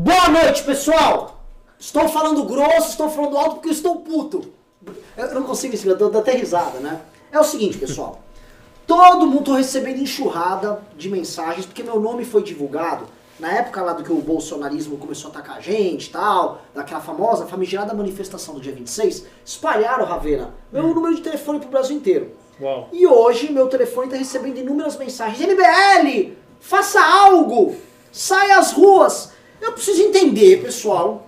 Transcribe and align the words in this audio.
Boa 0.00 0.28
noite, 0.28 0.62
pessoal! 0.62 1.40
Estou 1.76 2.08
falando 2.08 2.44
grosso, 2.44 2.90
estou 2.90 3.10
falando 3.10 3.36
alto 3.36 3.54
porque 3.56 3.66
eu 3.66 3.72
estou 3.72 3.96
puto. 3.96 4.52
Eu 5.16 5.34
não 5.34 5.42
consigo 5.42 5.74
ensinar, 5.74 5.94
eu 5.94 6.08
dou 6.08 6.20
até 6.20 6.36
risada, 6.36 6.78
né? 6.78 7.00
É 7.32 7.40
o 7.40 7.42
seguinte, 7.42 7.76
pessoal. 7.78 8.20
Todo 8.86 9.26
mundo 9.26 9.42
tô 9.42 9.54
recebendo 9.54 9.98
enxurrada 10.00 10.80
de 10.96 11.10
mensagens 11.10 11.66
porque 11.66 11.82
meu 11.82 11.98
nome 11.98 12.24
foi 12.24 12.44
divulgado 12.44 13.06
na 13.40 13.50
época 13.54 13.82
lá 13.82 13.92
do 13.92 14.04
que 14.04 14.12
o 14.12 14.20
bolsonarismo 14.20 14.98
começou 14.98 15.30
a 15.30 15.32
atacar 15.32 15.56
a 15.56 15.60
gente 15.60 16.06
e 16.06 16.10
tal, 16.10 16.62
daquela 16.72 17.00
famosa, 17.00 17.46
famigerada 17.46 17.92
manifestação 17.92 18.54
do 18.54 18.60
dia 18.60 18.72
26, 18.72 19.24
espalharam, 19.44 20.04
Ravena, 20.04 20.54
meu 20.72 20.84
Hum. 20.84 20.94
número 20.94 21.16
de 21.16 21.22
telefone 21.22 21.58
pro 21.58 21.70
Brasil 21.70 21.96
inteiro. 21.96 22.36
Uau. 22.60 22.88
E 22.92 23.04
hoje 23.04 23.50
meu 23.52 23.66
telefone 23.66 24.06
está 24.06 24.16
recebendo 24.16 24.58
inúmeras 24.58 24.96
mensagens. 24.96 25.40
MBL, 25.40 26.34
faça 26.60 27.00
algo! 27.04 27.74
Saia 28.12 28.58
às 28.58 28.70
ruas! 28.70 29.36
Eu 29.60 29.72
preciso 29.72 30.02
entender, 30.02 30.62
pessoal, 30.62 31.26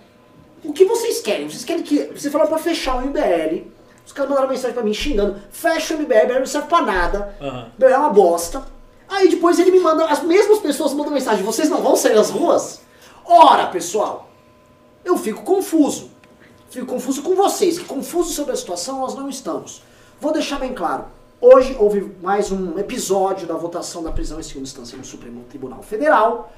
o 0.64 0.72
que 0.72 0.84
vocês 0.84 1.20
querem. 1.20 1.48
Vocês 1.48 1.64
querem 1.64 1.82
que. 1.82 2.04
Vocês 2.06 2.32
falaram 2.32 2.50
pra 2.50 2.58
fechar 2.58 2.96
o 2.96 3.06
MBL. 3.06 3.66
Os 4.06 4.12
caras 4.12 4.30
mandaram 4.30 4.48
mensagem 4.48 4.74
pra 4.74 4.82
mim 4.82 4.94
xingando. 4.94 5.40
Fecha 5.50 5.94
o 5.94 5.98
MBL, 5.98 6.24
MBL 6.24 6.38
não 6.40 6.46
serve 6.46 6.68
pra 6.68 6.82
nada. 6.82 7.34
Aham. 7.40 7.70
MBL 7.78 7.92
é 7.92 7.98
uma 7.98 8.10
bosta. 8.10 8.66
Aí 9.08 9.28
depois 9.28 9.58
ele 9.58 9.70
me 9.70 9.80
manda. 9.80 10.04
As 10.06 10.22
mesmas 10.22 10.58
pessoas 10.58 10.92
mandam 10.92 11.12
mensagem. 11.12 11.44
Vocês 11.44 11.68
não 11.68 11.82
vão 11.82 11.96
sair 11.96 12.18
às 12.18 12.30
ruas? 12.30 12.80
Ora, 13.24 13.66
pessoal, 13.68 14.28
eu 15.04 15.16
fico 15.16 15.42
confuso. 15.42 16.10
Fico 16.70 16.86
confuso 16.86 17.22
com 17.22 17.34
vocês, 17.34 17.78
que 17.78 17.84
confuso 17.84 18.32
sobre 18.32 18.52
a 18.52 18.56
situação 18.56 19.00
nós 19.00 19.14
não 19.14 19.28
estamos. 19.28 19.82
Vou 20.20 20.32
deixar 20.32 20.58
bem 20.60 20.72
claro. 20.72 21.04
Hoje 21.40 21.76
houve 21.78 22.14
mais 22.22 22.52
um 22.52 22.78
episódio 22.78 23.46
da 23.46 23.54
votação 23.54 24.02
da 24.02 24.12
prisão 24.12 24.38
em 24.38 24.42
segunda 24.42 24.64
instância 24.64 24.96
no 24.96 25.04
Supremo 25.04 25.44
Tribunal 25.48 25.82
Federal. 25.82 26.52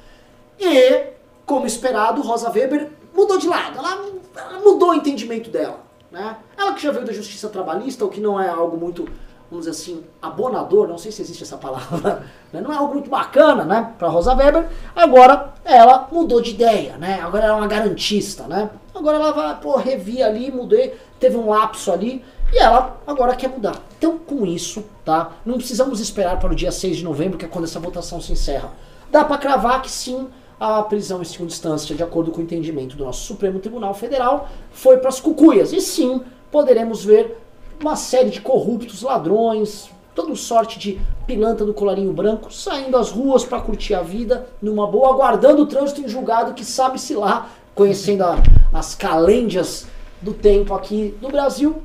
E, 0.58 1.04
como 1.46 1.66
esperado, 1.66 2.22
Rosa 2.22 2.50
Weber 2.50 2.90
mudou 3.14 3.38
de 3.38 3.48
lado. 3.48 3.78
Ela, 3.78 4.04
ela 4.36 4.60
mudou 4.60 4.90
o 4.90 4.94
entendimento 4.94 5.50
dela. 5.50 5.80
Né? 6.10 6.36
Ela 6.56 6.74
que 6.74 6.82
já 6.82 6.92
veio 6.92 7.06
da 7.06 7.12
justiça 7.12 7.48
trabalhista, 7.48 8.04
o 8.04 8.08
que 8.08 8.20
não 8.20 8.40
é 8.40 8.48
algo 8.48 8.76
muito, 8.76 9.08
vamos 9.50 9.66
dizer 9.66 9.70
assim, 9.70 10.04
abonador, 10.20 10.86
não 10.86 10.98
sei 10.98 11.10
se 11.10 11.22
existe 11.22 11.42
essa 11.42 11.56
palavra, 11.56 12.26
né? 12.52 12.60
não 12.60 12.72
é 12.72 12.76
algo 12.76 12.94
muito 12.94 13.08
bacana 13.08 13.64
né, 13.64 13.92
para 13.98 14.08
Rosa 14.08 14.34
Weber. 14.34 14.68
Agora 14.94 15.54
ela 15.64 16.08
mudou 16.12 16.40
de 16.40 16.50
ideia, 16.50 16.96
né? 16.98 17.20
agora 17.22 17.44
ela 17.44 17.54
é 17.54 17.56
uma 17.56 17.66
garantista. 17.66 18.44
Né? 18.44 18.68
Agora 18.94 19.16
ela 19.16 19.32
vai, 19.32 19.60
pô, 19.60 19.76
revi 19.76 20.22
ali, 20.22 20.50
mudei, 20.50 20.94
teve 21.18 21.36
um 21.36 21.48
lapso 21.48 21.90
ali. 21.90 22.22
E 22.52 22.58
ela 22.58 22.98
agora 23.06 23.34
quer 23.34 23.48
mudar. 23.48 23.76
Então, 23.96 24.18
com 24.18 24.44
isso, 24.44 24.84
tá? 25.06 25.32
Não 25.42 25.54
precisamos 25.54 26.00
esperar 26.00 26.38
para 26.38 26.52
o 26.52 26.54
dia 26.54 26.70
6 26.70 26.98
de 26.98 27.04
novembro, 27.04 27.38
que 27.38 27.46
é 27.46 27.48
quando 27.48 27.64
essa 27.64 27.80
votação 27.80 28.20
se 28.20 28.32
encerra. 28.32 28.70
Dá 29.10 29.24
para 29.24 29.38
cravar 29.38 29.80
que 29.80 29.90
sim, 29.90 30.28
a 30.64 30.80
prisão 30.84 31.20
em 31.20 31.24
segunda 31.24 31.50
instância, 31.52 31.92
de 31.94 32.02
acordo 32.04 32.30
com 32.30 32.40
o 32.40 32.44
entendimento 32.44 32.96
do 32.96 33.04
nosso 33.04 33.24
Supremo 33.26 33.58
Tribunal 33.58 33.94
Federal, 33.94 34.48
foi 34.70 34.98
para 34.98 35.08
as 35.08 35.18
cucuias. 35.18 35.72
E 35.72 35.80
sim, 35.80 36.20
poderemos 36.52 37.04
ver 37.04 37.36
uma 37.80 37.96
série 37.96 38.30
de 38.30 38.40
corruptos, 38.40 39.02
ladrões, 39.02 39.90
toda 40.14 40.32
sorte 40.36 40.78
de 40.78 41.00
pilantra 41.26 41.66
do 41.66 41.74
colarinho 41.74 42.12
branco 42.12 42.52
saindo 42.52 42.96
às 42.96 43.10
ruas 43.10 43.44
para 43.44 43.60
curtir 43.60 43.94
a 43.94 44.02
vida 44.02 44.46
numa 44.62 44.86
boa, 44.86 45.08
aguardando 45.10 45.62
o 45.62 45.66
trânsito 45.66 46.00
em 46.02 46.08
julgado 46.08 46.54
que 46.54 46.64
sabe-se 46.64 47.14
lá, 47.14 47.48
conhecendo 47.74 48.22
a- 48.22 48.36
as 48.72 48.94
calêndias 48.94 49.86
do 50.20 50.32
tempo 50.32 50.74
aqui 50.74 51.16
no 51.20 51.28
Brasil, 51.28 51.82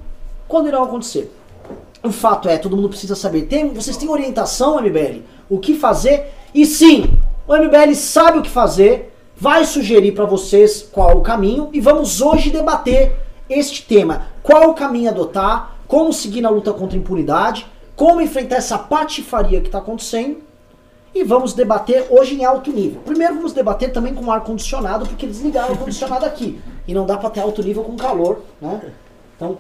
quando 0.48 0.68
irão 0.68 0.84
acontecer. 0.84 1.34
O 2.04 2.12
fato 2.12 2.48
é, 2.48 2.60
todo 2.60 2.76
mundo 2.76 2.90
precisa 2.90 3.16
saber. 3.16 3.48
Tem, 3.48 3.74
vocês 3.74 3.98
têm 3.98 4.08
orientação, 4.08 4.78
MBL? 4.80 5.24
O 5.50 5.58
que 5.58 5.74
fazer? 5.74 6.32
E 6.54 6.64
sim, 6.64 7.18
o 7.48 7.56
MBL 7.56 7.96
sabe 7.96 8.40
o 8.40 8.42
que 8.42 8.50
fazer, 8.50 9.14
vai 9.36 9.64
sugerir 9.64 10.12
para 10.12 10.26
vocês 10.26 10.82
qual 10.92 11.18
o 11.18 11.22
caminho 11.22 11.70
e 11.72 11.80
vamos 11.80 12.22
hoje 12.22 12.50
debater 12.50 13.16
este 13.50 13.84
tema. 13.84 14.28
Qual 14.44 14.70
o 14.70 14.74
caminho 14.74 15.10
adotar, 15.10 15.78
como 15.88 16.12
seguir 16.12 16.42
na 16.42 16.50
luta 16.50 16.74
contra 16.74 16.98
a 16.98 17.00
impunidade, 17.00 17.66
como 17.96 18.20
enfrentar 18.20 18.58
essa 18.58 18.78
patifaria 18.78 19.62
que 19.62 19.68
está 19.68 19.78
acontecendo 19.78 20.38
e 21.16 21.24
vamos 21.24 21.54
debater 21.54 22.06
hoje 22.10 22.36
em 22.36 22.44
alto 22.44 22.72
nível. 22.72 23.02
Primeiro 23.06 23.36
vamos 23.36 23.54
debater 23.54 23.94
também 23.94 24.14
com 24.14 24.30
ar 24.30 24.42
condicionado, 24.42 25.06
porque 25.06 25.26
eles 25.26 25.40
ligaram 25.40 25.70
o 25.70 25.72
ar 25.72 25.78
condicionado 25.78 26.26
aqui 26.26 26.60
e 26.86 26.94
não 26.94 27.06
dá 27.06 27.16
para 27.16 27.30
ter 27.30 27.40
alto 27.40 27.64
nível 27.64 27.84
com 27.84 27.96
calor, 27.96 28.42
né? 28.62 28.92
Então 29.36 29.58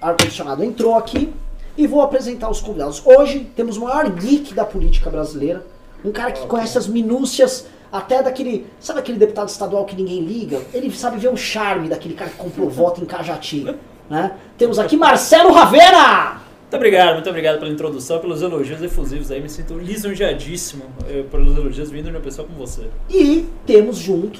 ar-condicionado 0.00 0.64
entrou 0.64 0.96
aqui 0.96 1.30
e 1.76 1.86
vou 1.86 2.00
apresentar 2.00 2.50
os 2.50 2.60
convidados. 2.60 3.02
Hoje 3.04 3.50
temos 3.54 3.76
o 3.76 3.82
maior 3.82 4.08
geek 4.10 4.54
da 4.54 4.64
política 4.64 5.10
brasileira, 5.10 5.64
um 6.04 6.12
cara 6.12 6.32
que 6.32 6.46
conhece 6.46 6.78
as 6.78 6.86
minúcias 6.86 7.66
até 7.92 8.22
daquele, 8.22 8.66
sabe 8.78 9.00
aquele 9.00 9.18
deputado 9.18 9.48
estadual 9.48 9.84
que 9.84 9.96
ninguém 9.96 10.20
liga? 10.20 10.60
Ele 10.72 10.90
sabe 10.92 11.18
ver 11.18 11.28
o 11.28 11.36
charme 11.36 11.88
daquele 11.88 12.14
cara 12.14 12.30
que 12.30 12.36
comprou 12.36 12.68
voto 12.70 13.02
em 13.02 13.04
Cajati, 13.04 13.76
né? 14.08 14.32
Temos 14.56 14.78
aqui 14.78 14.96
Marcelo 14.96 15.52
Ravena! 15.52 16.40
Muito 16.70 16.76
obrigado, 16.76 17.14
muito 17.14 17.28
obrigado 17.28 17.58
pela 17.58 17.70
introdução, 17.72 18.20
pelos 18.20 18.42
elogios 18.42 18.80
efusivos 18.80 19.30
aí. 19.32 19.40
Me 19.40 19.48
sinto 19.48 19.76
lisonjeadíssimo 19.76 20.84
eh, 21.08 21.24
pelos 21.28 21.56
elogios 21.56 21.90
vindo 21.90 22.04
de 22.04 22.10
uma 22.10 22.20
pessoa 22.20 22.46
como 22.46 22.64
você. 22.64 22.82
E 23.08 23.48
temos 23.66 23.96
junto 23.96 24.38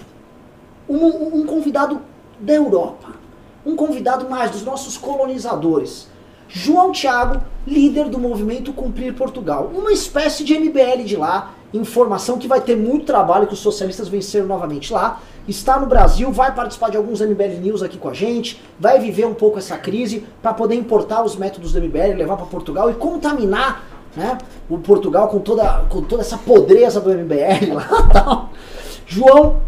um, 0.88 1.40
um 1.40 1.46
convidado 1.46 2.00
da 2.38 2.54
Europa. 2.54 3.14
Um 3.66 3.74
convidado 3.74 4.28
mais 4.30 4.52
dos 4.52 4.62
nossos 4.62 4.96
colonizadores. 4.96 6.08
João 6.52 6.90
Tiago, 6.90 7.40
líder 7.64 8.08
do 8.08 8.18
movimento 8.18 8.72
Cumprir 8.72 9.14
Portugal. 9.14 9.70
Uma 9.72 9.92
espécie 9.92 10.42
de 10.42 10.58
MBL 10.58 11.04
de 11.04 11.16
lá. 11.16 11.54
Informação 11.72 12.38
que 12.38 12.48
vai 12.48 12.60
ter 12.60 12.76
muito 12.76 13.06
trabalho, 13.06 13.46
que 13.46 13.54
os 13.54 13.60
socialistas 13.60 14.08
venceram 14.08 14.46
novamente 14.46 14.92
lá. 14.92 15.20
Está 15.46 15.78
no 15.78 15.86
Brasil, 15.86 16.32
vai 16.32 16.52
participar 16.52 16.90
de 16.90 16.96
alguns 16.96 17.20
MBL 17.20 17.60
News 17.60 17.82
aqui 17.84 17.96
com 17.96 18.08
a 18.08 18.12
gente. 18.12 18.60
Vai 18.80 18.98
viver 18.98 19.26
um 19.26 19.34
pouco 19.34 19.58
essa 19.58 19.78
crise 19.78 20.24
para 20.42 20.52
poder 20.52 20.74
importar 20.74 21.22
os 21.22 21.36
métodos 21.36 21.72
do 21.72 21.80
MBL, 21.80 22.16
levar 22.16 22.36
para 22.36 22.46
Portugal 22.46 22.90
e 22.90 22.94
contaminar 22.94 23.84
né, 24.16 24.36
o 24.68 24.76
Portugal 24.78 25.28
com 25.28 25.38
toda, 25.38 25.84
com 25.88 26.02
toda 26.02 26.22
essa 26.22 26.36
podreza 26.36 27.00
do 27.00 27.10
MBL 27.10 27.74
lá 27.74 28.08
tal. 28.12 28.50
João, 29.06 29.60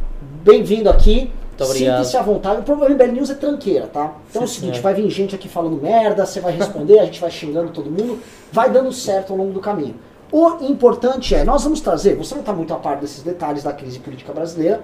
bem-vindo 0.42 0.90
aqui. 0.90 1.30
Muito 1.62 1.70
obrigado. 1.76 1.96
Sinta-se 2.04 2.16
à 2.16 2.22
vontade. 2.22 2.60
O 2.60 2.62
problema 2.62 2.94
do 2.94 2.94
MBL 3.04 3.12
News 3.16 3.30
é 3.30 3.34
tranqueira, 3.34 3.86
tá? 3.86 4.12
Então 4.30 4.42
é 4.42 4.44
o 4.44 4.48
Sim, 4.48 4.54
seguinte, 4.54 4.72
senhor. 4.74 4.82
vai 4.82 4.94
vir 4.94 5.08
gente 5.10 5.34
aqui 5.34 5.48
falando 5.48 5.80
merda, 5.80 6.24
você 6.26 6.40
vai 6.40 6.52
responder, 6.52 6.98
a 7.00 7.04
gente 7.04 7.20
vai 7.20 7.30
xingando 7.30 7.70
todo 7.70 7.90
mundo, 7.90 8.20
vai 8.52 8.70
dando 8.70 8.92
certo 8.92 9.32
ao 9.32 9.38
longo 9.38 9.52
do 9.52 9.60
caminho. 9.60 9.94
O 10.30 10.64
importante 10.64 11.34
é, 11.34 11.44
nós 11.44 11.62
vamos 11.64 11.80
trazer, 11.80 12.16
você 12.16 12.34
não 12.34 12.40
está 12.40 12.52
muito 12.52 12.72
a 12.72 12.76
par 12.76 12.96
desses 12.96 13.22
detalhes 13.22 13.62
da 13.62 13.72
crise 13.72 13.98
política 13.98 14.32
brasileira, 14.32 14.80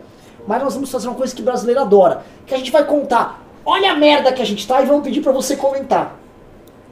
mas 0.46 0.62
nós 0.62 0.74
vamos 0.74 0.90
fazer 0.90 1.08
uma 1.08 1.16
coisa 1.16 1.34
que 1.34 1.40
brasileiro 1.42 1.80
adora, 1.80 2.22
que 2.46 2.54
a 2.54 2.58
gente 2.58 2.70
vai 2.70 2.84
contar, 2.84 3.42
olha 3.64 3.92
a 3.92 3.94
merda 3.96 4.30
que 4.32 4.42
a 4.42 4.44
gente 4.44 4.66
tá 4.68 4.82
e 4.82 4.86
vamos 4.86 5.02
pedir 5.04 5.20
para 5.22 5.32
você 5.32 5.56
comentar. 5.56 6.16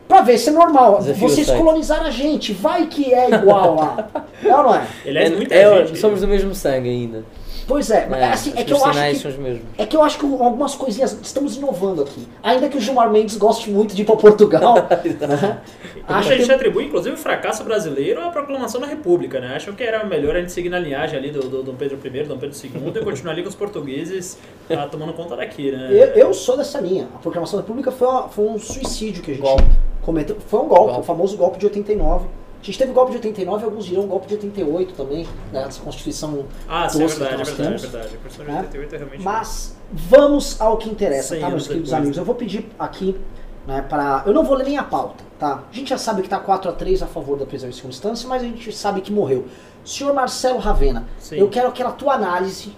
Pra 0.09 0.21
ver 0.21 0.39
se 0.39 0.51
é 0.51 0.53
normal. 0.53 0.99
Desafio 0.99 1.29
Vocês 1.29 1.47
certo. 1.49 1.59
colonizaram 1.59 2.07
a 2.07 2.11
gente, 2.11 2.53
vai 2.53 2.87
que 2.87 3.13
é 3.13 3.29
igual 3.29 3.75
lá. 3.75 4.09
É 4.45 4.55
ou 4.55 4.63
não 4.63 4.75
é? 4.75 4.87
Aliás, 5.05 5.31
muita 5.35 5.53
É, 5.55 5.87
gente. 5.87 5.99
somos 5.99 6.21
do 6.21 6.29
mesmo 6.29 6.55
sangue 6.55 6.89
ainda. 6.89 7.25
Pois 7.67 7.91
é, 7.91 8.07
mas 8.09 8.21
É, 8.21 8.25
assim, 8.33 8.53
é 8.55 8.63
que 8.63 8.73
eu 8.73 8.85
acho 8.85 9.01
que 9.01 9.15
são 9.17 9.31
os 9.31 9.37
mesmos. 9.39 9.63
É 9.77 9.87
que 9.87 9.97
eu 9.97 10.03
acho 10.03 10.19
que 10.19 10.25
algumas 10.25 10.75
coisinhas 10.75 11.19
estamos 11.21 11.57
inovando 11.57 12.03
aqui. 12.03 12.27
Ainda 12.43 12.69
que 12.69 12.79
o 12.79 12.81
Gilmar 12.81 13.11
Mendes 13.11 13.37
goste 13.37 13.71
muito 13.71 13.95
de 13.95 14.03
ir 14.03 14.05
pra 14.05 14.17
Portugal. 14.17 14.75
né? 15.03 15.61
Acho 16.09 16.29
Muita 16.29 16.37
gente 16.37 16.47
que 16.47 16.53
atribui, 16.53 16.85
inclusive, 16.85 17.15
o 17.17 17.19
fracasso 17.19 17.65
brasileiro 17.65 18.21
à 18.21 18.31
proclamação 18.31 18.81
da 18.81 18.87
República, 18.87 19.41
né? 19.41 19.57
Acham 19.57 19.75
que 19.75 19.83
era 19.83 20.05
melhor 20.05 20.37
a 20.37 20.41
gente 20.41 20.53
seguir 20.53 20.69
na 20.69 20.79
linhagem 20.79 21.19
ali 21.19 21.31
do, 21.33 21.41
do 21.49 21.63
Dom 21.65 21.75
Pedro 21.75 21.99
I, 22.05 22.23
Dom 22.25 22.39
Pedro 22.39 22.57
II 22.57 22.93
e 22.95 23.05
continuar 23.05 23.33
ali 23.33 23.43
com 23.43 23.49
os 23.49 23.55
portugueses 23.57 24.39
ah, 24.71 24.87
tomando 24.87 25.13
conta 25.13 25.35
daqui, 25.37 25.73
né? 25.73 25.89
eu, 25.91 26.07
eu 26.29 26.35
sou 26.35 26.57
dessa 26.57 26.81
linha. 26.81 27.09
A 27.15 27.19
proclamação 27.19 27.59
da 27.59 27.63
República 27.63 27.91
foi, 27.91 28.07
uma- 28.07 28.29
foi 28.29 28.45
um 28.47 28.59
suicídio 28.59 29.23
que 29.23 29.33
a 29.33 29.35
gente 29.35 29.43
Golpe. 29.43 29.65
cometeu. 30.03 30.37
Foi 30.47 30.61
um 30.61 30.69
golpe, 30.69 30.85
Golpe. 30.87 31.01
o 31.01 31.03
famoso 31.05 31.37
golpe 31.37 31.59
de 31.59 31.67
89. 31.67 32.27
A 32.67 32.71
gente 32.73 32.79
teve 32.81 32.93
golpe 32.93 33.13
de 33.13 33.19
89 33.19 33.65
alguns 33.65 33.85
dirão 33.85 34.09
golpe 34.09 34.27
de 34.27 34.35
88 34.35 34.95
também, 34.95 35.25
né? 35.53 35.63
Essa 35.69 35.81
Constituição 35.81 36.47
Ah, 36.69 36.89
sim, 36.89 36.99
é 36.99 37.03
tosca 37.05 37.25
que 37.25 37.31
verdade, 37.31 37.35
é 37.35 37.39
nós 37.39 37.49
verdade, 37.49 37.63
é 37.63 37.67
temos. 37.69 37.83
verdade. 37.83 38.07
A 38.07 38.19
Constituição 38.19 38.45
de 38.45 38.51
né? 38.53 38.59
88 38.59 38.95
é 38.95 38.99
realmente... 38.99 39.23
Mas 39.23 39.77
vamos 39.93 40.61
ao 40.61 40.77
que 40.77 40.91
interessa, 40.91 41.37
tá, 41.39 41.49
meus 41.49 41.69
queridos 41.69 41.93
amigos? 41.93 42.17
né? 42.17 42.21
Eu 42.23 42.27
vou 42.27 42.35
pedir 42.35 42.69
aqui, 42.77 43.17
né, 43.69 43.83
para. 43.89 44.25
Eu 44.27 44.35
não 44.35 44.43
vou 44.43 44.57
ler 44.57 44.65
nem 44.65 44.79
a 44.79 44.83
pauta, 44.83 45.23
tá? 45.39 45.63
A 45.71 45.73
gente 45.73 45.91
já 45.91 45.99
sabe 45.99 46.23
que 46.23 46.29
tá 46.29 46.41
4 46.41 46.69
a 46.69 46.73
3 46.73 47.05
a 47.05 47.07
favor 47.07 47.39
da 47.39 47.47
prisão 47.47 47.69
em 47.69 47.73
segunda 47.73 47.95
instância, 47.95 48.29
mas 48.29 48.43
a 48.43 48.47
gente 48.47 48.73
sabe 48.73 49.01
que 49.01 49.13
morreu. 49.13 49.45
Senhor 49.85 50.13
Marcelo 50.13 50.59
Ravena, 50.59 51.05
Sim. 51.21 51.37
eu 51.37 51.49
quero 51.49 51.69
aquela 51.69 51.93
tua 51.93 52.15
análise 52.15 52.73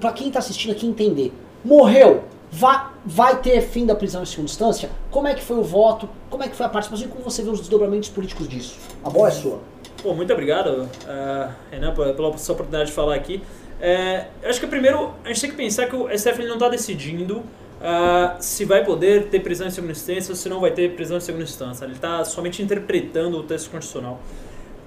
para 0.00 0.12
quem 0.12 0.30
tá 0.30 0.38
assistindo 0.38 0.70
aqui 0.70 0.86
entender. 0.86 1.32
Morreu. 1.64 2.22
Vai, 2.56 2.86
vai 3.04 3.42
ter 3.42 3.60
fim 3.62 3.84
da 3.84 3.96
prisão 3.96 4.22
em 4.22 4.26
segunda 4.26 4.48
instância? 4.48 4.88
Como 5.10 5.26
é 5.26 5.34
que 5.34 5.42
foi 5.42 5.56
o 5.56 5.64
voto? 5.64 6.08
Como 6.30 6.40
é 6.40 6.48
que 6.48 6.54
foi 6.54 6.64
a 6.64 6.68
participação 6.68 7.08
e 7.08 7.10
como 7.10 7.24
você 7.24 7.42
vê 7.42 7.50
os 7.50 7.58
desdobramentos 7.58 8.08
políticos 8.08 8.48
disso? 8.48 8.78
A 9.04 9.10
bola 9.10 9.26
é 9.26 9.32
sua. 9.32 9.58
Muito 10.04 10.32
obrigado, 10.32 10.88
ah, 11.08 11.50
Renan, 11.68 11.92
pela 11.92 12.38
sua 12.38 12.52
oportunidade 12.54 12.90
de 12.90 12.94
falar 12.94 13.16
aqui. 13.16 13.42
É, 13.80 14.26
eu 14.40 14.50
acho 14.50 14.60
que 14.60 14.68
primeiro 14.68 15.12
a 15.24 15.28
gente 15.28 15.40
tem 15.40 15.50
que 15.50 15.56
pensar 15.56 15.86
que 15.88 15.96
o 15.96 16.08
STF 16.16 16.44
não 16.44 16.54
está 16.54 16.68
decidindo 16.68 17.42
ah, 17.82 18.36
se 18.38 18.64
vai 18.64 18.84
poder 18.84 19.30
ter 19.30 19.40
prisão 19.40 19.66
em 19.66 19.70
segunda 19.70 19.92
instância 19.92 20.30
ou 20.30 20.36
se 20.36 20.48
não 20.48 20.60
vai 20.60 20.70
ter 20.70 20.94
prisão 20.94 21.16
em 21.16 21.20
segunda 21.20 21.42
instância. 21.42 21.84
Ele 21.84 21.94
está 21.94 22.24
somente 22.24 22.62
interpretando 22.62 23.36
o 23.36 23.42
texto 23.42 23.68
constitucional. 23.68 24.20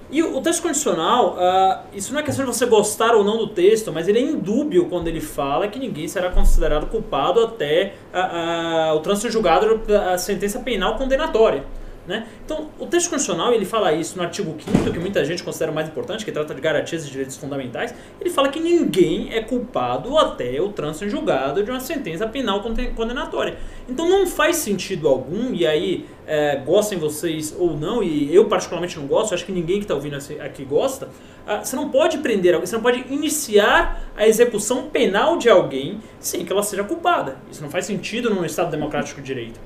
E 0.10 0.24
o 0.24 0.40
texto 0.40 0.62
condicional, 0.62 1.36
uh, 1.36 1.80
isso 1.94 2.14
não 2.14 2.22
é 2.22 2.24
questão 2.24 2.46
de 2.46 2.54
você 2.54 2.66
gostar 2.66 3.14
ou 3.14 3.26
não 3.26 3.38
do 3.38 3.48
texto, 3.48 3.92
mas 3.92 4.08
ele 4.08 4.20
é 4.20 4.22
indúbio 4.22 4.86
quando 4.86 5.10
ele 5.10 5.20
fala 5.20 5.68
que 5.68 5.78
ninguém 5.78 6.08
será 6.08 6.30
considerado 6.30 6.88
culpado 6.88 7.44
até 7.44 7.96
uh, 8.14 8.94
uh, 8.94 8.96
o 8.96 9.00
trânsito 9.02 9.30
julgado 9.30 9.80
da 9.80 10.18
sentença 10.18 10.60
penal 10.60 10.96
condenatória. 10.96 11.66
Né? 12.08 12.26
Então, 12.46 12.70
o 12.80 12.86
texto 12.86 13.10
constitucional 13.10 13.54
ele 13.54 13.66
fala 13.66 13.92
isso 13.92 14.16
no 14.16 14.24
artigo 14.24 14.56
5 14.58 14.92
que 14.92 15.00
muita 15.00 15.26
gente 15.26 15.44
considera 15.44 15.72
o 15.72 15.76
mais 15.76 15.90
importante, 15.90 16.24
que 16.24 16.32
trata 16.32 16.56
de 16.56 16.62
garantias 16.62 17.06
e 17.06 17.12
direitos 17.12 17.36
fundamentais. 17.36 17.94
Ele 18.22 18.30
fala 18.30 18.48
que 18.48 18.62
ninguém 18.62 19.34
é 19.34 19.42
culpado 19.42 20.18
até 20.18 20.62
o 20.62 20.70
trânsito 20.70 21.04
em 21.04 21.10
julgado 21.10 21.62
de 21.62 21.70
uma 21.70 21.82
sentença 21.82 22.26
penal 22.26 22.64
condenatória. 22.96 23.58
Então, 23.90 24.08
não 24.08 24.26
faz 24.26 24.56
sentido 24.56 25.10
algum, 25.10 25.54
e 25.54 25.68
aí, 25.68 26.06
é, 26.26 26.56
gostem 26.56 26.98
vocês 26.98 27.54
ou 27.58 27.76
não, 27.76 28.02
e 28.02 28.34
eu 28.34 28.46
particularmente 28.46 28.98
não 28.98 29.06
gosto, 29.06 29.34
acho 29.34 29.46
que 29.46 29.52
ninguém 29.52 29.80
que 29.80 29.84
está 29.84 29.94
ouvindo 29.94 30.16
aqui 30.16 30.64
gosta, 30.64 31.10
ah, 31.46 31.64
você 31.64 31.76
não 31.76 31.90
pode 31.90 32.20
prender 32.20 32.54
alguém, 32.54 32.68
você 32.68 32.76
não 32.76 32.84
pode 32.84 33.06
iniciar 33.10 34.02
a 34.16 34.26
execução 34.28 34.90
penal 34.90 35.38
de 35.38 35.50
alguém 35.50 36.00
sem 36.20 36.46
que 36.46 36.52
ela 36.52 36.64
seja 36.64 36.84
culpada. 36.84 37.38
Isso 37.52 37.62
não 37.62 37.70
faz 37.70 37.86
sentido 37.86 38.30
num 38.30 38.46
Estado 38.46 38.72
democrático 38.72 39.22
de 39.22 39.28
direito. 39.28 39.60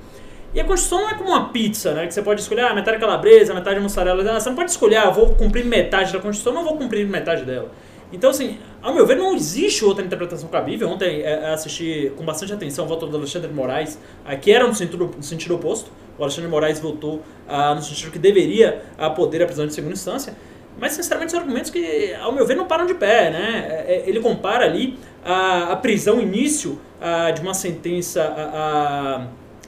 E 0.54 0.60
a 0.60 0.66
Constituição 0.66 1.02
não 1.02 1.10
é 1.10 1.14
como 1.14 1.30
uma 1.30 1.50
pizza, 1.50 1.94
né? 1.94 2.06
Que 2.08 2.14
você 2.14 2.22
pode 2.22 2.42
escolher 2.42 2.62
ah, 2.62 2.74
metade 2.74 3.00
calabresa, 3.00 3.54
metade 3.54 3.80
mussarela. 3.80 4.22
Ah, 4.30 4.40
você 4.40 4.50
não 4.50 4.56
pode 4.56 4.72
escolher, 4.72 4.98
ah, 4.98 5.10
vou 5.10 5.30
cumprir 5.30 5.66
metade 5.66 6.12
da 6.12 6.20
Constituição, 6.20 6.54
não 6.54 6.64
vou 6.68 6.78
cumprir 6.78 7.08
metade 7.08 7.46
dela. 7.46 7.72
Então, 8.12 8.30
assim, 8.30 8.58
ao 8.82 8.94
meu 8.94 9.06
ver, 9.08 9.16
não 9.16 9.34
existe 9.34 9.86
outra 9.86 10.04
interpretação 10.04 10.50
cabível. 10.50 10.90
Ontem 10.90 11.22
é, 11.22 11.54
assisti 11.54 12.12
com 12.18 12.26
bastante 12.26 12.52
atenção 12.52 12.84
o 12.84 12.88
voto 12.88 13.08
do 13.08 13.16
Alexandre 13.16 13.52
Moraes, 13.52 13.98
que 14.42 14.52
era 14.52 14.68
no 14.68 14.76
sentido, 14.76 15.12
no 15.16 15.24
sentido 15.24 15.56
oposto. 15.56 15.90
O 16.20 16.24
Alexandre 16.24 16.50
Moraes 16.50 16.80
votou 16.80 17.22
ah, 17.48 17.74
no 17.74 17.82
sentido 17.82 18.12
que 18.12 18.20
deveria 18.20 18.82
ah, 18.98 19.10
poder 19.10 19.42
a 19.42 19.46
prisão 19.46 19.66
de 19.66 19.74
segunda 19.74 19.94
instância. 19.94 20.36
Mas, 20.78 20.94
sinceramente, 20.94 21.32
são 21.32 21.40
argumentos 21.40 21.70
que, 21.70 22.14
ao 22.16 22.34
meu 22.34 22.46
ver, 22.46 22.56
não 22.56 22.66
param 22.66 22.86
de 22.86 22.94
pé. 22.94 23.30
Né? 23.30 23.66
É, 23.88 23.94
é, 23.94 24.10
ele 24.10 24.20
compara 24.20 24.66
ali 24.66 24.98
a, 25.24 25.72
a 25.72 25.76
prisão 25.78 26.20
início 26.20 26.80
a, 27.00 27.32
de 27.32 27.42
uma 27.42 27.54
sentença 27.54 28.24
a, 28.24 29.28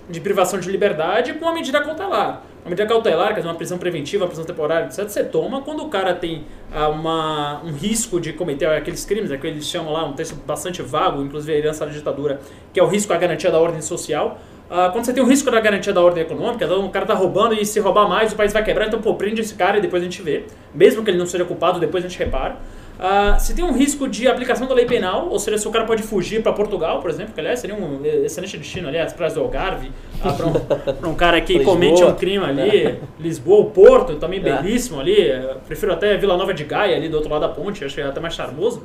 de 0.09 0.19
privação 0.19 0.59
de 0.59 0.69
liberdade 0.69 1.33
com 1.33 1.45
uma 1.45 1.53
medida 1.53 1.81
cautelar. 1.81 2.43
Uma 2.63 2.69
medida 2.69 2.87
cautelar, 2.87 3.29
quer 3.29 3.35
dizer, 3.35 3.47
uma 3.47 3.55
prisão 3.55 3.77
preventiva, 3.77 4.23
uma 4.23 4.27
prisão 4.27 4.45
temporária, 4.45 4.85
etc., 4.85 5.07
você 5.07 5.23
toma 5.23 5.61
quando 5.61 5.83
o 5.83 5.89
cara 5.89 6.13
tem 6.13 6.45
ah, 6.71 6.87
uma, 6.89 7.61
um 7.63 7.71
risco 7.71 8.19
de 8.19 8.31
cometer 8.33 8.65
aqueles 8.65 9.03
crimes, 9.05 9.31
é 9.31 9.37
que 9.37 9.45
eles 9.45 9.67
chamam 9.67 9.91
lá, 9.91 10.05
um 10.05 10.13
texto 10.13 10.35
bastante 10.45 10.81
vago, 10.81 11.21
inclusive 11.21 11.53
a 11.53 11.57
herança 11.57 11.85
da 11.85 11.91
ditadura, 11.91 12.39
que 12.71 12.79
é 12.79 12.83
o 12.83 12.87
risco 12.87 13.11
à 13.11 13.17
garantia 13.17 13.51
da 13.51 13.59
ordem 13.59 13.81
social. 13.81 14.39
Ah, 14.69 14.89
quando 14.91 15.05
você 15.05 15.13
tem 15.13 15.21
o 15.21 15.27
risco 15.27 15.51
da 15.51 15.59
garantia 15.59 15.91
da 15.91 16.01
ordem 16.01 16.23
econômica, 16.23 16.65
então 16.65 16.85
o 16.85 16.89
cara 16.89 17.05
tá 17.05 17.13
roubando 17.13 17.53
e 17.53 17.65
se 17.65 17.79
roubar 17.79 18.07
mais 18.07 18.31
o 18.31 18.35
país 18.35 18.53
vai 18.53 18.63
quebrar, 18.63 18.87
então 18.87 19.01
pô, 19.01 19.13
prende 19.15 19.41
esse 19.41 19.55
cara 19.55 19.77
e 19.77 19.81
depois 19.81 20.01
a 20.01 20.05
gente 20.05 20.21
vê. 20.21 20.45
Mesmo 20.73 21.03
que 21.03 21.11
ele 21.11 21.17
não 21.17 21.25
seja 21.25 21.43
culpado, 21.43 21.79
depois 21.79 22.03
a 22.03 22.07
gente 22.07 22.17
repara. 22.17 22.57
Uh, 22.99 23.39
se 23.39 23.53
tem 23.53 23.65
um 23.65 23.73
risco 23.73 24.07
de 24.07 24.27
aplicação 24.27 24.67
da 24.67 24.73
lei 24.73 24.85
penal, 24.85 25.27
ou 25.29 25.39
seja, 25.39 25.57
se 25.57 25.67
o 25.67 25.71
cara 25.71 25.83
pode 25.83 26.03
fugir 26.03 26.41
para 26.41 26.53
Portugal, 26.53 27.01
por 27.01 27.09
exemplo, 27.09 27.33
que 27.33 27.39
aliás 27.39 27.59
seria 27.59 27.75
um 27.75 27.99
excelente 28.05 28.57
destino 28.57 28.87
ali, 28.87 28.97
as 28.97 29.11
praias 29.11 29.33
do 29.33 29.41
Algarve, 29.41 29.91
uh, 30.23 30.33
para 30.33 31.07
um, 31.07 31.11
um, 31.11 31.15
cara 31.15 31.41
que 31.41 31.53
Lisboa, 31.53 31.75
comete 31.75 32.03
um 32.03 32.13
crime 32.13 32.45
ali, 32.45 32.85
é. 32.85 32.99
Lisboa, 33.19 33.61
o 33.61 33.71
Porto, 33.71 34.15
também 34.15 34.39
é. 34.39 34.43
belíssimo 34.43 34.99
ali, 34.99 35.17
prefiro 35.65 35.91
até 35.91 36.15
Vila 36.17 36.37
Nova 36.37 36.53
de 36.53 36.63
Gaia, 36.63 36.95
ali 36.95 37.09
do 37.09 37.15
outro 37.15 37.31
lado 37.31 37.41
da 37.41 37.49
ponte, 37.49 37.83
acho 37.83 37.95
que 37.95 38.01
é 38.01 38.05
até 38.05 38.19
mais 38.19 38.35
charmoso. 38.35 38.81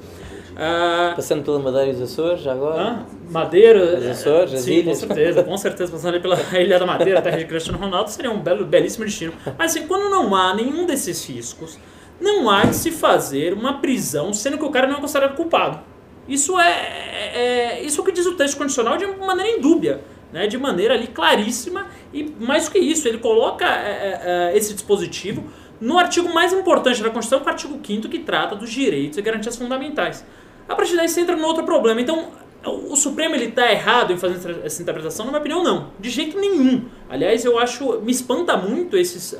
Passando 1.15 1.45
pela 1.45 1.61
Madeira 1.61 1.87
e 1.87 1.91
os 1.93 2.03
Açores, 2.03 2.45
agora? 2.45 2.83
Ah, 2.83 3.07
Madeira. 3.31 3.99
Os 3.99 4.07
Açores, 4.07 4.55
as 4.55 4.61
sim, 4.63 4.79
ilhas. 4.79 5.01
com 5.01 5.07
certeza, 5.07 5.45
com 5.45 5.57
certeza. 5.57 5.93
Passando 5.93 6.15
ali 6.15 6.21
pela 6.21 6.37
Ilha 6.59 6.81
da 6.81 6.87
Madeira, 6.87 7.23
terra 7.23 7.37
de 7.37 7.45
Cristiano 7.45 7.79
Ronaldo, 7.79 8.11
seria 8.11 8.31
um 8.31 8.41
belo, 8.41 8.65
belíssimo 8.65 9.05
destino. 9.05 9.33
Mas 9.57 9.71
assim, 9.71 9.87
quando 9.87 10.11
não 10.11 10.35
há 10.35 10.55
nenhum 10.55 10.85
desses 10.85 11.25
riscos, 11.29 11.79
não 12.21 12.51
há 12.51 12.65
de 12.65 12.77
se 12.77 12.91
fazer 12.91 13.53
uma 13.53 13.79
prisão 13.81 14.33
sendo 14.33 14.59
que 14.59 14.65
o 14.65 14.71
cara 14.71 14.87
não 14.87 14.97
é 14.97 15.01
considerado 15.01 15.37
culpado. 15.37 15.81
Isso 16.29 16.59
é, 16.59 16.71
é, 16.71 17.79
é 17.79 17.83
isso 17.83 18.03
que 18.03 18.13
diz 18.13 18.27
o 18.27 18.35
texto 18.35 18.59
condicional 18.59 18.97
de 18.97 19.07
maneira 19.07 19.57
indúbia, 19.57 20.03
né, 20.33 20.47
de 20.47 20.59
maneira 20.59 20.95
ali 20.95 21.07
claríssima 21.07 21.87
e 22.13 22.25
mais 22.39 22.67
do 22.67 22.73
que 22.73 22.79
isso, 22.79 23.09
ele 23.09 23.19
coloca 23.19 23.65
é, 23.65 23.69
é, 23.69 24.53
é 24.53 24.57
esse 24.57 24.75
dispositivo 24.75 25.45
no 25.81 25.99
artigo 25.99 26.33
mais 26.33 26.53
importante 26.53 27.03
da 27.03 27.09
Constituição, 27.09 27.41
que 27.41 27.49
é 27.49 27.51
o 27.51 27.53
artigo 27.53 27.81
5 27.83 28.09
que 28.09 28.19
trata 28.19 28.57
dos 28.57 28.71
direitos 28.71 29.17
e 29.17 29.23
garantias 29.23 29.57
fundamentais. 29.57 30.25
A 30.69 30.75
partir 30.75 30.97
daí 30.97 31.09
você 31.09 31.21
entra 31.21 31.37
no 31.37 31.47
outro 31.47 31.65
problema. 31.65 32.01
Então, 32.01 32.29
o 32.65 32.97
Supremo 32.97 33.35
ele 33.35 33.47
está 33.47 33.71
errado 33.71 34.13
em 34.13 34.19
fazer 34.19 34.61
essa 34.65 34.83
interpretação? 34.83 35.25
Na 35.25 35.31
minha 35.31 35.41
opinião, 35.41 35.63
não. 35.63 35.91
De 35.99 36.11
jeito 36.11 36.39
nenhum. 36.39 36.87
Aliás, 37.09 37.45
eu 37.45 37.59
acho, 37.59 38.01
me 38.01 38.11
espanta 38.11 38.57
muito 38.57 38.97
esses 38.97 39.35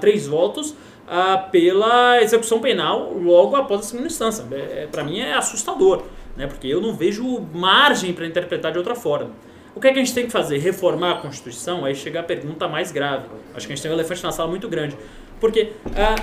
três 0.00 0.26
votos 0.26 0.74
ah, 1.06 1.36
pela 1.50 2.22
execução 2.22 2.60
penal 2.60 3.12
logo 3.12 3.56
após 3.56 3.80
a 3.80 3.82
segunda 3.84 4.06
instância. 4.06 4.44
É, 4.52 4.84
é 4.84 4.88
para 4.90 5.04
mim 5.04 5.20
é 5.20 5.34
assustador, 5.34 6.02
né? 6.36 6.46
porque 6.46 6.66
eu 6.66 6.80
não 6.80 6.94
vejo 6.94 7.40
margem 7.52 8.12
para 8.12 8.26
interpretar 8.26 8.72
de 8.72 8.78
outra 8.78 8.94
forma. 8.94 9.30
O 9.74 9.80
que 9.80 9.88
é 9.88 9.92
que 9.92 9.98
a 9.98 10.04
gente 10.04 10.14
tem 10.14 10.26
que 10.26 10.32
fazer? 10.32 10.58
Reformar 10.58 11.12
a 11.12 11.14
Constituição? 11.16 11.84
Aí 11.84 11.94
chega 11.94 12.20
a 12.20 12.22
pergunta 12.22 12.68
mais 12.68 12.92
grave. 12.92 13.24
Acho 13.54 13.66
que 13.66 13.72
a 13.72 13.76
gente 13.76 13.82
tem 13.82 13.90
um 13.90 13.94
elefante 13.94 14.22
na 14.22 14.30
sala 14.30 14.50
muito 14.50 14.68
grande. 14.68 14.96
Porque 15.40 15.72
ah, 15.96 16.14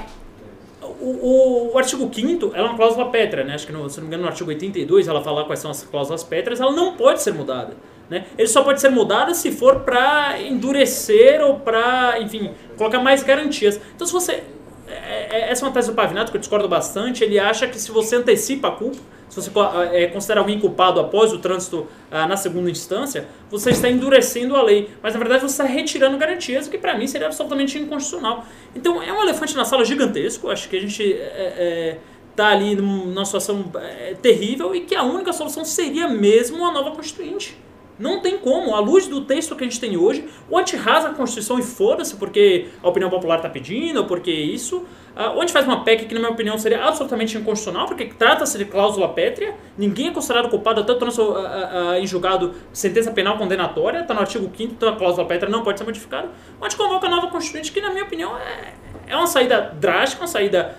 o, 0.81 1.71
o, 1.73 1.77
artigo 1.77 2.09
5 2.13 2.51
é 2.53 2.61
uma 2.61 2.75
cláusula 2.75 3.09
pétrea, 3.09 3.43
né? 3.43 3.55
Acho 3.55 3.65
que, 3.65 3.73
no, 3.73 3.89
se 3.89 3.97
não 3.97 4.03
me 4.03 4.07
engano, 4.07 4.23
no 4.23 4.29
artigo 4.29 4.49
82 4.49 5.07
ela 5.07 5.23
fala 5.23 5.45
quais 5.45 5.59
são 5.59 5.71
as 5.71 5.83
cláusulas 5.83 6.23
pétreas, 6.23 6.59
ela 6.61 6.71
não 6.71 6.95
pode 6.95 7.21
ser 7.21 7.33
mudada. 7.33 7.75
Né? 8.09 8.25
Ele 8.37 8.47
só 8.47 8.63
pode 8.63 8.81
ser 8.81 8.89
mudada 8.89 9.33
se 9.33 9.51
for 9.51 9.81
para 9.81 10.41
endurecer 10.41 11.41
ou 11.41 11.59
para, 11.59 12.19
enfim, 12.19 12.51
colocar 12.75 12.99
mais 12.99 13.21
garantias. 13.21 13.79
Então, 13.95 14.07
se 14.07 14.11
você 14.11 14.43
essa 14.89 15.65
é 15.65 15.67
uma 15.67 15.73
tese 15.73 15.89
do 15.89 15.95
Pavinato 15.95 16.31
que 16.31 16.37
eu 16.37 16.39
discordo 16.39 16.67
bastante. 16.67 17.23
Ele 17.23 17.39
acha 17.39 17.67
que 17.67 17.79
se 17.79 17.91
você 17.91 18.15
antecipa 18.15 18.69
a 18.69 18.71
culpa, 18.71 18.99
se 19.29 19.35
você 19.35 19.51
é, 19.93 20.07
considera 20.07 20.39
alguém 20.39 20.59
culpado 20.59 20.99
após 20.99 21.31
o 21.31 21.37
trânsito 21.37 21.87
ah, 22.09 22.27
na 22.27 22.35
segunda 22.35 22.69
instância, 22.69 23.27
você 23.49 23.69
está 23.69 23.87
endurecendo 23.87 24.55
a 24.55 24.63
lei. 24.63 24.89
Mas 25.03 25.13
na 25.13 25.19
verdade 25.19 25.41
você 25.41 25.61
está 25.61 25.63
retirando 25.63 26.17
garantias, 26.17 26.67
o 26.67 26.71
que 26.71 26.77
para 26.77 26.97
mim 26.97 27.05
seria 27.05 27.27
absolutamente 27.27 27.77
inconstitucional. 27.77 28.45
Então 28.75 29.01
é 29.01 29.13
um 29.13 29.21
elefante 29.21 29.55
na 29.55 29.65
sala 29.65 29.85
gigantesco. 29.85 30.49
Acho 30.49 30.67
que 30.67 30.75
a 30.75 30.81
gente 30.81 31.03
está 31.03 32.49
é, 32.49 32.51
é, 32.51 32.53
ali 32.53 32.75
numa 32.75 33.23
situação 33.23 33.71
é, 33.75 34.15
terrível 34.19 34.73
e 34.73 34.81
que 34.81 34.95
a 34.95 35.03
única 35.03 35.31
solução 35.31 35.63
seria 35.63 36.07
mesmo 36.07 36.65
a 36.65 36.71
nova 36.71 36.91
Constituinte. 36.91 37.55
Não 37.99 38.21
tem 38.21 38.37
como, 38.37 38.73
à 38.73 38.79
luz 38.79 39.07
do 39.07 39.21
texto 39.25 39.53
que 39.57 39.63
a 39.65 39.67
gente 39.67 39.79
tem 39.79 39.97
hoje, 39.97 40.25
ou 40.49 40.57
a 40.57 40.61
gente 40.61 40.77
rasa 40.77 41.09
a 41.09 41.13
Constituição 41.13 41.59
e 41.59 41.61
foda-se 41.61 42.15
porque 42.15 42.69
a 42.81 42.87
opinião 42.87 43.09
popular 43.09 43.35
está 43.35 43.49
pedindo, 43.49 43.97
ou 43.97 44.05
porque 44.05 44.31
isso, 44.31 44.77
uh, 44.77 45.31
ou 45.33 45.39
a 45.39 45.41
gente 45.41 45.51
faz 45.51 45.65
uma 45.65 45.83
PEC 45.83 46.05
que, 46.05 46.13
na 46.13 46.21
minha 46.21 46.31
opinião, 46.31 46.57
seria 46.57 46.81
absolutamente 46.85 47.37
inconstitucional, 47.37 47.87
porque 47.87 48.05
trata-se 48.05 48.57
de 48.57 48.63
cláusula 48.63 49.09
pétrea, 49.09 49.53
ninguém 49.77 50.07
é 50.07 50.11
considerado 50.11 50.49
culpado 50.49 50.79
até 50.79 50.95
trânsito 50.95 51.23
uh, 51.23 51.35
uh, 51.35 51.93
em 51.95 52.07
julgado 52.07 52.53
sentença 52.71 53.11
penal 53.11 53.37
condenatória, 53.37 53.99
está 53.99 54.13
no 54.13 54.21
artigo 54.21 54.49
5 54.55 54.73
então 54.73 54.89
a 54.89 54.95
cláusula 54.95 55.27
pétrea 55.27 55.51
não 55.51 55.61
pode 55.61 55.77
ser 55.77 55.83
modificada, 55.83 56.29
ou 56.57 56.65
a 56.65 56.69
gente 56.69 56.77
convoca 56.77 57.05
a 57.05 57.09
nova 57.09 57.27
Constituinte, 57.27 57.69
que, 57.69 57.81
na 57.81 57.89
minha 57.89 58.05
opinião, 58.05 58.37
é, 58.37 58.73
é 59.07 59.15
uma 59.15 59.27
saída 59.27 59.75
drástica, 59.77 60.21
uma 60.21 60.27
saída 60.27 60.77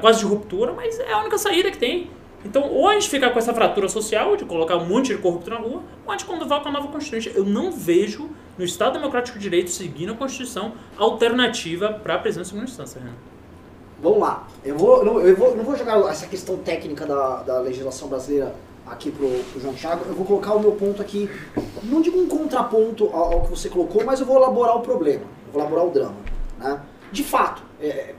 quase 0.00 0.20
de 0.20 0.26
ruptura, 0.26 0.72
mas 0.72 0.98
é 1.00 1.12
a 1.12 1.18
única 1.20 1.38
saída 1.38 1.70
que 1.70 1.78
tem. 1.78 2.10
Então, 2.44 2.68
ou 2.68 2.88
a 2.88 2.94
gente 2.94 3.08
fica 3.08 3.30
com 3.30 3.38
essa 3.38 3.54
fratura 3.54 3.88
social 3.88 4.36
de 4.36 4.44
colocar 4.44 4.76
um 4.76 4.86
monte 4.86 5.14
de 5.14 5.18
corrupto 5.18 5.50
na 5.50 5.56
rua, 5.56 5.82
ou 6.04 6.12
a 6.12 6.16
gente 6.16 6.26
convoca 6.26 6.60
com 6.60 6.68
a 6.68 6.72
nova 6.72 6.88
Constituinte. 6.88 7.32
Eu 7.34 7.44
não 7.44 7.70
vejo 7.70 8.28
no 8.58 8.64
Estado 8.64 8.94
Democrático 8.94 9.38
de 9.38 9.44
Direito 9.44 9.70
seguindo 9.70 10.12
a 10.12 10.16
Constituição 10.16 10.72
alternativa 10.96 11.92
para 11.92 12.16
a 12.16 12.18
presença 12.18 12.48
em 12.48 12.50
segunda 12.50 12.70
instância. 12.70 13.00
Né? 13.00 13.12
Vamos 14.02 14.18
lá. 14.18 14.48
Eu, 14.64 14.76
vou, 14.76 15.04
não, 15.04 15.20
eu 15.20 15.36
vou, 15.36 15.56
não 15.56 15.64
vou 15.64 15.76
jogar 15.76 15.98
essa 16.10 16.26
questão 16.26 16.56
técnica 16.58 17.06
da, 17.06 17.42
da 17.42 17.60
legislação 17.60 18.08
brasileira 18.08 18.54
aqui 18.84 19.12
pro, 19.12 19.28
pro 19.28 19.60
João 19.60 19.74
Thiago. 19.74 20.04
Eu 20.08 20.14
vou 20.14 20.26
colocar 20.26 20.54
o 20.54 20.60
meu 20.60 20.72
ponto 20.72 21.00
aqui, 21.00 21.30
não 21.84 22.02
digo 22.02 22.18
um 22.18 22.26
contraponto 22.26 23.08
ao, 23.12 23.34
ao 23.34 23.40
que 23.42 23.50
você 23.50 23.68
colocou, 23.68 24.04
mas 24.04 24.18
eu 24.18 24.26
vou 24.26 24.36
elaborar 24.36 24.76
o 24.76 24.80
problema, 24.80 25.22
vou 25.52 25.62
elaborar 25.62 25.86
o 25.86 25.90
drama. 25.90 26.16
Né? 26.58 26.82
De 27.12 27.22
fato, 27.22 27.62
é, 27.80 28.14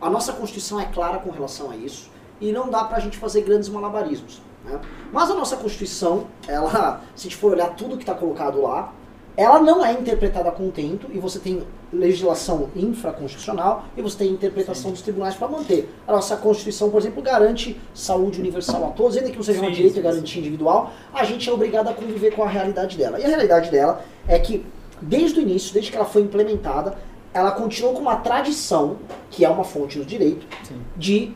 a 0.00 0.08
nossa 0.08 0.32
Constituição 0.32 0.80
é 0.80 0.86
clara 0.86 1.18
com 1.18 1.30
relação 1.30 1.70
a 1.70 1.76
isso 1.76 2.11
e 2.42 2.52
não 2.52 2.68
dá 2.68 2.84
pra 2.84 2.98
gente 2.98 3.16
fazer 3.16 3.42
grandes 3.42 3.68
malabarismos. 3.68 4.42
Né? 4.64 4.80
Mas 5.12 5.30
a 5.30 5.34
nossa 5.34 5.56
Constituição, 5.56 6.26
ela, 6.46 7.02
se 7.14 7.26
a 7.26 7.30
gente 7.30 7.36
for 7.36 7.52
olhar 7.52 7.68
tudo 7.68 7.96
que 7.96 8.02
está 8.02 8.14
colocado 8.14 8.60
lá, 8.60 8.92
ela 9.34 9.60
não 9.60 9.82
é 9.82 9.92
interpretada 9.92 10.50
a 10.50 10.52
contento 10.52 11.06
e 11.10 11.18
você 11.18 11.38
tem 11.38 11.62
legislação 11.90 12.68
infraconstitucional 12.76 13.84
e 13.96 14.02
você 14.02 14.18
tem 14.18 14.30
interpretação 14.30 14.90
Sim. 14.90 14.90
dos 14.90 15.02
tribunais 15.02 15.34
para 15.34 15.48
manter. 15.48 15.88
A 16.06 16.12
nossa 16.12 16.36
Constituição, 16.36 16.90
por 16.90 17.00
exemplo, 17.00 17.22
garante 17.22 17.80
saúde 17.94 18.40
universal 18.40 18.84
a 18.84 18.88
todos, 18.88 19.16
ainda 19.16 19.30
que 19.30 19.36
não 19.36 19.42
seja 19.42 19.60
Sim, 19.60 19.66
uma 19.66 19.72
direito 19.72 19.98
e 19.98 20.02
garantia 20.02 20.40
individual, 20.40 20.92
a 21.14 21.24
gente 21.24 21.48
é 21.48 21.52
obrigado 21.52 21.88
a 21.88 21.94
conviver 21.94 22.32
com 22.32 22.42
a 22.42 22.48
realidade 22.48 22.98
dela. 22.98 23.18
E 23.18 23.24
a 23.24 23.28
realidade 23.28 23.70
dela 23.70 24.04
é 24.28 24.38
que, 24.38 24.66
desde 25.00 25.38
o 25.38 25.42
início, 25.42 25.72
desde 25.72 25.90
que 25.90 25.96
ela 25.96 26.06
foi 26.06 26.22
implementada, 26.22 26.98
ela 27.32 27.52
continuou 27.52 27.94
com 27.94 28.00
uma 28.00 28.16
tradição, 28.16 28.98
que 29.30 29.44
é 29.44 29.48
uma 29.48 29.64
fonte 29.64 29.98
do 29.98 30.04
direito, 30.04 30.46
Sim. 30.62 30.82
de 30.94 31.34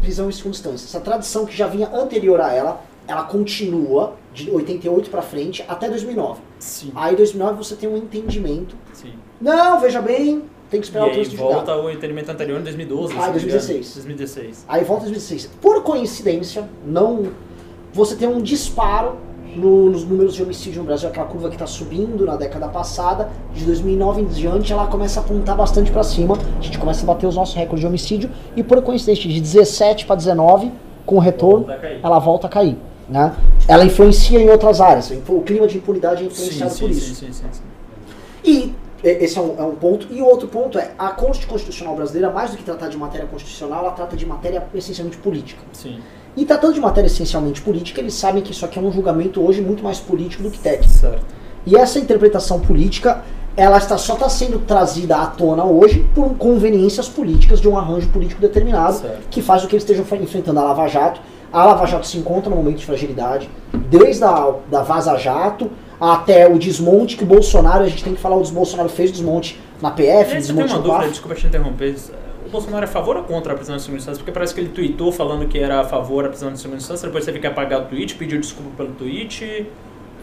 prisão 0.00 0.28
em 0.28 0.32
segunda 0.32 0.56
instância. 0.56 0.86
Essa 0.86 1.00
tradição 1.00 1.44
que 1.46 1.56
já 1.56 1.66
vinha 1.66 1.88
anterior 1.88 2.40
a 2.40 2.52
ela, 2.52 2.80
ela 3.06 3.24
continua 3.24 4.14
de 4.32 4.50
88 4.50 5.10
para 5.10 5.22
frente 5.22 5.64
até 5.68 5.88
2009. 5.88 6.40
Sim. 6.58 6.92
Aí 6.94 7.14
em 7.14 7.16
2009 7.16 7.58
você 7.58 7.74
tem 7.76 7.88
um 7.88 7.96
entendimento. 7.96 8.76
Sim. 8.92 9.12
Não, 9.40 9.80
veja 9.80 10.00
bem, 10.00 10.44
tem 10.70 10.80
que 10.80 10.86
esperar 10.86 11.06
e 11.06 11.10
o 11.10 11.12
trânsito 11.14 11.36
aí 11.36 11.40
julgado. 11.40 11.66
volta 11.66 11.82
o 11.82 11.90
entendimento 11.90 12.30
anterior 12.30 12.60
em 12.60 12.64
2012. 12.64 13.04
Ah, 13.04 13.08
se 13.08 13.14
não 13.14 13.34
me 13.34 13.42
engano. 13.42 13.52
2016. 13.52 13.94
2016. 13.94 14.64
Aí 14.68 14.84
volta 14.84 15.02
2016. 15.04 15.50
Por 15.60 15.82
coincidência, 15.82 16.68
não 16.84 17.32
você 17.92 18.14
tem 18.14 18.28
um 18.28 18.42
disparo 18.42 19.16
no- 19.56 19.90
nos 19.90 20.04
números 20.04 20.34
de 20.34 20.42
homicídio 20.42 20.80
no 20.82 20.86
Brasil, 20.86 21.08
aquela 21.08 21.26
curva 21.26 21.48
que 21.48 21.54
está 21.54 21.66
subindo 21.66 22.24
na 22.24 22.36
década 22.36 22.68
passada, 22.68 23.28
de 23.54 23.64
2009 23.64 24.20
em 24.22 24.26
diante, 24.26 24.72
ela 24.72 24.86
começa 24.86 25.20
a 25.20 25.22
apontar 25.22 25.56
bastante 25.56 25.90
para 25.90 26.02
cima. 26.02 26.36
A 26.58 26.62
gente 26.62 26.78
começa 26.78 27.02
a 27.02 27.06
bater 27.06 27.26
os 27.26 27.34
nossos 27.36 27.54
recordes 27.54 27.80
de 27.80 27.86
homicídio 27.86 28.30
e 28.54 28.62
por 28.62 28.80
coincidência 28.82 29.28
de 29.28 29.40
17 29.40 30.06
para 30.06 30.16
19, 30.16 30.70
com 31.04 31.16
o 31.16 31.18
retorno, 31.18 31.66
Volta 31.66 31.86
ela 32.02 32.18
volta 32.18 32.46
a 32.46 32.50
cair, 32.50 32.76
né? 33.08 33.34
Ela 33.68 33.84
influencia 33.84 34.40
em 34.40 34.48
outras 34.50 34.80
áreas. 34.80 35.10
O 35.28 35.40
clima 35.42 35.66
de 35.66 35.78
impunidade 35.78 36.22
é 36.24 36.26
influenciado 36.26 36.72
sim, 36.72 36.80
por 36.86 36.92
sim, 36.92 36.98
isso. 36.98 37.14
sim, 37.14 37.32
sim, 37.32 37.44
sim. 37.52 37.62
E 38.44 38.74
esse 39.04 39.38
é 39.38 39.40
um, 39.40 39.54
é 39.58 39.62
um 39.62 39.74
ponto. 39.76 40.08
E 40.10 40.20
o 40.20 40.24
outro 40.26 40.48
ponto 40.48 40.78
é, 40.78 40.90
a 40.98 41.08
Corte 41.10 41.46
Constitucional 41.46 41.94
Brasileira, 41.94 42.30
mais 42.32 42.50
do 42.50 42.56
que 42.56 42.64
tratar 42.64 42.88
de 42.88 42.96
matéria 42.96 43.26
constitucional, 43.26 43.80
ela 43.84 43.92
trata 43.92 44.16
de 44.16 44.26
matéria 44.26 44.64
essencialmente 44.74 45.16
política. 45.18 45.60
Sim, 45.72 45.98
E 46.36 46.44
tratando 46.44 46.74
de 46.74 46.80
matéria 46.80 47.06
essencialmente 47.06 47.62
política, 47.62 48.00
eles 48.00 48.14
sabem 48.14 48.42
que 48.42 48.52
isso 48.52 48.64
aqui 48.64 48.78
é 48.78 48.82
um 48.82 48.92
julgamento 48.92 49.42
hoje 49.42 49.62
muito 49.62 49.82
mais 49.82 49.98
político 49.98 50.42
do 50.42 50.50
que 50.50 50.58
técnico. 50.58 50.92
certo. 50.92 51.24
E 51.64 51.74
essa 51.76 51.98
interpretação 51.98 52.60
política, 52.60 53.22
ela 53.56 53.78
está, 53.78 53.96
só 53.98 54.14
está 54.14 54.28
sendo 54.28 54.58
trazida 54.60 55.16
à 55.16 55.26
tona 55.26 55.64
hoje 55.64 56.06
por 56.14 56.36
conveniências 56.36 57.08
políticas 57.08 57.60
de 57.60 57.68
um 57.68 57.76
arranjo 57.76 58.08
político 58.10 58.40
determinado, 58.40 58.98
Certo. 58.98 59.28
que 59.30 59.40
faz 59.42 59.62
com 59.62 59.68
que 59.68 59.74
eles 59.74 59.82
estejam 59.82 60.04
enfrentando 60.20 60.60
a 60.60 60.62
Lava 60.62 60.86
Jato. 60.86 61.20
A 61.52 61.64
Lava 61.64 61.86
Jato 61.86 62.06
se 62.06 62.18
encontra 62.18 62.50
num 62.50 62.56
momento 62.56 62.76
de 62.78 62.86
fragilidade, 62.86 63.48
desde 63.88 64.22
a 64.22 64.52
da 64.70 64.82
Vaza 64.82 65.16
Jato 65.16 65.70
até 65.98 66.46
o 66.46 66.58
desmonte 66.58 67.16
que 67.16 67.24
o 67.24 67.26
Bolsonaro, 67.26 67.82
a 67.82 67.88
gente 67.88 68.04
tem 68.04 68.14
que 68.14 68.20
falar, 68.20 68.36
o 68.36 68.44
Bolsonaro 68.50 68.90
fez 68.90 69.10
o 69.10 69.12
desmonte 69.14 69.58
na 69.80 69.90
PF, 69.90 70.10
Aliás, 70.10 70.20
eu 70.20 70.26
tenho 70.26 70.40
desmonte 70.42 70.72
uma 70.72 70.78
no 70.78 70.84
dúvida, 70.84 71.08
desculpa 71.10 71.34
te 71.34 71.46
interromper. 71.46 71.96
O 72.56 72.58
Bolsonaro 72.58 72.86
é 72.86 72.88
a 72.88 72.90
favor 72.90 73.18
ou 73.18 73.22
contra 73.22 73.52
a 73.52 73.56
prisão 73.56 73.76
em 73.76 73.78
segunda 73.78 73.98
instância? 73.98 74.18
Porque 74.18 74.32
parece 74.32 74.54
que 74.54 74.60
ele 74.60 74.70
tweetou 74.70 75.12
falando 75.12 75.46
que 75.46 75.58
era 75.58 75.80
a 75.80 75.84
favor 75.84 76.22
da 76.22 76.30
prisão 76.30 76.50
em 76.50 76.56
segunda 76.56 76.78
instância, 76.78 77.06
depois 77.06 77.22
teve 77.22 77.38
que 77.38 77.46
apagar 77.46 77.82
o 77.82 77.84
tweet, 77.84 78.14
pediu 78.14 78.40
desculpa 78.40 78.70
pelo 78.78 78.92
tweet. 78.92 79.44
Ele 79.44 79.70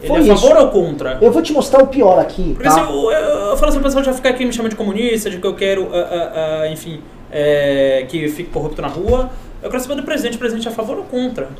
Foi 0.04 0.16
é 0.16 0.18
a 0.18 0.34
isso. 0.34 0.42
favor 0.48 0.56
ou 0.62 0.68
contra? 0.70 1.18
Eu 1.22 1.30
vou 1.30 1.40
te 1.40 1.52
mostrar 1.52 1.84
o 1.84 1.86
pior 1.86 2.18
aqui, 2.18 2.54
Porque 2.54 2.68
tá? 2.68 2.82
assim, 2.82 2.92
eu, 2.92 3.10
eu, 3.12 3.28
eu 3.50 3.56
falo 3.56 3.68
assim, 3.68 3.78
o 3.78 3.82
pessoal 3.82 4.02
já 4.02 4.12
fica 4.12 4.30
aqui 4.30 4.44
me 4.44 4.52
chamando 4.52 4.72
de 4.72 4.76
comunista, 4.76 5.30
de 5.30 5.38
que 5.38 5.46
eu 5.46 5.54
quero, 5.54 5.88
ah, 5.92 5.96
ah, 5.96 6.62
ah, 6.62 6.68
enfim, 6.72 7.00
é, 7.30 8.04
que 8.08 8.26
fique 8.26 8.50
corrupto 8.50 8.82
na 8.82 8.88
rua. 8.88 9.30
Eu 9.62 9.70
quero 9.70 9.80
saber 9.80 9.94
do 9.94 10.02
presidente, 10.02 10.34
o 10.34 10.38
presidente 10.40 10.66
é 10.66 10.72
a 10.72 10.74
favor 10.74 10.98
ou 10.98 11.04
contra? 11.04 11.50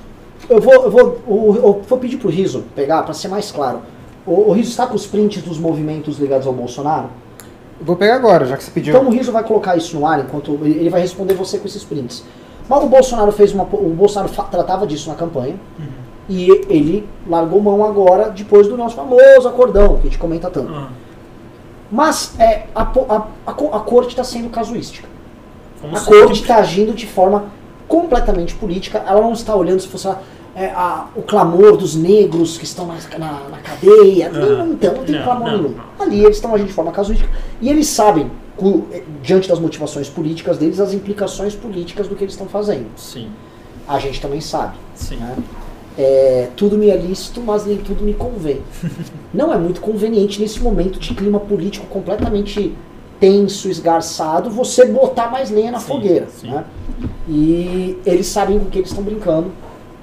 Eu 0.51 0.61
vou, 0.61 0.75
eu 0.75 0.91
vou, 0.91 1.23
eu 1.29 1.83
vou 1.89 1.99
pedir 2.01 2.17
pro 2.17 2.29
Riso 2.29 2.65
pegar, 2.75 3.05
pra 3.05 3.15
ser 3.15 3.29
mais 3.29 3.53
claro. 3.53 3.81
O, 4.27 4.51
o 4.51 4.53
Riso 4.53 4.71
está 4.71 4.89
com 4.89 4.97
os 4.97 5.07
prints 5.07 5.41
dos 5.41 5.57
movimentos 5.57 6.19
ligados 6.19 6.49
ao 6.49 6.53
Bolsonaro? 6.53 7.11
Vou 7.85 7.97
pegar 7.97 8.15
agora, 8.17 8.47
já 8.47 8.57
que 8.57 8.65
você 8.65 8.71
pediu. 8.71 8.95
Então 8.97 9.07
o 9.07 9.13
Riso 9.13 9.31
vai 9.31 9.45
colocar 9.45 9.77
isso 9.77 9.99
no 9.99 10.07
ar 10.07 10.21
enquanto 10.21 10.59
ele 10.63 10.89
vai 10.89 11.01
responder 11.01 11.35
você 11.35 11.59
com 11.59 11.67
esses 11.67 11.85
prints. 11.85 12.25
Mas 12.69 12.83
o 12.83 12.87
Bolsonaro 12.87 13.31
fez 13.31 13.53
uma, 13.53 13.65
o 13.65 13.95
Bolsonaro 13.95 14.33
tratava 14.51 14.87
disso 14.87 15.11
na 15.11 15.15
campanha 15.15 15.57
e 16.29 16.51
ele 16.69 17.07
largou 17.29 17.61
mão 17.61 17.85
agora 17.85 18.31
depois 18.31 18.67
do 18.67 18.77
nosso 18.77 18.97
famoso 18.97 19.47
acordão 19.47 19.97
que 19.97 20.01
a 20.01 20.05
gente 20.05 20.19
comenta 20.19 20.49
tanto. 20.49 20.73
Ah, 20.73 20.89
Mas 21.93 22.35
é, 22.41 22.65
a, 22.75 22.83
a, 22.83 23.27
a, 23.47 23.51
a 23.51 23.81
corte 23.81 24.11
está 24.11 24.25
sendo 24.25 24.49
casuística. 24.49 25.07
vamos 25.83 26.03
A 26.03 26.11
corte 26.11 26.41
está 26.41 26.57
agindo 26.57 26.95
de 26.95 27.07
forma 27.07 27.45
completamente 27.87 28.55
política. 28.55 29.05
Ela 29.07 29.21
não 29.21 29.35
está 29.35 29.55
olhando 29.55 29.81
se 29.81 29.89
fosse 29.89 30.09
é, 30.57 30.67
a- 30.67 31.09
o 31.17 31.23
clamor 31.23 31.77
dos 31.77 31.95
negros 31.97 32.57
que 32.59 32.65
estão 32.65 32.87
na, 32.87 32.95
na- 33.19 33.49
na 33.51 33.59
cadeia. 33.59 34.31
Não, 34.31 34.73
então, 34.73 34.95
não 34.95 35.05
tem 35.05 35.17
não, 35.17 35.23
clamor 35.25 35.51
não, 35.51 35.57
nenhum. 35.59 35.75
não. 35.99 36.05
Ali 36.07 36.25
eles 36.25 36.37
estão 36.37 36.55
agindo 36.55 36.69
de 36.69 36.73
forma 36.73 36.93
casuística. 36.93 37.29
E 37.61 37.69
eles 37.69 37.87
sabem, 37.89 38.31
eh, 38.93 39.03
diante 39.23 39.49
das 39.49 39.59
motivações 39.59 40.09
políticas 40.09 40.57
deles, 40.59 40.79
as 40.81 40.93
implicações 40.95 41.55
políticas 41.55 42.07
do 42.09 42.15
que 42.15 42.23
eles 42.25 42.35
estão 42.35 42.47
fazendo. 42.47 42.87
Sim, 42.97 43.29
A 43.89 43.99
gente 43.99 44.21
também 44.21 44.41
sabe. 44.41 44.75
sim. 44.95 45.17
né? 45.17 45.37
É, 45.97 46.49
tudo 46.57 46.77
me 46.77 46.91
é 46.91 46.97
lícito, 46.97 47.41
mas 47.41 47.65
nem 47.67 47.77
tudo 47.77 48.03
me 48.03 48.15
convém. 48.15 48.61
Não 49.33 49.53
é 49.53 49.57
muito 49.59 49.81
conveniente 49.81 50.41
nesse 50.41 50.59
momento 50.61 50.99
de 50.99 51.15
clima 51.15 51.39
político 51.39 51.87
completamente 51.87 52.75
tenso, 53.21 53.69
esgarçado, 53.69 54.51
você 54.51 54.85
botar 54.87 55.31
mais 55.31 55.51
lenha 55.51 55.71
na 55.71 55.79
Sim, 55.79 55.87
fogueira. 55.87 56.27
sim. 56.29 56.51
Né? 56.51 56.65
E 57.29 57.97
eles 58.05 58.27
sabem 58.27 58.59
com 58.59 58.67
que 58.67 58.79
eles 58.79 58.91
estão 58.91 59.05
brincando. 59.05 59.53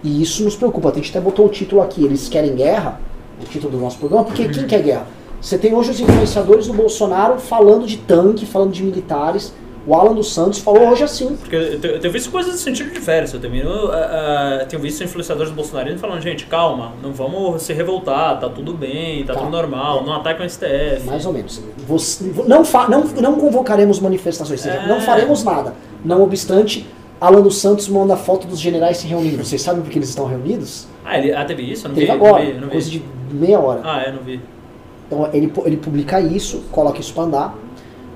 E 0.03 0.21
isso 0.21 0.43
nos 0.43 0.55
preocupa. 0.55 0.89
A 0.89 0.93
gente 0.93 1.09
até 1.09 1.19
botou 1.19 1.45
o 1.45 1.49
título 1.49 1.81
aqui, 1.81 2.03
eles 2.03 2.27
querem 2.27 2.55
guerra, 2.55 2.99
o 3.41 3.45
título 3.45 3.71
do 3.73 3.79
nosso 3.79 3.97
programa, 3.97 4.23
porque 4.23 4.47
quem 4.49 4.65
quer 4.65 4.81
guerra? 4.81 5.05
Você 5.39 5.57
tem 5.57 5.73
hoje 5.73 5.91
os 5.91 5.99
influenciadores 5.99 6.67
do 6.67 6.73
Bolsonaro 6.73 7.39
falando 7.39 7.85
de 7.87 7.97
tanque, 7.97 8.45
falando 8.45 8.71
de 8.71 8.83
militares. 8.83 9.53
O 9.87 9.95
Alan 9.95 10.13
dos 10.13 10.31
Santos 10.31 10.59
falou 10.59 10.89
hoje 10.89 11.03
assim. 11.03 11.35
Porque 11.35 11.55
eu 11.55 11.79
tenho, 11.79 11.93
eu 11.95 11.99
tenho 11.99 12.13
visto 12.13 12.29
coisas 12.29 12.51
no 12.53 12.57
sentido 12.59 12.91
diverso. 12.93 13.37
Eu 13.37 13.41
também 13.41 13.61
eu, 13.61 13.91
ah, 13.91 14.59
ah, 14.61 14.65
tenho 14.65 14.79
visto 14.79 15.03
influenciadores 15.03 15.49
do 15.51 15.55
Bolsonaro 15.55 15.97
falando, 15.97 16.21
gente, 16.21 16.45
calma, 16.45 16.91
não 17.01 17.11
vamos 17.11 17.63
se 17.63 17.73
revoltar, 17.73 18.39
tá 18.39 18.47
tudo 18.47 18.73
bem, 18.75 19.23
tá, 19.25 19.33
Tá. 19.33 19.39
tudo 19.39 19.49
normal, 19.49 20.03
não 20.05 20.13
ataquem 20.13 20.45
o 20.45 20.49
STF. 20.49 21.03
Mais 21.07 21.25
ou 21.25 21.33
menos. 21.33 21.59
Você- 21.87 22.31
não, 22.47 22.63
fa- 22.63 22.87
não, 22.87 23.05
não 23.05 23.35
convocaremos 23.39 23.99
manifestações, 23.99 24.59
ou 24.59 24.71
seja, 24.71 24.83
É. 24.83 24.87
não 24.87 25.01
faremos 25.01 25.43
nada. 25.43 25.73
Não 26.05 26.21
obstante, 26.21 26.85
Alan 27.21 27.41
dos 27.41 27.59
Santos 27.59 27.87
manda 27.87 28.17
foto 28.17 28.47
dos 28.47 28.59
generais 28.59 28.97
se 28.97 29.05
reunindo. 29.07 29.45
Vocês 29.45 29.61
sabem 29.61 29.83
por 29.83 29.91
que 29.91 29.99
eles 29.99 30.09
estão 30.09 30.25
reunidos? 30.25 30.87
Ah, 31.05 31.19
ele, 31.19 31.31
ah, 31.31 31.45
teve 31.45 31.61
isso? 31.71 31.85
Eu 31.85 31.89
não 31.89 31.95
Teve 31.95 32.07
vi, 32.07 32.11
agora, 32.11 32.43
não 32.43 32.51
vi, 32.51 32.53
não 32.57 32.63
vi. 32.67 32.71
coisa 32.71 32.89
de 32.89 33.03
meia 33.31 33.59
hora. 33.59 33.81
Ah, 33.83 34.01
é, 34.01 34.11
não 34.11 34.23
vi. 34.23 34.41
Então 35.07 35.29
ele, 35.31 35.53
ele 35.65 35.77
publica 35.77 36.19
isso, 36.19 36.63
coloca 36.71 36.99
isso 36.99 37.13
pra 37.13 37.23
andar. 37.23 37.55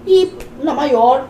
E 0.08 0.32
na 0.64 0.74
maior, 0.74 1.28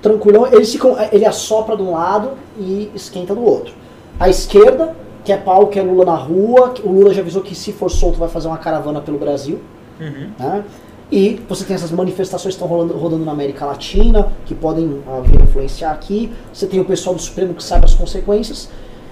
tranquilão, 0.00 0.46
eles 0.46 0.72
ficam, 0.72 0.96
ele 1.12 1.26
assopra 1.26 1.76
de 1.76 1.82
um 1.82 1.92
lado 1.92 2.30
e 2.58 2.90
esquenta 2.94 3.34
do 3.34 3.44
outro. 3.44 3.74
A 4.18 4.28
esquerda, 4.30 4.96
que 5.22 5.30
é 5.30 5.36
pau, 5.36 5.66
que 5.66 5.78
é 5.78 5.82
Lula 5.82 6.06
na 6.06 6.14
rua, 6.16 6.72
o 6.82 6.90
Lula 6.90 7.12
já 7.12 7.20
avisou 7.20 7.42
que 7.42 7.54
se 7.54 7.72
for 7.72 7.90
solto 7.90 8.18
vai 8.18 8.28
fazer 8.28 8.48
uma 8.48 8.58
caravana 8.58 9.00
pelo 9.02 9.18
Brasil. 9.18 9.60
Uhum. 10.00 10.30
né? 10.38 10.64
E 11.10 11.40
você 11.48 11.64
tem 11.64 11.74
essas 11.74 11.90
manifestações 11.90 12.54
que 12.54 12.62
estão 12.62 12.68
rolando, 12.68 12.96
rodando 12.96 13.24
na 13.24 13.32
América 13.32 13.64
Latina, 13.64 14.30
que 14.44 14.54
podem 14.54 15.02
ah, 15.06 15.20
vir 15.24 15.40
influenciar 15.40 15.92
aqui. 15.92 16.30
Você 16.52 16.66
tem 16.66 16.78
o 16.80 16.84
pessoal 16.84 17.14
do 17.14 17.22
Supremo 17.22 17.54
que 17.54 17.64
sabe 17.64 17.86
as 17.86 17.94
consequências. 17.94 18.68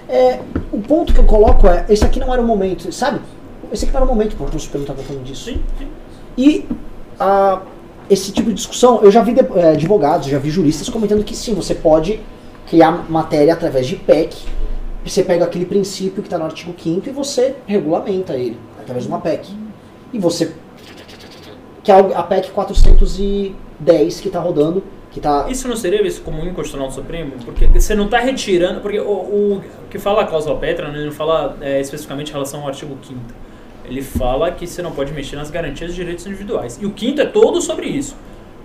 É, 0.07 0.39
o 0.71 0.79
ponto 0.79 1.13
que 1.13 1.19
eu 1.19 1.25
coloco 1.25 1.67
é, 1.67 1.85
esse 1.89 2.05
aqui 2.05 2.19
não 2.19 2.31
era 2.31 2.41
o 2.41 2.45
momento, 2.45 2.91
sabe? 2.91 3.19
Esse 3.71 3.85
aqui 3.85 3.93
não 3.93 4.01
era 4.01 4.09
o 4.09 4.13
momento 4.13 4.35
para 4.35 4.55
o 4.55 4.59
Supremo 4.59 4.83
estar 4.83 4.93
tratando 4.93 5.23
disso. 5.23 5.45
Sim, 5.45 5.61
sim. 5.77 5.87
E 6.37 6.65
ah, 7.19 7.61
esse 8.09 8.31
tipo 8.31 8.49
de 8.49 8.55
discussão, 8.55 9.01
eu 9.01 9.11
já 9.11 9.21
vi 9.21 9.35
eh, 9.55 9.69
advogados, 9.71 10.27
já 10.27 10.39
vi 10.39 10.49
juristas 10.49 10.87
comentando 10.89 11.23
que 11.23 11.35
sim, 11.35 11.53
você 11.53 11.75
pode 11.75 12.19
criar 12.69 13.09
matéria 13.09 13.53
através 13.53 13.87
de 13.87 13.95
PEC. 13.95 14.45
Você 15.05 15.23
pega 15.23 15.45
aquele 15.45 15.65
princípio 15.65 16.21
que 16.21 16.27
está 16.27 16.37
no 16.37 16.45
artigo 16.45 16.73
5 16.77 17.07
e 17.07 17.11
você 17.11 17.55
regulamenta 17.65 18.33
ele 18.33 18.57
através 18.79 19.05
de 19.05 19.09
uma 19.09 19.19
PEC. 19.19 19.53
E 20.13 20.19
você. 20.19 20.53
Que 21.87 21.91
é 21.93 21.95
a 21.95 22.21
PEC 22.21 22.51
410 22.51 24.19
que 24.19 24.27
está 24.27 24.41
rodando, 24.41 24.83
que 25.09 25.21
tá. 25.21 25.45
Isso 25.47 25.69
não 25.69 25.75
seria 25.77 26.03
visto 26.03 26.21
como 26.21 26.41
um 26.41 26.45
inconstitucional 26.45 26.91
Supremo? 26.91 27.31
Porque 27.45 27.65
você 27.65 27.95
não 27.95 28.07
está 28.07 28.19
retirando. 28.19 28.81
Porque 28.81 28.99
o, 28.99 29.09
o 29.09 29.63
que 29.89 29.97
fala 29.97 30.23
a 30.23 30.25
cláusula 30.25 30.57
Petra, 30.57 30.89
né, 30.89 30.97
ele 30.97 31.05
não 31.05 31.13
fala 31.13 31.55
é, 31.61 31.79
especificamente 31.79 32.27
em 32.27 32.33
relação 32.33 32.59
ao 32.59 32.67
artigo 32.67 32.97
5. 33.01 33.17
Ele 33.85 34.01
fala 34.01 34.51
que 34.51 34.67
você 34.67 34.81
não 34.81 34.91
pode 34.91 35.13
mexer 35.13 35.37
nas 35.37 35.49
garantias 35.49 35.91
de 35.91 35.95
direitos 35.95 36.27
individuais. 36.27 36.77
E 36.81 36.85
o 36.85 36.91
quinto 36.91 37.21
é 37.21 37.25
todo 37.25 37.61
sobre 37.61 37.85
isso. 37.87 38.17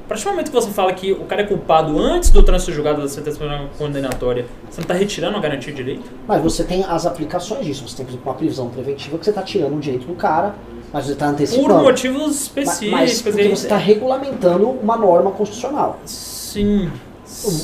A 0.05 0.09
partir 0.09 0.25
do 0.25 0.31
momento 0.31 0.49
que 0.49 0.55
você 0.55 0.73
fala 0.73 0.93
que 0.93 1.13
o 1.13 1.25
cara 1.25 1.43
é 1.43 1.47
culpado 1.47 1.97
antes 2.01 2.31
do 2.31 2.43
trânsito 2.43 2.73
julgado 2.73 3.03
da 3.03 3.09
sentença 3.09 3.39
condenatória, 3.79 4.47
você 4.69 4.81
não 4.81 4.83
está 4.83 4.95
retirando 4.95 5.37
a 5.37 5.41
garantia 5.41 5.73
de 5.73 5.77
direito? 5.77 6.11
Mas 6.27 6.43
você 6.43 6.65
tem 6.65 6.83
as 6.83 7.07
aplicações 7.07 7.65
disso. 7.65 7.87
Você 7.87 7.99
tem, 7.99 8.05
por 8.05 8.11
exemplo, 8.11 8.33
uma 8.33 8.37
prisão 8.37 8.69
preventiva 8.69 9.17
que 9.17 9.25
você 9.25 9.31
está 9.31 9.43
tirando 9.43 9.77
o 9.77 9.79
direito 9.79 10.09
do 10.09 10.15
cara, 10.17 10.57
mas 10.93 11.07
você 11.07 11.13
está 11.13 11.27
Por 11.27 11.33
antecipando. 11.33 11.83
motivos 11.83 12.23
Ma- 12.23 12.29
específicos. 12.31 12.91
Mas 12.91 13.23
porque 13.23 13.49
você 13.49 13.67
está 13.67 13.77
regulamentando 13.77 14.69
uma 14.69 14.97
norma 14.97 15.31
constitucional. 15.31 15.99
Sim. 16.05 16.91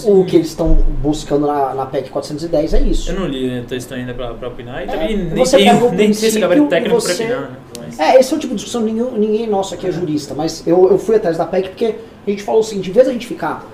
O, 0.04 0.20
o 0.20 0.24
que 0.24 0.34
eles 0.36 0.48
estão 0.48 0.74
buscando 1.02 1.46
na, 1.46 1.74
na 1.74 1.86
PEC 1.86 2.08
410 2.10 2.74
é 2.74 2.80
isso. 2.80 3.10
Eu 3.10 3.20
não 3.20 3.26
li 3.26 3.60
o 3.60 3.64
texto 3.64 3.92
ainda 3.92 4.14
pra 4.14 4.32
opinar 4.48 4.80
e 4.80 4.84
É, 4.84 4.86
também 4.86 5.16
nem 5.16 5.34
você 5.34 5.56
o 5.56 5.58
nem 5.60 6.10
esse 6.10 6.20
princípio 6.20 6.40
gabarito 6.40 6.66
e 6.66 6.68
técnico 6.70 6.94
você- 7.00 7.14
pra 7.26 7.36
opinar, 7.36 7.50
né? 7.50 7.56
Mas- 7.78 8.00
É, 8.00 8.18
esse 8.18 8.32
é 8.32 8.36
o 8.36 8.40
tipo 8.40 8.54
de 8.54 8.56
discussão, 8.56 8.80
ninguém, 8.82 9.10
ninguém 9.12 9.46
nosso 9.46 9.74
aqui 9.74 9.86
é 9.86 9.92
jurista, 9.92 10.34
mas 10.34 10.66
eu, 10.66 10.90
eu 10.90 10.98
fui 10.98 11.16
atrás 11.16 11.36
da 11.36 11.44
PEC 11.44 11.68
porque 11.68 11.94
a 12.26 12.30
gente 12.30 12.42
falou 12.42 12.60
o 12.60 12.64
seguinte, 12.64 12.88
em 12.88 12.92
vez 12.92 13.06
da 13.06 13.12
gente 13.12 13.26
ficar, 13.26 13.64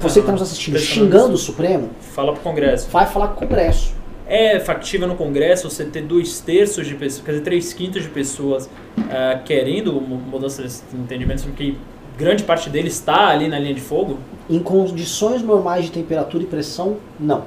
você 0.00 0.14
que 0.14 0.20
está 0.20 0.32
nos 0.32 0.42
assistindo, 0.42 0.78
xingando 0.78 1.34
o. 1.34 1.38
Supremo, 1.38 1.90
Fala 2.00 2.32
pro 2.32 2.40
Congresso. 2.42 2.88
vai 2.90 3.06
falar 3.06 3.28
com 3.28 3.34
o 3.44 3.46
Congresso. 3.48 3.92
É 4.28 4.58
factível 4.58 5.06
no 5.06 5.14
Congresso 5.14 5.70
você 5.70 5.84
ter 5.84 6.02
dois 6.02 6.40
terços 6.40 6.86
de 6.86 6.94
pessoas, 6.96 7.24
quer 7.24 7.30
dizer, 7.32 7.44
três 7.44 7.72
quintos 7.72 8.02
de 8.02 8.08
pessoas 8.08 8.68
ah, 9.10 9.40
querendo 9.44 9.92
mu- 10.00 10.16
mudança 10.16 10.62
desse 10.62 10.82
entendimento, 10.94 11.42
sendo 11.42 11.54
que 11.54 11.78
grande 12.18 12.42
parte 12.42 12.68
deles 12.68 12.94
está 12.94 13.28
ali 13.28 13.46
na 13.46 13.58
linha 13.58 13.74
de 13.74 13.80
fogo, 13.80 14.18
Em 14.50 14.58
condições 14.58 15.42
normais 15.42 15.84
de 15.84 15.92
temperatura 15.92 16.42
e 16.42 16.46
pressão, 16.46 16.96
não. 17.20 17.44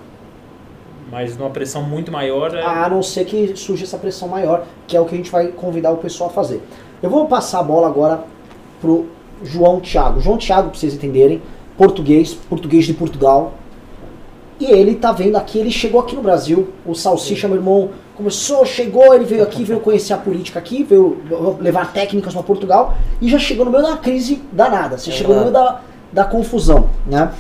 mas 1.12 1.36
numa 1.36 1.50
pressão 1.50 1.81
muito 1.83 2.12
maior. 2.12 2.55
é- 2.55 2.63
A 2.63 2.88
não 2.89 3.01
ser 3.03 3.25
que 3.25 3.55
surja 3.57 3.83
essa 3.83 3.98
pressão 3.98 4.27
maior, 4.29 4.65
que 4.88 4.95
é 4.95 5.01
o 5.01 5.05
que 5.05 5.15
a 5.15 5.17
gente 5.17 5.31
vai 5.31 5.48
convidar 5.48 5.91
o 5.91 5.98
pessoal 5.98 6.29
a 6.29 6.33
fazer. 6.33 6.62
Eu 7.03 7.09
vou 7.09 7.25
passar 7.25 7.59
a 7.59 7.63
bola 7.63 7.88
agora 7.88 8.24
pro 8.79 9.07
João 9.43 9.79
Thiago. 9.81 10.19
João 10.21 10.38
Thiago, 10.38 10.69
para 10.69 10.79
vocês 10.79 10.93
entenderem, 10.93 11.41
português, 11.77 12.33
português 12.33 12.86
de 12.86 12.93
Portugal. 12.93 13.53
E 14.59 14.65
ele 14.65 14.95
tá 14.95 15.11
vendo 15.11 15.37
aqui, 15.37 15.57
ele 15.57 15.71
chegou 15.71 16.01
aqui 16.01 16.15
no 16.15 16.21
Brasil, 16.21 16.67
o 16.85 16.93
Salsicha, 16.93 17.47
meu 17.47 17.57
irmão, 17.57 17.91
começou, 18.15 18.65
chegou, 18.65 19.13
ele 19.13 19.23
veio 19.23 19.41
aqui, 19.41 19.63
veio 19.63 19.79
conhecer 19.79 20.11
a 20.11 20.17
política 20.17 20.59
aqui, 20.59 20.83
veio 20.83 21.17
levar 21.61 21.93
técnicas 21.93 22.33
para 22.33 22.43
Portugal 22.43 22.95
e 23.21 23.29
já 23.29 23.39
chegou 23.39 23.63
no 23.63 23.71
meio 23.71 23.83
da 23.83 23.95
crise 23.95 24.41
danada. 24.51 24.97
Você 24.97 25.11
é 25.11 25.13
chegou 25.13 25.33
no 25.33 25.41
meio 25.41 25.53
da, 25.53 25.79
da 26.11 26.25
confusão, 26.25 26.89
né? 27.07 27.31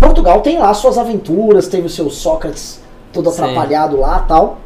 Portugal 0.00 0.40
tem 0.40 0.58
lá 0.58 0.72
suas 0.72 0.96
aventuras, 0.98 1.66
teve 1.66 1.86
o 1.86 1.90
seu 1.90 2.08
Sócrates 2.08 2.80
todo 3.12 3.28
atrapalhado 3.28 3.96
Sim. 3.96 4.02
lá 4.02 4.20
tal. 4.20 4.58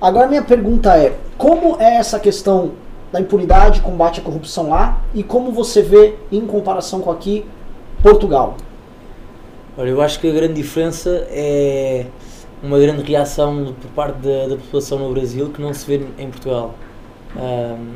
Agora 0.00 0.28
minha 0.28 0.42
pergunta 0.42 0.96
é, 0.96 1.14
como 1.36 1.76
é 1.78 1.96
essa 1.96 2.18
questão 2.18 2.72
da 3.12 3.20
impunidade, 3.20 3.80
combate 3.80 4.20
à 4.20 4.22
corrupção 4.22 4.70
lá 4.70 5.00
e 5.14 5.22
como 5.22 5.52
você 5.52 5.82
vê 5.82 6.14
em 6.30 6.46
comparação 6.46 7.00
com 7.00 7.10
aqui 7.10 7.44
Portugal? 8.02 8.56
Olha, 9.78 9.90
eu 9.90 10.02
acho 10.02 10.18
que 10.18 10.28
a 10.28 10.32
grande 10.32 10.54
diferença 10.54 11.24
é 11.30 12.04
uma 12.60 12.80
grande 12.80 13.00
reação 13.04 13.76
por 13.80 13.88
parte 13.92 14.16
da, 14.16 14.48
da 14.48 14.56
população 14.56 14.98
no 14.98 15.12
Brasil 15.12 15.50
que 15.50 15.62
não 15.62 15.72
se 15.72 15.86
vê 15.86 16.04
em 16.18 16.28
Portugal. 16.28 16.74
Um, 17.36 17.92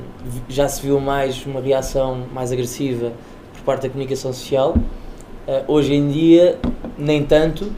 já 0.49 0.69
se 0.69 0.81
viu 0.81 1.01
mais 1.01 1.45
uma 1.45 1.61
reação 1.61 2.25
mais 2.33 2.53
agressiva 2.53 3.11
por 3.53 3.63
parte 3.65 3.83
da 3.83 3.89
comunicação 3.89 4.33
social. 4.33 4.77
Uh, 5.49 5.65
hoje 5.67 5.93
em 5.93 6.09
dia, 6.09 6.57
nem 6.97 7.25
tanto, 7.25 7.73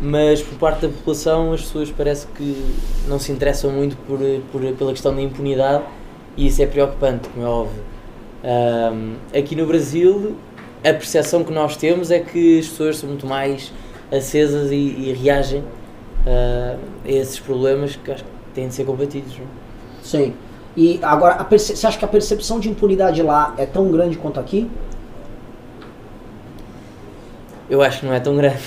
mas 0.00 0.40
por 0.40 0.56
parte 0.58 0.86
da 0.86 0.88
população 0.88 1.52
as 1.52 1.60
pessoas 1.60 1.90
parece 1.90 2.28
que 2.28 2.56
não 3.06 3.18
se 3.18 3.30
interessam 3.30 3.70
muito 3.70 3.94
por, 4.06 4.20
por 4.50 4.62
pela 4.72 4.92
questão 4.92 5.14
da 5.14 5.20
impunidade 5.20 5.84
e 6.34 6.46
isso 6.46 6.62
é 6.62 6.66
preocupante, 6.66 7.28
como 7.28 7.44
é 7.44 7.48
óbvio. 7.50 7.82
Um, 8.42 9.16
aqui 9.38 9.54
no 9.54 9.66
Brasil, 9.66 10.34
a 10.82 10.92
percepção 10.94 11.44
que 11.44 11.52
nós 11.52 11.76
temos 11.76 12.10
é 12.10 12.18
que 12.18 12.58
as 12.58 12.68
pessoas 12.68 12.96
são 12.98 13.08
muito 13.08 13.26
mais 13.26 13.72
acesas 14.10 14.70
e, 14.70 14.74
e 14.74 15.12
reagem 15.12 15.60
uh, 15.60 16.78
a 17.04 17.08
esses 17.08 17.38
problemas 17.38 17.96
que 17.96 18.10
acho 18.10 18.24
que 18.24 18.30
têm 18.54 18.68
de 18.68 18.74
ser 18.74 18.84
combatidos. 18.84 19.36
Não? 19.36 19.44
É? 19.44 19.48
Sim. 20.02 20.34
E 20.76 21.00
agora, 21.02 21.46
você 21.50 21.86
acha 21.86 21.98
que 21.98 22.04
a 22.04 22.08
percepção 22.08 22.60
de 22.60 22.68
impunidade 22.68 23.22
lá 23.22 23.54
é 23.58 23.66
tão 23.66 23.90
grande 23.90 24.16
quanto 24.16 24.38
aqui? 24.38 24.70
Eu 27.68 27.82
acho 27.82 28.00
que 28.00 28.06
não 28.06 28.14
é 28.14 28.20
tão 28.20 28.36
grande. 28.36 28.62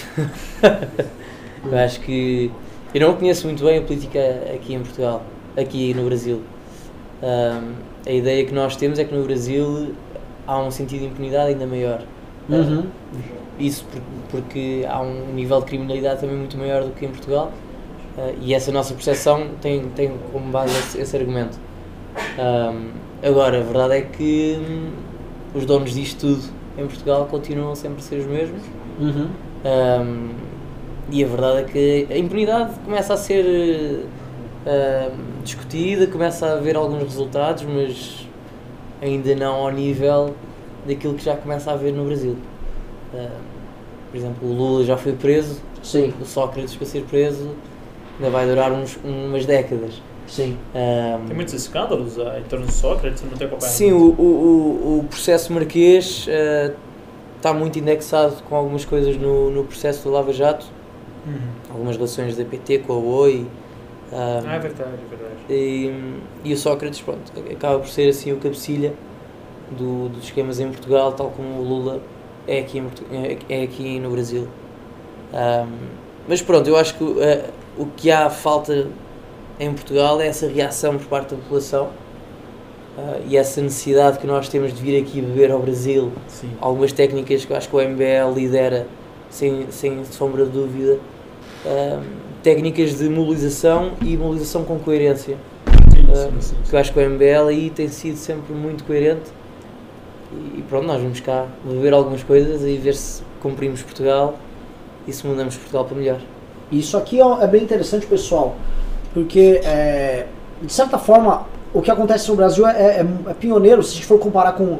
eu 1.66 1.78
acho 1.78 2.00
que. 2.02 2.52
Eu 2.94 3.02
não 3.02 3.16
conheço 3.16 3.48
muito 3.48 3.64
bem 3.64 3.80
a 3.80 3.82
política 3.82 4.20
aqui 4.54 4.76
em 4.76 4.80
Portugal, 4.80 5.24
aqui 5.58 5.94
no 5.94 6.06
Brasil. 6.06 6.42
Um, 7.22 7.74
a 8.06 8.12
ideia 8.12 8.46
que 8.46 8.54
nós 8.54 8.76
temos 8.76 9.00
é 9.00 9.04
que 9.04 9.14
no 9.16 9.24
Brasil 9.24 9.94
há 10.48 10.60
um 10.60 10.72
sentido 10.72 11.02
de 11.02 11.06
impunidade 11.08 11.52
ainda 11.52 11.66
maior. 11.66 12.02
Uhum. 12.50 12.88
Isso 13.60 13.86
porque 14.30 14.86
há 14.88 15.02
um 15.02 15.34
nível 15.34 15.60
de 15.60 15.66
criminalidade 15.68 16.22
também 16.22 16.36
muito 16.36 16.58
maior 16.58 16.84
do 16.84 16.92
que 16.92 17.06
em 17.06 17.10
Portugal 17.10 17.52
uh, 18.18 18.36
e 18.42 18.54
essa 18.54 18.72
nossa 18.72 18.94
percepção 18.94 19.50
tem, 19.62 19.90
tem 19.90 20.12
como 20.32 20.52
base 20.52 20.78
esse, 20.78 21.00
esse 21.00 21.16
argumento. 21.16 21.58
Um, 22.38 22.92
agora, 23.28 23.60
a 23.60 23.64
verdade 23.64 23.94
é 23.96 24.02
que 24.02 24.58
hum, 24.60 24.92
os 25.54 25.66
donos 25.66 25.94
disto 25.94 26.20
tudo 26.20 26.44
em 26.78 26.88
Portugal 26.88 27.28
continuam 27.30 27.76
sempre 27.76 28.00
a 28.00 28.02
ser 28.02 28.20
os 28.20 28.26
mesmos. 28.26 28.62
Uhum. 29.00 29.30
Um, 29.66 30.30
e 31.12 31.24
a 31.24 31.28
verdade 31.28 31.60
é 31.60 31.64
que 31.64 32.08
a 32.14 32.18
impunidade 32.18 32.74
começa 32.84 33.14
a 33.14 33.18
ser 33.18 34.06
uh, 34.66 35.12
discutida, 35.44 36.08
começa 36.08 36.48
a 36.48 36.54
haver 36.54 36.76
alguns 36.76 37.04
resultados, 37.04 37.64
mas 37.64 38.23
ainda 39.04 39.36
não 39.36 39.56
ao 39.56 39.72
nível 39.72 40.34
daquilo 40.88 41.14
que 41.14 41.24
já 41.24 41.36
começa 41.36 41.72
a 41.72 41.74
haver 41.74 41.94
no 41.94 42.06
Brasil. 42.06 42.38
Uh, 43.14 43.30
por 44.12 44.18
exemplo, 44.18 44.50
o 44.50 44.54
Lula 44.54 44.84
já 44.86 44.98
foi 44.98 45.14
preso, 45.14 45.62
Sim. 45.82 46.14
o 46.22 46.26
Sócrates 46.26 46.76
para 46.76 46.86
ser 46.86 47.04
preso 47.04 47.50
ainda 48.18 48.30
vai 48.30 48.46
durar 48.46 48.72
uns, 48.72 48.98
umas 49.04 49.46
décadas. 49.46 50.02
Sim. 50.28 50.58
Um, 50.74 51.26
tem 51.26 51.36
muitos 51.36 51.54
escândalos 51.54 52.18
uh, 52.18 52.38
em 52.40 52.44
torno 52.44 52.66
do 52.66 52.72
Sócrates, 52.72 53.24
não 53.24 53.38
tem 53.38 53.48
acompanhado? 53.48 53.76
Sim, 53.76 53.92
o, 53.92 54.12
o, 54.12 55.00
o 55.00 55.06
processo 55.10 55.52
marquês 55.52 56.28
uh, 56.28 56.74
está 57.38 57.54
muito 57.54 57.78
indexado 57.78 58.36
com 58.44 58.56
algumas 58.56 58.86
coisas 58.86 59.18
no, 59.18 59.52
no 59.52 59.64
processo 59.66 60.04
do 60.04 60.12
Lava 60.12 60.32
Jato, 60.32 60.66
uhum. 61.26 61.34
algumas 61.72 61.96
relações 61.98 62.38
da 62.38 62.46
PT 62.46 62.80
com 62.80 62.94
a 62.94 62.98
OI. 62.98 63.46
Um, 64.14 64.48
ah, 64.48 64.56
é 64.56 64.60
verdade, 64.60 64.92
é 64.92 65.16
verdade. 65.16 65.36
E, 65.50 66.20
e, 66.44 66.54
o 66.54 66.58
Sócrates, 66.58 67.02
pronto, 67.02 67.32
acaba 67.52 67.80
por 67.80 67.88
ser 67.88 68.10
assim 68.10 68.32
o 68.32 68.38
cabecilha 68.38 68.94
do, 69.72 70.08
dos 70.10 70.26
esquemas 70.26 70.60
em 70.60 70.70
Portugal, 70.70 71.14
tal 71.14 71.32
como 71.32 71.60
o 71.60 71.64
Lula 71.64 72.00
é 72.48 72.60
aqui, 72.60 72.78
em, 72.78 72.88
é, 73.12 73.38
é 73.50 73.64
aqui 73.64 74.00
no 74.00 74.12
Brasil. 74.12 74.48
Um, 75.34 75.68
mas 76.28 76.44
pronto, 76.44 76.70
eu 76.70 76.78
acho 76.78 76.96
que 76.96 77.04
uh, 77.04 77.44
o 77.76 77.88
que 77.88 78.12
há 78.12 78.30
falta 78.30 78.88
em 79.60 79.74
Portugal 79.74 80.22
é 80.22 80.28
essa 80.28 80.48
reação 80.48 80.98
por 81.00 81.08
parte 81.08 81.34
da 81.34 81.42
população 81.42 81.88
uh, 82.96 83.20
e 83.28 83.36
essa 83.36 83.62
necessidade 83.62 84.20
que 84.20 84.28
nós 84.28 84.48
temos 84.48 84.72
de 84.74 84.80
vir 84.80 85.02
aqui 85.02 85.22
beber 85.22 85.52
ao 85.52 85.60
Brasil. 85.60 86.12
Sim. 86.28 86.52
Algumas 86.62 86.92
técnicas 86.92 87.46
que 87.46 87.52
eu 87.52 87.58
acho 87.58 87.68
que 87.68 87.76
o 87.76 87.80
MBL 87.82 88.32
lidera, 88.36 88.86
sem, 89.32 89.72
sem 89.72 90.06
sombra 90.06 90.46
de 90.46 90.52
dúvida. 90.52 91.00
Técnicas 92.44 92.98
de 92.98 93.10
mobilização 93.10 93.94
e 94.02 94.18
mobilização 94.18 94.64
com 94.64 94.78
coerência. 94.78 95.38
Sim, 95.96 96.14
sim, 96.14 96.42
sim, 96.42 96.56
que 96.70 96.76
eu 96.76 96.80
acho 96.80 96.94
que 96.94 97.00
o 97.00 97.10
MBL 97.10 97.48
aí 97.50 97.70
tem 97.70 97.88
sido 97.88 98.18
sempre 98.18 98.54
muito 98.54 98.84
coerente 98.84 99.32
e 100.56 100.62
pronto, 100.64 100.86
nós 100.86 101.02
vamos 101.02 101.20
cá 101.20 101.46
beber 101.64 101.94
algumas 101.94 102.24
coisas 102.24 102.62
e 102.64 102.78
ver 102.78 102.96
se 102.96 103.24
cumprimos 103.42 103.82
Portugal 103.82 104.38
e 105.08 105.14
se 105.14 105.26
mudamos 105.26 105.56
Portugal 105.56 105.86
para 105.86 105.98
melhor. 105.98 106.20
Isso 106.72 106.98
aqui 106.98 107.20
é 107.20 107.48
bem 107.48 107.64
interessante, 107.64 108.06
pessoal, 108.06 108.56
porque 109.14 109.62
é, 109.64 110.26
de 110.62 110.72
certa 110.72 110.98
forma 110.98 111.46
o 111.74 111.82
que 111.82 111.92
acontece 111.92 112.30
no 112.30 112.36
Brasil 112.36 112.68
é, 112.68 113.00
é, 113.00 113.08
é, 113.28 113.34
pioneiro 113.34 113.84
se 113.84 113.92
a 113.92 113.96
gente 113.96 114.06
for 114.06 114.20
comparar 114.20 114.54
com 114.54 114.80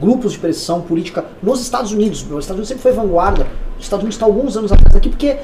grupos 0.00 0.32
de 0.32 0.38
pressão 0.38 0.82
política 0.82 1.24
nos 1.42 1.60
Estados 1.60 1.92
Unidos. 1.92 2.22
Os 2.22 2.26
Estados 2.26 2.50
Unidos 2.50 2.68
sempre 2.68 2.82
foi 2.82 2.92
vanguarda, 2.92 3.46
os 3.78 3.84
Estados 3.84 4.02
Unidos 4.02 4.16
está 4.16 4.26
alguns 4.26 4.56
anos 4.56 4.70
atrás 4.72 4.94
aqui, 4.94 5.08
porque 5.08 5.38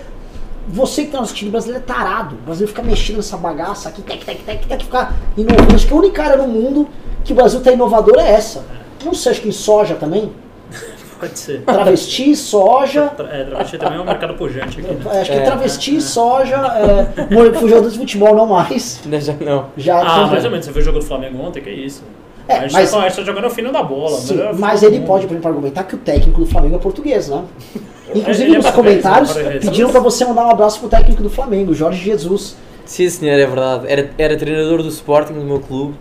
você 0.69 1.03
que 1.03 1.09
está 1.09 1.21
assistindo 1.21 1.51
brasileiro 1.51 1.83
é 1.83 1.87
tarado. 1.87 2.37
O 2.37 2.47
Brasil 2.47 2.69
fica 2.69 2.83
mexendo 2.83 3.17
nessa 3.17 3.37
bagaça 3.37 3.89
aqui, 3.89 4.03
tec, 4.03 4.25
tec, 4.25 4.43
tec, 4.43 4.67
tec, 4.67 4.85
ficar 4.85 5.15
inovando. 5.37 5.75
Acho 5.75 5.87
que 5.87 5.93
a 5.93 5.97
única 5.97 6.23
área 6.23 6.37
no 6.37 6.49
mundo 6.49 6.89
que 7.25 7.33
o 7.33 7.37
Brasil 7.37 7.59
está 7.59 7.73
inovador 7.73 8.19
é 8.19 8.31
essa. 8.31 8.65
Não 9.05 9.15
sei, 9.15 9.33
acho 9.33 9.41
que 9.41 9.49
em 9.49 9.53
soja 9.53 9.95
também. 9.95 10.33
Pode 11.19 11.39
ser. 11.39 11.63
Travesti, 11.63 12.37
soja. 12.37 13.11
É, 13.31 13.45
travesti 13.45 13.79
também 13.79 13.99
é 13.99 14.01
um 14.03 14.05
mercado 14.05 14.35
pujante 14.35 14.81
aqui. 14.81 14.93
Né? 14.93 15.21
Acho 15.21 15.33
que 15.33 15.37
é, 15.37 15.41
travesti, 15.41 15.97
é. 15.97 16.01
soja, 16.01 16.57
é, 16.57 17.67
jogador 17.67 17.91
de 17.91 17.99
futebol 17.99 18.37
não 18.37 18.47
mais. 18.47 19.01
Já 19.21 19.33
não. 19.35 19.67
Já, 19.77 20.01
ah, 20.01 20.27
mais 20.27 20.45
ou 20.45 20.51
menos. 20.51 20.67
Você 20.67 20.73
viu 20.73 20.83
o 20.83 20.85
jogo 20.85 20.99
do 21.01 21.05
Flamengo 21.05 21.43
ontem? 21.43 21.63
Que 21.63 21.71
é 21.71 21.75
isso? 21.75 22.05
É, 22.49 22.55
a 22.55 22.61
gente 22.63 22.73
mas, 22.73 22.91
tá, 22.91 23.11
tá 23.11 23.23
jogando 23.23 23.47
o 23.47 23.51
fino 23.51 23.71
da 23.71 23.83
bola. 23.83 24.19
Sim, 24.19 24.39
mas 24.59 24.83
ele 24.83 25.01
pode, 25.01 25.27
por 25.27 25.35
exemplo, 25.35 25.51
argumentar 25.51 25.85
que 25.85 25.95
o 25.95 25.99
técnico 25.99 26.41
do 26.41 26.47
Flamengo 26.47 26.77
é 26.77 26.79
português, 26.79 27.29
né? 27.29 27.45
Inclusive, 28.15 28.57
nos 28.57 28.71
comentários, 28.71 29.35
pediram 29.61 29.91
para 29.91 30.01
você 30.01 30.25
mandar 30.25 30.47
um 30.47 30.51
abraço 30.51 30.81
pro 30.81 30.89
técnico 30.89 31.23
do 31.23 31.29
Flamengo, 31.29 31.75
Jorge 31.75 32.03
Jesus. 32.03 32.57
Sim, 32.87 33.07
senhor, 33.11 33.39
é 33.39 33.47
verdade. 33.47 33.85
Era, 33.87 34.11
era 34.17 34.35
treinador 34.35 34.83
do 34.83 34.89
Sporting 34.89 35.35
do 35.35 35.45
meu 35.45 35.61
clube. 35.61 35.95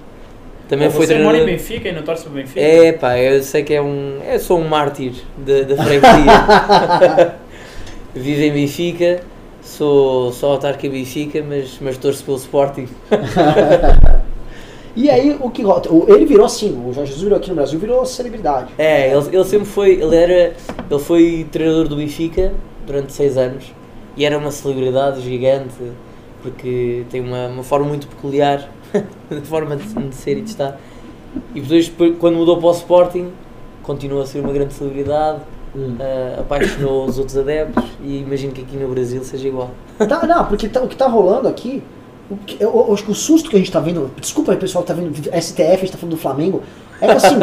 Também 0.70 0.88
Pô, 0.88 0.96
foi 0.96 1.06
você 1.06 1.14
treinador... 1.14 1.40
mora 1.40 1.50
em 1.50 1.54
Benfica 1.54 1.90
e 1.90 1.92
não 1.92 2.04
torce 2.04 2.24
para 2.24 2.32
Benfica? 2.32 2.62
É, 2.62 2.94
pá, 2.94 3.18
eu 3.18 3.44
sei 3.44 3.64
que 3.64 3.74
é 3.74 3.82
um... 3.82 4.20
Eu 4.26 4.40
sou 4.40 4.58
um 4.58 4.68
mártir 4.68 5.14
da 5.38 5.76
franquia. 5.76 7.36
Vivo 8.16 8.42
em 8.42 8.52
Benfica, 8.52 9.22
sou 9.62 10.32
só 10.32 10.54
autarca 10.54 10.88
em 10.88 10.90
Benfica, 10.90 11.44
mas, 11.48 11.78
mas 11.82 11.98
torço 11.98 12.24
pelo 12.24 12.38
Sporting. 12.38 12.88
e 14.98 15.12
aí, 15.12 15.38
o 15.40 15.52
que 15.52 15.62
ele 16.08 16.26
virou 16.26 16.48
assim, 16.48 16.72
o 16.72 16.92
Jorge 16.92 17.12
Jesus 17.12 17.22
virou 17.22 17.38
aqui 17.38 17.50
no 17.50 17.56
Brasil, 17.56 17.80
virou 17.80 18.04
celebridade. 18.04 18.74
É, 18.80 19.12
ele, 19.12 19.28
ele 19.32 19.44
sempre 19.44 19.68
foi, 19.68 19.92
ele 19.92 20.16
era, 20.16 20.56
ele 20.90 21.00
foi 21.00 21.48
treinador 21.52 21.88
do 21.88 21.96
Benfica 21.96 22.52
durante 22.84 23.14
seis 23.14 23.38
anos 23.38 23.72
e 24.18 24.26
era 24.26 24.36
uma 24.36 24.50
celebridade 24.50 25.22
gigante, 25.22 25.76
porque 26.42 27.06
tem 27.12 27.22
uma, 27.22 27.46
uma 27.48 27.64
forma 27.64 27.86
muito 27.86 28.08
peculiar 28.08 28.68
de 29.30 29.42
forma 29.42 29.76
de, 29.76 29.86
de, 29.86 30.16
ser 30.16 30.40
e 30.40 30.42
de 30.42 30.50
estar. 30.50 30.80
E 31.54 31.62
depois, 31.62 31.92
quando 32.18 32.36
mudou 32.36 32.58
para 32.58 32.68
o 32.68 32.72
Sporting, 32.72 33.32
continuou 33.84 34.24
a 34.24 34.26
ser 34.26 34.40
uma 34.40 34.52
grande 34.52 34.74
celebridade, 34.74 35.42
hum. 35.76 35.96
uh, 36.00 36.42
apaixonou 36.42 37.06
os 37.06 37.20
outros 37.20 37.38
adeptos 37.38 37.84
e 38.02 38.18
imagino 38.22 38.52
que 38.52 38.62
aqui 38.62 38.76
no 38.76 38.88
Brasil 38.88 39.24
seja 39.24 39.48
igual. 39.48 39.70
Tá, 40.00 40.26
não, 40.26 40.46
porque 40.46 40.68
tá, 40.68 40.82
o 40.82 40.88
que 40.88 40.96
está 40.96 41.08
rolando 41.08 41.48
aqui, 41.48 41.84
o 42.30 42.38
que, 42.38 42.62
eu, 42.62 42.70
eu, 42.70 42.94
acho 42.94 43.04
que 43.04 43.12
o 43.12 43.16
susto 43.16 43.50
que 43.50 43.56
a 43.56 43.60
gente 43.60 43.70
está 43.70 43.80
vendo, 43.80 44.12
desculpa 44.20 44.52
aí 44.52 44.58
pessoal 44.58 44.84
que 44.84 44.92
está 44.92 45.02
vendo 45.02 45.16
STF, 45.16 45.62
a 45.62 45.76
gente 45.76 45.84
está 45.86 45.98
falando 45.98 46.16
do 46.16 46.22
Flamengo, 46.22 46.62
é 47.00 47.08
que 47.08 47.14
assim, 47.14 47.36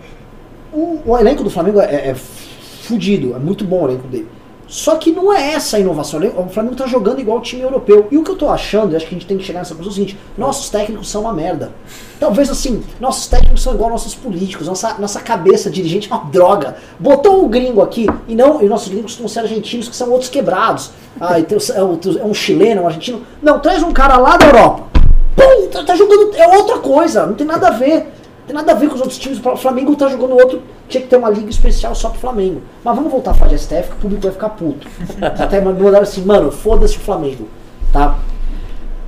o, 0.72 1.00
o, 1.06 1.18
elenco 1.18 1.42
do 1.42 1.50
Flamengo 1.50 1.80
é, 1.80 2.10
é 2.10 2.14
fudido, 2.14 3.34
é 3.34 3.38
muito 3.38 3.64
bom 3.64 3.84
o 3.84 3.88
elenco 3.88 4.06
dele. 4.08 4.28
Só 4.68 4.96
que 4.96 5.10
não 5.10 5.32
é 5.32 5.54
essa 5.54 5.78
a 5.78 5.80
inovação. 5.80 6.20
O 6.36 6.50
Flamengo 6.50 6.76
tá 6.76 6.86
jogando 6.86 7.20
igual 7.20 7.38
o 7.38 7.40
time 7.40 7.62
europeu. 7.62 8.06
E 8.10 8.18
o 8.18 8.22
que 8.22 8.30
eu 8.30 8.36
tô 8.36 8.50
achando, 8.50 8.92
e 8.92 8.96
acho 8.96 9.06
que 9.06 9.14
a 9.14 9.18
gente 9.18 9.26
tem 9.26 9.38
que 9.38 9.42
chegar 9.42 9.60
nessa 9.60 9.74
conclusão 9.74 9.90
é 9.90 10.04
o 10.04 10.06
seguinte: 10.06 10.20
nossos 10.36 10.68
técnicos 10.68 11.08
são 11.08 11.22
uma 11.22 11.32
merda. 11.32 11.72
Talvez 12.20 12.50
assim, 12.50 12.82
nossos 13.00 13.26
técnicos 13.28 13.62
são 13.62 13.74
igual 13.74 13.88
nossos 13.88 14.14
políticos, 14.14 14.66
nossa, 14.66 14.94
nossa 14.98 15.20
cabeça 15.20 15.70
dirigente 15.70 16.12
é 16.12 16.14
uma 16.14 16.24
droga. 16.24 16.76
Botou 16.98 17.42
um 17.42 17.48
gringo 17.48 17.80
aqui, 17.80 18.06
e 18.28 18.34
não, 18.34 18.60
e 18.60 18.66
nossos 18.66 18.88
gringos 18.88 19.12
costumam 19.12 19.28
ser 19.28 19.40
argentinos, 19.40 19.88
que 19.88 19.96
são 19.96 20.10
outros 20.10 20.28
quebrados. 20.28 20.90
Ah, 21.18 21.40
tem, 21.40 21.56
é, 21.56 22.20
é 22.20 22.24
um 22.24 22.34
chileno, 22.34 22.82
um 22.82 22.86
argentino. 22.86 23.22
Não, 23.42 23.58
traz 23.60 23.82
um 23.82 23.92
cara 23.92 24.18
lá 24.18 24.36
da 24.36 24.46
Europa. 24.46 24.88
Pum, 25.34 25.68
tá, 25.70 25.82
tá 25.82 25.96
jogando. 25.96 26.36
É 26.36 26.46
outra 26.58 26.78
coisa, 26.78 27.24
não 27.24 27.34
tem 27.34 27.46
nada 27.46 27.68
a 27.68 27.70
ver 27.70 28.17
tem 28.48 28.56
nada 28.56 28.72
a 28.72 28.74
ver 28.74 28.88
com 28.88 28.94
os 28.94 29.00
outros 29.02 29.18
times. 29.18 29.38
O 29.44 29.56
Flamengo 29.56 29.94
tá 29.94 30.08
jogando 30.08 30.32
outro, 30.32 30.62
tinha 30.88 31.02
que 31.02 31.06
ter 31.06 31.16
uma 31.16 31.28
liga 31.28 31.50
especial 31.50 31.94
só 31.94 32.08
pro 32.08 32.18
Flamengo. 32.18 32.62
Mas 32.82 32.96
vamos 32.96 33.12
voltar 33.12 33.32
a 33.32 33.34
falar 33.34 33.50
de 33.50 33.58
STF, 33.58 33.90
que 33.90 33.92
o 33.92 33.96
público 33.96 34.22
vai 34.22 34.32
ficar 34.32 34.48
puto. 34.48 34.88
Até 35.20 35.60
mandaram 35.60 36.00
assim, 36.00 36.24
mano, 36.24 36.50
foda-se 36.50 36.96
o 36.96 37.00
Flamengo. 37.00 37.46
Tá? 37.92 38.18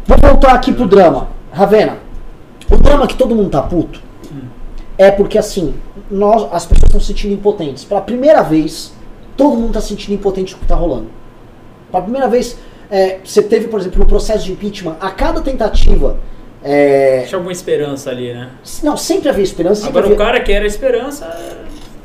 Vou 0.06 0.18
voltar 0.18 0.54
aqui 0.54 0.72
pro 0.72 0.86
drama. 0.86 1.28
Ravena, 1.50 1.96
o 2.70 2.76
drama 2.76 3.06
que 3.06 3.16
todo 3.16 3.34
mundo 3.34 3.48
tá 3.48 3.62
puto 3.62 4.00
é 4.98 5.10
porque 5.10 5.38
assim, 5.38 5.74
nós, 6.10 6.46
as 6.52 6.66
pessoas 6.66 6.88
estão 6.88 7.00
se 7.00 7.06
sentindo 7.06 7.32
impotentes. 7.32 7.82
Pela 7.82 8.02
primeira 8.02 8.42
vez, 8.42 8.92
todo 9.38 9.56
mundo 9.56 9.72
tá 9.72 9.80
se 9.80 9.88
sentindo 9.88 10.12
impotente 10.12 10.54
com 10.54 10.58
o 10.58 10.60
que 10.60 10.68
tá 10.68 10.74
rolando. 10.74 11.06
Pela 11.90 12.02
primeira 12.02 12.28
vez, 12.28 12.58
é, 12.90 13.20
você 13.24 13.42
teve, 13.42 13.68
por 13.68 13.80
exemplo, 13.80 14.00
no 14.00 14.04
processo 14.04 14.44
de 14.44 14.52
impeachment, 14.52 14.96
a 15.00 15.10
cada 15.10 15.40
tentativa 15.40 16.18
é... 16.62 17.24
Tinha 17.26 17.38
alguma 17.38 17.52
esperança 17.52 18.10
ali, 18.10 18.32
né? 18.32 18.50
Não, 18.82 18.96
sempre 18.96 19.28
havia 19.28 19.44
esperança. 19.44 19.86
Agora 19.86 20.04
havia... 20.06 20.14
o 20.14 20.18
cara 20.18 20.40
que 20.40 20.52
era 20.52 20.66
esperança 20.66 21.26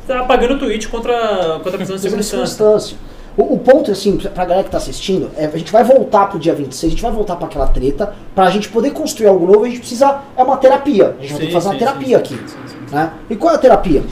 tá 0.08 0.22
apagando 0.22 0.56
o 0.56 0.60
tweet 0.60 0.88
contra, 0.88 1.60
contra 1.63 1.76
a 1.76 1.78
questão 1.78 1.96
de 1.96 2.02
segunda 2.02 2.22
instância. 2.22 2.98
O, 3.38 3.56
o, 3.56 3.60
ponto, 3.60 3.91
assim, 3.91 4.15
pra 4.18 4.46
galera 4.46 4.63
que 4.63 4.72
tá 4.72 4.78
assistindo, 4.78 5.30
é, 5.36 5.46
a 5.46 5.58
gente 5.58 5.72
vai 5.72 5.84
voltar 5.84 6.28
pro 6.28 6.39
dia 6.39 6.54
26, 6.54 6.84
a 6.84 6.89
gente 6.96 7.02
vai 7.02 7.12
voltar 7.12 7.36
para 7.36 7.48
aquela 7.48 7.68
treta, 7.68 8.15
pra 8.34 8.50
gente 8.50 8.70
poder 8.70 8.91
construir 8.91 9.28
algo 9.28 9.46
novo, 9.46 9.65
a 9.65 9.68
gente 9.68 9.80
precisa. 9.80 10.22
É 10.38 10.44
uma 10.44 10.56
terapia. 10.56 11.15
A 11.20 11.22
gente 11.22 11.28
sim, 11.28 11.34
vai 11.34 11.39
ter 11.41 11.48
que 11.48 11.54
fazer 11.54 11.70
sim, 11.70 11.74
uma 11.74 11.80
terapia 11.80 12.08
sim, 12.08 12.36
aqui. 12.36 12.39
Né? 12.91 13.12
E 13.30 13.36
qual 13.36 13.54
é 13.54 13.56
a 13.56 13.60
terapia? 13.60 14.04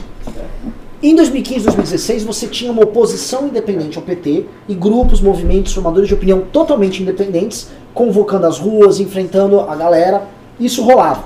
Em 1.02 1.14
2015 1.14 1.64
2016, 1.66 2.24
você 2.24 2.46
tinha 2.46 2.72
uma 2.72 2.82
oposição 2.82 3.46
independente 3.46 3.98
ao 3.98 4.02
PT 4.02 4.46
e 4.66 4.74
grupos, 4.74 5.20
movimentos, 5.20 5.72
formadores 5.72 6.08
de 6.08 6.14
opinião 6.14 6.42
totalmente 6.50 7.02
independentes, 7.02 7.68
convocando 7.92 8.46
as 8.46 8.58
ruas, 8.58 9.00
enfrentando 9.00 9.60
a 9.60 9.76
galera. 9.76 10.22
Isso 10.58 10.82
rolava. 10.82 11.24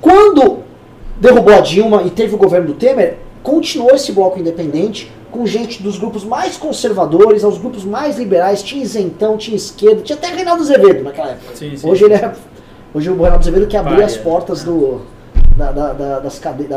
Quando 0.00 0.58
derrubou 1.20 1.54
a 1.54 1.60
Dilma 1.60 2.02
e 2.02 2.10
teve 2.10 2.34
o 2.34 2.38
governo 2.38 2.68
do 2.68 2.74
Temer, 2.74 3.18
continuou 3.42 3.94
esse 3.94 4.12
bloco 4.12 4.38
independente 4.38 5.12
com 5.30 5.46
gente 5.46 5.82
dos 5.82 5.98
grupos 5.98 6.24
mais 6.24 6.56
conservadores 6.56 7.42
aos 7.44 7.58
grupos 7.58 7.84
mais 7.84 8.18
liberais. 8.18 8.62
Tinha 8.62 8.82
isentão, 8.82 9.36
tinha 9.36 9.56
esquerda, 9.56 10.02
tinha 10.02 10.16
até 10.16 10.28
Reinaldo 10.28 10.62
Azevedo 10.62 11.04
naquela 11.04 11.30
época. 11.30 11.56
Sim, 11.56 11.76
sim. 11.76 11.88
Hoje 11.88 12.04
ele 12.04 12.14
é. 12.14 12.32
Hoje 12.92 13.10
o 13.10 13.14
Reinaldo 13.14 13.38
Azevedo 13.38 13.66
que 13.66 13.76
abriu 13.76 14.04
as 14.04 14.16
portas 14.16 14.62
do, 14.62 15.00
da, 15.56 15.72
da, 15.72 15.92
da, 15.92 16.18
das 16.20 16.38
cade... 16.38 16.68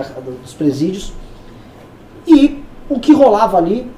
dos 0.41 0.54
presídios 0.54 1.12
e 2.28 2.63
o 2.89 3.00
que 3.00 3.13
rolava 3.13 3.58
ali 3.58 3.91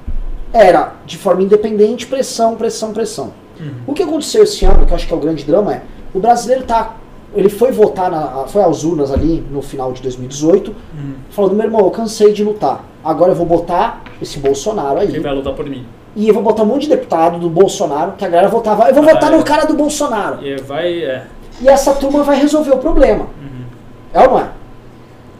era, 0.52 0.94
de 1.04 1.16
forma 1.16 1.42
independente, 1.42 2.06
pressão, 2.06 2.56
pressão, 2.56 2.92
pressão. 2.92 3.32
Uhum. 3.60 3.72
O 3.86 3.94
que 3.94 4.02
aconteceu 4.02 4.42
esse 4.42 4.64
ano, 4.64 4.86
que 4.86 4.92
eu 4.92 4.96
acho 4.96 5.06
que 5.06 5.12
é 5.12 5.16
o 5.16 5.20
grande 5.20 5.44
drama, 5.44 5.74
é 5.74 5.82
o 6.14 6.20
brasileiro 6.20 6.64
tá. 6.64 6.96
Ele 7.34 7.48
foi 7.48 7.70
votar, 7.70 8.10
na, 8.10 8.46
foi 8.46 8.62
às 8.62 8.84
urnas 8.84 9.12
ali 9.12 9.44
no 9.50 9.60
final 9.60 9.92
de 9.92 10.02
2018, 10.02 10.70
uhum. 10.70 11.14
falando: 11.30 11.54
meu 11.54 11.66
irmão, 11.66 11.80
eu 11.82 11.90
cansei 11.90 12.32
de 12.32 12.42
lutar. 12.42 12.84
Agora 13.04 13.32
eu 13.32 13.36
vou 13.36 13.46
botar 13.46 14.02
esse 14.20 14.38
Bolsonaro 14.38 14.98
aí. 14.98 15.08
Quem 15.08 15.20
vai 15.20 15.34
lutar 15.34 15.54
por 15.54 15.66
mim? 15.66 15.86
E 16.16 16.26
eu 16.26 16.34
vou 16.34 16.42
botar 16.42 16.62
um 16.62 16.66
monte 16.66 16.82
de 16.82 16.88
deputado 16.88 17.38
do 17.38 17.48
Bolsonaro, 17.48 18.12
que 18.12 18.24
a 18.24 18.28
galera 18.28 18.48
votava. 18.48 18.88
Eu 18.88 18.94
vou 18.94 19.04
ah, 19.04 19.12
votar 19.12 19.32
é. 19.32 19.36
no 19.36 19.44
cara 19.44 19.66
do 19.66 19.74
Bolsonaro. 19.74 20.44
E 20.44 20.56
vai. 20.56 21.04
É. 21.04 21.26
E 21.60 21.68
essa 21.68 21.94
turma 21.94 22.22
vai 22.22 22.40
resolver 22.40 22.72
o 22.72 22.78
problema. 22.78 23.24
Uhum. 23.24 23.64
É 24.12 24.20
ou 24.20 24.30
não 24.30 24.40
é? 24.40 24.50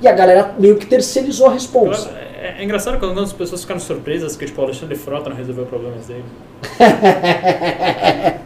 E 0.01 0.07
a 0.07 0.13
galera 0.13 0.55
meio 0.59 0.77
que 0.77 0.87
terceirizou 0.87 1.49
a 1.49 1.53
resposta. 1.53 2.11
É, 2.41 2.55
é, 2.59 2.65
engraçado 2.65 2.99
quando 2.99 3.19
as 3.21 3.33
pessoas 3.33 3.63
ficaram 3.63 3.81
surpresas 3.81 4.37
que 4.37 4.47
tipo, 4.47 4.61
o 4.61 4.65
Alexandre 4.65 4.95
Frota 4.95 5.29
não 5.31 5.37
resolveu 5.37 5.67
problemas 5.67 6.07
dele. 6.07 6.25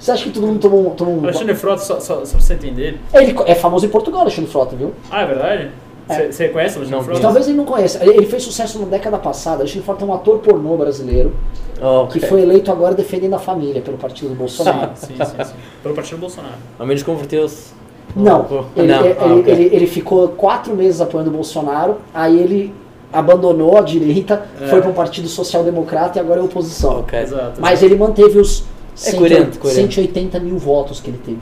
você 0.00 0.12
acha 0.12 0.24
que 0.24 0.30
todo 0.30 0.46
mundo 0.46 0.58
tomou, 0.58 0.90
tomou 0.92 1.20
um. 1.20 1.24
Alexandre 1.24 1.54
Frota, 1.54 1.82
só, 1.82 2.00
só, 2.00 2.24
só 2.24 2.32
pra 2.32 2.40
você 2.40 2.54
entender. 2.54 2.98
Ele 3.12 3.36
é 3.46 3.54
famoso 3.54 3.84
em 3.84 3.90
Portugal, 3.90 4.22
Alexandre 4.22 4.50
Frota, 4.50 4.74
viu? 4.74 4.94
Ah, 5.10 5.22
é 5.22 5.26
verdade? 5.26 5.70
É. 6.08 6.32
Você 6.32 6.48
conhece 6.48 6.76
o 6.76 6.80
Alexandre 6.80 7.04
Frota? 7.04 7.20
Talvez 7.20 7.46
ele 7.46 7.56
não 7.58 7.66
conheça. 7.66 8.02
Ele 8.02 8.24
fez 8.24 8.42
sucesso 8.42 8.78
na 8.78 8.86
década 8.86 9.18
passada. 9.18 9.58
Alexandre 9.60 9.84
Frota 9.84 10.04
é 10.04 10.08
um 10.08 10.14
ator 10.14 10.38
pornô 10.38 10.76
brasileiro 10.78 11.34
oh, 11.82 12.04
okay. 12.04 12.20
que 12.20 12.26
foi 12.26 12.40
eleito 12.40 12.72
agora 12.72 12.94
defendendo 12.94 13.34
a 13.34 13.38
família 13.38 13.82
pelo 13.82 13.98
partido 13.98 14.30
do 14.30 14.34
Bolsonaro. 14.34 14.92
sim, 14.94 15.14
sim, 15.16 15.44
sim. 15.44 15.54
Pelo 15.82 15.94
partido 15.94 16.16
do 16.16 16.20
Bolsonaro. 16.22 16.54
Ao 16.78 16.86
menos 16.86 17.02
converteu-se. 17.02 17.78
Não, 18.16 18.66
ele, 18.74 18.92
não. 18.92 19.04
Ele, 19.04 19.16
ah, 19.20 19.34
okay. 19.34 19.52
ele, 19.52 19.76
ele, 19.76 19.86
ficou 19.86 20.28
quatro 20.28 20.74
meses 20.74 21.00
apoiando 21.00 21.30
o 21.30 21.32
Bolsonaro, 21.32 21.98
aí 22.12 22.40
ele 22.40 22.74
abandonou 23.12 23.76
a 23.76 23.82
direita, 23.82 24.46
é. 24.60 24.66
foi 24.66 24.80
para 24.80 24.90
o 24.90 24.94
Partido 24.94 25.28
Social 25.28 25.62
Democrata 25.62 26.18
e 26.18 26.20
agora 26.20 26.40
é 26.40 26.42
oposição. 26.42 27.00
Okay. 27.00 27.20
Exato, 27.20 27.60
Mas 27.60 27.82
ele 27.82 27.96
manteve 27.96 28.38
os 28.38 28.64
é 29.06 29.12
coerente, 29.12 29.58
180 29.62 30.40
mil 30.40 30.58
votos 30.58 31.00
que 31.00 31.10
ele 31.10 31.18
teve. 31.18 31.40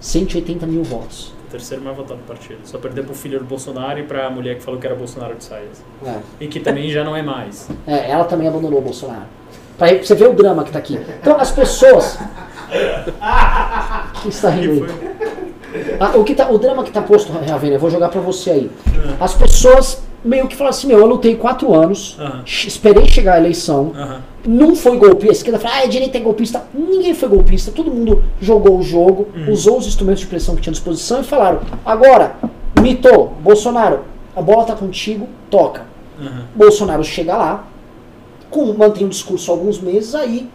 180 0.00 0.66
mil 0.66 0.82
votos. 0.82 1.32
O 1.48 1.50
terceiro 1.50 1.82
mais 1.82 1.96
votado 1.96 2.20
do 2.20 2.26
partido. 2.26 2.58
Só 2.64 2.78
perdeu 2.78 3.04
pro 3.04 3.14
filho 3.14 3.38
do 3.38 3.44
Bolsonaro 3.44 3.98
e 3.98 4.02
para 4.02 4.26
a 4.26 4.30
mulher 4.30 4.56
que 4.56 4.62
falou 4.62 4.78
que 4.78 4.86
era 4.86 4.94
Bolsonaro 4.94 5.34
de 5.34 5.44
saias. 5.44 5.82
É. 6.04 6.18
E 6.40 6.46
que 6.46 6.60
também 6.60 6.90
já 6.90 7.02
não 7.02 7.16
é 7.16 7.22
mais. 7.22 7.68
É, 7.86 8.10
ela 8.10 8.24
também 8.24 8.46
abandonou 8.46 8.78
o 8.78 8.82
Bolsonaro. 8.82 9.26
Pra 9.76 9.88
você 9.96 10.14
ver 10.14 10.28
o 10.28 10.34
drama 10.34 10.64
que 10.64 10.70
tá 10.70 10.78
aqui. 10.78 10.98
Então 11.20 11.38
as 11.38 11.50
pessoas. 11.50 12.18
que 14.22 14.28
está 14.28 14.50
rindo 14.50 14.84
aí? 14.84 15.18
Ah, 16.00 16.16
o, 16.16 16.24
que 16.24 16.34
tá, 16.34 16.50
o 16.50 16.58
drama 16.58 16.82
que 16.82 16.90
tá 16.90 17.02
posto, 17.02 17.32
Ravena, 17.32 17.74
eu 17.74 17.80
vou 17.80 17.90
jogar 17.90 18.08
pra 18.08 18.20
você 18.20 18.50
aí. 18.50 18.70
É. 18.88 19.22
As 19.22 19.34
pessoas 19.34 20.02
meio 20.24 20.48
que 20.48 20.56
falam 20.56 20.70
assim, 20.70 20.86
meu, 20.86 20.98
eu 20.98 21.06
lutei 21.06 21.36
quatro 21.36 21.74
anos, 21.74 22.18
esperei 22.44 23.06
chegar 23.08 23.34
a 23.34 23.38
eleição, 23.38 23.92
não 24.46 24.74
foi 24.74 24.96
golpista. 24.96 25.28
A 25.28 25.32
esquerda 25.32 25.58
fala, 25.58 25.74
ah, 25.76 25.84
a 25.84 25.86
direita 25.86 26.18
é 26.18 26.20
golpista. 26.20 26.64
Ninguém 26.74 27.14
foi 27.14 27.28
golpista, 27.28 27.70
todo 27.70 27.90
mundo 27.90 28.22
jogou 28.40 28.78
o 28.78 28.82
jogo, 28.82 29.28
uhum. 29.34 29.52
usou 29.52 29.78
os 29.78 29.86
instrumentos 29.86 30.22
de 30.22 30.26
pressão 30.26 30.54
que 30.56 30.62
tinha 30.62 30.70
à 30.70 30.74
disposição 30.74 31.20
e 31.20 31.24
falaram, 31.24 31.60
agora, 31.84 32.36
Mito, 32.80 33.30
Bolsonaro, 33.40 34.00
a 34.34 34.42
bola 34.42 34.64
tá 34.64 34.74
contigo, 34.74 35.28
toca. 35.50 35.82
Uhum. 36.18 36.44
Bolsonaro 36.54 37.04
chega 37.04 37.36
lá, 37.36 37.64
com, 38.50 38.72
mantém 38.72 39.06
o 39.06 39.10
discurso 39.10 39.50
alguns 39.50 39.80
meses, 39.80 40.14
aí 40.14 40.48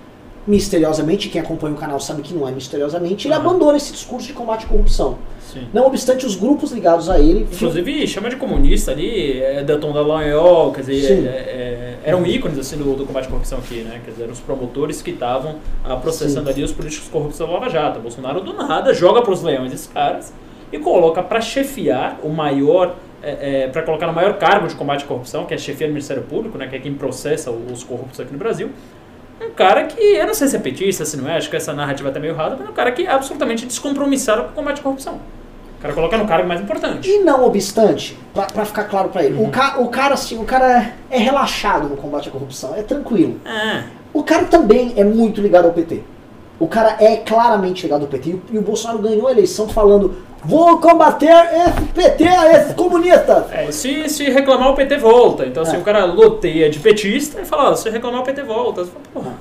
misteriosamente, 0.46 1.30
quem 1.30 1.42
acompanha 1.42 1.74
o 1.74 1.78
canal 1.78 2.00
sabe 2.00 2.22
que 2.22 2.34
não 2.34 2.48
é 2.48 2.52
misteriosamente, 2.52 3.28
ele 3.28 3.36
uhum. 3.36 3.42
abandona 3.42 3.78
esse 3.78 3.94
discurso 3.94 4.28
de 4.28 4.34
combate 4.34 4.66
à 4.66 4.70
corrupção. 4.70 5.18
Sim. 5.54 5.68
Não 5.72 5.86
obstante, 5.86 6.26
os 6.26 6.36
grupos 6.36 6.72
ligados 6.72 7.10
a 7.10 7.20
ele. 7.20 7.48
Inclusive, 7.52 8.08
chama 8.08 8.30
de 8.30 8.36
comunista 8.36 8.92
ali, 8.92 9.40
é, 9.40 9.64
Danton 9.64 9.94
Dallagnol, 9.94 10.72
quer 10.72 10.82
dizer, 10.82 11.28
é, 11.28 11.30
é, 11.30 11.98
eram 12.04 12.26
ícones 12.26 12.58
assim, 12.58 12.76
do, 12.76 12.96
do, 12.96 13.06
combate 13.06 13.28
à 13.28 13.30
corrupção 13.30 13.60
aqui, 13.60 13.82
né? 13.82 14.02
Quer 14.04 14.12
dizer, 14.12 14.24
eram 14.24 14.34
os 14.34 14.40
promotores 14.40 15.02
que 15.02 15.12
estavam 15.12 15.58
ah, 15.84 15.96
processando 15.96 16.48
Sim. 16.48 16.54
ali 16.54 16.64
os 16.64 16.72
políticos 16.72 17.08
corruptos 17.08 17.38
da 17.38 17.46
Lava 17.46 17.70
Jato. 17.70 18.00
Bolsonaro, 18.00 18.42
do 18.42 18.54
nada, 18.54 18.94
joga 18.94 19.22
para 19.22 19.32
os 19.32 19.44
leões 19.44 19.72
esses 19.72 19.88
caras 19.88 20.34
e 20.72 20.80
coloca 20.80 21.22
para 21.22 21.40
chefiar 21.40 22.20
o 22.24 22.30
maior. 22.30 22.96
É, 23.22 23.62
é 23.62 23.68
para 23.70 23.84
colocar 23.84 24.06
no 24.06 24.12
maior 24.12 24.38
cargo 24.38 24.68
de 24.68 24.76
combate 24.76 25.06
à 25.06 25.08
corrupção, 25.08 25.46
que 25.46 25.54
é 25.54 25.58
chefiar 25.58 25.88
do 25.88 25.94
Ministério 25.94 26.24
Público, 26.24 26.58
né, 26.58 26.68
que 26.68 26.76
é 26.76 26.80
quem 26.80 26.94
processa 26.94 27.52
os 27.52 27.82
corruptos 27.82 28.20
aqui 28.20 28.34
no 28.34 28.38
Brasil, 28.38 28.70
um 29.42 29.52
cara 29.52 29.84
que, 29.86 30.02
eu 30.02 30.26
não 30.26 30.34
sei 30.34 30.48
se 30.48 30.56
é 30.56 30.60
petista, 30.60 31.06
se 31.06 31.18
não 31.18 31.30
é, 31.30 31.38
acho 31.38 31.50
que 31.50 31.56
essa 31.56 31.74
narrativa 31.74 32.12
tá 32.12 32.20
meio 32.20 32.34
errada, 32.34 32.56
mas 32.58 32.70
um 32.70 32.74
cara 32.74 32.92
que 32.92 33.06
é 33.06 33.12
absolutamente 33.12 33.66
descompromissado 33.66 34.44
com 34.44 34.50
o 34.50 34.54
combate 34.54 34.80
à 34.80 34.84
corrupção. 34.84 35.20
O 35.78 35.82
cara 35.82 35.94
coloca 35.94 36.18
no 36.18 36.26
cargo 36.26 36.48
mais 36.48 36.62
importante. 36.62 37.10
E 37.10 37.20
não 37.20 37.46
obstante, 37.46 38.18
pra, 38.34 38.44
pra 38.44 38.64
ficar 38.64 38.86
claro 38.86 39.10
pra 39.10 39.24
ele, 39.24 39.36
uhum. 39.36 39.48
o, 39.48 39.52
ca, 39.52 39.80
o 39.80 39.90
cara 39.90 40.14
assim, 40.14 40.40
o 40.40 40.46
cara 40.46 40.94
é 41.10 41.18
relaxado 41.18 41.90
no 41.90 41.98
combate 41.98 42.30
à 42.30 42.32
corrupção, 42.32 42.74
é 42.76 42.82
tranquilo. 42.82 43.40
É. 43.46 43.84
O 44.14 44.24
cara 44.24 44.46
também 44.46 44.94
é 44.96 45.04
muito 45.04 45.42
ligado 45.42 45.66
ao 45.66 45.74
PT. 45.74 46.04
O 46.64 46.68
cara 46.68 46.96
é 46.98 47.18
claramente 47.18 47.84
ligado 47.84 48.04
ao 48.04 48.08
PT. 48.08 48.38
E 48.54 48.58
o 48.58 48.62
Bolsonaro 48.62 49.00
ganhou 49.00 49.28
a 49.28 49.32
eleição 49.32 49.68
falando: 49.68 50.16
Vou 50.46 50.78
combater 50.78 51.28
esse 51.28 51.82
PT, 51.94 52.24
esse 52.24 52.74
comunista. 52.74 53.48
É, 53.52 53.70
se, 53.70 54.08
se 54.08 54.30
reclamar, 54.30 54.72
o 54.72 54.74
PT 54.74 54.96
volta. 54.96 55.46
Então, 55.46 55.64
é. 55.64 55.66
se 55.66 55.76
o 55.76 55.82
cara 55.82 56.06
loteia 56.06 56.70
de 56.70 56.80
petista, 56.80 57.40
ele 57.40 57.46
fala: 57.46 57.76
se 57.76 57.90
reclamar, 57.90 58.22
o 58.22 58.24
PT 58.24 58.44
volta. 58.44 58.86
Você 58.86 58.92
fala, 58.92 59.04
Porra. 59.14 59.34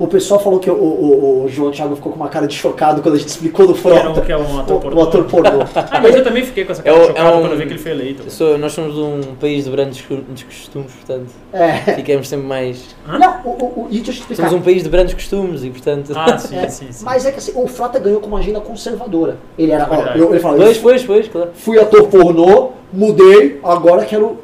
O 0.00 0.06
pessoal 0.06 0.40
falou 0.40 0.58
que 0.58 0.70
o, 0.70 0.74
o, 0.74 1.44
o, 1.44 1.48
João 1.50 1.70
Thiago 1.70 1.94
ficou 1.94 2.10
com 2.10 2.16
uma 2.16 2.30
cara 2.30 2.46
de 2.46 2.54
chocado 2.54 3.02
quando 3.02 3.16
a 3.16 3.18
gente 3.18 3.28
explicou 3.28 3.66
do 3.66 3.74
Frota. 3.74 4.22
Que 4.22 4.32
é 4.32 4.36
um 4.38 4.58
ator 4.58 4.80
pornô. 4.80 4.98
O, 4.98 5.04
ator 5.04 5.24
pornô. 5.24 5.60
ah, 5.74 6.00
mas 6.00 6.14
eu 6.14 6.24
também 6.24 6.42
fiquei 6.42 6.64
com 6.64 6.72
essa 6.72 6.82
cara 6.82 6.96
é, 6.96 7.00
de 7.00 7.06
chocado 7.08 7.28
é 7.28 7.36
um, 7.36 7.40
quando 7.42 7.52
eu 7.52 7.58
vi 7.58 7.66
que 7.66 7.72
ele 7.72 7.78
foi 7.78 7.90
eleito. 7.90 8.30
Sou, 8.30 8.56
nós 8.56 8.72
somos 8.72 8.96
um 8.96 9.34
país 9.34 9.64
de 9.64 9.70
grandes 9.70 10.00
costumes, 10.00 10.90
portanto, 10.94 11.26
é. 11.52 11.72
ficamos 11.96 12.26
sempre 12.26 12.46
mais... 12.46 12.96
Hã? 13.06 13.18
Não, 13.18 13.40
o, 13.44 13.84
o, 13.84 13.88
deixa 13.90 14.10
eu 14.10 14.14
explicar. 14.14 14.48
Somos 14.48 14.62
um 14.62 14.64
país 14.64 14.82
de 14.82 14.88
grandes 14.88 15.12
costumes 15.12 15.64
e, 15.64 15.68
portanto... 15.68 16.12
Ah, 16.16 16.38
sim, 16.38 16.56
é, 16.56 16.68
sim, 16.70 16.90
sim. 16.90 17.04
Mas 17.04 17.26
é 17.26 17.30
que 17.30 17.36
assim, 17.38 17.52
o 17.54 17.66
Frota 17.66 17.98
ganhou 17.98 18.22
com 18.22 18.28
uma 18.28 18.38
agenda 18.38 18.60
conservadora. 18.62 19.36
Ele 19.58 19.70
era... 19.70 19.86
Ó, 19.86 20.30
ele 20.30 20.40
falou, 20.40 20.60
pois, 20.60 20.78
pois, 20.78 21.02
pois, 21.02 21.28
claro. 21.28 21.50
Fui 21.52 21.78
ator 21.78 22.08
pornô, 22.08 22.70
mudei, 22.90 23.60
agora 23.62 24.06
quero 24.06 24.38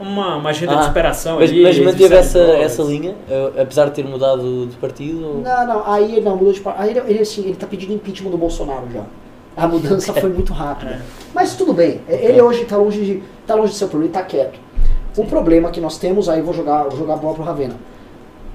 uma, 0.00 0.36
uma 0.36 0.50
agenda 0.50 0.72
Ah, 0.72 0.76
de 0.76 0.84
superação 0.86 1.36
Mas, 1.38 1.50
ali. 1.50 1.62
mas 1.62 1.78
manteve 1.78 2.14
essa, 2.14 2.38
essa 2.38 2.82
linha, 2.82 3.16
eh, 3.28 3.52
apesar 3.62 3.86
de 3.86 3.90
ter 3.92 4.04
mudado 4.04 4.66
de 4.66 4.76
partido? 4.76 5.26
ou- 5.26 5.40
Não, 5.42 5.66
não, 5.66 5.90
aí 5.90 6.12
ele 6.16 6.20
não 6.20 6.36
mudou 6.36 6.52
de 6.52 6.60
par- 6.60 6.76
Aí 6.78 6.90
ele, 6.90 7.00
ele, 7.06 7.18
assim, 7.20 7.42
ele 7.44 7.56
tá 7.56 7.66
pedindo 7.66 7.92
impeachment 7.92 8.30
do 8.30 8.38
Bolsonaro 8.38 8.84
já. 8.92 9.02
A 9.56 9.66
mudança 9.66 10.12
foi 10.14 10.30
muito 10.30 10.52
rápida. 10.52 10.92
É. 10.92 11.00
Mas 11.34 11.56
tudo 11.56 11.72
bem, 11.72 12.00
ele 12.08 12.40
hoje 12.40 12.64
tá 12.64 12.76
longe 12.76 13.04
de, 13.04 13.22
tá 13.46 13.54
longe 13.54 13.72
de 13.72 13.78
ser 13.78 13.86
o 13.86 13.88
problema, 13.88 14.12
ele 14.14 14.22
tá 14.22 14.26
quieto. 14.28 14.58
O 15.16 15.24
problema 15.26 15.70
que 15.70 15.80
nós 15.80 15.98
temos, 15.98 16.28
aí 16.28 16.40
vou 16.40 16.54
jogar, 16.54 16.84
vou 16.84 16.96
jogar 16.96 17.14
a 17.14 17.16
bola 17.16 17.34
pro 17.34 17.42
Ravena. 17.42 17.74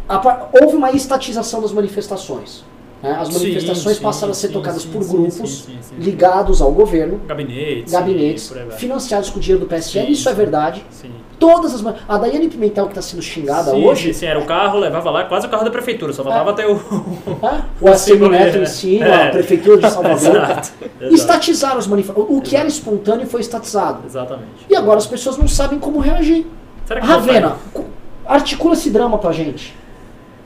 A 0.08 0.48
houve 0.62 0.76
uma 0.76 0.92
estatização 0.92 1.62
das 1.62 1.72
manifestações. 1.72 2.64
Né? 3.04 3.18
As 3.20 3.28
Sim, 3.28 3.34
manifestações 3.40 3.98
sim, 3.98 4.04
passaram 4.04 4.32
a 4.32 4.34
ser 4.34 4.48
sim, 4.48 4.54
tocadas 4.54 4.82
sim, 4.84 4.90
por 4.90 5.04
sim, 5.04 5.12
grupos 5.18 5.36
sim, 5.36 5.46
sim, 5.74 5.78
sim. 5.82 5.96
ligados 5.98 6.62
ao 6.62 6.72
governo, 6.72 7.20
Gabinetes. 7.28 7.92
gabinetes, 7.92 8.54
financiados 8.78 9.30
com 9.30 9.38
o 9.38 9.42
dinheiro 9.42 9.60
do 9.64 9.68
PSL, 9.70 10.06
Sim, 10.08 10.12
isso 10.14 10.30
é 10.30 10.32
sim. 10.32 10.38
verdade. 10.38 10.86
Sim. 10.90 11.12
Todas 11.38 11.74
as. 11.76 11.84
A 12.08 12.18
Daiane 12.18 12.48
Pimentel 12.48 12.86
que 12.86 12.92
está 12.92 13.02
sendo 13.02 13.22
xingada 13.22 13.72
Sim, 13.72 13.86
hoje, 13.86 14.14
sim, 14.14 14.20
sim, 14.22 14.26
era 14.28 14.40
o 14.40 14.46
carro, 14.46 14.80
levava 14.80 15.12
lá, 15.12 15.26
quase 15.26 15.46
o 15.46 15.50
carro 15.50 15.66
da 15.66 15.72
prefeitura, 15.72 16.14
só 16.14 16.24
faltava 16.24 16.52
até 16.52 16.66
o. 16.66 16.76
né? 16.76 17.66
o 17.82 17.88
ACM 17.90 18.30
Neto 18.30 18.56
em 18.58 18.60
né? 18.62 18.66
cima, 18.66 19.06
É. 19.06 19.28
a 19.28 19.32
Prefeitura 19.32 19.78
de 19.82 19.90
Salvador. 19.90 20.16
Exato. 20.18 20.72
Exato. 21.02 21.14
Estatizaram 21.14 21.78
as 21.80 21.88
manifestações. 21.88 22.38
O 22.38 22.42
que 22.42 22.56
era 22.56 22.68
espontâneo 22.68 23.28
foi 23.28 23.42
estatizado. 23.42 24.04
Exatamente. 24.06 24.66
E 24.70 24.76
agora 24.76 24.98
as 25.00 25.08
pessoas 25.08 25.38
não 25.38 25.48
sabem 25.48 25.80
como 25.80 26.00
reagir. 26.00 26.46
Será 26.86 27.02
que 27.02 27.08
Ravena, 27.08 27.58
cu- 27.74 27.86
articula 28.26 28.74
esse 28.76 28.90
drama 28.90 29.18
pra 29.18 29.34
gente. 29.34 29.76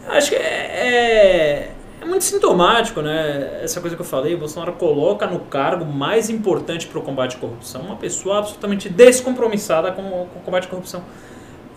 Acho 0.07 0.29
que 0.31 0.35
é, 0.35 0.39
é, 0.39 0.87
é 0.87 1.71
muito 2.07 2.23
sintomático, 2.23 3.01
né? 3.01 3.59
Essa 3.63 3.79
coisa 3.81 3.95
que 3.95 4.01
eu 4.01 4.05
falei, 4.05 4.33
o 4.33 4.37
Bolsonaro 4.37 4.73
coloca 4.73 5.27
no 5.27 5.39
cargo 5.41 5.85
mais 5.85 6.29
importante 6.29 6.87
para 6.87 6.97
o 6.99 7.01
combate 7.01 7.35
à 7.35 7.39
corrupção 7.39 7.81
uma 7.81 7.95
pessoa 7.95 8.39
absolutamente 8.39 8.89
descompromissada 8.89 9.91
com, 9.91 10.01
o- 10.01 10.27
com 10.33 10.39
o 10.39 10.41
combate 10.43 10.65
à 10.65 10.69
corrupção. 10.69 11.01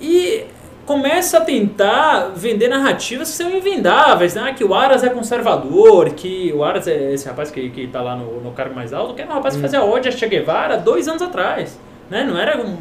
E 0.01 0.45
começa 0.87 1.39
a 1.39 1.41
tentar 1.43 2.33
vender 2.35 2.67
narrativas 2.69 3.31
que 3.31 3.37
são 3.37 3.51
invendáveis, 3.51 4.35
né? 4.35 4.55
Que 4.57 4.65
o 4.65 4.75
Aras 4.75 5.05
é 5.05 5.11
conservador, 5.11 6.11
que 6.11 6.53
o 6.55 6.65
Aras 6.65 6.87
é 6.89 7.13
esse 7.13 7.29
rapaz 7.29 7.51
que, 7.51 7.69
que 7.71 7.87
tá 7.87 8.01
lá 8.01 8.17
no, 8.17 8.41
no 8.41 8.51
cargo 8.53 8.75
mais 8.75 8.93
alto, 8.93 9.15
que 9.15 9.23
era 9.23 9.31
um 9.31 9.35
rapaz 9.35 9.55
que 9.55 9.61
fazia 9.63 9.83
ódio 9.85 10.09
a 10.11 10.13
Che 10.17 10.27
Guevara 10.27 10.77
dois 10.79 11.07
anos 11.07 11.23
atrás, 11.23 11.79
né? 12.09 12.25
Não 12.25 12.37
era 12.39 12.59
um... 12.61 12.77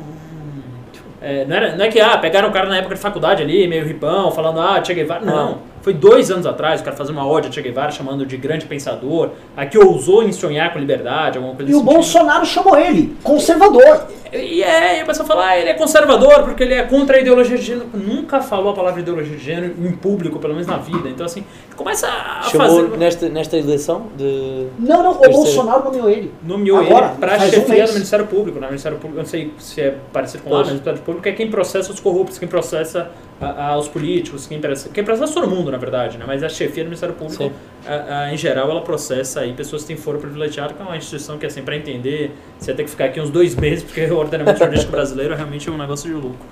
é, 1.21 1.45
não, 1.45 1.55
era, 1.55 1.75
não 1.75 1.85
é 1.85 1.89
que, 1.89 1.99
ah, 1.99 2.17
pegaram 2.17 2.49
o 2.49 2.51
cara 2.51 2.67
na 2.67 2.77
época 2.77 2.95
de 2.95 3.01
faculdade 3.01 3.43
ali, 3.43 3.67
meio 3.67 3.85
ripão, 3.85 4.31
falando, 4.31 4.59
ah, 4.61 4.81
Che 4.83 4.93
Guevara. 4.93 5.23
Não. 5.25 5.59
Foi 5.81 5.93
dois 5.93 6.29
anos 6.29 6.45
atrás, 6.45 6.81
o 6.81 6.83
cara 6.83 6.95
fazendo 6.95 7.15
uma 7.17 7.27
ódio 7.27 7.49
a 7.49 7.51
Che 7.51 7.61
Guevara, 7.61 7.91
chamando 7.91 8.25
de 8.25 8.37
grande 8.37 8.65
pensador, 8.65 9.29
a 9.55 9.65
que 9.65 9.77
ousou 9.77 10.23
em 10.23 10.31
sonhar 10.31 10.71
com 10.73 10.79
liberdade, 10.79 11.37
alguma 11.37 11.55
coisa 11.55 11.71
E 11.71 11.75
o 11.75 11.79
sentido. 11.79 11.93
Bolsonaro 11.93 12.45
chamou 12.45 12.77
ele, 12.77 13.15
conservador. 13.23 14.07
E 14.31 14.61
é, 14.61 14.99
e 14.99 15.01
a 15.01 15.05
pessoa 15.05 15.25
fala, 15.25 15.47
ah, 15.47 15.57
ele 15.57 15.69
é 15.69 15.73
conservador 15.73 16.43
porque 16.43 16.61
ele 16.61 16.75
é 16.75 16.83
contra 16.83 17.17
a 17.17 17.19
ideologia 17.19 17.57
de 17.57 17.63
gênero. 17.63 17.87
Nunca 17.93 18.41
falou 18.41 18.71
a 18.71 18.75
palavra 18.75 19.01
ideologia 19.01 19.35
de 19.35 19.43
gênero 19.43 19.73
em 19.79 19.91
público, 19.91 20.37
pelo 20.37 20.53
menos 20.53 20.67
na 20.67 20.77
vida. 20.77 21.09
Então, 21.09 21.25
assim, 21.25 21.43
começa 21.75 22.07
a 22.07 22.43
Chamou 22.43 22.83
fazer. 22.83 22.97
nesta, 22.97 23.29
nesta 23.29 23.57
eleição 23.57 24.03
de. 24.15 24.67
Não, 24.77 25.01
não, 25.01 25.11
o 25.11 25.15
Terceiro. 25.15 25.33
Bolsonaro 25.33 25.83
nomeou 25.85 26.09
ele. 26.09 26.31
Nomeou 26.43 26.77
Agora, 26.79 27.07
ele 27.07 27.15
para 27.19 27.39
faz 27.39 27.57
um 27.57 27.67
mês. 27.67 27.89
do 27.89 27.93
Ministério 27.93 28.27
Público. 28.27 28.59
Né? 28.59 28.67
O 28.67 28.69
Ministério 28.69 28.97
Público, 28.99 29.17
eu 29.17 29.23
não 29.23 29.29
sei 29.29 29.51
se 29.57 29.81
é 29.81 29.95
parecido 30.13 30.43
com 30.43 30.51
lá, 30.51 30.59
mas 30.59 30.67
o 30.67 30.71
Ministério 30.71 30.99
Público 31.01 31.27
é 31.27 31.31
quem 31.31 31.49
processa 31.49 31.91
os 31.91 31.99
corruptos, 31.99 32.37
quem 32.37 32.47
processa 32.47 33.09
a- 33.41 33.67
a- 33.69 33.77
os 33.77 33.87
políticos, 33.87 34.45
quem 34.47 34.59
processa, 34.59 34.89
quem 34.89 35.03
processa 35.03 35.33
todo 35.33 35.47
mundo, 35.49 35.71
na 35.71 35.77
verdade, 35.77 36.17
né? 36.17 36.25
mas 36.27 36.43
a 36.43 36.49
chefia 36.49 36.83
do 36.83 36.87
Ministério 36.87 37.15
Público, 37.15 37.51
a- 37.87 38.23
a- 38.25 38.33
em 38.33 38.37
geral, 38.37 38.69
ela 38.69 38.81
processa 38.81 39.41
aí 39.41 39.53
pessoas 39.53 39.83
que 39.83 39.87
têm 39.89 39.97
foro 39.97 40.19
privilegiado, 40.19 40.73
que 40.73 40.81
é 40.81 40.85
uma 40.85 40.97
instituição 40.97 41.37
que, 41.37 41.45
assim, 41.45 41.61
para 41.61 41.75
entender, 41.75 42.31
você 42.59 42.73
tem 42.73 42.83
que 42.85 42.91
ficar 42.91 43.05
aqui 43.05 43.19
uns 43.21 43.29
dois 43.29 43.55
meses, 43.55 43.83
porque 43.83 44.01
o 44.11 44.17
ordenamento 44.17 44.59
jurídico 44.59 44.91
brasileiro 44.91 45.33
é 45.33 45.37
realmente 45.37 45.69
um 45.69 45.77
negócio 45.77 46.07
de 46.09 46.15
louco. 46.15 46.45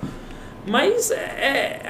Mas 0.68 1.10
é, 1.10 1.16
é, 1.16 1.80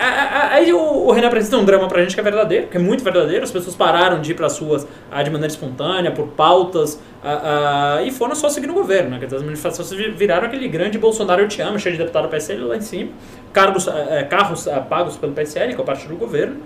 aí 0.52 0.72
o, 0.72 0.78
o 1.06 1.12
Renan 1.12 1.28
apresenta 1.28 1.56
um 1.56 1.64
drama 1.64 1.88
pra 1.88 2.00
gente 2.02 2.14
que 2.14 2.20
é 2.20 2.22
verdadeiro, 2.22 2.68
que 2.68 2.76
é 2.76 2.80
muito 2.80 3.02
verdadeiro. 3.04 3.44
As 3.44 3.50
pessoas 3.50 3.74
pararam 3.76 4.20
de 4.20 4.30
ir 4.30 4.34
pras 4.34 4.58
ruas 4.58 4.86
ah, 5.10 5.22
de 5.22 5.30
maneira 5.30 5.52
espontânea, 5.52 6.10
por 6.12 6.28
pautas, 6.28 7.00
ah, 7.22 7.96
ah, 7.98 8.02
e 8.02 8.10
foram 8.10 8.34
só 8.34 8.48
seguindo 8.48 8.70
o 8.70 8.74
governo. 8.74 9.10
Né? 9.10 9.18
Quer 9.18 9.26
dizer, 9.26 9.36
as 9.36 9.42
manifestações 9.42 9.90
vi- 9.98 10.10
viraram 10.10 10.46
aquele 10.46 10.68
grande 10.68 10.98
Bolsonaro 10.98 11.42
eu 11.42 11.48
te 11.48 11.60
amo, 11.60 11.78
cheio 11.78 11.94
de 11.96 12.00
deputado 12.00 12.28
PSL 12.28 12.62
lá 12.64 12.76
em 12.76 12.80
cima, 12.80 13.10
cargos, 13.52 13.88
ah, 13.88 14.06
eh, 14.10 14.22
carros 14.24 14.66
ah, 14.68 14.80
pagos 14.80 15.16
pelo 15.16 15.32
PSL, 15.32 15.74
que 15.74 15.80
é 15.80 15.82
o 15.82 15.86
partido 15.86 16.10
do 16.10 16.16
governo, 16.16 16.56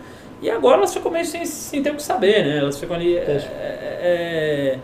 e 0.40 0.50
agora 0.50 0.78
elas 0.78 0.92
ficam 0.92 1.10
meio 1.10 1.24
sem, 1.24 1.44
sem 1.46 1.82
ter 1.82 1.90
o 1.90 1.94
que 1.94 2.02
saber, 2.02 2.44
né? 2.44 2.58
Elas 2.58 2.78
ficam 2.78 2.96
ali. 2.96 3.16
eh, 3.16 3.40
eh, 4.02 4.78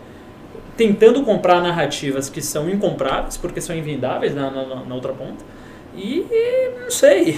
tentando 0.77 1.23
comprar 1.23 1.61
narrativas 1.61 2.29
que 2.29 2.41
são 2.41 2.69
incompráveis, 2.69 3.35
porque 3.37 3.59
são 3.59 3.75
invendáveis 3.75 4.33
na, 4.33 4.49
na, 4.49 4.65
na 4.85 4.95
outra 4.95 5.11
ponta. 5.13 5.43
E 5.95 6.25
não 6.81 6.91
sei, 6.91 7.35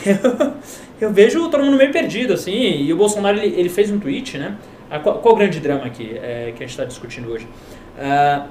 eu 1.00 1.12
vejo 1.12 1.50
todo 1.50 1.64
mundo 1.64 1.78
meio 1.78 1.92
perdido, 1.92 2.34
assim, 2.34 2.84
e 2.84 2.94
o 2.94 2.98
Bolsonaro 2.98 3.38
ele, 3.38 3.60
ele 3.60 3.70
fez 3.70 3.90
um 3.92 4.00
tweet, 4.00 4.38
né? 4.38 4.56
Ah, 4.90 5.00
Qual, 5.00 5.20
qual 5.20 5.34
o 5.34 5.38
grande 5.38 5.60
drama 5.60 5.86
aqui 5.86 6.18
é, 6.22 6.52
que 6.56 6.64
a 6.64 6.68
gente 6.68 6.72
está 6.72 6.84
discutindo 6.86 7.32
hoje? 7.32 7.48
Ah, 7.98 8.46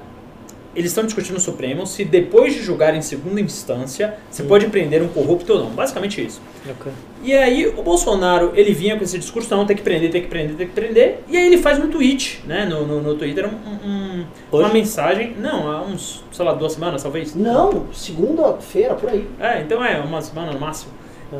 eles 0.75 0.91
estão 0.91 1.03
discutindo 1.03 1.33
no 1.35 1.39
Supremo 1.39 1.85
se 1.85 2.05
depois 2.05 2.53
de 2.53 2.61
julgar 2.61 2.95
em 2.95 3.01
segunda 3.01 3.41
instância 3.41 4.15
você 4.29 4.43
pode 4.43 4.67
prender 4.67 5.01
um 5.01 5.07
corrupto 5.09 5.53
ou 5.53 5.59
não. 5.59 5.69
Basicamente 5.71 6.25
isso. 6.25 6.41
Ok. 6.69 6.91
E 7.23 7.33
aí 7.33 7.67
o 7.67 7.83
Bolsonaro, 7.83 8.51
ele 8.55 8.73
vinha 8.73 8.95
com 8.97 9.03
esse 9.03 9.17
discurso, 9.17 9.53
não, 9.55 9.65
tem 9.65 9.75
que 9.75 9.83
prender, 9.83 10.09
tem 10.09 10.21
que 10.21 10.27
prender, 10.27 10.55
tem 10.55 10.67
que 10.67 10.73
prender. 10.73 11.19
E 11.27 11.37
aí 11.37 11.45
ele 11.45 11.57
faz 11.57 11.77
um 11.77 11.87
tweet, 11.89 12.41
né, 12.47 12.65
no, 12.65 12.85
no, 12.87 13.01
no 13.01 13.15
Twitter, 13.15 13.47
um, 13.47 13.87
um- 13.87 14.25
uma 14.51 14.69
mensagem, 14.69 15.35
não, 15.39 15.69
há 15.71 15.81
uns, 15.83 16.23
sei 16.31 16.45
lá, 16.45 16.53
duas 16.53 16.73
semanas 16.73 17.03
talvez. 17.03 17.35
Não, 17.35 17.87
segunda-feira, 17.93 18.93
por 18.95 19.09
aí. 19.09 19.27
É, 19.39 19.61
então 19.61 19.83
é, 19.83 19.99
uma 19.99 20.21
semana 20.21 20.51
no 20.51 20.59
máximo. 20.59 20.91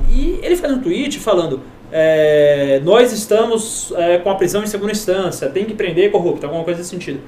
E 0.10 0.40
ele 0.42 0.56
faz 0.56 0.72
um 0.74 0.80
tweet 0.82 1.20
falando, 1.20 1.62
é, 1.92 2.80
nós 2.84 3.12
estamos 3.12 3.92
é, 3.98 4.18
com 4.20 4.30
a 4.30 4.36
prisão 4.36 4.64
em 4.64 4.68
segunda 4.68 4.92
instância, 4.92 5.50
tem 5.50 5.66
que 5.66 5.74
prender 5.74 6.12
corrupto, 6.12 6.46
alguma 6.46 6.64
coisa 6.64 6.80
nesse 6.80 6.90
sentido. 6.92 7.20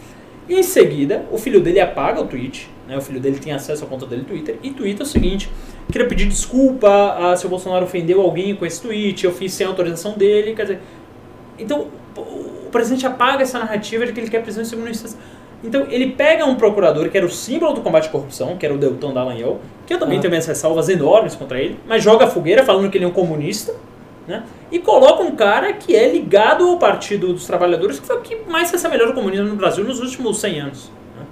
E 0.47 0.55
em 0.55 0.63
seguida, 0.63 1.25
o 1.31 1.37
filho 1.37 1.61
dele 1.61 1.79
apaga 1.79 2.21
o 2.21 2.27
tweet, 2.27 2.69
né, 2.87 2.97
o 2.97 3.01
filho 3.01 3.19
dele 3.19 3.39
tem 3.39 3.53
acesso 3.53 3.85
à 3.85 3.87
conta 3.87 4.05
dele 4.05 4.23
no 4.23 4.27
Twitter, 4.27 4.57
e 4.61 4.71
twitta 4.71 5.03
o 5.03 5.05
seguinte, 5.05 5.49
queria 5.91 6.07
pedir 6.07 6.27
desculpa 6.27 6.89
ah, 7.17 7.35
se 7.35 7.45
o 7.45 7.49
Bolsonaro 7.49 7.85
ofendeu 7.85 8.21
alguém 8.21 8.53
com 8.55 8.65
esse 8.65 8.81
tweet, 8.81 9.23
eu 9.23 9.31
fiz 9.31 9.53
sem 9.53 9.65
autorização 9.65 10.13
dele, 10.13 10.53
quer 10.53 10.63
dizer... 10.63 10.79
Então, 11.57 11.87
o 12.17 12.69
presidente 12.71 13.05
apaga 13.05 13.43
essa 13.43 13.59
narrativa 13.59 14.05
de 14.05 14.11
que 14.11 14.19
ele 14.19 14.29
quer 14.29 14.41
prisão 14.41 14.63
em 14.63 14.65
segunda 14.65 14.89
instância. 14.89 15.17
Então, 15.63 15.85
ele 15.89 16.11
pega 16.11 16.45
um 16.45 16.55
procurador 16.55 17.07
que 17.09 17.17
era 17.17 17.25
o 17.25 17.29
símbolo 17.29 17.73
do 17.73 17.81
combate 17.81 18.07
à 18.07 18.11
corrupção, 18.11 18.57
que 18.57 18.65
era 18.65 18.75
o 18.75 18.77
Deltan 18.77 19.13
Dallagnol, 19.13 19.61
que 19.85 19.93
eu 19.93 19.99
também 19.99 20.17
Ah. 20.17 20.21
tenho 20.21 20.31
minhas 20.31 20.45
ressalvas 20.45 20.89
enormes 20.89 21.35
contra 21.35 21.59
ele, 21.59 21.79
mas 21.87 22.03
joga 22.03 22.25
a 22.25 22.27
fogueira 22.27 22.63
falando 22.65 22.89
que 22.89 22.97
ele 22.97 23.05
é 23.05 23.07
um 23.07 23.11
comunista, 23.11 23.73
né? 24.27 24.43
E 24.71 24.79
coloca 24.79 25.23
um 25.23 25.35
cara 25.35 25.73
que 25.73 25.95
é 25.95 26.11
ligado 26.11 26.67
ao 26.67 26.77
Partido 26.77 27.33
dos 27.33 27.45
Trabalhadores, 27.45 27.99
que 27.99 28.07
foi 28.07 28.17
o 28.17 28.21
que 28.21 28.35
mais 28.47 28.69
se 28.69 28.75
assemelhou 28.75 29.07
ao 29.07 29.13
comunismo 29.13 29.47
no 29.47 29.55
Brasil 29.55 29.83
nos 29.83 29.99
últimos 29.99 30.39
100 30.39 30.59
anos. 30.61 30.91
né? 31.17 31.25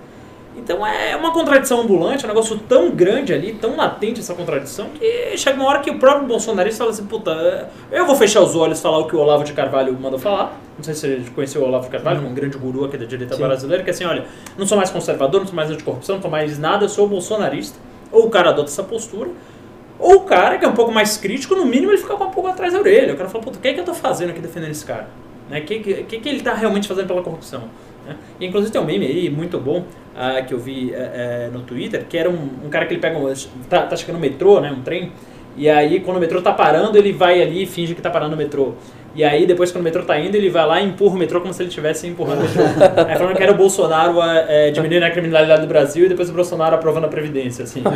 Então 0.58 0.86
é 0.86 1.16
uma 1.16 1.32
contradição 1.32 1.80
ambulante, 1.82 2.24
é 2.24 2.28
um 2.28 2.30
negócio 2.30 2.58
tão 2.68 2.92
grande 2.92 3.34
ali, 3.34 3.54
tão 3.54 3.78
latente 3.78 4.20
essa 4.20 4.34
contradição, 4.34 4.90
que 4.90 5.38
chega 5.38 5.58
uma 5.58 5.70
hora 5.70 5.80
que 5.80 5.90
o 5.90 5.98
próprio 5.98 6.28
bolsonarista 6.28 6.80
fala 6.80 6.92
assim, 6.92 7.06
puta, 7.06 7.70
eu 7.92 8.06
vou 8.06 8.16
fechar 8.16 8.42
os 8.42 8.56
olhos 8.56 8.80
e 8.80 8.82
falar 8.82 9.00
o 9.00 9.08
que 9.08 9.16
o 9.16 9.20
Olavo 9.20 9.44
de 9.44 9.54
Carvalho 9.54 9.98
manda 10.00 10.20
falar. 10.20 10.60
Não 10.78 10.84
sei 10.84 10.94
se 10.94 11.02
você 11.24 11.32
conheceu 11.34 11.62
o 11.62 11.66
Olavo 11.66 11.86
de 11.86 11.92
Carvalho, 11.92 12.28
um 12.28 12.34
grande 12.34 12.58
guru 12.58 12.86
aqui 12.86 12.98
da 12.98 13.06
direita 13.06 13.36
Sim. 13.36 13.42
brasileira, 13.42 13.84
que 13.84 13.90
é 13.90 13.94
assim, 13.94 14.04
olha, 14.04 14.26
não 14.58 14.66
sou 14.66 14.78
mais 14.78 14.90
conservador, 14.90 15.40
não 15.40 15.48
sou 15.48 15.56
mais 15.56 15.72
anticorrupção, 15.72 16.16
não 16.16 16.22
sou 16.22 16.32
mais 16.32 16.60
nada, 16.60 16.86
eu 16.86 16.90
sou 16.90 17.08
bolsonarista. 17.08 17.80
Ou 18.12 18.26
o 18.26 18.30
cara 18.30 18.50
adota 18.50 18.70
essa 18.70 18.84
postura, 18.84 19.30
ou 20.02 20.16
o 20.16 20.22
cara 20.22 20.58
que 20.58 20.66
é 20.66 20.68
um 20.68 20.74
pouco 20.74 20.92
mais 20.92 21.18
crítico, 21.18 21.56
no 21.56 21.66
mínimo 21.66 21.92
ele 21.92 22.00
fica 22.00 22.16
com 22.16 22.26
um 22.26 22.32
pouco 22.32 22.50
atrás 22.50 22.74
da 22.74 22.80
orelha. 22.80 23.14
O 23.14 23.18
cara 23.18 23.30
fala, 23.30 23.44
puta, 23.44 23.58
o 23.58 23.62
que 23.62 23.68
é 23.68 23.74
que 23.74 23.80
eu 23.80 23.86
tô 23.86 23.94
fazendo 23.94 24.32
aqui 24.32 24.40
defendendo 24.40 24.72
esse 24.72 24.86
cara? 24.86 25.08
O 25.48 25.52
né? 25.52 25.62
que, 25.62 25.80
que, 25.80 26.20
que, 26.20 26.30
ele 26.30 26.42
tá 26.42 26.54
realmente 26.54 26.88
fazendo 26.88 27.08
pela 27.08 27.22
corrupção? 27.22 27.64
né? 28.06 28.16
E, 28.40 28.46
inclusive 28.46 28.72
tem 28.72 28.82
um 28.82 28.86
meme 28.86 29.06
aí 29.06 29.30
muito 29.30 29.60
bom 29.60 29.86
ah, 30.16 30.42
que 30.42 30.54
eu 30.54 30.60
vi 30.60 30.92
eh, 30.94 30.98
eh, 30.98 31.50
no 31.54 31.62
Twitter, 31.62 32.06
que 32.10 32.18
era 32.18 32.30
um, 32.30 32.50
um 32.66 32.70
cara 32.70 32.86
que 32.86 32.94
ele 32.94 33.02
pega 33.02 33.18
um, 33.18 33.34
tá, 33.70 33.84
tá 33.84 33.96
chegando 33.96 34.16
no 34.16 34.22
metrô, 34.22 34.60
né, 34.60 34.72
um 34.72 34.82
trem, 34.82 35.12
e 35.56 35.70
aí 35.70 36.00
quando 36.00 36.18
o 36.18 36.20
metrô 36.20 36.42
tá 36.42 36.52
parando, 36.52 36.98
ele 36.98 37.12
vai 37.12 37.42
ali 37.42 37.64
e 37.64 37.66
finge 37.66 37.94
que 37.94 38.02
tá 38.02 38.10
parando 38.10 38.32
no 38.32 38.38
metrô. 38.38 38.74
E 39.14 39.24
aí 39.24 39.46
depois 39.46 39.72
quando 39.72 39.82
o 39.82 39.84
metrô 39.84 40.04
tá 40.04 40.18
indo, 40.20 40.36
ele 40.36 40.50
vai 40.50 40.66
lá 40.66 40.80
e 40.82 40.86
empurra 40.88 41.16
o 41.16 41.18
metrô 41.18 41.42
como 41.42 41.54
se 41.54 41.62
ele 41.62 41.68
estivesse 41.70 42.08
empurrando 42.08 42.40
o 42.40 42.42
metrô. 42.44 42.64
aí 43.08 43.18
falando 43.18 43.36
que 43.36 43.44
era 43.44 43.52
o 43.52 43.56
Bolsonaro 43.56 44.16
eh, 44.22 44.72
diminuindo 44.72 45.04
a 45.04 45.10
criminalidade 45.10 45.62
do 45.62 45.68
Brasil 45.68 46.06
e 46.06 46.10
depois 46.10 46.30
o 46.30 46.34
Bolsonaro 46.34 46.76
aprovando 46.76 47.06
a 47.06 47.10
Previdência, 47.10 47.64
assim. 47.64 47.84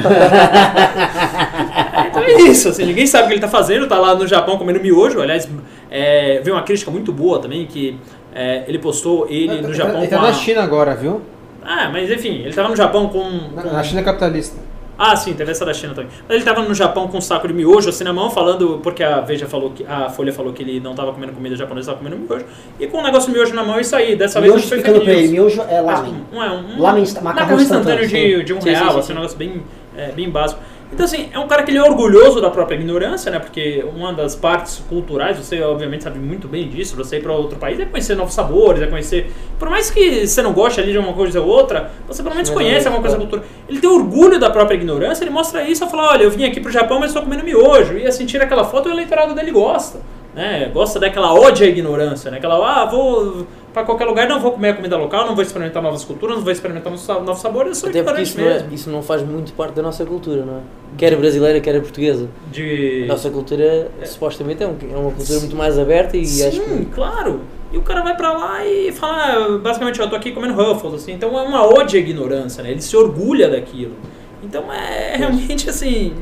Então 2.08 2.24
é 2.24 2.34
isso, 2.44 2.70
assim, 2.70 2.86
ninguém 2.86 3.06
sabe 3.06 3.26
o 3.26 3.28
que 3.28 3.34
ele 3.34 3.42
tá 3.42 3.48
fazendo, 3.48 3.88
tá 3.88 3.98
lá 3.98 4.16
no 4.16 4.26
Japão 4.26 4.58
comendo 4.58 4.80
miojo, 4.80 5.22
aliás, 5.22 5.50
é, 5.92 6.40
veio 6.42 6.56
uma 6.56 6.64
crítica 6.64 6.90
muito 6.90 7.12
boa 7.12 7.40
também, 7.40 7.66
que 7.66 7.98
é, 8.34 8.64
ele 8.68 8.80
postou 8.80 9.28
ele 9.30 9.62
no 9.62 9.74
Japão 9.74 10.00
Ele 10.00 10.08
tá 10.08 10.22
na 10.22 10.30
a... 10.30 10.34
China 10.34 10.64
agora, 10.64 10.96
viu? 10.96 11.22
Ah, 11.62 11.90
mas 11.92 12.10
enfim, 12.10 12.42
ele 12.44 12.54
tava 12.54 12.70
no 12.70 12.76
Japão 12.76 13.10
com... 13.10 13.24
Na, 13.54 13.64
com- 13.64 13.72
na 13.72 13.84
China 13.84 14.04
capitalista. 14.04 14.58
Ah, 14.98 15.16
sim, 15.16 15.34
teve 15.34 15.52
essa 15.52 15.66
da 15.66 15.74
China 15.74 15.94
também. 15.94 16.10
Mas 16.28 16.38
ele 16.38 16.46
tava 16.46 16.62
no 16.62 16.74
Japão 16.74 17.08
com 17.08 17.18
um 17.18 17.22
saco 17.22 17.48
de 17.48 17.54
miojo 17.54 17.90
assim 17.90 18.04
na 18.04 18.14
mão, 18.14 18.30
falando, 18.30 18.80
porque 18.82 19.04
a 19.04 19.22
Veja 19.22 19.46
falou 19.46 19.72
que, 19.72 19.86
a 19.86 20.10
Folha 20.10 20.32
falou 20.32 20.54
que 20.54 20.64
ele 20.64 20.80
não 20.80 20.96
tava 20.96 21.12
comendo 21.12 21.34
comida 21.34 21.56
japonesa, 21.56 21.92
tava 21.92 22.04
comendo 22.04 22.18
miojo, 22.18 22.46
e 22.80 22.88
com 22.88 23.00
um 23.00 23.04
negócio 23.04 23.32
de 23.32 23.38
miojo 23.38 23.54
na 23.54 23.64
mão, 23.64 23.80
isso 23.80 23.96
aí, 23.96 24.16
dessa 24.16 24.40
vez 24.40 24.54
Miojo, 24.54 24.76
não 24.76 24.82
foi 24.84 24.94
fake 24.94 25.10
ele, 25.10 25.28
miojo 25.28 25.62
é 25.62 25.82
Mas 25.82 26.00
lamen. 26.00 26.26
Um, 26.32 26.44
é, 26.44 26.52
um, 26.52 26.82
Lamen 26.82 27.04
macarrão 27.22 27.60
instantâneo 27.60 28.06
instantâneo, 28.06 28.40
de, 28.40 28.44
de 28.46 28.54
um 28.54 28.62
Sim, 28.62 28.70
real, 28.70 28.86
sim, 28.86 28.92
sim, 28.92 29.00
assim, 29.00 29.08
sim. 29.08 29.14
um 29.14 29.16
negócio 29.16 29.38
bem, 29.38 29.64
é, 29.98 30.12
bem 30.12 30.30
básico. 30.30 30.62
Então, 30.96 31.04
assim, 31.04 31.28
é 31.34 31.38
um 31.38 31.46
cara 31.46 31.64
que 31.64 31.72
ele 31.72 31.78
é 31.78 31.84
orgulhoso 31.84 32.40
da 32.40 32.50
própria 32.50 32.78
ignorância, 32.78 33.30
né? 33.30 33.38
Porque 33.38 33.84
uma 33.94 34.14
das 34.14 34.34
partes 34.34 34.82
culturais, 34.88 35.38
você 35.38 35.62
obviamente 35.62 36.06
sabe 36.06 36.18
muito 36.18 36.48
bem 36.48 36.70
disso, 36.70 36.96
você 36.96 37.18
ir 37.18 37.22
para 37.22 37.34
outro 37.34 37.60
país 37.60 37.78
é 37.82 37.86
conhecer 37.86 38.16
novos 38.16 38.34
sabores, 38.34 38.82
é 38.82 38.88
conhecer. 38.88 39.30
Por 39.60 39.70
mais 39.70 39.92
que 39.92 40.26
você 40.26 40.42
não 40.42 40.54
goste 40.54 40.80
ali 40.80 40.94
de 40.94 40.98
uma 40.98 41.12
coisa 41.12 41.42
ou 41.42 41.48
outra, 41.50 41.92
você 42.08 42.24
pelo 42.24 42.34
menos 42.34 42.50
Mas 42.50 42.58
conhece 42.58 42.86
é, 42.86 42.88
alguma 42.88 43.02
coisa 43.02 43.18
é. 43.18 43.20
da 43.20 43.26
cultura. 43.26 43.44
Ele 43.68 43.82
tem 43.82 43.90
orgulho 43.90 44.40
da 44.40 44.50
própria 44.50 44.78
ignorância, 44.78 45.26
ele 45.26 45.32
mostra 45.32 45.68
isso 45.68 45.84
e 45.84 45.90
fala: 45.90 46.12
olha, 46.12 46.24
eu 46.24 46.32
vim 46.32 46.46
aqui 46.46 46.62
pro 46.62 46.72
Japão, 46.72 46.98
mas 46.98 47.10
estou 47.10 47.24
comendo 47.24 47.44
miojo. 47.44 47.98
E 47.98 48.08
assim, 48.08 48.26
tira 48.26 48.46
aquela 48.46 48.64
foto 48.64 48.88
e 48.88 48.92
o 48.94 48.96
eleitorado 48.96 49.36
dele 49.36 49.52
gosta. 49.52 50.00
Né? 50.36 50.70
Gosta 50.74 51.00
daquela 51.00 51.34
ódio 51.34 51.66
à 51.66 51.70
ignorância, 51.70 52.30
né? 52.30 52.38
Aquela, 52.38 52.82
ah, 52.82 52.86
vou 52.86 53.48
para 53.74 53.84
qualquer 53.84 54.06
lugar, 54.06 54.28
não 54.28 54.40
vou 54.40 54.52
comer 54.54 54.70
a 54.70 54.74
comida 54.74 54.96
local, 54.98 55.26
não 55.26 55.34
vou 55.36 55.42
experimentar 55.44 55.82
novas 55.84 56.04
culturas, 56.06 56.36
não 56.38 56.44
vou 56.44 56.52
experimentar 56.52 56.90
novos 56.92 57.06
sa- 57.06 57.20
novos 57.20 57.42
sabores, 57.42 57.70
eu 57.70 57.76
sou 57.76 57.90
Até 57.90 58.04
porque 58.04 58.22
ignorante 58.22 58.30
isso 58.30 58.40
não, 58.42 58.48
é, 58.48 58.54
mesmo. 58.54 58.74
isso 58.74 58.90
não 58.90 59.02
faz 59.04 59.22
muito 59.22 59.52
parte 59.54 59.74
da 59.76 59.82
nossa 59.82 60.06
cultura, 60.06 60.46
não 60.46 60.58
é? 60.58 60.60
Quer 60.98 61.16
brasileira, 61.18 61.60
quer 61.60 61.82
portuguesa. 61.82 62.30
De... 62.52 63.04
A 63.04 63.08
nossa 63.08 63.30
cultura, 63.30 63.90
supostamente, 64.06 64.64
é, 64.64 64.66
é 64.66 64.98
uma 64.98 65.12
cultura 65.12 65.40
muito 65.40 65.56
mais 65.56 65.78
aberta 65.80 66.16
e 66.18 66.26
Sim, 66.26 66.48
acho 66.48 66.62
que 66.62 66.86
claro. 66.94 67.42
E 67.72 67.78
o 67.78 67.82
cara 67.82 68.02
vai 68.02 68.16
pra 68.16 68.32
lá 68.32 68.66
e 68.66 68.92
fala, 68.94 69.58
basicamente, 69.58 70.00
eu 70.00 70.10
tô 70.10 70.16
aqui 70.16 70.32
comendo 70.32 70.54
Ruffles, 70.54 70.94
assim. 70.96 71.12
Então 71.14 71.38
é 71.38 71.42
uma 71.44 71.66
ode 71.66 71.98
à 71.98 72.00
ignorância, 72.00 72.64
né? 72.64 72.72
Ele 72.72 72.82
se 72.82 72.96
orgulha 72.96 73.50
daquilo. 73.50 73.94
Então 74.42 74.72
é 74.72 75.16
realmente 75.18 75.70
assim, 75.70 76.14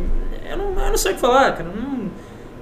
eu 0.49 0.57
não, 0.57 0.65
eu 0.83 0.89
não 0.89 0.97
sei 0.97 1.11
o 1.11 1.15
que 1.15 1.21
falar, 1.21 1.51
cara. 1.51 1.69
Não- 1.69 1.92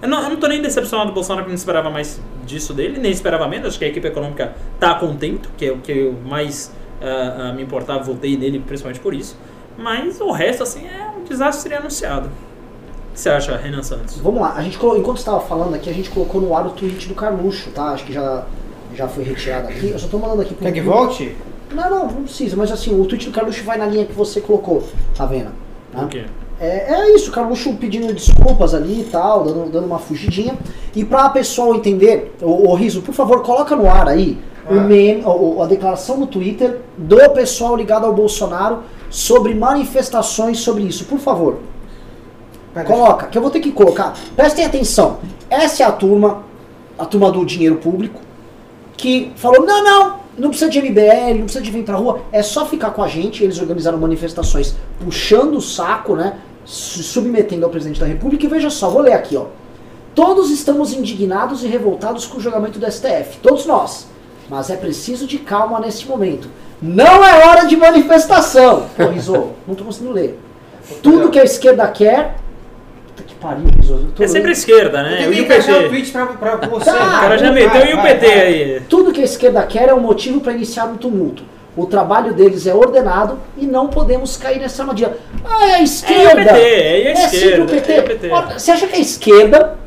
eu, 0.02 0.08
não, 0.08 0.24
eu 0.24 0.30
não 0.32 0.38
tô 0.38 0.48
nem 0.48 0.62
decepcionado 0.62 1.12
do 1.12 1.14
Bolsonaro, 1.14 1.44
porque 1.44 1.50
eu 1.52 1.54
não 1.54 1.60
esperava 1.60 1.90
mais 1.90 2.20
disso 2.46 2.74
dele, 2.74 3.00
nem 3.00 3.12
esperava 3.12 3.48
menos. 3.48 3.68
Acho 3.70 3.80
que 3.80 3.86
a 3.86 3.88
equipe 3.88 4.08
econômica 4.08 4.54
tá 4.80 4.96
contento, 4.96 5.50
que 5.58 5.66
é 5.66 5.72
o 5.72 5.78
que 5.78 5.92
eu 5.92 6.16
mais 6.26 6.72
ah, 7.02 7.50
ah, 7.50 7.54
me 7.54 7.64
importava, 7.64 8.04
votei 8.04 8.38
nele 8.38 8.60
principalmente 8.60 9.00
por 9.00 9.14
isso. 9.14 9.38
Mas 9.78 10.20
o 10.20 10.32
resto, 10.32 10.64
assim, 10.64 10.86
é 10.86 11.10
um 11.18 11.24
desastre 11.24 11.62
seria 11.64 11.80
anunciado. 11.80 12.28
O 12.28 13.14
que 13.14 13.20
você 13.20 13.30
acha, 13.30 13.58
Renan 13.58 13.84
Santos? 13.84 14.18
Vamos 14.20 14.42
lá, 14.42 14.54
a 14.54 14.62
gente 14.62 14.78
colo- 14.78 14.98
enquanto 14.98 15.18
estava 15.18 15.40
falando 15.42 15.74
aqui, 15.76 15.90
a 15.90 15.94
gente 15.94 16.10
colocou 16.10 16.40
no 16.40 16.56
ar 16.56 16.66
o 16.68 16.70
tweet 16.72 17.08
do 17.08 17.16
Carluxo, 17.16 17.70
tá? 17.72 17.86
Acho 17.90 18.06
que 18.06 18.14
já, 18.14 18.46
já 18.96 19.08
foi 19.08 19.24
retirado 19.24 19.68
aqui. 19.68 19.90
Eu 19.90 20.00
só 20.00 20.08
tô 20.08 20.18
mandando 20.18 20.42
aqui 20.42 20.54
pro 20.54 20.66
Quer 20.66 20.72
que 20.72 20.82
volte? 20.82 21.36
Não, 21.74 21.90
não, 21.90 22.06
não 22.12 22.24
precisa, 22.24 22.56
mas 22.56 22.72
assim, 22.72 23.00
o 23.00 23.06
tweet 23.06 23.26
do 23.28 23.32
Carluxo 23.34 23.64
vai 23.64 23.78
na 23.78 23.86
linha 23.86 24.06
que 24.06 24.14
você 24.14 24.40
colocou, 24.42 24.84
tá 25.16 25.26
vendo? 25.26 25.52
Né? 25.94 26.04
O 26.04 26.08
quê? 26.08 26.26
É, 26.62 26.94
é 26.94 27.16
isso, 27.16 27.32
o 27.32 27.34
Carluxo 27.34 27.74
pedindo 27.74 28.14
desculpas 28.14 28.76
ali 28.76 29.02
e 29.02 29.04
tal, 29.06 29.44
dando, 29.44 29.72
dando 29.72 29.86
uma 29.88 29.98
fugidinha. 29.98 30.56
E 30.96 31.04
pra 31.04 31.28
pessoal 31.30 31.74
entender, 31.74 32.36
o, 32.40 32.70
o 32.70 32.76
Riso, 32.76 33.02
por 33.02 33.16
favor, 33.16 33.42
coloca 33.42 33.76
no 33.76 33.90
ar 33.90 34.08
aí 34.08 34.38
o 34.70 34.74
Ah. 34.78 34.82
meme, 34.84 35.24
o- 35.26 35.60
a 35.64 35.66
declaração 35.66 36.18
no 36.18 36.28
Twitter 36.28 36.82
do 36.96 37.18
pessoal 37.32 37.76
ligado 37.76 38.06
ao 38.06 38.14
Bolsonaro 38.14 38.84
sobre 39.10 39.56
manifestações 39.56 40.60
sobre 40.60 40.84
isso, 40.84 41.06
por 41.06 41.18
favor. 41.18 41.58
Pera, 42.76 42.86
Coloca, 42.86 43.26
que 43.28 43.38
eu 43.38 43.42
vou 43.42 43.50
ter 43.50 43.60
que 43.60 43.72
colocar. 43.72 44.14
Prestem 44.36 44.64
atenção. 44.64 45.18
Essa 45.50 45.82
é 45.82 45.86
a 45.88 45.92
turma, 45.92 46.44
a 46.98 47.06
turma 47.06 47.32
do 47.32 47.44
dinheiro 47.44 47.78
público, 47.78 48.22
que 48.96 49.32
falou: 49.36 49.66
não, 49.66 49.84
não, 49.84 50.16
não 50.38 50.50
precisa 50.50 50.70
de 50.70 50.80
MBL, 50.80 51.34
não 51.40 51.44
precisa 51.46 51.62
de 51.64 51.72
vir 51.72 51.84
pra 51.84 51.96
rua, 51.96 52.22
é 52.32 52.44
só 52.44 52.66
ficar 52.68 52.92
com 52.92 53.02
a 53.04 53.08
gente. 53.08 53.44
Eles 53.44 53.60
organizaram 53.60 53.98
manifestações 53.98 54.76
puxando 55.04 55.56
o 55.56 55.62
saco, 55.62 56.16
né? 56.16 56.38
Se 56.66 57.02
submetendo 57.04 57.66
ao 57.66 57.72
presidente 57.72 58.00
da 58.00 58.06
República. 58.06 58.46
E 58.46 58.50
veja 58.50 58.70
só, 58.70 58.90
vou 58.90 59.02
ler 59.02 59.14
aqui, 59.14 59.36
ó. 59.36 59.46
Todos 60.14 60.52
estamos 60.52 60.94
indignados 60.94 61.64
e 61.64 61.68
revoltados 61.68 62.26
com 62.26 62.38
o 62.38 62.42
julgamento 62.42 62.78
do 62.78 62.92
STF, 62.92 63.38
todos 63.42 63.66
nós. 63.66 64.08
Mas 64.50 64.70
é 64.70 64.76
preciso 64.76 65.26
de 65.26 65.38
calma 65.40 65.80
neste 65.80 66.08
momento. 66.08 66.50
Não 66.82 67.24
é 67.24 67.46
hora 67.48 67.66
de 67.66 67.78
manifestação. 67.78 68.88
Pô, 68.98 69.08
Rizô, 69.08 69.48
não 69.68 69.74
tô 69.76 69.84
conseguindo 69.86 70.14
ler. 70.14 70.38
Tudo 71.02 71.30
que 71.30 71.40
a 71.40 71.44
esquerda 71.44 71.88
quer. 71.88 72.36
Puta 73.08 73.24
que 73.24 73.36
pariu, 73.36 73.66
eu 73.88 74.24
É 74.24 74.28
sempre 74.28 74.48
lendo. 74.50 74.52
esquerda, 74.52 74.98
Eu 75.00 75.04
né? 75.04 75.18
tentei 75.24 75.40
E 75.40 75.42
o 75.42 75.48
PT. 75.48 75.88
tweet 75.90 76.12
pra, 76.12 76.26
pra 76.28 76.68
você. 76.68 76.86
Tá, 76.86 76.96
O 76.96 77.22
cara 77.22 77.38
já 77.38 77.46
Vai, 77.52 77.54
meteu 77.68 77.86
e 77.86 77.94
o 77.94 77.98
vai, 77.98 78.14
PT 78.20 78.28
vai. 78.28 78.40
aí. 78.42 78.82
Tudo 78.90 79.12
que 79.14 79.22
a 79.22 79.24
esquerda 79.26 79.64
quer 79.64 79.88
é 79.90 79.94
um 79.94 80.00
motivo 80.02 80.42
para 80.42 80.52
iniciar 80.54 80.86
um 80.86 80.98
tumulto. 80.98 81.44
O 81.76 81.86
trabalho 81.86 82.34
deles 82.34 82.68
é 82.68 82.74
ordenado 82.74 83.40
e 83.58 83.66
não 83.66 83.88
podemos 83.88 84.36
cair 84.36 84.60
nessa 84.60 84.82
armadilha. 84.84 85.18
Ah, 85.46 85.68
é 85.70 85.76
a 85.76 85.82
esquerda! 85.82 86.42
É 86.42 86.44
o 86.44 86.48
PT, 86.48 86.60
é 87.08 87.12
a 87.12 87.16
sempre 87.16 87.38
esquerda, 87.38 87.64
o 87.64 87.68
PT. 87.68 87.94
é 87.94 88.00
o 88.00 88.04
PT. 88.04 88.30
Você 88.60 88.72
acha 88.72 88.88
que 88.88 88.96
a 88.96 89.00
esquerda, 89.00 89.78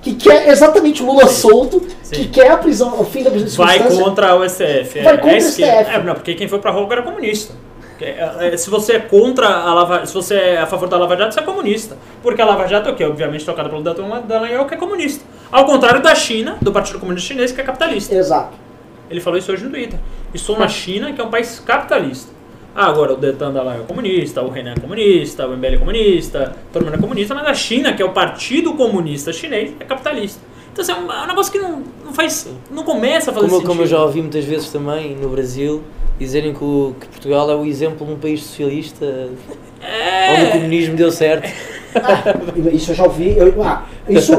que 0.00 0.14
quer 0.14 0.48
exatamente 0.48 1.02
o 1.02 1.06
Lula 1.06 1.26
solto, 1.26 1.82
Sim. 2.02 2.14
que 2.14 2.28
quer 2.28 2.50
a 2.52 2.56
prisão, 2.56 3.00
o 3.00 3.04
fim 3.04 3.24
da 3.24 3.30
prisão 3.30 3.48
de 3.48 3.56
Vai 3.56 3.80
contra 3.88 4.36
o 4.36 4.48
STF. 4.48 4.98
é. 4.98 5.02
Vai 5.02 5.18
contra 5.18 5.32
É 5.32 5.38
o. 5.38 5.40
STF. 5.40 5.64
É, 5.64 6.02
não, 6.04 6.14
porque 6.14 6.34
quem 6.34 6.46
foi 6.46 6.58
pra 6.60 6.70
rua 6.70 6.86
era 6.92 7.02
comunista. 7.02 7.52
É, 8.00 8.48
é, 8.52 8.56
Se 8.56 8.68
você 8.70 8.94
é 8.94 8.98
contra 8.98 9.46
a 9.48 9.72
Lava 9.72 10.04
se 10.04 10.12
você 10.12 10.34
é 10.34 10.58
a 10.58 10.66
favor 10.66 10.88
da 10.88 10.96
Lava 10.98 11.16
Jato, 11.16 11.32
você 11.34 11.40
é 11.40 11.42
comunista. 11.42 11.96
Porque 12.22 12.40
a 12.42 12.44
Lava 12.44 12.66
Jato 12.66 12.88
é 12.88 12.92
o 12.92 12.94
quê? 12.96 13.04
Obviamente 13.04 13.44
tocada 13.44 13.68
pelo 13.68 13.82
Dallagnol, 13.82 14.66
que 14.66 14.74
é 14.74 14.76
comunista. 14.76 15.24
Ao 15.50 15.64
contrário 15.64 16.02
da 16.02 16.14
China, 16.14 16.58
do 16.60 16.70
Partido 16.72 16.98
Comunista 16.98 17.28
Chinês, 17.28 17.50
que 17.52 17.60
é 17.60 17.64
capitalista. 17.64 18.14
Exato. 18.14 18.64
Ele 19.10 19.20
falou 19.20 19.38
isso 19.38 19.52
hoje 19.52 19.64
no 19.64 19.70
Twitter. 19.70 19.98
Estou 20.32 20.58
na 20.58 20.68
China, 20.68 21.12
que 21.12 21.20
é 21.20 21.24
um 21.24 21.30
país 21.30 21.60
capitalista. 21.60 22.32
Ah, 22.74 22.86
agora 22.86 23.12
o 23.12 23.16
Deltan 23.16 23.52
Dallagnol 23.52 23.84
é 23.84 23.86
comunista, 23.86 24.42
o 24.42 24.48
Renan 24.50 24.72
é 24.76 24.80
comunista, 24.80 25.46
o 25.46 25.52
MBL 25.56 25.74
é 25.74 25.76
comunista, 25.78 26.56
todo 26.72 26.84
mundo 26.84 26.94
é 26.94 26.98
comunista, 26.98 27.32
mas 27.34 27.46
a 27.46 27.54
China, 27.54 27.92
que 27.92 28.02
é 28.02 28.04
o 28.04 28.10
Partido 28.10 28.74
Comunista 28.74 29.32
Chinês, 29.32 29.72
é 29.78 29.84
capitalista. 29.84 30.40
Então 30.72 30.82
assim, 30.82 30.90
é 30.90 30.96
um, 30.96 31.12
é 31.12 31.22
um 31.22 31.26
negócio 31.28 31.52
que 31.52 31.58
não, 31.60 31.84
não 32.04 32.12
faz. 32.12 32.48
não 32.72 32.82
começa 32.82 33.30
a 33.30 33.34
fazer 33.34 33.46
Como, 33.46 33.58
sentido. 33.58 33.68
como 33.68 33.82
eu 33.82 33.86
já 33.86 34.02
ouvi 34.02 34.20
muitas 34.20 34.44
vezes 34.44 34.70
também 34.72 35.14
no 35.14 35.28
Brasil 35.28 35.84
dizerem 36.18 36.52
que, 36.52 36.64
o- 36.64 36.96
que 36.98 37.06
Portugal 37.06 37.48
é 37.48 37.54
o 37.54 37.64
exemplo 37.64 38.04
de 38.04 38.12
um 38.12 38.16
país 38.18 38.42
socialista 38.42 39.06
onde 39.06 40.42
o 40.42 40.46
É. 40.46 40.50
comunismo 40.50 40.96
deu 40.96 41.12
certo. 41.12 41.48
Ah, 41.94 42.24
isso 42.72 42.90
eu 42.90 42.94
já 42.96 43.04
ouvi. 43.04 43.36
eu- 43.38 43.62
ah, 43.62 43.84
isso 44.08 44.32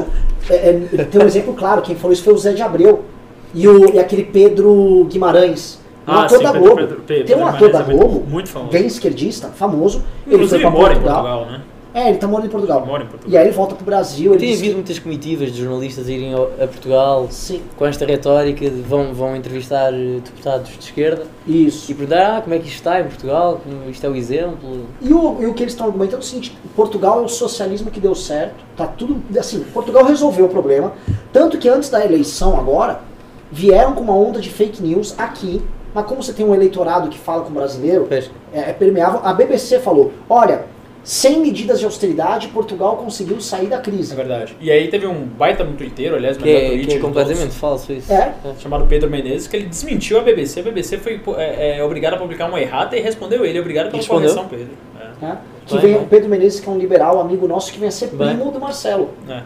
é, 0.49 0.55
é, 0.55 1.03
tem 1.05 1.21
um 1.21 1.25
exemplo 1.25 1.53
claro. 1.53 1.81
Quem 1.81 1.95
falou 1.95 2.11
isso 2.11 2.23
foi 2.23 2.33
o 2.33 2.37
Zé 2.37 2.51
de 2.51 2.61
Abreu 2.61 3.05
e, 3.55 3.67
o, 3.67 3.95
e 3.95 3.99
aquele 3.99 4.23
Pedro 4.25 5.05
Guimarães. 5.09 5.79
Um 6.07 6.11
Ah, 6.11 6.25
ator 6.25 6.37
sim, 6.37 6.43
da 6.43 6.51
Pedro- 6.51 6.67
Globo. 6.67 6.81
Pedro- 6.81 7.01
Pedro 7.07 7.25
tem 7.25 7.35
um 7.35 7.47
ator 7.47 7.71
da 7.71 7.79
é 7.79 7.83
muito- 7.83 7.97
Globo, 7.97 8.23
muito 8.29 8.49
famoso. 8.49 8.71
bem 8.71 8.85
esquerdista, 8.85 9.47
famoso. 9.47 10.03
Ele 10.27 10.47
foi 10.47 10.59
pra 10.59 10.69
mora 10.69 10.93
em 10.93 10.97
Portugal. 10.97 11.23
Portugal, 11.23 11.45
né? 11.51 11.61
É, 11.95 12.09
ele 12.09 12.17
tá 12.17 12.27
morando 12.27 12.47
em 12.47 12.49
Portugal. 12.49 12.85
Mora 12.85 13.03
em 13.03 13.07
Portugal. 13.07 13.33
E 13.33 13.37
aí 13.37 13.45
ele 13.47 13.55
volta 13.55 13.73
pro 13.73 13.85
Brasil. 13.85 14.33
Ele 14.33 14.39
Tem 14.39 14.51
havido 14.53 14.67
que- 14.67 14.73
muitas 14.75 14.99
comitivas 14.99 15.51
de 15.51 15.63
jornalistas 15.63 16.07
a 16.07 16.11
irem 16.11 16.33
a 16.35 16.67
Portugal 16.67 17.25
Sim, 17.31 17.61
com 17.77 17.85
esta 17.85 18.05
retórica 18.05 18.69
de 18.69 18.81
vão, 18.81 19.13
vão 19.13 19.33
entrevistar 19.35 19.93
eh, 19.93 20.19
deputados 20.23 20.69
de 20.73 20.79
esquerda 20.83 21.23
isso. 21.47 21.89
e 21.89 21.95
perguntar 21.95 22.37
ah, 22.37 22.41
como 22.41 22.53
é 22.53 22.59
que 22.59 22.65
isto 22.67 22.75
está 22.75 22.99
em 22.99 23.05
Portugal, 23.05 23.61
como 23.63 23.89
isto 23.89 24.05
é 24.05 24.09
o 24.09 24.15
exemplo. 24.15 24.81
E 25.01 25.11
o, 25.13 25.41
e 25.41 25.45
o 25.47 25.53
que 25.53 25.63
eles 25.63 25.71
estão 25.73 25.87
argumentando 25.87 26.17
é 26.17 26.19
o 26.19 26.23
seguinte: 26.27 26.55
Portugal 26.75 27.21
é 27.21 27.23
o 27.23 27.29
socialismo 27.29 27.89
que 27.89 27.99
deu 28.01 28.13
certo, 28.13 28.55
tá 28.75 28.85
tudo. 28.85 29.23
Assim, 29.39 29.61
Portugal 29.73 30.03
resolveu 30.03 30.45
o 30.47 30.49
problema. 30.49 30.91
Tanto 31.31 31.57
que 31.57 31.67
antes 31.69 31.89
da 31.89 32.03
eleição 32.05 32.59
agora, 32.59 32.99
vieram 33.55 33.93
com 33.93 34.01
uma 34.01 34.13
onda 34.15 34.39
de 34.41 34.49
fake 34.49 34.83
news 34.83 35.15
aqui. 35.17 35.61
Mas 35.93 36.05
como 36.05 36.21
você 36.21 36.33
tem 36.33 36.45
um 36.45 36.53
eleitorado 36.53 37.07
que 37.09 37.17
fala 37.17 37.43
com 37.43 37.49
o 37.51 37.53
brasileiro, 37.53 38.05
é, 38.11 38.25
é 38.53 38.73
permeável. 38.73 39.21
A 39.23 39.33
BBC 39.33 39.79
falou: 39.79 40.11
olha, 40.29 40.65
sem 41.05 41.39
medidas 41.39 41.79
de 41.79 41.85
austeridade, 41.85 42.49
Portugal 42.49 42.97
conseguiu 42.97 43.39
sair 43.39 43.67
da 43.67 43.77
É 43.77 43.81
crise. 43.81 44.13
verdade. 44.13 44.57
E 44.59 44.69
aí 44.69 44.89
teve 44.89 45.07
um 45.07 45.23
baita 45.25 45.63
no 45.63 45.71
Twitter, 45.73 46.13
aliás, 46.13 46.35
que 46.35 46.43
melhor 46.43 46.59
é, 46.63 46.67
tweet 46.67 46.85
que 46.87 46.91
é 46.91 46.95
de 46.97 47.01
completamente 47.01 47.39
todos, 47.43 47.55
falso 47.55 47.93
isso. 47.93 48.11
É. 48.11 48.33
chamado 48.59 48.85
Pedro 48.87 49.09
Menezes, 49.09 49.47
que 49.47 49.55
ele 49.55 49.67
desmentiu 49.67 50.19
a 50.19 50.21
BBC. 50.21 50.59
A 50.59 50.63
BBC 50.63 50.97
foi 50.97 51.21
é, 51.37 51.77
é, 51.77 51.83
obrigada 51.83 52.17
a 52.17 52.19
publicar 52.19 52.47
uma 52.49 52.59
errata 52.59 52.97
e 52.97 52.99
respondeu 52.99 53.45
ele. 53.45 53.57
Obrigado 53.59 53.85
pela 53.85 53.97
Respondeu? 53.97 54.33
correção, 54.35 54.49
Pedro. 54.49 54.73
É. 54.99 55.25
né? 55.25 55.37
Que 55.65 55.73
Vai, 55.75 55.81
vem 55.81 55.93
vai. 55.93 56.03
o 56.03 56.07
Pedro 56.07 56.29
Menezes, 56.29 56.59
que 56.59 56.67
é 56.67 56.71
um 56.71 56.77
liberal, 56.77 57.21
amigo 57.21 57.47
nosso, 57.47 57.71
que 57.71 57.79
vem 57.79 57.87
a 57.87 57.91
ser 57.91 58.07
Vai. 58.07 58.35
primo 58.35 58.51
do 58.51 58.59
Marcelo. 58.59 59.11
É. 59.29 59.43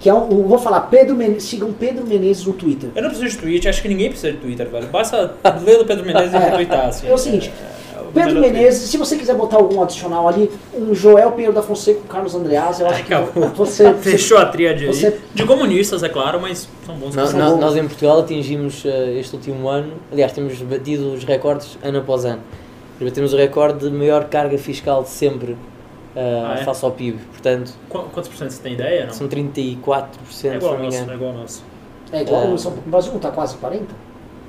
Que 0.00 0.08
é 0.08 0.14
um, 0.14 0.46
vou 0.48 0.58
falar, 0.58 0.80
Pedro 0.82 1.14
Menezes, 1.14 1.44
sigam 1.44 1.72
Pedro 1.72 2.06
Menezes 2.06 2.44
no 2.46 2.54
Twitter. 2.54 2.88
Eu 2.96 3.02
não 3.02 3.10
preciso 3.10 3.30
de 3.36 3.38
tweet, 3.38 3.68
acho 3.68 3.82
que 3.82 3.88
ninguém 3.88 4.08
precisa 4.08 4.32
de 4.32 4.38
Twitter, 4.38 4.66
velho. 4.68 4.86
Basta 4.86 5.34
ler 5.62 5.76
do 5.78 5.84
Pedro 5.84 6.06
Menezes 6.06 6.32
e 6.32 6.38
retweetar. 6.38 6.86
Assim. 6.88 7.06
É 7.06 7.12
o 7.12 7.18
seguinte, 7.18 7.52
é 7.94 8.00
o 8.00 8.06
Pedro 8.06 8.40
Menezes, 8.40 8.88
se 8.88 8.96
você 8.96 9.14
quiser 9.14 9.34
botar 9.34 9.58
algum 9.58 9.82
adicional 9.82 10.26
ali, 10.26 10.50
um 10.74 10.94
Joel 10.94 11.32
Pinheiro 11.32 11.52
da 11.52 11.60
Fonseca 11.62 12.00
com 12.00 12.08
Carlos 12.08 12.34
Andreas, 12.34 12.80
eu 12.80 12.86
acho 12.86 13.04
Ai, 13.12 13.22
que 13.42 13.48
você. 13.56 13.92
Fechou 14.00 14.38
a 14.38 14.46
tríade 14.46 14.86
você- 14.86 15.08
aí. 15.08 15.20
De 15.34 15.44
comunistas, 15.44 16.02
é 16.02 16.08
claro, 16.08 16.40
mas 16.40 16.66
são 16.86 16.94
bons. 16.96 17.14
Nós, 17.14 17.28
São 17.28 17.58
nós- 17.58 17.76
em 17.76 17.86
Portugal 17.86 18.20
atingimos 18.20 18.82
eh, 18.86 19.18
este 19.20 19.36
último 19.36 19.68
ano, 19.68 19.92
aliás, 20.10 20.32
temos 20.32 20.54
batido 20.62 21.12
os 21.12 21.24
recordes 21.24 21.76
ano 21.82 21.98
após 21.98 22.24
ano. 22.24 22.40
Batemos 22.98 23.32
o 23.34 23.36
recorde 23.36 23.88
de 23.88 23.94
maior 23.94 24.24
carga 24.24 24.56
fiscal 24.58 25.02
de 25.02 25.10
sempre 25.10 25.56
Ah, 26.16 26.56
é? 26.60 26.64
face 26.64 26.84
ao 26.84 26.90
PIB. 26.92 27.18
Portanto, 27.30 27.72
Qu- 27.88 27.98
Quantos 28.12 28.28
por 28.28 28.36
cento 28.36 28.50
você 28.50 28.62
tem 28.62 28.72
ideia? 28.74 29.06
Não? 29.06 29.12
são 29.12 29.28
34%, 29.28 30.08
É 30.10 30.24
se 30.30 30.46
igual 30.48 30.60
não 30.60 30.70
ao 30.72 30.78
me 30.78 30.84
nosso, 30.86 30.96
é 30.96 31.00
engano. 31.02 31.14
igual 31.14 31.30
ao 31.32 31.36
nosso. 31.38 31.64
é 32.12 32.22
igual 32.22 32.42
Ah. 32.42 32.46
o 32.46 32.58
São- 32.58 32.72
o 32.72 32.90
Brasil 32.90 33.10
não 33.10 33.16
está 33.18 33.30
quase 33.30 33.56
40? 33.56 33.94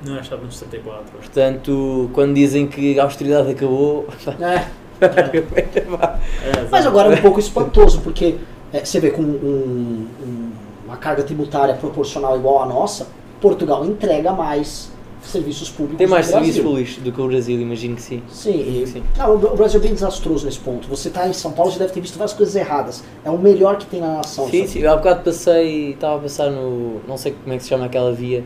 Não, 0.04 0.12
acho 0.14 0.20
que 0.22 0.26
estava 0.26 0.44
nos 0.44 0.56
74. 0.56 1.04
Portanto, 1.16 2.10
quando 2.12 2.34
dizem 2.34 2.66
que 2.66 2.98
a 2.98 3.04
austeridade 3.04 3.52
acabou, 3.52 4.06
É. 4.40 4.66
É, 5.02 6.60
Mas 6.70 6.80
exato. 6.80 6.88
agora 6.88 7.14
é 7.14 7.18
um 7.18 7.22
pouco 7.22 7.40
espantoso, 7.40 8.00
porque 8.02 8.36
é, 8.72 8.84
você 8.84 9.00
vê 9.00 9.10
com 9.10 9.22
um- 9.22 10.06
um- 10.22 10.52
uma 10.86 10.96
carga 10.96 11.22
tributária 11.22 11.74
proporcional 11.74 12.36
igual 12.36 12.62
à 12.62 12.66
nossa, 12.66 13.06
Portugal 13.40 13.84
entrega 13.84 14.32
mais 14.32 14.90
serviços 15.28 15.70
públicos 15.70 15.98
Tem 15.98 16.06
mais 16.06 16.26
serviços 16.26 16.62
públicos 16.62 16.96
do 16.96 17.12
que 17.12 17.20
o 17.20 17.26
Brasil, 17.26 17.60
imagino 17.60 17.96
que 17.96 18.02
sim. 18.02 18.22
Sim, 18.28 18.82
e- 18.82 18.86
Sim. 18.86 19.02
Não, 19.16 19.34
o 19.34 19.56
Brasil 19.56 19.80
é 19.80 19.82
bem 19.82 19.94
desastroso 19.94 20.44
nesse 20.44 20.58
ponto. 20.58 20.88
Você 20.88 21.08
está 21.08 21.28
em 21.28 21.32
São 21.32 21.52
Paulo, 21.52 21.70
você 21.72 21.78
deve 21.78 21.92
ter 21.92 22.00
visto 22.00 22.16
várias 22.18 22.34
coisas 22.36 22.54
erradas. 22.56 23.02
É 23.24 23.30
o 23.30 23.38
melhor 23.38 23.76
que 23.76 23.86
tem 23.86 24.00
na 24.00 24.16
nação. 24.16 24.48
Sim, 24.48 24.60
sabe? 24.60 24.68
sim. 24.68 24.78
Eu 24.80 24.92
há 24.92 24.96
bocado 24.96 25.22
passei, 25.22 25.90
estava 25.92 26.16
a 26.16 26.18
passar 26.18 26.50
no. 26.50 27.00
não 27.06 27.16
sei 27.16 27.32
como 27.32 27.52
é 27.52 27.56
que 27.56 27.62
se 27.62 27.68
chama 27.68 27.86
aquela 27.86 28.12
via, 28.12 28.44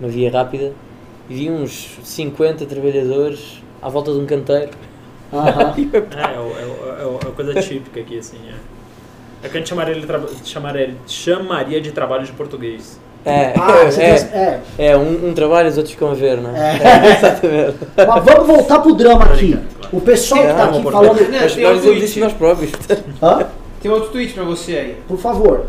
uma 0.00 0.08
via 0.08 0.30
rápida, 0.30 0.72
e 1.28 1.34
vi 1.34 1.50
uns 1.50 1.98
50 2.02 2.66
trabalhadores 2.66 3.62
à 3.80 3.88
volta 3.88 4.12
de 4.12 4.18
um 4.18 4.26
canteiro. 4.26 4.70
E 5.78 5.88
eu, 5.92 6.00
É, 6.10 6.24
é, 6.24 6.98
é, 6.98 7.00
é, 7.00 7.02
é 7.02 7.06
uma 7.06 7.18
coisa 7.18 7.54
típica 7.62 8.00
aqui, 8.00 8.18
assim. 8.18 8.38
É, 8.48 9.46
é 9.46 9.48
que 9.48 9.56
a 9.56 9.60
gente 9.60 9.68
chamaria, 9.68 9.94
ele 9.94 10.06
chamaria 11.14 11.80
de 11.80 11.92
trabalho 11.92 12.24
de 12.24 12.32
português. 12.32 12.98
É, 13.24 13.52
Ah, 13.56 13.72
é, 13.98 14.10
é. 14.38 14.60
é, 14.92 14.96
um, 14.96 15.28
um 15.28 15.34
trabalho 15.34 15.68
os 15.68 15.76
outros 15.76 15.92
ficam 15.94 16.10
a 16.10 16.14
ver, 16.14 16.38
não 16.40 16.54
é? 16.56 16.78
É. 16.82 17.16
exatamente. 17.16 17.76
Mas 17.96 18.24
vamos 18.24 18.46
voltar 18.46 18.78
pro 18.78 18.94
drama 18.94 19.24
aqui. 19.24 19.58
O 19.92 20.00
pessoal 20.00 20.40
que 20.42 20.46
tá 20.54 20.64
aqui 20.64 20.82
falando. 20.82 21.20
Não, 21.30 21.40
Nós, 21.40 21.54
tem 21.54 21.64
nós 21.64 21.84
um 21.84 22.20
nós 22.20 22.32
próprios. 22.32 22.72
Hã? 23.22 23.46
Tem 23.82 23.90
outro 23.90 24.10
tweet 24.10 24.32
pra 24.32 24.44
você 24.44 24.72
aí. 24.76 24.96
Por 25.08 25.18
favor. 25.18 25.66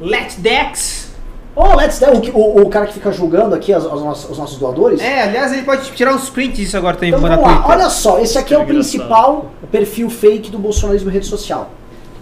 Let's 0.00 0.36
Dex. 0.36 1.12
Oh, 1.56 1.76
let's 1.76 2.00
o, 2.02 2.20
que- 2.20 2.30
o, 2.32 2.62
o 2.62 2.68
cara 2.68 2.86
que 2.86 2.94
fica 2.94 3.12
julgando 3.12 3.54
aqui 3.54 3.72
as- 3.72 3.84
as 3.84 4.00
nossas- 4.02 4.28
os 4.30 4.38
nossos 4.38 4.58
doadores. 4.58 5.00
É, 5.00 5.22
aliás, 5.22 5.52
ele 5.52 5.62
pode 5.62 5.88
tirar 5.92 6.12
uns 6.14 6.28
prints 6.28 6.56
disso 6.58 6.76
agora 6.76 6.94
também 6.96 7.10
Então 7.10 7.20
vamos 7.20 7.36
lá, 7.38 7.44
Twitter. 7.54 7.70
olha 7.70 7.90
só, 7.90 8.18
esse 8.18 8.36
aqui 8.36 8.52
é 8.54 8.58
o 8.58 8.64
principal 8.66 9.46
perfil 9.70 10.10
fake 10.10 10.50
do 10.50 10.58
bolsonarismo 10.58 11.10
em 11.10 11.12
rede 11.12 11.26
social. 11.26 11.70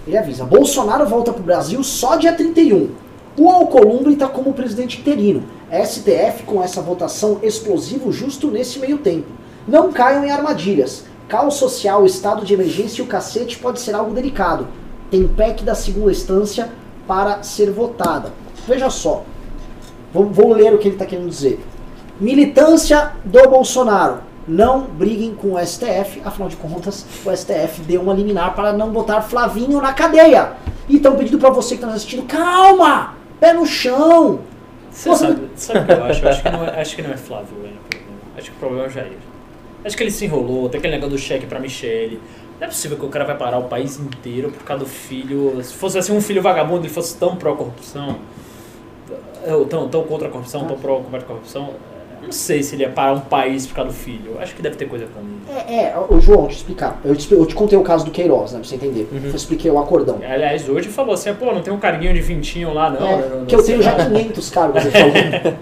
Ele 0.06 0.18
avisa, 0.18 0.44
Bolsonaro 0.44 1.06
volta 1.06 1.32
pro 1.32 1.42
Brasil 1.42 1.82
só 1.82 2.16
dia 2.16 2.32
31. 2.32 2.90
O 3.36 3.48
Alcolumbre 3.48 4.12
está 4.12 4.28
como 4.28 4.52
presidente 4.52 5.00
interino. 5.00 5.44
STF 5.70 6.42
com 6.44 6.62
essa 6.62 6.82
votação 6.82 7.38
explosivo 7.42 8.12
justo 8.12 8.50
nesse 8.50 8.78
meio 8.78 8.98
tempo. 8.98 9.28
Não 9.66 9.90
caiam 9.90 10.24
em 10.24 10.30
armadilhas. 10.30 11.04
Caos 11.28 11.54
social, 11.54 12.04
estado 12.04 12.44
de 12.44 12.52
emergência 12.52 13.00
e 13.00 13.04
o 13.04 13.08
cacete 13.08 13.58
pode 13.58 13.80
ser 13.80 13.94
algo 13.94 14.12
delicado. 14.12 14.68
Tem 15.10 15.26
PEC 15.26 15.64
da 15.64 15.74
segunda 15.74 16.12
instância 16.12 16.70
para 17.06 17.42
ser 17.42 17.70
votada. 17.70 18.32
Veja 18.68 18.90
só, 18.90 19.24
vou, 20.12 20.26
vou 20.26 20.52
ler 20.52 20.74
o 20.74 20.78
que 20.78 20.88
ele 20.88 20.96
está 20.96 21.06
querendo 21.06 21.30
dizer. 21.30 21.58
Militância 22.20 23.12
do 23.24 23.48
Bolsonaro. 23.48 24.18
Não 24.46 24.82
briguem 24.82 25.34
com 25.34 25.54
o 25.54 25.66
STF, 25.66 26.20
afinal 26.24 26.48
de 26.48 26.56
contas, 26.56 27.06
o 27.24 27.34
STF 27.34 27.80
deu 27.86 28.02
uma 28.02 28.12
liminar 28.12 28.54
para 28.54 28.72
não 28.72 28.90
botar 28.90 29.22
Flavinho 29.22 29.80
na 29.80 29.92
cadeia. 29.92 30.54
E 30.88 30.96
estão 30.96 31.16
pedindo 31.16 31.38
para 31.38 31.50
você 31.50 31.76
que 31.76 31.82
está 31.82 31.94
assistindo, 31.94 32.24
calma! 32.24 33.21
Pé 33.42 33.52
no 33.52 33.66
chão! 33.66 34.38
Você 34.88 35.08
Nossa, 35.08 35.26
sabe, 35.26 35.48
sabe 35.56 35.80
o 35.80 35.84
que 35.84 35.92
eu 35.92 36.04
acho? 36.04 36.24
Eu 36.24 36.28
acho 36.28 36.42
que 36.44 36.50
não 36.50 36.64
é, 36.64 36.80
acho 36.80 36.94
que 36.94 37.02
não 37.02 37.10
é 37.10 37.16
Flávio 37.16 37.56
Bueno 37.56 37.76
o 37.76 37.88
problema. 37.88 38.20
Acho 38.38 38.50
que 38.52 38.56
o 38.56 38.60
problema 38.60 38.84
é 38.84 38.86
o 38.86 38.90
Jair. 38.90 39.18
Acho 39.84 39.96
que 39.96 40.02
ele 40.04 40.12
se 40.12 40.24
enrolou, 40.26 40.68
tem 40.68 40.78
aquele 40.78 40.94
negócio 40.94 41.16
do 41.16 41.18
cheque 41.18 41.44
pra 41.44 41.58
Michele. 41.58 42.20
Não 42.60 42.66
é 42.68 42.70
possível 42.70 42.96
que 42.96 43.04
o 43.04 43.08
cara 43.08 43.24
vai 43.24 43.36
parar 43.36 43.58
o 43.58 43.64
país 43.64 43.98
inteiro 43.98 44.52
por 44.52 44.62
causa 44.62 44.84
do 44.84 44.88
filho. 44.88 45.60
Se 45.60 45.74
fosse 45.74 45.98
assim 45.98 46.16
um 46.16 46.20
filho 46.20 46.40
vagabundo 46.40 46.86
e 46.86 46.88
fosse 46.88 47.16
tão 47.18 47.34
pró-corrupção, 47.34 48.20
ou 49.44 49.66
tão, 49.66 49.88
tão 49.88 50.04
contra 50.04 50.28
a 50.28 50.30
corrupção, 50.30 50.64
tão 50.64 50.78
pró-combate 50.78 51.24
à 51.24 51.26
corrupção, 51.26 51.70
não 52.22 52.32
sei 52.32 52.62
se 52.62 52.74
ele 52.74 52.82
ia 52.82 52.88
parar 52.88 53.12
um 53.12 53.20
país 53.20 53.66
por 53.66 53.74
causa 53.74 53.90
do 53.90 53.96
filho. 53.96 54.32
Eu 54.34 54.40
acho 54.40 54.54
que 54.54 54.62
deve 54.62 54.76
ter 54.76 54.86
coisa 54.86 55.06
com 55.06 55.20
ele. 55.20 55.66
É, 55.68 55.84
é, 55.86 55.98
ô, 55.98 56.20
João, 56.20 56.42
deixa 56.42 56.54
eu 56.54 56.58
explicar. 56.58 57.00
Eu 57.04 57.16
te, 57.16 57.32
eu 57.32 57.44
te 57.44 57.54
contei 57.54 57.76
o 57.78 57.82
caso 57.82 58.04
do 58.04 58.10
Queiroz, 58.10 58.52
né, 58.52 58.60
pra 58.60 58.68
você 58.68 58.76
entender. 58.76 59.08
Eu 59.12 59.34
expliquei 59.34 59.70
o 59.70 59.78
acordão. 59.78 60.18
Aliás, 60.26 60.68
hoje 60.68 60.88
falou 60.88 61.14
assim, 61.14 61.34
pô, 61.34 61.52
não 61.52 61.62
tem 61.62 61.72
um 61.72 61.78
carguinho 61.78 62.14
de 62.14 62.20
vintinho 62.20 62.72
lá, 62.72 62.88
não. 62.90 63.06
É, 63.06 63.16
né, 63.16 63.26
no- 63.40 63.46
que 63.46 63.54
eu 63.54 63.62
tenho 63.62 63.82
já 63.82 63.92
Senado. 63.92 64.14
500 64.14 64.50
cargos, 64.50 64.82
falou. 64.84 65.54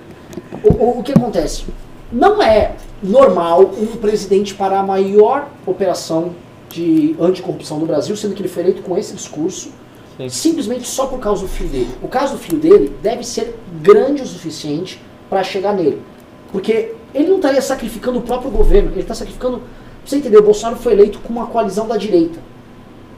o, 0.63 0.85
o, 0.85 0.99
o 1.01 1.03
que 1.03 1.13
acontece? 1.13 1.65
Não 2.13 2.43
é 2.43 2.73
normal 3.03 3.63
um 3.63 3.97
presidente 3.97 4.55
parar 4.55 4.81
a 4.81 4.83
maior 4.83 5.49
operação 5.67 6.35
de 6.69 7.17
anticorrupção 7.21 7.79
no 7.79 7.87
Brasil, 7.87 8.17
sendo 8.17 8.35
que 8.35 8.43
ele 8.43 8.49
foi 8.49 8.63
eleito 8.63 8.83
com 8.83 8.97
esse 8.97 9.15
discurso, 9.15 9.71
Sim. 10.17 10.29
simplesmente 10.29 10.87
só 10.87 11.07
por 11.07 11.19
causa 11.19 11.43
do 11.43 11.49
filho 11.49 11.71
dele. 11.71 11.89
O 12.03 12.09
caso 12.09 12.35
do 12.35 12.39
filho 12.39 12.59
dele 12.59 12.95
deve 13.03 13.25
ser 13.25 13.57
grande 13.81 14.23
o 14.23 14.27
suficiente 14.27 15.01
para 15.29 15.43
chegar 15.43 15.73
nele. 15.73 16.01
Porque 16.53 16.93
ele 17.15 17.29
não 17.29 17.37
estaria 17.37 17.63
sacrificando 17.63 18.19
o 18.19 18.23
próprio 18.23 18.51
governo, 18.51 18.91
ele 18.93 19.01
está 19.01 19.15
sacrificando. 19.15 19.63
Você 20.05 20.17
entendeu? 20.17 20.41
O 20.41 20.45
Bolsonaro 20.45 20.77
foi 20.77 20.93
eleito 20.93 21.19
com 21.21 21.33
uma 21.33 21.47
coalizão 21.47 21.87
da 21.87 21.97
direita. 21.97 22.41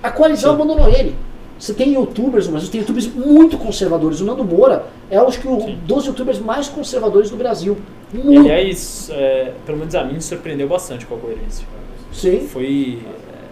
A 0.03 0.11
coalizão 0.11 0.51
Sim. 0.51 0.63
abandonou 0.63 0.89
ele. 0.89 1.15
Você 1.59 1.73
tem 1.73 1.95
youtubers 1.95 2.47
no 2.47 2.53
Brasil, 2.53 2.71
tem 2.71 2.81
youtubers 2.81 3.07
muito 3.07 3.57
conservadores. 3.57 4.21
O 4.21 4.25
Nando 4.25 4.43
Moura 4.43 4.87
é 5.09 5.17
acho 5.17 5.41
que 5.41 5.47
o 5.47 5.61
Sim. 5.61 5.79
dos 5.87 6.07
youtubers 6.07 6.41
mais 6.41 6.69
conservadores 6.69 7.31
do 7.31 7.37
Brasil. 7.37 7.79
Muito. 8.13 8.41
aliás, 8.41 9.09
é, 9.13 9.53
pelo 9.65 9.79
menos 9.79 9.95
a 9.95 10.03
mim 10.03 10.15
me 10.15 10.23
surpreendeu 10.23 10.69
bastante 10.69 11.07
com 11.07 11.15
a 11.15 11.19
coerência. 11.19 11.65
Sim. 12.13 12.49
Foi. 12.49 12.99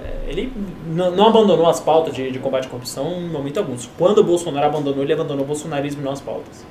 é, 0.03 0.29
Ele 0.29 0.53
não, 0.89 1.29
abandonou 1.29 1.69
as 1.69 1.79
pautas 1.79 2.13
de, 2.13 2.33
de 2.33 2.39
combate 2.41 2.67
à 2.67 2.69
corrupção 2.69 3.13
em 3.13 3.29
momento 3.29 3.59
algum. 3.59 3.77
Quando 3.97 4.19
o 4.19 4.25
Bolsonaro 4.25 4.67
abandonou, 4.67 5.05
ele 5.05 5.13
abandonou 5.13 5.45
o 5.45 5.47
bolsonarismo 5.47 6.03
e 6.03 6.05
não 6.05 6.13
as 6.13 6.21
pautas. 6.21 6.67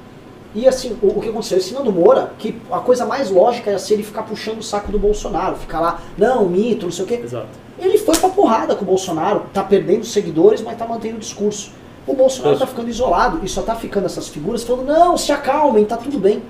E 0.54 0.68
assim, 0.68 0.98
o, 1.02 1.08
o 1.08 1.22
que 1.22 1.30
aconteceu? 1.30 1.58
Esse 1.58 1.74
Nando 1.74 1.92
Moura, 1.92 2.34
que 2.38 2.60
a 2.72 2.80
coisa 2.80 3.06
mais 3.06 3.30
lógica 3.30 3.70
era 3.70 3.80
ser 3.80 3.96
ele 3.96 4.04
ficar 4.04 4.24
puxando 4.24 4.60
o 4.60 4.64
saco 4.64 4.92
do 4.92 4.98
Bolsonaro, 4.98 5.56
ficar 5.56 5.80
lá, 5.80 6.02
não, 6.18 6.48
mito, 6.48 6.86
não 6.86 6.92
sei 6.92 7.06
o 7.06 7.08
quê. 7.08 7.22
Exato. 7.24 7.48
Ele 7.78 7.98
foi 7.98 8.18
pra 8.18 8.30
porrada 8.30 8.76
com 8.76 8.84
o 8.84 8.88
Bolsonaro, 8.88 9.46
tá 9.54 9.64
perdendo 9.64 10.06
seguidores, 10.06 10.62
mas 10.62 10.78
tá 10.78 10.86
mantendo 10.86 11.18
o 11.18 11.20
discurso. 11.20 11.72
O 12.06 12.14
Bolsonaro 12.14 12.58
tá 12.58 12.66
ficando 12.66 12.90
isolado 12.90 13.40
e 13.44 13.48
só 13.48 13.62
tá 13.62 13.76
ficando 13.76 14.06
essas 14.06 14.28
figuras 14.28 14.64
falando, 14.64 14.88
não, 14.88 15.16
se 15.16 15.32
acalmem, 15.32 15.86
tá 15.86 15.96
tudo 15.96 16.18
bem. 16.18 16.42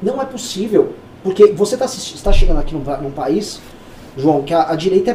Não 0.00 0.22
é 0.22 0.24
possível. 0.24 0.94
Porque 1.22 1.48
você 1.48 1.76
tá, 1.76 1.86
está 1.86 2.32
chegando 2.32 2.60
aqui 2.60 2.72
num, 2.72 2.84
num 3.02 3.10
país, 3.10 3.60
João, 4.16 4.42
que 4.42 4.54
a, 4.54 4.70
a 4.70 4.76
direita 4.76 5.10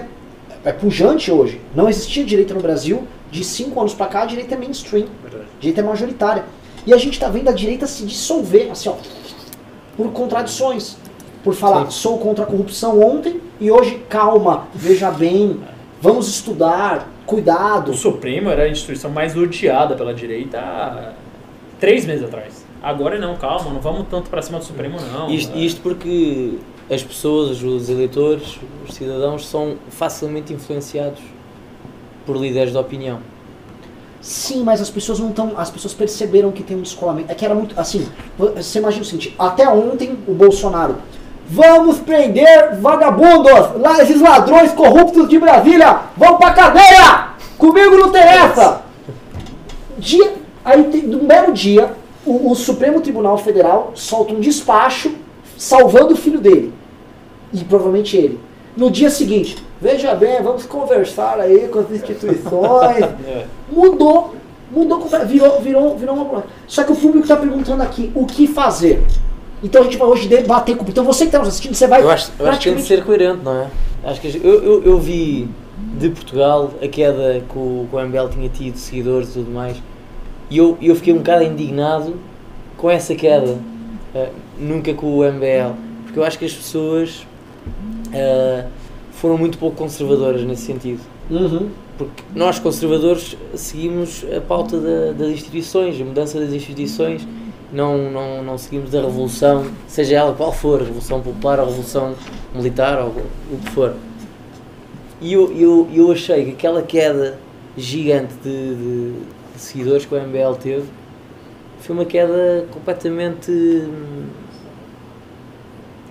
é, 0.66 0.70
é 0.70 0.74
pujante 0.74 1.32
hoje. 1.32 1.62
Não 1.74 1.88
existia 1.88 2.26
direita 2.26 2.54
no 2.54 2.60
Brasil. 2.60 3.08
De 3.32 3.44
cinco 3.44 3.80
anos 3.80 3.96
pra 3.96 4.06
cá, 4.06 4.24
a 4.24 4.26
direita 4.26 4.54
é 4.54 4.58
mainstream. 4.58 5.08
Verdade. 5.24 5.46
A 5.58 5.60
direita 5.60 5.82
é 5.82 5.84
majoritária. 5.84 6.46
E 6.86 6.94
a 6.94 6.98
gente 6.98 7.20
tá 7.20 7.30
vendo 7.30 7.50
a 7.50 7.54
direita 7.54 7.88
se 7.88 8.06
dissolver, 8.06 8.72
assim, 8.72 8.90
ó, 8.90 8.96
por 9.96 10.12
contradições. 10.12 10.98
Por 11.44 11.54
falar, 11.54 11.86
Sim. 11.86 11.92
sou 11.92 12.18
contra 12.20 12.46
a 12.46 12.48
corrupção 12.48 13.02
ontem 13.02 13.42
e 13.60 13.70
hoje, 13.70 14.02
calma, 14.08 14.68
veja 14.74 15.12
bem, 15.12 15.60
vamos 16.02 16.30
estudar, 16.30 17.10
cuidado. 17.26 17.92
O 17.92 17.94
Supremo 17.94 18.50
era 18.50 18.64
a 18.64 18.70
instituição 18.70 19.12
mais 19.12 19.36
odiada 19.36 19.94
pela 19.94 20.14
direita 20.14 20.60
há 20.60 21.14
três 21.82 22.06
meses 22.06 22.24
atrás. 22.24 22.66
Agora 22.82 23.20
não, 23.20 23.36
calma, 23.36 23.72
não 23.72 23.82
vamos 23.82 24.08
tanto 24.10 24.30
pra 24.30 24.42
cima 24.42 24.60
do 24.60 24.66
Supremo, 24.66 24.98
não. 25.12 25.30
Isto, 25.30 25.58
isto 25.58 25.82
porque 25.82 26.58
as 26.90 27.04
pessoas, 27.04 27.62
os 27.62 27.90
eleitores, 27.90 28.58
os 28.88 28.96
cidadãos 28.96 29.46
são 29.46 29.76
facilmente 29.90 30.54
influenciados 30.54 31.20
por 32.26 32.38
líderes 32.38 32.72
de 32.72 32.78
opinião. 32.78 33.20
Sim, 34.24 34.64
mas 34.64 34.80
as 34.80 34.90
pessoas 34.90 35.20
não 35.20 35.32
estão. 35.32 35.52
As 35.58 35.70
pessoas 35.70 35.94
perceberam 35.94 36.50
que 36.50 36.64
tem 36.64 36.78
um 36.78 36.82
descolamento. 36.82 37.30
É 37.30 37.36
que 37.36 37.44
era 37.44 37.54
muito. 37.54 37.78
Assim, 37.78 38.08
você 38.38 38.80
imagina 38.80 39.04
o 39.04 39.06
seguinte: 39.06 39.36
até 39.38 39.68
ontem 39.68 40.18
o 40.26 40.34
Bolsonaro. 40.34 40.96
Vamos 41.46 42.00
prender 42.00 42.80
vagabundos! 42.80 43.82
Lá, 43.82 44.02
esses 44.02 44.22
ladrões 44.22 44.72
corruptos 44.72 45.28
de 45.28 45.38
Brasília! 45.38 46.00
Vão 46.16 46.38
pra 46.38 46.54
cadeia! 46.54 47.34
Comigo 47.58 47.98
não 47.98 48.14
tem 48.14 48.22
essa! 48.22 48.84
Dia, 49.98 50.36
aí, 50.64 51.06
num 51.06 51.28
belo 51.28 51.52
dia, 51.52 51.94
o, 52.26 52.50
o 52.50 52.56
Supremo 52.56 53.02
Tribunal 53.02 53.38
Federal 53.38 53.92
solta 53.94 54.34
um 54.34 54.40
despacho 54.40 55.14
salvando 55.58 56.14
o 56.14 56.18
filho 56.18 56.40
dele. 56.40 56.74
E 57.52 57.62
provavelmente 57.66 58.16
ele. 58.16 58.40
No 58.76 58.90
dia 58.90 59.10
seguinte, 59.10 59.58
veja 59.80 60.16
bem, 60.16 60.42
vamos 60.42 60.66
conversar 60.66 61.40
aí 61.40 61.68
com 61.68 61.80
as 61.80 61.92
instituições. 61.92 63.04
é. 63.28 63.46
Mudou. 63.72 64.36
Mudou, 64.72 65.08
virou, 65.28 65.62
virou, 65.62 65.96
virou 65.98 66.16
uma. 66.16 66.44
Só 66.68 66.84
que 66.84 66.92
o 66.92 66.96
público 66.96 67.20
está 67.20 67.36
perguntando 67.36 67.84
aqui 67.84 68.12
o 68.16 68.26
que 68.26 68.48
fazer. 68.48 69.04
Então 69.64 69.82
a 69.82 69.84
gente 69.86 69.98
vai 69.98 70.08
hoje 70.08 70.28
debater 70.28 70.76
com. 70.76 70.84
Então 70.88 71.04
você 71.06 71.26
que 71.26 71.28
está 71.28 71.40
nos 71.40 71.50
assistindo, 71.50 71.76
você 71.76 71.86
vai. 71.86 72.02
Eu 72.02 72.10
acho, 72.10 72.32
eu 72.40 72.48
acho 72.48 72.60
que 72.60 72.66
tem 72.66 72.76
de 72.76 72.82
praticamente- 72.82 72.88
ser 72.88 73.04
coerente, 73.06 73.44
não 73.44 73.62
é? 73.62 73.68
Acho 74.04 74.20
que 74.20 74.42
eu, 74.44 74.64
eu, 74.64 74.84
eu 74.84 75.00
vi 75.00 75.48
de 75.98 76.10
Portugal 76.10 76.72
a 76.82 76.88
queda 76.88 77.44
que 77.48 77.58
o, 77.58 77.88
que 77.90 77.96
o 77.96 78.00
MBL 78.00 78.28
tinha 78.30 78.50
tido, 78.50 78.78
seguidores 78.78 79.30
e 79.30 79.34
tudo 79.34 79.52
mais, 79.52 79.78
e 80.50 80.58
eu, 80.58 80.78
eu 80.82 80.96
fiquei 80.96 81.14
um 81.14 81.18
bocado 81.18 81.44
indignado 81.44 82.16
com 82.76 82.90
essa 82.90 83.16
queda, 83.16 83.58
eh, 84.14 84.30
nunca 84.60 84.94
com 84.94 85.06
o 85.06 85.24
MBL, 85.24 85.74
porque 86.04 86.20
eu 86.20 86.24
acho 86.24 86.38
que 86.38 86.46
as 86.46 86.54
pessoas 86.54 87.26
eh, 88.14 88.66
foram 89.14 89.38
muito 89.38 89.58
pouco 89.58 89.76
conservadoras 89.78 90.44
nesse 90.44 90.64
sentido. 90.66 91.00
Uhum. 91.30 91.70
Porque 91.98 92.24
nós, 92.36 92.60
conservadores, 92.60 93.38
seguimos 93.56 94.26
a 94.36 94.42
pauta 94.42 94.78
da- 94.80 95.12
das 95.14 95.30
instituições, 95.30 96.00
a 96.00 96.04
mudança 96.04 96.40
das 96.40 96.52
instituições, 96.52 97.26
não, 97.72 98.12
não, 98.12 98.44
não 98.44 98.58
seguimos 98.58 98.90
da 98.92 99.02
revolução, 99.02 99.66
seja 99.88 100.16
ela 100.18 100.34
qual 100.34 100.52
for, 100.52 100.82
a 100.82 100.84
revolução 100.86 101.22
popular, 101.22 101.60
a 101.60 101.66
revolução 101.66 102.16
militar, 102.54 103.00
ou 103.00 103.10
o 103.52 103.58
que 103.64 103.70
for. 103.72 103.94
E 105.22 105.34
eu, 105.34 105.52
eu, 105.56 105.88
eu 105.94 106.12
achei 106.12 106.46
que 106.46 106.52
aquela 106.52 106.82
queda 106.82 107.40
gigante 107.78 108.34
de, 108.44 108.76
de- 108.76 109.14
de 109.56 109.60
seguidores 109.62 110.06
que 110.06 110.14
o 110.14 110.18
MBL 110.18 110.56
teve 110.60 110.86
foi 111.80 111.96
uma 111.96 112.06
queda 112.06 112.66
completamente 112.72 113.52
hum, 113.52 114.24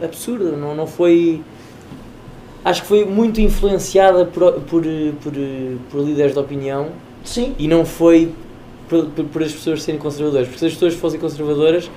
absurda, 0.03 0.53
não, 0.57 0.75
não 0.75 0.87
foi. 0.87 1.43
Acho 2.65 2.83
que 2.83 2.89
foi 2.89 3.05
muito 3.05 3.41
influenciada 3.41 4.25
por, 4.25 4.53
por, 4.53 4.83
por, 5.23 5.33
por 5.91 6.01
líderes 6.01 6.33
de 6.33 6.39
opinião 6.39 6.89
Sim. 7.25 7.55
e 7.59 7.67
não 7.67 7.85
foi 7.85 8.33
por, 8.89 9.07
por, 9.07 9.25
por 9.25 9.43
as 9.43 9.53
pessoas 9.53 9.83
serem 9.83 10.01
conservadoras. 10.01 10.47
Porque 10.47 10.61
se 10.61 10.67
as 10.67 10.73
pessoas 10.75 10.95
fossem 10.95 11.19
conservadoras, 11.19 11.91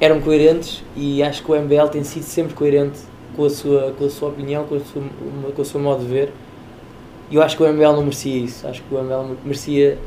eram 0.00 0.20
coerentes 0.20 0.82
e 0.96 1.22
acho 1.22 1.42
que 1.44 1.50
o 1.52 1.54
MBL 1.54 1.86
tem 1.90 2.02
sido 2.02 2.24
sempre 2.24 2.54
coerente 2.54 2.98
com 3.36 3.44
a 3.44 3.50
sua, 3.50 3.92
com 3.98 4.04
a 4.06 4.10
sua 4.10 4.28
opinião, 4.30 4.64
com, 4.64 4.74
a 4.74 4.80
sua, 4.80 5.02
com 5.54 5.62
o 5.62 5.64
seu 5.64 5.78
modo 5.80 6.00
de 6.02 6.06
ver. 6.10 6.32
E 7.30 7.36
eu 7.36 7.42
acho 7.42 7.56
que 7.56 7.62
o 7.62 7.72
MBL 7.72 7.92
não 7.92 8.02
merecia 8.02 8.36
isso. 8.36 8.66
Acho 8.66 8.82
que 8.82 8.94
o 8.94 8.98
MBL 9.02 9.34
merecia 9.44 9.98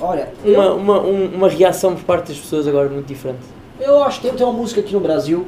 Olha, 0.00 0.32
eu, 0.44 0.54
uma, 0.54 0.72
uma, 0.74 1.00
um- 1.02 1.34
uma 1.34 1.48
reação 1.48 1.94
por 1.94 2.04
parte 2.04 2.28
das 2.28 2.38
pessoas 2.38 2.66
agora 2.66 2.88
muito 2.88 3.06
diferente. 3.06 3.40
eu 3.78 4.02
acho 4.02 4.20
que 4.20 4.28
tem, 4.28 4.36
tem 4.36 4.46
uma 4.46 4.52
música 4.54 4.80
aqui 4.80 4.92
no 4.94 5.00
Brasil, 5.00 5.46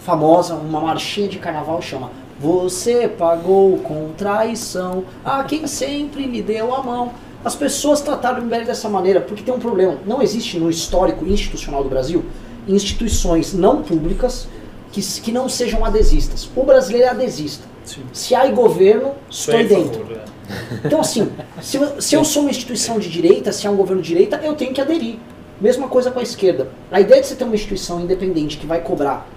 famosa, 0.00 0.54
uma 0.54 0.80
marchinha 0.80 1.28
de 1.28 1.38
carnaval, 1.38 1.80
chama 1.82 2.10
Você 2.40 3.06
pagou 3.06 3.76
com 3.78 4.12
traição 4.16 5.04
a 5.22 5.44
quem 5.44 5.66
sempre 5.66 6.24
lhe 6.24 6.40
deu 6.40 6.74
a 6.74 6.82
mão. 6.82 7.12
As 7.44 7.54
pessoas 7.54 8.00
trataram 8.00 8.40
o 8.40 8.46
MBL 8.46 8.64
dessa 8.64 8.88
maneira 8.88 9.20
porque 9.20 9.42
tem 9.42 9.52
um 9.52 9.58
problema. 9.58 9.98
Não 10.06 10.22
existe 10.22 10.58
no 10.58 10.70
histórico 10.70 11.26
institucional 11.26 11.82
do 11.82 11.90
Brasil 11.90 12.24
instituições 12.66 13.52
não 13.52 13.82
públicas 13.82 14.48
que, 14.90 15.02
que 15.20 15.30
não 15.30 15.50
sejam 15.50 15.84
adesistas. 15.84 16.48
O 16.56 16.64
brasileiro 16.64 17.08
é 17.08 17.10
adesista. 17.10 17.66
Sim. 17.84 18.02
Se 18.12 18.34
há 18.34 18.46
governo, 18.48 19.12
estou 19.30 19.62
dentro. 19.62 20.00
favor, 20.00 20.16
é. 20.16 20.86
Então, 20.86 21.00
assim, 21.00 21.30
se 21.60 21.76
eu, 21.76 22.00
se 22.00 22.14
eu 22.14 22.24
sou 22.24 22.42
uma 22.42 22.50
instituição 22.50 22.98
de 22.98 23.08
direita, 23.08 23.52
se 23.52 23.66
há 23.66 23.70
um 23.70 23.76
governo 23.76 24.02
de 24.02 24.08
direita, 24.08 24.40
eu 24.42 24.54
tenho 24.54 24.72
que 24.72 24.80
aderir. 24.80 25.16
Mesma 25.60 25.88
coisa 25.88 26.10
com 26.10 26.18
a 26.18 26.22
esquerda. 26.22 26.68
A 26.90 27.00
ideia 27.00 27.20
de 27.20 27.28
você 27.28 27.34
ter 27.34 27.44
uma 27.44 27.54
instituição 27.54 28.00
independente 28.00 28.56
que 28.56 28.66
vai 28.66 28.80
cobrar 28.80 29.28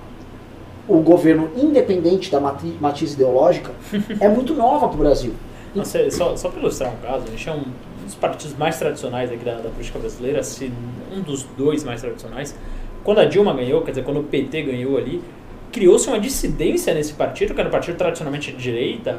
o 0.88 0.97
governo 0.99 1.49
independente 1.55 2.31
da 2.31 2.39
matri- 2.39 2.75
matriz 2.79 3.13
ideológica 3.13 3.71
é 4.19 4.27
muito 4.27 4.53
nova 4.53 4.88
para 4.88 4.95
o 4.95 4.99
Brasil. 4.99 5.34
Nossa, 5.73 6.09
só, 6.11 6.36
só 6.36 6.49
para 6.49 6.59
ilustrar 6.59 6.91
um 6.93 6.97
caso, 6.97 7.23
a 7.25 7.29
gente 7.31 7.49
é 7.49 7.51
um 7.53 7.63
dos 8.05 8.15
partidos 8.15 8.55
mais 8.57 8.77
tradicionais 8.77 9.31
aqui 9.31 9.43
da, 9.43 9.55
da 9.55 9.69
política 9.69 9.97
brasileira, 9.97 10.43
se 10.43 10.71
um 11.11 11.21
dos 11.21 11.43
dois 11.57 11.84
mais 11.84 12.01
tradicionais. 12.01 12.55
Quando 13.03 13.19
a 13.19 13.25
Dilma 13.25 13.53
ganhou, 13.53 13.81
quer 13.81 13.91
dizer, 13.91 14.03
quando 14.03 14.19
o 14.19 14.23
PT 14.23 14.61
ganhou 14.61 14.97
ali, 14.97 15.21
criou-se 15.71 16.07
uma 16.07 16.19
dissidência 16.19 16.93
nesse 16.93 17.13
partido, 17.13 17.53
que 17.53 17.59
era 17.59 17.67
um 17.67 17.71
partido 17.71 17.97
tradicionalmente 17.97 18.51
de 18.51 18.57
direita, 18.57 19.17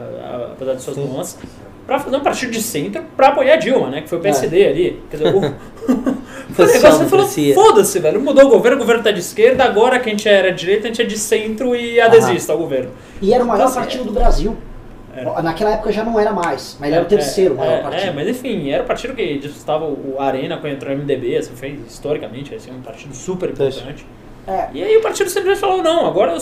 apesar 0.53 0.75
de 0.75 0.83
suas 0.83 0.97
nuances, 0.97 1.39
para 1.87 1.99
fazer 1.99 2.17
um 2.17 2.21
partido 2.21 2.53
de 2.53 2.63
centro 2.63 3.03
para 3.17 3.29
apoiar 3.29 3.55
a 3.55 3.57
Dilma, 3.57 3.91
né? 3.91 4.03
Que 4.03 4.09
foi 4.09 4.19
o 4.19 4.21
PSD 4.21 4.67
ali. 4.67 5.03
Quer 5.11 5.17
dizer, 5.17 5.35
o, 5.35 5.41
o 6.49 6.67
negócio 6.67 6.99
você 6.99 7.07
falou, 7.07 7.29
foda-se, 7.55 7.99
velho, 7.99 8.21
mudou 8.21 8.45
o 8.45 8.49
governo, 8.49 8.77
o 8.77 8.81
governo 8.81 9.03
tá 9.03 9.11
de 9.11 9.21
esquerda, 9.21 9.65
agora 9.65 9.99
que 9.99 10.09
a 10.09 10.13
gente 10.13 10.29
era 10.29 10.53
de 10.53 10.61
direita, 10.61 10.85
a 10.85 10.87
gente 10.89 11.03
é 11.03 11.05
de 11.05 11.19
centro 11.19 11.75
e 11.75 12.01
adesista 12.01 12.53
ao 12.53 12.59
governo. 12.59 12.91
E 13.21 13.33
era 13.33 13.43
o 13.43 13.47
maior 13.47 13.63
Então, 13.63 13.69
assim, 13.69 13.81
partido 13.81 14.05
do 14.05 14.13
Brasil. 14.13 14.57
É. 15.17 15.43
Naquela 15.43 15.75
época 15.75 15.93
já 15.93 16.03
não 16.03 16.19
era 16.19 16.33
mais, 16.33 16.77
mas 16.81 16.89
ele 16.89 16.97
era 16.97 17.05
o 17.05 17.09
terceiro 17.09 17.55
é, 17.55 17.57
maior 17.57 17.73
é, 17.73 17.83
partido. 17.83 18.09
É, 18.09 18.13
mas 18.13 18.29
enfim, 18.29 18.71
era 18.71 18.83
o 18.83 18.87
partido 18.87 19.15
que 19.15 19.39
disputava 19.39 19.85
o 19.85 20.17
Arena 20.19 20.57
quando 20.57 20.73
entrou 20.73 20.93
no 20.93 21.03
MDB, 21.03 21.37
assim, 21.37 21.55
foi 21.55 21.79
historicamente 21.87 22.53
assim, 22.55 22.73
um 22.73 22.83
partido 22.83 23.15
super 23.15 23.51
importante. 23.51 24.05
É. 24.47 24.69
E 24.75 24.83
aí 24.83 24.97
o 24.97 25.01
partido 25.01 25.31
simplesmente 25.31 25.61
falou, 25.61 25.83
não, 25.83 26.07
agora 26.07 26.37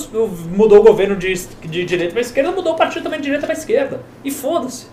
mudou 0.56 0.80
o 0.80 0.82
governo 0.82 1.14
de, 1.16 1.32
de 1.34 1.84
direita 1.84 2.12
para 2.12 2.20
esquerda, 2.20 2.50
mudou 2.50 2.72
o 2.72 2.76
partido 2.76 3.02
também 3.02 3.20
de 3.20 3.24
direita 3.24 3.46
para 3.46 3.54
esquerda. 3.54 4.00
E 4.24 4.30
foda-se. 4.30 4.86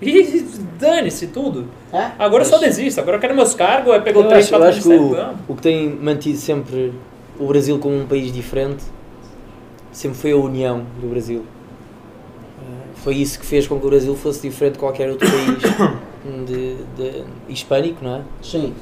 E 0.06 0.44
dane-se 0.78 1.26
tudo. 1.26 1.66
É? 1.92 2.10
Agora 2.18 2.42
eu 2.42 2.46
só 2.46 2.58
Mas- 2.58 2.76
desisto, 2.76 3.00
agora 3.00 3.16
eu 3.18 3.20
quero 3.20 3.34
meus 3.34 3.54
cargos, 3.54 3.92
eu 3.94 4.00
pego 4.02 4.20
Eu 4.20 4.28
três, 4.28 4.46
acho, 4.46 4.54
eu 4.54 4.58
quatro 4.58 4.78
acho 4.78 4.88
que 4.88 4.94
o, 4.94 5.52
o 5.52 5.56
que 5.56 5.62
tem 5.62 5.88
mantido 5.90 6.38
sempre 6.38 6.92
o 7.38 7.46
Brasil 7.46 7.78
como 7.78 7.96
um 8.00 8.06
país 8.06 8.32
diferente 8.32 8.82
sempre 9.92 10.16
foi 10.18 10.32
a 10.32 10.36
união 10.36 10.84
do 11.00 11.08
Brasil. 11.08 11.44
Foi 12.96 13.14
isso 13.16 13.38
que 13.40 13.46
fez 13.46 13.66
com 13.66 13.78
que 13.80 13.86
o 13.86 13.88
Brasil 13.90 14.14
fosse 14.14 14.42
diferente 14.48 14.74
de 14.74 14.78
qualquer 14.78 15.08
outro 15.10 15.26
país 15.28 15.58
de, 16.46 16.74
de- 16.96 17.24
hispânico, 17.48 18.04
não 18.04 18.16
é? 18.16 18.20
Sim. 18.42 18.74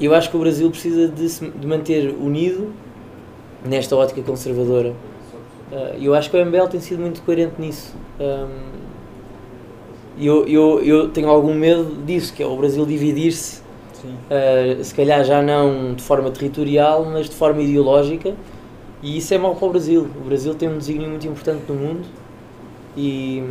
Eu 0.00 0.14
acho 0.14 0.30
que 0.30 0.36
o 0.36 0.40
Brasil 0.40 0.70
precisa 0.70 1.08
de 1.08 1.28
se 1.28 1.48
de 1.48 1.66
manter 1.66 2.14
unido 2.20 2.72
nesta 3.64 3.96
ótica 3.96 4.22
conservadora. 4.22 4.94
Eh, 5.72 5.96
E 5.98 6.06
eu 6.06 6.14
acho 6.14 6.30
que 6.30 6.36
o 6.36 6.46
MBL 6.46 6.68
tem 6.70 6.80
sido 6.80 7.00
muito 7.00 7.22
coerente 7.22 7.54
nisso. 7.58 7.92
Ahm, 8.20 8.48
E 10.16 10.26
eu, 10.26 10.46
eu, 10.46 10.80
eu 10.84 11.08
tenho 11.08 11.28
algum 11.28 11.54
medo 11.54 11.84
disso, 12.04 12.32
que 12.34 12.42
é 12.42 12.46
o 12.46 12.56
Brasil 12.56 12.84
dividir-se. 12.86 13.60
Uh, 14.30 14.82
se 14.82 14.94
calhar 14.94 15.24
já 15.24 15.42
não 15.42 15.94
de 15.94 16.02
forma 16.02 16.30
territorial, 16.30 17.04
mas 17.04 17.28
de 17.28 17.34
forma 17.34 17.62
ideológica, 17.62 18.34
e 19.02 19.18
isso 19.18 19.34
é 19.34 19.38
mau 19.38 19.56
para 19.56 19.66
o 19.66 19.70
Brasil. 19.70 20.08
O 20.22 20.24
Brasil 20.24 20.54
tem 20.54 20.68
um 20.68 20.78
desígnio 20.78 21.08
muito 21.08 21.26
importante 21.26 21.64
no 21.68 21.74
mundo 21.74 22.06
e, 22.96 23.42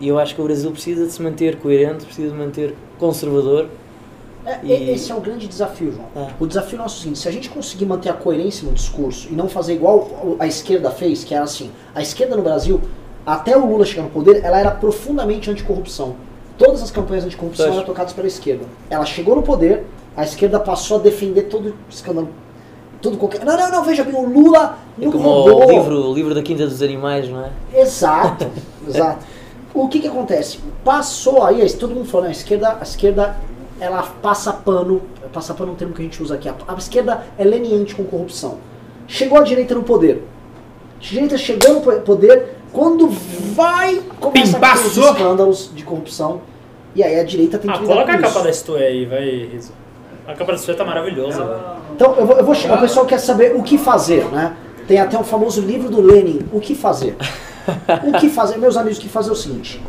e 0.00 0.08
eu 0.08 0.18
acho 0.18 0.34
que 0.34 0.40
o 0.40 0.44
Brasil 0.44 0.70
precisa 0.70 1.06
de 1.06 1.12
se 1.12 1.20
manter 1.22 1.56
coerente, 1.56 2.04
precisa 2.04 2.30
de 2.30 2.36
manter 2.38 2.74
conservador. 2.98 3.66
É, 4.46 4.58
E- 4.64 4.90
Esse 4.92 5.12
é 5.12 5.14
o 5.14 5.20
grande 5.20 5.46
desafio, 5.46 5.92
João. 5.92 6.06
É. 6.16 6.30
O 6.40 6.46
desafio 6.46 6.78
nosso 6.78 6.96
é 6.96 6.98
o 6.98 7.02
seguinte, 7.02 7.18
se 7.18 7.28
a 7.28 7.32
gente 7.32 7.50
conseguir 7.50 7.84
manter 7.84 8.08
a 8.08 8.14
coerência 8.14 8.66
no 8.66 8.72
discurso 8.72 9.28
e 9.30 9.34
não 9.34 9.48
fazer 9.48 9.74
igual 9.74 10.36
a 10.38 10.46
esquerda 10.46 10.90
fez, 10.90 11.22
que 11.24 11.34
era 11.34 11.44
assim, 11.44 11.70
a 11.94 12.00
esquerda 12.00 12.36
no 12.36 12.42
Brasil, 12.42 12.80
até 13.26 13.56
o 13.56 13.66
Lula 13.66 13.84
chegar 13.84 14.02
no 14.02 14.10
poder, 14.10 14.42
ela 14.44 14.58
era 14.58 14.70
profundamente 14.70 15.50
anticorrupção. 15.50 16.14
Todas 16.58 16.82
as 16.82 16.90
campanhas 16.90 17.24
anticorrupção 17.24 17.66
Pois. 17.66 17.76
eram 17.76 17.86
tocadas 17.86 18.12
pela 18.12 18.26
esquerda. 18.26 18.64
Ela 18.90 19.04
chegou 19.04 19.34
no 19.36 19.42
poder, 19.42 19.84
a 20.16 20.22
esquerda 20.24 20.58
passou 20.60 20.98
a 20.98 21.00
defender 21.00 21.42
todo 21.44 21.74
escândalo, 21.88 22.28
tudo 23.00 23.16
qualquer... 23.16 23.44
Não, 23.44 23.56
não, 23.56 23.70
não, 23.70 23.84
veja 23.84 24.04
bem, 24.04 24.14
o 24.14 24.26
Lula 24.28 24.78
É 25.00 25.04
como 25.06 25.18
roubou. 25.18 25.66
o 25.66 25.70
livro, 25.70 26.10
o 26.10 26.14
livro 26.14 26.34
da 26.34 26.42
Quinta 26.42 26.66
dos 26.66 26.82
Animais, 26.82 27.28
não 27.28 27.44
é? 27.44 27.50
Exato, 27.80 28.46
exato. 28.86 29.24
O 29.72 29.88
que 29.88 30.00
que 30.00 30.08
acontece? 30.08 30.58
Passou 30.84 31.42
aí, 31.44 31.66
todo 31.74 31.94
mundo 31.94 32.06
falou, 32.06 32.24
né, 32.24 32.28
a 32.28 32.32
esquerda, 32.32 32.76
a 32.78 32.82
esquerda, 32.82 33.36
ela 33.78 34.02
passa 34.20 34.52
pano, 34.52 35.00
passa 35.32 35.54
pano 35.54 35.70
é 35.70 35.72
um 35.72 35.76
termo 35.76 35.94
que 35.94 36.02
a 36.02 36.04
gente 36.04 36.22
usa 36.22 36.34
aqui, 36.34 36.48
a, 36.48 36.54
a 36.68 36.74
esquerda 36.74 37.24
é 37.38 37.44
leniente 37.44 37.94
com 37.94 38.04
corrupção. 38.04 38.58
Chegou 39.06 39.38
a 39.38 39.42
direita 39.42 39.74
no 39.74 39.82
poder. 39.82 40.24
A 40.98 41.00
direita 41.02 41.38
chegou 41.38 41.74
no 41.74 41.80
po- 41.80 42.00
poder, 42.00 42.56
quando 42.72 43.08
vai, 43.08 44.00
começa 44.20 44.56
a 44.56 44.60
ter 44.60 44.66
os 44.74 44.80
Pimbaçou. 44.94 45.12
escândalos 45.12 45.70
de 45.74 45.82
corrupção, 45.84 46.40
e 46.94 47.02
aí 47.02 47.18
a 47.18 47.24
direita 47.24 47.58
tem 47.58 47.70
que 47.70 47.76
Ah, 47.76 47.80
coloca 47.86 48.12
a 48.12 48.18
capa 48.18 48.28
isso. 48.28 48.42
da 48.44 48.52
Stue 48.52 48.82
aí, 48.82 49.04
vai, 49.06 49.48
Riso. 49.52 49.72
A 50.26 50.34
capa 50.34 50.52
da 50.52 50.58
Stue 50.58 50.74
tá 50.74 50.84
maravilhosa, 50.84 51.44
velho. 51.44 51.60
Então, 51.94 52.14
eu 52.16 52.26
vou, 52.26 52.36
eu 52.36 52.44
vou 52.44 52.54
chegar, 52.54 52.78
o 52.78 52.80
pessoal 52.80 53.06
quer 53.06 53.18
saber 53.18 53.54
o 53.56 53.62
que 53.62 53.76
fazer, 53.78 54.24
né? 54.26 54.56
Tem 54.86 54.98
até 54.98 55.18
um 55.18 55.24
famoso 55.24 55.60
livro 55.60 55.88
do 55.88 56.00
Lenin, 56.00 56.40
O 56.52 56.60
que 56.60 56.74
fazer. 56.74 57.16
O 58.02 58.18
que 58.18 58.28
fazer, 58.30 58.56
meus 58.58 58.76
amigos, 58.76 58.98
o 58.98 59.02
que 59.02 59.08
fazer 59.08 59.28
é 59.28 59.32
o 59.32 59.36
seguinte. 59.36 59.80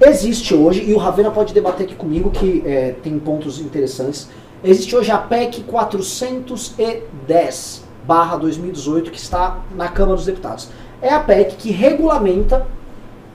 Existe 0.00 0.54
hoje, 0.54 0.82
e 0.84 0.92
o 0.92 0.98
Ravena 0.98 1.30
pode 1.30 1.54
debater 1.54 1.86
aqui 1.86 1.94
comigo, 1.94 2.30
que 2.30 2.62
é, 2.66 2.94
tem 3.02 3.16
pontos 3.18 3.58
interessantes. 3.60 4.28
Existe 4.62 4.94
hoje 4.94 5.10
a 5.10 5.16
PEC 5.18 5.62
410 5.62 7.84
barra 8.04 8.36
2018, 8.36 9.10
que 9.10 9.18
está 9.18 9.60
na 9.74 9.88
Câmara 9.88 10.16
dos 10.16 10.26
Deputados. 10.26 10.68
É 11.02 11.12
a 11.12 11.18
PEC 11.18 11.56
que 11.56 11.72
regulamenta 11.72 12.64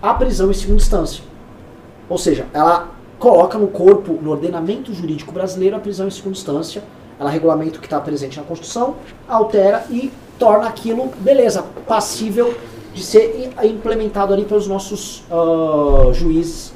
a 0.02 0.14
prisão 0.14 0.50
em 0.50 0.54
segunda 0.54 0.82
instância. 0.82 1.22
Ou 2.08 2.18
seja, 2.18 2.48
ela 2.54 2.92
coloca 3.20 3.58
no 3.58 3.68
corpo, 3.68 4.14
no 4.22 4.32
ordenamento 4.32 4.94
jurídico 4.94 5.34
brasileiro, 5.34 5.76
a 5.76 5.80
prisão 5.80 6.08
em 6.08 6.12
segunda 6.12 6.38
instância. 6.38 6.82
Ela 7.20 7.30
regulamenta 7.30 7.78
o 7.78 7.82
que 7.82 7.88
está 7.88 8.00
presente 8.00 8.38
na 8.38 8.44
Constituição, 8.44 8.96
altera 9.28 9.86
e 9.90 10.12
torna 10.40 10.68
aquilo, 10.68 11.12
beleza, 11.20 11.66
passível 11.86 12.56
de 12.94 13.04
ser 13.04 13.52
implementado 13.64 14.34
ali 14.34 14.46
pelos 14.46 14.68
nossos 14.68 15.24
ah, 15.30 16.12
juízes. 16.14 16.72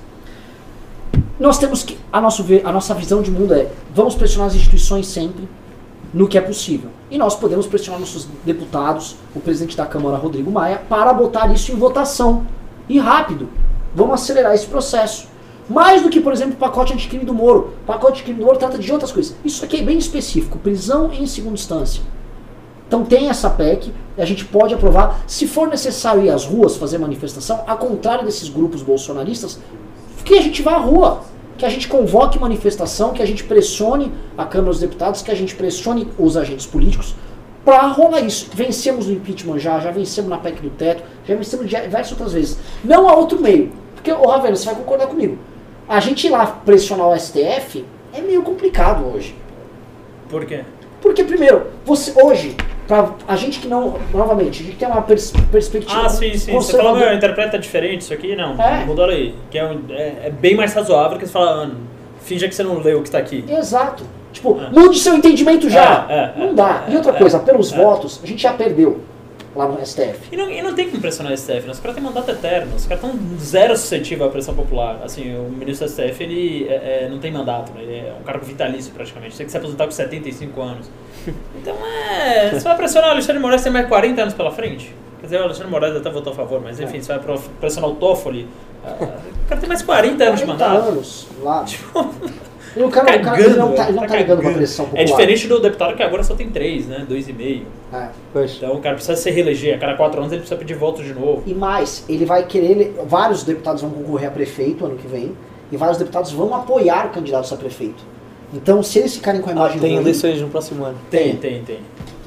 Nós 1.39 1.57
temos 1.57 1.83
que, 1.83 1.97
a, 2.11 2.19
nosso 2.19 2.45
a 2.63 2.71
nossa 2.71 2.93
visão 2.93 3.21
de 3.21 3.31
mundo 3.31 3.53
é, 3.53 3.67
vamos 3.95 4.15
pressionar 4.15 4.47
as 4.47 4.55
instituições 4.55 5.07
sempre 5.07 5.47
no 6.13 6.27
que 6.27 6.37
é 6.37 6.41
possível. 6.41 6.89
E 7.09 7.17
nós 7.17 7.35
podemos 7.35 7.67
pressionar 7.67 7.99
nossos 7.99 8.27
deputados, 8.45 9.15
o 9.35 9.39
presidente 9.39 9.77
da 9.77 9.85
Câmara, 9.85 10.17
Rodrigo 10.17 10.51
Maia, 10.51 10.81
para 10.89 11.13
botar 11.13 11.51
isso 11.53 11.71
em 11.71 11.75
votação. 11.75 12.45
E 12.89 12.99
rápido. 12.99 13.49
Vamos 13.95 14.15
acelerar 14.15 14.53
esse 14.53 14.65
processo. 14.65 15.27
Mais 15.69 16.01
do 16.01 16.09
que, 16.09 16.19
por 16.19 16.33
exemplo, 16.33 16.53
o 16.53 16.57
pacote 16.57 16.93
anticrime 16.93 17.23
do 17.23 17.33
Moro. 17.33 17.73
O 17.83 17.85
pacote 17.85 18.13
anticrime 18.13 18.39
do 18.39 18.45
Moro 18.45 18.57
trata 18.57 18.77
de 18.77 18.91
outras 18.91 19.11
coisas. 19.11 19.35
Isso 19.45 19.63
aqui 19.63 19.77
é 19.77 19.83
bem 19.83 19.97
específico. 19.97 20.57
Prisão 20.59 21.11
em 21.13 21.25
segunda 21.25 21.53
instância. 21.53 22.01
Então 22.87 23.05
tem 23.05 23.29
essa 23.29 23.49
PEC, 23.49 23.93
a 24.17 24.25
gente 24.25 24.43
pode 24.43 24.73
aprovar. 24.73 25.21
Se 25.25 25.47
for 25.47 25.69
necessário 25.69 26.25
ir 26.25 26.29
às 26.29 26.43
ruas 26.43 26.75
fazer 26.75 26.97
manifestação, 26.97 27.63
ao 27.65 27.77
contrário 27.77 28.25
desses 28.25 28.49
grupos 28.49 28.81
bolsonaristas, 28.81 29.59
que 30.25 30.33
a 30.33 30.41
gente 30.41 30.61
vá 30.61 30.73
à 30.73 30.77
rua, 30.77 31.21
que 31.61 31.65
a 31.67 31.69
gente 31.69 31.87
convoque 31.87 32.39
manifestação, 32.39 33.13
que 33.13 33.21
a 33.21 33.25
gente 33.25 33.43
pressione 33.43 34.11
a 34.35 34.45
Câmara 34.45 34.71
dos 34.71 34.79
Deputados, 34.79 35.21
que 35.21 35.29
a 35.29 35.35
gente 35.35 35.53
pressione 35.53 36.07
os 36.17 36.35
agentes 36.35 36.65
políticos 36.65 37.13
para 37.63 37.85
rolar 37.85 38.21
isso. 38.21 38.49
Vencemos 38.51 39.05
no 39.05 39.13
impeachment 39.13 39.59
já, 39.59 39.79
já 39.79 39.91
vencemos 39.91 40.27
na 40.27 40.39
PEC 40.39 40.59
do 40.59 40.71
teto, 40.71 41.03
já 41.23 41.35
vencemos 41.35 41.69
diversas 41.69 42.13
outras 42.13 42.33
vezes. 42.33 42.57
Não 42.83 43.07
há 43.07 43.13
outro 43.13 43.39
meio. 43.39 43.71
Porque, 43.93 44.11
ô 44.11 44.25
Ravena, 44.25 44.55
você 44.55 44.65
vai 44.65 44.73
concordar 44.73 45.05
comigo. 45.05 45.37
A 45.87 45.99
gente 45.99 46.25
ir 46.25 46.31
lá 46.31 46.47
pressionar 46.47 47.09
o 47.09 47.15
STF 47.15 47.85
é 48.11 48.21
meio 48.21 48.41
complicado 48.41 49.05
hoje. 49.05 49.35
Por 50.29 50.43
quê? 50.45 50.65
Porque, 50.99 51.23
primeiro, 51.23 51.67
você 51.85 52.11
hoje, 52.23 52.57
pra 52.91 53.09
a 53.25 53.35
gente 53.37 53.59
que 53.59 53.67
não, 53.69 53.95
novamente, 54.13 54.61
a 54.61 54.65
gente 54.65 54.75
tem 54.75 54.85
uma 54.87 55.01
pers- 55.01 55.31
perspectiva 55.49 56.01
Ah, 56.05 56.09
sim, 56.09 56.33
sim. 56.37 56.51
Você 56.51 56.75
falou, 56.75 56.97
meu, 56.97 57.13
interpreta 57.13 57.57
diferente 57.57 58.01
isso 58.01 58.13
aqui? 58.13 58.35
Não, 58.35 58.61
É. 58.61 58.83
mudou 58.85 59.05
aí. 59.05 59.33
Que 59.49 59.57
é, 59.57 59.65
um- 59.65 59.79
é, 59.89 60.13
é 60.25 60.29
bem 60.29 60.55
mais 60.55 60.73
razoável 60.73 61.17
que 61.17 61.25
você 61.25 61.31
fala, 61.31 61.67
ah, 61.67 61.69
finja 62.21 62.49
que 62.49 62.53
você 62.55 62.63
não 62.63 62.79
leu 62.79 62.99
o 62.99 63.03
que 63.03 63.09
tá 63.09 63.17
aqui. 63.17 63.45
Exato. 63.47 64.03
Tipo, 64.33 64.59
É. 64.61 64.69
mude 64.77 64.99
seu 64.99 65.15
entendimento 65.15 65.69
já. 65.69 66.05
É, 66.09 66.13
é, 66.13 66.33
não 66.37 66.49
é, 66.49 66.53
dá. 66.53 66.83
é, 66.87 66.91
e 66.91 66.95
outra 66.97 67.13
coisa, 67.13 67.39
pelos 67.39 67.71
votos, 67.71 68.19
a 68.21 68.27
gente 68.27 68.41
já 68.43 68.51
perdeu 68.51 68.99
lá 69.55 69.67
no 69.67 69.85
STF. 69.85 70.19
E 70.31 70.37
não, 70.37 70.49
e 70.49 70.61
não 70.61 70.73
tem 70.73 70.89
como 70.89 71.01
pressionar 71.01 71.33
o 71.33 71.37
STF, 71.37 71.61
né? 71.65 71.71
Os 71.71 71.79
caras 71.79 71.95
têm 71.95 72.03
mandato 72.03 72.29
eterno, 72.31 72.75
os 72.75 72.85
caras 72.85 73.03
estão 73.03 73.19
zero 73.37 73.75
suscetíveis 73.77 74.29
à 74.29 74.31
pressão 74.31 74.53
popular. 74.55 74.99
Assim, 75.03 75.35
o 75.35 75.43
ministro 75.49 75.85
do 75.87 75.91
STF, 75.91 76.23
ele 76.23 76.67
é- 76.69 77.03
é, 77.05 77.09
não 77.09 77.19
tem 77.19 77.31
mandato, 77.31 77.71
né? 77.73 77.81
Ele 77.83 77.95
é 77.95 78.13
um 78.19 78.23
cargo 78.23 78.45
vitalício 78.45 78.93
praticamente, 78.93 79.35
tem 79.35 79.45
que 79.45 79.51
se 79.51 79.57
aposentar 79.57 79.85
com 79.85 79.91
75 79.91 80.61
anos. 80.61 80.89
Então 81.61 81.75
é. 81.85 82.49
Você 82.51 82.61
vai 82.63 82.75
pressionar 82.75 83.09
o 83.09 83.11
Alexandre 83.13 83.39
Moraes, 83.41 83.61
tem 83.61 83.71
mais 83.71 83.87
40 83.87 84.21
anos 84.21 84.33
pela 84.33 84.51
frente. 84.51 84.95
Quer 85.19 85.25
dizer, 85.27 85.39
o 85.39 85.43
Alexandre 85.43 85.69
Moraes 85.69 85.95
até 85.95 86.09
votou 86.09 86.33
a 86.33 86.35
favor, 86.35 86.59
mas 86.61 86.79
enfim, 86.79 86.99
você 86.99 87.15
vai 87.15 87.37
pressionar 87.59 87.89
o 87.91 87.95
Toffoli. 87.95 88.47
ah, 88.83 88.95
O 88.99 89.47
cara 89.47 89.61
tem 89.61 89.67
mais 89.69 89.83
40 89.83 90.23
anos 90.23 90.39
de 90.39 90.45
40 90.47 90.67
mandato. 90.67 90.87
anos 90.89 91.27
lá. 91.43 91.63
Tipo, 91.67 92.11
E 92.75 92.81
o 92.81 92.89
cara, 92.89 93.17
o 93.17 93.21
cara 93.21 93.39
ele 93.41 93.55
não 93.55 93.73
tá, 93.73 93.83
ele 93.89 93.99
não 93.99 94.07
tá 94.07 94.15
ligando 94.15 94.25
pra 94.27 94.35
cagando. 94.37 94.57
pressão 94.57 94.85
popular. 94.85 95.01
É 95.01 95.05
diferente 95.05 95.47
do 95.47 95.59
deputado 95.59 95.95
que 95.95 96.03
agora 96.03 96.23
só 96.23 96.35
tem 96.35 96.49
3, 96.49 96.87
né? 96.87 97.05
2,5. 97.09 97.63
É. 97.93 98.07
Pois. 98.31 98.53
Então 98.55 98.73
o 98.75 98.79
cara 98.79 98.95
precisa 98.95 99.17
se 99.17 99.29
reeleger. 99.29 99.75
A 99.75 99.77
cada 99.79 99.95
4 99.95 100.19
anos 100.19 100.31
ele 100.31 100.39
precisa 100.41 100.57
pedir 100.59 100.75
voto 100.75 101.03
de 101.03 101.13
novo. 101.13 101.43
E 101.45 101.53
mais, 101.53 102.05
ele 102.07 102.25
vai 102.25 102.43
querer. 102.45 102.71
ele- 102.71 102.93
vários 103.05 103.43
deputados 103.43 103.81
vão 103.81 103.91
concorrer 103.91 104.29
a 104.29 104.31
prefeito 104.31 104.85
ano 104.85 104.95
que 104.95 105.07
vem. 105.07 105.33
E 105.71 105.77
vários 105.77 105.97
deputados 105.97 106.31
vão 106.31 106.53
apoiar 106.55 107.11
candidatos 107.11 107.51
a 107.51 107.57
prefeito. 107.57 108.03
Então, 108.53 108.81
se 108.83 108.99
eles 108.99 109.15
ficarem 109.15 109.39
com 109.41 109.49
a 109.49 109.53
Ah, 109.53 109.55
imagem 109.55 109.79
tem 109.79 109.91
ruim- 109.91 110.01
eleições 110.01 110.41
no 110.41 110.49
próximo 110.49 110.83
ano. 110.83 110.97
Tem, 111.09 111.35
tem, 111.37 111.63
tem. 111.63 111.79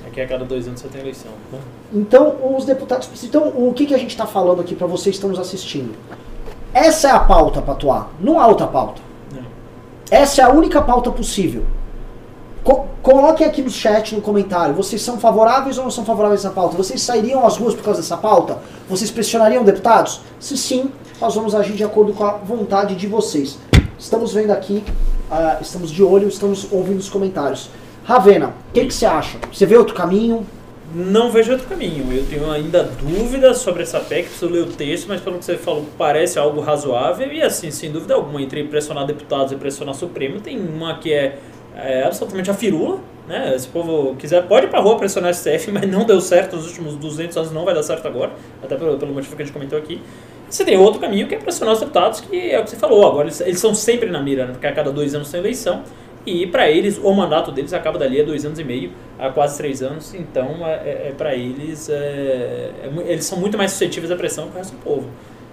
Aqui 0.06 0.20
a 0.20 0.26
cada 0.26 0.44
dois 0.44 0.66
anos 0.66 0.80
você 0.80 0.88
tem 0.88 1.00
eleição. 1.02 1.30
Então, 1.92 2.34
os 2.56 2.64
deputados. 2.64 3.08
Então, 3.24 3.48
o 3.48 3.72
que, 3.74 3.84
que 3.86 3.94
a 3.94 3.98
gente 3.98 4.10
está 4.10 4.26
falando 4.26 4.60
aqui 4.60 4.74
para 4.74 4.86
vocês 4.86 5.14
que 5.14 5.16
estão 5.16 5.30
nos 5.30 5.38
assistindo? 5.38 5.92
Essa 6.72 7.08
é 7.08 7.10
a 7.10 7.20
pauta 7.20 7.60
para 7.62 7.72
atuar. 7.74 8.10
Não 8.20 8.38
há 8.40 8.46
outra 8.46 8.66
pauta. 8.66 9.00
Essa 10.10 10.42
é 10.42 10.44
a 10.44 10.50
única 10.50 10.82
pauta 10.82 11.10
possível. 11.10 11.64
Co 12.62 12.86
coloquem 13.02 13.46
aqui 13.46 13.60
no 13.60 13.68
chat, 13.68 14.14
no 14.14 14.22
comentário, 14.22 14.74
vocês 14.74 15.02
são 15.02 15.18
favoráveis 15.18 15.76
ou 15.76 15.84
não 15.84 15.90
são 15.90 16.06
favoráveis 16.06 16.42
a 16.42 16.48
essa 16.48 16.54
pauta? 16.54 16.74
Vocês 16.74 17.02
sairiam 17.02 17.46
às 17.46 17.58
ruas 17.58 17.74
por 17.74 17.84
causa 17.84 18.00
dessa 18.00 18.16
pauta? 18.16 18.58
Vocês 18.88 19.10
pressionariam 19.10 19.62
deputados? 19.62 20.22
Se 20.40 20.56
sim, 20.56 20.90
nós 21.20 21.34
vamos 21.34 21.54
agir 21.54 21.74
de 21.74 21.84
acordo 21.84 22.14
com 22.14 22.24
a 22.24 22.32
vontade 22.32 22.94
de 22.94 23.06
vocês. 23.06 23.58
Estamos 23.98 24.32
vendo 24.32 24.52
aqui, 24.52 24.82
ah, 25.30 25.58
estamos 25.60 25.90
de 25.90 26.02
olho, 26.02 26.28
estamos 26.28 26.66
ouvindo 26.72 26.98
os 26.98 27.08
comentários. 27.10 27.68
Ravena, 28.04 28.54
o 28.70 28.72
que, 28.72 28.86
que 28.86 28.94
você 28.94 29.04
acha? 29.06 29.38
Você 29.52 29.66
vê 29.66 29.76
outro 29.76 29.94
caminho? 29.94 30.46
Não 30.94 31.28
vejo 31.28 31.50
outro 31.50 31.66
caminho. 31.66 32.06
Eu 32.16 32.24
tenho 32.24 32.48
ainda 32.48 32.84
dúvidas 32.84 33.58
sobre 33.58 33.82
essa 33.82 33.98
PEC, 33.98 34.28
preciso 34.28 34.48
ler 34.48 34.62
o 34.62 34.66
texto, 34.66 35.08
mas 35.08 35.20
pelo 35.20 35.38
que 35.38 35.44
você 35.44 35.56
falou, 35.56 35.84
parece 35.98 36.38
algo 36.38 36.60
razoável. 36.60 37.32
E 37.32 37.42
assim, 37.42 37.72
sem 37.72 37.90
dúvida 37.90 38.14
alguma, 38.14 38.40
entre 38.40 38.62
pressionar 38.62 39.04
deputados 39.04 39.52
e 39.52 39.56
pressionar 39.56 39.96
Supremo, 39.96 40.40
tem 40.40 40.56
uma 40.56 40.96
que 40.98 41.12
é, 41.12 41.38
é 41.74 42.04
absolutamente 42.04 42.48
a 42.48 42.54
firula. 42.54 43.00
Né? 43.26 43.58
Se 43.58 43.66
o 43.66 43.70
povo 43.70 44.14
quiser, 44.14 44.46
pode 44.46 44.66
ir 44.66 44.68
pra 44.68 44.78
rua 44.78 44.96
pressionar 44.96 45.32
o 45.32 45.34
STF, 45.34 45.72
mas 45.74 45.90
não 45.90 46.04
deu 46.04 46.20
certo 46.20 46.54
nos 46.54 46.68
últimos 46.68 46.94
200 46.94 47.36
anos, 47.38 47.50
não 47.50 47.64
vai 47.64 47.74
dar 47.74 47.82
certo 47.82 48.06
agora, 48.06 48.30
até 48.62 48.76
pelo, 48.76 48.96
pelo 48.96 49.12
motivo 49.12 49.34
que 49.34 49.42
a 49.42 49.44
gente 49.44 49.52
comentou 49.52 49.76
aqui. 49.76 50.00
Você 50.48 50.64
tem 50.64 50.76
outro 50.76 51.00
caminho 51.00 51.26
que 51.26 51.34
é 51.34 51.38
pressionar 51.38 51.74
os 51.74 51.80
deputados, 51.80 52.20
que 52.20 52.50
é 52.52 52.60
o 52.60 52.62
que 52.62 52.70
você 52.70 52.76
falou. 52.76 53.04
Agora 53.04 53.24
eles, 53.24 53.40
eles 53.40 53.58
são 53.58 53.74
sempre 53.74 54.08
na 54.08 54.22
mira, 54.22 54.46
né? 54.46 54.52
porque 54.52 54.66
a 54.68 54.72
cada 54.72 54.92
dois 54.92 55.12
anos 55.12 55.28
tem 55.28 55.40
eleição. 55.40 55.82
E 56.26 56.46
para 56.46 56.70
eles, 56.70 56.98
o 56.98 57.12
mandato 57.12 57.52
deles 57.52 57.72
acaba 57.72 57.98
dali 57.98 58.20
a 58.20 58.24
dois 58.24 58.44
anos 58.44 58.58
e 58.58 58.64
meio, 58.64 58.92
a 59.18 59.28
quase 59.28 59.58
três 59.58 59.82
anos. 59.82 60.14
Então, 60.14 60.66
é, 60.66 60.72
é, 60.72 61.08
é 61.08 61.14
para 61.16 61.34
eles, 61.34 61.88
é, 61.90 62.70
é 62.82 62.90
eles 63.06 63.26
são 63.26 63.38
muito 63.38 63.58
mais 63.58 63.72
suscetíveis 63.72 64.10
à 64.10 64.16
pressão 64.16 64.48
que 64.48 64.54
o 64.54 64.58
resto 64.58 64.76
do 64.76 64.82
povo. 64.82 65.08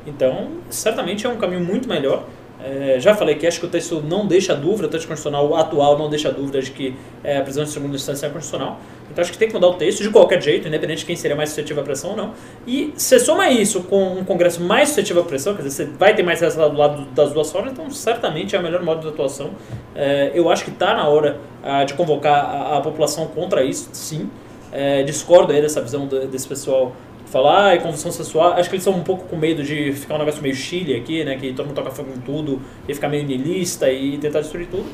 Então, 0.08 0.50
certamente 0.70 1.26
é 1.26 1.30
um 1.30 1.38
caminho 1.38 1.62
muito 1.62 1.88
melhor. 1.88 2.26
É, 2.64 3.00
já 3.00 3.16
falei 3.16 3.36
que 3.36 3.48
acho 3.48 3.60
que 3.60 3.66
o 3.66 3.70
texto 3.70 4.02
não 4.08 4.28
deixa 4.28 4.56
dúvida, 4.56 4.88
o 4.88 4.90
texto 4.90 5.08
constitucional 5.08 5.56
atual 5.56 5.98
não 5.98 6.10
deixa 6.10 6.32
dúvida 6.32 6.62
de 6.62 6.72
que 6.72 6.96
é, 7.24 7.38
a 7.38 7.42
prisão 7.42 7.64
de 7.64 7.70
segunda 7.72 7.96
instância 7.96 8.28
é 8.28 8.30
constitucional. 8.30 8.80
Então 9.12 9.22
acho 9.22 9.32
que 9.32 9.38
tem 9.38 9.48
que 9.48 9.54
mudar 9.54 9.68
o 9.68 9.74
texto 9.74 10.04
de 10.04 10.10
qualquer 10.10 10.42
jeito, 10.42 10.68
independente 10.68 11.00
de 11.00 11.06
quem 11.06 11.16
seria 11.16 11.36
mais 11.36 11.50
suscetível 11.50 11.82
à 11.82 11.86
pressão 11.86 12.12
ou 12.12 12.16
não. 12.16 12.34
E 12.66 12.94
você 12.96 13.20
soma 13.20 13.50
isso 13.50 13.82
com 13.84 14.14
um 14.20 14.24
Congresso 14.24 14.62
mais 14.62 14.90
suscetível 14.90 15.24
à 15.24 15.26
pressão, 15.26 15.56
quer 15.56 15.64
dizer, 15.64 15.86
você 15.86 15.92
vai 15.98 16.16
ter 16.16 16.24
mais 16.24 16.40
resultado 16.40 16.72
do 16.72 16.78
lado 16.78 17.06
das 17.14 17.34
duas 17.34 17.52
formas, 17.52 17.74
então 17.74 17.90
certamente 17.90 18.56
é 18.56 18.60
o 18.60 18.64
melhor 18.64 18.82
modo 18.84 19.02
de 19.02 19.08
atuação. 19.08 19.52
É, 19.96 20.32
eu 20.34 20.50
acho 20.50 20.64
que 20.64 20.70
está 20.72 20.94
na 20.94 21.08
hora 21.08 21.40
ah, 21.64 21.84
de 21.84 21.94
convocar 21.96 22.46
a, 22.46 22.78
a 22.78 22.82
população 22.82 23.28
contra 23.28 23.64
isso, 23.64 23.90
sim. 23.92 24.30
É, 24.74 25.04
discordo 25.04 25.52
aí 25.52 25.62
dessa 25.62 25.82
visão 25.82 26.06
do- 26.08 26.26
desse 26.28 26.48
pessoal 26.48 26.94
que 27.32 27.38
fala, 27.38 27.68
ah, 27.68 27.74
é 27.74 27.78
convulsão 27.78 28.12
sexual. 28.12 28.52
Acho 28.54 28.70
que 28.70 28.76
eles 28.76 28.86
estão 28.86 29.00
um 29.00 29.04
pouco 29.04 29.24
com 29.26 29.38
medo 29.38 29.64
de 29.64 29.94
ficar 29.94 30.16
um 30.16 30.18
negócio 30.18 30.42
meio 30.44 30.54
Chile 30.54 30.94
aqui, 30.96 31.24
né? 31.24 31.38
Que 31.38 31.54
todo 31.54 31.66
mundo 31.66 31.76
toca 31.76 31.90
fogo 31.90 32.12
em 32.14 32.20
tudo 32.20 32.62
e 32.88 32.94
ficar 32.94 33.08
meio 33.08 33.26
niilista 33.26 33.90
e 33.90 34.18
tentar 34.18 34.42
destruir 34.42 34.68
tudo. 34.68 34.86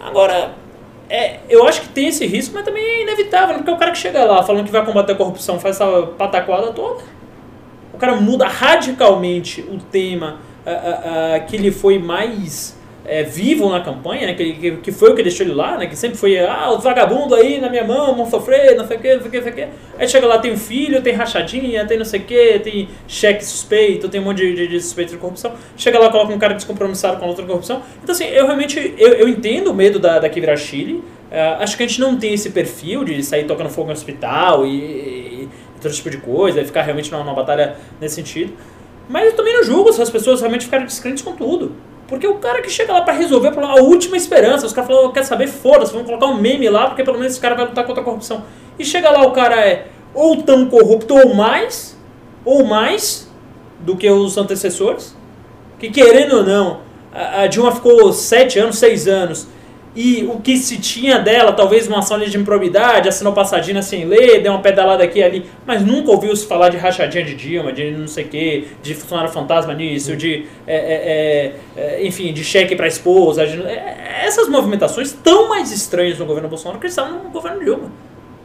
Agora, 0.00 0.54
é, 1.10 1.40
eu 1.48 1.66
acho 1.66 1.80
que 1.80 1.88
tem 1.88 2.06
esse 2.06 2.24
risco, 2.24 2.54
mas 2.54 2.64
também 2.64 2.84
é 2.84 3.02
inevitável, 3.02 3.48
né? 3.48 3.54
porque 3.56 3.70
o 3.72 3.76
cara 3.76 3.90
que 3.90 3.98
chega 3.98 4.24
lá 4.24 4.42
falando 4.42 4.66
que 4.66 4.70
vai 4.70 4.84
combater 4.84 5.12
a 5.12 5.16
corrupção 5.16 5.58
faz 5.58 5.80
essa 5.80 6.02
pataquada 6.16 6.72
toda. 6.72 7.02
O 7.92 7.98
cara 7.98 8.14
muda 8.14 8.46
radicalmente 8.46 9.60
o 9.62 9.78
tema 9.78 10.38
ah, 10.64 10.70
ah, 10.70 11.34
ah, 11.34 11.40
que 11.40 11.56
ele 11.56 11.72
foi 11.72 11.98
mais 11.98 12.77
é, 13.08 13.22
vivo 13.22 13.70
na 13.70 13.80
campanha, 13.80 14.26
né? 14.26 14.34
que, 14.34 14.76
que, 14.76 14.92
foi 14.92 15.10
o 15.10 15.14
que 15.14 15.22
deixou 15.22 15.46
ele 15.46 15.54
lá, 15.54 15.78
né? 15.78 15.86
que 15.86 15.96
sempre 15.96 16.18
foi, 16.18 16.38
ah, 16.38 16.70
o 16.70 16.78
vagabundo 16.78 17.34
aí 17.34 17.58
na 17.58 17.70
minha 17.70 17.84
mão, 17.84 18.14
vão 18.14 18.28
sofrer, 18.28 18.76
não 18.76 18.86
sei 18.86 18.98
o 18.98 19.00
que, 19.00 19.14
não 19.14 19.20
sei 19.22 19.28
o 19.28 19.30
que, 19.30 19.36
não 19.38 19.44
sei 19.44 19.52
o 19.52 19.54
que. 19.56 19.68
Aí 19.98 20.08
chega 20.08 20.26
lá, 20.26 20.38
tem 20.38 20.52
um 20.52 20.56
filho, 20.56 21.02
tem 21.02 21.14
rachadinha, 21.14 21.86
tem 21.86 21.96
não 21.96 22.04
sei 22.04 22.20
o 22.20 22.24
que, 22.24 22.58
tem 22.58 22.88
cheque 23.08 23.44
suspeito, 23.44 24.08
tem 24.08 24.20
um 24.20 24.24
monte 24.24 24.38
de, 24.38 24.54
de, 24.54 24.68
de 24.68 24.80
suspeito 24.80 25.12
de 25.12 25.18
corrupção. 25.18 25.54
Chega 25.76 25.98
lá, 25.98 26.10
coloca 26.10 26.32
um 26.32 26.38
cara 26.38 26.52
descompromissado 26.54 27.18
com 27.18 27.26
outra 27.26 27.46
corrupção. 27.46 27.82
Então, 28.02 28.14
assim, 28.14 28.26
eu 28.26 28.44
realmente 28.44 28.94
eu, 28.98 29.14
eu 29.14 29.28
entendo 29.28 29.70
o 29.70 29.74
medo 29.74 29.98
da, 29.98 30.18
daqui 30.18 30.38
virar 30.38 30.56
Chile. 30.56 31.02
Ah, 31.32 31.58
acho 31.60 31.76
que 31.76 31.82
a 31.82 31.86
gente 31.86 32.00
não 32.00 32.16
tem 32.16 32.34
esse 32.34 32.50
perfil 32.50 33.04
de 33.04 33.22
sair 33.22 33.44
tocando 33.44 33.70
fogo 33.70 33.88
no 33.88 33.94
hospital 33.94 34.66
e, 34.66 34.70
e 34.70 35.48
todo 35.80 35.92
tipo 35.92 36.10
de 36.10 36.18
coisa, 36.18 36.60
e 36.60 36.64
ficar 36.64 36.82
realmente 36.82 37.10
numa, 37.10 37.24
numa 37.24 37.34
batalha 37.34 37.76
nesse 38.00 38.16
sentido. 38.16 38.52
Mas 39.08 39.26
eu 39.26 39.36
também 39.36 39.54
não 39.54 39.62
julgo 39.62 39.92
se 39.92 40.02
as 40.02 40.10
pessoas 40.10 40.40
realmente 40.40 40.66
ficarem 40.66 40.86
descrentes 40.86 41.22
com 41.22 41.32
tudo. 41.32 41.72
Porque 42.06 42.26
o 42.26 42.36
cara 42.36 42.62
que 42.62 42.70
chega 42.70 42.92
lá 42.92 43.02
pra 43.02 43.12
resolver 43.12 43.48
o 43.48 43.52
problema, 43.52 43.78
a 43.78 43.82
última 43.82 44.16
esperança, 44.16 44.66
os 44.66 44.72
caras 44.72 44.90
falam, 44.90 45.12
quer 45.12 45.24
saber, 45.24 45.46
foda-se, 45.46 45.92
vamos 45.92 46.06
colocar 46.06 46.26
um 46.26 46.40
meme 46.40 46.68
lá, 46.68 46.86
porque 46.86 47.04
pelo 47.04 47.18
menos 47.18 47.32
esse 47.32 47.40
cara 47.40 47.54
vai 47.54 47.66
lutar 47.66 47.84
contra 47.84 48.00
a 48.02 48.04
corrupção. 48.04 48.44
E 48.78 48.84
chega 48.84 49.10
lá, 49.10 49.26
o 49.26 49.32
cara 49.32 49.56
é 49.56 49.88
ou 50.14 50.42
tão 50.42 50.66
corrupto 50.66 51.14
ou 51.14 51.34
mais, 51.34 51.98
ou 52.44 52.64
mais 52.64 53.30
do 53.80 53.96
que 53.96 54.10
os 54.10 54.36
antecessores, 54.38 55.14
que 55.78 55.90
querendo 55.90 56.38
ou 56.38 56.44
não, 56.44 56.80
a, 57.12 57.42
a 57.42 57.46
Dilma 57.46 57.72
ficou 57.72 58.12
sete 58.12 58.58
anos, 58.58 58.78
seis 58.78 59.06
anos, 59.06 59.46
e 59.96 60.22
o 60.24 60.38
que 60.40 60.56
se 60.56 60.78
tinha 60.78 61.18
dela, 61.18 61.52
talvez 61.52 61.88
uma 61.88 61.98
ação 61.98 62.16
ali 62.16 62.28
de 62.30 62.38
improbidade, 62.38 63.08
assinou 63.08 63.32
passadinha 63.32 63.82
sem 63.82 64.04
ler, 64.04 64.42
deu 64.42 64.52
uma 64.52 64.60
pedalada 64.62 65.02
aqui 65.02 65.18
e 65.18 65.22
ali, 65.22 65.46
mas 65.66 65.82
nunca 65.84 66.10
ouviu 66.10 66.34
se 66.36 66.46
falar 66.46 66.68
de 66.68 66.76
rachadinha 66.76 67.24
de 67.24 67.34
Dilma, 67.34 67.72
de 67.72 67.90
não 67.90 68.06
sei 68.06 68.24
o 68.24 68.28
que, 68.28 68.68
de 68.82 68.94
funcionário 68.94 69.32
fantasma 69.32 69.74
nisso, 69.74 70.14
de, 70.16 70.46
é, 70.66 70.76
é, 70.76 71.80
é, 72.00 72.06
enfim, 72.06 72.32
de 72.32 72.44
cheque 72.44 72.76
para 72.76 72.86
esposa. 72.86 73.46
de- 73.46 73.60
é, 73.62 74.22
essas 74.24 74.48
movimentações 74.48 75.12
tão 75.12 75.48
mais 75.48 75.72
estranhas 75.72 76.18
no 76.18 76.26
governo 76.26 76.48
Bolsonaro 76.48 76.78
que 76.80 76.86
estavam 76.86 77.22
no 77.24 77.30
governo 77.30 77.64
Dilma. 77.64 77.90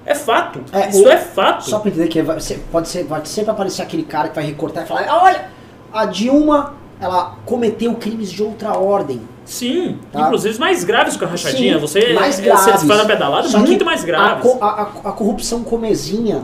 É 0.05 0.15
fato. 0.15 0.59
É, 0.73 0.89
Isso 0.89 1.03
o- 1.05 1.09
é 1.09 1.17
fato. 1.17 1.69
Só 1.69 1.79
pra 1.79 1.89
entender 1.89 2.07
que 2.07 2.21
pode, 2.23 2.43
ser, 2.89 3.05
pode 3.07 3.29
sempre 3.29 3.51
aparecer 3.51 3.81
aquele 3.83 4.03
cara 4.03 4.29
que 4.29 4.35
vai 4.35 4.43
recortar 4.45 4.83
e 4.83 4.87
falar: 4.87 5.05
"Ah, 5.07 5.23
olha, 5.23 5.45
a 5.93 6.05
Dilma 6.05 6.73
ela 6.99 7.37
cometeu 7.45 7.93
crimes 7.95 8.31
de 8.31 8.41
outra 8.43 8.77
ordem. 8.77 9.21
Sim, 9.45 9.97
Tá. 10.11 10.21
inclusive 10.21 10.57
mais 10.59 10.83
graves 10.83 11.17
que 11.17 11.23
a 11.23 11.27
rachadinha. 11.27 11.73
Sim, 11.75 11.79
você, 11.79 12.13
mais 12.13 12.39
é, 12.39 12.41
graves. 12.43 12.63
você 12.65 12.87
faz 12.87 12.99
a 13.01 13.05
pedalada 13.05 13.47
que 13.47 13.57
muito 13.57 13.83
mais 13.85 14.01
A, 14.03 14.05
graves. 14.05 14.51
a, 14.61 14.65
a- 14.65 14.81
a 15.05 15.11
corrupção 15.11 15.63
comezinha 15.63 16.43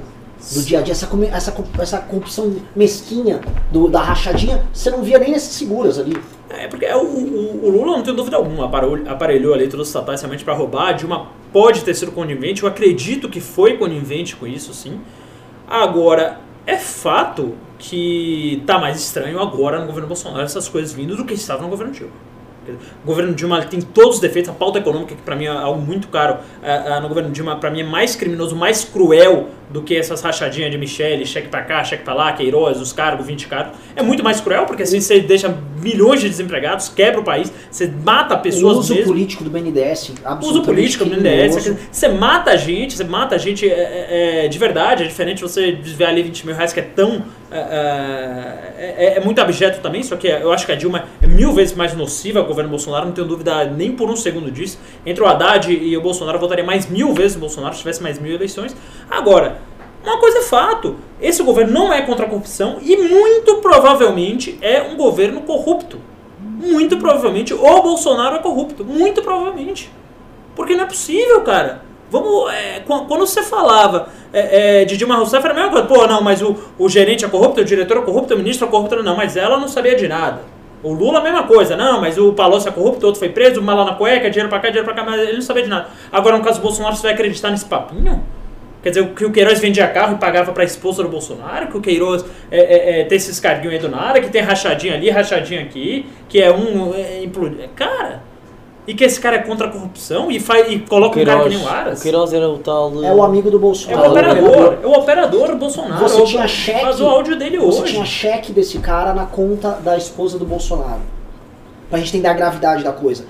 do 0.53 0.61
dia 0.63 0.79
a 0.79 0.81
dia, 0.81 0.93
essa, 0.93 1.07
essa, 1.33 1.53
essa 1.79 1.97
corrupção 1.99 2.55
mesquinha 2.75 3.41
do, 3.71 3.89
da 3.89 4.01
rachadinha, 4.01 4.63
você 4.73 4.89
não 4.89 5.01
via 5.01 5.19
nem 5.19 5.31
nesses 5.31 5.53
seguras 5.55 5.99
ali. 5.99 6.17
É, 6.49 6.67
porque 6.67 6.85
o, 6.85 6.97
o, 7.03 7.65
o 7.65 7.69
Lula, 7.69 7.97
não 7.97 8.03
tenho 8.03 8.15
dúvida 8.15 8.35
alguma, 8.37 8.65
aparelhou, 8.65 8.99
aparelhou 9.07 9.53
ali 9.53 9.67
todos 9.67 9.87
os 9.87 9.87
estatais 9.89 10.21
realmente 10.21 10.43
para 10.43 10.53
roubar. 10.53 10.89
A 10.89 10.91
Dilma 10.93 11.27
pode 11.53 11.83
ter 11.83 11.93
sido 11.93 12.11
conivente, 12.11 12.63
eu 12.63 12.69
acredito 12.69 13.29
que 13.29 13.39
foi 13.39 13.77
conivente 13.77 14.35
com 14.35 14.47
isso, 14.47 14.73
sim. 14.73 14.99
Agora, 15.67 16.39
é 16.65 16.77
fato 16.77 17.53
que 17.77 18.63
tá 18.65 18.79
mais 18.79 18.99
estranho 18.99 19.39
agora 19.39 19.79
no 19.79 19.85
governo 19.87 20.07
Bolsonaro 20.07 20.43
essas 20.43 20.67
coisas 20.67 20.91
vindo 20.91 21.15
do 21.15 21.23
que 21.25 21.33
estava 21.33 21.61
no 21.61 21.69
governo 21.69 21.93
Dilma. 21.93 22.13
O 23.03 23.05
governo 23.05 23.33
Dilma 23.33 23.63
tem 23.63 23.81
todos 23.81 24.15
os 24.15 24.21
defeitos, 24.21 24.49
a 24.49 24.53
pauta 24.53 24.79
econômica, 24.79 25.15
que 25.15 25.21
para 25.21 25.35
mim 25.35 25.45
é 25.45 25.49
algo 25.49 25.81
muito 25.81 26.07
caro, 26.09 26.37
ah, 26.63 26.95
ah, 26.95 26.99
no 26.99 27.07
governo 27.07 27.31
Dilma, 27.31 27.55
para 27.55 27.71
mim 27.71 27.81
é 27.81 27.83
mais 27.83 28.15
criminoso, 28.15 28.55
mais 28.55 28.83
cruel 28.83 29.49
do 29.69 29.83
que 29.83 29.95
essas 29.95 30.21
rachadinhas 30.21 30.71
de 30.71 30.77
Michele, 30.77 31.25
cheque 31.25 31.47
pra 31.47 31.61
cá, 31.61 31.83
cheque 31.83 32.03
pra 32.03 32.13
lá, 32.13 32.33
Queiroz, 32.33 32.81
os 32.81 32.91
cargos, 32.91 33.25
20 33.25 33.47
cargos. 33.47 33.77
É 33.95 34.01
muito 34.01 34.23
mais 34.23 34.41
cruel, 34.41 34.65
porque 34.65 34.83
assim 34.83 34.99
você 34.99 35.19
deixa 35.19 35.55
milhões 35.81 36.21
de 36.21 36.27
desempregados, 36.27 36.89
quebra 36.89 37.19
o 37.19 37.23
país, 37.23 37.51
você 37.69 37.91
mata 38.03 38.35
O 38.35 38.39
pessoas 38.39 38.77
uso 38.77 38.95
mesmo. 38.95 39.11
político 39.11 39.43
do 39.43 39.49
BNDES. 39.49 40.13
Uso 40.41 40.63
político 40.63 41.05
do. 41.05 41.11
BNDES, 41.11 41.75
você 41.91 42.07
mata 42.07 42.51
a 42.51 42.57
gente, 42.57 42.95
você 42.97 43.03
mata 43.03 43.35
a 43.35 43.37
gente 43.37 43.69
é, 43.69 43.71
é, 43.71 44.45
é, 44.45 44.47
de 44.47 44.57
verdade, 44.57 45.03
é 45.03 45.07
diferente 45.07 45.41
você 45.41 45.71
desviar 45.71 46.09
ali 46.09 46.23
20 46.23 46.45
mil 46.47 46.55
reais, 46.55 46.73
que 46.73 46.79
é 46.79 46.83
tão. 46.83 47.23
É, 47.51 48.95
é, 48.97 49.17
é 49.17 49.19
muito 49.19 49.41
abjeto 49.41 49.81
também, 49.81 50.03
só 50.03 50.15
que 50.15 50.27
eu 50.27 50.51
acho 50.51 50.65
que 50.65 50.71
a 50.71 50.75
Dilma 50.75 51.05
é 51.21 51.25
mil 51.25 51.51
vezes 51.51 51.75
mais 51.75 51.95
nociva 51.95 52.39
ao 52.39 52.45
governo 52.45 52.69
Bolsonaro, 52.69 53.07
não 53.07 53.11
tenho 53.11 53.27
dúvida 53.27 53.65
nem 53.65 53.91
por 53.91 54.09
um 54.09 54.15
segundo 54.15 54.51
disso. 54.51 54.79
Entre 55.05 55.23
o 55.23 55.27
Haddad 55.27 55.71
e 55.71 55.97
o 55.97 56.01
Bolsonaro, 56.01 56.37
eu 56.37 56.41
votaria 56.41 56.63
mais 56.63 56.87
mil 56.87 57.13
vezes 57.13 57.35
no 57.35 57.41
Bolsonaro 57.41 57.73
se 57.73 57.79
tivesse 57.79 58.03
mais 58.03 58.19
mil 58.19 58.33
eleições. 58.33 58.75
Agora, 59.09 59.57
uma 60.03 60.17
coisa 60.19 60.39
é 60.39 60.41
fato: 60.43 60.97
esse 61.21 61.41
governo 61.43 61.73
não 61.73 61.91
é 61.91 62.01
contra 62.03 62.25
a 62.25 62.29
corrupção 62.29 62.77
e 62.81 62.95
muito 62.95 63.57
provavelmente 63.57 64.57
é 64.61 64.83
um 64.83 64.95
governo 64.95 65.41
corrupto. 65.41 65.99
Muito 66.39 66.97
provavelmente 66.97 67.53
o 67.53 67.81
Bolsonaro 67.81 68.35
é 68.35 68.39
corrupto. 68.39 68.83
Muito 68.83 69.21
provavelmente. 69.21 69.91
Porque 70.55 70.75
não 70.75 70.83
é 70.83 70.87
possível, 70.87 71.41
cara. 71.41 71.88
Vamos. 72.11 72.51
é, 72.53 72.79
qu- 72.85 73.05
quando 73.05 73.21
você 73.27 73.43
falava 73.43 74.09
é, 74.33 74.81
é, 74.81 74.85
de 74.85 74.97
Dilma 74.97 75.15
Rousseff, 75.15 75.43
era 75.43 75.53
a 75.53 75.55
mesma 75.55 75.71
coisa. 75.71 75.85
Pô, 75.87 76.07
não, 76.07 76.21
mas 76.21 76.41
o, 76.41 76.55
o 76.77 76.89
gerente 76.89 77.23
é 77.25 77.27
corrupto, 77.27 77.61
o 77.61 77.65
diretor 77.65 77.97
é 77.97 78.01
corrupto, 78.01 78.33
o 78.33 78.37
ministro 78.37 78.67
é 78.67 78.69
corrupto. 78.69 79.01
Não, 79.03 79.15
mas 79.15 79.37
ela 79.37 79.57
não 79.59 79.67
sabia 79.67 79.95
de 79.95 80.07
nada. 80.07 80.41
O 80.81 80.93
Lula, 80.93 81.19
a 81.19 81.21
mesma 81.23 81.43
coisa. 81.43 81.75
Não, 81.75 81.99
mas 81.99 82.17
o 82.17 82.31
Palocci 82.33 82.67
é 82.67 82.71
corrupto, 82.71 83.05
outro 83.05 83.19
foi 83.19 83.29
preso, 83.29 83.59
uma 83.59 83.73
lá 83.73 83.85
na 83.85 83.93
cueca, 83.95 84.29
dinheiro 84.29 84.49
pra 84.49 84.59
cá, 84.59 84.69
dinheiro 84.69 84.85
pra 84.85 84.93
cá, 84.95 85.03
mas 85.03 85.21
ele 85.21 85.33
não 85.33 85.41
sabia 85.41 85.63
de 85.63 85.69
nada. 85.69 85.87
Agora, 86.11 86.37
no 86.37 86.43
caso 86.43 86.59
do 86.59 86.63
Bolsonaro, 86.63 86.95
você 86.95 87.03
vai 87.03 87.13
acreditar 87.13 87.51
nesse 87.51 87.65
papinho? 87.65 88.23
Quer 88.81 88.91
dizer, 88.91 89.09
que 89.09 89.25
o 89.25 89.31
Queiroz 89.31 89.59
vendia 89.59 89.85
carro 89.89 90.15
e 90.15 90.17
pagava 90.19 90.53
pra 90.53 90.63
esposa 90.63 91.03
do 91.03 91.09
Bolsonaro, 91.09 91.67
que 91.67 91.75
o 91.77 91.81
Queiroz 91.81 92.23
é, 92.49 92.59
é, 92.59 93.01
é, 93.01 93.03
tem 93.03 93.17
esses 93.17 93.37
carguinhos 93.37 93.73
aí 93.75 93.81
do 93.81 93.89
nada, 93.89 94.21
que 94.21 94.29
tem 94.29 94.41
rachadinha 94.41 94.93
ali, 94.93 95.09
rachadinha 95.09 95.59
aqui, 95.61 96.05
que 96.29 96.41
é 96.41 96.49
um. 96.49 96.93
É, 96.95 97.27
cara. 97.75 98.23
E 98.89 98.93
que 98.95 99.03
esse 99.03 99.19
cara 99.19 99.35
é 99.35 99.39
contra 99.39 99.67
a 99.67 99.69
corrupção 99.69 100.31
e, 100.31 100.39
faz, 100.39 100.71
e 100.71 100.79
coloca 100.79 101.19
um 101.19 101.23
cara 101.23 101.43
que 101.43 101.49
nem 101.49 101.57
o 101.59 101.63
o 101.63 101.67
Aras. 101.69 102.01
Queiroz 102.01 102.33
era 102.33 102.49
o 102.49 102.57
tal. 102.57 103.03
É 103.03 103.13
o 103.13 103.21
amigo 103.23 103.51
do 103.51 103.57
É 103.57 103.59
Bolsonaro. 103.59 104.01
o 104.07 104.11
operador, 104.11 104.77
é 104.81 104.87
o 104.87 104.91
operador 104.93 105.47
do 105.49 105.57
Bolsonaro. 105.57 106.01
Você 106.09 106.23
tinha 106.23 106.47
cheque. 106.47 106.81
Faz 106.81 106.99
o 106.99 107.05
áudio 107.05 107.37
dele 107.37 107.59
Você 107.59 107.81
hoje. 107.83 107.93
tinha 107.93 108.05
cheque 108.05 108.51
desse 108.51 108.79
cara 108.79 109.13
na 109.13 109.27
conta 109.27 109.73
da 109.83 109.95
esposa 109.95 110.39
do 110.39 110.45
Bolsonaro. 110.45 111.01
Pra 111.87 111.99
gente 111.99 112.09
entender 112.09 112.29
a 112.29 112.33
gravidade 112.33 112.83
da 112.83 112.91
coisa. 112.91 113.25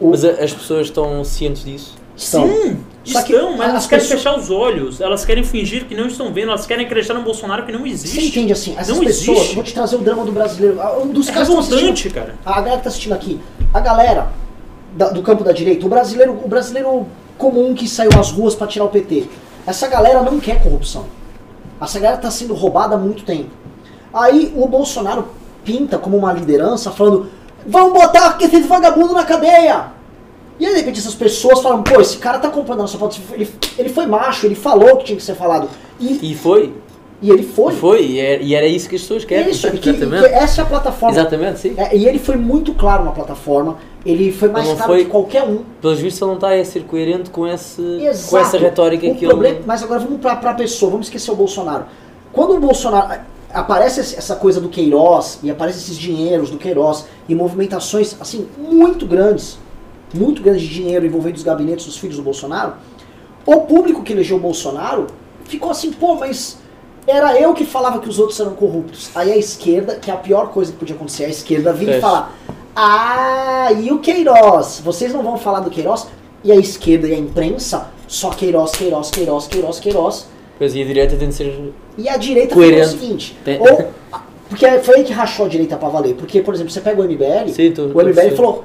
O- 0.00 0.10
Mas 0.10 0.24
as 0.24 0.52
pessoas 0.52 0.86
estão 0.88 1.22
cientes 1.22 1.64
disso. 1.64 1.94
Estão. 2.16 2.48
Sim, 2.48 2.78
Só 3.04 3.22
que 3.22 3.32
estão, 3.34 3.50
mas 3.52 3.60
as 3.60 3.68
elas 3.70 3.86
querem 3.86 4.04
pessoas- 4.04 4.22
fechar 4.22 4.36
os 4.38 4.50
olhos, 4.50 5.00
elas 5.00 5.24
querem 5.24 5.44
fingir 5.44 5.84
que 5.84 5.94
não 5.94 6.06
estão 6.08 6.32
vendo, 6.32 6.48
elas 6.48 6.66
querem 6.66 6.86
acreditar 6.86 7.14
no 7.14 7.22
Bolsonaro 7.22 7.64
que 7.64 7.70
não 7.72 7.86
existe. 7.86 8.20
Você 8.20 8.26
entende 8.26 8.52
assim? 8.52 8.74
Essas 8.76 8.96
Não 8.96 9.04
pessoas, 9.04 9.38
existe. 9.38 9.54
vou 9.54 9.62
te 9.64 9.74
trazer 9.74 9.94
o 9.96 9.98
drama 10.00 10.24
do 10.24 10.32
brasileiro. 10.32 10.80
Ah, 10.80 10.96
Um 10.98 11.06
dos 11.08 11.28
É 11.28 11.32
revoltante, 11.32 12.10
cara. 12.10 12.34
A 12.44 12.54
galera 12.60 12.76
que 12.78 12.82
tá 12.82 12.88
assistindo 12.88 13.12
aqui, 13.12 13.40
a 13.72 13.78
galera 13.80 14.28
da- 14.94 15.10
do 15.10 15.22
campo 15.22 15.44
da 15.44 15.52
direita, 15.52 15.84
o 15.84 15.88
brasileiro, 15.88 16.32
o 16.44 16.48
brasileiro 16.48 17.06
comum 17.36 17.74
que 17.74 17.88
saiu 17.88 18.10
às 18.18 18.30
ruas 18.30 18.54
pra 18.54 18.66
tirar 18.66 18.84
o 18.84 18.88
PT. 18.88 19.26
Essa 19.66 19.88
galera 19.88 20.22
não 20.22 20.38
quer 20.40 20.62
corrupção. 20.62 21.04
Essa 21.80 21.98
galera 21.98 22.20
tá 22.20 22.30
sendo 22.30 22.54
roubada 22.54 22.94
há 22.94 22.98
muito 22.98 23.24
tempo. 23.24 23.50
Aí 24.12 24.52
o 24.56 24.66
Bolsonaro 24.68 25.28
pinta 25.64 25.98
como 25.98 26.16
uma 26.16 26.32
liderança 26.32 26.90
falando: 26.90 27.28
vamos 27.66 27.92
botar 27.92 28.36
esse 28.40 28.60
vagabundo 28.62 29.12
na 29.12 29.24
cadeia! 29.24 29.92
E 30.58 30.64
aí, 30.66 30.72
de 30.72 30.78
repente, 30.80 31.00
essas 31.00 31.14
pessoas 31.16 31.60
falam: 31.60 31.82
pô, 31.82 32.00
esse 32.00 32.18
cara 32.18 32.38
tá 32.38 32.48
comprando 32.48 32.78
a 32.78 32.82
nossa 32.82 32.96
foto. 32.96 33.18
Ele, 33.32 33.50
ele 33.76 33.88
foi 33.88 34.06
macho, 34.06 34.46
ele 34.46 34.54
falou 34.54 34.98
que 34.98 35.04
tinha 35.06 35.16
que 35.16 35.22
ser 35.24 35.34
falado. 35.34 35.68
E, 35.98 36.30
E 36.30 36.34
foi. 36.36 36.72
E 37.24 37.30
ele 37.30 37.42
foi. 37.42 37.72
Foi. 37.74 38.04
E 38.04 38.20
era, 38.20 38.42
e 38.42 38.54
era 38.54 38.66
isso 38.66 38.86
que 38.86 38.96
as 38.96 39.00
pessoas 39.00 39.24
querem. 39.24 39.50
Isso, 39.50 39.70
que, 39.70 39.76
e 39.76 39.78
que 39.78 39.88
exatamente. 39.88 40.26
essa 40.26 40.60
é 40.60 40.64
a 40.64 40.66
plataforma. 40.66 41.18
Exatamente, 41.18 41.58
sim. 41.58 41.74
É, 41.78 41.96
e 41.96 42.06
ele 42.06 42.18
foi 42.18 42.36
muito 42.36 42.74
claro 42.74 43.02
na 43.02 43.12
plataforma, 43.12 43.78
ele 44.04 44.30
foi 44.30 44.50
mais 44.50 44.66
claro 44.66 44.84
foi- 44.84 45.04
que 45.04 45.10
qualquer 45.10 45.42
um. 45.42 45.60
Pelos 45.80 46.00
vistos, 46.00 46.20
ele 46.20 46.28
não 46.28 46.34
está 46.34 46.52
a 46.52 46.64
ser 46.64 46.84
coerente 46.84 47.30
com, 47.30 47.46
esse, 47.46 47.80
Exato. 47.80 48.28
com 48.28 48.38
essa 48.38 48.58
retórica 48.58 49.06
o 49.06 49.14
que 49.14 49.26
problema, 49.26 49.56
ele. 49.56 49.64
Mas 49.66 49.82
agora 49.82 50.00
vamos 50.00 50.20
pra, 50.20 50.36
pra 50.36 50.52
pessoa, 50.52 50.90
vamos 50.90 51.06
esquecer 51.06 51.30
o 51.30 51.34
Bolsonaro. 51.34 51.86
Quando 52.32 52.54
o 52.54 52.60
Bolsonaro. 52.60 53.20
Aparece 53.54 54.00
essa 54.00 54.34
coisa 54.34 54.60
do 54.60 54.68
Queiroz, 54.68 55.38
e 55.40 55.48
aparece 55.48 55.78
esses 55.78 55.96
dinheiros 55.96 56.50
do 56.50 56.58
Queiroz, 56.58 57.06
e 57.28 57.36
movimentações, 57.36 58.16
assim, 58.20 58.48
muito 58.58 59.06
grandes, 59.06 59.58
muito 60.12 60.42
grandes 60.42 60.62
de 60.62 60.74
dinheiro 60.74 61.06
envolvendo 61.06 61.36
os 61.36 61.44
gabinetes 61.44 61.86
dos 61.86 61.96
filhos 61.96 62.16
do 62.16 62.22
Bolsonaro, 62.24 62.72
o 63.46 63.60
público 63.60 64.02
que 64.02 64.12
elegeu 64.12 64.38
o 64.38 64.40
Bolsonaro 64.40 65.06
ficou 65.44 65.70
assim, 65.70 65.92
pô, 65.92 66.16
mas 66.16 66.58
era 67.06 67.38
eu 67.40 67.52
que 67.54 67.64
falava 67.64 67.98
que 67.98 68.08
os 68.08 68.18
outros 68.18 68.38
eram 68.40 68.52
corruptos. 68.54 69.10
Aí 69.14 69.32
a 69.32 69.36
esquerda, 69.36 69.96
que 69.96 70.10
é 70.10 70.14
a 70.14 70.16
pior 70.16 70.48
coisa 70.50 70.72
que 70.72 70.78
podia 70.78 70.94
acontecer, 70.96 71.24
a 71.24 71.28
esquerda 71.28 71.72
vinha 71.72 71.90
e 71.92 71.94
Fecha. 71.94 72.00
falar, 72.06 72.34
ah, 72.74 73.68
e 73.72 73.90
o 73.92 73.98
Queiroz? 74.00 74.80
Vocês 74.84 75.12
não 75.12 75.22
vão 75.22 75.36
falar 75.36 75.60
do 75.60 75.70
Queiroz? 75.70 76.06
E 76.42 76.50
a 76.52 76.56
esquerda 76.56 77.06
e 77.08 77.14
a 77.14 77.18
imprensa, 77.18 77.88
só 78.08 78.30
Queiroz, 78.30 78.72
Queiroz, 78.72 79.10
Queiroz, 79.10 79.46
Queiroz, 79.46 79.80
Queiroz. 79.80 80.26
Pois 80.58 80.74
e 80.74 80.82
a 80.82 80.84
direita 80.84 81.16
tem 81.16 81.28
de 81.28 81.34
ser. 81.34 81.72
E 81.96 82.08
a 82.08 82.16
direita 82.16 82.54
falou 82.54 82.80
o 82.80 82.84
seguinte, 82.86 83.36
Tem- 83.44 83.60
ou, 83.60 83.88
porque 84.48 84.66
foi 84.80 84.96
aí 84.96 85.04
que 85.04 85.12
rachou 85.12 85.46
a 85.46 85.48
direita 85.48 85.76
pra 85.76 85.88
valer. 85.88 86.14
Porque, 86.14 86.40
por 86.42 86.54
exemplo, 86.54 86.72
você 86.72 86.80
pega 86.80 87.00
o 87.00 87.04
MBL, 87.04 87.48
Sim, 87.52 87.72
tô- 87.72 87.86
o 87.86 88.00
MBL 88.00 88.36
falou, 88.36 88.64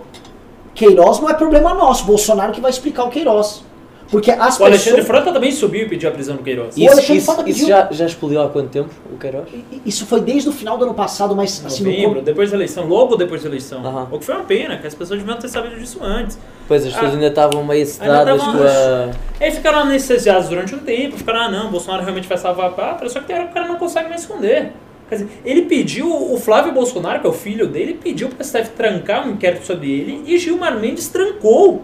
Queiroz 0.76 1.20
não 1.20 1.30
é 1.30 1.34
problema 1.34 1.74
nosso, 1.74 2.06
Bolsonaro 2.06 2.52
que 2.54 2.62
vai 2.62 2.72
explicar 2.72 3.04
o 3.06 3.10
Queiroz. 3.10 3.64
Porque 4.12 4.32
as 4.32 4.60
O 4.60 4.66
Alexandre 4.66 5.02
pessoas... 5.02 5.06
Frota 5.06 5.32
também 5.32 5.52
subiu 5.52 5.84
e 5.86 5.90
pediu 5.90 6.10
a 6.10 6.12
prisão 6.12 6.36
do 6.36 6.42
Queiroz. 6.44 6.76
O 6.76 6.80
Isso, 6.80 6.92
Alexandre 6.92 7.18
isso, 7.18 7.26
Frota 7.26 7.42
isso 7.50 7.60
pediu- 7.60 7.68
já, 7.68 7.88
já 7.92 8.06
explodiu 8.08 8.42
há 8.42 8.50
quanto 8.50 8.70
tempo, 8.70 8.90
o 9.14 9.18
Queiroz? 9.18 9.48
Isso 9.86 10.06
foi 10.08 10.22
desde 10.22 10.50
o 10.50 10.52
final 10.52 10.78
do 10.78 10.86
ano 10.86 10.94
passado, 10.96 11.36
mas 11.36 11.64
assim, 11.64 12.06
no 12.08 12.22
depois 12.22 12.50
da 12.50 12.58
eleição, 12.58 12.88
logo 12.88 13.16
depois 13.16 13.44
da 13.44 13.50
eleição. 13.50 14.08
O 14.12 14.18
que 14.18 14.26
foi 14.26 14.36
uma 14.36 14.44
pena, 14.46 14.78
que 14.78 14.88
as 14.88 14.96
pessoas 14.96 15.20
deviam 15.20 15.38
ter 15.38 15.48
sabido 15.48 15.76
disso 15.80 16.00
antes. 16.02 16.40
Pois 16.68 16.84
as 16.86 16.92
pessoas 16.94 17.12
Ah. 17.12 17.14
ainda 17.16 17.28
estavam 17.28 17.64
meio 17.64 17.84
estavam- 17.84 18.38
com 18.40 18.64
a. 18.64 19.12
Aí 19.40 19.52
ficaram 19.52 19.80
anestesiados 19.80 20.50
durante 20.50 20.74
um 20.74 20.80
tempo, 20.80 21.16
ficaram, 21.18 21.42
ah 21.42 21.50
não, 21.52 21.70
Bolsonaro 21.70 22.02
realmente 22.04 22.28
vai 22.28 22.38
salvar 22.38 22.68
a 22.68 22.70
pátria, 22.72 23.10
só 23.10 23.20
que 23.20 23.28
tem 23.28 23.36
hora 23.36 23.46
que 23.46 23.52
o 23.52 23.54
cara 23.54 23.68
não 23.68 23.76
consegue 23.76 24.10
mais 24.10 24.22
esconder. 24.22 24.72
Quer 25.08 25.16
dizer, 25.16 25.42
ele 25.46 25.64
pediu, 25.64 26.12
o 26.12 26.38
Flávio 26.40 26.72
Bolsonaro, 26.72 27.20
que 27.20 27.26
é 27.28 27.30
o 27.30 27.34
filho 27.34 27.68
dele, 27.68 27.94
pediu 27.96 28.30
para 28.30 28.42
o 28.42 28.44
STF 28.46 28.70
trancar 28.72 29.28
um 29.28 29.32
inquérito 29.32 29.66
sobre 29.66 29.90
ele 29.92 30.24
e 30.26 30.38
Gilmar 30.38 30.80
Mendes 30.80 31.08
trancou. 31.10 31.84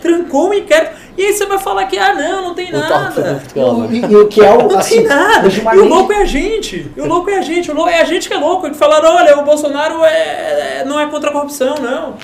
Trancou 0.00 0.50
o 0.50 0.54
inquérito. 0.54 0.92
E 1.16 1.22
aí 1.24 1.32
você 1.32 1.46
vai 1.46 1.58
falar 1.58 1.86
que, 1.86 1.98
ah 1.98 2.14
não, 2.14 2.48
não 2.48 2.54
tem 2.54 2.70
nada. 2.70 3.42
E, 3.90 3.98
e 3.98 4.16
o 4.16 4.28
que 4.28 4.40
é 4.40 4.52
o. 4.52 4.68
Não 4.68 4.78
assim, 4.78 4.98
tem 4.98 5.06
nada. 5.06 5.48
o 5.48 5.50
Gilmar 5.50 5.74
E 5.74 5.78
o 5.78 5.88
louco 5.88 6.12
é 6.12 6.22
a 6.22 6.24
gente. 6.24 6.92
E 6.96 7.00
o 7.00 7.06
louco 7.06 7.28
é 7.30 7.38
a 7.38 7.42
gente. 7.42 7.70
O 7.70 7.74
louco 7.74 7.90
é 7.90 8.00
a 8.00 8.04
gente 8.04 8.28
que 8.28 8.34
é 8.34 8.38
louco. 8.38 8.68
Que 8.70 8.76
falaram, 8.76 9.16
olha, 9.16 9.38
o 9.38 9.44
Bolsonaro 9.44 10.04
é, 10.04 10.80
é- 10.80 10.84
não 10.86 11.00
é 11.00 11.06
contra 11.08 11.30
a 11.30 11.32
corrupção, 11.32 11.74
não. 11.80 12.14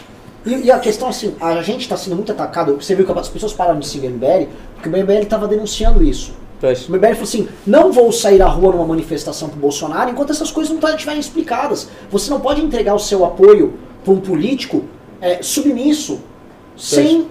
E, 0.46 0.66
e 0.66 0.70
a 0.70 0.78
questão 0.78 1.08
assim, 1.08 1.34
a 1.40 1.60
gente 1.62 1.80
está 1.80 1.96
sendo 1.96 2.14
muito 2.14 2.30
atacado. 2.30 2.74
Você 2.80 2.94
viu 2.94 3.04
que 3.04 3.18
as 3.18 3.28
pessoas 3.28 3.52
pararam 3.52 3.80
de 3.80 3.88
seguir 3.88 4.06
o 4.06 4.10
MBL, 4.10 4.48
porque 4.74 4.88
o 4.88 4.92
MBL 4.92 5.22
estava 5.22 5.48
denunciando 5.48 6.02
isso. 6.04 6.32
O 6.88 6.92
MBL 6.92 7.08
falou 7.08 7.22
assim: 7.24 7.48
não 7.66 7.92
vou 7.92 8.10
sair 8.12 8.40
à 8.40 8.46
rua 8.46 8.72
numa 8.72 8.86
manifestação 8.86 9.48
pro 9.48 9.58
Bolsonaro 9.58 10.10
enquanto 10.10 10.30
essas 10.30 10.50
coisas 10.50 10.72
não 10.72 10.80
tá- 10.80 10.90
estiverem 10.92 11.20
explicadas. 11.20 11.88
Você 12.10 12.30
não 12.30 12.40
pode 12.40 12.62
entregar 12.62 12.94
o 12.94 12.98
seu 12.98 13.24
apoio 13.24 13.74
para 14.02 14.12
um 14.14 14.20
político 14.20 14.84
é, 15.20 15.42
submisso, 15.42 16.20
sem 16.76 17.28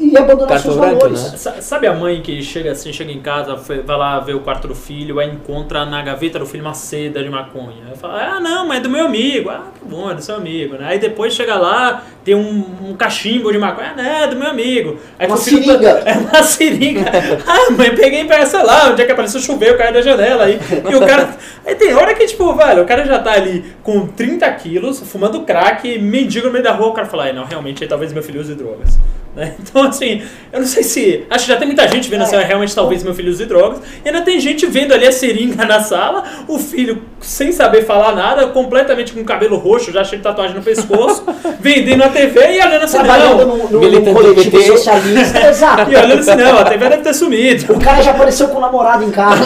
e 0.00 0.16
abandonar 0.16 0.58
seus 0.58 0.76
branca, 0.76 0.94
valores. 0.96 1.32
né? 1.32 1.36
Sa- 1.36 1.60
Sabe 1.60 1.86
a 1.86 1.92
mãe 1.92 2.20
que 2.22 2.42
chega 2.42 2.72
assim, 2.72 2.92
chega 2.92 3.12
em 3.12 3.20
casa, 3.20 3.54
vai 3.54 3.96
lá 3.96 4.18
ver 4.20 4.34
o 4.34 4.40
quarto 4.40 4.66
do 4.66 4.74
filho, 4.74 5.20
aí 5.20 5.28
encontra 5.30 5.84
na 5.84 6.00
gaveta 6.02 6.38
do 6.38 6.46
filho 6.46 6.64
uma 6.64 6.74
seda 6.74 7.22
de 7.22 7.28
maconha. 7.28 7.84
Aí 7.90 7.96
fala, 7.96 8.36
ah 8.36 8.40
não, 8.40 8.66
mas 8.66 8.78
é 8.78 8.80
do 8.80 8.88
meu 8.90 9.06
amigo. 9.06 9.50
Ah, 9.50 9.64
que 9.78 9.84
bom, 9.84 10.10
é 10.10 10.14
do 10.14 10.22
seu 10.22 10.36
amigo. 10.36 10.74
Né? 10.76 10.86
Aí 10.88 10.98
depois 10.98 11.34
chega 11.34 11.54
lá, 11.56 12.02
tem 12.24 12.34
um, 12.34 12.64
um 12.90 12.94
cachimbo 12.96 13.52
de 13.52 13.58
maconha. 13.58 13.92
Ah, 13.92 14.02
não, 14.02 14.04
é 14.04 14.26
do 14.26 14.36
meu 14.36 14.48
amigo. 14.48 14.98
Aí 15.18 15.26
Uma 15.26 15.36
o 15.36 15.38
seringa. 15.38 15.90
É 16.06 16.12
uma 16.18 16.42
seringa. 16.42 17.04
ah, 17.46 17.70
mãe, 17.72 17.94
peguei 17.94 18.24
pra 18.24 18.44
sei 18.46 18.62
lá, 18.62 18.90
onde 18.90 19.02
é 19.02 19.04
que 19.06 19.12
apareceu 19.12 19.40
choveu, 19.40 19.76
caiu 19.76 19.92
da 19.92 20.00
janela 20.02 20.44
aí. 20.44 20.58
E 20.90 20.94
o 20.96 21.00
cara. 21.06 21.36
Aí 21.66 21.74
tem 21.74 21.92
hora 21.94 22.14
que, 22.14 22.26
tipo, 22.26 22.52
velho, 22.54 22.82
o 22.82 22.86
cara 22.86 23.04
já 23.04 23.18
tá 23.18 23.32
ali 23.32 23.64
com 23.82 24.06
30 24.06 24.50
quilos, 24.52 25.00
fumando 25.00 25.42
crack, 25.42 25.98
mendigo 25.98 26.46
no 26.46 26.52
meio 26.52 26.64
da 26.64 26.72
rua, 26.72 26.88
o 26.88 26.92
cara 26.92 27.06
fala, 27.06 27.24
"Ai, 27.24 27.32
não, 27.32 27.44
realmente, 27.44 27.86
talvez 27.86 28.12
meu 28.12 28.22
filho 28.22 28.40
use 28.40 28.54
drogas. 28.54 28.98
Né? 29.34 29.54
Então, 29.70 29.84
assim, 29.84 30.22
eu 30.52 30.58
não 30.60 30.66
sei 30.66 30.82
se. 30.82 31.24
Acho 31.30 31.44
que 31.46 31.52
já 31.52 31.56
tem 31.56 31.66
muita 31.66 31.86
gente 31.86 32.08
vendo 32.10 32.22
É. 32.22 32.24
assim, 32.24 32.36
"Ah, 32.36 32.40
realmente 32.40 32.74
talvez 32.74 33.02
meu 33.04 33.14
filho 33.14 33.30
use 33.30 33.44
drogas. 33.46 33.78
E 34.04 34.08
ainda 34.08 34.22
tem 34.22 34.40
gente 34.40 34.66
vendo 34.66 34.92
ali 34.92 35.06
a 35.06 35.12
seringa 35.12 35.64
na 35.66 35.80
sala, 35.80 36.24
o 36.48 36.58
filho 36.58 37.02
sem 37.20 37.52
saber 37.52 37.84
falar 37.84 38.14
nada, 38.16 38.48
completamente 38.48 39.12
com 39.12 39.22
cabelo 39.24 39.56
roxo, 39.56 39.92
já 39.92 40.02
cheio 40.02 40.18
de 40.20 40.24
tatuagem 40.24 40.56
no 40.56 40.62
pescoço, 40.62 41.24
vendendo 41.60 41.98
na 41.98 42.08
TV 42.08 42.40
e 42.40 42.60
olhando 42.60 42.82
assim, 42.82 42.98
Trabalhando 42.98 43.46
não. 43.46 43.56
no, 43.56 43.56
no, 43.64 43.70
no 43.70 43.80
militante 43.80 44.14
coletivo 44.14 44.62
socialista. 44.62 45.48
Exato. 45.48 45.90
E 45.92 45.96
olhando 45.96 46.18
assim, 46.20 46.34
não, 46.34 46.58
a 46.58 46.64
TV 46.64 46.88
deve 46.88 47.02
ter 47.02 47.14
sumido. 47.14 47.72
O 47.74 47.80
cara 47.80 48.02
já 48.02 48.10
apareceu 48.10 48.48
com 48.48 48.58
o 48.58 48.60
namorado 48.60 49.04
em 49.04 49.10
casa. 49.12 49.44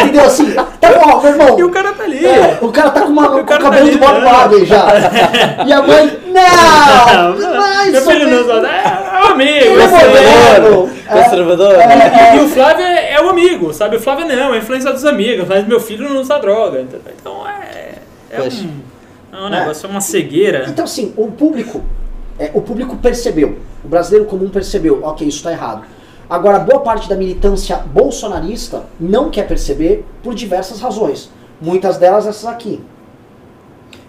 entendeu? 0.00 0.24
Assim, 0.24 0.52
tá 0.52 0.92
bom, 0.98 1.20
meu 1.22 1.30
irmão. 1.32 1.58
E 1.58 1.62
o 1.62 1.70
cara 1.70 1.92
tá 1.92 2.02
ali. 2.04 2.26
É, 2.26 2.58
o 2.60 2.68
cara 2.72 2.90
tá 2.90 3.02
com, 3.02 3.12
uma, 3.12 3.26
O 3.28 3.30
com 3.30 3.40
o 3.40 3.44
cara 3.44 3.62
cabelo 3.62 3.86
tá 3.86 3.92
do 3.92 3.98
Bob 3.98 4.16
ali, 4.16 4.24
Marley 4.24 4.66
já. 4.66 4.86
E 5.66 5.72
a 5.72 5.82
mãe, 5.82 6.18
não! 6.26 7.34
Não, 7.92 8.00
filho 8.02 8.28
não 8.28 8.36
mesmo- 8.38 8.52
usa. 8.58 8.68
É, 8.68 8.84
é 8.86 9.08
um 9.10 9.11
amigo. 9.32 9.78
É 9.80 9.88
moderno. 9.88 10.90
É, 11.08 11.22
Conservador. 11.22 11.74
E 12.36 12.40
o 12.40 12.48
Flávio 12.48 12.84
é, 12.84 13.12
é 13.14 13.20
o 13.22 13.28
amigo, 13.30 13.72
sabe? 13.74 13.96
O 13.96 14.00
Flávio 14.00 14.26
não, 14.26 14.54
é 14.54 14.58
influência 14.58 14.92
dos 14.92 15.04
amigos, 15.04 15.46
mas 15.48 15.66
meu 15.66 15.80
filho 15.80 16.08
não 16.08 16.20
usa 16.20 16.38
droga. 16.38 16.80
Então 17.20 17.46
é. 17.46 17.92
É 18.30 18.40
um, 18.40 18.46
é 19.36 19.40
um 19.46 19.48
negócio, 19.50 19.86
é 19.86 19.90
uma 19.90 20.00
cegueira. 20.00 20.64
Então, 20.68 20.84
assim, 20.86 21.12
o 21.18 21.30
público, 21.30 21.82
é, 22.38 22.50
o 22.54 22.62
público 22.62 22.96
percebeu, 22.96 23.58
o 23.84 23.88
brasileiro 23.88 24.24
comum 24.26 24.48
percebeu, 24.48 25.00
ok, 25.04 25.28
isso 25.28 25.38
está 25.38 25.52
errado. 25.52 25.82
Agora, 26.30 26.58
boa 26.58 26.80
parte 26.80 27.10
da 27.10 27.14
militância 27.14 27.76
bolsonarista 27.76 28.84
não 28.98 29.28
quer 29.30 29.46
perceber 29.46 30.02
por 30.22 30.34
diversas 30.34 30.80
razões. 30.80 31.30
Muitas 31.60 31.98
delas 31.98 32.26
essas 32.26 32.46
aqui. 32.46 32.80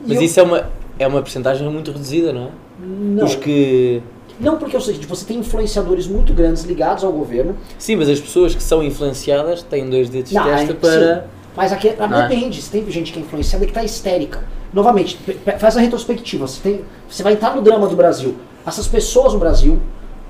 E 0.05 0.07
Mas 0.07 0.17
eu- 0.17 0.23
isso 0.23 0.39
é 0.39 0.43
uma, 0.43 0.69
é 0.97 1.05
uma 1.07 1.21
porcentagem 1.21 1.67
muito 1.69 1.91
reduzida, 1.91 2.31
não 2.31 2.45
é? 2.45 2.49
não, 2.79 3.25
Os 3.25 3.35
que. 3.35 4.01
Não, 4.39 4.57
porque 4.57 4.75
é 4.75 4.79
o 4.79 4.81
seguinte, 4.81 5.05
você 5.07 5.25
tem 5.25 5.37
influenciadores 5.39 6.07
muito 6.07 6.33
grandes 6.33 6.63
ligados 6.63 7.03
ao 7.03 7.11
governo, 7.11 7.55
Sim, 7.77 7.95
mas 7.97 8.09
as 8.09 8.19
pessoas 8.19 8.55
que 8.55 8.63
são 8.63 8.81
influenciadas 8.83 9.61
têm 9.63 9.89
dois 9.89 10.09
dedos 10.09 10.31
de 10.31 10.39
testa 10.39 10.71
é- 10.71 10.75
para. 10.75 11.15
sim. 11.21 11.27
Mas 11.55 11.71
aqui 11.71 11.93
ah, 11.99 12.05
é? 12.05 12.27
depende, 12.27 12.59
se 12.61 12.71
tem 12.71 12.89
gente 12.89 13.11
que 13.13 13.19
é 13.19 13.21
influenciada 13.21 13.63
que 13.65 13.69
está 13.71 13.83
histérica. 13.83 14.43
Novamente, 14.73 15.19
faz 15.59 15.77
a 15.77 15.81
retrospectiva. 15.81 16.47
Você, 16.47 16.59
tem, 16.61 16.81
você 17.07 17.21
vai 17.21 17.33
entrar 17.33 17.55
no 17.55 17.61
drama 17.61 17.87
do 17.87 17.95
Brasil. 17.95 18.35
Essas 18.65 18.87
pessoas 18.87 19.33
no 19.33 19.39
Brasil 19.39 19.79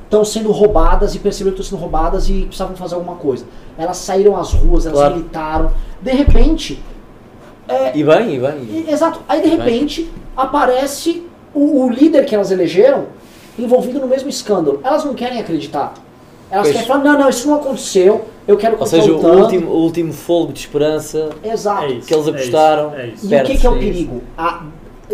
estão 0.04 0.26
sendo 0.26 0.51
roubadas 0.51 1.16
e 1.16 1.20
perceberam 1.20 1.56
que 1.56 1.62
estão 1.62 1.78
sendo 1.80 1.82
roubadas 1.89 2.28
e 2.28 2.41
precisavam 2.43 2.76
fazer 2.76 2.95
alguma 2.95 3.16
coisa. 3.16 3.45
Elas 3.78 3.97
saíram 3.97 4.36
às 4.36 4.51
ruas, 4.51 4.86
elas 4.86 4.99
Claro. 4.99 5.14
gritaram. 5.16 5.72
De 6.01 6.12
repente. 6.12 6.84
é, 7.70 7.97
E 7.97 8.04
bem, 8.04 8.36
e 8.36 8.39
bem. 8.39 8.64
e- 8.70 8.91
exato. 8.91 9.22
Aí 9.30 9.41
de 9.41 9.47
repente 9.47 10.12
aparece 10.36 11.24
o, 11.54 11.86
o 11.86 11.89
líder 11.89 12.26
que 12.26 12.36
elas 12.36 12.51
elegeram 12.51 13.06
envolvido 13.58 13.99
no 13.99 14.08
mesmo 14.08 14.30
escândalo. 14.30 14.80
Elas 14.84 15.04
não 15.06 15.14
querem 15.14 15.39
acreditar. 15.39 15.93
Elas 16.51 16.68
Pois. 16.68 16.74
querem 16.76 16.88
falar, 16.88 17.04
não, 17.04 17.20
não, 17.20 17.30
isso 17.30 17.47
não 17.47 17.56
aconteceu. 17.56 18.26
Eu 18.47 18.58
quero 18.58 18.78
Ou 18.80 18.86
seja, 18.86 19.12
o 19.12 19.16
contar 19.16 19.28
o 19.28 19.32
tanto." 19.32 19.43
último, 19.43 19.72
o 19.72 19.78
último 19.84 20.14
fogo 20.14 20.54
de 20.54 20.60
esperança 20.60 21.30
Exato. 21.43 21.86
É 21.86 21.91
isso, 21.93 22.08
que 22.08 22.14
eles 22.14 22.28
é 22.28 22.30
apostaram. 22.30 22.88
isso, 22.89 22.95
é 22.99 23.08
isso. 23.08 23.34
E 23.34 23.36
o 23.36 23.43
que, 23.43 23.58
que 23.58 23.66
é 23.66 23.70
o 23.70 23.74
isso. 23.74 23.80
perigo? 23.82 24.22
A- 24.38 24.64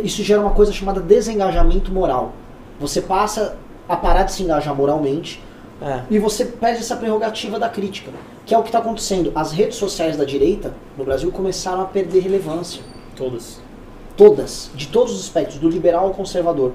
isso 0.04 0.24
gera 0.24 0.42
uma 0.42 0.52
coisa 0.52 0.72
chamada 0.74 1.00
desengajamento 1.00 1.92
moral. 1.92 2.34
Você 2.80 3.02
passa 3.02 3.58
a 3.88 3.96
parar 3.96 4.24
de 4.24 4.32
se 4.34 4.44
engajar 4.44 4.76
moralmente 4.76 5.42
e 6.10 6.20
você 6.20 6.44
perde 6.46 6.80
essa 6.80 6.96
prerrogativa 6.96 7.58
da 7.58 7.70
crítica, 7.70 8.12
que 8.46 8.54
é 8.54 8.58
o 8.58 8.62
que 8.62 8.68
está 8.70 8.80
acontecendo. 8.80 9.32
As 9.36 9.52
redes 9.52 9.78
sociais 9.78 10.18
da 10.18 10.26
direita 10.26 10.74
no 10.98 11.04
Brasil 11.06 11.32
começaram 11.32 11.82
a 11.82 11.86
perder 11.86 12.20
relevância. 12.22 12.82
Todas. 13.16 13.62
Todas, 14.18 14.70
de 14.76 14.88
todos 14.88 15.14
os 15.14 15.22
aspectos, 15.22 15.58
do 15.58 15.70
liberal 15.70 16.06
ao 16.08 16.12
conservador. 16.14 16.74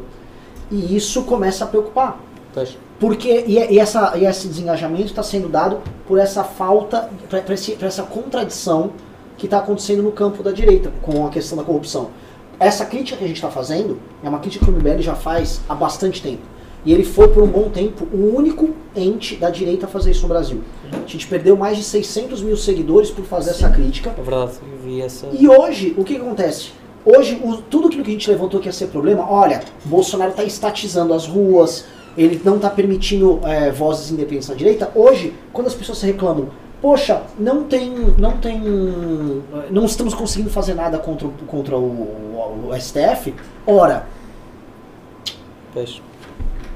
E 0.75 0.97
isso 0.97 1.23
começa 1.23 1.65
a 1.65 1.67
preocupar. 1.69 2.21
pois. 2.53 2.77
Porque, 2.99 3.45
e, 3.47 3.75
e 3.75 3.79
essa, 3.79 4.17
e 4.17 4.25
esse 4.25 4.49
desengajamento 4.49 5.07
está 5.07 5.23
sendo 5.23 5.49
dado 5.49 5.81
por 6.07 6.19
essa 6.19 6.43
falta, 6.43 7.11
por, 7.29 7.87
essa 7.87 8.03
contradição 8.03 8.93
que 9.37 9.47
está 9.47 9.59
acontecendo 9.59 10.03
no 10.03 10.13
campo 10.13 10.43
da 10.43 10.53
direita 10.53 10.93
com 11.03 11.27
a 11.27 11.31
questão 11.31 11.59
da 11.59 11.65
corrupção. 11.65 12.11
Essa 12.59 12.85
crítica 12.87 13.19
que 13.19 13.25
a 13.25 13.27
gente 13.27 13.37
está 13.37 13.51
fazendo 13.51 13.99
é 14.23 14.29
uma 14.29 14.39
crítica 14.39 14.65
que 14.65 14.71
o 14.71 14.75
MBL 14.75 15.01
já 15.01 15.15
faz 15.15 15.61
há 15.69 15.75
bastante 15.75 16.23
tempo. 16.23 16.43
E 16.85 16.93
ele 16.93 17.03
foi 17.03 17.29
por 17.29 17.43
um 17.43 17.47
bom 17.47 17.71
tempo 17.71 18.07
o 18.13 18.37
único 18.37 18.71
ente 18.95 19.37
da 19.37 19.49
direita 19.49 19.87
a 19.87 19.89
fazer 19.89 20.11
isso 20.11 20.23
no 20.23 20.29
Brasil. 20.29 20.63
A 20.93 21.07
gente 21.07 21.27
perdeu 21.27 21.57
mais 21.57 21.79
de 21.79 21.83
600 21.83 22.43
mil 22.43 22.57
seguidores 22.57 23.11
por 23.11 23.25
fazer 23.25 23.51
essa 23.51 23.71
crítica. 23.71 24.15
É 24.17 24.23
verdade, 24.23 24.53
eu 24.71 24.79
vi 24.79 25.01
essa. 25.01 25.29
E 25.33 25.49
hoje, 25.49 25.95
o 25.97 26.05
que 26.05 26.17
acontece? 26.17 26.73
Hoje, 27.05 27.41
o- 27.45 27.57
tudo 27.59 27.89
aquilo 27.89 28.03
que 28.03 28.11
a 28.11 28.13
gente 28.15 28.31
levantou 28.31 28.61
que 28.61 28.67
ia 28.67 28.73
ser 28.73 28.87
problema, 28.87 29.31
olha, 29.31 29.61
Bolsonaro 29.85 30.31
está 30.31 30.43
estatizando 30.45 31.13
as 31.13 31.27
ruas, 31.27 31.85
ele 32.17 32.41
não 32.45 32.57
está 32.57 32.71
permitindo 32.71 33.41
é, 33.45 33.71
vozes 33.71 34.11
independentes 34.11 34.49
na 34.49 34.55
direita. 34.55 34.91
Hoje, 34.95 35.35
quando 35.53 35.67
as 35.67 35.75
pessoas 35.75 35.99
se 35.99 36.07
reclamam, 36.07 36.49
poxa, 36.81 37.23
não 37.39 37.65
tem, 37.65 37.91
não 38.19 38.39
tem, 38.39 38.59
não 39.71 39.85
estamos 39.85 40.15
conseguindo 40.15 40.49
fazer 40.51 40.75
nada 40.75 40.99
contra, 40.99 41.27
o- 41.27 41.33
contra 41.47 41.77
o, 41.77 41.81
o- 41.83 42.69
o 42.71 42.75
STF, 42.75 43.35
ora, 43.67 44.07
Pois. 45.73 46.01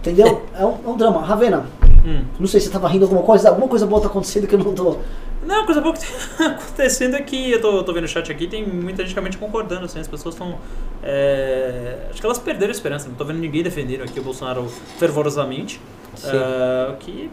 entendeu? 0.01 0.43
É 0.59 0.65
um, 0.67 0.75
é 0.85 0.89
um 0.89 0.97
drama. 0.97 1.23
Ravena, 1.23 1.67
Hum. 2.05 2.23
não 2.39 2.47
sei 2.47 2.61
se 2.61 2.67
você 2.67 2.69
estava 2.71 2.89
rindo 2.89 3.05
alguma 3.05 3.23
coisa, 3.23 3.49
alguma 3.49 3.69
coisa 3.69 3.87
boa 3.87 3.99
está 3.99 4.09
acontecendo 4.11 4.47
que 4.47 4.55
eu 4.55 4.59
não 4.59 4.73
tô... 4.75 4.97
Não, 5.47 5.63
a 5.63 5.65
coisa 5.67 5.81
boa 5.81 5.95
que 5.95 6.01
tá 6.37 6.47
acontecendo 6.47 7.15
é 7.17 7.23
que 7.23 7.53
eu 7.53 7.61
tô, 7.61 7.83
tô 7.85 7.93
vendo 7.93 8.05
o 8.05 8.09
chat 8.09 8.31
aqui, 8.31 8.47
tem 8.47 8.67
muita 8.67 9.03
gente 9.05 9.15
realmente 9.15 9.39
concordando, 9.39 9.85
assim, 9.85 10.01
as 10.01 10.09
pessoas 10.09 10.35
estão. 10.35 10.59
acho 12.11 12.21
que 12.21 12.27
elas 12.27 12.39
perderam 12.39 12.71
a 12.71 12.75
esperança, 12.75 13.09
não 13.09 13.15
tô 13.15 13.25
vendo 13.25 13.39
ninguém 13.39 13.63
defendendo 13.63 14.03
aqui 14.03 14.19
o 14.19 14.23
Bolsonaro 14.23 14.67
fervorosamente. 14.99 15.81
Sim. 16.17 16.31
Ah, 16.35 16.95
que. 16.99 17.31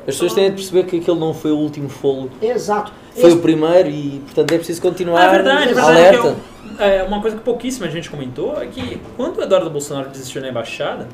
As 0.00 0.14
pessoas 0.14 0.34
têm 0.34 0.50
de 0.50 0.56
perceber 0.56 0.84
que 0.84 0.98
aquele 0.98 1.18
não 1.18 1.34
foi 1.34 1.50
o 1.50 1.56
último 1.56 1.88
fôlego. 1.88 2.30
Exato. 2.40 2.92
Foi 3.12 3.24
Esse- 3.28 3.36
o 3.36 3.40
primeiro 3.40 3.88
e, 3.88 4.20
portanto, 4.24 4.52
é 4.52 4.56
preciso 4.58 4.80
continuar 4.80 5.20
Ah, 5.20 5.24
é 5.24 5.30
verdade, 5.30 5.62
é 5.62 5.66
verdade. 5.74 5.90
alerta. 5.90 6.26
eu- 6.28 6.36
é, 6.78 7.02
uma 7.02 7.20
coisa 7.20 7.36
que 7.36 7.42
pouquíssima 7.42 7.88
gente 7.90 8.08
comentou 8.08 8.60
é 8.62 8.66
que 8.66 9.00
quando 9.16 9.38
o 9.38 9.42
Eduardo 9.42 9.68
Bolsonaro 9.70 10.08
desistiu 10.10 10.40
na 10.42 10.48
embaixada, 10.48 11.08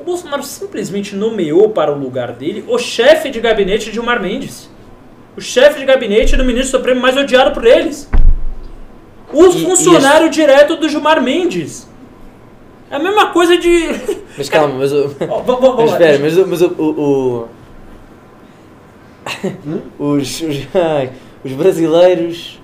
o 0.00 0.04
Bolsonaro 0.04 0.42
simplesmente 0.42 1.14
nomeou 1.14 1.68
para 1.70 1.92
o 1.92 1.98
lugar 1.98 2.32
dele 2.32 2.64
o 2.66 2.76
chefe 2.78 3.30
de 3.30 3.38
gabinete 3.38 3.84
de 3.86 3.92
Gilmar 3.92 4.20
Mendes. 4.20 4.68
O 5.38 5.40
chefe 5.40 5.78
de 5.78 5.84
gabinete 5.84 6.36
do 6.36 6.44
ministro 6.44 6.78
Supremo 6.78 7.00
mais 7.00 7.16
odiado 7.16 7.52
por 7.52 7.64
eles. 7.64 8.10
O 9.32 9.46
E- 9.46 9.64
funcionário 9.64 10.28
direto 10.28 10.74
do 10.74 10.88
Gilmar 10.88 11.22
Mendes. 11.22 11.86
É 12.90 12.96
a 12.96 12.98
mesma 12.98 13.26
coisa 13.30 13.56
de. 13.56 13.86
Mas 14.36 14.48
calma, 14.48 14.74
mas, 14.74 14.92
o- 14.92 15.14
Ó, 15.28 15.40
vamos- 15.42 15.60
vamos 15.60 15.76
mas 15.84 15.90
espera, 15.92 16.18
mas, 16.18 16.36
o- 16.38 16.46
mas 16.46 16.62
o, 16.62 16.66
o- 16.78 17.48
o- 19.98 20.14
os, 20.16 20.40
os, 20.40 20.56
ai, 20.74 21.12
os 21.44 21.52
brasileiros 21.52 22.60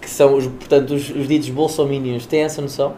que 0.00 0.08
são 0.08 0.34
os, 0.34 0.46
portanto, 0.46 0.94
os, 0.94 1.10
os 1.10 1.26
ditos 1.28 1.48
bolsominions 1.50 2.24
têm 2.26 2.42
essa 2.42 2.62
noção? 2.62 2.94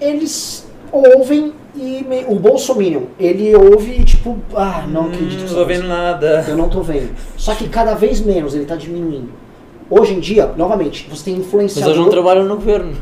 eles 0.00 0.63
ouvem 0.94 1.52
e 1.74 2.04
me- 2.08 2.24
o 2.28 2.36
Bolsominion, 2.36 3.02
ele 3.18 3.54
ouve 3.54 4.00
e 4.00 4.04
tipo, 4.04 4.38
ah, 4.54 4.84
não 4.88 5.06
acredito. 5.06 5.42
Hum, 5.42 5.46
não 5.48 5.54
tô 5.54 5.64
vendo 5.64 5.88
nada. 5.88 6.44
Eu 6.48 6.56
não 6.56 6.68
tô 6.68 6.82
vendo. 6.82 7.10
Só 7.36 7.54
que 7.54 7.68
cada 7.68 7.94
vez 7.94 8.20
menos 8.20 8.54
ele 8.54 8.64
tá 8.64 8.76
diminuindo. 8.76 9.30
Hoje 9.90 10.14
em 10.14 10.20
dia, 10.20 10.46
novamente, 10.56 11.06
você 11.10 11.24
tem 11.26 11.36
Mas 11.36 11.46
influenciador. 11.46 11.90
eles 11.90 12.00
não 12.02 12.10
trabalham 12.10 12.44
no 12.44 12.54
governo. 12.56 12.92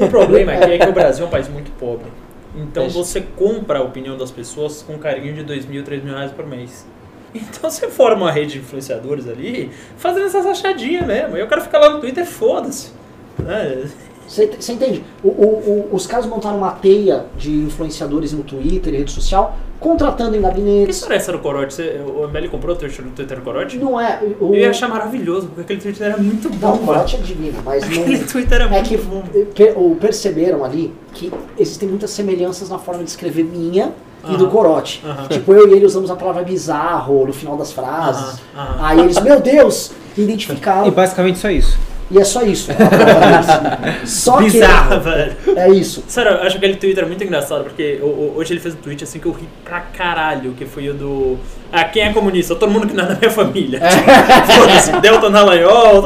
O 0.00 0.08
problema 0.08 0.52
aqui 0.52 0.72
é 0.72 0.78
que 0.78 0.88
o 0.88 0.92
Brasil 0.92 1.24
é 1.24 1.28
um 1.28 1.30
país 1.30 1.48
muito 1.48 1.70
pobre. 1.78 2.06
Então 2.54 2.88
você 2.90 3.20
compra 3.20 3.78
a 3.78 3.82
opinião 3.82 4.16
das 4.16 4.30
pessoas 4.30 4.82
com 4.82 4.98
carinho 4.98 5.32
de 5.34 5.42
2 5.42 5.64
mil, 5.66 5.82
3 5.82 6.02
mil 6.04 6.14
reais 6.14 6.30
por 6.32 6.46
mês. 6.46 6.86
Então 7.34 7.70
você 7.70 7.88
forma 7.88 8.24
uma 8.26 8.30
rede 8.30 8.52
de 8.52 8.58
influenciadores 8.58 9.26
ali, 9.26 9.70
fazendo 9.96 10.26
essas 10.26 10.44
achadinhas 10.44 11.06
mesmo. 11.06 11.34
E 11.34 11.40
eu 11.40 11.46
quero 11.48 11.62
ficar 11.62 11.78
lá 11.78 11.88
no 11.88 11.98
Twitter, 11.98 12.26
foda-se. 12.26 12.90
Né? 13.38 13.84
Você 14.32 14.72
entende? 14.72 15.04
O- 15.22 15.28
o- 15.28 15.88
o- 15.92 15.94
os 15.94 16.06
caras 16.06 16.24
montaram 16.26 16.56
uma 16.56 16.70
teia 16.70 17.26
de 17.36 17.50
influenciadores 17.50 18.32
no 18.32 18.42
Twitter 18.42 18.94
e 18.94 18.96
rede 18.98 19.10
social, 19.10 19.56
contratando 19.78 20.34
em 20.34 20.40
Que 20.40 20.46
gabinetes. 20.46 20.96
história 20.96 21.16
é 21.16 21.18
essa 21.18 21.32
do 21.32 21.38
Corote? 21.40 21.74
Você- 21.74 22.00
O 22.06 22.24
ML 22.24 22.48
comprou 22.48 22.74
o 22.74 22.78
Twitter, 22.78 23.04
o 23.04 23.10
Twitter 23.10 23.36
do 23.38 23.42
Corote? 23.44 23.76
Não 23.78 24.00
é. 24.00 24.20
O, 24.40 24.46
Eu 24.54 24.54
ia 24.54 24.70
achar 24.70 24.88
maravilhoso, 24.88 25.48
porque 25.48 25.60
aquele 25.60 25.80
Twitter 25.80 26.06
era 26.06 26.16
muito 26.16 26.48
Não, 26.48 26.56
bom. 26.56 26.74
o 26.74 26.78
Corote 26.86 27.16
é 27.16 27.18
divino, 27.18 27.58
mas 27.64 27.82
Aquele 27.84 28.18
não. 28.18 28.24
Twitter 28.26 28.54
era 28.54 28.64
É 28.64 28.68
muito 28.68 28.88
que 28.88 28.96
bom. 28.96 29.22
per- 29.54 29.74
ou 29.76 29.94
perceberam 29.96 30.64
ali 30.64 30.94
que 31.12 31.30
existem 31.58 31.88
muitas 31.88 32.10
semelhanças 32.10 32.70
na 32.70 32.78
forma 32.78 33.04
de 33.04 33.10
escrever 33.10 33.44
minha 33.44 33.92
e 34.30 34.36
do 34.36 34.46
Corote. 34.48 35.02
Aham. 35.04 35.26
Tipo, 35.28 35.52
eu 35.52 35.68
e 35.68 35.72
ele 35.74 35.84
usamos 35.84 36.10
a 36.10 36.16
palavra 36.16 36.42
bizarro 36.44 37.26
no 37.26 37.32
final 37.32 37.56
das 37.56 37.70
frases. 37.72 38.40
Aham, 38.56 38.76
aham. 38.76 38.86
Aí 38.86 39.00
eles, 39.00 39.20
meu 39.20 39.40
Deus, 39.40 39.90
identificaram. 40.16 40.86
E 40.86 40.90
basicamente 40.90 41.38
só 41.38 41.50
isso. 41.50 41.76
E 42.12 42.18
é 42.18 42.24
só 42.24 42.42
isso. 42.42 42.70
Só 44.04 44.38
Bizarro, 44.38 45.00
velho. 45.00 45.32
que 45.44 45.50
é 45.58 45.70
isso. 45.70 46.04
Sério, 46.06 46.32
eu 46.32 46.42
acho 46.42 46.56
aquele 46.58 46.76
Twitter 46.76 47.06
muito 47.06 47.24
engraçado, 47.24 47.64
porque 47.64 47.98
hoje 48.02 48.52
ele 48.52 48.60
fez 48.60 48.74
um 48.74 48.78
tweet 48.78 49.02
assim 49.02 49.18
que 49.18 49.26
eu 49.26 49.32
ri 49.32 49.48
pra 49.64 49.80
caralho, 49.80 50.52
que 50.52 50.66
foi 50.66 50.88
o 50.90 50.94
do. 50.94 51.38
Ah, 51.72 51.84
quem 51.84 52.02
é 52.02 52.12
comunista? 52.12 52.54
Todo 52.54 52.70
mundo 52.70 52.86
que 52.86 52.94
não 52.94 53.04
é 53.04 53.08
da 53.08 53.14
minha 53.14 53.30
família. 53.30 53.80
Tipo, 53.80 54.52
Foda-se, 54.60 55.00
Delta 55.00 55.30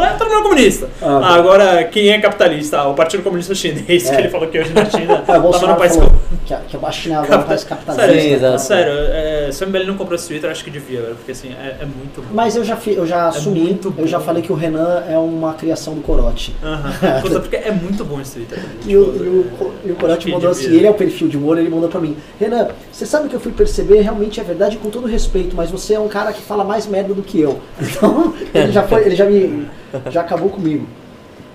ah, 0.00 0.14
todo 0.16 0.28
mundo 0.28 0.38
é 0.40 0.42
comunista. 0.44 0.88
Ah, 1.02 1.20
Ah, 1.24 1.34
agora, 1.34 1.84
quem 1.84 2.10
é 2.10 2.20
capitalista? 2.20 2.78
Ah, 2.78 2.88
o 2.88 2.94
Partido 2.94 3.24
Comunista 3.24 3.52
Chinês, 3.52 4.08
É. 4.08 4.14
que 4.14 4.20
ele 4.22 4.28
falou 4.28 4.46
que 4.46 4.60
hoje 4.60 4.72
na 4.72 4.84
China 4.84 5.14
É, 5.14 5.16
tava 5.32 5.66
no 5.66 5.74
país 5.76 5.98
que 6.46 6.54
a, 6.54 6.58
que 6.58 6.76
a 6.80 6.92
China 6.92 7.18
agora 7.18 7.34
é 7.34 7.38
um 7.38 7.42
país 7.42 7.64
capitalista. 7.64 8.06
Sério, 8.14 8.58
sério 8.60 8.92
é, 8.92 9.35
se 9.52 9.64
o 9.64 9.68
MBL 9.68 9.84
não 9.86 9.96
comprou 9.96 10.14
esse 10.16 10.28
Twitter, 10.28 10.50
acho 10.50 10.62
que 10.64 10.70
devia, 10.70 11.00
velho, 11.02 11.14
porque 11.16 11.32
assim, 11.32 11.48
é, 11.52 11.78
é 11.80 11.84
muito 11.86 12.20
bom. 12.22 12.28
Mas 12.34 12.56
eu 12.56 12.64
já, 12.64 12.76
fi- 12.76 12.94
eu 12.94 13.06
já 13.06 13.28
assumi, 13.28 13.60
muito 13.60 13.94
eu 13.98 14.06
já 14.06 14.20
falei 14.20 14.42
que 14.42 14.52
o 14.52 14.54
Renan 14.54 15.02
é 15.08 15.18
uma 15.18 15.54
criação 15.54 15.94
do 15.94 16.00
Corote. 16.02 16.54
Aham. 16.62 16.92
Puta, 17.22 17.40
porque 17.40 17.56
é 17.56 17.70
muito 17.70 18.04
bom 18.04 18.20
esse 18.20 18.32
Twitter. 18.34 18.58
E 18.86 18.96
o, 18.96 19.12
Tipo, 19.12 19.24
e 19.24 19.28
o, 19.28 19.46
e 19.84 19.90
acho 19.90 19.94
Corote 20.00 20.30
mandou 20.30 20.50
assim, 20.50 20.66
ele 20.66 20.86
é 20.86 20.90
o 20.90 20.94
perfil 20.94 21.28
de 21.28 21.36
humor, 21.36 21.58
ele 21.58 21.68
mandou 21.68 21.88
pra 21.88 22.00
mim. 22.00 22.16
Renan, 22.38 22.68
você 22.92 23.04
sabe 23.06 23.26
o 23.26 23.28
que 23.30 23.36
eu 23.36 23.40
fui 23.40 23.52
perceber, 23.52 24.00
realmente 24.00 24.40
é 24.40 24.44
verdade 24.44 24.76
com 24.76 24.90
todo 24.90 25.06
respeito, 25.06 25.54
mas 25.56 25.70
você 25.70 25.94
é 25.94 26.00
um 26.00 26.08
cara 26.08 26.32
que 26.32 26.42
fala 26.42 26.64
mais 26.64 26.86
merda 26.86 27.12
do 27.14 27.22
que 27.22 27.40
eu. 27.40 27.58
Então, 27.96 28.34
ele 28.54 28.72
já 28.72 28.82
foi, 28.82 29.02
ele 29.06 29.16
já 29.16 29.24
me. 29.24 29.66
já 30.10 30.20
acabou 30.20 30.50
comigo. 30.50 30.86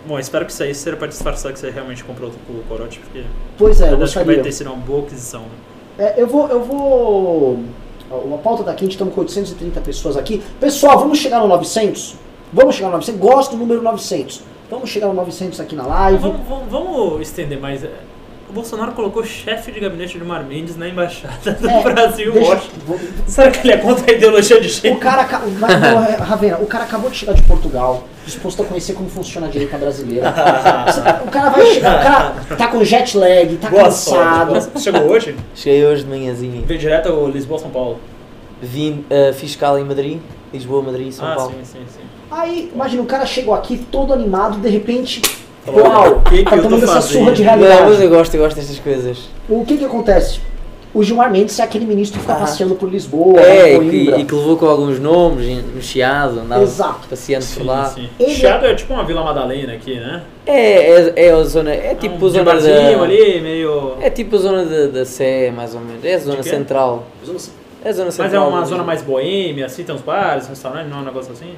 Bom, 0.07 0.17
espero 0.17 0.45
que 0.45 0.51
isso 0.51 0.63
aí 0.63 0.73
seja 0.73 0.97
pra 0.97 1.07
disfarçar 1.07 1.53
que 1.53 1.59
você 1.59 1.69
realmente 1.69 2.03
comprou 2.03 2.31
o 2.49 2.63
corote, 2.67 2.99
porque 2.99 3.23
Pois 3.57 3.79
é, 3.81 3.91
eu 3.93 4.03
acho 4.03 4.17
que 4.17 4.25
vai 4.25 4.37
ter 4.37 4.51
sido 4.51 4.67
uma 4.71 4.75
boa 4.77 5.03
aquisição. 5.03 5.41
né? 5.41 5.47
É, 5.97 6.21
eu 6.21 6.27
vou. 6.27 6.47
Eu 6.47 6.63
vou. 6.63 7.59
ó, 8.11 8.35
A 8.35 8.37
pauta 8.37 8.63
daqui, 8.63 8.81
a 8.81 8.83
gente 8.85 8.91
estamos 8.93 9.13
com 9.13 9.21
830 9.21 9.81
pessoas 9.81 10.17
aqui. 10.17 10.41
Pessoal, 10.59 10.99
vamos 10.99 11.19
chegar 11.19 11.39
no 11.39 11.47
900? 11.47 12.15
Vamos 12.53 12.75
chegar 12.75 12.87
no 12.87 12.93
900? 12.93 13.21
Gosto 13.21 13.51
do 13.51 13.57
número 13.57 13.81
900. 13.81 14.41
Vamos 14.69 14.89
chegar 14.89 15.07
no 15.07 15.13
900 15.13 15.59
aqui 15.59 15.75
na 15.75 15.85
live. 15.85 16.17
Vamos, 16.19 16.47
vamos- 16.47 16.69
vamos 16.71 17.21
estender 17.21 17.59
mais. 17.59 17.83
É, 18.51 18.53
O 18.53 18.53
Bolsonaro 18.53 18.91
colocou 18.91 19.23
chefe 19.23 19.71
de 19.71 19.79
gabinete 19.79 20.17
de 20.19 20.23
Mar 20.25 20.43
Mendes 20.43 20.75
na 20.75 20.87
embaixada 20.89 21.51
do 21.53 21.69
É, 21.69 21.81
Brasil 21.83 22.29
em 22.29 22.33
deixa- 22.33 22.49
Washington. 22.53 22.77
vou- 22.85 22.99
Será 23.25 23.49
que 23.49 23.59
ele 23.65 23.71
é 23.73 23.77
contra 23.77 24.11
a 24.11 24.15
ideologia 24.15 24.59
de 24.59 24.67
O 24.67 24.69
gênero? 24.69 24.99
cara, 24.99 25.27
o- 25.45 26.19
ô, 26.19 26.23
Ravena, 26.23 26.57
o 26.57 26.65
cara 26.67 26.83
acabou 26.83 27.09
de 27.09 27.17
chegar 27.17 27.33
de 27.33 27.41
Portugal, 27.43 28.03
disposto 28.25 28.61
a 28.61 28.65
conhecer 28.65 28.93
como 28.93 29.09
funciona 29.09 29.47
a 29.47 29.49
direita 29.49 29.77
brasileira. 29.77 30.29
O 31.25 31.31
cara 31.31 31.49
vai 31.49 31.65
chegar, 31.67 31.99
o 31.99 32.03
cara 32.03 32.55
tá 32.57 32.67
com 32.67 32.83
jet 32.83 33.17
lag, 33.17 33.55
tá 33.57 33.69
Boa 33.69 33.83
cansado. 33.85 34.61
sorte. 34.61 34.81
Chegou 34.81 35.01
hoje? 35.09 35.35
Cheguei 35.55 35.85
hoje 35.85 36.03
de 36.03 36.09
manhãzinha. 36.09 36.61
Veio 36.65 36.79
direto 36.79 37.09
ao 37.09 37.27
Lisboa-São 37.29 37.69
Paulo. 37.69 37.99
Vim 38.61 39.05
uh, 39.09 39.33
fiscal 39.33 39.79
em 39.79 39.83
Madrid, 39.83 40.19
Lisboa, 40.53 40.83
Madrid 40.83 41.07
e 41.07 41.11
São 41.11 41.25
ah, 41.27 41.35
Paulo. 41.35 41.51
sim, 41.51 41.63
sim, 41.79 41.85
sim. 41.87 42.01
Aí, 42.29 42.71
imagina, 42.75 43.01
o 43.01 43.05
cara 43.07 43.25
chegou 43.25 43.53
aqui 43.55 43.77
todo 43.91 44.13
animado, 44.13 44.57
de 44.59 44.69
repente, 44.69 45.21
uau, 45.67 46.17
o 46.17 46.21
que 46.21 46.37
que 46.37 46.43
tá 46.49 46.55
eu 46.57 46.63
tomando 46.63 46.83
essa 46.83 47.01
surra 47.01 47.31
de 47.31 47.43
Não, 47.43 47.51
mas 47.57 47.61
realidade. 47.69 48.03
eu 48.03 48.09
gosto, 48.09 48.33
eu 48.35 48.41
gosto 48.43 48.55
destas 48.57 48.79
coisas. 48.79 49.17
O 49.49 49.63
que 49.65 49.77
que 49.77 49.85
acontece? 49.85 50.39
O 50.93 51.01
Gilmar 51.03 51.31
Mendes 51.31 51.57
é 51.57 51.63
aquele 51.63 51.85
ministro 51.85 52.19
que 52.19 52.25
fica 52.25 52.33
Ah. 52.35 52.41
passeando 52.41 52.75
por 52.75 52.89
Lisboa, 52.91 53.39
É, 53.39 53.75
e 53.75 53.77
Coimbra. 53.77 54.15
que, 54.17 54.21
e 54.23 54.25
que 54.25 54.35
levou 54.35 54.57
com 54.57 54.65
alguns 54.65 54.99
nomes, 54.99 55.63
no 55.73 55.81
Chiado, 55.81 56.41
andava 56.41 56.63
Exato. 56.63 57.07
passeando 57.09 57.45
por 57.55 57.65
lá. 57.65 57.85
sim. 57.85 58.09
Ele- 58.19 58.31
Chiado 58.35 58.65
é 58.65 58.75
tipo 58.75 58.93
uma 58.93 59.05
Vila 59.05 59.23
Madalena 59.23 59.71
aqui, 59.71 59.95
né? 59.95 60.21
É, 60.45 60.91
é, 60.91 61.13
é 61.27 61.31
a 61.31 61.43
zona, 61.43 61.71
é 61.71 61.95
tipo 61.95 62.15
um 62.21 62.27
a 62.27 62.29
zona 62.31 62.43
da... 62.59 63.03
ali, 63.03 63.39
meio... 63.39 63.93
É 64.01 64.09
tipo 64.09 64.35
a 64.35 64.39
zona 64.39 64.65
da, 64.65 64.87
da 64.87 65.05
Sé, 65.05 65.49
mais 65.51 65.73
ou 65.73 65.79
menos. 65.79 66.03
É 66.03 66.15
a 66.15 66.19
zona 66.19 66.43
central. 66.43 67.05
É 67.85 67.89
a 67.89 67.93
zona 67.93 68.05
Mas 68.07 68.15
central. 68.15 68.45
é 68.45 68.47
uma 68.49 68.65
zona 68.65 68.83
mais 68.83 69.01
boêmia, 69.01 69.67
assim, 69.67 69.83
tem 69.85 69.95
uns 69.95 70.01
bares, 70.01 70.47
restaurantes, 70.49 70.89
não 70.91 70.97
é 70.97 71.01
um 71.01 71.05
negócio 71.05 71.31
assim? 71.31 71.53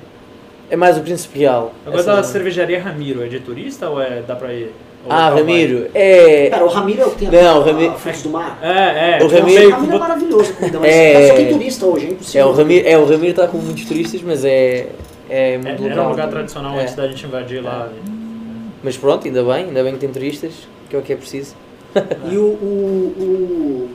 É 0.73 0.75
mais 0.75 0.97
o 0.97 1.01
Príncipe 1.01 1.37
Real. 1.37 1.71
Agora 1.85 2.01
da 2.01 2.11
zona. 2.13 2.23
cervejaria 2.23 2.81
Ramiro, 2.81 3.23
é 3.23 3.27
de 3.27 3.39
turista 3.39 3.87
ou 3.91 4.01
é, 4.01 4.23
dá 4.27 4.35
pra 4.35 4.51
ir? 4.51 4.71
Ou 5.05 5.11
Ah, 5.11 5.29
local 5.29 5.37
Ramiro. 5.45 5.87
É... 5.93 6.49
Pera, 6.49 6.65
o 6.65 6.67
Ramiro 6.67 7.01
é 7.01 7.05
o 7.05 7.11
que 7.11 7.17
tem 7.17 7.27
a- 7.27 7.43
Não, 7.43 7.59
o 7.59 7.63
Ramiro- 7.63 7.91
a 7.91 7.93
Frutos 7.93 8.23
do 8.23 8.29
Mar. 8.31 8.57
É, 8.59 9.19
é. 9.19 9.23
O 9.23 9.27
Ramiro- 9.27 9.67
O 9.67 9.69
Ramiro 9.71 9.93
é 9.95 9.99
maravilhoso 9.99 10.49
a 10.51 10.53
comida, 10.57 10.79
mas 10.79 10.89
É. 10.91 11.27
só 11.27 11.35
tem 11.35 11.49
turista 11.49 11.85
hoje, 11.85 12.07
é 12.07 12.09
impossível. 12.09 12.41
É, 12.41 12.45
o 12.49 12.51
Ramiro, 12.53 12.87
é, 12.87 12.97
o 12.97 13.05
Ramiro 13.05 13.29
está 13.29 13.47
com 13.47 13.57
muitos 13.59 13.85
turistas, 13.85 14.19
mas 14.23 14.43
é, 14.43 14.87
é 15.29 15.53
é, 15.53 15.57
muito 15.59 15.83
era 15.83 15.89
local. 15.93 16.05
um 16.07 16.09
lugar 16.09 16.29
tradicional 16.31 16.75
É. 16.79 16.81
antes 16.81 16.95
da 16.95 17.07
gente 17.07 17.23
invadir 17.23 17.61
lá. 17.63 17.89
Mas 18.81 18.97
pronto, 18.97 19.27
ainda 19.27 19.43
bem, 19.43 19.65
ainda 19.65 19.83
bem 19.83 19.93
que 19.93 19.99
tem 19.99 20.09
turistas, 20.09 20.53
que 20.89 20.95
é 20.95 20.99
o 20.99 21.03
que 21.03 21.13
é 21.13 21.15
preciso. 21.15 21.53
E 22.31 22.35
o, 22.35 22.41
o- 22.41 23.13
o- 23.19 23.89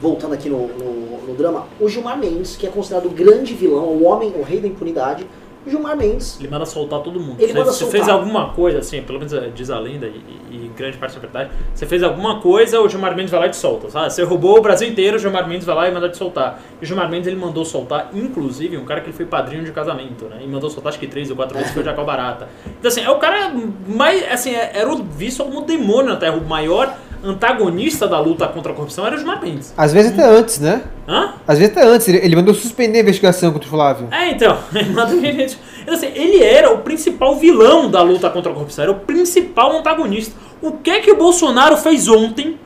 Voltando 0.00 0.34
aqui 0.34 0.48
no, 0.48 0.66
no- 0.68 1.26
no 1.28 1.34
drama, 1.34 1.66
o 1.80 1.88
Gilmar 1.88 2.18
Mendes, 2.18 2.56
que 2.56 2.66
é 2.66 2.70
considerado 2.70 3.06
o 3.06 3.10
grande 3.10 3.54
vilão, 3.54 3.84
o 3.84 4.04
homem, 4.04 4.32
o 4.36 4.42
rei 4.42 4.60
da 4.60 4.66
impunidade, 4.68 5.24
Gilmar 5.66 5.96
Mendes. 5.96 6.38
Ele 6.40 6.48
manda 6.48 6.66
soltar 6.66 7.00
todo 7.00 7.20
mundo. 7.20 7.36
Ele 7.38 7.52
você 7.52 7.58
manda 7.58 7.72
você 7.72 7.78
soltar. 7.84 8.00
fez 8.00 8.08
alguma 8.08 8.50
coisa, 8.50 8.78
assim, 8.78 9.02
pelo 9.02 9.18
menos 9.18 9.32
eh, 9.32 9.50
diz 9.54 9.70
a 9.70 9.78
lenda, 9.78 10.06
e, 10.06 10.20
e 10.50 10.70
grande 10.76 10.96
parte 10.96 11.14
da 11.14 11.20
verdade, 11.20 11.50
você 11.74 11.86
fez 11.86 12.02
alguma 12.02 12.40
coisa, 12.40 12.80
o 12.80 12.88
Gilmar 12.88 13.14
Mendes 13.14 13.30
vai 13.30 13.40
lá 13.40 13.46
e 13.46 13.50
te 13.50 13.56
solta. 13.56 13.90
Sabe? 13.90 14.12
Você 14.12 14.22
roubou 14.22 14.58
o 14.58 14.60
Brasil 14.62 14.88
inteiro, 14.88 15.16
o 15.16 15.20
Gilmar 15.20 15.48
Mendes 15.48 15.64
vai 15.66 15.74
lá 15.76 15.88
e 15.88 15.92
manda 15.92 16.08
te 16.08 16.16
soltar. 16.16 16.60
E 16.80 16.84
o 16.84 16.86
Gilmar 16.86 17.08
Mendes 17.08 17.26
ele 17.28 17.36
mandou 17.36 17.64
soltar, 17.64 18.10
inclusive, 18.14 18.76
um 18.76 18.84
cara 18.84 19.00
que 19.00 19.06
ele 19.08 19.16
foi 19.16 19.26
padrinho 19.26 19.64
de 19.64 19.72
casamento, 19.72 20.24
né? 20.26 20.40
E 20.42 20.46
mandou 20.46 20.68
soltar 20.70 20.90
acho 20.90 20.98
que 20.98 21.06
três 21.06 21.30
ou 21.30 21.36
quatro 21.36 21.56
vezes 21.56 21.72
foi 21.72 21.82
o 21.82 21.84
Jacal 21.84 22.04
Barata. 22.04 22.48
Então, 22.78 22.88
assim, 22.88 23.02
é 23.02 23.10
o 23.10 23.18
cara 23.18 23.52
mais. 23.86 24.30
Assim, 24.32 24.50
é- 24.54 24.72
era 24.74 24.92
o 24.92 25.02
visto 25.02 25.44
como 25.44 25.62
demônio 25.62 26.10
na 26.10 26.16
Terra. 26.16 26.36
O 26.36 26.44
maior 26.44 26.92
antagonista 27.24 28.06
da 28.08 28.18
luta 28.18 28.46
contra 28.48 28.72
a 28.72 28.74
corrupção 28.74 29.06
era 29.06 29.14
o 29.14 29.18
Gilmar 29.18 29.40
Mendes. 29.42 29.72
Às 29.76 29.92
vezes 29.92 30.12
até 30.12 30.24
antes, 30.24 30.58
né? 30.58 30.82
Hã? 31.06 31.34
Às 31.46 31.58
vezes 31.58 31.76
até 31.76 31.86
antes. 31.86 32.08
Ele, 32.08 32.18
ele 32.18 32.36
mandou 32.36 32.54
suspender 32.54 32.98
a 32.98 33.02
investigação 33.02 33.52
contra 33.52 33.68
o 33.68 33.70
Flávio. 33.70 34.08
É, 34.10 34.30
então, 34.30 34.58
manda 34.92 35.18
gente. 35.20 35.58
Então, 35.82 35.94
assim, 35.94 36.10
ele 36.14 36.42
era 36.42 36.72
o 36.72 36.78
principal 36.78 37.36
vilão 37.36 37.90
da 37.90 38.02
luta 38.02 38.28
contra 38.30 38.50
a 38.50 38.54
corrupção, 38.54 38.84
era 38.84 38.92
o 38.92 39.00
principal 39.00 39.76
antagonista. 39.76 40.34
O 40.60 40.72
que 40.72 40.90
é 40.90 41.00
que 41.00 41.10
o 41.10 41.16
Bolsonaro 41.16 41.76
fez 41.76 42.08
ontem? 42.08 42.58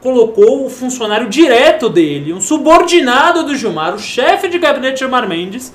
Colocou 0.00 0.64
o 0.64 0.70
funcionário 0.70 1.28
direto 1.28 1.88
dele, 1.90 2.32
um 2.32 2.40
subordinado 2.40 3.44
do 3.44 3.54
Gilmar, 3.54 3.94
o 3.94 3.98
chefe 3.98 4.48
de 4.48 4.58
gabinete 4.58 5.00
Gilmar 5.00 5.28
Mendes, 5.28 5.74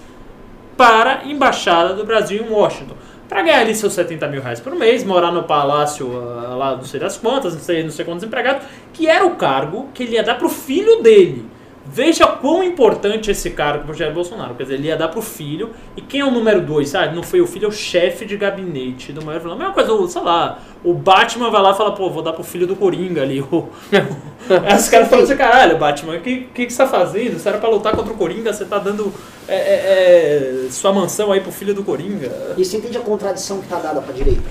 para 0.76 1.20
a 1.20 1.26
embaixada 1.28 1.94
do 1.94 2.04
Brasil 2.04 2.44
em 2.44 2.50
Washington. 2.50 2.96
Para 3.28 3.42
ganhar 3.42 3.60
ali 3.60 3.74
seus 3.74 3.94
70 3.94 4.28
mil 4.28 4.42
reais 4.42 4.60
por 4.60 4.76
mês, 4.76 5.04
morar 5.04 5.32
no 5.32 5.44
palácio 5.44 6.12
ah, 6.16 6.56
lá, 6.56 6.76
não 6.76 6.84
sei 6.84 7.00
das 7.00 7.18
quantas, 7.18 7.54
não 7.54 7.62
sei, 7.62 7.84
não 7.84 7.92
sei 7.92 8.06
quantos 8.06 8.24
empregados, 8.24 8.68
que 8.94 9.08
era 9.08 9.26
o 9.26 9.36
cargo 9.36 9.90
que 9.94 10.04
ele 10.04 10.14
ia 10.14 10.24
dar 10.24 10.36
pro 10.36 10.50
filho 10.50 11.02
dele. 11.02 11.56
Veja 11.88 12.26
quão 12.26 12.64
importante 12.64 13.30
esse 13.30 13.52
cargo 13.52 13.86
pro 13.86 13.94
Jair 13.94 14.12
Bolsonaro. 14.12 14.56
Quer 14.56 14.64
dizer, 14.64 14.76
ele 14.76 14.88
ia 14.88 14.98
dar 14.98 15.08
pro 15.08 15.22
filho. 15.22 15.70
E 15.96 16.02
quem 16.02 16.20
é 16.20 16.26
o 16.26 16.32
número 16.32 16.60
dois, 16.62 16.90
sabe? 16.90 17.16
Não 17.16 17.22
foi 17.22 17.42
o 17.42 17.48
filho, 17.48 17.66
é 17.66 17.68
o 17.68 17.72
chefe 17.72 18.26
de 18.26 18.36
gabinete 18.36 19.14
do 19.14 19.24
maior 19.24 19.40
vilão. 19.40 19.56
A 19.56 19.60
mesma 19.60 19.74
coisa, 19.74 20.08
sei 20.08 20.22
lá, 20.24 20.60
o 20.84 20.96
Batman 20.96 21.52
vai 21.52 21.62
lá 21.62 21.72
e 21.72 21.78
fala, 21.78 21.92
pô, 21.94 22.10
vou 22.10 22.24
dar 22.24 22.34
pro 22.34 22.44
filho 22.44 22.66
do 22.66 22.76
Coringa 22.76 23.22
ali. 23.22 23.38
Aí 24.66 24.76
os 24.76 24.90
caras 24.90 25.10
falam 25.10 25.26
assim, 25.26 25.38
caralho, 25.38 25.78
Batman, 25.78 26.16
o 26.16 26.22
que, 26.22 26.48
que, 26.54 26.66
que 26.66 26.74
você 26.74 26.78
tá 26.78 26.88
fazendo? 26.88 27.40
Você 27.40 27.48
era 27.48 27.60
pra 27.60 27.70
lutar 27.70 27.96
contra 27.96 28.12
o 28.12 28.18
Coringa, 28.18 28.52
você 28.52 28.66
tá 28.66 28.80
dando 28.80 29.14
é, 29.48 29.56
é, 29.56 30.66
é, 30.68 30.72
sua 30.72 30.92
mansão 30.94 31.32
aí 31.32 31.42
pro 31.42 31.52
filho 31.52 31.74
do 31.74 31.84
Coringa. 31.84 32.32
E 32.58 32.64
você 32.66 32.78
entende 32.78 32.98
a 32.98 33.02
contradição 33.02 33.58
que 33.60 33.66
está 33.66 33.78
dada 33.80 34.02
para 34.02 34.12
a 34.12 34.16
direita? 34.16 34.44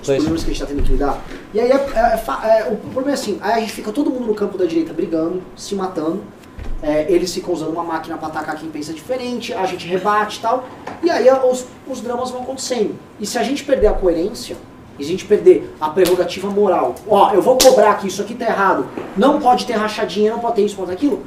Os 0.00 0.06
Pois. 0.06 0.16
problemas 0.18 0.44
que 0.44 0.50
a 0.50 0.54
gente 0.54 0.62
está 0.62 0.74
tendo 0.74 0.82
que 0.84 0.92
lidar. 0.92 1.22
E 1.52 1.60
aí 1.60 1.70
é- 1.70 1.74
é- 1.74 1.78
é 1.78 2.58
é, 2.60 2.68
o 2.72 2.76
problema 2.76 3.10
é 3.10 3.14
assim, 3.14 3.38
aí 3.42 3.52
a 3.54 3.60
gente 3.60 3.72
fica 3.72 3.92
todo 3.92 4.10
mundo 4.10 4.26
no 4.26 4.34
campo 4.34 4.56
da 4.56 4.64
direita 4.64 4.92
brigando, 4.92 5.42
se 5.56 5.74
matando. 5.74 6.22
É, 6.82 7.04
eles 7.12 7.32
ficam 7.34 7.52
usando 7.52 7.72
uma 7.72 7.84
máquina 7.84 8.16
para 8.16 8.28
atacar 8.28 8.56
quem 8.56 8.70
pensa 8.70 8.92
diferente, 8.94 9.52
a 9.52 9.66
gente 9.66 9.86
rebate 9.86 10.38
e 10.38 10.40
tal. 10.40 10.66
E 11.02 11.10
aí 11.10 11.28
os, 11.30 11.66
os 11.86 12.00
dramas 12.00 12.30
vão 12.30 12.42
acontecendo. 12.42 12.94
E 13.20 13.26
se 13.26 13.38
a 13.38 13.42
gente 13.42 13.62
perder 13.64 13.88
a 13.88 13.92
coerência, 13.92 14.56
e 14.98 15.04
se 15.04 15.08
a 15.10 15.12
gente 15.12 15.26
perder 15.26 15.74
a 15.78 15.90
prerrogativa 15.90 16.48
moral, 16.48 16.94
ó, 17.06 17.32
eu 17.34 17.42
vou 17.42 17.58
cobrar 17.58 17.94
que 17.98 18.08
isso 18.08 18.22
aqui 18.22 18.34
tá 18.34 18.46
errado, 18.46 18.86
não 19.16 19.38
pode 19.38 19.66
ter 19.66 19.74
rachadinha, 19.74 20.32
não 20.32 20.38
pode 20.40 20.56
ter 20.56 20.62
isso, 20.64 20.74
pode 20.76 20.88
ter 20.88 20.94
aquilo, 20.94 21.22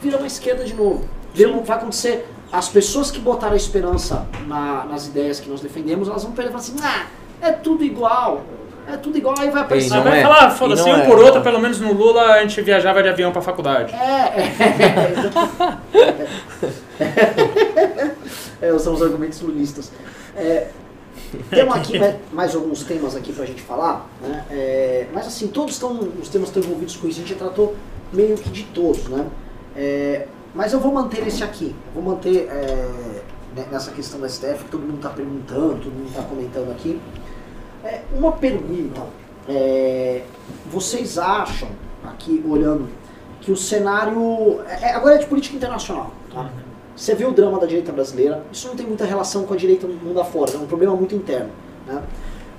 vira 0.00 0.16
uma 0.18 0.26
esquerda 0.26 0.64
de 0.64 0.74
novo. 0.74 1.04
Vira 1.32 1.50
um- 1.50 1.62
vai 1.62 1.76
acontecer. 1.76 2.28
As 2.54 2.68
pessoas 2.68 3.10
que 3.10 3.18
botaram 3.18 3.54
a 3.54 3.56
esperança 3.56 4.26
na- 4.46 4.84
nas 4.84 5.08
ideias 5.08 5.40
que 5.40 5.48
nós 5.50 5.60
defendemos, 5.60 6.08
elas 6.08 6.22
vão 6.22 6.30
perder 6.32 6.50
e 6.50 6.52
falar 6.52 6.62
assim, 6.62 6.76
ah, 6.82 7.06
é 7.40 7.50
tudo 7.50 7.82
igual. 7.82 8.42
É 8.86 8.96
tudo 8.96 9.16
igual, 9.18 9.34
aí 9.38 9.50
vai 9.50 9.62
aparecer. 9.62 9.90
não 9.90 9.96
Aí 9.98 10.04
vai 10.04 10.18
é. 10.20 10.22
falar, 10.22 10.52
E 10.54 10.56
foda-se, 10.58 10.82
não 10.88 10.90
um 10.90 10.96
é, 11.00 11.06
por 11.06 11.18
outro, 11.18 11.36
não. 11.36 11.42
pelo 11.42 11.58
menos 11.58 11.80
no 11.80 11.92
Lula 11.92 12.22
a 12.34 12.42
gente 12.42 12.60
viajava 12.62 13.02
de 13.02 13.08
avião 13.08 13.32
pra 13.32 13.42
faculdade. 13.42 13.92
É, 13.94 14.40
é. 14.40 14.54
é, 18.74 18.78
são 18.78 18.94
os 18.94 19.02
argumentos 19.02 19.40
lulistas. 19.40 19.90
É, 20.36 20.68
temos 21.50 21.74
aqui 21.74 21.98
né, 21.98 22.18
mais 22.32 22.54
alguns 22.54 22.82
temas 22.84 23.16
aqui 23.16 23.32
pra 23.32 23.44
gente 23.46 23.62
falar, 23.62 24.06
né? 24.22 24.44
É, 24.50 25.06
mas 25.12 25.26
assim, 25.26 25.48
todos 25.48 25.74
estão, 25.74 25.92
os 26.20 26.28
temas 26.28 26.48
estão 26.50 26.62
envolvidos 26.62 26.94
com 26.96 27.08
isso, 27.08 27.18
a 27.18 27.22
gente 27.22 27.32
já 27.32 27.38
tratou 27.38 27.74
meio 28.12 28.36
que 28.36 28.48
de 28.50 28.62
todos, 28.64 29.08
né? 29.08 29.26
Mas 30.54 30.72
eu 30.72 30.78
vou 30.78 30.92
manter 30.92 31.26
esse 31.26 31.42
aqui, 31.42 31.74
vou 31.92 32.02
manter 32.02 32.48
é, 32.48 32.88
né, 33.56 33.66
nessa 33.72 33.90
questão 33.90 34.20
da 34.20 34.28
STF, 34.28 34.64
que 34.64 34.70
todo 34.70 34.82
mundo 34.82 34.96
está 34.96 35.10
perguntando, 35.10 35.76
todo 35.82 35.92
mundo 35.92 36.08
está 36.08 36.22
comentando 36.22 36.70
aqui. 36.70 37.00
É, 37.82 38.02
uma 38.14 38.32
pergunta, 38.32 39.02
é, 39.48 40.22
vocês 40.70 41.18
acham, 41.18 41.68
aqui 42.04 42.44
olhando, 42.48 42.88
que 43.40 43.50
o 43.50 43.56
cenário. 43.56 44.60
é- 44.68 44.90
é- 44.90 44.94
agora 44.94 45.16
é 45.16 45.18
de 45.18 45.26
política 45.26 45.56
internacional. 45.56 46.12
Tá? 46.32 46.48
Você 46.96 47.14
vê 47.14 47.24
o 47.24 47.32
drama 47.32 47.58
da 47.58 47.66
direita 47.66 47.90
brasileira, 47.90 48.44
isso 48.52 48.68
não 48.68 48.76
tem 48.76 48.86
muita 48.86 49.04
relação 49.04 49.42
com 49.44 49.54
a 49.54 49.56
direita 49.56 49.86
no 49.86 49.94
mundo 49.94 50.20
afora, 50.20 50.52
é 50.52 50.56
um 50.56 50.66
problema 50.66 50.94
muito 50.94 51.14
interno. 51.14 51.50
Né? 51.86 52.00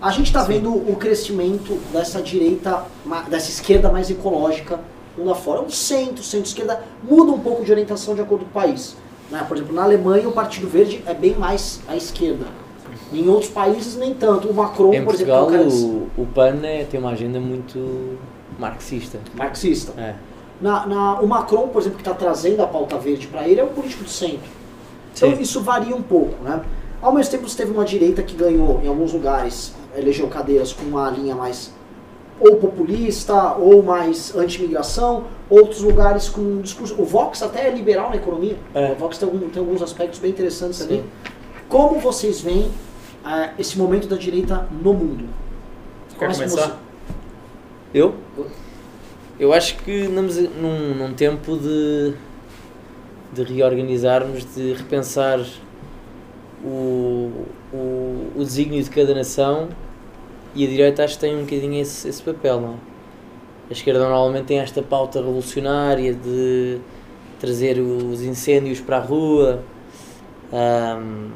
A 0.02 0.12
gente 0.12 0.28
está 0.28 0.44
vendo 0.44 0.74
o 0.74 0.96
crescimento 0.98 1.80
dessa 1.94 2.22
direita, 2.22 2.84
dessa 3.30 3.50
esquerda 3.50 3.90
mais 3.90 4.10
ecológica 4.10 4.80
mundo 5.18 5.32
afora. 5.32 5.62
O 5.62 5.70
centro, 5.72 6.24
centro-esquerda, 6.24 6.84
muda 7.04 7.32
um 7.32 7.40
pouco 7.40 7.64
de 7.64 7.72
orientação 7.72 8.16
de 8.16 8.22
acordo 8.22 8.46
com 8.46 8.52
o 8.52 8.54
país. 8.54 8.96
Né? 9.32 9.44
Por 9.48 9.58
exemplo, 9.58 9.74
na 9.76 9.84
Alemanha 9.84 10.28
o 10.28 10.32
Partido 10.32 10.68
Verde 10.68 11.04
é 11.06 11.14
bem 11.14 11.34
mais 11.36 11.80
à 11.88 11.96
esquerda. 11.96 12.46
Em 13.14 13.28
outros 13.28 13.50
países 13.52 13.96
nem 13.96 14.14
tanto. 14.14 14.48
O 14.48 14.54
Macron, 14.54 14.94
Em 14.94 15.04
por 15.04 15.14
exemplo, 15.14 15.34
é 15.34 15.38
Portugal, 15.38 15.48
um 15.48 15.52
cara 15.52 15.66
de- 15.66 15.76
o, 15.84 16.10
o 16.18 16.26
PAN 16.28 16.60
é- 16.64 16.84
tem 16.86 17.00
uma 17.00 17.12
agenda 17.12 17.40
muito 17.40 18.18
marxista. 18.60 19.20
marxista. 19.34 19.94
É. 20.00 20.16
Na, 20.62 20.86
na- 20.86 21.20
o 21.22 21.28
Macron, 21.28 21.68
por 21.68 21.82
exemplo, 21.82 21.98
que 21.98 22.02
está 22.08 22.14
trazendo 22.14 22.62
a 22.62 22.68
pauta 22.68 22.98
verde 22.98 23.28
para 23.28 23.48
ele, 23.48 23.60
é 23.60 23.64
um 23.64 23.68
político 23.70 24.04
do 24.04 24.10
centro. 24.10 24.50
Então 25.14 25.36
Sim. 25.36 25.42
isso 25.42 25.62
varia 25.62 25.96
um 25.96 26.02
pouco, 26.02 26.42
né? 26.44 26.62
Ao 27.02 27.12
mesmo 27.14 27.32
tempo, 27.32 27.48
você 27.48 27.58
teve 27.58 27.72
uma 27.72 27.86
direita 27.86 28.24
que 28.24 28.36
ganhou, 28.36 28.80
em 28.84 28.88
alguns 28.88 29.14
lugares, 29.14 29.74
elegeu 29.96 30.28
cadeiras 30.28 30.74
com 30.74 30.84
uma 30.86 31.10
linha 31.10 31.36
mais 31.36 31.72
ou 32.40 32.58
populista, 32.58 33.54
ou 33.54 33.82
mais 33.82 34.36
anti-imigração, 34.36 35.24
outros 35.50 35.82
lugares 35.82 36.28
com 36.28 36.42
um 36.42 36.62
discurso... 36.62 36.96
O 37.02 37.06
Vox 37.06 37.42
até 37.42 37.68
é 37.68 37.72
liberal 37.72 38.10
na 38.10 38.18
economia. 38.18 38.58
É. 38.74 38.92
O 38.92 38.96
Vox 38.96 39.18
tem, 39.18 39.28
algum- 39.28 39.50
tem 39.50 39.60
alguns 39.62 39.82
aspectos 39.82 40.20
bem 40.20 40.32
interessantes 40.32 40.82
ali. 40.82 40.98
Sim. 40.98 41.04
Como 41.70 42.00
vocês 42.00 42.42
veem 42.42 42.70
ah, 43.24 43.52
esse 43.58 43.78
momento 43.78 44.08
da 44.08 44.18
direita 44.18 44.68
no 44.84 44.94
mundo? 44.94 45.26
Quer 46.10 46.26
Começa 46.26 46.44
com 46.44 46.50
começar? 46.50 46.80
Eu? 47.94 48.16
Eu 49.40 49.54
acho 49.54 49.78
que 49.78 50.06
andamos 50.06 50.38
num, 50.38 50.96
num 50.96 51.14
tempo 51.14 51.58
de, 51.58 52.14
de 53.34 53.44
reorganizarmos, 53.44 54.46
de 54.54 54.74
repensar 54.74 55.40
o, 56.64 57.32
o, 57.74 58.28
o 58.36 58.44
desígnio 58.44 58.82
de 58.84 58.90
cada 58.90 59.14
nação 59.14 59.70
e 60.56 60.66
a 60.66 60.68
direita 60.68 61.04
acho 61.04 61.16
que 61.16 61.22
tem 61.22 61.36
um 61.36 61.42
bocadinho 61.42 61.82
esse, 61.82 62.08
esse 62.08 62.24
papel, 62.24 62.62
não 62.62 62.70
é? 62.70 62.96
A 63.70 63.74
esquerda 63.74 64.00
normalmente 64.00 64.46
tem 64.46 64.60
esta 64.60 64.82
pauta 64.82 65.20
revolucionária 65.20 66.14
de 66.14 66.78
trazer 67.40 67.80
os 67.80 68.22
incêndios 68.22 68.80
para 68.80 68.98
a 68.98 69.00
rua, 69.00 69.64
ahm, 70.54 71.32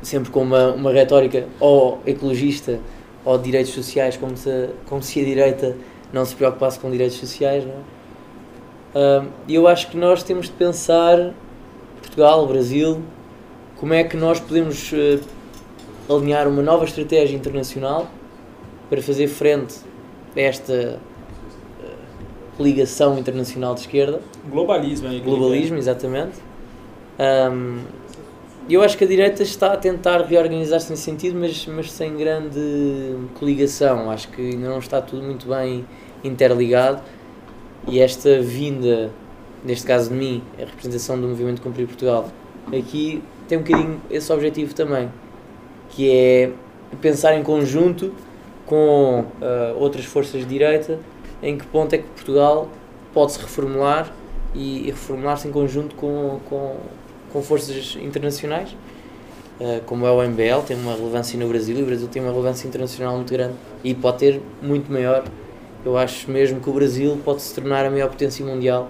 sempre 0.00 0.30
com 0.30 0.42
uma, 0.42 0.72
uma 0.72 0.92
retórica 0.92 1.46
ou 1.58 2.00
ecologista 2.06 2.80
ou 3.24 3.36
de 3.36 3.44
direitos 3.44 3.72
sociais, 3.72 4.16
como 4.16 4.36
se, 4.36 4.70
como 4.86 5.02
se 5.02 5.20
a 5.20 5.24
direita 5.24 5.76
não 6.12 6.24
se 6.24 6.34
preocupasse 6.34 6.78
com 6.78 6.90
direitos 6.90 7.16
sociais. 7.18 7.64
É? 8.94 9.22
E 9.48 9.54
eu 9.54 9.66
acho 9.66 9.90
que 9.90 9.96
nós 9.96 10.22
temos 10.22 10.46
de 10.46 10.52
pensar, 10.52 11.34
Portugal, 12.00 12.46
Brasil, 12.46 13.02
como 13.76 13.94
é 13.94 14.04
que 14.04 14.16
nós 14.16 14.38
podemos 14.38 14.92
eh, 14.92 15.18
alinhar 16.08 16.46
uma 16.46 16.62
nova 16.62 16.84
estratégia 16.84 17.34
internacional 17.36 18.08
para 18.92 19.00
fazer 19.00 19.26
frente 19.26 19.76
a 20.36 20.40
esta 20.40 21.00
eh, 21.82 21.94
ligação 22.60 23.18
internacional 23.18 23.72
de 23.72 23.80
esquerda 23.80 24.20
Globalismo 24.50 25.08
aí. 25.08 25.18
globalismo, 25.20 25.78
exatamente. 25.78 26.36
E 28.68 28.74
eu 28.74 28.82
acho 28.82 28.98
que 28.98 29.04
a 29.04 29.06
direita 29.06 29.42
está 29.42 29.72
a 29.72 29.76
tentar 29.78 30.20
reorganizar-se 30.20 30.90
nesse 30.90 31.04
sentido, 31.04 31.38
mas, 31.40 31.66
mas 31.68 31.90
sem 31.90 32.14
grande 32.18 33.16
coligação. 33.38 34.10
Acho 34.10 34.28
que 34.28 34.42
ainda 34.42 34.68
não 34.68 34.78
está 34.78 35.00
tudo 35.00 35.22
muito 35.22 35.48
bem 35.48 35.86
interligado. 36.22 37.02
E 37.88 37.98
esta 37.98 38.42
vinda, 38.42 39.10
neste 39.64 39.86
caso 39.86 40.10
de 40.10 40.16
mim, 40.16 40.42
a 40.58 40.66
representação 40.66 41.18
do 41.18 41.28
movimento 41.28 41.62
Cumprir 41.62 41.86
Portugal, 41.86 42.28
aqui 42.68 43.22
tem 43.48 43.56
um 43.56 43.62
bocadinho 43.62 44.02
esse 44.10 44.30
objetivo 44.30 44.74
também, 44.74 45.10
que 45.88 46.10
é 46.10 46.52
pensar 47.00 47.34
em 47.38 47.42
conjunto 47.42 48.12
com 48.72 49.26
ah, 49.42 49.74
outras 49.76 50.06
forças 50.06 50.40
de 50.40 50.46
direita 50.46 50.98
em 51.42 51.58
que 51.58 51.66
ponto 51.66 51.94
é 51.94 51.98
que 51.98 52.04
Portugal 52.04 52.70
pode 53.12 53.32
se 53.32 53.38
reformular 53.38 54.10
e, 54.54 54.84
e 54.84 54.86
reformular-se 54.86 55.46
em 55.46 55.50
conjunto 55.50 55.94
com, 55.94 56.40
com, 56.48 56.76
com 57.30 57.42
forças 57.42 57.98
internacionais, 58.00 58.74
eh, 59.60 59.82
como 59.84 60.06
é 60.06 60.10
o 60.10 60.22
MBL, 60.26 60.62
tem 60.66 60.74
uma 60.78 60.94
relevância 60.94 61.38
no 61.38 61.46
Brasil 61.48 61.78
e 61.80 61.82
o 61.82 61.86
Brasil 61.86 62.08
tem 62.08 62.22
uma 62.22 62.30
relevância 62.30 62.66
internacional 62.66 63.14
muito 63.16 63.30
grande 63.30 63.56
e 63.84 63.94
pode 63.94 64.18
ter 64.18 64.40
muito 64.62 64.90
maior. 64.90 65.24
Eu 65.84 65.98
acho 65.98 66.30
mesmo 66.30 66.58
que 66.58 66.70
o 66.70 66.72
Brasil 66.72 67.20
pode 67.22 67.42
se 67.42 67.54
tornar 67.54 67.84
a 67.84 67.90
maior 67.90 68.08
potência 68.08 68.42
mundial. 68.42 68.88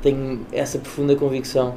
Tenho 0.00 0.46
essa 0.50 0.78
profunda 0.78 1.14
convicção. 1.14 1.74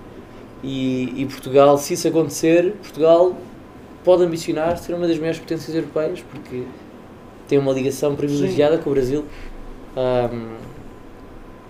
E, 0.63 1.11
e 1.21 1.25
Portugal, 1.25 1.77
se 1.77 1.93
isso 1.93 2.07
acontecer, 2.07 2.73
Portugal 2.81 3.35
pode 4.05 4.23
ambicionar 4.23 4.77
ser 4.77 4.93
uma 4.93 5.07
das 5.07 5.17
maiores 5.17 5.39
potências 5.39 5.75
europeias, 5.75 6.23
porque 6.31 6.63
tem 7.47 7.57
uma 7.57 7.71
ligação 7.71 8.15
privilegiada 8.15 8.77
com 8.77 8.89
o 8.89 8.93
Brasil. 8.93 9.25
Ahm, 9.95 10.55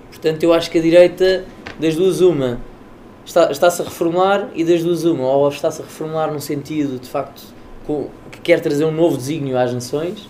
portanto, 0.10 0.44
eu 0.44 0.54
acho 0.54 0.70
que 0.72 0.78
a 0.78 0.82
direita, 0.82 1.46
das 1.80 1.96
duas, 1.96 2.22
uma, 2.22 2.60
está- 3.26 3.52
está-se 3.52 3.82
a 3.82 3.86
reformular 3.86 4.50
e 4.56 4.64
das 4.64 4.84
duas, 4.84 5.04
uma, 5.04 5.24
ou 5.28 5.50
está-se 5.50 5.82
a 5.82 5.86
reformular 5.86 6.32
no 6.34 6.40
sentido, 6.40 7.00
de 7.00 7.10
facto, 7.10 7.42
com- 7.86 8.10
que 8.32 8.40
quer 8.42 8.60
trazer 8.62 8.86
um 8.86 8.92
novo 8.92 9.18
desígnio 9.18 9.58
às 9.58 9.74
nações, 9.74 10.28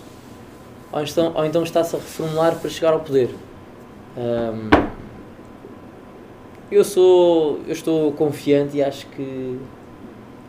ou 0.92 1.02
então, 1.02 1.32
ou 1.34 1.44
então 1.44 1.62
está-se 1.62 1.94
a 1.94 1.98
reformular 1.98 2.56
para 2.56 2.68
chegar 2.70 2.92
ao 2.92 3.00
poder. 3.00 3.30
Ahm, 4.16 4.70
eu 6.70 6.82
sou, 6.82 7.60
eu 7.66 7.72
estou 7.72 8.10
confiante 8.12 8.76
e 8.78 8.82
acho 8.82 9.06
que 9.08 9.56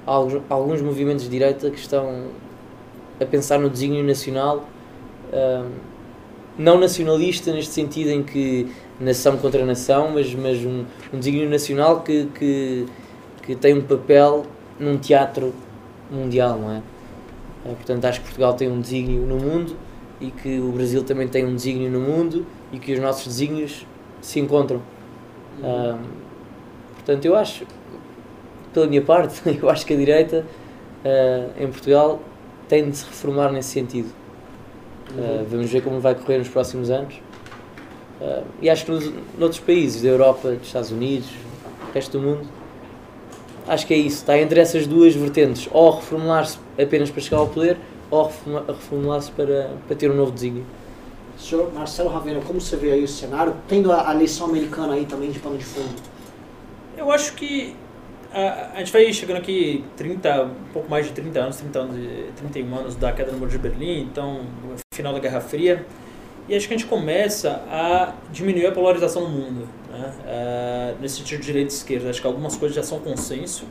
há 0.05 0.11
alguns, 0.11 0.41
alguns 0.49 0.81
movimentos 0.81 1.25
de 1.25 1.29
direita 1.29 1.69
que 1.69 1.77
estão 1.77 2.25
a 3.21 3.25
pensar 3.25 3.59
no 3.59 3.69
desígnio 3.69 4.03
nacional, 4.03 4.65
ahm, 5.33 5.71
não 6.57 6.79
nacionalista 6.79 7.51
neste 7.51 7.73
sentido 7.73 8.09
em 8.09 8.23
que 8.23 8.67
nação 8.99 9.37
contra 9.37 9.63
nação, 9.65 10.11
mas, 10.13 10.33
mas 10.33 10.57
um, 10.65 10.85
um 11.13 11.19
desígnio 11.19 11.49
nacional 11.49 12.01
que, 12.01 12.25
que, 12.33 12.85
que 13.43 13.55
tem 13.55 13.75
um 13.75 13.81
papel 13.81 14.45
num 14.79 14.97
teatro 14.97 15.53
mundial, 16.09 16.57
não 16.57 16.71
é? 16.71 16.81
Eh, 17.65 17.73
Portanto, 17.75 18.05
acho 18.05 18.19
que 18.19 18.25
Portugal 18.25 18.53
tem 18.53 18.69
um 18.69 18.81
desígnio 18.81 19.21
no 19.21 19.37
mundo 19.37 19.75
e 20.19 20.31
que 20.31 20.59
o 20.59 20.71
Brasil 20.71 21.03
também 21.03 21.27
tem 21.27 21.45
um 21.45 21.55
desígnio 21.55 21.91
no 21.91 21.99
mundo 21.99 22.45
e 22.71 22.79
que 22.79 22.93
os 22.93 22.99
nossos 22.99 23.27
desígnios 23.27 23.85
se 24.21 24.39
encontram. 24.39 24.81
Ahm, 25.63 25.99
portanto, 26.95 27.25
eu 27.25 27.35
acho, 27.35 27.65
pela 28.73 28.87
minha 28.87 29.01
parte, 29.01 29.41
eu 29.61 29.69
acho 29.69 29.85
que 29.85 29.93
a 29.93 29.97
direita 29.97 30.45
ah, 31.05 31.49
em 31.59 31.67
Portugal 31.67 32.19
tem 32.67 32.89
de 32.89 32.97
se 32.97 33.05
reformar 33.05 33.51
nesse 33.51 33.69
sentido. 33.69 34.09
Ah, 35.15 35.45
vamos 35.47 35.69
ver 35.69 35.81
como 35.81 35.99
vai 35.99 36.15
correr 36.15 36.39
nos 36.39 36.49
próximos 36.49 36.89
anos. 36.89 37.15
Ah, 38.21 38.43
e 38.61 38.69
acho 38.69 38.85
que 38.85 38.91
nos, 38.91 39.13
noutros 39.37 39.59
países 39.59 40.01
da 40.01 40.09
Europa, 40.09 40.49
dos 40.51 40.67
Estados 40.67 40.91
Unidos, 40.91 41.27
do 41.27 41.93
resto 41.93 42.17
do 42.17 42.23
mundo, 42.23 42.47
acho 43.67 43.85
que 43.85 43.93
é 43.93 43.97
isso. 43.97 44.17
Está 44.17 44.37
entre 44.37 44.59
essas 44.59 44.87
duas 44.87 45.15
vertentes: 45.15 45.69
ou 45.71 45.91
reformular-se 45.91 46.57
apenas 46.81 47.09
para 47.09 47.21
chegar 47.21 47.37
ao 47.37 47.47
poder, 47.47 47.77
ou 48.09 48.31
reformular-se 48.67 49.31
para, 49.31 49.71
para 49.87 49.95
ter 49.95 50.11
um 50.11 50.15
novo 50.15 50.31
desígnio. 50.31 50.65
Senhor 51.37 51.71
Marcelo 51.71 52.09
Ravena, 52.09 52.41
como 52.41 52.59
você 52.59 52.75
vê 52.75 52.91
aí 52.91 53.03
o 53.03 53.07
cenário? 53.07 53.55
Tendo 53.67 53.91
a, 53.91 54.09
a 54.09 54.15
eleição 54.15 54.47
americana 54.47 54.95
aí 54.95 55.05
também 55.05 55.29
de 55.29 55.39
pano 55.39 55.57
de 55.57 55.65
fundo. 55.65 55.93
Eu 56.97 57.11
acho 57.11 57.33
que 57.33 57.75
a, 58.75 58.79
gente 58.79 58.91
vai 58.91 59.11
chegando 59.13 59.37
aqui 59.37 59.83
30, 59.95 60.43
um 60.43 60.71
pouco 60.73 60.89
mais 60.89 61.05
de 61.05 61.11
30 61.13 61.39
anos, 61.39 61.57
30 61.57 61.79
anos, 61.79 61.97
e- 61.97 62.31
31 62.37 62.75
anos 62.75 62.95
da 62.95 63.11
queda 63.11 63.31
do 63.31 63.37
Muro 63.37 63.49
de 63.49 63.57
Berlim, 63.57 64.01
então 64.01 64.41
final 64.93 65.13
da 65.13 65.19
Guerra 65.19 65.39
Fria, 65.41 65.85
e 66.49 66.55
acho 66.55 66.67
que 66.67 66.73
a 66.73 66.77
gente 66.77 66.87
começa 66.89 67.61
a 67.69 68.13
diminuir 68.31 68.67
a 68.67 68.71
polarização 68.71 69.23
no 69.23 69.29
mundo, 69.29 69.67
né? 69.91 70.13
Eh, 70.25 70.93
nesse 71.01 71.17
sentido 71.17 71.39
de 71.41 71.45
direita 71.47 71.73
e 71.73 71.75
esquerda. 71.75 72.09
Acho 72.09 72.21
que 72.21 72.27
algumas 72.27 72.55
coisas 72.55 72.75
já 72.75 72.83
são 72.83 72.99
consenso, 72.99 73.65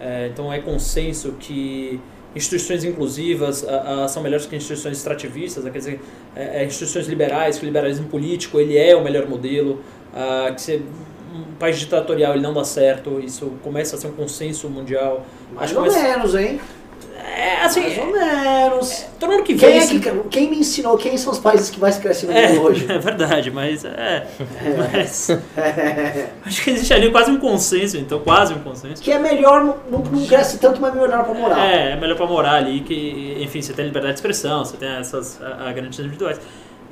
Eh, 0.00 0.30
então 0.32 0.50
é 0.50 0.58
consenso 0.60 1.32
que 1.38 2.00
instituições 2.34 2.84
inclusivas 2.84 3.66
ah, 3.68 4.06
são 4.08 4.22
melhores 4.22 4.46
que 4.46 4.56
instituições 4.56 4.96
extrativistas, 4.96 5.64
né? 5.64 5.70
quer 5.70 5.78
dizer, 5.78 6.00
eh, 6.34 6.64
instituições 6.64 7.06
liberais, 7.06 7.58
que 7.58 7.64
o 7.64 7.66
liberalismo 7.66 8.08
político 8.08 8.58
ele 8.58 8.78
é 8.78 8.96
o 8.96 9.02
melhor 9.04 9.28
modelo, 9.28 9.80
ah, 10.14 10.50
que 10.54 10.62
você, 10.62 10.82
um 11.32 11.54
país 11.58 11.78
ditatorial 11.78 12.32
ele 12.34 12.42
não 12.42 12.52
dá 12.52 12.64
certo, 12.64 13.20
isso 13.20 13.52
começa 13.62 13.96
a 13.96 13.98
ser 13.98 14.08
um 14.08 14.12
consenso 14.12 14.68
mundial. 14.68 15.24
Mais 15.52 15.70
Acho 15.70 15.78
ou 15.80 15.84
que 15.86 15.90
começa- 15.90 16.08
menos, 16.16 16.34
hein? 16.34 16.60
É, 17.22 17.62
assim, 17.62 17.80
Mais 17.82 17.98
ou 17.98 18.06
menos. 18.12 19.06
todo 19.18 19.30
mundo 19.30 19.42
que 19.44 19.54
Quem, 19.54 19.78
vê 19.78 19.84
é 19.84 19.86
que, 20.00 20.28
quem 20.30 20.50
me 20.50 20.58
ensinou 20.58 20.96
quem 20.96 21.16
são 21.18 21.32
os 21.32 21.38
países 21.38 21.68
que 21.70 21.78
mais 21.78 21.98
crescem 21.98 22.28
no 22.30 22.34
É, 22.36 22.48
mundo 22.48 22.62
hoje? 22.62 22.86
é 22.90 22.98
verdade, 22.98 23.50
mas 23.50 23.84
é. 23.84 24.26
Mas, 24.92 25.28
acho 26.44 26.64
que 26.64 26.70
existe 26.70 26.92
ali 26.94 27.10
quase 27.10 27.30
um 27.30 27.38
consenso, 27.38 27.96
então 27.98 28.20
quase 28.20 28.54
um 28.54 28.58
consenso. 28.60 29.02
que 29.02 29.12
é 29.12 29.18
melhor, 29.18 29.62
não, 29.64 29.76
não- 30.02 30.26
cresce 30.26 30.58
tanto, 30.58 30.80
mas 30.80 30.94
é 30.96 31.00
melhor 31.00 31.24
pra 31.24 31.34
morar. 31.34 31.58
É, 31.66 31.92
é 31.92 31.96
melhor 31.96 32.16
pra 32.16 32.26
morar 32.26 32.54
ali, 32.54 32.80
que, 32.80 33.36
enfim, 33.40 33.60
você 33.62 33.72
tem 33.74 33.84
liberdade 33.84 34.14
de 34.14 34.18
expressão, 34.18 34.64
você 34.64 34.76
tem 34.76 34.88
essas 34.88 35.38
garantias 35.38 35.98
individuais. 36.00 36.40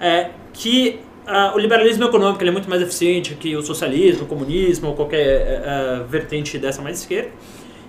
É, 0.00 0.30
que 0.52 1.00
ah, 1.28 1.52
o 1.54 1.58
liberalismo 1.58 2.04
econômico 2.04 2.42
é 2.42 2.50
muito 2.50 2.68
mais 2.68 2.80
eficiente 2.80 3.34
que 3.34 3.54
o 3.54 3.62
socialismo, 3.62 4.24
o 4.24 4.26
comunismo 4.26 4.88
ou 4.88 4.94
qualquer 4.94 5.26
eh, 5.26 5.62
eh, 5.64 6.04
vertente 6.08 6.58
dessa 6.58 6.80
mais 6.80 7.00
esquerda. 7.00 7.30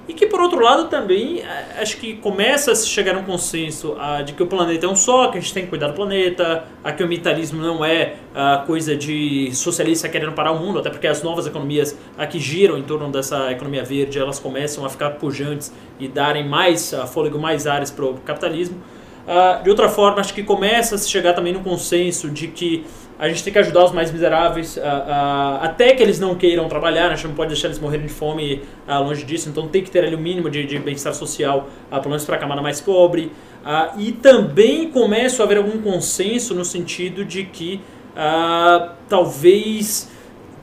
E 0.10 0.14
que, 0.14 0.26
por 0.26 0.42
outro 0.42 0.60
lado, 0.60 0.90
também 0.90 1.40
eh, 1.40 1.82
acho 1.82 1.98
que 1.98 2.16
começa 2.16 2.72
a 2.72 2.76
se 2.76 2.88
chegar 2.88 3.16
a 3.16 3.20
um 3.20 3.24
consenso 3.24 3.96
ah, 4.00 4.24
de 4.24 4.34
que 4.34 4.42
o 4.42 4.48
planeta 4.48 4.88
é 4.88 4.90
um 4.90 4.96
só, 4.96 5.28
que 5.28 5.38
a 5.38 5.40
gente 5.40 5.54
tem 5.54 5.64
que 5.64 5.70
cuidar 5.70 5.88
do 5.88 5.94
planeta, 5.94 6.66
a 6.84 6.92
que 6.92 7.04
o 7.04 7.08
militarismo 7.08 7.62
não 7.62 7.86
é 7.86 8.16
ah, 8.34 8.64
coisa 8.66 8.96
de 8.96 9.52
socialista 9.54 10.10
querendo 10.10 10.32
parar 10.32 10.52
o 10.52 10.60
mundo, 10.60 10.80
até 10.80 10.90
porque 10.90 11.06
as 11.06 11.22
novas 11.22 11.46
economias 11.46 11.96
ah, 12.18 12.26
que 12.26 12.40
giram 12.40 12.76
em 12.76 12.82
torno 12.84 13.12
dessa 13.12 13.52
economia 13.52 13.84
verde, 13.84 14.18
elas 14.18 14.40
começam 14.40 14.84
a 14.84 14.90
ficar 14.90 15.12
pujantes 15.12 15.72
e 16.00 16.08
darem 16.08 16.46
mais 16.46 16.92
ah, 16.92 17.06
fôlego, 17.06 17.38
mais 17.38 17.68
áreas 17.68 17.92
para 17.92 18.06
o 18.06 18.16
capitalismo. 18.16 18.82
Ah, 19.28 19.62
de 19.64 19.70
outra 19.70 19.88
forma, 19.90 20.20
acho 20.20 20.34
que 20.34 20.42
começa 20.42 20.96
a 20.96 20.98
se 20.98 21.08
chegar 21.08 21.34
também 21.34 21.54
no 21.54 21.60
consenso 21.60 22.32
de 22.32 22.48
que 22.48 22.84
a 23.20 23.28
gente 23.28 23.44
tem 23.44 23.52
que 23.52 23.60
ajudar 23.60 23.84
os 23.84 23.92
mais 23.92 24.12
miseráveis, 24.12 24.78
ah, 24.78 25.60
ah, 25.62 25.66
até 25.66 25.94
que 25.94 26.02
eles 26.02 26.22
não 26.22 26.36
queiram 26.36 26.70
trabalhar, 26.70 27.08
né? 27.08 27.14
a 27.14 27.16
gente 27.16 27.28
não 27.28 27.36
pode 27.36 27.50
deixar 27.50 27.68
eles 27.68 27.78
morrerem 27.78 28.08
de 28.08 28.14
fome 28.14 28.62
ah, 28.88 29.00
longe 29.00 29.26
disso, 29.26 29.50
então 29.50 29.68
tem 29.68 29.84
que 29.84 29.92
ter 29.92 30.06
ali 30.06 30.16
o 30.16 30.20
mínimo 30.20 30.50
de, 30.50 30.66
de 30.66 30.80
bem-estar 30.80 31.14
social, 31.14 31.68
ah, 31.92 32.00
pelo 32.00 32.12
menos 32.12 32.24
para 32.24 32.38
a 32.38 32.40
camada 32.40 32.62
mais 32.62 32.80
pobre. 32.80 33.32
Ah, 33.66 33.94
e 33.98 34.14
também 34.14 34.90
começa 34.90 35.44
a 35.44 35.46
haver 35.46 35.58
algum 35.58 35.82
consenso 35.82 36.56
no 36.56 36.64
sentido 36.64 37.26
de 37.26 37.44
que 37.44 37.82
talvez 39.08 40.10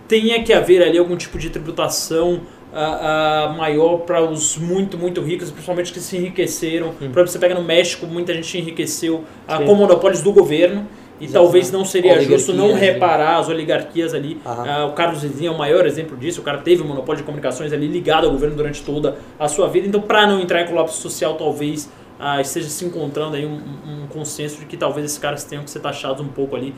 tenha 0.08 0.42
que 0.42 0.52
haver 0.52 0.82
ali 0.82 0.98
algum 0.98 1.16
tipo 1.16 1.38
de 1.38 1.48
tributação 1.48 2.42
ah, 2.78 3.48
ah, 3.48 3.54
maior 3.56 4.00
para 4.00 4.22
os 4.22 4.58
muito, 4.58 4.98
muito 4.98 5.22
ricos, 5.22 5.50
principalmente 5.50 5.92
que 5.92 6.00
se 6.00 6.16
enriqueceram. 6.16 6.90
Por 6.90 7.04
exemplo, 7.04 7.28
você 7.28 7.38
pega 7.38 7.54
no 7.54 7.62
México, 7.62 8.06
muita 8.06 8.34
gente 8.34 8.58
enriqueceu 8.58 9.24
Sim. 9.48 9.64
com 9.64 9.74
monopólios 9.74 10.20
do 10.20 10.30
governo. 10.30 10.86
E 11.20 11.26
talvez 11.28 11.70
não 11.70 11.84
seria 11.84 12.20
justo 12.20 12.52
não 12.52 12.74
reparar 12.74 13.38
as 13.38 13.48
oligarquias 13.48 14.12
ali. 14.12 14.38
Ah, 14.44 14.86
o 14.90 14.92
Carlos 14.92 15.22
Slim 15.22 15.46
é 15.46 15.50
o 15.50 15.56
maior 15.56 15.86
exemplo 15.86 16.16
disso. 16.16 16.40
O 16.40 16.44
cara 16.44 16.58
teve 16.58 16.82
um 16.82 16.86
monopólio 16.86 17.22
de 17.22 17.24
comunicações 17.24 17.72
ali 17.72 17.86
ligado 17.86 18.26
ao 18.26 18.32
governo 18.32 18.54
durante 18.54 18.82
toda 18.82 19.16
a 19.38 19.48
sua 19.48 19.68
vida. 19.68 19.86
Então, 19.86 20.00
para 20.00 20.26
não 20.26 20.40
entrar 20.40 20.62
em 20.62 20.66
colapso 20.66 21.00
social, 21.00 21.34
talvez 21.34 21.90
ah, 22.18 22.40
esteja 22.40 22.68
se 22.68 22.84
encontrando 22.84 23.36
aí 23.36 23.46
um, 23.46 23.56
um 23.56 24.06
consenso 24.08 24.58
de 24.58 24.66
que 24.66 24.76
talvez 24.76 25.06
esses 25.06 25.18
caras 25.18 25.44
tenham 25.44 25.64
que 25.64 25.70
ser 25.70 25.80
taxados 25.80 26.20
um 26.20 26.28
pouco 26.28 26.56
ali 26.56 26.74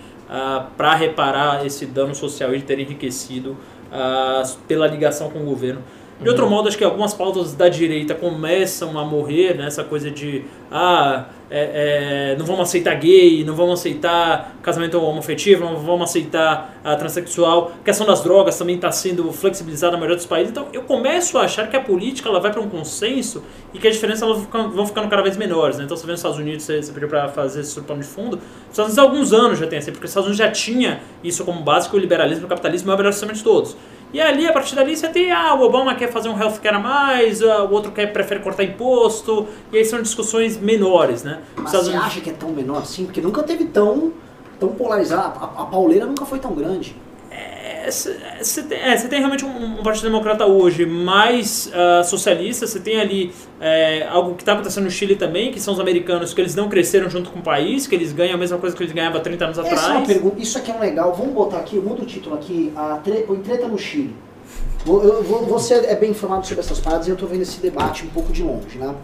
para 0.76 0.94
reparar 0.94 1.64
esse 1.64 1.86
dano 1.86 2.14
social 2.14 2.50
de 2.50 2.62
ter 2.62 2.78
enriquecido 2.78 3.56
ah, 3.92 4.42
pela 4.66 4.86
ligação 4.86 5.30
com 5.30 5.40
o 5.40 5.44
governo. 5.44 5.82
De 6.20 6.28
outro 6.28 6.50
modo, 6.50 6.66
acho 6.66 6.76
que 6.76 6.82
algumas 6.82 7.14
pautas 7.14 7.54
da 7.54 7.68
direita 7.68 8.12
começam 8.12 8.98
a 8.98 9.04
morrer, 9.04 9.54
né? 9.56 9.66
Essa 9.66 9.84
coisa 9.84 10.10
de 10.10 10.44
ah, 10.70 11.26
é, 11.50 12.32
é, 12.32 12.36
não 12.36 12.44
vamos 12.44 12.62
aceitar 12.62 12.94
gay, 12.96 13.44
não 13.44 13.54
vamos 13.54 13.78
aceitar 13.80 14.56
casamento 14.60 15.00
homoafetivo, 15.00 15.64
não 15.64 15.76
vamos 15.76 16.10
aceitar 16.10 16.80
a 16.84 16.96
transexual. 16.96 17.72
A 17.80 17.84
questão 17.84 18.04
das 18.04 18.22
drogas 18.22 18.58
também 18.58 18.74
está 18.74 18.90
sendo 18.90 19.32
flexibilizada 19.32 19.92
na 19.92 19.98
maioria 19.98 20.16
dos 20.16 20.26
países. 20.26 20.50
Então, 20.50 20.66
eu 20.72 20.82
começo 20.82 21.38
a 21.38 21.42
achar 21.42 21.70
que 21.70 21.76
a 21.76 21.80
política 21.80 22.28
ela 22.28 22.40
vai 22.40 22.50
para 22.50 22.60
um 22.60 22.68
consenso 22.68 23.44
e 23.72 23.78
que 23.78 23.86
as 23.86 23.94
diferenças 23.94 24.28
vão 24.28 24.40
ficando, 24.40 24.70
vão 24.70 24.86
ficando 24.86 25.08
cada 25.08 25.22
vez 25.22 25.36
menores. 25.36 25.78
Né? 25.78 25.84
Então, 25.84 25.96
você 25.96 26.04
vê 26.04 26.12
nos 26.12 26.18
Estados 26.20 26.38
Unidos, 26.38 26.64
você, 26.64 26.82
você 26.82 26.92
pediu 26.92 27.08
para 27.08 27.28
fazer 27.28 27.60
esse 27.60 27.80
pano 27.82 28.00
de 28.00 28.06
fundo, 28.06 28.36
os 28.36 28.70
Estados 28.70 28.92
Unidos 28.92 28.98
há 28.98 29.02
alguns 29.02 29.32
anos 29.32 29.58
já 29.60 29.68
tem 29.68 29.78
assim, 29.78 29.92
porque 29.92 30.04
os 30.04 30.10
Estados 30.10 30.26
Unidos 30.26 30.44
já 30.44 30.50
tinha 30.50 31.00
isso 31.22 31.44
como 31.44 31.62
básico, 31.62 31.96
o 31.96 31.98
liberalismo, 32.00 32.44
o 32.44 32.48
capitalismo 32.48 32.90
é 32.90 32.94
o 32.94 32.98
melhor 32.98 33.12
sistema 33.12 33.32
de 33.32 33.42
todos. 33.42 33.76
E 34.12 34.20
ali, 34.20 34.46
a 34.46 34.52
partir 34.52 34.74
dali, 34.74 34.96
você 34.96 35.08
tem, 35.08 35.30
ah, 35.30 35.54
o 35.54 35.62
Obama 35.62 35.94
quer 35.94 36.10
fazer 36.10 36.28
um 36.30 36.38
healthcare 36.40 36.76
a 36.76 36.78
mais, 36.78 37.42
ah, 37.42 37.64
o 37.64 37.72
outro 37.72 37.92
quer, 37.92 38.10
prefere 38.12 38.40
cortar 38.40 38.64
imposto, 38.64 39.46
e 39.70 39.76
aí 39.76 39.84
são 39.84 40.00
discussões 40.00 40.56
menores, 40.56 41.22
né? 41.22 41.40
Os 41.56 41.62
Mas 41.62 41.74
Estados 41.74 41.88
você 41.88 41.96
acha 41.96 42.20
que 42.20 42.30
é 42.30 42.32
tão 42.32 42.50
menor 42.50 42.78
assim? 42.78 43.04
Porque 43.04 43.20
nunca 43.20 43.42
teve 43.42 43.66
tão, 43.66 44.12
tão 44.58 44.70
polarizado. 44.70 45.38
A, 45.38 45.62
a 45.62 45.66
pauleira 45.66 46.06
nunca 46.06 46.24
foi 46.24 46.38
tão 46.38 46.54
grande. 46.54 46.96
Você 47.90 48.62
tem, 48.62 48.78
é, 48.78 48.96
tem 48.96 49.18
realmente 49.18 49.44
um, 49.44 49.80
um 49.80 49.82
Partido 49.82 50.04
Democrata 50.04 50.46
hoje 50.46 50.84
mais 50.86 51.70
ah, 51.74 52.02
socialista, 52.04 52.66
você 52.66 52.80
tem 52.80 53.00
ali 53.00 53.32
é, 53.60 54.06
algo 54.08 54.34
que 54.34 54.42
está 54.42 54.52
acontecendo 54.52 54.84
no 54.84 54.90
Chile 54.90 55.16
também, 55.16 55.50
que 55.50 55.60
são 55.60 55.74
os 55.74 55.80
americanos, 55.80 56.32
que 56.34 56.40
eles 56.40 56.54
não 56.54 56.68
cresceram 56.68 57.08
junto 57.08 57.30
com 57.30 57.38
o 57.38 57.42
país, 57.42 57.86
que 57.86 57.94
eles 57.94 58.12
ganham 58.12 58.34
a 58.34 58.38
mesma 58.38 58.58
coisa 58.58 58.76
que 58.76 58.82
eles 58.82 58.92
ganhavam 58.92 59.18
há 59.18 59.22
30 59.22 59.44
anos 59.44 59.58
Essa 59.58 59.68
é 59.68 59.72
uma 59.72 59.80
atrás. 59.80 60.06
pergunta. 60.06 60.40
Isso 60.40 60.58
aqui 60.58 60.70
é 60.70 60.74
um 60.74 60.80
legal. 60.80 61.14
Vamos 61.14 61.34
botar 61.34 61.58
aqui, 61.58 61.76
muda 61.76 62.02
o 62.02 62.06
título 62.06 62.34
aqui. 62.34 62.72
A 62.76 62.98
tre... 63.02 63.22
Põe 63.22 63.38
treta 63.40 63.66
no 63.68 63.78
Chile. 63.78 64.14
Eu 64.86 65.22
vou- 65.22 65.44
Você 65.46 65.74
é 65.74 65.96
bem 65.96 66.10
informado 66.10 66.46
sobre 66.46 66.60
essas 66.60 66.80
paradas 66.80 67.06
e 67.06 67.10
eu 67.10 67.14
estou 67.14 67.28
vendo 67.28 67.42
esse 67.42 67.60
debate 67.60 68.04
um 68.04 68.08
pouco 68.08 68.32
de 68.32 68.42
longe, 68.42 68.78
né? 68.78 68.94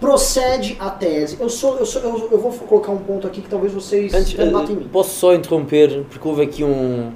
Procede 0.00 0.76
a 0.78 0.90
tese. 0.90 1.38
Eu 1.40 1.48
sou, 1.48 1.78
eu 1.78 1.86
sou, 1.86 2.02
eu, 2.02 2.28
eu 2.32 2.38
vou 2.38 2.52
colocar 2.52 2.92
um 2.92 2.98
ponto 2.98 3.26
aqui 3.26 3.40
que 3.40 3.48
talvez 3.48 3.72
vocês 3.72 4.12
Antes, 4.12 4.38
em 4.38 4.42
eh, 4.42 4.74
mim. 4.74 4.88
posso 4.92 5.18
só 5.18 5.34
interromper, 5.34 6.04
porque 6.10 6.28
houve 6.28 6.42
aqui 6.42 6.62
um, 6.62 7.10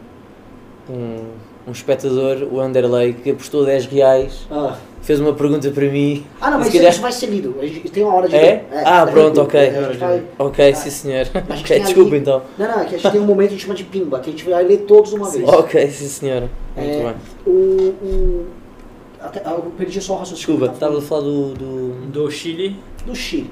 um, 0.88 1.24
um 1.66 1.72
espectador, 1.72 2.46
o 2.50 2.60
Underlay, 2.62 3.12
que 3.14 3.30
apostou 3.30 3.64
10 3.64 3.86
reais, 3.86 4.46
Ah. 4.50 4.76
fez 5.02 5.20
uma 5.20 5.32
pergunta 5.34 5.70
para 5.70 5.84
mim. 5.88 6.24
Ah, 6.40 6.50
não, 6.50 6.58
mas 6.58 6.70
calhar- 6.72 6.90
isso 6.92 7.00
vai 7.02 7.12
ser 7.12 7.26
lido. 7.26 7.56
A 7.60 7.66
gente 7.66 7.88
tem 7.90 8.02
uma 8.04 8.14
hora 8.14 8.28
de 8.28 8.36
É? 8.36 8.40
ler. 8.40 8.64
Ah, 8.84 9.04
tá 9.04 9.12
pronto, 9.12 9.28
lido. 9.28 9.42
ok. 9.42 9.60
É, 9.60 9.80
vai- 9.98 10.22
Ok, 10.38 10.74
sim 10.74 10.90
senhor. 10.90 11.26
a 11.34 11.54
gente 11.54 11.64
Ok, 11.64 11.76
tem 11.76 11.82
desculpa 11.84 12.10
ali- 12.10 12.18
então. 12.20 12.42
Não, 12.58 12.66
não, 12.68 12.80
é 12.80 12.84
que 12.84 12.94
a 12.94 12.98
gente 12.98 13.12
tem 13.12 13.20
um 13.20 13.24
momento 13.24 13.48
que 13.48 13.54
a 13.54 13.56
gente 13.58 13.62
chama 13.66 13.74
de 13.74 13.84
pimba, 13.84 14.20
que 14.20 14.30
a 14.30 14.32
gente 14.32 14.44
vai 14.48 14.64
ler 14.64 14.78
todos 14.78 15.12
uma 15.12 15.28
vez. 15.30 15.46
Ok, 15.48 15.88
sim 15.90 16.08
senhora. 16.08 16.50
Muito 16.76 16.90
É, 16.90 17.02
bem. 17.02 17.14
O, 17.46 17.50
o, 18.02 18.46
até- 19.20 19.42
ah, 19.44 19.52
eu 19.56 19.72
perdi 19.76 20.00
só 20.00 20.14
o 20.14 20.16
raciocínio. 20.18 20.56
Desculpa, 20.58 20.72
estava 20.74 20.98
a 20.98 21.02
falar 21.02 21.22
do. 21.22 21.54
do... 21.54 21.88
Do 22.10 22.30
Chile. 22.30 22.76
do 23.04 23.14
Chile. 23.14 23.50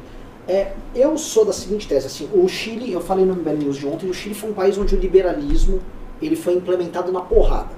É, 0.48 0.68
eu 0.94 1.18
sou 1.18 1.44
da 1.44 1.52
seguinte 1.52 1.88
tese, 1.88 2.06
assim, 2.06 2.28
o 2.32 2.46
Chile, 2.46 2.92
eu 2.92 3.00
falei 3.00 3.24
no 3.24 3.34
MBL 3.34 3.56
News 3.64 3.76
de 3.78 3.86
ontem, 3.86 4.08
o 4.08 4.14
Chile 4.14 4.32
foi 4.32 4.50
um 4.50 4.52
país 4.52 4.78
onde 4.78 4.94
o 4.94 4.98
liberalismo 4.98 5.80
ele 6.20 6.36
foi 6.36 6.54
implementado 6.54 7.12
na 7.12 7.20
porrada. 7.20 7.68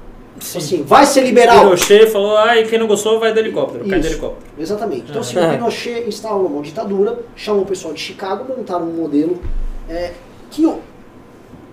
Sim. 0.41 0.59
Assim, 0.59 0.83
vai 0.85 1.05
ser 1.05 1.23
liberal! 1.23 1.65
Pinochet 1.65 2.07
falou, 2.07 2.37
ah, 2.37 2.57
e 2.57 2.67
quem 2.67 2.79
não 2.79 2.87
gostou 2.87 3.19
vai 3.19 3.33
de 3.33 3.41
helicóptero, 3.41 3.85
cai 3.89 3.99
Isso. 3.99 4.11
helicóptero. 4.11 4.47
Exatamente. 4.59 5.07
Então, 5.11 5.21
assim, 5.21 5.37
Ah. 5.39 5.49
o 5.49 5.51
Pinochet 5.51 6.05
instalou 6.07 6.47
uma 6.47 6.63
ditadura, 6.63 7.19
chamou 7.35 7.63
o 7.63 7.67
pessoal 7.67 7.93
de 7.93 8.01
Chicago, 8.01 8.45
montaram 8.57 8.87
um 8.87 8.93
modelo 8.93 9.41
é, 9.89 10.13
que, 10.51 10.71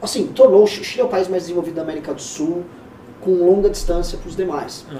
assim, 0.02 0.28
tornou 0.28 0.64
o 0.64 0.68
Chile 0.68 1.04
o 1.04 1.08
país 1.08 1.28
mais 1.28 1.44
desenvolvido 1.44 1.76
da 1.76 1.82
América 1.84 2.14
do 2.14 2.22
Sul, 2.22 2.64
com 3.22 3.32
longa 3.32 3.70
distância 3.70 4.18
para 4.18 4.30
os 4.30 4.36
demais. 4.36 4.86
Ah. 4.92 5.00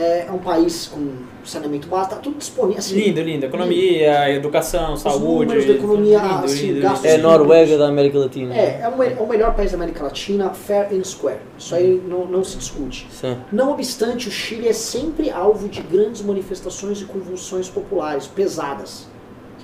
É, 0.00 0.26
é 0.28 0.32
um 0.32 0.38
país 0.38 0.86
com 0.86 1.12
saneamento 1.44 1.86
básico, 1.88 2.14
tá 2.14 2.20
tudo 2.20 2.38
disponível. 2.38 2.78
Assim, 2.78 2.94
Lindo, 2.94 3.20
lindo. 3.20 3.46
Economia, 3.46 4.30
educação, 4.30 4.96
saúde. 4.96 5.46
números 5.46 5.66
da 5.66 5.72
economia, 5.74 6.18
lindo, 6.18 6.44
assim, 6.44 6.66
lindo, 6.68 6.80
gastos 6.80 7.04
É 7.04 7.16
lindo. 7.16 7.28
Noruega 7.28 7.76
da 7.76 7.88
América 7.88 8.18
Latina. 8.18 8.54
É, 8.54 8.80
é 8.82 8.88
o, 8.88 9.02
é 9.02 9.16
o 9.20 9.26
melhor 9.28 9.54
país 9.54 9.72
da 9.72 9.76
América 9.76 10.02
Latina, 10.02 10.50
fair 10.54 10.88
and 10.92 11.04
square. 11.04 11.40
Isso 11.58 11.74
aí 11.74 12.02
não, 12.06 12.24
não 12.24 12.42
se 12.42 12.56
discute. 12.56 13.06
Sim. 13.10 13.36
Não 13.52 13.72
obstante, 13.72 14.28
o 14.28 14.30
Chile 14.30 14.68
é 14.68 14.72
sempre 14.72 15.30
alvo 15.30 15.68
de 15.68 15.82
grandes 15.82 16.22
manifestações 16.22 17.00
e 17.02 17.04
convulsões 17.04 17.68
populares, 17.68 18.26
pesadas. 18.26 19.06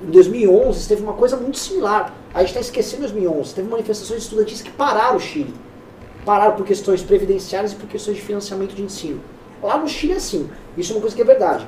Em 0.03 0.11
2011 0.11 0.87
teve 0.87 1.03
uma 1.03 1.15
coisa 1.15 1.39
muito 1.39 1.57
similar. 1.57 2.15
A 2.35 2.41
gente 2.41 2.49
está 2.49 2.61
esquecendo 2.61 3.03
2011. 3.03 3.55
Teve 3.55 3.69
manifestações 3.69 4.23
estudantis 4.25 4.61
que 4.61 4.71
pararam 4.71 5.17
o 5.17 5.21
Chile. 5.21 5.55
Pararam 6.27 6.55
por 6.57 6.67
questões 6.67 7.03
previdenciárias 7.03 7.73
e 7.73 7.77
por 7.77 7.89
questões 7.89 8.19
de 8.19 8.23
financiamento 8.23 8.75
de 8.75 8.83
ensino. 8.83 9.21
Lá 9.63 9.79
no 9.79 9.89
Chile 9.89 10.15
é 10.15 10.17
assim. 10.17 10.49
Isso 10.77 10.93
é 10.93 10.97
uma 10.97 11.01
coisa 11.01 11.15
que 11.17 11.23
é 11.23 11.25
verdade. 11.25 11.67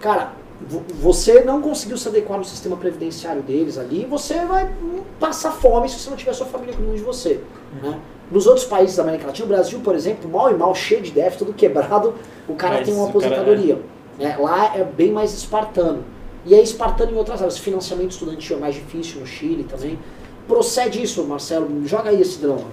Cara, 0.00 0.32
vo- 0.66 0.82
você 1.00 1.42
não 1.42 1.60
conseguiu 1.60 1.96
se 1.98 2.08
adequar 2.08 2.38
no 2.38 2.44
sistema 2.44 2.76
previdenciário 2.76 3.42
deles 3.42 3.78
ali, 3.78 4.06
você 4.08 4.44
vai 4.44 4.70
passar 5.20 5.52
fome 5.52 5.88
se 5.88 5.98
você 5.98 6.10
não 6.10 6.16
tiver 6.16 6.32
sua 6.32 6.46
família 6.46 6.74
cuidando 6.74 6.96
de 6.96 7.02
você. 7.02 7.40
né? 7.82 7.98
Nos 8.30 8.46
outros 8.46 8.64
países 8.66 8.96
da 8.96 9.02
América 9.04 9.26
Latina, 9.28 9.44
o 9.46 9.48
Brasil, 9.48 9.78
por 9.80 9.94
exemplo, 9.94 10.28
mal 10.28 10.50
e 10.50 10.54
mal, 10.54 10.74
cheio 10.74 11.00
de 11.00 11.12
déficit, 11.12 11.38
todo 11.44 11.52
quebrado, 11.54 12.14
o 12.48 12.54
cara 12.54 12.76
Mas 12.78 12.86
tem 12.86 12.94
uma 12.94 13.04
o 13.04 13.12
cara- 13.12 13.18
aposentadoria. 13.26 13.78
né? 14.18 14.36
Lá 14.38 14.76
é 14.76 14.82
bem 14.82 15.12
mais 15.12 15.32
espartano. 15.32 16.02
E 16.44 16.54
é 16.54 16.60
espartano 16.62 17.12
em 17.12 17.16
outras 17.16 17.40
áreas. 17.40 17.58
Financiamento 17.58 18.12
estudantil 18.12 18.56
é 18.56 18.60
mais 18.60 18.74
difícil 18.74 19.20
no 19.20 19.26
Chile 19.26 19.64
também. 19.64 19.98
Procede 20.48 21.02
isso, 21.02 21.22
Marcelo. 21.24 21.68
Joga 21.86 22.10
aí 22.10 22.20
esse 22.20 22.38
drama. 22.38 22.64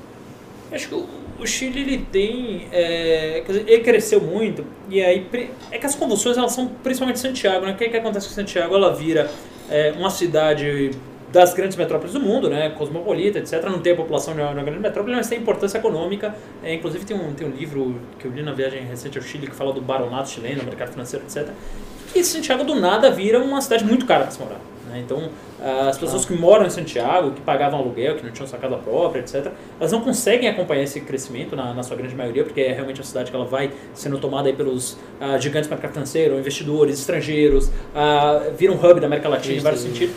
Acho 0.71 0.89
que 0.89 0.95
o, 0.95 1.05
o 1.43 1.47
Chile 1.47 1.81
ele 1.81 2.07
tem, 2.11 2.67
é, 2.71 3.43
ele 3.67 3.83
cresceu 3.83 4.21
muito 4.21 4.65
e 4.89 5.01
aí 5.01 5.27
é 5.71 5.77
que 5.77 5.85
as 5.85 5.93
convulsões 5.93 6.37
elas 6.37 6.53
são 6.53 6.67
principalmente 6.81 7.19
Santiago, 7.19 7.65
né? 7.65 7.73
O 7.73 7.75
que, 7.75 7.89
que 7.89 7.97
acontece 7.97 8.27
com 8.29 8.33
Santiago? 8.33 8.73
Ela 8.75 8.93
vira 8.93 9.29
é, 9.69 9.93
uma 9.97 10.09
cidade 10.09 10.91
das 11.31 11.53
grandes 11.53 11.75
metrópoles 11.75 12.13
do 12.13 12.19
mundo, 12.19 12.49
né? 12.49 12.69
Cosmopolita, 12.77 13.39
etc. 13.39 13.63
Não 13.63 13.79
tem 13.79 13.93
a 13.93 13.95
população 13.95 14.33
uma 14.33 14.63
grande 14.63 14.79
metrópole, 14.79 15.15
mas 15.15 15.27
tem 15.27 15.39
importância 15.39 15.77
econômica. 15.77 16.33
É, 16.63 16.73
inclusive 16.73 17.03
tem 17.05 17.17
um, 17.17 17.33
tem 17.33 17.47
um 17.47 17.51
livro 17.51 17.99
que 18.19 18.25
eu 18.25 18.31
li 18.31 18.41
na 18.41 18.53
viagem 18.53 18.85
recente 18.85 19.17
ao 19.17 19.23
Chile 19.23 19.47
que 19.47 19.55
fala 19.55 19.73
do 19.73 19.81
baronato 19.81 20.29
chileno, 20.29 20.63
mercado 20.63 20.91
financeiro, 20.91 21.25
etc. 21.25 21.49
E 22.15 22.23
Santiago 22.23 22.63
do 22.63 22.75
nada 22.75 23.09
vira 23.09 23.39
uma 23.39 23.59
cidade 23.61 23.83
muito 23.83 24.05
cara 24.05 24.23
para 24.23 24.31
se 24.31 24.39
morar. 24.39 24.59
Né? 24.93 24.99
Então, 25.03 25.29
as 25.89 25.97
pessoas 25.97 26.25
que 26.25 26.33
moram 26.33 26.65
em 26.65 26.69
Santiago, 26.69 27.31
que 27.31 27.41
pagavam 27.41 27.79
aluguel, 27.79 28.15
que 28.15 28.23
não 28.23 28.31
tinham 28.31 28.47
sua 28.47 28.59
casa 28.59 28.75
própria, 28.77 29.21
etc., 29.21 29.47
elas 29.79 29.91
não 29.91 30.01
conseguem 30.01 30.47
acompanhar 30.49 30.83
esse 30.83 30.99
crescimento 31.01 31.55
na, 31.55 31.73
na 31.73 31.83
sua 31.83 31.97
grande 31.97 32.15
maioria, 32.15 32.43
porque 32.43 32.61
é 32.61 32.71
realmente 32.73 32.99
uma 32.99 33.05
cidade 33.05 33.29
que 33.31 33.35
ela 33.35 33.45
vai 33.45 33.71
sendo 33.93 34.17
tomada 34.17 34.47
aí 34.47 34.53
pelos 34.55 34.97
ah, 35.19 35.37
gigantes 35.37 35.67
do 35.67 35.71
mercado 35.71 35.91
financeiro, 35.93 36.37
investidores, 36.37 36.99
estrangeiros, 36.99 37.69
ah, 37.95 38.43
vira 38.57 38.71
um 38.71 38.75
hub 38.75 38.99
da 38.99 39.07
América 39.07 39.27
Latina 39.29 39.55
em 39.55 39.59
vários 39.59 39.81
sentidos. 39.81 40.15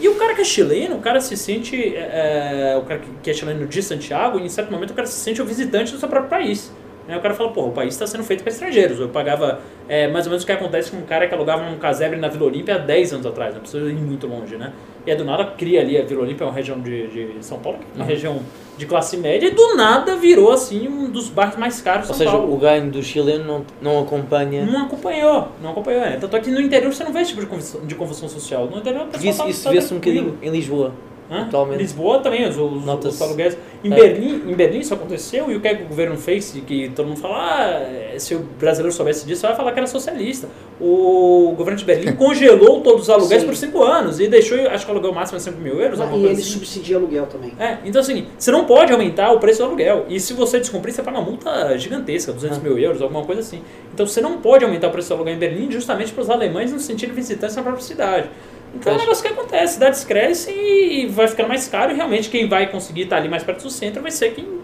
E 0.00 0.08
o 0.08 0.14
cara 0.16 0.34
que 0.34 0.40
é 0.40 0.44
chileno, 0.44 0.96
o 0.96 1.00
cara 1.00 1.20
se 1.20 1.36
sente, 1.36 1.76
é, 1.96 2.72
é, 2.74 2.76
o 2.76 2.82
cara 2.82 3.00
que- 3.00 3.10
que 3.22 3.30
é 3.30 3.34
chileno 3.34 3.66
de 3.66 3.82
Santiago, 3.82 4.38
em 4.38 4.48
certo 4.48 4.70
momento 4.72 4.90
o 4.90 4.94
cara 4.94 5.06
se 5.06 5.18
sente 5.18 5.40
o 5.40 5.44
visitante 5.44 5.92
do 5.92 5.98
seu 5.98 6.08
próprio 6.08 6.28
país. 6.30 6.72
Né? 7.08 7.16
O 7.16 7.20
cara 7.20 7.34
fala, 7.34 7.50
pô, 7.50 7.62
o 7.68 7.72
país 7.72 7.94
está 7.94 8.06
sendo 8.06 8.22
feito 8.22 8.42
para 8.44 8.52
estrangeiros. 8.52 9.00
Eu 9.00 9.08
pagava 9.08 9.60
é, 9.88 10.06
mais 10.08 10.26
ou 10.26 10.30
menos 10.30 10.42
o 10.42 10.46
que 10.46 10.52
acontece 10.52 10.90
com 10.90 10.98
um 10.98 11.02
cara 11.02 11.26
que 11.26 11.34
alugava 11.34 11.64
um 11.68 11.78
casebre 11.78 12.18
na 12.18 12.28
Vila 12.28 12.44
Olímpia 12.44 12.74
há 12.74 12.78
10 12.78 13.14
anos 13.14 13.26
atrás, 13.26 13.54
não 13.54 13.62
precisa 13.62 13.88
ir 13.88 13.94
muito 13.94 14.26
longe, 14.26 14.56
né? 14.56 14.72
E 15.06 15.10
aí 15.10 15.16
do 15.16 15.24
nada 15.24 15.42
cria 15.56 15.80
ali 15.80 15.96
a 15.96 16.04
Vila 16.04 16.22
Olímpia, 16.22 16.44
é 16.44 16.46
uma 16.46 16.52
região 16.52 16.78
de, 16.78 17.06
de 17.08 17.44
São 17.44 17.58
Paulo, 17.60 17.78
uma 17.94 18.04
Uhum. 18.04 18.10
região 18.10 18.40
de 18.76 18.84
classe 18.84 19.16
média, 19.16 19.46
e 19.46 19.50
do 19.52 19.74
nada 19.74 20.16
virou 20.16 20.52
assim 20.52 20.86
um 20.86 21.10
dos 21.10 21.30
bairros 21.30 21.56
mais 21.56 21.80
caros 21.80 22.02
de 22.06 22.12
Ou 22.12 22.14
São 22.14 22.26
seja, 22.26 22.36
Paulo. 22.36 22.54
o 22.54 22.58
ganho 22.58 22.90
do 22.90 23.02
chileno 23.02 23.44
não, 23.44 23.64
não 23.94 24.02
acompanha. 24.02 24.66
Não 24.66 24.84
acompanhou, 24.84 25.48
não 25.62 25.70
acompanhou. 25.70 26.02
É. 26.02 26.16
Tanto 26.18 26.36
é 26.36 26.40
que 26.40 26.50
no 26.50 26.60
interior 26.60 26.92
você 26.92 27.02
não 27.04 27.12
vê 27.12 27.20
esse 27.20 27.30
tipo 27.34 27.40
de 27.40 27.94
convulsão, 27.96 28.28
de 28.28 28.32
social. 28.34 28.66
No 28.66 28.76
interior 28.78 29.06
Porque 29.06 29.26
pessoal 29.26 29.30
isso, 29.30 29.42
tá- 29.42 29.48
isso 29.48 29.64
tá 29.64 29.70
vê-se 29.70 29.94
um 29.94 29.96
bocadinho 29.96 30.38
em 30.42 30.50
Lisboa. 30.50 30.92
Hã? 31.30 31.48
Lisboa 31.76 32.20
também, 32.20 32.48
os, 32.48 32.56
os, 32.56 32.84
Nota-se. 32.84 33.16
os 33.16 33.22
aluguéis. 33.22 33.56
Em, 33.84 33.92
É. 33.92 33.96
Berlim, 33.96 34.50
em 34.50 34.54
Berlim 34.54 34.80
isso 34.80 34.94
aconteceu 34.94 35.50
e 35.50 35.56
o 35.56 35.60
que, 35.60 35.68
é 35.68 35.74
que 35.74 35.82
o 35.84 35.86
governo 35.86 36.16
fez? 36.16 36.50
Que 36.66 36.90
todo 36.90 37.06
mundo 37.06 37.20
fala, 37.20 37.36
ah, 37.36 38.18
se 38.18 38.34
o 38.34 38.40
brasileiro 38.58 38.94
soubesse 38.94 39.26
disso, 39.26 39.42
vai 39.42 39.54
falar 39.54 39.72
que 39.72 39.78
era 39.78 39.86
socialista. 39.86 40.48
O 40.80 41.54
governo 41.56 41.78
de 41.78 41.84
Berlim 41.84 42.12
congelou 42.16 42.80
todos 42.80 43.02
os 43.02 43.10
aluguéis 43.10 43.42
Sim. 43.42 43.48
por 43.48 43.56
5 43.56 43.82
anos 43.82 44.20
e 44.20 44.26
deixou, 44.26 44.58
acho 44.68 44.84
que 44.84 44.90
o 44.90 44.94
aluguel 44.94 45.12
máximo 45.12 45.36
é 45.36 45.40
5 45.40 45.60
mil 45.60 45.80
euros. 45.80 45.98
E 45.98 46.02
alguma 46.02 46.26
ele 46.26 46.32
assim. 46.34 46.42
subsidia 46.42 46.96
aluguel 46.96 47.26
também. 47.26 47.52
É, 47.58 47.78
então 47.84 48.00
assim, 48.00 48.26
você 48.36 48.50
não 48.50 48.64
pode 48.64 48.92
aumentar 48.92 49.30
o 49.32 49.38
preço 49.38 49.58
do 49.58 49.66
aluguel. 49.66 50.06
E 50.08 50.18
se 50.18 50.32
você 50.32 50.58
descumprir, 50.58 50.94
você 50.94 51.02
paga 51.02 51.18
uma 51.18 51.24
multa 51.26 51.76
gigantesca, 51.78 52.32
200 52.32 52.58
mil 52.58 52.78
euros, 52.78 53.02
alguma 53.02 53.24
coisa 53.24 53.42
assim. 53.42 53.60
Então 53.92 54.06
você 54.06 54.20
não 54.20 54.38
pode 54.38 54.64
aumentar 54.64 54.88
o 54.88 54.90
preço 54.90 55.08
do 55.08 55.14
aluguel 55.14 55.34
em 55.34 55.38
Berlim 55.38 55.70
justamente 55.70 56.12
para 56.12 56.22
os 56.22 56.30
alemães 56.30 56.72
no 56.72 56.80
sentido 56.80 57.10
de 57.10 57.16
visitantes 57.16 57.54
na 57.54 57.62
própria 57.62 57.84
cidade. 57.84 58.30
Então 58.74 58.92
é 58.92 58.96
um 58.96 58.98
negócio 58.98 59.22
que 59.22 59.32
acontece, 59.32 59.74
cidades 59.74 60.04
crescem 60.04 60.54
e 60.56 61.06
vai 61.06 61.26
ficando 61.26 61.48
mais 61.48 61.66
caro 61.68 61.92
e 61.92 61.94
realmente 61.94 62.28
quem 62.28 62.48
vai 62.48 62.70
conseguir 62.70 63.02
estar 63.02 63.16
ali 63.16 63.28
mais 63.28 63.42
perto 63.42 63.62
do 63.62 63.70
centro 63.70 64.02
vai 64.02 64.10
ser 64.10 64.34
quem 64.34 64.58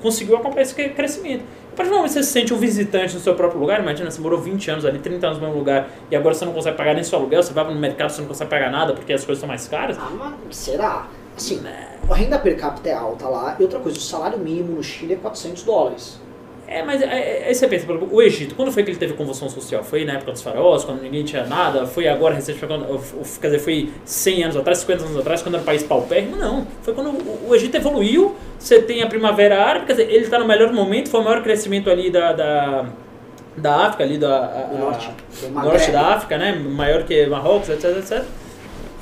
conseguiu 0.00 0.36
acompanhar 0.36 0.62
esse 0.62 0.74
cre- 0.74 0.90
crescimento. 0.90 1.42
A 1.72 1.76
partir 1.76 1.90
do 1.90 1.96
momento 1.96 2.08
que 2.12 2.14
você 2.18 2.22
se 2.22 2.30
sente 2.32 2.54
um 2.54 2.56
visitante 2.56 3.14
no 3.14 3.20
seu 3.20 3.34
próprio 3.34 3.60
lugar, 3.60 3.80
imagina, 3.80 4.10
você 4.10 4.20
morou 4.20 4.40
20 4.40 4.70
anos 4.70 4.84
ali, 4.84 4.98
30 5.00 5.26
anos 5.26 5.38
no 5.38 5.44
mesmo 5.46 5.58
lugar 5.58 5.88
e 6.10 6.16
agora 6.16 6.34
você 6.34 6.44
não 6.44 6.52
consegue 6.52 6.76
pagar 6.76 6.94
nem 6.94 7.02
seu 7.04 7.18
aluguel, 7.18 7.42
você 7.42 7.52
vai 7.52 7.64
no 7.64 7.78
mercado, 7.78 8.10
você 8.10 8.20
não 8.20 8.28
consegue 8.28 8.50
pagar 8.50 8.70
nada 8.70 8.94
porque 8.94 9.12
as 9.12 9.24
coisas 9.24 9.40
são 9.40 9.48
mais 9.48 9.66
caras. 9.68 9.96
Ah, 9.98 10.08
mas 10.44 10.56
será? 10.56 11.08
Assim, 11.36 11.60
a 12.10 12.14
renda 12.14 12.38
per 12.38 12.56
capita 12.56 12.88
é 12.88 12.94
alta 12.94 13.28
lá. 13.28 13.56
E 13.58 13.62
outra 13.62 13.78
coisa, 13.80 13.96
o 13.96 14.00
salário 14.00 14.38
mínimo 14.38 14.74
no 14.76 14.82
Chile 14.82 15.14
é 15.14 15.16
400 15.16 15.62
dólares. 15.62 16.20
É, 16.70 16.82
mas 16.82 17.00
é, 17.00 17.06
é, 17.06 17.44
aí 17.48 17.54
você 17.54 17.66
pensa, 17.66 17.86
o 17.90 18.20
Egito, 18.20 18.54
quando 18.54 18.70
foi 18.70 18.82
que 18.82 18.90
ele 18.90 18.98
teve 18.98 19.14
convulsão 19.14 19.48
social? 19.48 19.82
Foi 19.82 20.04
na 20.04 20.14
época 20.14 20.32
dos 20.32 20.42
faraós, 20.42 20.84
quando 20.84 21.00
ninguém 21.00 21.24
tinha 21.24 21.46
nada? 21.46 21.86
Foi 21.86 22.06
agora, 22.06 22.34
recentemente, 22.34 22.84
quer 23.40 23.46
dizer, 23.46 23.58
foi 23.60 23.90
100 24.04 24.42
anos 24.44 24.56
atrás, 24.56 24.78
50 24.80 25.04
anos 25.04 25.16
atrás, 25.16 25.40
quando 25.40 25.54
era 25.54 25.62
um 25.62 25.66
país 25.66 25.82
paupérrimo? 25.82 26.36
Não, 26.36 26.66
foi 26.82 26.92
quando 26.92 27.08
o, 27.08 27.48
o 27.48 27.54
Egito 27.54 27.74
evoluiu, 27.74 28.36
você 28.58 28.82
tem 28.82 29.02
a 29.02 29.06
primavera 29.06 29.64
árabe, 29.64 29.86
quer 29.86 29.92
dizer, 29.94 30.10
ele 30.10 30.24
está 30.24 30.38
no 30.38 30.44
melhor 30.46 30.70
momento, 30.70 31.08
foi 31.08 31.20
o 31.20 31.24
maior 31.24 31.42
crescimento 31.42 31.88
ali 31.88 32.10
da, 32.10 32.34
da, 32.34 32.84
da 33.56 33.86
África, 33.86 34.04
ali 34.04 34.18
da, 34.18 34.36
a- 34.36 34.62
Do 34.70 34.76
a- 34.76 34.78
norte. 34.78 35.10
Maghreb. 35.50 35.54
norte 35.72 35.90
da 35.90 36.06
África, 36.08 36.36
né, 36.36 36.52
maior 36.52 37.04
que 37.04 37.24
Marrocos, 37.28 37.70
etc, 37.70 37.96
etc. 37.96 38.24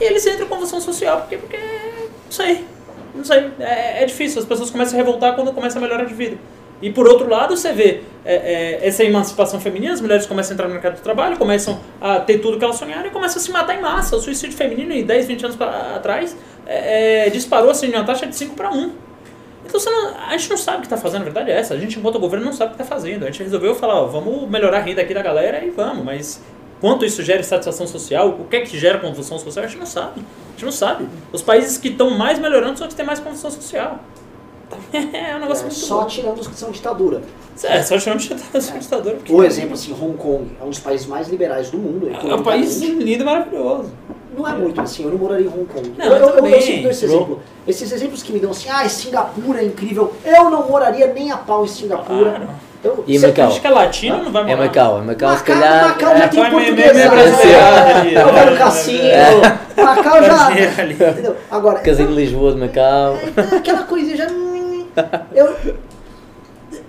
E 0.01 0.05
eles 0.05 0.24
entram 0.24 0.47
em 0.47 0.48
convulsão 0.48 0.80
social, 0.80 1.22
porque, 1.22 1.36
porque 1.36 1.56
não 1.56 2.30
sei, 2.30 2.64
não 3.12 3.24
sei, 3.24 3.51
é, 3.59 4.02
é 4.05 4.06
difícil, 4.06 4.38
as 4.40 4.47
pessoas 4.47 4.70
começam 4.70 4.94
a 4.97 5.02
revoltar 5.02 5.34
quando 5.34 5.52
começa 5.52 5.78
a 5.78 5.82
melhorar 5.82 6.05
de 6.05 6.14
vida. 6.14 6.36
E 6.82 6.90
por 6.90 7.09
outro 7.09 7.28
lado, 7.28 7.57
você 7.57 7.73
vê 7.73 8.03
é, 8.24 8.35
é, 8.82 8.86
essa 8.86 9.03
emancipação 9.03 9.59
feminina, 9.61 9.94
as 9.94 10.01
mulheres 10.01 10.27
começam 10.27 10.53
a 10.53 10.55
entrar 10.55 10.66
no 10.69 10.74
mercado 10.74 10.97
de 10.97 11.01
trabalho, 11.01 11.36
começam 11.39 11.81
a 12.01 12.20
ter 12.20 12.39
tudo 12.39 12.59
que 12.59 12.65
elas 12.65 12.77
sonharam 12.77 13.07
e 13.07 13.11
começam 13.11 13.40
a 13.40 13.44
se 13.44 13.51
matar 13.51 13.77
em 13.78 13.81
massa. 13.81 14.15
O 14.16 14.20
suicídio 14.20 14.57
feminino, 14.57 14.93
em 14.93 15.05
10, 15.05 15.27
20 15.27 15.44
anos 15.44 15.57
pra, 15.57 15.94
atrás, 15.97 16.36
é, 16.66 17.27
é, 17.27 17.31
disparou 17.31 17.70
assim, 17.70 17.89
de 17.90 17.97
uma 17.97 18.05
taxa 18.05 18.27
de 18.27 18.36
5 18.36 18.55
para 18.55 18.70
1. 18.70 18.93
Então 19.65 19.81
não- 19.85 20.15
a 20.28 20.36
gente 20.36 20.51
não 20.51 20.57
sabe 20.57 20.78
o 20.78 20.81
que 20.81 20.86
está 20.86 20.97
fazendo, 20.97 21.23
a 21.23 21.24
verdade 21.24 21.51
é 21.51 21.55
essa. 21.59 21.74
A 21.74 21.78
gente, 21.78 21.98
enquanto 21.98 22.19
governo, 22.19 22.44
não 22.47 22.53
sabe 22.53 22.73
o 22.73 22.77
que 22.77 22.82
está 22.82 22.94
fazendo. 22.94 23.24
A 23.24 23.27
gente 23.27 23.43
resolveu 23.43 23.74
falar, 23.74 24.03
ó, 24.03 24.07
vamos 24.07 24.48
melhorar 24.48 24.78
a 24.78 24.81
renda 24.81 25.01
aqui 25.03 25.12
da 25.15 25.23
galera 25.23 25.65
e 25.65 25.70
vamos, 25.70 26.05
mas 26.05 26.43
quanto 26.81 27.05
isso 27.05 27.23
gera 27.23 27.43
satisfação 27.43 27.86
social, 27.86 28.28
o 28.28 28.44
que 28.44 28.57
é 28.57 28.61
que 28.61 28.78
gera 28.78 28.98
convulsão 28.98 29.39
social, 29.39 29.65
a 29.65 29.69
gente 29.69 29.78
não 29.78 29.86
sabe. 29.86 30.20
A 30.20 30.51
gente 30.53 30.65
não 30.66 30.73
sabe. 30.73 31.09
Os 31.32 31.43
países 31.43 31.78
que 31.78 31.89
estão 31.89 32.11
mais 32.11 32.39
melhorando 32.39 32.77
são 32.78 32.86
os 32.86 32.93
que 32.93 32.97
têm 32.97 33.07
mais 33.07 33.19
convulsão 33.19 33.51
social. 33.51 33.98
É 34.93 35.36
um 35.36 35.40
negócio 35.40 35.62
É, 35.62 35.66
muito 35.66 35.74
só 35.74 36.01
bom. 36.02 36.06
tirando 36.06 36.38
os 36.38 36.47
que 36.47 36.55
são 36.56 36.70
ditadura. 36.70 37.22
É, 37.64 37.82
só 37.82 37.98
chamamos 37.98 38.24
de 38.24 38.34
ditador. 38.80 39.14
porque 39.14 39.32
Por 39.32 39.44
exemplo, 39.44 39.74
assim, 39.74 39.93
Hong 39.93 40.16
Kong 40.16 40.47
é 40.60 40.64
um 40.64 40.68
dos 40.70 40.78
países 40.80 41.06
mais 41.06 41.28
liberais 41.28 41.70
do 41.70 41.78
mundo. 41.78 42.10
É 42.10 42.34
um 42.34 42.43
país 42.43 42.78
lindo 42.80 43.06
e 43.06 43.22
maravilhoso. 43.24 43.90
Não 44.36 44.47
é 44.47 44.52
muito 44.52 44.78
assim, 44.80 45.05
eu 45.05 45.10
não 45.10 45.18
moraria 45.18 45.47
em 45.47 45.48
Hong 45.48 45.64
Kong. 45.64 45.93
Não, 45.97 46.05
eu, 46.05 46.12
eu, 46.16 46.28
eu, 46.28 46.47
eu 46.47 46.60
sempre 46.60 46.82
dou 46.82 46.90
esse 46.90 47.05
exemplo. 47.06 47.40
Esses 47.66 47.93
exemplos 47.93 48.22
que 48.22 48.32
me 48.32 48.38
dão 48.38 48.51
assim, 48.51 48.68
ah, 48.68 48.86
Singapura 48.88 49.62
é 49.62 49.64
incrível. 49.64 50.12
Eu 50.24 50.51
não 50.51 50.68
moraria 50.68 51.06
nem 51.14 51.30
a 51.30 51.38
pau 51.38 51.64
em 51.64 51.68
Singapura. 51.68 52.30
Claro. 52.32 52.48
Eu, 52.84 53.02
E 53.06 53.18
você- 53.18 53.28
Macau? 53.28 53.47
Acho 53.48 53.60
que 53.62 53.66
é 53.66 53.70
latino, 53.70 54.22
não 54.22 54.30
vai 54.30 54.43
morar. 54.44 54.52
É 54.52 54.56
Macau, 54.66 54.98
é 54.98 55.02
Macau, 55.02 55.30
se 55.30 55.36
Macau, 55.38 55.55
calhar. 55.56 55.88
Macau 55.88 56.16
já 56.16 56.24
é, 56.24 56.28
tem 56.28 56.40
meio- 56.40 56.52
português. 56.52 56.93
meio 56.94 56.94
né? 56.94 57.09
brasileiro 57.09 57.60
ali, 57.97 58.14
Eu 58.14 58.26
né? 58.26 58.32
quero 58.34 58.56
cassino. 58.59 58.98
É. 59.09 59.82
Macau 59.82 60.22
já. 60.22 60.51
Entendeu? 61.10 61.36
Agora, 61.51 61.80
Casinho 61.80 62.09
de 62.09 62.14
Lisboa 62.14 62.52
de 62.52 62.59
Macau. 62.60 63.16
É, 63.16 63.56
aquela 63.56 63.82
coisa 63.84 64.14
já. 64.14 64.26
Eu, 65.35 65.55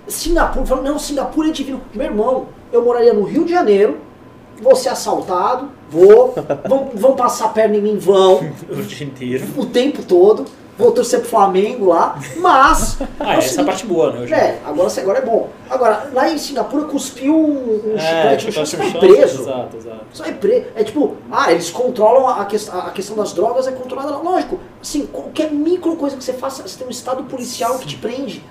Singapura, 0.06 0.66
falando, 0.66 0.84
não, 0.86 0.98
Singapura 0.98 1.48
é 1.48 1.52
divino. 1.52 1.80
Meu 1.94 2.06
irmão, 2.06 2.46
eu 2.72 2.84
moraria 2.84 3.12
no 3.12 3.24
Rio 3.24 3.44
de 3.44 3.52
Janeiro, 3.52 3.98
vou 4.60 4.74
ser 4.74 4.88
assaltado, 4.88 5.70
vou, 5.90 6.34
vão, 6.66 6.90
vão 6.94 7.14
passar 7.14 7.46
a 7.46 7.48
perna 7.50 7.76
em 7.76 7.82
mim, 7.82 7.98
vão, 7.98 8.40
O 8.70 8.82
dia 8.82 9.06
inteiro. 9.06 9.44
o 9.56 9.66
tempo 9.66 10.02
todo, 10.02 10.44
vou 10.78 10.92
torcer 10.92 11.20
pro 11.20 11.28
Flamengo 11.28 11.86
lá, 11.86 12.18
mas. 12.36 12.98
Ah, 13.20 13.34
é 13.34 13.38
essa 13.38 13.46
é 13.46 13.48
a 13.48 13.48
seguinte, 13.50 13.66
parte 13.66 13.86
boa, 13.86 14.12
né? 14.12 14.30
É, 14.30 14.58
agora, 14.64 14.88
agora 15.00 15.18
é 15.18 15.22
bom. 15.22 15.48
Agora, 15.68 16.10
lá 16.14 16.30
em 16.30 16.38
Singapura 16.38 16.84
cuspiu 16.84 17.34
um, 17.36 17.92
um 17.92 17.96
É, 17.96 18.38
chiclete 18.38 18.50
você 18.52 18.76
no 18.76 18.82
vai 18.84 18.92
preso. 19.00 19.42
Exato, 19.42 19.76
exato. 19.76 20.00
Você 20.12 20.22
vai 20.22 20.32
preso. 20.34 20.64
É 20.76 20.84
tipo, 20.84 21.16
ah, 21.30 21.50
eles 21.52 21.68
controlam 21.68 22.28
a, 22.28 22.44
ques- 22.44 22.70
a 22.72 22.90
questão 22.90 23.16
das 23.16 23.32
drogas, 23.32 23.66
é 23.66 23.72
controlada 23.72 24.12
lá. 24.12 24.18
Lógico, 24.22 24.58
assim, 24.80 25.04
qualquer 25.06 25.50
micro 25.52 25.96
coisa 25.96 26.16
que 26.16 26.22
você 26.24 26.32
faça, 26.32 26.62
você 26.66 26.78
tem 26.78 26.86
um 26.86 26.90
estado 26.90 27.24
policial 27.24 27.76
que 27.78 27.86
te 27.86 27.96
prende. 27.96 28.42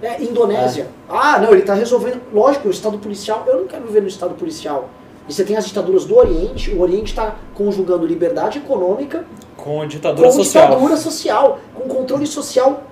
É, 0.00 0.22
Indonésia. 0.22 0.88
Ah, 1.08 1.38
não, 1.38 1.52
ele 1.52 1.62
tá 1.62 1.74
resolvendo. 1.74 2.20
Lógico, 2.32 2.68
o 2.68 2.70
estado 2.70 2.98
policial, 2.98 3.44
eu 3.46 3.58
não 3.60 3.66
quero 3.66 3.84
viver 3.86 4.00
no 4.02 4.08
estado 4.08 4.34
policial. 4.34 4.88
E 5.28 5.32
você 5.32 5.44
tem 5.44 5.56
as 5.56 5.64
ditaduras 5.66 6.04
do 6.04 6.16
Oriente, 6.16 6.70
o 6.72 6.80
Oriente 6.80 7.12
está 7.12 7.36
conjugando 7.54 8.04
liberdade 8.06 8.58
econômica 8.58 9.24
Com 9.62 9.86
ditadura 9.86 10.28
com 10.28 10.34
social. 10.34 10.68
ditadura 10.68 10.96
social, 10.96 11.60
com 11.72 11.88
controle 11.88 12.26
social 12.26 12.82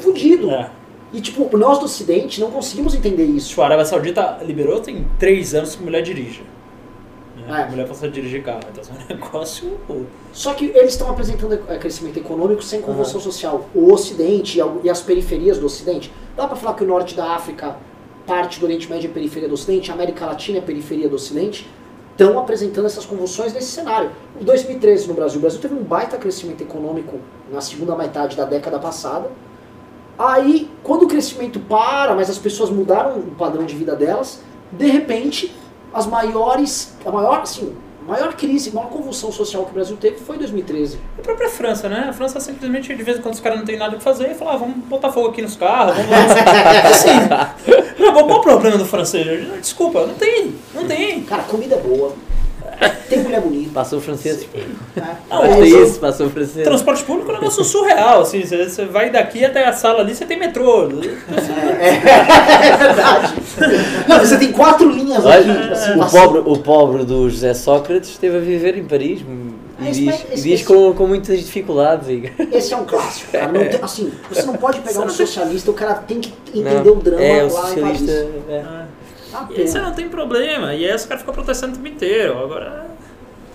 fudido. 0.00 0.50
É. 0.50 0.70
E 1.12 1.20
tipo, 1.20 1.54
nós 1.56 1.78
do 1.78 1.84
Ocidente 1.84 2.40
não 2.40 2.50
conseguimos 2.50 2.94
entender 2.94 3.24
isso. 3.24 3.50
Tipo, 3.50 3.60
a 3.60 3.66
Arábia 3.66 3.84
Saudita 3.84 4.38
liberou 4.42 4.80
tem 4.80 5.06
três 5.18 5.54
anos 5.54 5.76
que 5.76 5.82
mulher 5.82 6.02
dirige. 6.02 6.42
Né? 7.36 7.60
É. 7.60 7.62
A 7.64 7.66
mulher 7.66 7.86
passa 7.86 8.06
a 8.06 8.08
dirigir 8.08 8.42
carro. 8.42 8.60
Então 8.72 8.82
é 8.84 9.04
um 9.04 9.06
negócio. 9.16 9.78
Só 10.32 10.54
que 10.54 10.64
eles 10.66 10.92
estão 10.92 11.10
apresentando 11.10 11.60
eh, 11.68 11.76
crescimento 11.76 12.18
econômico 12.18 12.62
sem 12.62 12.80
convulsão 12.80 13.20
social. 13.20 13.68
O 13.74 13.92
Ocidente 13.92 14.58
e 14.58 14.86
e 14.86 14.88
as 14.88 15.02
periferias 15.02 15.58
do 15.58 15.66
Ocidente. 15.66 16.10
Dá 16.34 16.46
pra 16.46 16.56
falar 16.56 16.74
que 16.74 16.84
o 16.84 16.86
norte 16.86 17.14
da 17.14 17.32
África, 17.32 17.76
parte 18.26 18.58
do 18.60 18.64
Oriente 18.64 18.88
Médio 18.88 19.10
é 19.10 19.12
periferia 19.12 19.48
do 19.48 19.54
Ocidente, 19.54 19.90
a 19.90 19.94
América 19.94 20.24
Latina 20.24 20.58
é 20.58 20.60
periferia 20.62 21.08
do 21.08 21.16
Ocidente, 21.16 21.68
estão 22.18 22.36
apresentando 22.36 22.86
essas 22.86 23.06
convulsões 23.06 23.52
nesse 23.52 23.70
cenário. 23.70 24.10
Em 24.40 24.44
2013 24.44 25.06
no 25.06 25.14
Brasil, 25.14 25.38
o 25.38 25.40
Brasil 25.40 25.60
teve 25.60 25.74
um 25.74 25.84
baita 25.84 26.18
crescimento 26.18 26.60
econômico 26.60 27.20
na 27.48 27.60
segunda 27.60 27.94
metade 27.94 28.36
da 28.36 28.44
década 28.44 28.76
passada. 28.80 29.30
Aí, 30.18 30.68
quando 30.82 31.04
o 31.04 31.06
crescimento 31.06 31.60
para, 31.60 32.16
mas 32.16 32.28
as 32.28 32.36
pessoas 32.36 32.70
mudaram 32.70 33.20
o 33.20 33.30
padrão 33.36 33.64
de 33.64 33.76
vida 33.76 33.94
delas, 33.94 34.40
de 34.72 34.86
repente, 34.88 35.54
as 35.94 36.06
maiores, 36.06 36.96
a 37.06 37.10
maior, 37.12 37.40
assim, 37.40 37.72
maior 38.08 38.34
crise, 38.34 38.74
maior 38.74 38.88
convulsão 38.88 39.30
social 39.30 39.64
que 39.64 39.70
o 39.70 39.74
Brasil 39.74 39.96
teve 39.96 40.16
foi 40.16 40.36
em 40.36 40.38
2013. 40.38 40.98
A 41.18 41.22
própria 41.22 41.50
França, 41.50 41.88
né? 41.88 42.06
A 42.08 42.12
França 42.12 42.40
simplesmente, 42.40 42.94
de 42.94 43.02
vez 43.02 43.18
em 43.18 43.20
quando, 43.20 43.34
os 43.34 43.40
caras 43.40 43.58
não 43.58 43.66
tem 43.66 43.76
nada 43.76 43.94
o 43.94 43.98
que 43.98 44.04
fazer, 44.04 44.34
fala, 44.34 44.54
ah, 44.54 44.56
vamos 44.56 44.76
botar 44.86 45.12
fogo 45.12 45.28
aqui 45.28 45.42
nos 45.42 45.56
carros, 45.56 45.94
vamos 45.96 46.32
assim. 46.90 47.10
Não, 47.98 48.12
qual 48.12 48.38
o 48.38 48.40
problema 48.40 48.78
do 48.78 48.86
francês? 48.86 49.46
Desculpa, 49.60 50.06
não 50.06 50.14
tem, 50.14 50.54
não 50.74 50.86
tem. 50.86 51.22
Cara, 51.22 51.42
comida 51.42 51.74
é 51.74 51.78
boa, 51.78 52.14
tem 53.08 53.18
mulher 53.20 53.40
bonita. 53.40 53.70
Passou 53.74 53.98
o 53.98 54.02
francês. 54.02 54.46
Não, 55.30 55.38
Basta 55.42 55.66
isso- 55.66 55.78
isso, 55.82 55.98
passou 56.00 56.26
o 56.26 56.30
francês. 56.30 56.64
Transporte 56.66 57.04
público 57.04 57.30
é 57.30 57.34
um 57.34 57.38
negócio 57.38 57.64
surreal, 57.64 58.20
assim, 58.22 58.42
você, 58.44 58.84
vai 58.84 59.10
daqui 59.10 59.44
até 59.44 59.66
a 59.66 59.72
sala 59.72 60.00
ali, 60.00 60.14
você 60.14 60.24
tem 60.24 60.38
metrô. 60.38 60.88
É 60.88 62.76
verdade. 62.76 63.34
Não, 64.08 64.18
você 64.18 64.38
tem 64.38 64.52
quatro 64.52 64.88
linhas 64.90 65.24
aqui. 65.26 65.50
Olha, 65.50 65.72
assim, 65.72 66.00
o 66.00 66.06
pobre, 66.10 66.42
o 66.44 66.58
pobre 66.58 67.04
do 67.04 67.28
José 67.30 67.54
Sócrates 67.54 68.10
esteve 68.10 68.36
a 68.36 68.40
viver 68.40 68.76
em 68.76 68.84
Paris 68.84 69.20
e 69.20 69.24
Ah, 69.80 69.90
esse- 69.90 70.00
diz, 70.04 70.14
e 70.30 70.32
esse- 70.34 70.42
diz 70.42 70.62
com, 70.62 70.92
com 70.94 71.06
muitas 71.06 71.38
dificuldades. 71.38 72.08
e- 72.08 72.32
Esse 72.52 72.74
é 72.74 72.76
um 72.76 72.84
clássico, 72.84 73.30
cara. 73.32 73.46
Não 73.52 73.64
tem- 73.64 73.80
assim, 73.82 74.12
você 74.30 74.42
não 74.42 74.54
pode 74.54 74.80
pegar 74.80 75.00
um 75.00 75.08
socialista, 75.08 75.70
o 75.70 75.74
cara 75.74 75.94
tem 75.94 76.20
que 76.20 76.32
entender 76.54 76.84
Não, 76.84 76.92
o 76.92 76.96
drama 76.96 77.22
é, 77.22 77.44
o 77.44 77.52
lá 77.52 77.60
socialista. 77.62 78.04
em 78.12 78.16
Paris. 78.16 78.42
é. 78.50 78.58
Tá 78.62 78.86
E 79.50 79.60
aí 79.60 79.66
você 79.66 79.74
pena. 79.74 79.88
não 79.88 79.94
tem 79.94 80.08
problema, 80.08 80.74
e 80.74 80.88
aí 80.88 80.94
os 80.94 81.04
caras 81.04 81.20
ficam 81.20 81.34
protestando 81.34 81.74
o 81.74 81.76
tempo 81.76 81.88
inteiro. 81.88 82.38
Agora. 82.38 82.86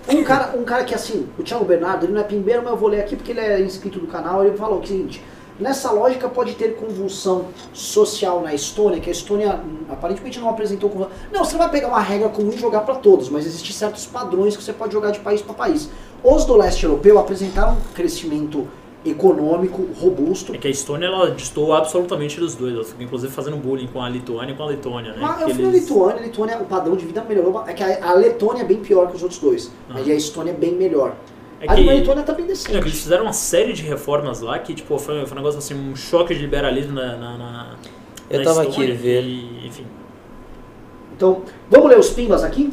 Um 0.08 0.22
cara, 0.22 0.56
um 0.56 0.64
cara 0.64 0.84
que 0.84 0.94
assim, 0.94 1.26
o 1.38 1.42
Thiago 1.42 1.64
Bernardo, 1.64 2.04
ele 2.04 2.12
não 2.12 2.20
é 2.20 2.24
pimbeiro, 2.24 2.62
mas 2.62 2.72
eu 2.72 2.76
vou 2.76 2.88
ler 2.88 3.00
aqui 3.00 3.16
porque 3.16 3.32
ele 3.32 3.40
é 3.40 3.60
inscrito 3.60 3.98
do 3.98 4.06
canal, 4.06 4.44
ele 4.44 4.56
falou 4.56 4.80
o 4.80 4.86
seguinte, 4.86 5.22
nessa 5.58 5.90
lógica 5.90 6.28
pode 6.28 6.54
ter 6.54 6.76
convulsão 6.76 7.46
social 7.72 8.42
na 8.42 8.52
Estônia, 8.52 9.00
que 9.00 9.08
a 9.08 9.12
Estônia 9.12 9.54
hum, 9.54 9.84
aparentemente 9.90 10.38
não 10.38 10.50
apresentou 10.50 10.90
convulsão. 10.90 11.14
Não, 11.32 11.42
você 11.42 11.52
não 11.52 11.60
vai 11.60 11.70
pegar 11.70 11.88
uma 11.88 12.00
regra 12.00 12.28
comum 12.28 12.50
e 12.52 12.58
jogar 12.58 12.80
para 12.80 12.96
todos, 12.96 13.30
mas 13.30 13.46
existem 13.46 13.72
certos 13.72 14.04
padrões 14.04 14.56
que 14.56 14.62
você 14.62 14.72
pode 14.72 14.92
jogar 14.92 15.10
de 15.10 15.20
país 15.20 15.40
para 15.40 15.54
país. 15.54 15.88
Os 16.22 16.44
do 16.44 16.54
leste 16.56 16.84
europeu 16.84 17.18
apresentaram 17.18 17.72
um 17.72 17.94
crescimento 17.94 18.68
econômico 19.04 19.86
robusto, 20.00 20.54
É 20.54 20.58
que 20.58 20.66
a 20.66 20.70
Estônia 20.70 21.06
ela 21.06 21.30
destoou 21.30 21.74
absolutamente 21.74 22.40
dos 22.40 22.54
dois. 22.54 22.74
Ela 22.74 22.84
ficou 22.84 23.02
inclusive 23.02 23.32
fazendo 23.32 23.56
bullying 23.56 23.86
com 23.86 24.00
a 24.00 24.08
Lituânia 24.08 24.52
e 24.52 24.56
com 24.56 24.62
a 24.62 24.66
Letônia, 24.66 25.12
né? 25.12 25.34
Que 25.36 25.42
eu 25.44 25.50
fui 25.50 25.62
na 25.62 25.68
eles- 25.68 25.82
Lituânia, 25.82 26.16
a 26.20 26.22
Lituânia, 26.24 26.58
o 26.58 26.64
padrão 26.64 26.96
de 26.96 27.04
vida 27.04 27.22
melhorou. 27.22 27.62
É 27.66 27.72
que 27.74 27.82
a, 27.82 28.10
a 28.10 28.14
Letônia 28.14 28.62
é 28.62 28.64
bem 28.64 28.78
pior 28.78 29.08
que 29.08 29.16
os 29.16 29.22
outros 29.22 29.38
dois, 29.40 29.70
Ah. 29.90 29.94
mas 29.94 30.08
a 30.08 30.14
Estônia 30.14 30.50
é 30.52 30.54
bem 30.54 30.72
melhor. 30.74 31.14
É 31.60 31.70
a 31.70 31.74
que- 31.74 31.84
da 31.84 31.92
Letônia 31.92 32.22
tá 32.22 32.32
bem 32.32 32.46
decente. 32.46 32.76
eles 32.76 33.02
fizeram 33.02 33.24
uma 33.24 33.32
série 33.32 33.72
de 33.72 33.82
reformas 33.82 34.40
lá 34.40 34.58
que, 34.58 34.74
tipo, 34.74 34.98
foi, 34.98 35.24
foi 35.26 35.32
um 35.32 35.40
negócio 35.40 35.58
assim, 35.58 35.74
um 35.74 35.94
choque 35.94 36.34
de 36.34 36.40
liberalismo 36.40 36.94
na. 36.94 37.16
na, 37.16 37.38
na 37.38 37.74
Eu 38.30 38.38
na 38.38 38.44
tava 38.44 38.62
aqui 38.62 38.70
Estônia 38.70 38.94
a 38.94 38.96
ver. 38.96 39.22
E, 39.24 39.66
enfim. 39.66 39.86
Então, 41.16 41.42
vamos 41.70 41.88
ler 41.90 41.98
os 41.98 42.10
pimbas 42.10 42.42
aqui? 42.42 42.72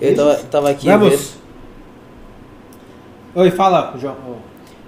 Eu 0.00 0.14
tava, 0.16 0.34
tava 0.50 0.70
aqui 0.70 0.90
a 0.90 0.96
ver. 0.96 1.18
Oi, 3.36 3.50
fala, 3.50 3.92
João. 4.00 4.14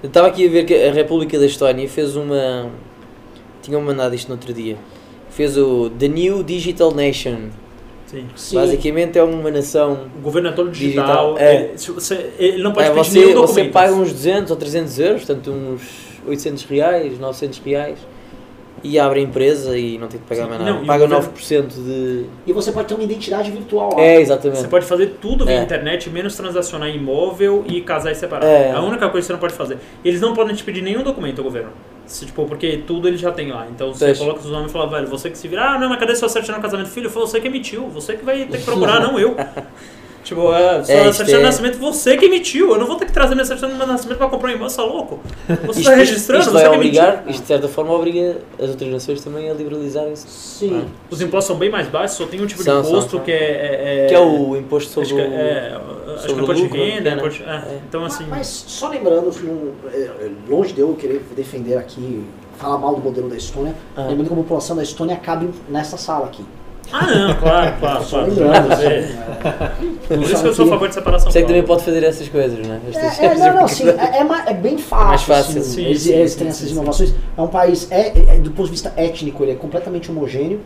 Eu 0.01 0.07
estava 0.07 0.29
aqui 0.29 0.47
a 0.47 0.51
ver 0.51 0.65
que 0.65 0.73
a 0.73 0.93
República 0.93 1.37
da 1.37 1.47
Estónia 1.47 1.89
fez 1.89 2.15
uma. 2.15 2.71
Tinham 3.61 3.81
mandado 3.81 4.15
isto 4.15 4.29
no 4.29 4.35
outro 4.35 4.53
dia. 4.53 4.77
Fez 5.31 5.57
o 5.57 5.91
The 5.91 6.07
New 6.07 6.45
Digital 6.45 6.95
Nation. 6.95 7.49
Sim. 8.07 8.29
Sim. 8.37 8.55
Basicamente 8.55 9.19
é 9.19 9.23
uma 9.25 9.51
nação. 9.51 10.07
O 10.17 10.21
governo 10.21 10.51
é 10.51 10.53
todo 10.53 10.71
digital. 10.71 11.35
Digital, 11.35 11.39
é. 11.39 11.73
você, 11.77 12.31
ele 12.39 12.63
não 12.63 12.73
pode 12.73 12.87
É, 12.87 12.91
pedir 12.91 13.05
você, 13.05 13.19
nenhum 13.19 13.41
você 13.41 13.65
paga 13.65 13.93
uns 13.93 14.13
200 14.13 14.51
ou 14.53 14.57
300 14.57 14.99
euros, 15.01 15.25
portanto 15.25 15.51
uns 15.51 15.83
800 16.25 16.65
reais, 16.67 17.19
900 17.19 17.59
reais. 17.59 17.99
E 18.89 18.99
abre 18.99 19.21
a 19.21 19.23
empresa 19.23 19.77
e 19.77 19.99
não 19.99 20.07
tem 20.09 20.21
que 20.21 20.27
pagar 20.27 20.45
Sim. 20.45 20.49
mais 20.51 20.61
nada. 20.61 20.73
Não, 20.75 20.83
o 20.83 20.87
paga 20.87 21.07
governo- 21.07 21.33
9% 21.33 21.67
de. 21.69 22.27
E 22.47 22.53
você 22.53 22.71
pode 22.73 22.89
ter 22.89 22.95
uma 22.95 23.03
identidade 23.05 23.51
virtual 23.51 23.95
lá. 23.97 24.03
É, 24.03 24.21
exatamente. 24.21 24.59
Você 24.61 24.69
pode 24.69 24.87
fazer 24.87 25.17
tudo 25.21 25.45
via 25.45 25.57
É. 25.61 25.63
internet, 25.63 26.09
menos 26.11 26.37
transacionar 26.37 26.89
imóvel 26.91 27.65
e 27.67 27.81
casar 27.81 28.13
e 28.13 28.15
separar. 28.15 28.47
É. 28.47 28.73
A 28.73 28.81
única 28.81 29.09
coisa 29.09 29.25
que 29.25 29.27
você 29.27 29.33
não 29.33 29.41
pode 29.41 29.55
fazer. 29.55 29.79
Eles 30.05 30.21
não 30.21 30.35
podem 30.35 30.55
te 30.55 30.63
pedir 30.63 30.83
nenhum 30.83 31.03
documento 31.03 31.39
ao 31.39 31.45
governo. 31.45 31.71
Se, 32.07 32.25
tipo, 32.25 32.45
porque 32.47 32.83
tudo 32.87 33.09
ele 33.09 33.17
já 33.17 33.33
tem 33.33 33.51
lá. 33.51 33.67
Então 33.69 33.93
você 33.93 34.07
Pois. 34.07 34.19
coloca 34.19 34.39
os 34.41 34.47
nomes 34.51 34.71
e 34.71 34.73
fala, 34.73 34.89
velho, 34.89 35.09
você 35.09 35.29
que 35.29 35.37
se 35.37 35.49
vira, 35.49 35.71
ah, 35.71 35.79
não, 35.79 35.89
mas 35.89 35.99
cadê 35.99 36.15
sua 36.15 36.29
certidão 36.29 36.57
de 36.57 36.63
casamento? 36.63 36.89
Filho, 36.89 37.11
foi 37.11 37.23
você 37.23 37.41
que 37.41 37.49
emitiu, 37.49 37.89
você 37.89 38.15
que 38.17 38.25
vai 38.25 38.45
ter 38.45 38.59
que 38.59 38.65
procurar, 38.65 39.01
não 39.01 39.19
eu. 39.19 39.35
Tipo, 40.27 40.53
é, 40.53 40.83
sua 40.83 40.93
É, 40.93 41.13
certidão 41.13 41.27
de 41.27 41.35
é- 41.35 41.47
nascimento, 41.47 41.79
você 41.79 42.17
que 42.17 42.25
emitiu. 42.25 42.73
Eu 42.73 42.79
não 42.81 42.87
vou 42.89 42.97
ter 42.97 43.07
que 43.07 43.13
trazer 43.13 43.37
minha 43.37 43.45
certidão 43.45 43.71
de 43.71 43.77
nascimento 43.87 44.19
pra 44.19 44.27
comprar 44.29 44.49
um 44.49 44.55
imóvel, 44.55 44.69
você 44.71 44.77
tá 44.77 44.83
louco? 44.83 45.21
Você 45.69 45.81
Isto, 45.81 45.91
tá 45.91 45.97
registrando, 45.97 46.41
isto 46.41 46.51
você 46.51 46.59
vai 46.63 46.69
que 46.71 46.77
obrigar, 46.77 47.09
emitiu. 47.15 47.31
isto 47.31 47.41
de 47.43 47.47
certa 47.47 47.69
forma 47.69 47.93
obriga 47.95 48.39
as 48.61 48.71
outras 48.71 48.91
nações 48.91 49.23
também 49.23 49.49
a 49.49 49.55
liberalizarem-se. 49.55 50.27
Sim. 50.29 50.85
Os 51.09 51.21
impostos 51.23 51.47
são 51.47 51.57
bem 51.57 51.71
mais 51.71 51.87
baixos, 51.87 52.17
só 52.17 52.27
tem 52.27 52.43
um 52.43 52.47
tipo 52.47 52.61
São, 52.65 52.83
de 52.83 52.89
imposto 52.89 53.11
são. 53.13 53.21
que 53.21 53.31
é... 53.31 53.37
é- 53.37 54.07
Que 54.09 54.15
é 54.15 54.19
o 54.21 54.57
imposto 54.57 54.91
sobre 54.91 55.13
Acho 55.13 55.15
que 55.15 55.21
o. 55.23 55.33
é, 55.33 55.77
acho 55.77 56.15
que 56.15 56.21
sobre 56.29 56.41
é 56.41 56.43
imposto 56.43 56.55
de 56.55 56.63
lucro, 56.63 56.79
renda, 56.85 57.11
né? 57.11 57.17
imposto- 57.23 57.43
é. 57.45 57.47
É. 57.55 57.79
Então, 57.89 58.01
Mas- 58.01 58.15
assim... 58.15 58.25
Mas 58.29 58.47
só 58.67 58.89
lembrando, 58.89 59.31
é, 59.95 59.97
é, 59.97 60.31
longe 60.49 60.73
de 60.73 60.81
eu 60.81 60.93
querer 60.95 61.25
defender 61.37 61.77
aqui, 61.77 62.25
falar 62.59 62.79
mal 62.79 62.97
do 62.97 63.01
modelo 63.01 63.29
da 63.29 63.37
Estônia, 63.37 63.77
Ah. 63.97 64.03
lembrando 64.09 64.27
que 64.27 64.33
a 64.33 64.37
população 64.37 64.75
da 64.75 64.83
Estônia 64.83 65.15
cabe 65.17 65.51
nessa 65.69 65.97
sala 65.97 66.27
aqui. 66.27 66.45
Ah, 66.93 67.07
não, 67.07 67.35
claro, 67.35 67.75
claro, 67.81 68.05
claro. 68.05 68.33
é- 68.83 70.17
Por 70.17 70.23
isso 70.23 70.43
que 70.43 70.49
eu 70.49 70.55
sou 70.55 70.67
a 70.67 70.69
favor 70.69 70.89
de 70.89 70.95
separação. 70.95 71.31
Sei 71.31 71.43
que 71.43 71.49
também 71.49 71.63
pode 71.63 71.83
fazer 71.85 72.03
essas 72.05 72.29
coisas, 72.29 72.59
não 72.67 72.75
é? 72.75 72.79
É, 72.95 73.27
é, 73.27 73.35
não, 73.35 73.55
não, 73.63 73.69
sim, 73.69 73.89
é, 73.89 73.93
é 73.93 74.51
é 74.51 74.55
bem 74.55 74.79
fácil. 74.79 75.07
Mais 75.09 75.23
fácil. 75.23 75.63
Sim, 75.63 75.85
eles, 75.85 76.03
sim, 76.03 76.11
sim, 76.11 76.15
têm 76.15 76.29
sim, 76.29 76.49
essas 76.49 76.71
inovações. 76.71 77.15
É 77.37 77.41
um 77.41 77.49
país, 77.49 77.89
é, 77.91 78.09
é, 78.09 78.39
do 78.39 78.51
ponto 78.51 78.67
de 78.67 78.73
vista 78.73 78.93
étnico, 78.97 79.43
ele 79.43 79.53
é 79.53 79.55
completamente 79.57 80.11
homogêneo. 80.11 80.61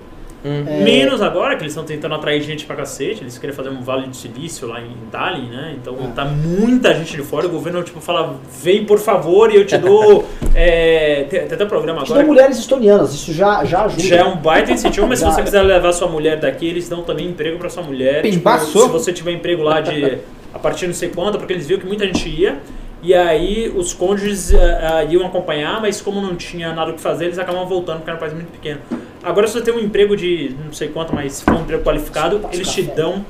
Hum. 0.44 0.64
É, 0.66 0.82
Menos 0.82 1.20
agora, 1.20 1.54
que 1.56 1.62
eles 1.62 1.72
estão 1.72 1.84
tentando 1.84 2.14
atrair 2.14 2.40
gente 2.42 2.64
pra 2.64 2.74
cacete, 2.74 3.22
eles 3.22 3.36
querem 3.36 3.54
fazer 3.54 3.68
um 3.68 3.82
vale 3.82 4.08
de 4.08 4.16
silício 4.16 4.66
lá 4.66 4.80
em 4.80 4.90
Tallinn, 5.10 5.50
né? 5.50 5.74
Então 5.80 5.96
É. 6.02 6.06
tá 6.14 6.24
muita 6.24 6.94
gente 6.94 7.14
de 7.16 7.22
fora, 7.22 7.46
o 7.46 7.50
governo 7.50 7.82
tipo 7.82 8.00
fala, 8.00 8.36
vem 8.62 8.84
por 8.84 8.98
favor 8.98 9.52
e 9.52 9.56
eu 9.56 9.66
te 9.66 9.76
dou. 9.76 10.24
é, 10.54 11.26
tem, 11.28 11.40
tem 11.40 11.54
até 11.54 11.64
programa 11.66 12.00
Te 12.02 12.08
dão 12.08 12.16
agora. 12.16 12.26
mulheres 12.26 12.58
estonianas, 12.58 13.12
isso 13.14 13.32
já, 13.32 13.64
já 13.64 13.84
ajuda. 13.84 14.02
Já 14.02 14.16
é 14.16 14.24
um 14.24 14.36
baita 14.36 14.72
incentivo, 14.72 15.06
mas 15.06 15.18
se 15.18 15.24
você 15.26 15.42
quiser 15.42 15.62
levar 15.62 15.92
sua 15.92 16.08
mulher 16.08 16.38
daqui, 16.38 16.66
eles 16.66 16.88
dão 16.88 17.02
também 17.02 17.26
emprego 17.28 17.58
pra 17.58 17.68
sua 17.68 17.82
mulher. 17.82 18.22
Tipo, 18.22 18.58
se 18.60 18.88
você 18.88 19.12
tiver 19.12 19.32
emprego 19.32 19.62
lá 19.62 19.80
de 19.80 20.18
a 20.52 20.58
partir 20.58 20.80
de 20.80 20.86
não 20.88 20.94
sei 20.94 21.10
quanto, 21.10 21.38
porque 21.38 21.52
eles 21.52 21.66
viram 21.66 21.80
que 21.80 21.86
muita 21.86 22.04
gente 22.06 22.28
ia. 22.28 22.58
E 23.02 23.14
aí 23.14 23.72
os 23.74 23.94
cônjuges 23.94 24.52
ah, 24.54 24.96
ah, 24.98 25.04
iam 25.04 25.24
acompanhar, 25.26 25.80
mas 25.80 26.02
como 26.02 26.20
não 26.20 26.34
tinha 26.36 26.74
nada 26.74 26.90
o 26.90 26.94
que 26.94 27.00
fazer, 27.00 27.26
eles 27.26 27.38
acabavam 27.38 27.66
voltando, 27.66 27.98
porque 27.98 28.10
era 28.10 28.16
um 28.16 28.20
país 28.20 28.34
muito 28.34 28.50
pequeno. 28.50 28.80
Agora 29.22 29.46
se 29.46 29.52
você 29.54 29.60
tem 29.62 29.74
um 29.74 29.80
emprego 29.80 30.16
de 30.16 30.56
não 30.64 30.72
sei 30.72 30.88
quanto, 30.88 31.14
mas 31.14 31.34
se 31.34 31.44
for 31.44 31.54
um 31.54 31.60
emprego 31.60 31.82
qualificado, 31.84 32.40
eles 32.52 32.68
te 32.68 32.82
dão. 32.82 33.24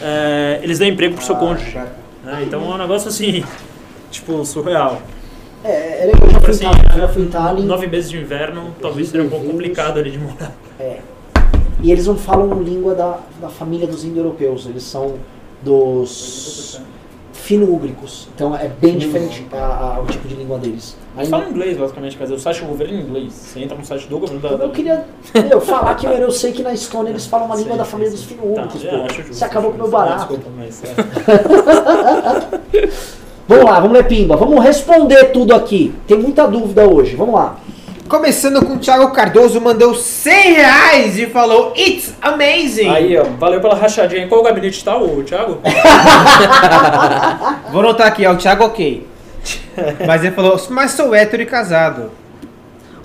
eh, 0.00 0.60
eles 0.62 0.78
dão 0.78 0.88
emprego 0.88 1.14
pro 1.14 1.24
seu 1.24 1.36
cônjuge. 1.36 1.76
Ah, 1.76 1.86
né? 2.24 2.44
Então 2.46 2.62
é 2.62 2.74
um 2.74 2.78
negócio 2.78 3.08
assim, 3.08 3.44
tipo, 4.10 4.44
surreal. 4.44 5.02
É, 5.64 6.02
é 6.02 6.06
legal, 6.06 6.22
eu 6.24 6.30
já 6.30 6.40
fui, 6.40 6.50
Assim, 6.50 6.64
eu 6.94 7.00
já 7.00 7.08
fui 7.08 7.26
Tallinn 7.26 7.66
nove 7.66 7.86
meses 7.88 8.10
de 8.10 8.16
inverno, 8.18 8.74
talvez 8.80 9.08
seja 9.08 9.24
um 9.24 9.28
pouco 9.28 9.46
complicado 9.46 9.98
ali 9.98 10.12
de 10.12 10.18
morar. 10.18 10.52
e 11.82 11.90
eles 11.92 12.06
não 12.06 12.16
falam 12.16 12.62
língua 12.62 12.94
da, 12.94 13.18
da 13.40 13.48
família 13.48 13.86
dos 13.86 14.04
indo-europeus, 14.04 14.66
eles 14.66 14.84
são 14.84 15.16
dos 15.62 16.80
fino-úgricos. 17.48 18.28
Então 18.34 18.54
é 18.54 18.68
bem 18.68 18.98
diferente 18.98 19.46
a- 19.52 19.94
a- 19.96 20.00
o 20.02 20.06
tipo 20.06 20.28
de 20.28 20.34
língua 20.34 20.58
deles. 20.58 20.94
Eles 21.16 21.30
falam 21.30 21.48
inglês, 21.48 21.76
basicamente, 21.78 22.16
quer 22.16 22.24
dizer, 22.24 22.36
o 22.36 22.38
site 22.38 22.60
do 22.60 22.66
governo 22.66 22.92
é 22.92 22.96
em 22.96 23.00
inglês. 23.00 23.32
Você 23.32 23.60
entra 23.60 23.76
no 23.76 23.84
site 23.84 24.06
do 24.06 24.18
governo 24.18 24.40
da. 24.40 24.48
eu 24.64 24.70
queria 24.70 25.04
eu, 25.50 25.60
falar 25.60 25.94
que 25.94 26.06
eu, 26.06 26.12
eu 26.12 26.30
sei 26.30 26.52
que 26.52 26.62
na 26.62 26.72
Estônia 26.74 27.08
eles 27.10 27.24
falam 27.26 27.46
uma 27.46 27.56
língua 27.56 27.76
da 27.78 27.84
família 27.86 28.12
dos 28.12 28.22
fino-úgricos. 28.24 28.82
Tá, 28.82 29.08
justo, 29.14 29.32
Você 29.34 29.44
acabou 29.44 29.70
com 29.70 29.78
o 29.78 29.80
meu 29.80 29.90
barato. 29.90 30.36
Desculpa, 30.36 30.50
mas. 30.56 30.82
é. 30.84 30.88
Vamos 33.48 33.64
lá, 33.64 33.80
vamos 33.80 33.96
ler 33.96 34.06
Pimba. 34.06 34.36
Vamos 34.36 34.62
responder 34.62 35.32
tudo 35.32 35.54
aqui. 35.54 35.94
Tem 36.06 36.18
muita 36.18 36.46
dúvida 36.46 36.86
hoje. 36.86 37.16
Vamos 37.16 37.34
lá. 37.34 37.56
Começando 38.08 38.64
com 38.64 38.74
o 38.74 38.78
Thiago 38.78 39.10
Cardoso, 39.12 39.60
mandou 39.60 39.94
100 39.94 40.52
reais 40.54 41.18
e 41.18 41.26
falou 41.26 41.74
It's 41.76 42.14
amazing! 42.22 42.88
Aí, 42.88 43.16
ó, 43.18 43.24
valeu 43.38 43.60
pela 43.60 43.74
rachadinha. 43.74 44.24
Em 44.24 44.28
qual 44.28 44.42
gabinete 44.42 44.82
tá 44.82 44.96
o 44.96 45.22
Thiago? 45.22 45.58
Vou 47.70 47.80
anotar 47.82 48.06
aqui, 48.06 48.26
ó, 48.26 48.32
o 48.32 48.36
Thiago 48.38 48.64
ok. 48.64 49.06
Mas 50.06 50.24
ele 50.24 50.34
falou, 50.34 50.58
mas 50.70 50.92
sou 50.92 51.14
hétero 51.14 51.42
e 51.42 51.46
casado. 51.46 52.10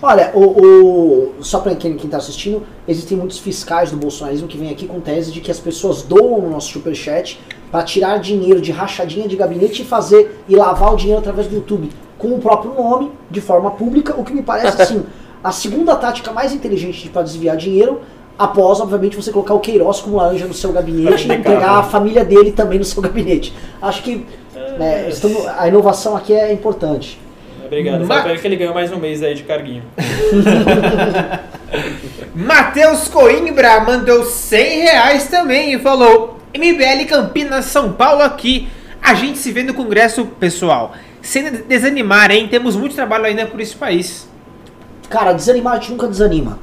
Olha, 0.01 0.31
o, 0.34 0.41
o- 0.41 1.34
só 1.43 1.59
para 1.59 1.75
quem 1.75 1.95
está 1.97 2.17
assistindo, 2.17 2.63
existem 2.88 3.17
muitos 3.17 3.39
fiscais 3.39 3.91
do 3.91 3.97
bolsonarismo 3.97 4.47
que 4.47 4.57
vêm 4.57 4.69
aqui 4.69 4.88
com 4.88 4.99
tese 5.01 5.31
de 5.31 5.41
que 5.41 5.51
as 5.51 5.59
pessoas 5.59 6.01
doam 6.01 6.41
no 6.41 6.49
nosso 6.49 6.71
superchat 6.71 7.39
para 7.71 7.84
tirar 7.84 8.19
dinheiro 8.19 8.61
de 8.61 8.71
rachadinha 8.71 9.27
de 9.27 9.35
gabinete 9.35 9.81
e 9.81 9.85
fazer 9.85 10.43
e 10.47 10.55
lavar 10.55 10.93
o 10.93 10.95
dinheiro 10.95 11.19
através 11.19 11.47
do 11.47 11.55
YouTube 11.55 11.89
com 12.23 12.29
o 12.35 12.39
próprio 12.39 12.73
nome, 12.73 13.11
de 13.29 13.41
forma 13.41 13.69
pública, 13.71 14.15
o 14.17 14.23
que 14.23 14.33
me 14.33 14.41
parece 14.41 14.81
assim, 14.81 15.05
a 15.43 15.51
segunda 15.51 15.93
tática 15.97 16.31
mais 16.31 16.53
inteligente 16.53 17.09
para 17.09 17.21
desviar 17.21 17.57
dinheiro, 17.57 17.99
após, 18.39 18.79
obviamente, 18.79 19.15
você 19.17 19.29
colocar 19.31 19.53
o 19.53 19.59
Queiroz 19.59 19.99
como 19.99 20.15
laranja 20.15 20.47
no 20.47 20.53
seu 20.53 20.71
gabinete 20.71 21.29
e 21.29 21.37
pegar 21.37 21.79
a 21.79 21.83
família 21.83 22.23
dele 22.23 22.53
também 22.53 22.79
no 22.79 22.85
seu 22.85 23.01
gabinete. 23.01 23.53
Acho 23.81 24.01
que 24.01 24.25
né, 24.79 25.09
estamos- 25.09 25.45
a 25.59 25.67
inovação 25.67 26.15
aqui 26.15 26.33
é 26.33 26.51
importante. 26.53 27.19
Obrigado. 27.65 28.01
Ma- 28.01 28.07
Fala 28.07 28.21
pra 28.21 28.31
ele 28.31 28.39
que 28.39 28.47
ele 28.47 28.55
ganhou 28.55 28.73
mais 28.73 28.89
um 28.91 28.97
mês 28.97 29.21
aí 29.21 29.35
de 29.35 29.43
carguinho. 29.43 29.83
Matheus 32.35 33.07
Coimbra 33.07 33.79
mandou 33.81 34.23
100 34.23 34.81
reais 34.81 35.27
também 35.27 35.73
e 35.73 35.79
falou 35.79 36.37
MBL 36.55 37.05
Campinas, 37.07 37.65
São 37.65 37.91
Paulo 37.91 38.21
aqui. 38.21 38.67
A 39.01 39.13
gente 39.13 39.37
se 39.37 39.51
vê 39.51 39.63
no 39.63 39.73
congresso, 39.73 40.25
pessoal. 40.39 40.93
Sem 41.23 41.49
desanimar, 41.49 42.29
hein? 42.31 42.49
Temos 42.49 42.75
muito 42.75 42.93
trabalho 42.93 43.25
ainda 43.25 43.47
por 43.47 43.59
esse 43.61 43.75
país. 43.75 44.27
Cara, 45.09 45.31
desanimar 45.31 45.73
a 45.73 45.75
gente 45.77 45.91
nunca 45.91 46.05
desanima. 46.05 46.59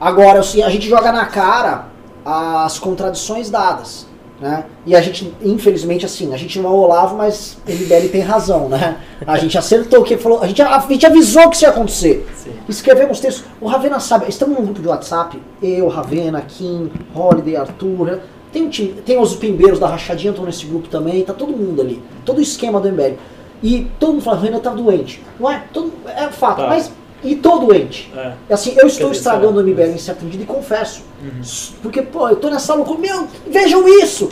Agora, 0.00 0.38
assim, 0.38 0.62
a 0.62 0.70
gente 0.70 0.88
joga 0.88 1.10
na 1.10 1.26
cara 1.26 1.86
as 2.24 2.78
contradições 2.78 3.50
dadas, 3.50 4.06
né? 4.40 4.66
E 4.86 4.94
a 4.94 5.00
gente, 5.00 5.34
infelizmente, 5.42 6.06
assim, 6.06 6.32
a 6.32 6.36
gente 6.36 6.60
não 6.60 6.70
é 6.70 6.72
o 6.72 6.76
Olavo, 6.76 7.16
mas 7.16 7.58
MBL 7.66 8.08
tem 8.12 8.20
razão, 8.20 8.68
né? 8.68 8.98
A 9.26 9.36
gente 9.36 9.58
acertou 9.58 10.00
o 10.00 10.04
que 10.04 10.16
falou, 10.16 10.42
a 10.42 10.46
gente, 10.46 10.62
a 10.62 10.78
gente 10.78 11.04
avisou 11.04 11.50
que 11.50 11.56
isso 11.56 11.64
ia 11.64 11.70
acontecer. 11.70 12.24
Sim. 12.36 12.52
Escrevemos 12.68 13.18
textos. 13.18 13.44
O 13.60 13.66
Ravena 13.66 13.98
sabe, 13.98 14.26
estamos 14.28 14.56
num 14.56 14.64
grupo 14.64 14.80
de 14.80 14.86
WhatsApp, 14.86 15.42
eu, 15.60 15.88
Ravena, 15.88 16.40
Kim, 16.42 16.88
Holiday, 17.12 17.56
Arthur, 17.56 18.06
né? 18.06 18.20
tem, 18.52 18.62
um 18.62 18.70
time, 18.70 18.92
tem 19.04 19.18
os 19.18 19.34
pimbeiros 19.34 19.78
da 19.78 19.88
rachadinha, 19.88 20.30
estão 20.30 20.44
nesse 20.44 20.66
grupo 20.66 20.88
também, 20.88 21.22
tá 21.22 21.32
todo 21.32 21.52
mundo 21.52 21.82
ali. 21.82 22.02
Todo 22.24 22.38
o 22.38 22.42
esquema 22.42 22.80
do 22.80 22.88
MBL. 22.88 23.16
E 23.62 23.86
todo 23.98 24.12
mundo 24.12 24.22
fala, 24.22 24.36
Ravena 24.36 24.60
tá 24.60 24.70
doente. 24.70 25.22
Não 25.38 25.50
é? 25.50 25.64
Todo, 25.72 25.92
é 26.06 26.28
fato, 26.28 26.58
Tá. 26.62 26.68
mas. 26.68 26.90
E 27.24 27.34
tô 27.34 27.58
doente. 27.58 28.12
É. 28.16 28.32
Assim, 28.54 28.74
eu 28.78 28.86
estou 28.86 29.08
dizer, 29.10 29.18
estragando 29.22 29.58
o 29.58 29.62
MBL 29.64 29.90
em 29.94 29.98
certa 29.98 30.24
medida 30.24 30.44
e 30.44 30.46
confesso. 30.46 31.02
Uhum. 31.20 31.40
Porque, 31.82 32.00
pô, 32.00 32.28
eu 32.28 32.36
tô 32.36 32.48
nessa 32.48 32.74
loucura, 32.74 33.00
meu, 33.00 33.26
vejam 33.48 33.88
isso! 33.88 34.28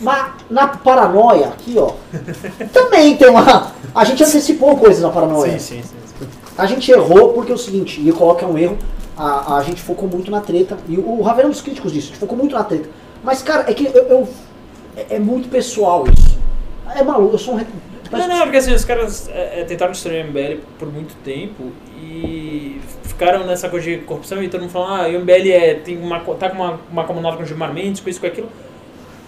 Mas 0.00 0.30
na 0.48 0.68
paranoia, 0.68 1.48
aqui, 1.48 1.74
ó, 1.76 1.94
também 2.72 3.16
tem 3.16 3.28
uma. 3.28 3.72
A 3.92 4.04
gente 4.04 4.22
antecipou 4.22 4.76
coisas 4.76 5.02
na 5.02 5.10
paranoia. 5.10 5.58
Sim, 5.58 5.82
sim, 5.82 5.82
sim. 5.82 6.26
A 6.56 6.64
gente 6.66 6.88
errou 6.92 7.32
porque 7.32 7.50
é 7.50 7.54
o 7.56 7.58
seguinte, 7.58 8.00
e 8.00 8.08
eu 8.08 8.14
coloco 8.14 8.38
que 8.38 8.44
é 8.44 8.48
um 8.48 8.56
erro, 8.56 8.78
a, 9.16 9.56
a 9.56 9.62
gente 9.64 9.82
focou 9.82 10.08
muito 10.08 10.30
na 10.30 10.40
treta, 10.40 10.76
e 10.88 10.96
o, 10.96 11.18
o 11.18 11.22
Ravel 11.22 11.44
é 11.44 11.46
um 11.48 11.50
dos 11.50 11.60
críticos 11.60 11.92
disso, 11.92 12.06
a 12.06 12.10
gente 12.10 12.20
focou 12.20 12.38
muito 12.38 12.54
na 12.54 12.62
treta. 12.62 12.88
Mas, 13.24 13.42
cara, 13.42 13.68
é 13.68 13.74
que 13.74 13.86
eu, 13.86 13.92
eu- 13.92 14.28
é, 14.96 15.16
é 15.16 15.18
muito 15.18 15.48
pessoal 15.48 16.04
isso. 16.06 16.38
É 16.94 17.02
maluco, 17.02 17.34
eu 17.34 17.38
sou 17.38 17.54
um. 17.56 17.60
Re- 18.16 18.18
Não, 18.18 18.28
não, 18.28 18.42
porque 18.42 18.56
assim, 18.56 18.72
os 18.72 18.84
caras 18.84 19.28
é, 19.28 19.60
é, 19.60 19.64
tentaram 19.64 19.92
destruir 19.92 20.24
o 20.24 20.28
MBL 20.28 20.60
por 20.78 20.92
muito 20.92 21.14
tempo 21.24 21.72
e 22.00 22.80
ficaram 23.04 23.44
nessa 23.46 23.68
coisa 23.68 23.90
de 23.90 23.98
corrupção 23.98 24.42
e 24.42 24.48
todo 24.48 24.60
mundo 24.62 24.70
falando, 24.70 25.02
ah, 25.02 25.08
o 25.08 25.20
MBL 25.20 25.50
é, 25.52 25.74
tem 25.74 25.98
uma, 25.98 26.20
tá 26.20 26.48
com 26.50 26.56
uma, 26.56 26.80
uma 26.90 27.04
comunidade 27.04 27.36
com 27.36 27.42
armamentos, 27.42 28.00
com 28.00 28.08
isso, 28.10 28.20
com 28.20 28.26
aquilo. 28.26 28.48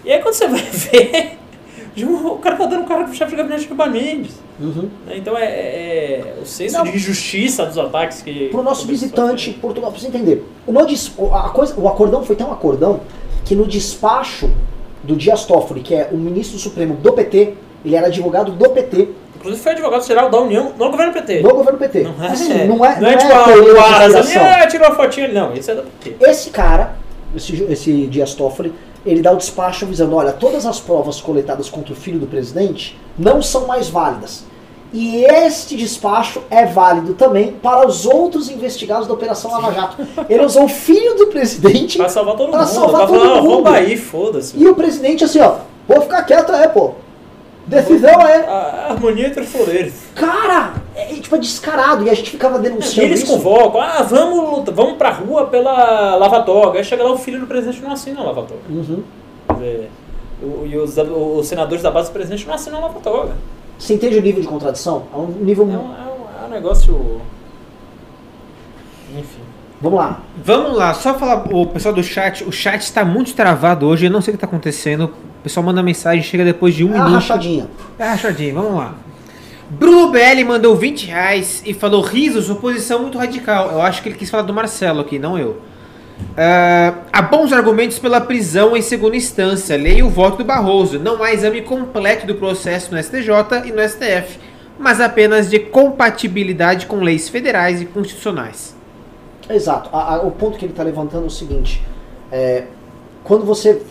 E 0.05 0.11
aí 0.11 0.19
quando 0.21 0.33
você 0.33 0.47
vai 0.47 0.61
ver, 0.71 1.37
o 2.05 2.37
cara 2.37 2.55
tá 2.55 2.65
dando 2.65 2.85
cara 2.87 3.03
pro 3.03 3.13
chefe 3.13 3.31
de 3.31 3.37
gabinete 3.37 3.67
do 3.67 3.75
Mendes. 3.89 4.39
Uhum. 4.59 4.89
Então 5.09 5.37
é, 5.37 5.43
é- 5.45 6.35
é 6.37 6.41
o 6.41 6.45
senso 6.45 6.77
Não. 6.77 6.83
de 6.85 6.95
injustiça 6.95 7.65
dos 7.65 7.77
ataques 7.77 8.21
que. 8.21 8.49
Pro 8.49 8.61
nosso 8.63 8.85
visitante 8.87 9.51
Portugal, 9.53 9.91
pra 9.91 9.99
você 9.99 10.07
entender. 10.07 10.45
O, 10.65 10.71
o- 10.71 11.35
a 11.35 11.49
coisa, 11.49 11.79
o 11.79 11.87
acordão 11.87 12.23
foi 12.23 12.35
tão 12.35 12.51
acordão 12.51 13.01
que 13.43 13.55
no 13.55 13.65
despacho 13.67 14.49
do 15.03 15.15
Dias 15.15 15.45
Toffoli, 15.45 15.81
que 15.81 15.93
é 15.95 16.09
o 16.11 16.17
ministro 16.17 16.57
supremo 16.59 16.95
do 16.95 17.11
PT, 17.13 17.55
ele 17.85 17.95
era 17.95 18.07
advogado 18.07 18.51
do 18.51 18.69
PT, 18.69 19.09
Inclusive 19.37 19.63
foi 19.63 19.71
advogado-geral 19.71 20.29
da 20.29 20.39
União 20.39 20.71
no 20.77 20.91
governo 20.91 21.13
PT. 21.13 21.41
do 21.41 21.49
governo 21.49 21.79
PT. 21.79 22.03
Não 22.03 22.23
é, 22.23 22.27
Assim, 22.27 22.53
não 22.67 22.85
é, 22.85 22.99
não 22.99 23.09
é 23.09 23.17
tipo 23.17 23.43
teoria 23.43 23.71
a- 23.71 23.75
o 23.75 23.79
Aras 23.93 24.15
ali, 24.15 24.37
ah, 24.37 24.67
tirou 24.67 24.87
a 24.87 24.91
fotinha. 24.95 25.27
Não, 25.29 25.53
esse 25.53 25.71
é 25.71 25.73
do 25.75 25.81
PT. 25.81 26.15
Esse 26.29 26.49
cara, 26.51 26.93
esse, 27.35 27.63
esse 27.67 28.05
Dias 28.05 28.35
Toffoli, 28.35 28.71
ele 29.03 29.19
dá 29.23 29.31
o 29.31 29.37
despacho 29.37 29.85
avisando, 29.85 30.15
olha, 30.15 30.31
todas 30.31 30.63
as 30.67 30.79
provas 30.79 31.19
coletadas 31.19 31.69
contra 31.71 31.91
o 31.91 31.95
filho 31.95 32.19
do 32.19 32.27
presidente 32.27 32.99
não 33.17 33.41
são 33.41 33.65
mais 33.65 33.89
válidas. 33.89 34.43
E 34.93 35.23
este 35.23 35.75
despacho 35.75 36.43
é 36.51 36.65
válido 36.67 37.15
também 37.15 37.53
para 37.53 37.87
os 37.87 38.05
outros 38.05 38.47
investigados 38.47 39.07
da 39.07 39.13
Operação 39.15 39.49
Lava 39.49 39.73
Jato. 39.73 40.05
Ele 40.29 40.45
usou 40.45 40.65
o 40.65 40.69
filho 40.69 41.15
do 41.15 41.27
presidente 41.27 41.97
Pra 41.97 42.09
salvar 42.09 42.35
todo 42.35 42.51
Pra 42.51 42.59
mundo. 42.59 42.67
salvar 42.69 43.07
pra 43.07 43.07
todo 43.07 43.19
falar, 43.21 43.31
"Ah, 43.37 43.41
mundo." 43.41 43.49
rouba 43.49 43.71
aí, 43.71 43.97
foda-se. 43.97 44.53
e 44.55 44.67
o 44.67 44.75
presidente 44.75 45.23
assim, 45.23 45.39
ó, 45.39 45.55
vou 45.87 46.01
ficar 46.01 46.21
quieto 46.23 46.51
é, 46.51 46.67
pô. 46.67 46.91
Decisão 47.67 48.21
é. 48.21 48.45
A 48.47 48.87
harmonia 48.91 49.27
entre 49.27 49.43
floreiros. 49.45 49.93
Cara, 50.15 50.73
é, 50.95 51.13
é, 51.13 51.15
tipo, 51.19 51.35
é 51.35 51.39
descarado. 51.39 52.03
E 52.05 52.09
a 52.09 52.13
gente 52.13 52.31
ficava 52.31 52.57
E 52.57 52.61
denunciando 52.63 53.09
eles 53.09 53.21
isso. 53.23 53.31
convocam, 53.31 53.79
ah, 53.81 54.01
vamos, 54.03 54.63
vamos 54.73 54.97
pra 54.97 55.11
rua 55.11 55.45
pela 55.47 56.15
lava-toga. 56.15 56.79
Aí 56.79 56.83
chega 56.83 57.03
lá, 57.03 57.11
o 57.11 57.17
filho 57.17 57.39
do 57.39 57.47
presidente 57.47 57.81
não 57.81 57.91
assina 57.91 58.19
a 58.19 58.23
lava-toga. 58.23 58.59
Uhum. 58.69 59.03
Dizer, 59.53 59.89
o- 60.41 60.65
E 60.65 60.75
os, 60.77 60.97
os 60.97 61.47
senadores 61.47 61.83
da 61.83 61.91
base 61.91 62.09
do 62.09 62.13
presidente 62.13 62.45
não 62.47 62.55
assinam 62.55 62.79
a 62.79 62.81
lava-toga. 62.87 63.33
Você 63.77 63.93
entende 63.93 64.17
o 64.17 64.21
nível 64.21 64.41
de 64.41 64.47
contradição? 64.47 65.03
É 65.13 65.17
um 65.17 65.27
nível. 65.27 65.65
É 65.65 65.67
um, 65.67 65.73
é 65.73 65.77
um- 65.79 66.43
é 66.43 66.47
um 66.47 66.49
negócio. 66.49 67.21
Enfim. 69.17 69.41
Vamos 69.79 69.99
lá. 69.99 70.21
Vamos 70.43 70.77
lá, 70.77 70.93
só 70.93 71.13
falar 71.15 71.45
o 71.51 71.65
pessoal 71.67 71.93
do 71.93 72.03
chat. 72.03 72.43
O 72.43 72.51
chat 72.51 72.81
está 72.81 73.03
muito 73.03 73.33
travado 73.33 73.87
hoje, 73.87 74.05
eu 74.05 74.11
não 74.11 74.21
sei 74.21 74.33
o 74.33 74.37
que 74.37 74.43
está 74.43 74.47
acontecendo. 74.47 75.11
O 75.41 75.43
pessoal 75.43 75.65
manda 75.65 75.81
mensagem, 75.81 76.21
chega 76.21 76.45
depois 76.45 76.75
de 76.75 76.83
um 76.83 76.89
É 76.89 76.97
minuto. 76.97 77.13
rachadinha. 77.13 77.67
É 77.97 78.03
rachadinha, 78.05 78.53
vamos 78.53 78.75
lá. 78.75 78.93
Bruno 79.69 80.11
BL 80.11 80.43
mandou 80.45 80.75
20 80.75 81.07
reais 81.07 81.63
e 81.65 81.73
falou: 81.73 82.01
risos, 82.01 82.49
oposição 82.49 83.01
muito 83.01 83.17
radical. 83.17 83.71
Eu 83.71 83.81
acho 83.81 84.03
que 84.03 84.09
ele 84.09 84.17
quis 84.17 84.29
falar 84.29 84.43
do 84.43 84.53
Marcelo 84.53 85.01
aqui, 85.01 85.17
não 85.17 85.39
eu. 85.39 85.57
Ah, 86.37 86.93
há 87.11 87.21
bons 87.23 87.51
argumentos 87.51 87.97
pela 87.97 88.21
prisão 88.21 88.77
em 88.77 88.81
segunda 88.83 89.15
instância. 89.15 89.75
Leia 89.75 90.05
o 90.05 90.09
voto 90.09 90.37
do 90.37 90.43
Barroso. 90.45 90.99
Não 90.99 91.23
há 91.23 91.33
exame 91.33 91.61
completo 91.61 92.27
do 92.27 92.35
processo 92.35 92.93
no 92.93 93.01
STJ 93.01 93.29
e 93.65 93.71
no 93.71 93.81
STF, 93.81 94.37
mas 94.77 95.01
apenas 95.01 95.49
de 95.49 95.57
compatibilidade 95.57 96.85
com 96.85 96.97
leis 96.97 97.27
federais 97.29 97.81
e 97.81 97.85
constitucionais. 97.85 98.75
Exato. 99.49 99.89
A- 99.91 100.15
a- 100.17 100.21
o 100.21 100.29
ponto 100.31 100.57
que 100.59 100.65
ele 100.65 100.73
está 100.73 100.83
levantando 100.83 101.23
é 101.23 101.27
o 101.27 101.31
seguinte: 101.31 101.81
é, 102.31 102.65
quando 103.23 103.45
você. 103.45 103.81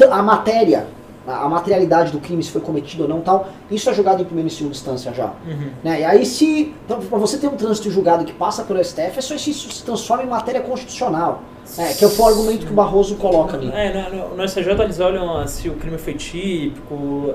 É, 0.00 0.04
a 0.10 0.22
matéria, 0.22 0.86
a, 1.26 1.48
materialidade 1.48 2.10
do 2.10 2.18
crime, 2.18 2.42
se 2.42 2.50
foi 2.50 2.60
cometido 2.60 3.04
ou 3.04 3.08
não 3.08 3.20
tal, 3.20 3.48
isso 3.70 3.88
é 3.88 3.94
julgado 3.94 4.22
em 4.22 4.24
primeira 4.24 4.48
e 4.48 4.50
segunda 4.50 4.74
instância 4.74 5.12
já. 5.12 5.26
Uhum. 5.46 5.70
Né? 5.84 6.00
E 6.00 6.04
aí, 6.04 6.26
se. 6.26 6.74
Então, 6.84 7.00
para 7.00 7.18
você 7.18 7.38
ter 7.38 7.48
um 7.48 7.56
trânsito 7.56 7.90
julgado 7.90 8.24
que 8.24 8.32
passa 8.32 8.64
pelo 8.64 8.82
STF, 8.82 9.18
é 9.18 9.20
só 9.20 9.36
se 9.36 9.50
isso 9.50 9.70
se 9.70 9.84
transforma 9.84 10.24
em 10.24 10.28
matéria 10.28 10.60
constitucional. 10.60 11.42
né? 11.76 11.94
Que 11.94 12.04
é 12.04 12.08
o 12.08 12.26
argumento 12.26 12.66
que 12.66 12.72
o 12.72 12.74
Barroso 12.74 13.16
coloca 13.16 13.56
ali. 13.56 13.70
É, 13.72 14.10
no, 14.10 14.36
no, 14.36 14.48
STJ 14.48 14.70
eles 14.82 15.00
olham 15.00 15.46
se 15.46 15.68
o 15.68 15.74
crime 15.74 15.98
foi 15.98 16.14
típico. 16.14 17.34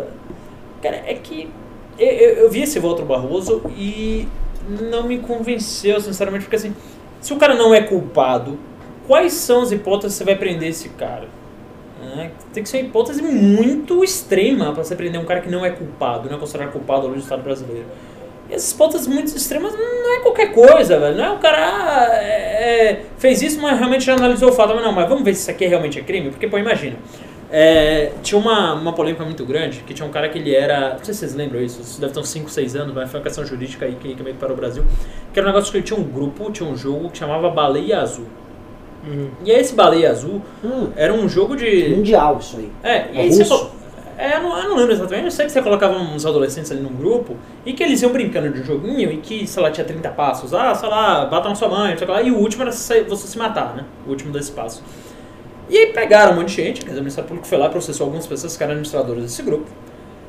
Cara, 0.81 0.97
é 1.05 1.13
que 1.13 1.49
eu, 1.97 2.07
eu, 2.07 2.29
eu 2.43 2.51
vi 2.51 2.63
esse 2.63 2.79
voto 2.79 3.01
do 3.01 3.07
Barroso 3.07 3.61
e 3.77 4.27
não 4.67 5.03
me 5.03 5.19
convenceu, 5.19 5.99
sinceramente, 5.99 6.43
porque 6.43 6.55
assim, 6.55 6.75
se 7.21 7.33
o 7.33 7.37
cara 7.37 7.55
não 7.55 7.73
é 7.73 7.81
culpado, 7.81 8.57
quais 9.07 9.33
são 9.33 9.61
as 9.61 9.71
hipóteses 9.71 10.13
que 10.13 10.17
você 10.19 10.23
vai 10.23 10.35
prender 10.35 10.69
esse 10.69 10.89
cara? 10.89 11.27
Né? 12.03 12.31
Tem 12.53 12.63
que 12.63 12.69
ser 12.69 12.77
uma 12.77 12.87
hipótese 12.87 13.21
muito 13.21 14.03
extrema 14.03 14.73
para 14.73 14.83
você 14.83 14.95
prender 14.95 15.19
um 15.19 15.25
cara 15.25 15.41
que 15.41 15.49
não 15.49 15.65
é 15.65 15.69
culpado, 15.69 16.29
não 16.29 16.37
é 16.37 16.39
considerado 16.39 16.71
culpado 16.71 17.07
do 17.07 17.17
Estado 17.17 17.41
brasileiro. 17.41 17.85
E 18.49 18.53
essas 18.53 18.71
hipóteses 18.71 19.07
muito 19.07 19.35
extremas 19.35 19.73
não 19.73 20.15
é 20.15 20.19
qualquer 20.19 20.51
coisa, 20.51 20.99
velho. 20.99 21.17
Não 21.17 21.25
é 21.25 21.31
o 21.31 21.37
cara 21.39 21.57
ah, 21.57 22.07
é, 22.15 22.89
é, 22.91 23.05
fez 23.17 23.41
isso, 23.41 23.61
mas 23.61 23.77
realmente 23.77 24.03
já 24.03 24.13
analisou 24.13 24.49
o 24.49 24.51
fato. 24.51 24.73
Mas 24.75 24.83
não, 24.83 24.91
mas 24.91 25.07
vamos 25.07 25.23
ver 25.23 25.33
se 25.33 25.41
isso 25.41 25.51
aqui 25.51 25.65
realmente 25.65 25.99
é 25.99 26.03
crime? 26.03 26.29
Porque, 26.29 26.47
pô, 26.47 26.57
imagina. 26.57 26.97
É, 27.55 28.11
tinha 28.23 28.39
uma, 28.39 28.73
uma 28.73 28.93
polêmica 28.93 29.23
muito 29.23 29.45
grande, 29.45 29.83
que 29.85 29.93
tinha 29.93 30.07
um 30.07 30.11
cara 30.11 30.27
que 30.27 30.39
ele 30.39 30.55
era. 30.55 30.95
Não 30.95 31.03
sei 31.03 31.13
se 31.13 31.19
vocês 31.21 31.35
lembram 31.35 31.61
isso, 31.61 31.81
isso 31.81 32.01
deve 32.01 32.11
ter 32.11 32.19
uns 32.19 32.29
5, 32.29 32.49
6 32.49 32.75
anos, 32.75 32.95
mas 32.95 33.11
foi 33.11 33.19
uma 33.19 33.23
questão 33.23 33.45
jurídica 33.45 33.85
aí 33.85 33.95
que, 33.95 34.15
que 34.15 34.23
meio 34.23 34.35
que 34.35 34.41
parou 34.41 34.55
o 34.55 34.59
Brasil. 34.59 34.83
Que 35.31 35.39
era 35.39 35.47
um 35.47 35.51
negócio 35.51 35.71
que 35.71 35.77
ele 35.77 35.85
tinha 35.85 35.99
um 35.99 36.03
grupo, 36.03 36.51
tinha 36.51 36.67
um 36.67 36.75
jogo 36.75 37.11
que 37.11 37.17
chamava 37.17 37.49
Baleia 37.49 38.01
Azul. 38.01 38.25
E 39.43 39.51
aí 39.51 39.59
esse 39.59 39.73
Baleia 39.75 40.11
Azul 40.11 40.41
Hum, 40.63 40.89
era 40.95 41.13
um 41.13 41.27
jogo 41.27 41.55
de. 41.55 41.89
mundial 41.89 42.37
isso 42.39 42.57
aí. 42.57 42.71
É, 42.83 43.11
e 43.13 43.17
É 43.17 43.21
aí 43.21 43.31
você 43.31 43.43
russo? 43.43 43.57
colo- 43.59 43.71
É, 44.17 44.37
eu 44.37 44.43
não, 44.43 44.57
eu 44.57 44.69
não 44.69 44.75
lembro 44.77 44.93
exatamente, 44.93 45.25
eu 45.25 45.31
sei 45.31 45.45
que 45.47 45.51
você 45.51 45.61
colocava 45.61 45.97
uns 45.97 46.25
adolescentes 46.25 46.71
ali 46.71 46.79
num 46.81 46.93
grupo 46.93 47.35
e 47.65 47.73
que 47.73 47.81
eles 47.83 48.01
iam 48.01 48.11
brincando 48.11 48.49
de 48.51 48.61
um 48.61 48.63
joguinho 48.63 49.11
e 49.11 49.17
que, 49.17 49.45
sei 49.47 49.61
lá, 49.63 49.71
tinha 49.71 49.85
30 49.85 50.09
passos. 50.09 50.53
Ah, 50.53 50.73
sei 50.75 50.87
lá, 50.87 51.25
bata 51.25 51.49
na 51.49 51.55
sua 51.55 51.67
mãe, 51.67 51.97
sei 51.97 52.07
lá, 52.07 52.21
e 52.21 52.31
o 52.31 52.37
último 52.37 52.61
era 52.63 52.71
você 52.71 53.03
você 53.03 53.27
se 53.27 53.37
matar, 53.37 53.75
né? 53.75 53.83
O 54.05 54.11
último 54.11 54.31
desse 54.31 54.51
passo. 54.51 54.83
E 55.69 55.77
aí 55.77 55.87
pegaram 55.93 56.33
um 56.33 56.35
monte 56.35 56.49
de 56.49 56.55
gente, 56.63 56.81
quer 56.81 56.87
dizer, 56.89 56.99
o 56.99 57.03
Ministério 57.03 57.27
Público 57.27 57.47
foi 57.47 57.57
lá, 57.57 57.69
processou 57.69 58.05
algumas 58.05 58.27
pessoas 58.27 58.55
que 58.55 58.63
eram 58.63 58.73
administradoras 58.73 59.23
desse 59.23 59.41
grupo 59.41 59.65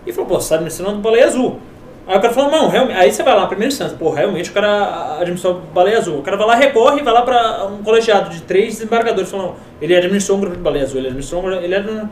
e 0.06 0.12
falou, 0.12 0.28
pô, 0.30 0.40
você 0.40 0.48
tá 0.50 0.54
administrando 0.56 0.98
baleia 1.00 1.26
azul. 1.26 1.58
Aí 2.06 2.18
o 2.18 2.20
cara 2.20 2.34
falou, 2.34 2.50
não, 2.50 2.68
realmente. 2.68 2.98
Aí 2.98 3.10
você 3.10 3.22
vai 3.22 3.34
lá 3.34 3.46
primeira 3.46 3.72
instância, 3.72 3.96
pô, 3.96 4.10
realmente 4.10 4.50
o 4.50 4.52
cara 4.52 5.16
administrou 5.20 5.62
baleia 5.72 5.98
azul. 5.98 6.18
O 6.18 6.22
cara 6.22 6.36
vai 6.36 6.46
lá, 6.46 6.54
recorre 6.54 7.00
e 7.00 7.02
vai 7.02 7.14
lá 7.14 7.22
pra 7.22 7.66
um 7.66 7.82
colegiado 7.82 8.28
de 8.28 8.42
três 8.42 8.74
desembargadores. 8.74 9.30
Falou, 9.30 9.56
ele 9.80 9.96
administrou 9.96 10.36
um 10.36 10.40
grupo 10.40 10.56
de 10.56 10.62
baleia 10.62 10.84
azul, 10.84 10.98
ele 10.98 11.08
administrou 11.08 11.42
um. 11.42 11.50
Ele 11.50 11.74
administrou... 11.74 12.10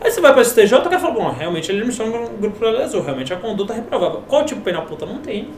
Aí 0.00 0.10
você 0.10 0.20
vai 0.20 0.32
pra 0.32 0.44
STJ, 0.44 0.74
o 0.74 0.82
cara 0.82 0.98
fala, 1.00 1.14
bom, 1.14 1.30
realmente 1.30 1.70
ele 1.70 1.78
administrou 1.78 2.08
um 2.08 2.36
grupo 2.36 2.58
de 2.58 2.64
baleia 2.64 2.84
azul, 2.84 3.02
realmente 3.02 3.32
a 3.32 3.36
conduta 3.36 3.72
é 3.72 3.76
reprovável. 3.76 4.22
Qual 4.28 4.44
tipo 4.44 4.60
penal? 4.60 4.82
Puta, 4.82 5.06
não 5.06 5.18
tem. 5.18 5.48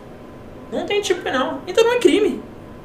Não 0.72 0.86
tem 0.86 1.02
tipo 1.02 1.20
penal. 1.20 1.60
Então 1.66 1.84
não 1.84 1.92
é 1.92 1.98
crime. 1.98 2.40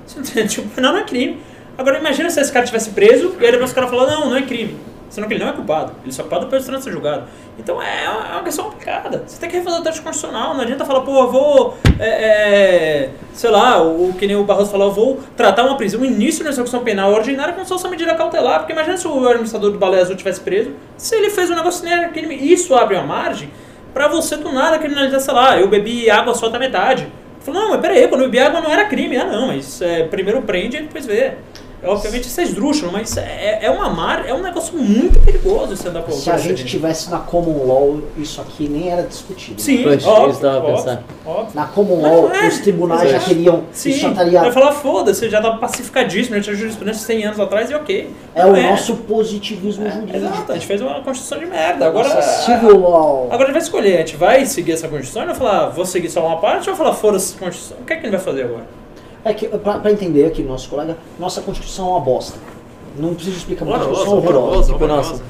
Se 0.06 0.18
não 0.18 0.26
tem 0.26 0.46
tipo 0.46 0.68
penal, 0.70 0.92
não 0.92 1.00
é 1.00 1.04
crime. 1.04 1.40
Agora 1.78 1.98
imagina 1.98 2.30
se 2.30 2.40
esse 2.42 2.52
cara 2.52 2.66
tivesse 2.66 2.90
preso 2.90 3.36
e 3.40 3.46
aí 3.46 3.52
depois 3.52 3.72
o 3.72 3.76
cara 3.76 3.88
falou, 3.88 4.06
não, 4.06 4.30
não 4.30 4.38
é 4.38 4.42
crime. 4.42 4.78
Sendo 5.14 5.28
que 5.28 5.36
ele 5.36 5.44
não 5.44 5.52
é 5.52 5.54
culpado. 5.54 5.94
Ele 6.02 6.12
só 6.12 6.24
é 6.24 6.24
culpado 6.24 6.46
depois 6.46 6.66
de 6.66 6.84
ser 6.84 6.92
julgado. 6.92 7.26
Então 7.60 7.80
é 7.80 8.10
uma, 8.10 8.28
é 8.30 8.32
uma 8.32 8.44
questão 8.44 8.66
complicada. 8.66 9.24
Você 9.28 9.40
tem 9.40 9.48
que 9.48 9.58
refazer 9.58 9.80
o 9.80 9.84
teste 9.84 10.02
constitucional. 10.02 10.56
Não 10.56 10.62
adianta 10.62 10.84
falar, 10.86 11.02
pô, 11.02 11.20
eu 11.20 11.32
vou. 11.32 11.78
É, 12.00 12.08
é, 12.08 13.10
sei 13.32 13.52
lá, 13.52 13.80
o, 13.80 14.12
que 14.18 14.26
nem 14.26 14.36
o 14.36 14.44
Barroso 14.44 14.72
falou, 14.72 14.88
eu 14.88 14.94
vou 14.94 15.20
tratar 15.38 15.66
uma 15.66 15.78
prisão, 15.78 16.02
o 16.02 16.06
início 16.06 16.44
da 16.44 16.50
execução 16.50 16.84
penal 16.84 17.14
ordinária 17.14 17.54
como 17.54 17.64
se 17.64 17.70
fosse 17.70 17.84
uma 17.84 17.92
medida 17.92 18.16
cautelar. 18.16 18.62
Porque 18.62 18.74
imagina 18.74 18.98
se 18.98 19.08
o 19.08 19.28
administrador 19.28 19.70
do 19.70 19.78
Baleia 19.78 20.02
Azul 20.02 20.16
tivesse 20.16 20.42
preso, 20.42 20.72
se 20.98 21.16
ele 21.16 21.30
fez 21.30 21.52
um 21.52 21.56
negócio 21.56 21.88
crime. 22.12 22.36
Isso 22.52 22.74
abre 22.74 22.96
uma 22.96 23.06
margem 23.06 23.52
pra 23.94 24.08
você 24.08 24.36
do 24.36 24.52
nada 24.52 24.80
criminalizar, 24.80 25.20
sei 25.20 25.34
lá, 25.36 25.60
eu 25.60 25.68
bebi 25.68 26.10
água 26.10 26.34
só 26.34 26.48
até 26.48 26.58
metade. 26.58 27.08
Falou, 27.42 27.62
não, 27.62 27.70
mas 27.70 27.82
peraí, 27.82 28.08
quando 28.08 28.22
eu 28.22 28.30
bebi 28.30 28.40
água 28.40 28.62
não 28.62 28.72
era 28.72 28.86
crime. 28.86 29.16
Ah, 29.16 29.26
não, 29.26 29.46
mas 29.46 29.80
é, 29.80 30.08
primeiro 30.08 30.42
prende 30.42 30.78
e 30.78 30.82
depois 30.82 31.06
vê. 31.06 31.34
Obviamente 31.86 32.24
isso 32.28 32.40
é 32.40 32.44
esdrúxulo, 32.44 32.92
mas 32.92 33.16
é, 33.18 33.60
é 33.64 33.70
uma 33.72 33.90
mar, 33.90 34.28
é 34.28 34.34
um 34.34 34.42
negócio 34.42 34.78
muito 34.78 35.20
perigoso 35.20 35.76
você 35.76 35.88
andar 35.90 36.02
por 36.04 36.14
Se 36.14 36.30
a 36.32 36.38
gente 36.38 36.62
esse- 36.62 36.64
tivesse 36.66 37.10
na 37.12 37.20
Common 37.20 37.66
Law, 37.66 38.02
isso 38.18 38.40
aqui 38.42 38.68
nem 38.70 38.90
era 38.90 39.04
discutido. 39.04 39.62
Sim, 39.62 39.84
Pois, 39.84 40.06
óbvio, 40.06 40.48
óbvio, 40.50 41.00
óbvio. 41.26 41.52
Na 41.54 41.66
Common 41.66 42.02
Mas 42.02 42.12
Law, 42.12 42.32
é. 42.34 42.48
os 42.48 42.60
tribunais 42.60 43.10
já 43.12 43.20
teriam. 43.20 43.64
Sim, 43.72 43.90
isso 43.90 44.00
já 44.00 44.10
vai 44.10 44.28
estaria. 44.28 44.52
falar, 44.52 44.72
foda-se, 44.72 45.30
já 45.30 45.42
tá 45.42 45.52
pacificadíssimo, 45.58 46.36
já 46.38 46.42
tinha 46.42 46.56
jurisprudência 46.56 47.06
100 47.06 47.26
anos 47.26 47.40
atrás 47.40 47.70
e 47.70 47.74
ok. 47.76 48.10
É 48.34 48.44
Não 48.44 48.54
o 48.54 48.62
nosso 48.62 48.96
positivismo 48.96 49.86
É, 49.86 49.92
jurídico. 49.92 50.18
Exato, 50.18 50.52
a 50.52 50.56
gente 50.56 50.68
fez 50.68 50.82
uma 50.82 51.02
constituição 51.02 51.40
de 51.40 51.46
merda. 51.46 51.86
Agora, 51.88 52.08
Nossa 52.10 52.22
civil 52.46 52.80
law. 52.80 53.26
agora 53.30 53.44
a 53.44 53.46
gente 53.48 53.54
vai 53.54 53.62
escolher, 53.62 53.94
a 53.96 54.00
gente 54.00 54.16
vai 54.16 54.46
seguir 54.46 54.72
essa 54.74 54.88
constituição 54.88 55.24
e 55.24 55.26
vai 55.26 55.36
falar, 55.36 55.70
vou 55.70 55.86
seguir 55.86 56.10
só 56.10 56.26
uma 56.26 56.38
parte 56.40 56.70
ou 56.70 56.76
vai 56.76 56.86
falar, 56.86 56.96
foda-se, 56.98 57.34
constituição. 57.36 57.78
O 57.82 57.86
que 57.86 57.94
é 57.94 57.96
que 57.98 58.02
a 58.08 58.10
gente 58.10 58.16
vai 58.18 58.26
fazer 58.26 58.44
agora? 58.44 58.83
É 59.26 59.34
que, 59.34 59.48
pra, 59.48 59.80
pra 59.80 59.92
entender 59.92 60.26
aqui, 60.26 60.44
nosso 60.44 60.70
colega, 60.70 60.98
nossa 61.20 61.42
Constituição 61.42 61.88
é 61.88 61.90
uma 61.92 62.00
bosta. 62.02 62.38
Não 62.98 63.14
preciso 63.16 63.38
explicar 63.38 63.66
muito, 63.66 63.78
a 63.82 63.86
Horrorosa, 63.86 64.06
Constituição 64.12 64.32
é 64.34 64.38
horrorosa. 64.38 64.74
horrorosa, 64.74 64.74
Tipo 64.74 64.88
nossa. 64.88 65.24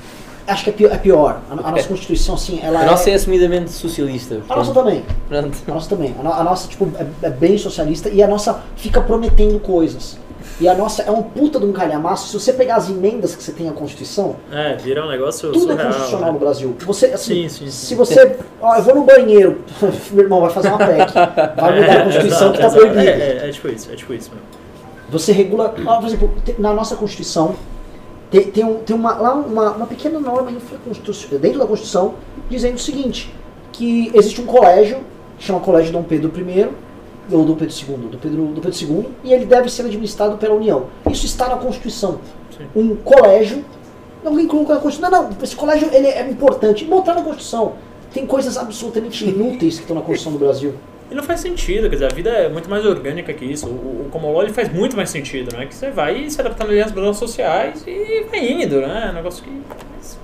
Acho 0.45 0.63
que 0.65 0.69
é 0.71 0.73
pior. 0.73 0.91
É 0.91 0.97
pior. 0.97 1.41
A, 1.49 1.53
a 1.53 1.71
nossa 1.71 1.87
Constituição, 1.87 2.35
assim, 2.35 2.59
ela 2.61 2.79
A 2.79 2.83
é. 2.83 2.85
nossa 2.85 3.09
é 3.09 3.13
assumidamente 3.13 3.71
socialista. 3.71 4.41
A 4.49 4.55
nossa 4.57 4.73
também. 4.73 5.03
pronto. 5.29 5.57
A 5.67 5.71
nossa 5.73 5.89
também. 5.89 6.13
A, 6.19 6.23
no- 6.23 6.33
a 6.33 6.43
nossa, 6.43 6.67
tipo, 6.67 6.89
é, 6.99 7.05
é 7.27 7.29
bem 7.29 7.57
socialista 7.57 8.09
e 8.09 8.21
a 8.21 8.27
nossa 8.27 8.61
fica 8.75 8.99
prometendo 8.99 9.57
coisas. 9.59 10.17
E 10.61 10.67
a 10.67 10.75
nossa 10.75 11.01
é 11.01 11.09
um 11.11 11.21
puta 11.23 11.59
de 11.59 11.65
um 11.65 11.71
calhamaço. 11.73 12.27
Se 12.27 12.39
você 12.39 12.53
pegar 12.53 12.75
as 12.75 12.89
emendas 12.89 13.35
que 13.35 13.41
você 13.43 13.51
tem 13.51 13.67
à 13.67 13.71
Constituição, 13.71 14.35
É, 14.51 14.75
vira 14.75 15.03
um 15.03 15.09
negócio 15.09 15.51
tudo 15.51 15.65
é 15.65 15.75
surreal. 15.75 15.87
constitucional 15.87 16.27
no 16.27 16.33
né? 16.33 16.39
Brasil. 16.39 16.75
Você, 16.85 17.05
assim, 17.07 17.33
Sim, 17.43 17.49
sim, 17.49 17.65
sim. 17.65 17.71
se 17.71 17.95
você. 17.95 18.37
Ó, 18.61 18.75
eu 18.75 18.83
vou 18.83 18.95
no 18.95 19.03
banheiro, 19.03 19.61
meu 20.11 20.23
irmão, 20.23 20.41
vai 20.41 20.51
fazer 20.51 20.67
uma 20.69 20.77
PEC. 20.77 21.11
Vai 21.59 21.81
mudar 21.81 22.01
a 22.01 22.03
Constituição 22.03 22.53
Exato, 22.53 22.53
que 22.53 22.59
tá 22.59 22.69
proibida. 22.69 23.03
É, 23.03 23.37
é, 23.43 23.49
é 23.49 23.51
tipo 23.51 23.67
isso, 23.67 23.91
é 23.91 23.95
tipo 23.95 24.13
isso 24.13 24.29
mesmo. 24.29 24.45
Você 25.09 25.31
regula. 25.31 25.73
ó, 25.85 25.97
por 25.97 26.05
exemplo, 26.07 26.33
na 26.59 26.73
nossa 26.73 26.95
Constituição 26.95 27.55
Tem, 28.31 28.43
tem, 28.43 28.63
um- 28.63 28.75
tem 28.79 28.95
uma, 28.95 29.13
lá 29.15 29.33
uma, 29.33 29.71
uma 29.71 29.85
pequena 29.87 30.19
norma 30.19 30.51
dentro 30.51 31.59
da 31.59 31.65
Constituição 31.67 32.13
dizendo 32.49 32.75
o 32.75 32.79
seguinte, 32.79 33.33
que 33.71 34.11
existe 34.13 34.41
um 34.41 34.45
colégio, 34.45 34.99
que 35.37 35.45
chama 35.45 35.59
Colégio 35.59 35.91
Dom 35.93 36.03
Pedro 36.03 36.31
I, 36.39 36.67
ou 37.31 37.45
Dom 37.45 37.55
Pedro 37.55 37.75
II, 37.75 37.97
do 38.09 38.17
Pedro, 38.17 38.45
do 38.47 38.61
Pedro 38.61 38.79
II, 38.81 39.09
e 39.23 39.33
ele 39.33 39.45
deve 39.45 39.69
ser 39.69 39.83
administrado 39.83 40.37
pela 40.37 40.55
União. 40.55 40.87
Isso 41.09 41.25
está 41.25 41.47
na 41.47 41.57
Constituição. 41.57 42.19
Sim. 42.57 42.65
Um 42.75 42.95
colégio, 42.95 43.63
alguém 44.23 44.47
colocou 44.47 44.75
na 44.75 44.81
Constituição, 44.81 45.11
não, 45.11 45.29
não, 45.29 45.37
esse 45.41 45.55
colégio 45.55 45.89
ele 45.91 46.07
é 46.07 46.29
importante, 46.29 46.85
botar 46.85 47.13
na 47.13 47.21
Constituição. 47.21 47.73
Tem 48.13 48.25
coisas 48.27 48.57
absolutamente 48.57 49.27
inúteis 49.27 49.75
que 49.75 49.81
estão 49.81 49.95
na 49.95 50.01
Constituição 50.01 50.33
do 50.33 50.39
Brasil. 50.39 50.73
E 51.09 51.15
não 51.15 51.23
faz 51.23 51.41
sentido, 51.41 51.89
quer 51.89 51.95
dizer, 51.95 52.11
a 52.11 52.15
vida 52.15 52.29
é 52.29 52.49
muito 52.49 52.69
mais 52.69 52.85
orgânica 52.85 53.33
que 53.33 53.45
isso. 53.45 53.67
O, 53.67 54.09
o 54.11 54.41
ele 54.41 54.53
faz 54.53 54.71
muito 54.71 54.95
mais 54.95 55.09
sentido, 55.09 55.55
né? 55.55 55.65
Que 55.65 55.75
você 55.75 55.91
vai 55.91 56.29
se 56.29 56.39
adaptando 56.39 56.71
às 56.71 56.91
mudanças 56.91 57.17
sociais 57.17 57.83
e 57.85 58.25
vai 58.29 58.51
indo, 58.51 58.81
né? 58.81 59.05
É 59.07 59.11
um 59.11 59.13
negócio 59.13 59.43
que. 59.43 59.49
mas 59.95 60.17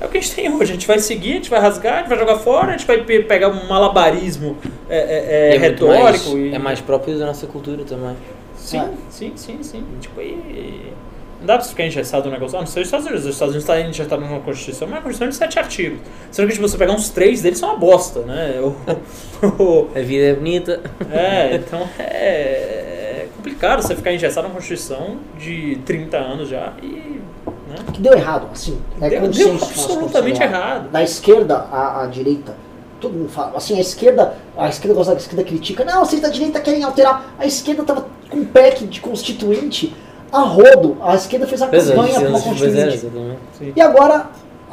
É 0.00 0.04
o 0.06 0.08
que 0.08 0.18
a 0.18 0.20
gente 0.20 0.34
tem 0.34 0.48
hoje. 0.52 0.62
A 0.70 0.74
gente 0.74 0.86
vai 0.86 0.98
seguir, 0.98 1.32
a 1.32 1.34
gente 1.34 1.50
vai 1.50 1.60
rasgar, 1.60 1.94
a 1.94 1.98
gente 2.00 2.08
vai 2.08 2.18
jogar 2.18 2.36
fora, 2.38 2.68
a 2.68 2.76
gente 2.76 2.86
vai 2.86 3.02
pe- 3.02 3.22
pegar 3.24 3.48
um 3.48 3.66
malabarismo 3.66 4.56
é, 4.88 4.96
é, 4.98 5.56
é, 5.56 5.58
muito 5.58 5.86
retórico. 5.86 6.02
mais, 6.02 6.26
e... 6.52 6.54
é 6.54 6.58
mais 6.58 6.80
próprio 6.80 7.18
da 7.18 7.26
nossa 7.26 7.46
cultura 7.46 7.82
também. 7.84 8.16
Sim, 8.56 8.78
É. 8.80 8.88
sim, 9.10 9.32
sim, 9.36 9.58
sim. 9.62 9.84
Tipo, 10.00 10.20
e... 10.20 10.92
Não 11.40 11.46
dá 11.46 11.54
pra 11.54 11.62
você 11.64 11.70
ficar 11.70 11.86
engessado 11.86 12.26
no 12.26 12.32
negócio. 12.32 12.56
Ah, 12.58 12.62
não 12.62 12.66
sei 12.66 12.82
os 12.82 12.88
Estados 12.88 13.06
Unidos. 13.06 13.24
Os 13.26 13.32
Estados 13.34 13.54
Unidos 13.54 13.68
está 13.70 13.80
engessado 13.88 14.20
numa 14.24 14.40
Constituição, 14.40 14.88
mas 14.88 14.96
é 14.96 14.98
uma 14.98 15.02
Constituição 15.04 15.28
de 15.28 15.36
sete 15.36 15.58
artigos. 15.58 15.98
Sendo 16.32 16.48
que 16.48 16.54
se 16.54 16.60
você 16.60 16.76
pegar 16.76 16.92
uns 16.92 17.10
três 17.10 17.42
deles, 17.42 17.58
são 17.60 17.68
uma 17.70 17.78
bosta, 17.78 18.20
né? 18.22 18.54
O- 19.58 19.86
A 19.94 20.00
vida 20.00 20.26
é 20.26 20.34
bonita. 20.34 20.80
é, 21.12 21.54
então 21.64 21.88
é 21.98 23.26
complicado 23.36 23.82
você 23.82 23.94
ficar 23.94 24.12
engessado 24.12 24.48
numa 24.48 24.54
Constituição 24.56 25.16
de 25.38 25.78
30 25.86 26.16
anos 26.16 26.48
já 26.48 26.72
e. 26.82 27.20
Né? 27.68 27.74
Que 27.92 28.00
deu 28.00 28.14
errado, 28.14 28.48
assim. 28.52 28.78
É 29.00 29.10
Deu- 29.10 29.24
absolutamente 29.26 30.12
consideramos. 30.12 30.40
errado. 30.40 30.90
Da 30.90 31.02
esquerda 31.02 31.56
à, 31.70 32.02
à 32.02 32.06
direita, 32.06 32.54
todo 33.00 33.12
mundo 33.12 33.28
fala. 33.28 33.52
Assim, 33.56 33.76
a 33.76 33.80
esquerda, 33.80 34.34
a 34.56 34.68
esquerda 34.68 34.94
gosta 34.94 35.12
da 35.12 35.18
esquerda 35.20 35.44
critica. 35.44 35.84
Não, 35.84 36.04
vocês 36.04 36.20
da 36.22 36.28
direita 36.28 36.60
querem 36.60 36.82
alterar. 36.82 37.34
A 37.38 37.46
esquerda 37.46 37.82
tava 37.84 38.06
com 38.30 38.38
um 38.38 38.44
pack 38.46 38.86
de 38.86 39.00
constituinte 39.00 39.94
a 40.32 40.40
rodo. 40.40 40.96
A 41.02 41.14
esquerda 41.14 41.46
fez 41.46 41.60
a 41.60 41.66
é, 41.66 41.68
campanha 41.68 42.20
para 42.20 42.28
uma 42.28 42.40
pois 42.40 42.44
é, 42.44 42.48
constituinte. 42.48 43.72
E 43.76 43.80
agora, 43.80 44.30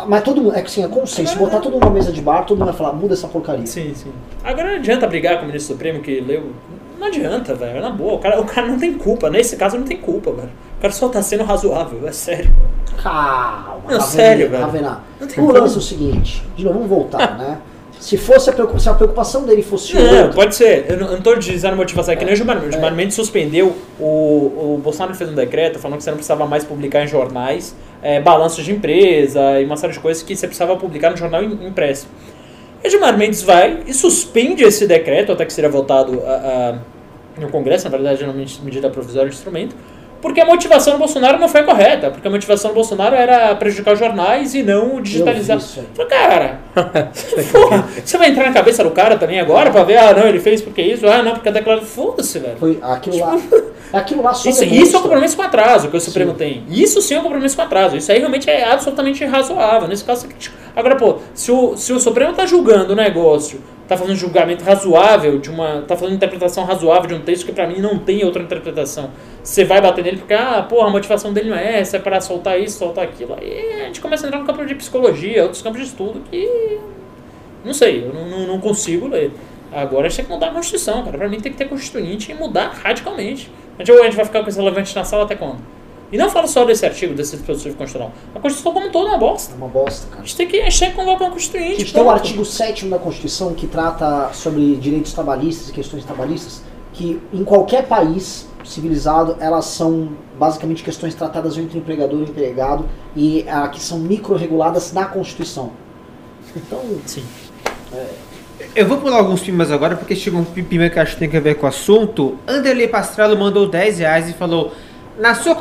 mas 0.08 0.24
todo 0.24 0.42
mundo, 0.42 0.56
é 0.56 0.62
que 0.62 0.68
assim, 0.68 0.84
é 0.84 0.88
consenso. 0.88 1.34
Se 1.34 1.38
botar 1.38 1.60
todo 1.60 1.74
mundo 1.74 1.86
na 1.86 1.92
mesa 1.92 2.12
de 2.12 2.22
bar, 2.22 2.46
todo 2.46 2.58
mundo 2.58 2.68
vai 2.68 2.76
falar, 2.76 2.94
muda 2.94 3.14
essa 3.14 3.28
porcaria. 3.28 3.66
Sim, 3.66 3.94
sim. 3.94 4.12
Agora 4.44 4.70
não 4.70 4.76
adianta 4.76 5.06
brigar 5.08 5.38
com 5.38 5.44
o 5.44 5.48
ministro 5.48 5.74
Supremo 5.74 6.02
que 6.02 6.20
leu. 6.22 6.52
Não 6.98 7.08
adianta, 7.08 7.54
velho. 7.54 7.82
Na 7.82 7.90
boa, 7.90 8.14
o 8.14 8.20
cara, 8.20 8.40
o 8.40 8.46
cara 8.46 8.68
não 8.68 8.80
tem 8.80 8.94
culpa. 8.94 9.30
Nesse 9.30 9.58
caso, 9.58 9.78
não 9.78 9.84
tem 9.86 9.98
culpa, 9.98 10.32
velho. 10.32 10.50
O 10.78 10.82
cara 10.82 10.94
só 10.94 11.08
tá 11.10 11.22
sendo 11.22 11.44
razoável, 11.44 12.08
é 12.08 12.12
sério. 12.12 12.52
Calma, 13.02 13.76
Não, 13.76 13.82
Ravená, 13.84 14.00
sério, 14.02 14.50
velho. 14.50 14.64
Ravená. 14.64 15.00
Não 15.20 15.28
tem 15.28 15.44
O 15.44 15.52
lance 15.52 15.76
é 15.76 15.78
o 15.78 15.82
seguinte, 15.82 16.44
de 16.56 16.64
novo, 16.64 16.76
vamos 16.80 16.90
voltar, 16.90 17.36
né? 17.38 17.58
Se 18.00 18.18
fosse 18.18 18.50
a 18.50 18.54
preocupação, 18.54 18.84
se 18.84 18.90
a 18.90 18.94
preocupação 18.94 19.44
dele 19.46 19.64
fosse 19.64 19.96
Não, 19.96 20.04
outra, 20.04 20.34
pode 20.34 20.54
ser. 20.56 20.86
Eu 20.90 20.98
não, 20.98 21.08
eu 21.08 21.14
não 21.14 21.22
tô 21.22 21.34
dizendo 21.36 21.76
motivação. 21.78 22.14
É 22.14 22.18
que 22.18 22.26
nem 22.26 22.34
o 22.34 22.38
Gilmar 22.38 22.58
Mendes. 22.58 22.68
O 22.68 22.78
É. 22.78 22.80
Gilmar 22.80 22.94
Mendes 22.96 23.16
suspendeu. 23.16 23.76
O, 24.00 24.04
o 24.76 24.82
Bolsonaro 24.84 25.16
fez 25.16 25.30
um 25.30 25.34
decreto 25.34 25.80
falando 25.80 25.98
que 25.98 26.04
você 26.04 26.12
não 26.12 26.18
precisava 26.18 26.46
mais 26.46 26.64
publicar 26.64 27.04
em 27.04 27.08
jornais 27.08 27.74
é, 28.04 28.20
balanços 28.20 28.64
de 28.64 28.72
empresa 28.74 29.60
e 29.60 29.66
uma 29.66 29.78
série 29.78 29.94
de 29.94 30.00
coisas 30.00 30.22
que 30.22 30.36
você 30.36 30.46
precisava 30.46 30.76
publicar 30.76 31.10
no 31.12 31.18
jornal 31.18 31.42
im- 31.42 31.66
impresso. 31.68 32.08
E 32.84 32.88
o 32.88 32.92
Gilmar 32.92 33.18
Mendes 33.18 33.42
vai 33.42 33.80
e 33.88 33.94
suspende 33.94 34.64
esse 34.64 34.86
decreto, 34.86 35.32
até 35.32 35.44
que 35.46 35.54
seria 35.54 35.70
votado 35.70 36.22
a- 36.26 36.76
a- 37.38 37.42
no 37.42 37.50
Congresso, 37.50 37.86
na 37.86 37.92
verdade, 37.92 38.24
é 38.24 38.28
uma 38.28 38.34
medida 38.64 38.90
provisória 38.90 39.30
de 39.30 39.36
instrumento, 39.36 39.76
porque 40.22 40.42
a 40.42 40.46
motivação 40.46 40.94
do 40.94 41.00
Bolsonaro 41.00 41.40
não 41.40 41.48
foi 41.48 41.64
correta. 41.64 42.12
Porque 42.12 42.28
a 42.28 42.32
motivação 42.32 42.72
do 42.72 42.74
Bolsonaro 42.74 43.16
era 43.16 43.56
prejudicar 43.56 43.94
os 43.94 44.00
jornais 44.00 44.54
e 44.56 44.64
não 44.64 45.02
digitalizar. 45.02 45.60
Falei, 45.60 46.10
cara, 46.10 46.60
porra, 47.52 47.88
você 48.04 48.18
vai 48.18 48.30
entrar 48.30 48.46
na 48.46 48.54
cabeça 48.54 48.84
do 48.84 48.92
cara 48.92 49.18
também 49.18 49.40
agora 49.40 49.72
pra 49.72 49.84
ver, 49.84 49.98
ah, 49.98 50.14
não, 50.14 50.28
ele 50.28 50.40
fez 50.40 50.62
porque 50.62 50.82
isso, 50.82 51.08
ah, 51.08 51.22
não, 51.22 51.34
porque 51.34 51.50
a 51.50 51.52
declaração. 51.52 51.86
Foda-se, 51.86 52.40
velho. 52.40 52.58
foi 52.58 52.80
aquilo 52.82 53.20
lá. 53.20 53.40
Aquilo 53.94 54.22
lá 54.22 54.34
só 54.34 54.50
Isso, 54.50 54.64
isso 54.64 54.96
é 54.96 55.00
um 55.00 55.02
compromisso 55.02 55.36
com 55.36 55.44
atraso 55.44 55.90
que 55.90 55.98
o 55.98 56.02
Supremo 56.02 56.32
Sim. 56.32 56.38
tem. 56.38 56.64
Isso 56.70 57.02
sim 57.02 57.16
é 57.16 57.20
um 57.20 57.24
compromisso 57.24 57.56
com 57.56 57.62
atraso. 57.62 57.96
Isso 57.96 58.12
aí 58.12 58.20
realmente 58.20 58.50
é 58.50 58.72
absolutamente 58.72 59.24
razoável. 59.26 59.88
Nesse 59.88 60.04
caso, 60.04 60.28
agora, 60.76 60.96
pô, 60.96 61.18
se 61.34 61.52
o, 61.52 61.78
se 61.78 61.94
o 61.94 62.00
Supremo 62.00 62.34
tá 62.34 62.46
julgando 62.46 62.94
o 62.94 62.96
negócio, 62.96 63.62
tá 63.88 63.96
fazendo 63.96 64.14
um 64.14 64.18
julgamento 64.18 64.64
razoável 64.64 65.40
de 65.40 65.50
uma. 65.50 65.82
tá 65.82 65.96
fazendo 65.96 66.16
interpretação 66.16 66.66
razoável 66.66 67.08
de 67.08 67.14
um 67.16 67.22
texto 67.22 67.46
que 67.46 67.52
pra 67.52 67.68
mim 67.68 67.80
não 67.80 68.00
tem 68.00 68.24
outra 68.26 68.42
interpretação. 68.42 69.12
Você 69.44 69.64
vai 69.64 69.80
bater 69.80 70.04
nele 70.04 70.18
porque, 70.18 70.34
ah, 70.34 70.66
pô, 70.68 70.82
a 70.82 70.90
motivação 70.90 71.32
dele 71.32 71.50
não 71.50 71.58
é 71.58 71.80
essa, 71.80 71.98
é 71.98 72.00
para 72.00 72.20
soltar 72.20 72.60
isso, 72.60 72.80
soltar 72.80 73.04
aquilo. 73.04 73.36
Aí 73.40 73.82
a 73.82 73.86
gente 73.86 74.02
começa 74.02 74.26
a 74.26 74.28
entrar 74.28 74.40
no 74.40 74.46
campo 74.46 74.66
de 74.66 74.76
psicologia, 74.76 75.44
outros 75.44 75.62
campos 75.62 75.82
de 75.82 75.88
estudo 75.88 76.22
que. 76.30 76.80
Não 77.64 77.74
sei, 77.74 78.06
eu 78.06 78.14
não, 78.14 78.28
não, 78.28 78.48
não 78.48 78.60
consigo 78.60 79.08
ler. 79.08 79.32
Agora 79.72 80.06
a 80.06 80.10
gente 80.10 80.18
tem 80.18 80.26
que 80.26 80.32
mudar 80.32 80.48
a 80.48 80.52
Constituição, 80.52 81.04
cara. 81.04 81.18
Pra 81.18 81.28
mim 81.28 81.40
tem 81.40 81.52
que 81.52 81.58
ter 81.58 81.68
constituinte 81.68 82.32
e 82.32 82.36
mudar 82.36 82.72
radicalmente. 82.82 83.52
A 83.78 83.84
gente, 83.84 83.92
ou 83.92 84.02
a 84.02 84.06
gente 84.06 84.16
vai 84.16 84.26
ficar 84.26 84.42
com 84.44 84.50
esse 84.50 84.60
levante 84.62 84.96
na 84.96 85.04
sala 85.04 85.24
até 85.24 85.36
quando? 85.36 85.58
E 86.12 86.18
não 86.18 86.30
falo 86.30 86.48
só 86.48 86.64
desse 86.64 86.86
artigo, 86.86 87.14
desse 87.14 87.36
dispositivo 87.36 87.76
constitucional. 87.76 88.14
A 88.34 88.40
Constituição 88.40 88.74
como 88.74 88.88
um 88.88 88.92
todo 88.92 89.08
é 89.08 89.10
uma 89.12 89.18
bosta. 89.18 89.54
É 89.54 89.58
uma 89.58 89.68
bosta, 89.68 90.08
A 90.08 90.10
cara. 90.12 90.22
gente 90.24 90.38
tem 90.38 90.48
que, 90.48 90.62
a 90.62 90.70
gente 90.70 90.80
tem 90.80 90.90
que 90.92 90.96
convocar 90.96 91.24
um 91.24 91.32
A 91.32 91.34
constituinte. 91.34 91.80
gente 91.80 91.94
tem 91.94 92.04
o 92.04 92.10
artigo 92.10 92.46
7 92.46 92.86
da 92.86 93.00
Constituição 93.00 93.54
que 93.54 93.68
trata 93.68 94.30
sobre 94.32 94.76
direitos 94.76 95.12
trabalhistas 95.14 95.70
e 95.70 95.74
questões 95.74 96.06
trabalhistas, 96.06 96.62
que 96.94 97.20
em 97.34 97.44
qualquer 97.44 97.88
país 97.88 98.48
civilizado 98.64 99.36
elas 99.40 99.66
são 99.66 100.10
basicamente 100.40 100.84
questões 100.84 101.14
tratadas 101.14 101.58
entre 101.58 101.78
empregador 101.78 102.20
e 102.20 102.24
empregado 102.24 102.86
e 103.16 103.46
ah, 103.50 103.68
que 103.68 103.82
são 103.82 104.00
micro-reguladas 104.00 104.94
na 104.94 105.06
Constituição. 105.06 105.72
Então, 106.56 106.80
Sim. 107.06 107.24
Eu 108.76 108.86
vou 108.86 108.98
pular 108.98 109.18
alguns 109.18 109.42
pimas 109.42 109.72
agora, 109.72 109.96
porque 109.96 110.16
chegou 110.16 110.42
um 110.42 110.44
pima 110.44 110.90
que 110.90 111.00
acho 111.00 111.14
que 111.18 111.28
tem 111.28 111.38
a 111.38 111.42
ver 111.42 111.56
com 111.56 111.66
o 111.66 111.70
assunto. 111.70 112.38
Anderley 112.48 112.88
Pastrello 112.88 113.38
mandou 113.38 113.68
10 113.70 114.00
reais 114.00 114.30
e 114.30 114.34
falou: 114.34 114.74
Na 115.18 115.34
sua 115.34 115.56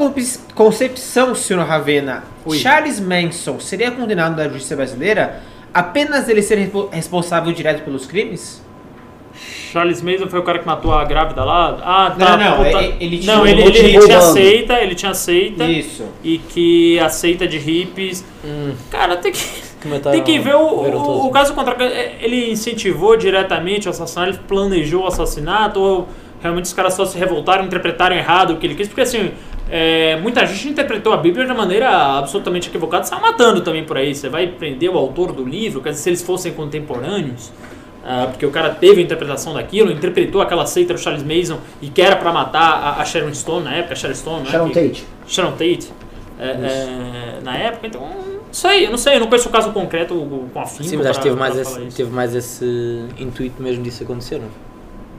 concepção, 0.55 1.35
senhor 1.35 1.65
Ravena, 1.65 2.25
Oi. 2.45 2.59
Charles 2.59 2.99
Manson 2.99 3.61
seria 3.61 3.91
condenado 3.93 4.35
da 4.37 4.49
justiça 4.49 4.75
brasileira 4.77 5.41
apenas 5.73 6.29
ele 6.29 6.41
ser 6.43 6.57
respo- 6.59 6.89
responsável 6.93 7.53
direto 7.53 7.85
pelos 7.85 8.07
crimes? 8.07 8.63
Charles 9.73 10.01
Mason 10.03 10.29
foi 10.29 10.39
o 10.39 10.43
cara 10.45 10.61
que 10.61 10.67
matou 10.67 10.93
a 10.95 11.05
grávida 11.05 11.43
lá? 11.45 11.79
Ah, 11.83 12.15
tá. 12.17 12.37
Não, 12.37 12.51
não, 12.59 12.65
puta- 12.65 12.83
ele- 12.83 12.97
ele 13.01 13.19
tinha 13.19 13.35
não, 13.37 13.45
ele, 13.47 13.63
ele, 13.63 13.71
de 13.73 13.79
ele 13.79 13.99
tinha 14.07 14.21
seita, 14.21 14.75
ele 14.75 14.95
tinha 14.95 15.15
seita. 15.15 15.65
Isso. 15.65 16.05
E 16.23 16.39
que 16.39 16.99
a 17.01 17.09
seita 17.09 17.47
de 17.47 17.59
hippies. 17.59 18.25
Hum, 18.45 18.73
Cara, 18.91 19.17
tem 19.17 19.33
que. 19.33 19.64
Que 19.85 19.89
mataram- 19.89 20.17
Tem 20.17 20.25
que 20.25 20.39
ver 20.41 20.55
o, 20.57 20.67
o, 20.67 21.27
o 21.27 21.31
caso 21.31 21.55
contrário. 21.55 21.85
É, 21.87 22.17
Ele 22.21 22.51
incentivou 22.51 23.17
diretamente 23.17 23.87
o 23.87 23.91
assassinato, 23.91 24.31
ele 24.31 24.39
planejou 24.49 25.05
o 25.05 25.07
assassinato, 25.07 25.79
ou 25.81 26.09
realmente 26.43 26.65
os 26.65 26.73
caras 26.73 26.95
só 26.95 27.05
se 27.05 27.17
revoltaram, 27.17 27.65
interpretaram 27.65 28.17
errado 28.17 28.55
o 28.55 28.57
que 28.57 28.67
ele 28.67 28.75
quis, 28.75 28.89
porque 28.89 29.01
assim, 29.03 29.31
é, 29.71 30.17
muita 30.17 30.45
gente 30.47 30.69
interpretou 30.69 31.13
a 31.13 31.17
Bíblia 31.17 31.47
de 31.47 31.53
maneira 31.55 31.89
absolutamente 32.19 32.69
equivocada, 32.69 33.05
saiu 33.05 33.21
matando 33.23 33.61
também 33.63 33.85
por 33.85 33.97
aí. 33.97 34.15
Você 34.15 34.29
vai 34.29 34.47
prender 34.49 34.91
o 34.91 34.99
autor 34.99 35.33
do 35.33 35.45
livro, 35.45 35.81
quer 35.81 35.91
dizer, 35.91 36.03
se 36.03 36.09
eles 36.11 36.23
fossem 36.23 36.53
contemporâneos. 36.53 37.51
ah, 38.07 38.27
porque 38.31 38.45
o 38.45 38.51
cara 38.51 38.69
teve 38.69 39.01
a 39.01 39.05
interpretação 39.05 39.55
daquilo, 39.55 39.91
interpretou 39.91 40.43
aquela 40.43 40.67
seita 40.67 40.93
do 40.93 41.01
Charles 41.01 41.23
Mason 41.23 41.59
e 41.81 41.89
que 41.89 42.03
era 42.03 42.17
pra 42.17 42.31
matar 42.31 42.61
a, 42.99 43.01
a 43.01 43.05
Sharon 43.07 43.33
Stone 43.33 43.65
na 43.65 43.75
época, 43.77 43.95
a 43.95 43.97
Sharon 43.97 44.15
Stone, 44.15 44.43
né, 44.45 44.51
Sharon 44.51 44.69
que- 44.69 44.75
Tate. 44.89 45.05
Sharon 45.27 45.51
Tate 45.53 45.91
é, 46.39 46.45
é, 46.47 47.39
na 47.43 47.57
época, 47.57 47.87
então 47.87 48.03
sei, 48.55 48.87
eu 48.87 48.91
não 48.91 48.99
sei, 48.99 49.17
eu 49.17 49.21
não 49.21 49.27
conheço 49.27 49.49
o 49.49 49.53
caso 49.53 49.71
concreto 49.73 50.15
com 50.53 50.61
a 50.61 50.65
Sim, 50.67 50.97
mas 50.97 51.07
acho 51.07 51.19
que 51.21 51.25
teve 51.29 51.37
mais, 51.39 51.57
esse, 51.59 51.81
teve 51.97 52.11
mais 52.11 52.35
esse 52.35 53.05
intuito 53.19 53.63
mesmo 53.63 53.83
disso 53.83 54.03
acontecer, 54.05 54.39
não? 54.39 54.49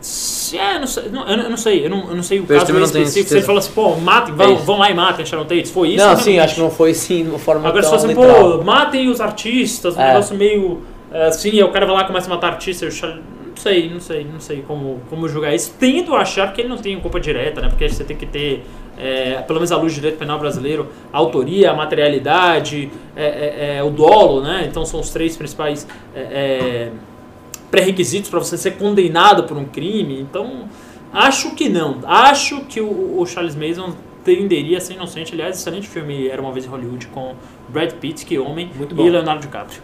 Se 0.02 0.58
é, 0.58 0.78
não 0.78 0.86
sei, 0.86 1.10
não, 1.10 1.28
eu, 1.28 1.50
não- 1.50 1.58
sei, 1.58 1.86
eu 1.86 1.90
não, 1.90 2.10
eu 2.10 2.16
não 2.16 2.22
sei 2.24 2.40
o 2.40 2.44
Pois, 2.46 2.60
caso 2.60 2.72
não 2.74 2.84
específico. 2.84 3.30
Certeza. 3.30 3.46
falou 3.46 3.60
assim, 3.60 3.72
pô, 3.74 3.96
matem, 3.96 4.34
É 4.34 4.38
vão, 4.38 4.54
isso. 4.56 4.64
vão 4.64 4.78
lá 4.78 4.92
e 4.92 4.94
matem 4.94 5.26
Sharon 5.26 5.46
Tate, 5.46 5.68
foi 5.68 5.90
isso? 5.90 6.06
não, 6.06 6.16
sim, 6.16 6.38
acho 6.38 6.56
que 6.56 6.62
não 6.62 6.70
foi 6.70 6.92
assim 6.92 7.24
de 7.24 7.30
uma 7.30 7.40
forma 7.40 7.68
Agora 7.68 7.84
se 7.84 7.90
fosse, 7.90 8.06
literal. 8.08 8.58
pô, 8.60 8.64
matem 8.64 9.10
os 9.10 9.20
artistas, 9.20 9.98
um 9.98 10.02
É. 10.02 10.08
negócio 10.10 10.36
meio 10.36 10.82
é, 11.12 11.28
assim, 11.28 11.50
e 11.50 11.64
o 11.64 11.70
cara 11.72 11.86
vai 11.88 11.96
lá 11.96 12.02
e 12.04 12.08
começa 12.08 12.28
a 12.28 12.30
matar 12.30 12.54
artistas, 12.54 13.02
não 13.02 13.56
sei, 13.56 13.90
não 13.90 14.00
sei, 14.00 14.28
não 14.32 14.40
sei 14.40 14.64
como, 14.68 15.00
como 15.10 15.28
julgar 15.28 15.56
isso. 15.56 15.74
Tendo 15.80 16.14
a 16.14 16.20
achar 16.20 16.52
que 16.54 16.62
ele 16.62 16.68
não 16.70 16.78
tem 16.78 17.00
culpa 17.00 17.20
direta, 17.20 17.62
né? 17.62 17.70
Porque 17.70 17.88
você 17.90 18.04
tem 18.04 18.16
que 18.18 18.26
ter, 18.26 18.64
é, 18.98 19.42
pelo 19.42 19.60
menos 19.60 19.72
à 19.72 19.78
luz 19.78 19.94
do 19.94 19.96
direito 19.96 20.18
penal 20.18 20.40
brasileiro, 20.40 20.90
a 21.12 21.18
autoria, 21.18 21.72
a 21.72 21.74
materialidade, 21.74 22.92
é, 23.16 23.26
é, 23.26 23.78
é, 23.78 23.84
o 23.84 23.90
dolo, 23.90 24.42
né? 24.42 24.66
Então 24.70 24.86
são 24.86 25.00
os 25.00 25.10
três 25.10 25.36
principais 25.36 25.88
é, 26.16 26.20
é, 26.20 26.92
pré-requisitos 27.70 28.30
para 28.30 28.40
você 28.40 28.58
ser 28.58 28.72
condenado 28.78 29.44
por 29.44 29.58
um 29.58 29.66
crime. 29.66 30.20
Então, 30.22 30.70
acho 31.12 31.56
que 31.56 31.68
não. 31.68 32.00
Acho 32.06 32.62
que 32.62 32.80
o, 32.80 33.20
o 33.20 33.26
Charles 33.26 33.56
Mason 33.56 33.94
tenderia 34.24 34.78
a 34.78 34.82
ser 34.82 34.94
inocente. 34.94 35.34
Aliás, 35.34 35.58
excelente 35.58 35.88
filme 35.88 36.28
Era 36.28 36.42
Uma 36.42 36.52
Vez 36.52 36.66
em 36.66 36.70
Hollywood 36.70 37.08
com 37.08 37.36
Brad 37.70 37.92
Pitt, 37.94 38.26
que 38.26 38.40
homem, 38.40 38.72
Muito 38.76 38.94
e 38.94 38.96
bom. 38.96 39.04
Leonardo 39.04 39.42
DiCaprio. 39.42 39.82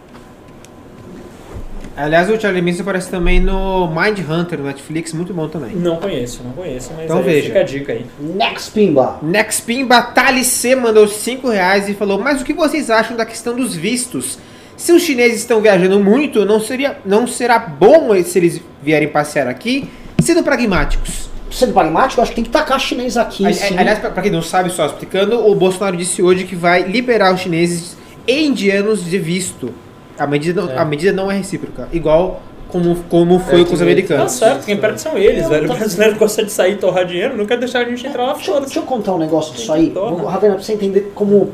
Aliás, 1.95 2.29
o 2.29 2.39
Charlie 2.39 2.61
Manson 2.61 2.81
aparece 2.83 3.09
também 3.11 3.39
no 3.39 3.87
Mind 3.87 4.19
Hunter 4.27 4.59
no 4.59 4.65
Netflix, 4.65 5.13
muito 5.13 5.33
bom 5.33 5.47
também. 5.47 5.75
Não 5.75 5.97
conheço, 5.97 6.41
não 6.43 6.51
conheço, 6.53 6.91
mas 6.95 7.05
Então 7.05 7.17
aí 7.17 7.23
veja. 7.23 7.47
fica 7.47 7.59
a 7.59 7.63
dica 7.63 7.91
aí. 7.93 8.05
Next 8.19 8.71
Pimba. 8.71 9.19
Nextpin 9.21 9.85
Batalha 9.85 10.43
C 10.43 10.75
mandou 10.75 11.07
5 11.07 11.49
reais 11.49 11.89
e 11.89 11.93
falou: 11.93 12.17
Mas 12.17 12.41
o 12.41 12.45
que 12.45 12.53
vocês 12.53 12.89
acham 12.89 13.15
da 13.17 13.25
questão 13.25 13.55
dos 13.55 13.75
vistos? 13.75 14.39
Se 14.77 14.91
os 14.93 15.03
chineses 15.03 15.39
estão 15.41 15.61
viajando 15.61 15.99
muito, 15.99 16.43
não, 16.45 16.59
seria, 16.59 16.97
não 17.05 17.27
será 17.27 17.59
bom 17.59 18.09
se 18.23 18.39
eles 18.39 18.61
vierem 18.81 19.07
passear 19.09 19.47
aqui, 19.47 19.87
sendo 20.21 20.41
pragmáticos? 20.43 21.29
Sendo 21.51 21.73
pragmático, 21.73 22.19
eu 22.19 22.23
acho 22.23 22.31
que 22.31 22.35
tem 22.37 22.43
que 22.45 22.49
tacar 22.49 22.79
chinês 22.79 23.17
aqui. 23.17 23.45
Aliás, 23.45 23.99
pra, 23.99 24.09
pra 24.09 24.23
quem 24.23 24.31
não 24.31 24.41
sabe, 24.41 24.71
só 24.71 24.85
explicando, 24.85 25.45
o 25.45 25.53
Bolsonaro 25.53 25.97
disse 25.97 26.23
hoje 26.23 26.45
que 26.45 26.55
vai 26.55 26.83
liberar 26.83 27.33
os 27.33 27.41
chineses 27.41 27.97
e 28.25 28.45
indianos 28.47 29.03
de 29.05 29.19
visto. 29.19 29.71
A 30.21 30.27
medida, 30.27 30.61
não- 30.61 30.71
É. 30.71 30.77
a 30.77 30.85
medida 30.85 31.11
não 31.13 31.31
é 31.31 31.37
recíproca, 31.37 31.87
igual 31.91 32.41
como, 32.69 32.95
como 33.09 33.39
foi 33.39 33.61
É, 33.61 33.63
com 33.63 33.63
os 33.63 33.69
que- 33.71 33.77
Tá 33.77 33.83
americanos. 33.83 34.31
certo, 34.33 34.65
quem 34.65 34.77
perde 34.77 35.01
são 35.01 35.17
eles, 35.17 35.43
Eu 35.43 35.49
velho. 35.49 35.65
O 35.65 35.69
tô- 35.69 35.75
brasileiro 35.75 36.15
gosta 36.17 36.45
de 36.45 36.51
sair 36.51 36.73
e 36.73 36.75
torrar 36.77 37.05
dinheiro, 37.05 37.35
não 37.35 37.45
quer 37.45 37.57
deixar 37.57 37.79
a 37.79 37.85
gente 37.85 38.05
entrar 38.05 38.23
lá 38.25 38.33
Deixa, 38.33 38.51
fora. 38.51 38.65
deixa 38.65 38.79
eu 38.79 38.83
contar 38.83 39.13
um 39.13 39.17
negócio 39.17 39.53
disso 39.53 39.71
aí. 39.73 39.91
Ravena, 40.27 40.55
pra 40.55 40.63
você 40.63 40.73
entender 40.73 41.11
como, 41.15 41.51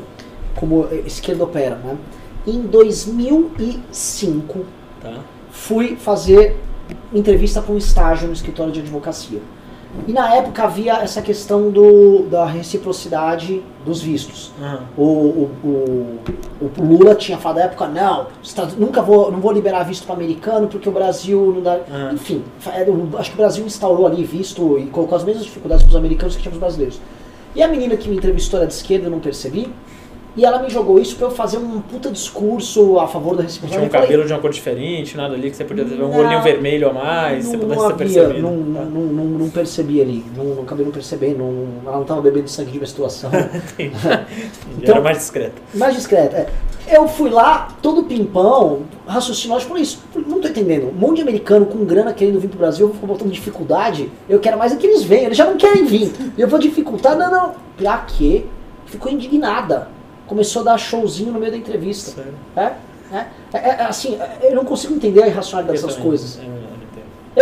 como 0.54 0.86
esquerda 1.06 1.44
opera, 1.44 1.76
né? 1.82 1.96
Em 2.46 2.60
2005, 2.60 4.64
Tá. 5.02 5.14
fui 5.50 5.96
fazer 5.96 6.56
entrevista 7.12 7.60
para 7.62 7.74
um 7.74 7.78
estágio 7.78 8.26
no 8.28 8.32
escritório 8.32 8.72
de 8.72 8.80
advocacia. 8.80 9.40
E 10.06 10.12
na 10.12 10.34
época 10.34 10.62
havia 10.64 10.94
essa 10.98 11.22
questão 11.22 11.70
do, 11.70 12.24
da 12.30 12.44
reciprocidade 12.44 13.62
dos 13.84 14.00
vistos. 14.02 14.52
Aham. 14.60 14.82
O, 14.96 15.02
o, 15.02 15.50
o, 15.64 16.18
o 16.78 16.84
Lula 16.84 17.14
tinha 17.14 17.38
falado 17.38 17.58
na 17.58 17.64
época, 17.64 17.86
não, 17.88 18.26
Estados- 18.42 18.76
nunca 18.76 19.00
vou, 19.02 19.32
não 19.32 19.40
vou 19.40 19.50
liberar 19.50 19.82
visto 19.84 20.04
para 20.04 20.14
americano 20.14 20.68
porque 20.68 20.88
o 20.88 20.92
Brasil 20.92 21.52
não 21.54 21.62
dá. 21.62 21.78
Ah. 21.90 22.10
Enfim, 22.12 22.44
é, 22.66 22.86
acho 23.18 23.30
que 23.30 23.36
o 23.36 23.38
Brasil 23.38 23.64
instaurou 23.64 24.06
ali 24.06 24.24
visto 24.24 24.78
e 24.78 24.86
colocou 24.86 25.16
as 25.16 25.24
mesmas 25.24 25.44
dificuldades 25.44 25.82
para 25.84 25.90
os 25.90 25.96
americanos 25.96 26.36
que 26.36 26.42
tinha 26.42 26.50
para 26.50 26.56
os 26.56 26.60
brasileiros. 26.60 27.00
E 27.54 27.62
a 27.62 27.68
menina 27.68 27.96
que 27.96 28.08
me 28.08 28.16
entrevistou 28.16 28.58
era 28.60 28.66
de 28.66 28.74
esquerda, 28.74 29.06
eu 29.06 29.10
não 29.10 29.20
percebi. 29.20 29.72
E 30.38 30.44
ela 30.44 30.62
me 30.62 30.70
jogou 30.70 31.00
isso 31.00 31.16
para 31.16 31.26
eu 31.26 31.30
fazer 31.32 31.58
um 31.58 31.80
puta 31.80 32.12
discurso 32.12 32.96
a 33.00 33.08
favor 33.08 33.34
da 33.36 33.42
reciprocidade. 33.42 33.72
Tinha 33.80 33.88
um 33.88 33.90
falei, 33.90 34.06
cabelo 34.06 34.24
de 34.24 34.32
uma 34.32 34.38
cor 34.38 34.52
diferente, 34.52 35.16
nada 35.16 35.34
ali 35.34 35.50
que 35.50 35.56
você 35.56 35.64
podia 35.64 35.84
ter 35.84 36.00
um 36.00 36.16
olhinho 36.16 36.40
vermelho 36.42 36.90
a 36.90 36.92
mais, 36.92 37.44
você 37.44 37.56
não, 37.56 37.60
pudesse 37.64 37.80
não 37.82 37.88
ter 37.88 38.04
havia, 38.04 38.14
percebido. 38.22 38.42
não, 38.42 38.74
Tá. 38.74 38.84
não, 38.84 39.00
não, 39.02 39.24
não 39.24 39.50
percebi 39.50 40.00
ali, 40.00 40.24
não, 40.36 40.44
não 40.44 40.62
acabei 40.62 40.84
não 40.84 40.92
percebendo, 40.92 41.38
não, 41.38 41.66
ela 41.84 41.96
não 41.96 42.02
estava 42.02 42.20
bebendo 42.20 42.48
sangue 42.48 42.70
de 42.70 42.78
menstruação. 42.78 43.32
Já 43.32 43.48
Então- 44.80 44.94
era 44.94 45.00
mais 45.02 45.18
discreto. 45.18 45.60
Mais 45.74 45.94
discreto, 45.96 46.36
é. 46.36 46.46
Eu 46.86 47.08
fui 47.08 47.30
lá, 47.30 47.76
todo 47.82 48.04
pimpão, 48.04 48.82
raciocinóide, 49.08 49.66
por 49.66 49.76
isso. 49.76 50.04
Não 50.26 50.40
tô 50.40 50.46
entendendo. 50.46 50.88
Um 50.88 50.92
monte 51.00 51.16
de 51.16 51.22
americano 51.22 51.66
com 51.66 51.84
grana 51.84 52.12
querendo 52.12 52.38
vir 52.38 52.46
pro 52.48 52.58
Brasil, 52.60 52.86
eu 52.86 52.92
vou 52.94 53.08
botando 53.08 53.30
dificuldade. 53.32 54.08
Eu 54.28 54.38
quero 54.38 54.56
mais 54.56 54.72
é 54.72 54.76
que 54.76 54.86
eles 54.86 55.02
venham, 55.02 55.24
eles 55.26 55.36
já 55.36 55.44
não 55.44 55.56
querem 55.56 55.84
vir. 55.84 56.12
Eu 56.38 56.46
vou 56.46 56.60
dificultar, 56.60 57.18
não, 57.18 57.28
não. 57.30 57.54
Pra 57.76 57.98
quê? 58.06 58.44
Ficou 58.86 59.10
indignada. 59.12 59.88
Começou 60.28 60.62
a 60.62 60.64
dar 60.66 60.78
showzinho 60.78 61.32
no 61.32 61.40
meio 61.40 61.50
da 61.50 61.58
entrevista. 61.58 62.10
Sério. 62.12 62.34
É? 62.56 62.72
É, 63.10 63.26
é, 63.54 63.58
é, 63.70 63.82
assim, 63.84 64.16
é, 64.20 64.38
eu 64.50 64.54
não 64.54 64.64
consigo 64.64 64.94
entender 64.94 65.22
a 65.22 65.26
irracionalidade 65.26 65.78
dessas 65.80 65.94
também. 65.96 66.08
coisas. 66.10 66.38
É, 66.38 66.42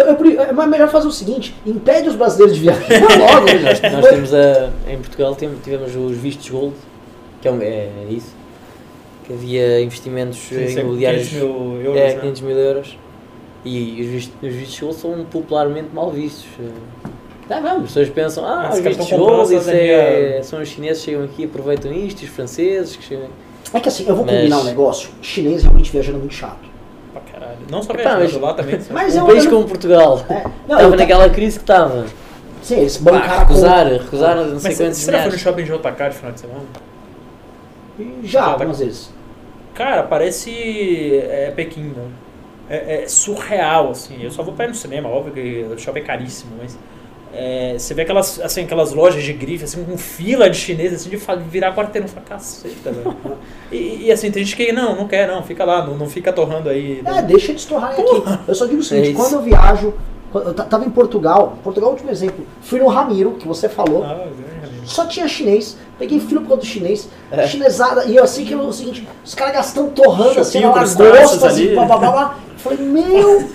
eu 0.00 0.06
não 0.06 0.12
entendo. 0.12 0.26
Eu, 0.32 0.42
é 0.42 0.52
mais 0.52 0.70
melhor 0.70 0.88
fazer 0.88 1.08
o 1.08 1.12
seguinte: 1.12 1.54
impede 1.66 2.08
os 2.08 2.14
brasileiros 2.14 2.54
de 2.56 2.62
viajar 2.62 2.86
logo. 3.18 3.46
né? 3.46 3.62
Nós, 3.62 3.92
nós 3.92 4.06
temos 4.08 4.32
a, 4.34 4.70
em 4.88 4.96
Portugal 4.98 5.34
tem- 5.34 5.50
tivemos 5.64 5.96
os 5.96 6.16
vistos 6.16 6.48
gold, 6.48 6.74
que 7.42 7.48
é, 7.48 7.50
um- 7.50 7.60
é 7.60 7.88
isso, 8.08 8.32
que 9.24 9.32
havia 9.32 9.80
investimentos 9.82 10.38
Sim, 10.38 10.56
é 10.56 10.70
imobiliários 10.80 11.28
500 11.28 11.42
mil 11.48 11.80
euros, 11.82 12.00
é, 12.00 12.14
né? 12.14 12.20
500 12.20 12.40
mil 12.42 12.56
euros. 12.56 12.98
E 13.64 14.00
os 14.02 14.06
vistos, 14.06 14.34
os 14.40 14.54
vistos 14.54 14.78
gold 14.80 14.94
são 14.94 15.24
popularmente 15.24 15.88
mal 15.92 16.12
vistos. 16.12 16.44
É 17.48 17.55
As 17.55 17.62
mesmo. 17.62 17.82
pessoas 17.82 18.09
pensam, 18.09 18.44
ah, 18.44 18.68
os 18.70 18.78
os 18.78 18.81
caras 18.81 18.97
vistos 18.97 19.05
estão 19.05 19.18
comprando 19.18 19.36
gold, 19.39 19.55
a 19.55 19.59
isso 19.60 19.70
é, 19.70 20.40
são 20.43 20.60
os 20.60 20.68
chineses 20.68 20.98
que 21.05 21.10
chegam 21.10 21.24
aqui 21.24 21.43
e 21.43 21.44
aproveitam 21.44 21.93
isto, 21.93 22.23
os 22.23 22.28
franceses 22.28 22.97
que 22.97 23.05
chegam... 23.05 23.28
É 23.73 23.81
que 23.81 23.89
assim, 23.89 24.05
eu 24.09 24.16
vou 24.16 24.24
Mas- 24.24 24.35
combinar 24.36 24.59
um 24.59 24.64
negócio: 24.64 25.10
chinês 25.23 25.62
realmente 25.62 25.90
viajando 25.90 26.18
é 26.18 26.20
muito 26.20 26.35
chato. 26.35 26.68
Pra 27.12 27.20
caralho. 27.23 27.59
Não 27.70 27.82
só 27.82 27.93
viajando 27.93 28.20
mas- 28.23 28.35
lá 28.40 28.55
também. 28.55 28.81
Mas 28.90 29.16
um 29.16 29.27
país 29.27 29.47
como 29.47 29.64
Portugal, 29.66 30.24
É, 30.28 30.35
não, 30.68 30.77
estava 30.77 30.82
eu- 30.82 30.97
naquela 30.97 31.28
crise 31.31 31.59
que 31.59 31.64
estava. 31.64 32.06
Sim, 32.62 32.78
eles 32.81 32.97
Pá, 32.98 33.10
bancaram 33.12 33.39
recusar, 33.40 33.86
recusar 33.86 34.36
não 34.36 34.59
sei 34.60 34.70
Mas 34.70 34.78
quantos 34.78 34.98
você 34.98 35.12
já 35.12 35.23
foi 35.23 35.31
no 35.32 35.39
shopping 35.39 35.64
de 35.64 35.70
JK 35.73 36.09
de 36.10 36.16
final 36.16 36.32
de 36.32 36.40
semana? 36.40 36.60
com... 37.97 38.05
Já, 38.24 38.44
algumas 38.44 38.78
vezes. 38.78 39.10
Cara, 39.74 40.02
parece 40.02 40.51
é, 41.28 41.52
Pequim, 41.55 41.93
né? 41.97 42.05
É, 42.68 43.02
é 43.05 43.09
surreal, 43.09 43.90
assim. 43.90 44.23
Eu 44.23 44.31
só 44.31 44.43
vou 44.43 44.55
pra 44.55 44.64
ir 44.64 44.68
no 44.68 44.74
cinema, 44.74 45.09
óbvio 45.09 45.32
que 45.32 45.66
o 45.73 45.78
shopping 45.78 46.01
é 46.01 46.02
caríssimo, 46.02 46.52
mas 46.60 46.77
é, 47.36 47.74
você 47.78 47.92
vê 47.94 48.02
aquelas, 48.02 48.40
assim, 48.40 48.62
aquelas 48.62 48.92
lojas 48.92 49.22
de 49.22 49.32
grife, 49.32 49.64
assim, 49.64 49.84
com 49.84 49.96
fila 49.98 50.48
de 50.48 50.56
chinês, 50.56 50.92
assim, 50.94 51.10
de 51.10 51.16
virar 51.50 51.74
quarteirão. 51.74 52.08
Fala, 52.08 52.24
caceta, 52.26 52.90
velho. 52.90 53.16
E, 53.72 54.04
e, 54.06 54.12
assim, 54.12 54.30
tem 54.30 54.44
gente 54.44 54.54
que, 54.56 54.70
não, 54.72 54.94
não 54.94 55.08
quer, 55.08 55.26
não, 55.26 55.42
fica 55.42 55.64
lá, 55.64 55.84
não, 55.84 55.96
não 55.96 56.08
fica 56.08 56.32
torrando 56.32 56.68
aí. 56.68 57.02
É, 57.04 57.20
deixa 57.20 57.50
eles 57.50 57.64
torrarem 57.64 58.00
aqui. 58.00 58.22
Eu 58.46 58.54
só 58.54 58.64
digo 58.64 58.78
o 58.78 58.82
seguinte: 58.84 59.08
É 59.08 59.10
isso. 59.10 59.20
quando 59.20 59.32
eu 59.34 59.42
viajo, 59.42 59.92
quando 60.30 60.46
eu 60.48 60.54
ta- 60.54 60.62
tava 60.64 60.84
em 60.84 60.90
Portugal, 60.90 61.58
Portugal 61.64 61.88
é 61.88 61.90
o 61.90 61.94
último 61.94 62.10
exemplo, 62.12 62.46
fui 62.62 62.78
no 62.78 62.86
Ramiro, 62.86 63.32
que 63.32 63.46
você 63.48 63.68
falou, 63.68 64.04
Ah, 64.04 64.24
só 64.84 65.04
tinha 65.06 65.26
chinês, 65.26 65.76
peguei 65.98 66.20
fila 66.20 66.40
por 66.42 66.46
causa 66.50 66.60
do 66.62 66.66
chinês, 66.66 67.08
É. 67.32 67.44
chinesada, 67.48 68.04
e 68.04 68.14
eu 68.14 68.22
assim 68.22 68.44
que 68.44 68.52
eu, 68.52 68.60
o 68.60 68.72
seguinte, 68.72 69.06
os 69.24 69.34
caras 69.34 69.54
gastando 69.54 69.90
torrando 69.90 70.38
assim, 70.40 70.60
Chopinho, 70.62 70.72
nas 70.76 70.94
crustáceos 70.94 71.30
gostas 71.40 71.58
e 71.58 71.62
ali. 71.62 71.74
blá 71.74 71.84
blá 71.86 71.96
blá 71.98 72.10
blá. 72.12 72.38
Falei, 72.58 72.78
meu, 72.78 73.48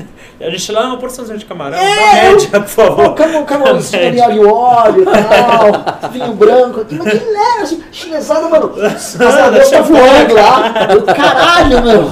A 0.44 0.50
gente 0.50 0.72
lá, 0.72 0.88
uma 0.88 0.98
porçãozinha 0.98 1.38
de 1.38 1.46
camarão, 1.46 1.78
É, 1.78 2.30
média, 2.32 2.50
por 2.62 2.68
favor. 2.68 3.14
camo, 3.16 3.46
camãozinho 3.46 4.04
ali, 4.08 4.40
óleo 4.40 4.54
óleo 4.54 5.02
e 5.04 5.06
tal, 5.06 6.10
vinho 6.12 6.34
branco 6.34 6.82
aqui, 6.82 6.96
mas 6.96 7.12
que 7.12 7.26
leve, 7.26 7.62
assim, 7.62 7.84
chinesada, 7.92 8.50
mano, 8.50 8.74
as 8.84 9.16
lagoas 9.16 9.70
tá 9.70 9.82
voando 9.82 10.34
lá, 10.34 10.74
eu, 10.94 11.02
caralho, 11.04 11.82
meu. 11.84 12.12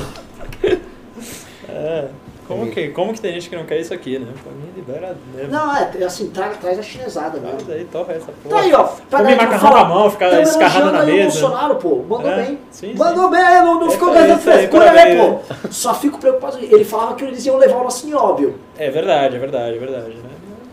É, 2.49 2.57
como 2.57 2.71
que, 2.71 2.87
como 2.89 3.13
que 3.13 3.21
tem 3.21 3.33
gente 3.33 3.49
que 3.49 3.55
não 3.55 3.65
quer 3.65 3.79
isso 3.79 3.93
aqui, 3.93 4.17
né? 4.17 4.27
Pra 4.43 4.51
mim, 4.51 4.69
libera. 4.75 5.15
Né? 5.35 5.47
Não, 5.49 5.75
é, 5.75 6.03
assim, 6.03 6.29
traz, 6.31 6.57
traz 6.57 6.79
a 6.79 6.81
chinesada 6.81 7.39
mesmo. 7.39 7.57
Mas 7.59 7.69
aí 7.69 7.85
torra 7.85 8.13
essa 8.13 8.31
porra. 8.31 8.55
Tá 8.55 8.61
aí, 8.61 8.73
ó. 8.73 8.83
Pra 8.83 9.19
Comer 9.19 9.35
macarrão 9.35 9.73
na 9.73 9.83
mão, 9.85 10.09
ficar 10.09 10.29
tamo 10.29 10.41
escarrando 10.41 10.91
na 10.91 11.05
mesa. 11.05 11.39
Bolsonaro, 11.39 11.75
pô. 11.75 11.95
Mandou 12.07 12.31
É, 12.31 12.35
bem. 12.37 12.59
sim, 12.71 12.89
sim. 12.89 12.93
Mandou 12.95 13.29
bem, 13.29 13.41
não, 13.41 13.79
não 13.79 13.87
É, 13.87 13.91
ficou 13.91 14.09
é 14.09 14.21
ganhando 14.21 14.39
frescura, 14.39 14.91
né, 14.91 15.15
pô? 15.15 15.39
Só 15.69 15.93
fico 15.93 16.17
preocupado. 16.19 16.57
Ele 16.59 16.83
falava 16.83 17.15
que 17.15 17.23
eles 17.23 17.45
iam 17.45 17.57
levar 17.57 17.77
o 17.77 17.83
nosso 17.83 18.07
nióbio. 18.07 18.59
É 18.77 18.89
verdade, 18.89 19.35
é 19.35 19.39
verdade, 19.39 19.75
é 19.75 19.79
verdade. 19.79 20.09
Né? 20.15 20.29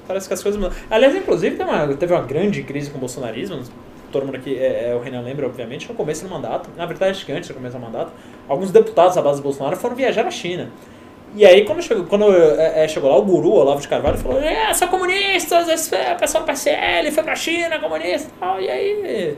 Parece 0.06 0.28
que 0.28 0.34
as 0.34 0.42
coisas 0.42 0.60
mudam. 0.60 0.76
Aliás, 0.90 1.14
inclusive, 1.14 1.56
teve 1.56 1.68
uma, 1.70 1.86
teve 1.94 2.14
uma 2.14 2.22
grande 2.22 2.62
crise 2.62 2.90
com 2.90 2.96
o 2.96 3.00
bolsonarismo. 3.00 3.60
Todo 4.12 4.24
mundo 4.24 4.36
aqui, 4.36 4.56
é, 4.56 4.90
é, 4.90 4.94
o 4.94 5.00
Renan 5.00 5.20
lembra, 5.20 5.46
obviamente, 5.46 5.88
no 5.88 5.94
começo 5.94 6.24
do 6.24 6.30
mandato. 6.30 6.70
Na 6.76 6.86
verdade, 6.86 7.10
acho 7.10 7.26
que 7.26 7.32
antes 7.32 7.48
do 7.48 7.54
começo 7.54 7.76
do 7.76 7.82
mandato. 7.82 8.12
Alguns 8.48 8.70
deputados 8.70 9.16
da 9.16 9.20
base 9.20 9.40
do 9.40 9.42
Bolsonaro 9.42 9.76
foram 9.76 9.96
viajar 9.96 10.24
à 10.24 10.30
China. 10.30 10.70
E 11.36 11.44
aí, 11.44 11.66
quando 11.66 11.82
chegou, 11.82 12.04
quando, 12.06 12.34
é, 12.34 12.84
é, 12.84 12.88
chegou 12.88 13.10
lá, 13.10 13.16
o 13.18 13.22
guru, 13.22 13.50
Olavo 13.50 13.78
de 13.78 13.86
Carvalho, 13.86 14.16
falou: 14.16 14.40
É, 14.40 14.72
são 14.72 14.88
comunistas, 14.88 15.68
esse 15.68 15.94
é 15.94 16.14
pessoal 16.14 16.42
do 16.42 16.46
PSL 16.46 17.10
foi 17.12 17.22
pra 17.22 17.36
China, 17.36 17.78
comunista 17.78 18.28
e 18.34 18.40
tal. 18.40 18.58
E 18.58 18.70
aí, 18.70 19.36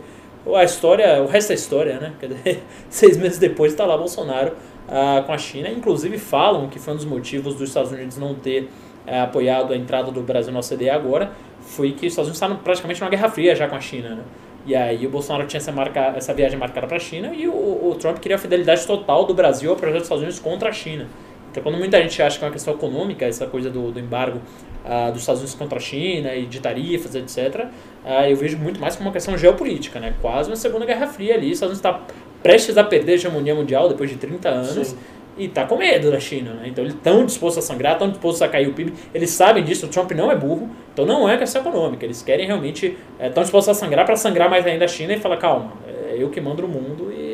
a 0.54 0.62
história, 0.62 1.20
o 1.20 1.26
resto 1.26 1.50
é 1.50 1.54
história, 1.56 1.98
né? 1.98 2.12
Seis 2.88 3.16
meses 3.16 3.38
depois 3.38 3.72
está 3.72 3.84
lá 3.84 3.98
Bolsonaro 3.98 4.52
ah, 4.88 5.24
com 5.26 5.32
a 5.32 5.38
China. 5.38 5.68
Inclusive, 5.68 6.18
falam 6.18 6.68
que 6.68 6.78
foi 6.78 6.94
um 6.94 6.96
dos 6.96 7.04
motivos 7.04 7.56
dos 7.56 7.68
Estados 7.68 7.90
Unidos 7.90 8.16
não 8.16 8.32
ter 8.32 8.68
eh, 9.04 9.20
apoiado 9.20 9.72
a 9.72 9.76
entrada 9.76 10.12
do 10.12 10.20
Brasil 10.22 10.52
na 10.52 10.60
OCDE 10.60 10.90
agora, 10.90 11.32
foi 11.60 11.90
que 11.92 12.06
os 12.06 12.12
Estados 12.12 12.28
Unidos 12.28 12.36
estavam 12.36 12.56
praticamente 12.58 13.00
numa 13.00 13.10
guerra 13.10 13.28
fria 13.28 13.56
já 13.56 13.66
com 13.66 13.74
a 13.74 13.80
China, 13.80 14.10
né? 14.10 14.22
E 14.66 14.74
aí 14.76 15.06
o 15.06 15.10
Bolsonaro 15.10 15.46
tinha 15.46 15.58
essa, 15.58 15.72
marca, 15.72 16.12
essa 16.16 16.32
viagem 16.32 16.58
marcada 16.58 16.86
para 16.86 16.96
a 16.96 17.00
China 17.00 17.32
e 17.34 17.48
o, 17.48 17.52
o 17.52 17.96
Trump 17.98 18.18
queria 18.18 18.36
a 18.36 18.38
fidelidade 18.38 18.86
total 18.86 19.24
do 19.24 19.32
Brasil 19.32 19.70
ao 19.70 19.76
projeto 19.76 20.00
dos 20.00 20.04
Estados 20.04 20.22
Unidos 20.22 20.38
contra 20.38 20.68
a 20.68 20.72
China. 20.72 21.06
Então, 21.50 21.62
quando 21.62 21.78
muita 21.78 22.00
gente 22.02 22.20
acha 22.22 22.38
que 22.38 22.44
é 22.44 22.46
uma 22.46 22.52
questão 22.52 22.74
econômica, 22.74 23.24
essa 23.24 23.46
coisa 23.46 23.70
do, 23.70 23.90
do 23.90 23.98
embargo 23.98 24.40
ah, 24.84 25.10
dos 25.10 25.20
Estados 25.20 25.40
Unidos 25.40 25.58
contra 25.58 25.78
a 25.78 25.80
China 25.80 26.34
e 26.34 26.46
de 26.46 26.60
tarifas, 26.60 27.14
etc., 27.14 27.66
ah, 28.04 28.28
eu 28.28 28.36
vejo 28.36 28.56
muito 28.58 28.80
mais 28.80 28.96
como 28.96 29.08
uma 29.08 29.12
questão 29.12 29.36
geopolítica, 29.36 29.98
né? 30.00 30.14
Quase 30.20 30.50
uma 30.50 30.56
Segunda 30.56 30.84
Guerra 30.84 31.06
Fria 31.06 31.34
ali. 31.34 31.48
Os 31.48 31.54
Estados 31.54 31.78
Unidos 31.78 32.00
está 32.00 32.14
prestes 32.42 32.76
a 32.78 32.84
perder 32.84 33.12
a 33.12 33.14
hegemonia 33.16 33.54
mundial 33.54 33.88
depois 33.88 34.08
de 34.10 34.16
30 34.16 34.48
anos. 34.48 34.88
Sim. 34.88 34.96
E 35.36 35.46
tá 35.46 35.64
com 35.64 35.76
medo 35.76 36.10
da 36.10 36.18
China, 36.18 36.54
né? 36.54 36.64
Então 36.66 36.82
eles 36.82 36.94
estão 36.94 37.24
dispostos 37.24 37.64
a 37.64 37.66
sangrar, 37.66 37.92
estão 37.92 38.08
dispostos 38.08 38.42
a 38.42 38.48
cair 38.48 38.66
o 38.66 38.72
PIB. 38.72 38.92
Eles 39.14 39.30
sabem 39.30 39.62
disso, 39.62 39.86
o 39.86 39.88
Trump 39.88 40.10
não 40.10 40.32
é 40.32 40.34
burro, 40.34 40.68
então 40.92 41.06
não 41.06 41.28
é 41.28 41.36
questão 41.36 41.62
econômica. 41.62 42.04
Eles 42.04 42.22
querem 42.22 42.44
realmente, 42.44 42.96
estão 43.20 43.44
dispostos 43.44 43.76
a 43.76 43.78
sangrar 43.78 44.04
para 44.04 44.16
sangrar 44.16 44.50
mais 44.50 44.66
ainda 44.66 44.84
a 44.84 44.88
China 44.88 45.12
e 45.12 45.20
falar, 45.20 45.36
calma, 45.36 45.74
é 45.86 46.16
eu 46.18 46.28
que 46.28 46.40
mando 46.40 46.62
no 46.62 46.68
mundo 46.68 47.12
e, 47.12 47.27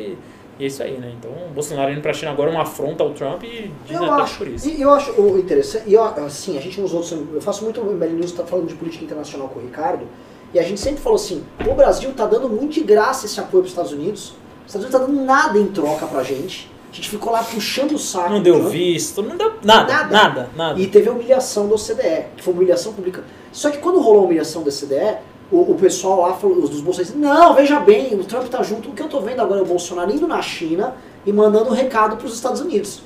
e 0.59 0.63
é 0.63 0.67
isso 0.67 0.81
aí, 0.83 0.97
né? 0.97 1.13
Então 1.19 1.31
o 1.31 1.53
Bolsonaro 1.53 1.91
indo 1.91 2.01
pra 2.01 2.13
China 2.13 2.31
agora 2.31 2.49
é 2.49 2.53
uma 2.53 2.63
afronta 2.63 3.03
ao 3.03 3.11
Trump 3.11 3.43
e 3.43 3.71
diz 3.85 3.95
Eu 3.97 4.03
até 4.11 4.21
acho, 4.23 4.37
por 4.37 4.47
isso. 4.47 4.69
e 4.69 4.81
eu 4.81 4.89
acho 4.91 5.11
o 5.19 5.37
interessante, 5.39 5.83
e 5.89 5.93
eu, 5.93 6.03
assim, 6.03 6.57
a 6.57 6.61
gente 6.61 6.79
nos 6.79 6.93
outros, 6.93 7.11
eu 7.33 7.41
faço 7.41 7.63
muito 7.63 7.81
o 7.81 7.91
ML 7.91 8.13
News, 8.13 8.31
tá 8.31 8.45
falando 8.45 8.67
de 8.67 8.75
política 8.75 9.03
internacional 9.03 9.47
com 9.49 9.59
o 9.59 9.61
Ricardo, 9.63 10.05
e 10.53 10.59
a 10.59 10.63
gente 10.63 10.79
sempre 10.79 11.01
falou 11.01 11.17
assim, 11.17 11.43
o 11.67 11.73
Brasil 11.73 12.11
tá 12.13 12.25
dando 12.25 12.47
muito 12.47 12.73
de 12.75 12.81
graça 12.81 13.25
esse 13.25 13.39
apoio 13.39 13.63
para 13.63 13.67
os 13.67 13.71
Estados 13.71 13.91
Unidos, 13.91 14.33
os 14.65 14.73
Estados 14.73 14.85
Unidos 14.87 14.91
tá 14.91 15.05
dando 15.05 15.25
nada 15.25 15.59
em 15.59 15.67
troca 15.67 16.05
pra 16.07 16.23
gente, 16.23 16.71
a 16.91 16.95
gente 16.95 17.09
ficou 17.09 17.33
lá 17.33 17.43
puxando 17.43 17.91
o 17.91 17.99
saco. 17.99 18.29
Não 18.29 18.41
deu 18.41 18.57
Trump. 18.57 18.71
visto, 18.71 19.21
não 19.21 19.35
deu 19.35 19.51
nada, 19.61 19.91
Nada. 19.93 20.09
nada, 20.13 20.49
nada. 20.55 20.79
E 20.79 20.87
teve 20.87 21.09
a 21.09 21.11
humilhação 21.11 21.67
do 21.67 21.75
OCDE, 21.75 22.27
que 22.37 22.41
foi 22.43 22.53
uma 22.53 22.61
humilhação 22.61 22.93
pública. 22.93 23.21
Só 23.51 23.69
que 23.69 23.79
quando 23.79 23.99
rolou 23.99 24.21
a 24.21 24.25
humilhação 24.27 24.63
do 24.63 24.69
OCDE, 24.69 25.17
o, 25.51 25.71
o 25.71 25.75
pessoal 25.75 26.21
lá, 26.21 26.33
falou, 26.33 26.57
os 26.57 26.69
dos 26.69 26.81
bolsonaristas, 26.81 27.19
não, 27.21 27.53
veja 27.53 27.79
bem, 27.79 28.13
o 28.15 28.23
Trump 28.23 28.47
tá 28.47 28.61
junto. 28.63 28.89
O 28.89 28.93
que 28.93 29.01
eu 29.01 29.07
tô 29.09 29.19
vendo 29.21 29.39
agora 29.41 29.59
é 29.59 29.63
o 29.63 29.65
Bolsonaro 29.65 30.11
indo 30.11 30.27
na 30.27 30.41
China 30.41 30.95
e 31.25 31.31
mandando 31.31 31.69
um 31.69 31.73
recado 31.73 32.17
pros 32.17 32.33
Estados 32.33 32.61
Unidos. 32.61 33.01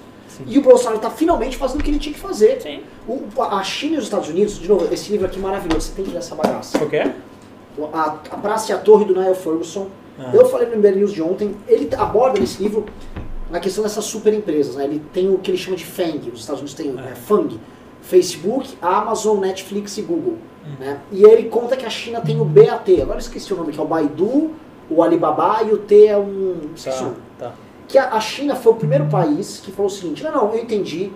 E 0.48 0.57
o 0.57 0.61
Bolsonaro 0.61 0.99
tá 0.99 1.10
finalmente 1.10 1.57
fazendo 1.57 1.82
o 1.82 1.84
que 1.84 1.90
ele 1.91 1.99
tinha 1.99 2.14
que 2.14 2.20
fazer. 2.20 2.61
Sim. 2.61 2.82
O- 3.07 3.22
a 3.44 3.61
China 3.64 3.95
e 3.95 3.98
os 3.98 4.06
Estados 4.06 4.30
Unidos, 4.30 4.57
de 4.57 4.70
novo, 4.70 4.88
esse 4.94 5.11
livro 5.11 5.26
aqui 5.26 5.38
é 5.38 5.41
maravilhoso, 5.41 5.88
você 5.88 5.94
tem 5.95 6.06
que 6.06 6.11
ler 6.11 6.20
essa 6.20 6.34
bagaça. 6.36 6.78
O 6.82 6.90
quê? 6.90 7.11
A, 7.94 8.06
a 8.32 8.38
Praça 8.38 8.72
e 8.72 8.76
a 8.76 8.78
Torre 8.78 9.03
do 9.06 9.14
Niall 9.14 9.36
Ferguson. 9.36 9.88
Ah. 10.18 10.32
Eu 10.34 10.45
falei 10.48 10.68
no 10.70 10.78
MBL 10.78 10.95
News 10.98 11.14
de 11.14 11.22
ontem, 11.22 11.56
ele 11.68 11.90
aborda 11.98 12.40
nesse 12.40 12.61
livro 12.64 12.86
a 13.52 13.60
questão 13.60 13.84
dessas 13.84 14.06
super 14.06 14.34
empresas. 14.34 14.76
Né? 14.76 14.86
Ele 14.86 15.02
tem 15.14 15.30
o 15.30 15.38
que 15.40 15.52
ele 15.52 15.57
chama 15.57 15.76
de 15.76 15.86
FANG, 15.86 16.30
os 16.34 16.40
Estados 16.41 16.61
Unidos 16.61 16.74
têm 16.74 16.94
É. 16.98 17.11
é, 17.11 17.16
FANG, 17.16 17.60
Facebook, 18.02 18.78
Amazon, 18.82 19.40
Netflix 19.40 19.98
e 19.98 20.02
Google. 20.02 20.38
Né? 20.78 21.00
E 21.12 21.24
ele 21.24 21.50
conta 21.50 21.78
que 21.78 21.86
a 21.86 21.90
China 21.90 22.22
tem 22.22 22.40
o 22.40 22.46
BAT, 22.46 22.90
agora 23.02 23.16
eu 23.16 23.20
esqueci 23.20 23.54
o 23.54 23.58
nome, 23.58 23.72
que 23.72 23.80
é 23.80 23.84
o 23.84 23.88
Baidu, 23.88 24.52
o 24.90 25.04
Alibaba 25.04 25.64
e 25.64 25.72
o 25.72 25.78
T 25.78 26.08
é 26.08 26.18
um... 26.18 26.70
Tá, 26.84 27.46
tá. 27.46 27.54
que 27.88 27.98
a 27.98 28.14
a 28.14 28.20
China 28.20 28.56
foi 28.56 28.74
o 28.74 28.76
primeiro 28.76 29.06
país 29.06 29.60
que 29.64 29.72
falou 29.72 29.91
o 29.91 29.94
seguinte, 29.94 30.24
não, 30.24 30.32
não, 30.32 30.54
eu 30.54 30.62
entendi, 30.62 31.12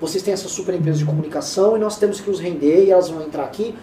vocês 0.00 0.22
têm 0.22 0.32
essas 0.32 0.50
super 0.50 0.74
empresas 0.74 1.00
de 1.00 1.04
comunicação 1.04 1.76
e 1.76 1.80
nós 1.80 1.98
temos 1.98 2.20
que 2.20 2.30
os 2.30 2.40
render 2.40 2.84
e 2.84 2.90
elas 2.90 3.08
vão 3.08 3.22
entrar 3.22 3.44
aqui. 3.44 3.74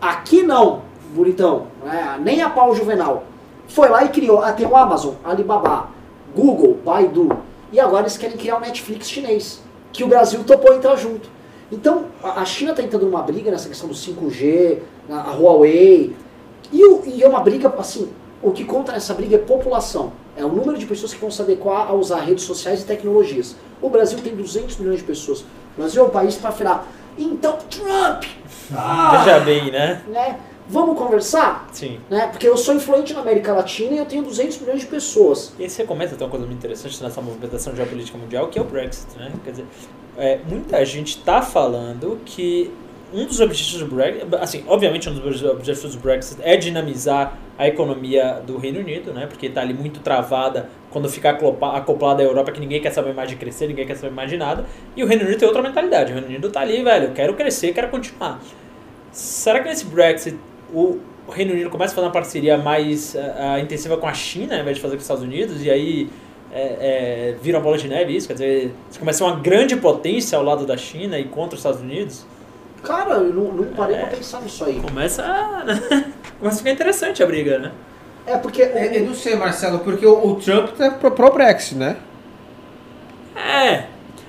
Aqui 0.00 0.42
não, 0.42 0.82
bonitão, 1.14 1.68
né? 1.84 2.18
nem 2.20 2.42
a 2.42 2.50
pau 2.50 2.74
juvenal. 2.74 3.24
Foi 3.68 3.88
lá 3.88 4.04
e 4.04 4.08
criou, 4.08 4.42
ah, 4.42 4.52
tem 4.52 4.66
o 4.66 4.76
Amazon, 4.76 5.14
Alibaba, 5.24 5.88
Google, 6.34 6.78
Baidu, 6.84 7.28
e 7.72 7.80
agora 7.80 8.02
eles 8.02 8.16
querem 8.16 8.36
criar 8.36 8.56
o 8.56 8.60
Netflix 8.60 9.08
chinês, 9.08 9.62
que 9.92 10.04
o 10.04 10.08
Brasil 10.08 10.42
topou 10.44 10.74
entrar 10.74 10.96
junto. 10.96 11.28
Então, 11.74 12.04
a 12.22 12.44
China 12.44 12.70
está 12.70 12.82
entrando 12.84 13.04
numa 13.06 13.20
briga 13.22 13.50
nessa 13.50 13.68
questão 13.68 13.88
do 13.88 13.94
5G, 13.94 14.78
na- 15.08 15.22
a 15.22 15.32
Huawei, 15.32 16.14
e, 16.72 16.84
o- 16.86 17.02
e 17.04 17.20
é 17.22 17.28
uma 17.28 17.40
briga, 17.40 17.72
assim, 17.76 18.08
o 18.40 18.52
que 18.52 18.64
conta 18.64 18.92
nessa 18.92 19.12
briga 19.12 19.34
é 19.34 19.38
população. 19.38 20.12
É 20.36 20.44
o 20.44 20.48
número 20.48 20.78
de 20.78 20.86
pessoas 20.86 21.12
que 21.12 21.20
vão 21.20 21.30
se 21.32 21.42
adequar 21.42 21.88
a 21.88 21.92
usar 21.92 22.20
redes 22.20 22.44
sociais 22.44 22.82
e 22.82 22.84
tecnologias. 22.84 23.56
O 23.82 23.88
Brasil 23.90 24.18
tem 24.22 24.34
200 24.36 24.76
milhões 24.78 24.98
de 24.98 25.04
pessoas. 25.04 25.40
O 25.40 25.46
Brasil 25.80 26.02
é 26.04 26.06
um 26.06 26.10
país 26.10 26.36
para 26.36 26.52
falar, 26.52 26.86
então, 27.18 27.58
Trump, 27.68 28.24
ah, 28.72 29.18
Veja 29.24 29.40
bem, 29.40 29.70
né? 29.72 30.02
né, 30.08 30.38
vamos 30.68 30.98
conversar? 30.98 31.68
Sim. 31.72 32.00
Né, 32.10 32.26
porque 32.28 32.48
eu 32.48 32.56
sou 32.56 32.74
influente 32.74 33.12
na 33.12 33.20
América 33.20 33.52
Latina 33.52 33.92
e 33.92 33.98
eu 33.98 34.06
tenho 34.06 34.22
200 34.22 34.58
milhões 34.60 34.80
de 34.80 34.86
pessoas. 34.86 35.52
E 35.58 35.64
aí 35.64 35.70
você 35.70 35.84
comenta 35.84 36.14
até 36.14 36.24
uma 36.24 36.30
coisa 36.30 36.46
muito 36.46 36.58
interessante 36.58 37.02
nessa 37.02 37.20
movimentação 37.20 37.74
geopolítica 37.74 38.16
mundial, 38.16 38.48
que 38.48 38.58
é 38.58 38.62
o 38.62 38.64
Brexit, 38.64 39.18
né? 39.18 39.32
Quer 39.44 39.50
dizer, 39.50 39.66
é, 40.16 40.38
muita 40.48 40.84
gente 40.84 41.18
está 41.18 41.42
falando 41.42 42.18
que 42.24 42.70
um 43.12 43.26
dos 43.26 43.40
objetivos 43.40 43.80
do 43.80 43.94
Brexit, 43.94 44.26
assim, 44.40 44.64
obviamente 44.66 45.08
um 45.08 45.14
dos 45.14 45.42
objetivos 45.44 45.94
do 45.94 46.00
Brexit 46.00 46.40
é 46.42 46.56
dinamizar 46.56 47.38
a 47.56 47.68
economia 47.68 48.42
do 48.44 48.56
Reino 48.56 48.80
Unido, 48.80 49.12
né? 49.12 49.26
Porque 49.26 49.46
está 49.46 49.60
ali 49.60 49.72
muito 49.72 50.00
travada 50.00 50.68
quando 50.90 51.08
fica 51.08 51.30
acoplada 51.30 52.22
à 52.22 52.24
Europa, 52.24 52.50
que 52.50 52.60
ninguém 52.60 52.80
quer 52.80 52.90
saber 52.90 53.14
mais 53.14 53.28
de 53.28 53.36
crescer, 53.36 53.68
ninguém 53.68 53.86
quer 53.86 53.96
saber 53.96 54.12
mais 54.12 54.30
de 54.30 54.36
nada. 54.36 54.64
E 54.96 55.04
o 55.04 55.06
Reino 55.06 55.24
Unido 55.24 55.38
tem 55.38 55.46
outra 55.46 55.62
mentalidade. 55.62 56.10
O 56.10 56.14
Reino 56.14 56.28
Unido 56.28 56.50
tá 56.50 56.60
ali, 56.60 56.82
velho, 56.82 57.06
eu 57.06 57.12
quero 57.12 57.34
crescer, 57.34 57.72
quero 57.72 57.88
continuar. 57.88 58.40
Será 59.12 59.60
que 59.60 59.68
nesse 59.68 59.84
Brexit 59.84 60.36
o 60.78 61.30
Reino 61.30 61.52
Unido 61.52 61.70
começa 61.70 61.92
a 61.92 61.94
fazer 61.94 62.06
uma 62.06 62.12
parceria 62.12 62.58
mais 62.58 63.16
ah, 63.16 63.54
ah, 63.54 63.60
intensiva 63.60 63.96
com 63.96 64.06
a 64.06 64.14
China, 64.14 64.54
ao 64.54 64.60
invés 64.60 64.76
de 64.76 64.82
fazer 64.82 64.94
com 64.94 64.98
os 64.98 65.04
Estados 65.04 65.22
Unidos, 65.22 65.64
e 65.64 65.70
aí 65.70 66.10
é, 66.52 66.60
é, 67.30 67.36
vira 67.40 67.58
uma 67.58 67.64
bola 67.64 67.78
de 67.78 67.88
neve 67.88 68.14
isso? 68.16 68.26
Quer 68.26 68.34
dizer, 68.34 68.74
você 68.90 68.98
começa 68.98 69.24
a 69.24 69.26
ser 69.26 69.32
uma 69.34 69.40
grande 69.40 69.76
potência 69.76 70.36
ao 70.38 70.44
lado 70.44 70.66
da 70.66 70.76
China 70.76 71.18
e 71.18 71.24
contra 71.24 71.54
os 71.54 71.60
Estados 71.60 71.80
Unidos? 71.80 72.26
Cara, 72.82 73.14
eu 73.14 73.32
não, 73.32 73.52
não 73.52 73.64
parei 73.74 73.96
É. 73.96 74.00
pra 74.00 74.08
pensar 74.08 74.42
nisso 74.42 74.64
aí. 74.64 74.78
Começa 74.80 75.22
a, 75.24 75.64
começa 76.38 76.56
a 76.56 76.58
ficar 76.58 76.70
interessante 76.70 77.22
a 77.22 77.26
briga, 77.26 77.58
né? 77.58 77.72
É 78.26 78.36
porque 78.36 78.62
É, 78.62 78.98
eu 78.98 79.06
não 79.06 79.14
sei, 79.14 79.36
Marcelo, 79.36 79.78
porque 79.80 80.04
o, 80.06 80.26
o 80.26 80.34
Trump 80.36 80.70
tá 80.76 80.90
pro, 80.90 81.10
pro 81.10 81.32
Brexit, 81.32 81.76
né? 81.76 81.96
É. 83.36 83.84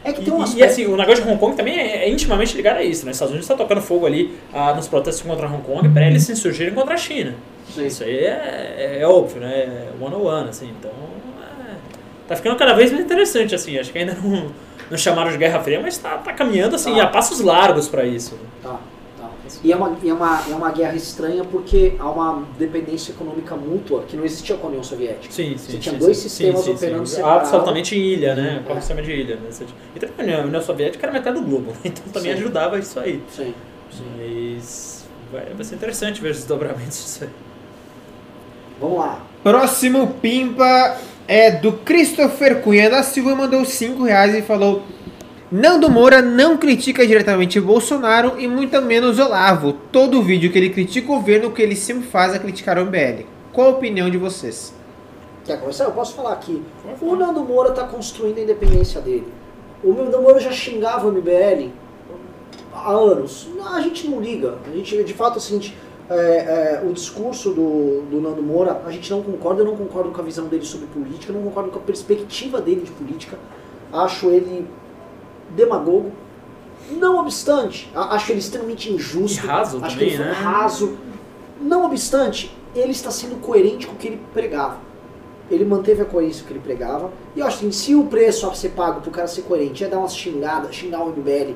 é 0.05 0.13
que 0.13 0.21
E, 0.21 0.23
tem 0.25 0.33
um 0.33 0.39
e, 0.39 0.43
aspecto... 0.43 0.65
assim, 0.71 0.85
o 0.85 0.95
negócio 0.95 1.23
de 1.23 1.29
Hong 1.29 1.39
Kong 1.39 1.55
também 1.57 1.77
é, 1.77 2.05
é 2.05 2.09
intimamente 2.09 2.55
ligado 2.55 2.77
a 2.77 2.83
isso, 2.83 3.03
né? 3.05 3.11
Os 3.11 3.15
Estados 3.17 3.31
Unidos 3.31 3.49
está 3.49 3.55
tocando 3.61 3.81
fogo 3.81 4.05
ali 4.05 4.37
ah, 4.53 4.73
nos 4.73 4.87
protestos 4.87 5.25
contra 5.25 5.47
Hong 5.47 5.61
Kong 5.63 5.89
para 5.89 6.07
eles 6.07 6.23
se 6.23 6.31
insurgirem 6.31 6.73
contra 6.73 6.93
a 6.93 6.97
China. 6.97 7.33
Sim. 7.73 7.85
Isso 7.87 8.03
aí 8.03 8.17
é, 8.19 8.99
é 9.01 9.07
óbvio, 9.07 9.41
né? 9.41 9.51
É 9.53 9.89
one 9.99 10.15
on 10.15 10.21
one, 10.23 10.49
assim. 10.49 10.71
Então, 10.79 10.91
é, 11.41 11.73
tá 12.27 12.35
ficando 12.35 12.55
cada 12.55 12.73
vez 12.73 12.91
mais 12.91 13.03
interessante, 13.03 13.53
assim. 13.55 13.77
Acho 13.77 13.91
que 13.91 13.97
ainda 13.97 14.13
não, 14.21 14.51
não 14.91 14.97
chamaram 14.97 15.31
de 15.31 15.37
Guerra 15.37 15.59
Fria, 15.61 15.79
mas 15.81 15.97
tá, 15.97 16.17
tá 16.19 16.31
caminhando, 16.33 16.75
assim, 16.75 16.95
Tá. 16.95 17.03
a 17.03 17.07
passos 17.07 17.41
largos 17.41 17.87
para 17.87 18.05
isso. 18.05 18.37
Tá, 18.61 18.69
tá. 18.69 18.79
E 19.63 19.71
é 19.71 19.75
uma, 19.75 19.97
é, 20.03 20.13
uma, 20.13 20.41
é 20.49 20.55
uma 20.55 20.71
guerra 20.71 20.95
estranha 20.95 21.43
porque 21.43 21.95
há 21.99 22.09
uma 22.09 22.43
dependência 22.57 23.11
econômica 23.11 23.55
mútua 23.55 24.03
que 24.07 24.15
não 24.17 24.25
existia 24.25 24.55
com 24.57 24.67
a 24.67 24.69
União 24.69 24.83
Soviética. 24.83 25.33
Sim, 25.33 25.57
sim. 25.57 25.71
Você 25.73 25.77
tinha 25.77 25.93
sim, 25.93 25.99
dois 25.99 26.17
sim, 26.17 26.29
sistemas 26.29 26.61
sim, 26.61 26.71
operando 26.73 27.05
sim. 27.07 27.15
separados. 27.15 27.49
Absolutamente 27.49 27.95
em 27.95 27.99
ilha, 28.01 28.35
né? 28.35 28.61
Qual 28.65 28.75
É. 28.75 28.79
o 28.79 28.81
sistema 28.81 29.01
de 29.01 29.11
ilha. 29.11 29.35
Né? 29.35 29.49
E 29.95 29.99
também 29.99 30.15
a 30.17 30.23
União- 30.23 30.41
a 30.41 30.45
União 30.47 30.61
Soviética 30.61 31.05
era 31.05 31.13
metade 31.13 31.39
do 31.39 31.45
globo, 31.45 31.73
então 31.85 32.03
também 32.11 32.31
Sim. 32.33 32.37
ajudava 32.39 32.79
isso 32.79 32.99
aí. 32.99 33.21
Sim. 33.29 33.53
Mas 34.17 35.05
vai, 35.31 35.45
vai 35.53 35.63
ser 35.63 35.75
interessante 35.75 36.21
ver 36.21 36.31
os 36.31 36.37
desdobramentos 36.37 36.97
disso 37.03 37.23
aí. 37.23 37.29
Vamos 38.79 38.97
lá. 38.99 39.21
Próximo 39.43 40.07
Pimpa 40.21 40.97
é 41.27 41.51
do 41.51 41.71
Christopher 41.73 42.61
Cunha 42.61 42.89
da 42.89 43.03
Silva, 43.03 43.35
mandou 43.35 43.63
5 43.63 44.03
reais 44.03 44.35
e 44.35 44.41
falou: 44.41 44.83
Nando 45.51 45.91
Moura 45.91 46.23
não 46.23 46.57
critica 46.57 47.05
diretamente 47.05 47.59
Bolsonaro 47.59 48.39
e 48.39 48.47
muito 48.47 48.81
menos 48.81 49.19
Olavo. 49.19 49.73
Todo 49.91 50.23
vídeo 50.23 50.51
que 50.51 50.57
ele 50.57 50.71
critica 50.71 51.11
o 51.11 51.17
governo, 51.17 51.49
o 51.49 51.51
que 51.51 51.61
ele 51.61 51.75
sempre 51.75 52.07
faz 52.07 52.33
é 52.33 52.39
criticar 52.39 52.79
o 52.79 52.85
MBL. 52.85 53.25
Qual 53.53 53.67
a 53.67 53.71
opinião 53.71 54.09
de 54.09 54.17
vocês? 54.17 54.73
Quer 55.45 55.59
começar? 55.59 55.83
Eu 55.83 55.91
posso 55.91 56.15
falar 56.15 56.33
aqui. 56.33 56.63
O 56.99 57.15
Nando 57.15 57.41
Moura 57.41 57.69
está 57.69 57.83
construindo 57.83 58.39
a 58.39 58.41
independência 58.41 58.99
dele. 58.99 59.31
O 59.83 59.93
Nando 59.93 60.19
Moura 60.19 60.39
já 60.39 60.51
xingava 60.51 61.07
o 61.07 61.11
MBL 61.11 61.69
há 62.73 62.91
anos. 62.91 63.47
A 63.71 63.81
gente 63.81 64.07
não 64.07 64.19
liga. 64.19 64.55
A 64.65 64.75
gente, 64.75 65.03
de 65.03 65.13
fato, 65.13 65.37
o 65.37 65.39
seguinte, 65.39 65.77
é, 66.09 66.15
é, 66.15 66.83
o 66.83 66.91
discurso 66.91 67.51
do, 67.51 68.01
do 68.09 68.19
Nando 68.19 68.41
Moura, 68.41 68.81
a 68.83 68.89
gente 68.89 69.11
não 69.11 69.21
concorda, 69.21 69.61
eu 69.61 69.65
não 69.65 69.77
concordo 69.77 70.09
com 70.09 70.21
a 70.21 70.23
visão 70.23 70.47
dele 70.47 70.65
sobre 70.65 70.87
política, 70.87 71.31
eu 71.31 71.35
não 71.35 71.43
concordo 71.43 71.69
com 71.69 71.77
a 71.77 71.83
perspectiva 71.83 72.59
dele 72.59 72.81
de 72.81 72.91
política. 72.91 73.37
Acho 73.93 74.31
ele 74.31 74.67
demagogo. 75.55 76.11
Não 76.91 77.17
obstante, 77.17 77.91
acho 77.95 78.31
ele 78.31 78.39
extremamente 78.39 78.91
injusto. 78.91 79.43
E 79.43 79.47
raso 79.47 79.77
acho 79.77 79.95
também, 79.95 79.97
que 79.97 80.03
ele 80.15 80.17
foi 80.17 80.25
né? 80.25 80.31
raso. 80.31 80.97
Não 81.59 81.85
obstante, 81.85 82.55
ele 82.75 82.91
está 82.91 83.09
sendo 83.09 83.41
coerente 83.41 83.87
com 83.87 83.93
o 83.93 83.95
que 83.95 84.07
ele 84.07 84.21
pregava. 84.33 84.77
Ele 85.49 85.63
manteve 85.63 86.01
a 86.01 86.05
coerência 86.05 86.45
que 86.45 86.51
ele 86.51 86.59
pregava. 86.59 87.11
E 87.35 87.39
eu 87.39 87.47
acho 87.47 87.59
que 87.59 87.71
se 87.71 87.95
o 87.95 88.05
preço 88.05 88.47
a 88.47 88.53
ser 88.53 88.69
pago 88.69 89.01
pro 89.01 89.11
cara 89.11 89.27
ser 89.27 89.43
coerente 89.43 89.83
é 89.83 89.87
dar 89.87 89.99
umas 89.99 90.15
xingadas, 90.15 90.75
xingar 90.75 91.03
o 91.03 91.09
MBL, 91.09 91.53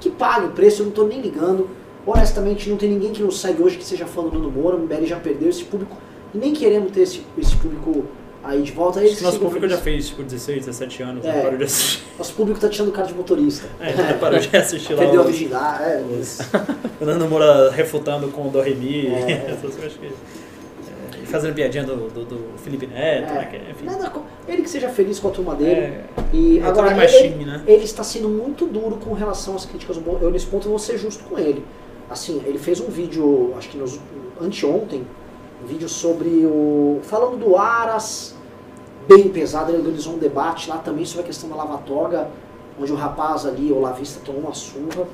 que 0.00 0.10
pague 0.10 0.46
o 0.46 0.50
preço, 0.50 0.82
eu 0.82 0.86
não 0.86 0.92
tô 0.92 1.04
nem 1.04 1.20
ligando. 1.20 1.68
Honestamente, 2.06 2.68
não 2.68 2.76
tem 2.76 2.90
ninguém 2.90 3.12
que 3.12 3.22
nos 3.22 3.40
segue 3.40 3.62
hoje 3.62 3.78
que 3.78 3.84
seja 3.84 4.06
fã 4.06 4.22
do 4.22 4.30
Nando 4.30 4.50
Moura, 4.50 4.76
o 4.76 4.80
MBL 4.80 5.04
já 5.04 5.18
perdeu 5.18 5.48
esse 5.48 5.64
público. 5.64 5.96
E 6.32 6.38
nem 6.38 6.52
queremos 6.52 6.92
ter 6.92 7.02
esse, 7.02 7.24
esse 7.38 7.56
público 7.56 8.04
aí 8.44 8.62
de 8.62 8.72
volta. 8.72 9.00
Que 9.00 9.22
nosso 9.22 9.38
público 9.40 9.68
já 9.68 9.78
felizes. 9.78 9.82
fez 9.82 10.08
tipo 10.08 10.22
16, 10.22 10.58
17 10.66 11.02
anos, 11.02 11.24
É. 11.24 11.32
né? 11.32 11.42
Parou 11.42 11.58
de 11.58 11.64
assistir. 11.64 12.02
Nosso 12.18 12.32
público 12.34 12.60
tá 12.60 12.68
tirando 12.68 12.92
cara 12.92 13.06
de 13.08 13.14
motorista. 13.14 13.66
É, 13.80 13.92
já 13.92 14.14
parou 14.14 14.38
de 14.38 14.56
assistir 14.56 14.92
lá. 14.94 15.00
Perdeu 15.00 15.20
a 15.20 15.24
o- 15.24 15.26
vigilar, 15.26 15.82
é. 15.82 16.02
os- 16.02 16.38
O 17.00 17.04
Nando 17.04 17.26
Moura 17.28 17.70
refutando 17.70 18.28
com 18.28 18.46
o 18.46 18.50
do 18.50 18.60
Remi, 18.60 19.08
É. 19.08 19.46
essas 19.58 19.74
coisas 19.74 19.94
que. 19.94 20.06
é, 20.06 21.26
fazendo 21.26 21.54
piadinha 21.54 21.82
do, 21.84 21.96
do, 22.08 22.24
do 22.24 22.58
Felipe 22.62 22.86
Neto, 22.86 23.32
né? 23.34 23.44
que, 23.50 23.56
É, 23.56 23.70
enfim. 23.70 23.84
nada 23.86 24.12
ele 24.46 24.62
que 24.62 24.70
seja 24.70 24.88
feliz 24.88 25.18
com 25.18 25.28
a 25.28 25.30
turma 25.30 25.54
dele. 25.54 25.70
É, 25.80 26.04
E 26.32 26.58
é 26.58 26.62
agora 26.62 26.92
ele, 27.12 27.44
né? 27.44 27.62
ele 27.66 27.84
está 27.84 28.04
sendo 28.04 28.28
muito 28.28 28.66
duro 28.66 28.96
com 28.96 29.12
relação 29.14 29.56
às 29.56 29.64
críticas. 29.64 29.98
Eu 30.20 30.30
nesse 30.30 30.46
ponto 30.46 30.68
vou 30.68 30.78
ser 30.78 30.98
justo 30.98 31.24
com 31.24 31.38
ele. 31.38 31.64
Assim, 32.10 32.42
ele 32.44 32.58
fez 32.58 32.78
um 32.80 32.88
vídeo, 32.88 33.54
acho 33.56 33.70
que 33.70 33.78
nos, 33.78 33.98
anteontem, 34.40 35.04
um 35.64 35.66
vídeo 35.66 35.88
sobre 35.88 36.28
o. 36.44 37.00
falando 37.02 37.38
do 37.38 37.56
Aras, 37.56 38.34
bem 39.08 39.30
pesado, 39.30 39.70
ele 39.70 39.78
organizou 39.78 40.14
um 40.14 40.18
debate 40.18 40.68
lá 40.68 40.76
também 40.76 41.06
sobre 41.06 41.22
a 41.24 41.26
questão 41.26 41.48
da 41.48 41.56
lava-toga, 41.56 42.28
onde 42.78 42.92
o 42.92 42.94
rapaz 42.94 43.46
ali, 43.46 43.72
o 43.72 43.80
lavista, 43.80 44.20
tomou 44.24 44.42
uma 44.42 44.54
surra. 44.54 45.08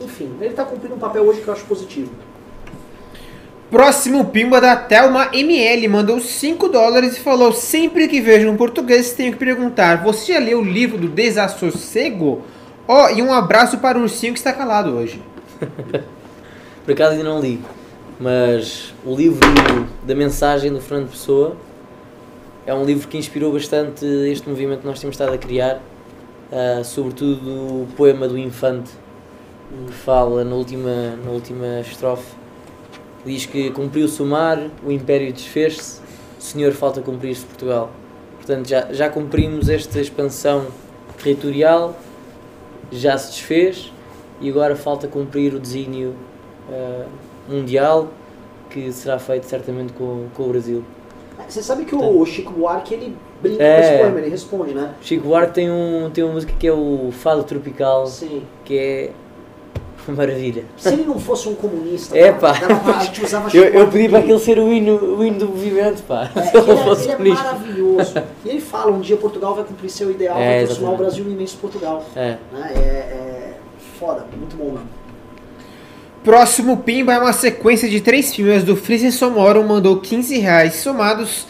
Enfim, 0.00 0.30
ele 0.40 0.50
está 0.50 0.64
cumprindo 0.64 0.94
um 0.94 0.98
papel 0.98 1.24
hoje 1.24 1.40
que 1.40 1.48
eu 1.48 1.54
acho 1.54 1.64
positivo. 1.64 2.12
Próximo 3.70 4.26
Pimba 4.26 4.60
da 4.60 4.76
Thelma 4.76 5.30
ML 5.32 5.88
mandou 5.88 6.20
5 6.20 6.68
dólares 6.68 7.16
e 7.16 7.20
falou: 7.20 7.52
Sempre 7.52 8.08
que 8.08 8.20
vejo 8.20 8.48
um 8.48 8.56
português, 8.56 9.12
tenho 9.12 9.32
que 9.32 9.38
perguntar: 9.38 10.02
Você 10.04 10.34
já 10.34 10.38
leu 10.38 10.60
o 10.60 10.64
livro 10.64 10.98
do 10.98 11.08
Desassossego? 11.08 12.42
Ó, 12.86 13.08
e 13.10 13.22
um 13.22 13.32
abraço 13.32 13.78
para 13.78 13.98
o 13.98 14.02
ursinho 14.02 14.32
que 14.32 14.38
está 14.38 14.52
calado 14.52 14.90
hoje. 14.90 15.20
Por 16.84 16.92
acaso 16.92 17.12
ainda 17.12 17.24
não 17.24 17.40
li, 17.40 17.60
mas 18.20 18.92
o 19.04 19.14
livro 19.14 19.40
da 20.04 20.14
mensagem 20.14 20.72
do 20.72 20.80
Fernando 20.80 21.10
Pessoa 21.10 21.56
é 22.66 22.74
um 22.74 22.84
livro 22.84 23.06
que 23.08 23.16
inspirou 23.16 23.52
bastante 23.52 24.04
este 24.04 24.48
movimento 24.48 24.80
que 24.80 24.86
nós 24.86 25.00
temos 25.00 25.14
estado 25.14 25.32
a 25.32 25.38
criar, 25.38 25.80
ah, 26.52 26.82
sobretudo 26.84 27.48
o 27.82 27.88
poema 27.96 28.26
do 28.26 28.36
Infante, 28.36 28.90
que 29.86 29.92
fala 29.92 30.44
na 30.44 30.54
última, 30.54 31.16
na 31.24 31.30
última 31.30 31.80
estrofe, 31.80 32.34
diz 33.24 33.46
que 33.46 33.70
cumpriu-se 33.70 34.20
o 34.22 34.26
mar, 34.26 34.58
o 34.84 34.90
império 34.90 35.32
desfez-se, 35.32 36.00
Senhor 36.38 36.72
falta 36.72 37.00
cumprir-se 37.00 37.44
Portugal. 37.44 37.90
Portanto, 38.36 38.68
já, 38.68 38.92
já 38.92 39.08
cumprimos 39.08 39.68
esta 39.68 40.00
expansão 40.00 40.66
territorial, 41.22 41.96
já 42.90 43.16
se 43.16 43.30
desfez 43.32 43.92
e 44.40 44.48
agora 44.48 44.74
falta 44.74 45.06
cumprir 45.06 45.54
o 45.54 45.60
desígnio 45.60 46.14
ah, 46.70 47.06
mundial 47.48 48.08
que 48.70 48.92
será 48.92 49.18
feito 49.18 49.44
certamente 49.46 49.92
com, 49.94 50.26
com 50.34 50.42
o 50.44 50.48
Brasil. 50.48 50.84
Você 51.48 51.62
sabe 51.62 51.84
que 51.84 51.94
o 51.94 52.26
Chico 52.26 52.52
Buarque, 52.52 52.92
ele 52.94 53.16
brinca 53.40 53.62
É. 53.62 53.74
com 53.76 53.80
esse 53.88 53.98
poema, 53.98 54.18
ele 54.20 54.28
responde, 54.30 54.74
né? 54.74 54.94
Chico 55.00 55.28
Buarque 55.28 55.54
tem, 55.54 55.70
um, 55.70 56.10
tem 56.12 56.22
uma 56.24 56.34
música 56.34 56.52
que 56.58 56.66
é 56.66 56.72
o 56.72 57.10
Fado 57.12 57.42
Tropical, 57.44 58.06
Sim. 58.06 58.42
que 58.64 58.76
é 58.76 59.10
uma 60.06 60.16
maravilha. 60.16 60.64
Se 60.76 60.92
ele 60.92 61.04
não 61.04 61.18
fosse 61.18 61.48
um 61.48 61.54
comunista, 61.54 62.18
É, 62.18 62.32
pá. 62.32 62.52
dava 62.52 63.56
Eu, 63.56 63.64
eu 63.64 63.88
pedi 63.88 64.08
para 64.08 64.18
aquele 64.18 64.38
ser 64.38 64.58
o 64.58 64.70
hino, 64.72 64.96
o 65.16 65.24
hino 65.24 65.38
do 65.38 65.48
movimento, 65.48 66.02
pá. 66.02 66.30
É, 66.34 66.42
Se 66.42 66.56
ele 66.56 66.70
é, 66.72 66.76
fosse 66.84 67.10
ele 67.10 67.30
é 67.30 67.34
maravilhoso. 67.34 68.14
E 68.44 68.48
ele 68.48 68.60
fala, 68.60 68.90
um 68.90 69.00
dia 69.00 69.16
Portugal 69.16 69.54
vai 69.54 69.64
cumprir 69.64 69.88
seu 69.90 70.10
ideal, 70.10 70.36
É, 70.38 70.58
vai 70.58 70.64
transformar 70.66 70.94
o. 70.94 70.96
Brasil 70.96 71.24
no 71.24 71.30
imenso 71.30 71.56
Portugal. 71.58 72.04
É. 72.16 72.36
Né? 72.52 72.72
É, 72.74 72.78
é 72.78 73.54
foda, 73.98 74.26
muito 74.36 74.56
bom 74.56 74.72
mesmo. 74.72 74.97
Próximo 76.24 76.78
Pimba 76.78 77.14
é 77.14 77.18
uma 77.18 77.32
sequência 77.32 77.88
de 77.88 78.00
três 78.00 78.34
filmes 78.34 78.62
do 78.64 78.76
Freezer 78.76 79.12
Somoro, 79.12 79.62
mandou 79.64 79.98
15 80.00 80.38
reais 80.38 80.74
somados. 80.74 81.46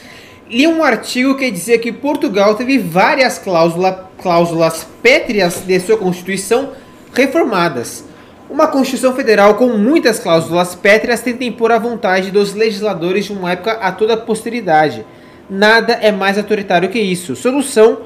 Li 0.48 0.66
um 0.66 0.82
artigo 0.84 1.34
que 1.36 1.50
dizia 1.50 1.78
que 1.78 1.92
Portugal 1.92 2.54
teve 2.54 2.78
várias 2.78 3.38
cláusula, 3.38 4.10
cláusulas 4.22 4.86
pétreas 5.02 5.62
de 5.66 5.78
sua 5.80 5.96
Constituição 5.96 6.70
reformadas. 7.12 8.04
Uma 8.48 8.66
Constituição 8.66 9.14
Federal 9.14 9.54
com 9.56 9.66
muitas 9.68 10.18
cláusulas 10.18 10.74
pétreas 10.74 11.20
tenta 11.20 11.44
impor 11.44 11.70
a 11.72 11.78
vontade 11.78 12.30
dos 12.30 12.54
legisladores 12.54 13.26
de 13.26 13.32
uma 13.32 13.52
época 13.52 13.72
a 13.72 13.92
toda 13.92 14.14
a 14.14 14.18
posteridade. 14.18 15.04
Nada 15.50 15.94
é 15.94 16.12
mais 16.12 16.38
autoritário 16.38 16.88
que 16.88 16.98
isso. 16.98 17.36
Solução: 17.36 17.98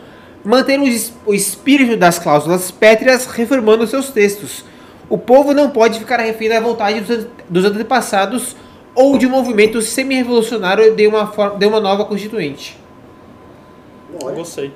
manter 0.44 0.80
o, 0.80 0.86
es- 0.86 1.12
o 1.26 1.34
espírito 1.34 1.96
das 1.96 2.18
cláusulas 2.18 2.70
pétreas 2.70 3.26
reformando 3.26 3.86
seus 3.86 4.10
textos. 4.10 4.64
O 5.12 5.18
povo 5.18 5.52
não 5.52 5.68
pode 5.68 5.98
ficar 5.98 6.16
refém 6.20 6.48
da 6.48 6.58
vontade 6.60 7.00
dos, 7.00 7.10
ante- 7.10 7.28
dos 7.48 7.64
antepassados 7.66 8.56
ou 8.94 9.18
de 9.18 9.26
um 9.26 9.30
movimento 9.30 9.80
semi-revolucionário 9.82 10.94
de 10.96 11.06
uma, 11.06 11.26
for- 11.26 11.58
de 11.58 11.66
uma 11.66 11.80
nova 11.80 12.04
constituinte. 12.06 12.78
Olha, 14.22 14.34
Gostei. 14.34 14.72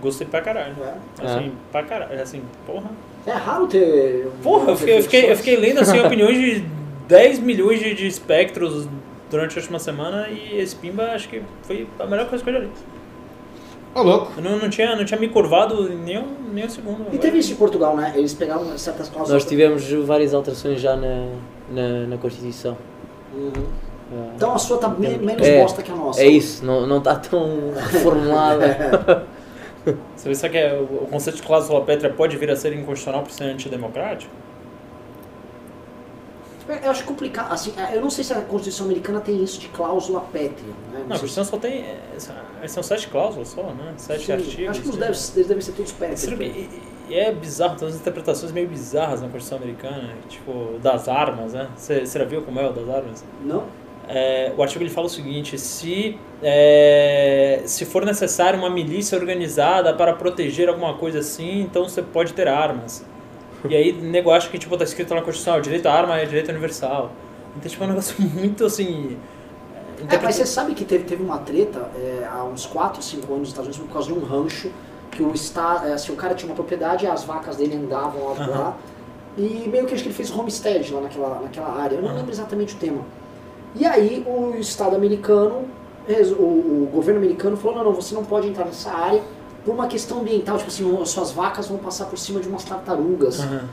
Gostei 0.00 0.26
pra 0.26 0.40
caralho. 0.40 0.74
é. 0.82 1.24
Assim, 1.26 1.52
pra 1.72 1.82
caralho. 1.82 2.20
Assim, 2.20 2.42
porra. 2.66 2.90
É 3.26 3.32
raro 3.32 3.66
ter. 3.66 4.28
Porra, 4.42 4.70
eu 4.72 4.76
fiquei, 4.76 4.98
eu 4.98 5.02
fiquei, 5.02 5.30
eu 5.32 5.36
fiquei 5.36 5.56
lendo 5.56 5.80
assim, 5.80 5.98
opiniões 6.04 6.36
de 6.38 6.64
10 7.08 7.38
milhões 7.40 7.78
de, 7.80 7.94
de 7.94 8.06
espectros 8.06 8.86
durante 9.30 9.58
a 9.58 9.60
última 9.60 9.78
semana 9.78 10.28
e 10.28 10.58
esse 10.58 10.76
Pimba 10.76 11.04
acho 11.12 11.28
que 11.28 11.42
foi 11.62 11.86
a 11.98 12.06
melhor 12.06 12.26
coisa 12.28 12.42
que 12.44 12.50
eu 12.50 12.54
já 12.54 12.60
li. 12.60 12.70
Ô, 13.94 14.02
louco. 14.02 14.32
Eu 14.36 14.42
não, 14.42 14.58
não, 14.58 14.68
tinha, 14.70 14.96
não 14.96 15.04
tinha 15.04 15.18
me 15.20 15.28
curvado 15.28 15.88
nem 15.88 16.18
um, 16.18 16.26
nem 16.52 16.64
um 16.64 16.68
segundo. 16.68 17.06
E 17.12 17.18
teve 17.18 17.38
isso 17.38 17.52
em 17.52 17.56
Portugal, 17.56 17.96
né? 17.96 18.12
Eles 18.16 18.34
pegaram 18.34 18.76
certas 18.76 19.08
cláusulas. 19.08 19.42
Nós 19.42 19.48
tivemos 19.48 19.88
várias 20.06 20.34
alterações 20.34 20.80
já 20.80 20.96
na, 20.96 21.28
na, 21.70 22.06
na 22.08 22.16
Constituição. 22.18 22.76
Uhum. 23.34 23.52
Ah, 24.12 24.32
Então 24.36 24.52
a 24.52 24.58
sua 24.58 24.78
tá 24.78 24.88
me- 24.88 25.16
menos 25.18 25.46
É, 25.46 25.60
bosta 25.60 25.82
que 25.82 25.90
a 25.90 25.94
nossa. 25.94 26.20
É 26.20 26.26
isso, 26.26 26.64
não, 26.64 26.86
não 26.86 26.98
está 26.98 27.14
tão 27.16 27.72
reformulada. 27.92 29.24
Você 30.16 30.28
vê 30.28 30.34
só 30.34 30.48
que 30.48 30.56
é, 30.58 30.74
o 30.74 31.04
o 31.04 31.06
conceito 31.10 31.36
de 31.36 31.42
cláusula 31.42 31.80
pétrea 31.82 32.10
pode 32.10 32.36
vir 32.36 32.50
a 32.50 32.56
ser 32.56 32.72
inconstitucional 32.72 33.22
por 33.22 33.30
ser 33.30 33.44
antidemocrático? 33.44 34.32
Eu 36.66 36.90
acho 36.90 37.04
complicado, 37.04 37.52
assim, 37.52 37.74
eu 37.92 38.00
não 38.00 38.08
sei 38.08 38.24
se 38.24 38.32
a 38.32 38.40
Constituição 38.40 38.86
Americana 38.86 39.20
tem 39.20 39.42
isso 39.42 39.60
de 39.60 39.68
cláusula 39.68 40.20
pétrea, 40.32 40.68
né? 40.92 41.04
Não, 41.06 41.16
a 41.16 41.18
sei 41.18 41.28
se- 41.28 41.34
Constituição 41.34 41.44
só 41.44 41.56
tem. 41.58 41.82
é, 42.62 42.68
São 42.68 42.82
sete 42.82 43.08
cláusulas 43.08 43.48
só, 43.48 43.62
né? 43.64 43.92
Sete 43.98 44.24
Sim, 44.26 44.32
artigos. 44.32 44.68
Acho 44.70 44.80
que 44.82 44.88
e- 44.88 44.92
devem, 44.92 45.06
eles 45.08 45.30
devem 45.46 45.60
ser 45.60 45.72
todos 45.72 45.92
pétreos. 45.92 46.38
Que- 46.38 46.68
E 47.10 47.14
é 47.14 47.30
bizarro, 47.32 47.76
tem 47.76 47.86
umas 47.86 48.00
interpretações 48.00 48.50
meio 48.50 48.66
bizarras 48.66 49.20
na 49.20 49.28
Constituição 49.28 49.58
Americana, 49.58 50.14
tipo, 50.26 50.78
das 50.82 51.06
armas, 51.06 51.52
né? 51.52 51.68
Você 51.76 52.06
você 52.06 52.18
já 52.18 52.24
viu 52.24 52.40
como 52.40 52.58
é 52.58 52.66
o 52.66 52.72
das 52.72 52.88
armas? 52.88 53.22
Não? 53.42 53.64
É, 54.08 54.52
o 54.56 54.62
artigo 54.62 54.82
ele 54.82 54.88
fala 54.90 55.06
o 55.06 55.10
seguinte: 55.10 55.58
se, 55.58 56.18
é, 56.42 57.62
se 57.66 57.84
for 57.84 58.04
necessário 58.06 58.58
uma 58.58 58.70
milícia 58.70 59.18
organizada 59.18 59.92
para 59.94 60.14
proteger 60.14 60.68
alguma 60.68 60.94
coisa 60.94 61.18
assim, 61.18 61.60
então 61.60 61.84
você 61.88 62.00
pode 62.02 62.32
ter 62.32 62.48
armas. 62.48 63.04
E 63.68 63.74
aí 63.74 63.92
o 63.92 64.02
nego 64.04 64.30
acha 64.30 64.48
que 64.50 64.58
tipo, 64.58 64.76
tá 64.76 64.84
escrito 64.84 65.14
na 65.14 65.22
Constituição: 65.22 65.56
o 65.58 65.60
direito 65.60 65.86
à 65.86 65.92
arma 65.92 66.18
é 66.18 66.26
direito 66.26 66.50
universal. 66.50 67.10
Então, 67.56 67.70
tipo, 67.70 67.82
é 67.82 67.86
um 67.86 67.90
negócio 67.90 68.16
muito 68.22 68.64
assim. 68.66 69.16
É, 69.74 70.02
interpreta- 70.02 70.24
mas 70.24 70.34
você 70.36 70.46
sabe 70.46 70.74
que 70.74 70.84
teve, 70.84 71.04
teve 71.04 71.22
uma 71.22 71.38
treta 71.38 71.88
é, 71.96 72.28
há 72.30 72.44
uns 72.44 72.66
4, 72.66 73.02
5 73.02 73.26
anos 73.26 73.38
nos 73.40 73.48
Estados 73.48 73.68
Unidos 73.68 73.86
por 73.86 73.92
causa 73.92 74.12
de 74.12 74.18
um 74.18 74.24
rancho 74.24 74.70
que 75.10 75.22
o, 75.22 75.32
está, 75.32 75.84
é, 75.86 75.92
assim, 75.92 76.12
o 76.12 76.16
cara 76.16 76.34
tinha 76.34 76.48
uma 76.50 76.56
propriedade 76.56 77.04
e 77.04 77.08
as 77.08 77.24
vacas 77.24 77.56
dele 77.56 77.76
andavam 77.76 78.24
lá, 78.24 78.32
Aham. 78.32 78.50
lá. 78.50 78.76
E 79.38 79.68
meio 79.68 79.86
que 79.86 79.94
acho 79.94 80.02
que 80.02 80.08
ele 80.08 80.14
fez 80.14 80.30
homestead 80.30 80.92
lá 80.92 81.00
naquela, 81.00 81.40
naquela 81.40 81.72
área. 81.80 81.96
Eu 81.96 82.02
não 82.02 82.08
Aham. 82.08 82.18
lembro 82.18 82.32
exatamente 82.32 82.74
o 82.74 82.78
tema. 82.78 83.02
E 83.76 83.84
aí 83.86 84.24
o 84.26 84.54
Estado 84.58 84.94
americano, 84.94 85.64
o, 86.38 86.42
o 86.42 86.90
governo 86.92 87.18
americano 87.20 87.56
falou, 87.56 87.76
não, 87.78 87.84
não, 87.84 87.92
você 87.92 88.14
não 88.14 88.24
pode 88.24 88.48
entrar 88.48 88.64
nessa 88.66 88.90
área 88.92 89.22
por 89.64 89.74
uma 89.74 89.86
questão 89.86 90.20
ambiental, 90.20 90.56
tipo 90.58 90.68
assim, 90.68 91.02
as 91.02 91.08
suas 91.10 91.32
vacas 91.32 91.68
vão 91.68 91.78
passar 91.78 92.06
por 92.06 92.18
cima 92.18 92.40
de 92.40 92.48
umas 92.48 92.64
tartarugas. 92.64 93.40
Aham. 93.40 93.68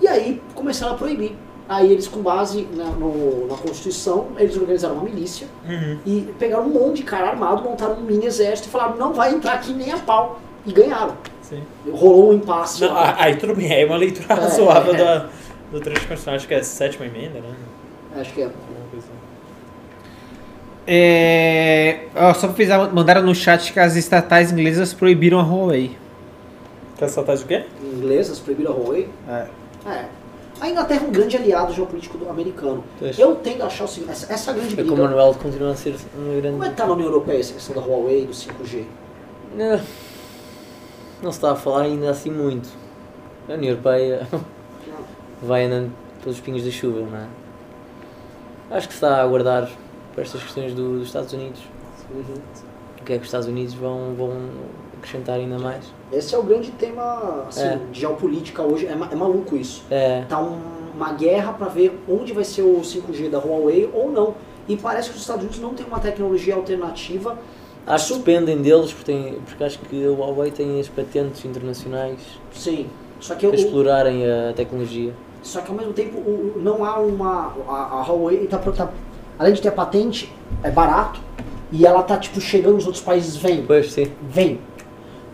E 0.00 0.08
aí 0.08 0.42
começaram 0.54 0.94
a 0.94 0.96
proibir. 0.96 1.34
Aí 1.68 1.90
eles, 1.92 2.06
com 2.06 2.20
base 2.20 2.68
na, 2.74 2.84
no- 2.84 3.46
na 3.48 3.56
Constituição, 3.56 4.28
eles 4.38 4.56
organizaram 4.56 4.94
uma 4.94 5.02
milícia 5.04 5.48
Uhum. 5.68 5.98
e 6.06 6.32
pegaram 6.38 6.64
um 6.66 6.68
monte 6.68 6.98
de 6.98 7.02
cara 7.02 7.28
armado, 7.30 7.62
montaram 7.62 7.94
um 7.96 8.02
mini 8.02 8.24
exército 8.26 8.68
e 8.68 8.70
falaram, 8.70 8.96
não 8.96 9.12
vai 9.12 9.34
entrar 9.34 9.54
aqui 9.54 9.72
nem 9.72 9.90
a 9.92 9.98
pau. 9.98 10.38
E 10.64 10.72
ganharam. 10.72 11.14
Sim. 11.42 11.62
Rolou 11.92 12.30
um 12.30 12.34
impasse. 12.34 12.80
Não, 12.80 12.92
aí 12.96 13.36
tudo 13.36 13.54
bem, 13.54 13.72
é 13.72 13.84
uma 13.86 13.96
leitura 13.96 14.26
É, 14.28 14.34
razoável 14.42 14.94
é. 14.94 14.98
Da, 14.98 15.28
do 15.72 15.80
trecho 15.80 16.00
constitucional, 16.02 16.36
acho 16.36 16.46
que 16.48 16.54
é 16.54 16.58
a 16.58 16.64
sétima 16.64 17.06
emenda, 17.06 17.40
né? 17.40 17.54
Acho 18.16 18.32
que 18.32 18.42
é. 18.42 18.50
É, 20.86 22.06
ó, 22.14 22.32
só 22.32 22.46
pra 22.46 22.54
frisar, 22.54 22.94
mandaram 22.94 23.22
no 23.22 23.34
chat 23.34 23.72
que 23.72 23.80
as 23.80 23.96
estatais 23.96 24.52
inglesas 24.52 24.94
proibiram 24.94 25.40
a 25.40 25.42
Huawei. 25.42 25.96
Quer 26.96 27.08
saltar 27.08 27.36
de 27.36 27.44
quê? 27.44 27.64
Inglesas 27.82 28.38
proibiram 28.38 28.72
a 28.72 28.76
Huawei. 28.76 29.08
É. 29.28 29.46
É. 29.86 30.04
A 30.60 30.70
Inglaterra 30.70 31.02
é 31.04 31.08
um 31.08 31.10
grande 31.10 31.36
aliado 31.36 31.72
geopolítico 31.74 32.16
do 32.16 32.30
americano. 32.30 32.82
Pois. 32.98 33.18
Eu 33.18 33.34
tendo 33.36 33.62
a 33.62 33.66
achar 33.66 33.84
o 33.84 33.88
seguinte, 33.88 34.12
essa, 34.12 34.32
essa 34.32 34.52
grande 34.52 34.74
briga... 34.74 34.88
Commonwealth 34.88 35.34
continua 35.34 35.72
a 35.72 35.76
ser 35.76 35.94
uma 36.16 36.34
grande. 36.34 36.52
Como 36.52 36.64
é 36.64 36.70
que 36.70 36.76
tá 36.76 36.86
na 36.86 36.92
União 36.92 37.08
Europeia 37.08 37.40
essa 37.40 37.52
questão 37.52 37.74
da 37.74 37.82
Huawei 37.82 38.22
e 38.22 38.26
do 38.26 38.32
5G? 38.32 38.84
Não, 39.54 39.80
não 41.22 41.32
se 41.32 41.38
está 41.38 41.52
a 41.52 41.56
falar 41.56 41.82
ainda 41.82 42.10
assim 42.10 42.30
muito. 42.30 42.68
A 43.48 43.52
União 43.52 43.70
Europeia 43.70 44.26
vai 45.42 45.64
andando 45.64 45.92
pelos 46.22 46.40
pingos 46.40 46.64
da 46.64 46.70
chuva, 46.70 47.00
não 47.00 47.18
é? 47.18 47.26
Acho 48.70 48.88
que 48.88 48.94
se 48.94 48.98
está 48.98 49.16
a 49.16 49.22
aguardar 49.22 49.68
para 50.16 50.24
estas 50.24 50.42
questões 50.42 50.72
do- 50.74 50.98
dos 50.98 51.08
Estados 51.08 51.32
Unidos. 51.34 51.60
O 53.00 53.04
que 53.04 53.12
é 53.12 53.16
que 53.16 53.22
os 53.22 53.28
Estados 53.28 53.46
Unidos 53.46 53.74
vão, 53.74 54.14
vão 54.16 54.32
acrescentar 54.98 55.36
ainda 55.36 55.58
mais? 55.58 55.84
Esse 56.10 56.34
é 56.34 56.38
o 56.38 56.42
grande 56.42 56.70
tema 56.72 57.44
assim, 57.48 57.60
É. 57.62 57.78
de 57.92 58.00
geopolítica 58.00 58.62
hoje. 58.62 58.86
É, 58.86 58.92
é 58.92 59.14
maluco 59.14 59.54
isso. 59.56 59.84
É, 59.90 60.22
Tá 60.28 60.40
um- 60.40 60.58
uma 60.96 61.12
guerra 61.12 61.52
para 61.52 61.68
ver 61.68 61.96
onde 62.08 62.32
vai 62.32 62.42
ser 62.44 62.62
o 62.62 62.82
5G 62.82 63.28
da 63.28 63.38
Huawei 63.38 63.88
ou 63.92 64.10
não. 64.10 64.34
E 64.66 64.76
parece 64.76 65.10
que 65.10 65.14
os 65.16 65.20
Estados 65.20 65.42
Unidos 65.42 65.60
não 65.60 65.74
tem 65.74 65.86
uma 65.86 66.00
tecnologia 66.00 66.54
alternativa. 66.54 67.38
acho 67.86 68.14
que 68.14 68.18
dependem 68.18 68.60
deles 68.62 68.92
porque, 68.92 69.12
tem, 69.12 69.34
porque 69.46 69.62
acho 69.62 69.78
que 69.78 70.04
a 70.04 70.08
Huawei 70.10 70.50
tem 70.50 70.80
as 70.80 70.88
patentes 70.88 71.44
internacionais 71.44 72.18
Sim. 72.52 72.88
Só 73.20 73.36
que, 73.36 73.46
para 73.46 73.54
o, 73.54 73.60
explorarem 73.60 74.24
a 74.28 74.52
tecnologia. 74.54 75.12
só 75.40 75.60
que 75.60 75.70
ao 75.70 75.76
mesmo 75.76 75.92
tempo 75.92 76.18
o- 76.18 76.54
o- 76.56 76.60
não 76.60 76.84
há 76.84 76.98
uma. 76.98 77.52
A, 77.68 78.00
a 78.00 78.02
Huawei 78.02 78.44
tá, 78.48 78.58
pro- 78.58 78.72
tá- 78.72 78.90
além 79.38 79.52
de 79.54 79.60
ter 79.62 79.68
a 79.68 79.72
patente, 79.72 80.32
é 80.62 80.70
barato. 80.70 81.20
E 81.72 81.84
ela 81.84 82.02
tá 82.02 82.16
tipo 82.16 82.40
chegando 82.40 82.74
nos 82.74 82.86
outros 82.86 83.02
países, 83.02 83.36
vem. 83.36 83.64
Pois 83.66 83.92
sim. 83.92 84.06
Vem. 84.30 84.60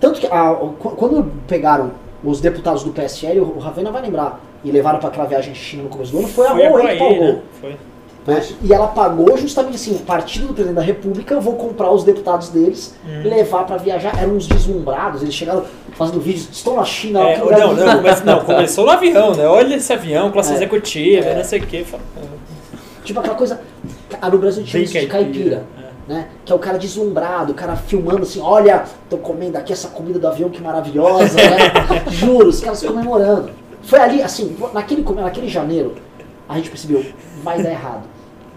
Tanto 0.00 0.18
que 0.20 0.26
a- 0.26 0.54
quando 0.78 1.30
pegaram 1.46 1.92
os 2.24 2.40
deputados 2.40 2.82
do 2.84 2.90
PSL, 2.90 3.40
o 3.40 3.58
Ravena 3.58 3.90
vai 3.90 4.02
lembrar, 4.02 4.40
e 4.64 4.70
levaram 4.70 4.98
para 4.98 5.08
aquela 5.08 5.26
viagem 5.26 5.52
à 5.52 5.54
China 5.54 5.82
no 5.84 5.88
começo 5.88 6.12
do 6.12 6.18
ano, 6.18 6.28
foi 6.28 6.46
a 6.46 6.52
Huawei 6.52 6.86
que 6.86 6.98
pagou. 6.98 7.20
né? 7.20 7.38
Foi. 7.60 7.76
né? 8.24 8.42
E 8.62 8.72
ela 8.72 8.86
pagou 8.86 9.36
justamente 9.36 9.74
assim, 9.74 9.96
o 9.96 9.98
partido 9.98 10.46
do 10.46 10.54
presidente 10.54 10.76
da 10.76 10.82
república, 10.82 11.34
eu 11.34 11.40
vou 11.40 11.54
comprar 11.56 11.90
os 11.90 12.04
deputados 12.04 12.48
deles, 12.48 12.94
Hum. 13.04 13.22
levar 13.24 13.64
para 13.64 13.76
viajar, 13.78 14.16
eram 14.22 14.34
uns 14.36 14.46
deslumbrados, 14.46 15.22
eles 15.22 15.34
chegaram 15.34 15.64
fazendo 15.96 16.20
vídeos, 16.20 16.48
estou 16.52 16.76
na 16.76 16.84
China, 16.84 17.20
É, 17.22 17.34
que 17.34 17.40
não, 17.40 17.50
não, 17.50 17.74
lindo." 17.74 17.96
come- 18.02 18.24
não, 18.24 18.40
começou 18.44 18.84
no 18.86 18.92
avião, 18.92 19.34
né? 19.34 19.44
Olha 19.48 19.74
esse 19.74 19.92
avião, 19.92 20.30
classe 20.30 20.52
É. 20.52 20.54
executiva, 20.54 21.26
É. 21.26 21.34
não 21.36 21.44
sei 21.44 21.58
o 21.60 21.66
quê. 21.66 21.84
Tipo 23.04 23.20
aquela 23.20 23.34
coisa, 23.34 23.60
ah, 24.20 24.30
no 24.30 24.38
Brasil 24.38 24.64
tinha 24.64 24.82
isso 24.82 24.98
de 24.98 25.06
caipira. 25.06 25.64
É. 26.08 26.12
né? 26.12 26.28
Que 26.44 26.52
é 26.52 26.54
o 26.54 26.58
cara 26.58 26.78
deslumbrado, 26.78 27.52
o 27.52 27.54
cara 27.54 27.76
filmando 27.76 28.22
assim, 28.22 28.40
olha, 28.40 28.84
tô 29.10 29.18
comendo 29.18 29.58
aqui 29.58 29.72
essa 29.72 29.88
comida 29.88 30.18
do 30.18 30.28
avião 30.28 30.50
que 30.50 30.62
maravilhosa, 30.62 31.36
né? 31.36 32.04
Juro, 32.10 32.48
os 32.48 32.60
caras 32.60 32.82
comemorando. 32.82 33.50
Foi 33.82 33.98
ali, 33.98 34.22
assim, 34.22 34.56
naquele, 34.72 35.02
naquele 35.02 35.48
janeiro, 35.48 35.94
a 36.48 36.56
gente 36.56 36.70
percebeu, 36.70 37.04
vai 37.42 37.62
dar 37.62 37.70
errado. 37.70 38.02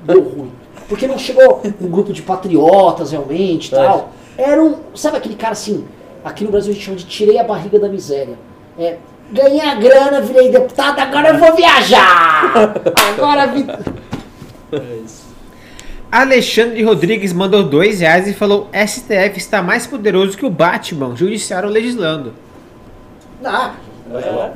Deu 0.03 0.21
ruim. 0.21 0.51
Porque 0.87 1.07
não 1.07 1.17
chegou 1.17 1.61
um 1.81 1.87
grupo 1.87 2.13
de 2.13 2.21
patriotas 2.21 3.11
realmente 3.11 3.67
e 3.67 3.71
tal. 3.71 4.11
Era 4.37 4.61
um, 4.61 4.75
sabe 4.93 5.17
aquele 5.17 5.35
cara 5.35 5.53
assim, 5.53 5.85
aqui 6.23 6.43
no 6.43 6.51
Brasil 6.51 6.71
a 6.71 6.73
gente 6.73 6.85
chama 6.85 6.97
de 6.97 7.05
tirei 7.05 7.39
a 7.39 7.43
barriga 7.43 7.79
da 7.79 7.89
miséria. 7.89 8.37
É, 8.77 8.97
ganhei 9.31 9.61
a 9.61 9.75
grana, 9.75 10.21
virei 10.21 10.51
deputado, 10.51 10.99
agora 10.99 11.29
eu 11.29 11.39
vou 11.39 11.55
viajar! 11.55 12.53
Agora 13.15 13.47
vi... 13.47 13.65
É 14.71 14.99
isso. 15.05 15.25
Alexandre 16.11 16.81
Rodrigues 16.83 17.33
mandou 17.33 17.63
dois 17.63 17.99
reais 17.99 18.27
e 18.27 18.33
falou: 18.33 18.69
STF 18.73 19.37
está 19.37 19.61
mais 19.61 19.85
poderoso 19.87 20.37
que 20.37 20.45
o 20.45 20.49
Batman, 20.49 21.15
judiciário 21.15 21.69
legislando. 21.69 22.33
Ah, 23.43 23.73
É. 24.13 24.51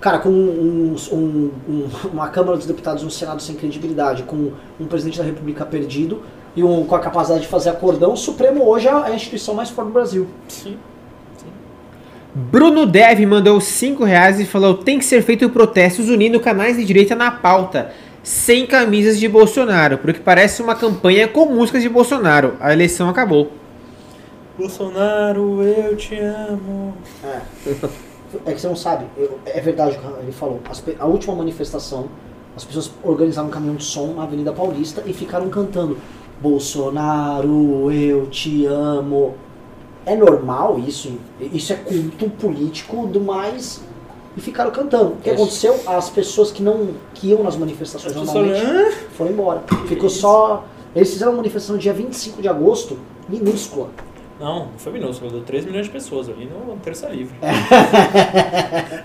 Cara, 0.00 0.18
com 0.18 0.30
um- 0.30 0.96
um- 1.12 1.50
um- 1.68 1.88
uma 2.12 2.28
Câmara 2.28 2.56
dos 2.56 2.66
Deputados 2.66 3.02
e 3.04 3.06
um 3.06 3.10
Senado 3.10 3.40
sem 3.40 3.54
credibilidade, 3.54 4.24
com 4.24 4.50
um 4.80 4.86
presidente 4.86 5.18
da 5.18 5.24
República 5.24 5.64
perdido 5.64 6.22
e 6.56 6.62
um, 6.64 6.84
com 6.84 6.94
a 6.96 6.98
capacidade 6.98 7.42
de 7.42 7.48
fazer 7.48 7.70
acordão, 7.70 8.12
o 8.14 8.16
Supremo 8.16 8.64
hoje 8.68 8.88
é 8.88 8.92
a 8.92 9.10
instituição 9.14 9.54
mais 9.54 9.70
forte 9.70 9.88
do 9.88 9.92
Brasil. 9.94 10.26
Sim. 10.48 10.76
Bruno 12.34 12.86
Dev 12.86 13.20
mandou 13.26 13.60
5 13.60 14.04
reais 14.04 14.40
e 14.40 14.44
falou: 14.46 14.74
tem 14.74 14.98
que 14.98 15.04
ser 15.04 15.22
feito 15.22 15.48
protestos 15.50 16.08
unindo 16.08 16.40
canais 16.40 16.76
de 16.76 16.84
direita 16.84 17.14
na 17.14 17.30
pauta, 17.30 17.92
sem 18.22 18.66
camisas 18.66 19.18
de 19.18 19.28
Bolsonaro, 19.28 19.98
porque 19.98 20.20
parece 20.20 20.62
uma 20.62 20.74
campanha 20.74 21.26
com 21.28 21.46
músicas 21.46 21.82
de 21.82 21.88
Bolsonaro. 21.88 22.54
A 22.60 22.72
eleição 22.72 23.08
acabou. 23.08 23.50
Bolsonaro, 24.58 25.62
eu 25.62 25.96
te 25.96 26.18
amo. 26.18 26.94
É 27.24 27.40
que 28.52 28.60
você 28.60 28.68
não 28.68 28.76
sabe, 28.76 29.06
eu- 29.16 29.38
é 29.46 29.60
verdade 29.60 29.96
o 29.96 30.00
que 30.00 30.22
ele 30.22 30.32
falou. 30.32 30.60
As 30.68 30.82
a 30.98 31.06
última 31.06 31.34
manifestação, 31.34 32.08
as 32.56 32.64
pessoas 32.64 32.92
organizaram 33.02 33.48
um 33.48 33.50
caminhão 33.50 33.76
de 33.76 33.84
som 33.84 34.14
na 34.14 34.22
Avenida 34.24 34.52
Paulista 34.52 35.02
e 35.06 35.12
ficaram 35.12 35.48
cantando 35.48 35.96
Bolsonaro, 36.40 37.90
eu 37.92 38.26
te 38.26 38.66
amo. 38.66 39.34
É 40.04 40.16
normal 40.16 40.78
isso? 40.78 41.18
Isso 41.40 41.72
é 41.72 41.76
culto 41.76 42.28
político 42.30 43.06
do 43.06 43.20
mais. 43.20 43.82
E 44.36 44.40
ficaram 44.40 44.70
cantando. 44.70 45.12
O 45.12 45.16
que 45.16 45.30
aconteceu? 45.30 45.78
As 45.86 46.08
pessoas 46.08 46.50
que 46.50 46.62
não 46.62 46.94
que 47.14 47.28
iam 47.28 47.42
nas 47.42 47.56
manifestações 47.56 48.14
normalmente 48.14 48.96
foram 49.16 49.30
embora. 49.30 49.62
Ficou 49.86 50.08
só. 50.08 50.64
Eles 50.94 51.10
fizeram 51.10 51.32
uma 51.32 51.38
manifestação 51.38 51.76
dia 51.76 51.92
25 51.92 52.40
de 52.42 52.48
agosto, 52.48 52.98
minúscula. 53.28 53.90
Não, 54.42 54.66
não 54.66 54.78
foi 54.78 54.92
minúsculo, 54.92 55.30
deu 55.30 55.42
3 55.42 55.66
milhões 55.66 55.86
de 55.86 55.92
pessoas 55.92 56.28
ali 56.28 56.46
no 56.46 56.76
Terça 56.78 57.08
Livre. 57.08 57.36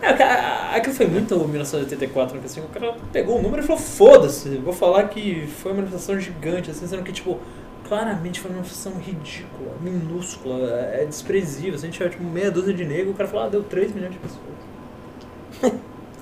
é, 0.01 0.13
cara, 0.17 0.75
aquilo 0.75 0.95
foi 0.95 1.05
muito 1.05 1.37
1984, 1.37 2.37
né? 2.37 2.41
assim, 2.43 2.59
o 2.59 2.67
cara 2.69 2.95
pegou 3.13 3.37
o 3.37 3.41
número 3.41 3.61
e 3.61 3.65
falou, 3.65 3.79
foda-se, 3.79 4.57
vou 4.57 4.73
falar 4.73 5.07
que 5.09 5.45
foi 5.45 5.73
uma 5.73 5.81
manifestação 5.81 6.19
gigante, 6.19 6.71
assim, 6.71 6.87
sendo 6.87 7.03
que, 7.03 7.11
tipo, 7.11 7.37
claramente 7.87 8.39
foi 8.39 8.49
uma 8.49 8.57
manifestação 8.57 8.99
ridícula, 8.99 9.73
minúscula, 9.79 10.71
é 10.91 11.05
desprezível. 11.05 11.77
Se 11.77 11.85
a 11.85 11.87
gente 11.87 11.97
tiver, 11.97 12.09
tipo, 12.09 12.23
meia 12.23 12.49
dúzia 12.49 12.73
de 12.73 12.83
negros, 12.83 13.13
o 13.13 13.17
cara 13.17 13.29
falou, 13.29 13.45
ah, 13.45 13.49
deu 13.49 13.61
3 13.61 13.93
milhões 13.93 14.13
de 14.13 14.19
pessoas. 14.19 14.41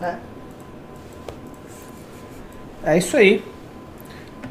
É. 0.02 0.16
É 2.84 2.98
isso 2.98 3.18
aí. 3.18 3.44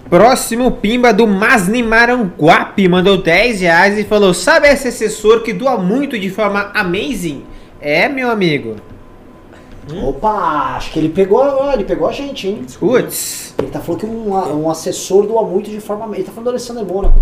Próximo 0.09 0.71
pimba 0.73 1.13
do 1.13 1.27
Masni 1.27 1.83
Maranguape 1.83 2.89
mandou 2.89 3.17
10 3.23 3.61
reais 3.61 3.99
e 3.99 4.05
falou: 4.05 4.35
Sabe 4.35 4.69
esse 4.69 4.89
assessor 4.89 5.43
que 5.43 5.53
doa 5.53 5.79
muito 5.79 6.19
de 6.19 6.31
forma 6.31 6.71
amazing? 6.75 7.45
É, 7.81 8.09
meu 8.09 8.31
amigo. 8.31 8.77
Hum? 9.93 10.09
Opa, 10.09 10.77
acho 10.77 10.93
que 10.93 10.99
ele 10.99 11.11
pegou, 11.11 11.41
ó, 11.41 11.73
ele 11.73 11.85
pegou 11.85 12.09
a 12.09 12.13
gente, 12.13 12.49
hein? 12.49 12.65
Putz. 12.79 13.55
Ele 13.59 13.69
tá 13.71 13.81
falando 13.81 14.01
que 14.01 14.07
um, 14.07 14.63
um 14.65 14.71
assessor 14.71 15.27
doa 15.27 15.43
muito 15.47 15.71
de 15.71 15.81
forma. 15.81 16.15
Ele 16.15 16.25
tá 16.25 16.33
falando 16.33 16.45
do 16.45 16.51
Alessandro 16.51 16.85
Mônaco. 16.87 17.19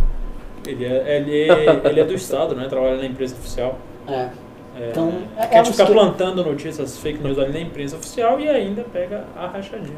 Ele 0.66 0.84
é, 0.84 1.16
ele, 1.16 1.50
é- 1.50 1.80
ele 1.84 2.00
é 2.00 2.04
do 2.04 2.14
Estado, 2.14 2.54
né? 2.54 2.68
Trabalha 2.68 2.96
na 2.98 3.06
imprensa 3.06 3.34
oficial. 3.34 3.78
É. 4.06 4.28
É, 4.78 4.88
Então, 4.90 5.12
é- 5.36 5.46
quer 5.46 5.58
é 5.58 5.62
um 5.62 5.64
ficar 5.66 5.84
esquema. 5.84 6.00
plantando 6.00 6.44
notícias 6.44 6.98
fake 6.98 7.22
news 7.22 7.38
ali 7.38 7.52
na 7.52 7.60
imprensa 7.60 7.96
oficial 7.96 8.40
e 8.40 8.48
ainda 8.48 8.84
pega 8.92 9.24
a 9.36 9.46
rachadinha. 9.46 9.96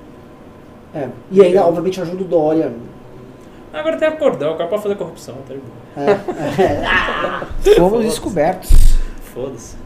É. 0.94 1.08
E 1.30 1.40
ainda, 1.42 1.64
obviamente, 1.66 2.00
ajuda 2.00 2.22
o 2.22 2.26
Dória. 2.26 2.72
Agora 3.72 3.96
tem 3.96 4.06
acordão, 4.08 4.54
o 4.54 4.56
cara 4.56 4.68
pode 4.70 4.82
fazer 4.82 4.94
corrupção, 4.94 5.34
tá. 5.48 5.54
É. 6.00 6.62
é. 6.62 6.82
Ah, 6.86 7.46
Fomos 7.76 8.04
descobertos. 8.04 8.70
Foda-se. 9.32 9.76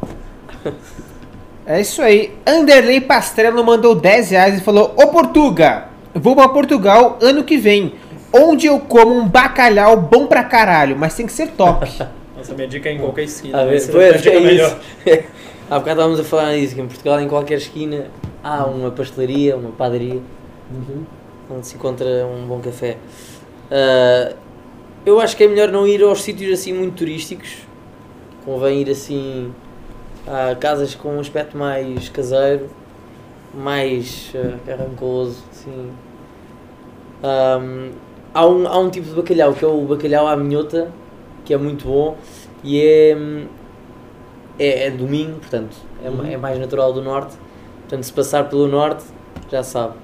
É 1.66 1.80
isso 1.80 2.02
aí. 2.02 2.34
Anderley 2.46 3.00
Pastrello 3.00 3.62
mandou 3.64 3.94
10 3.94 4.30
reais 4.30 4.58
e 4.58 4.60
falou: 4.62 4.94
Ô 4.96 5.06
Portuga, 5.08 5.84
vou 6.14 6.34
pra 6.34 6.48
Portugal 6.48 7.18
ano 7.22 7.44
que 7.44 7.56
vem. 7.56 7.94
Onde 8.32 8.66
eu 8.66 8.78
como 8.80 9.14
um 9.14 9.26
bacalhau 9.26 9.96
bom 9.96 10.26
pra 10.26 10.44
caralho, 10.44 10.96
mas 10.98 11.14
tem 11.14 11.24
que 11.26 11.32
ser 11.32 11.48
top. 11.52 11.90
Nossa, 12.48 12.54
minha 12.54 12.66
dica 12.68 12.88
é 12.88 12.92
em 12.92 12.98
qualquer 12.98 13.24
esquina. 13.24 13.60
Ah, 13.60 13.66
pois, 13.66 14.22
dica 14.22 14.36
é 14.36 14.40
melhor. 14.40 14.78
isso. 15.06 15.24
Há 15.70 15.78
bocado 15.78 16.00
estávamos 16.00 16.20
a 16.20 16.24
falar 16.24 16.52
nisso, 16.52 16.74
que 16.74 16.80
em 16.80 16.86
Portugal, 16.86 17.20
em 17.20 17.28
qualquer 17.28 17.58
esquina, 17.58 18.06
há 18.42 18.64
uma 18.64 18.90
pastelaria, 18.90 19.54
uma 19.54 19.70
padaria, 19.70 20.22
Uhum. 20.70 21.04
onde 21.50 21.66
se 21.66 21.76
encontra 21.76 22.26
um 22.26 22.46
bom 22.46 22.58
café. 22.58 22.96
Ah, 23.70 24.32
eu 25.04 25.20
acho 25.20 25.36
que 25.36 25.44
é 25.44 25.48
melhor 25.48 25.68
não 25.68 25.86
ir 25.86 26.02
aos 26.02 26.22
sítios 26.22 26.58
assim 26.58 26.72
muito 26.72 26.94
turísticos. 26.94 27.58
Convém 28.46 28.80
ir 28.80 28.88
assim 28.90 29.52
a 30.26 30.54
casas 30.54 30.94
com 30.94 31.16
um 31.16 31.20
aspecto 31.20 31.54
mais 31.54 32.08
caseiro, 32.08 32.70
mais 33.54 34.32
ah, 34.34 34.56
carrancoso, 34.64 35.44
assim. 35.52 35.90
Ahm, 37.22 37.90
há, 38.32 38.46
um, 38.46 38.66
há 38.66 38.78
um 38.78 38.88
tipo 38.88 39.06
de 39.06 39.14
bacalhau 39.14 39.52
que 39.52 39.62
é 39.66 39.68
o 39.68 39.82
bacalhau 39.82 40.26
à 40.26 40.34
minhota, 40.34 40.90
que 41.48 41.54
é 41.54 41.56
muito 41.56 41.86
bom 41.86 42.14
e 42.62 42.78
é, 42.78 43.16
é, 44.58 44.86
é 44.88 44.90
do 44.90 45.06
Minho, 45.06 45.36
portanto, 45.36 45.74
é, 46.04 46.10
Uhum. 46.10 46.26
é 46.30 46.36
mais 46.36 46.58
natural 46.58 46.92
do 46.92 47.00
norte. 47.02 47.34
Portanto, 47.80 48.02
se 48.04 48.12
passar 48.12 48.50
pelo 48.50 48.68
norte, 48.68 49.02
já 49.50 49.62
sabe. 49.62 49.94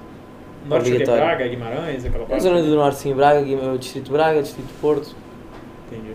Norte 0.66 0.90
de. 0.90 1.04
Braga, 1.04 1.46
Guimarães, 1.46 2.02
aquela 2.06 2.22
É 2.22 2.26
a 2.26 2.28
parte. 2.30 2.42
zona 2.42 2.62
do 2.62 2.74
norte, 2.74 2.96
sim, 2.98 3.12
Braga, 3.12 3.44
Distrito 3.78 4.10
Braga, 4.10 4.40
Distrito 4.42 4.72
Porto. 4.80 5.14
Entendi. 5.86 6.12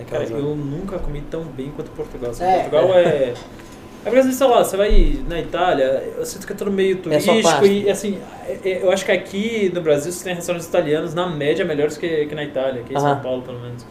É 0.00 0.04
Cara, 0.04 0.24
zona. 0.24 0.40
eu 0.40 0.56
nunca 0.56 0.98
comi 0.98 1.20
tão 1.30 1.42
bem 1.44 1.70
quanto 1.76 1.90
Portugal. 1.90 2.30
Assim, 2.30 2.44
É, 2.44 2.60
Portugal 2.60 2.94
é. 2.94 3.34
É 4.06 4.10
porque, 4.10 4.22
sei 4.32 4.46
lá, 4.46 4.64
você 4.64 4.76
vai 4.76 5.18
na 5.28 5.38
Itália, 5.40 5.84
eu 6.18 6.24
sinto 6.26 6.46
que 6.46 6.52
é 6.52 6.56
tudo 6.56 6.70
meio 6.70 6.96
É 6.96 7.00
turístico 7.00 7.42
pasta. 7.42 7.66
e, 7.66 7.88
assim, 7.90 8.18
é- 8.46 8.58
é- 8.70 8.82
eu 8.82 8.90
acho 8.90 9.04
que 9.04 9.12
aqui 9.12 9.70
no 9.74 9.80
Brasil 9.82 10.10
você 10.12 10.24
tem 10.24 10.34
restaurantes 10.34 10.66
italianos, 10.68 11.12
na 11.14 11.26
média, 11.26 11.64
melhores 11.64 11.96
que, 11.98 12.26
que 12.26 12.34
na 12.34 12.44
Itália, 12.44 12.80
aqui 12.82 12.94
em 12.94 12.98
São. 13.00 13.20
Paulo, 13.20 13.42
pelo 13.42 13.60
menos. 13.60 13.86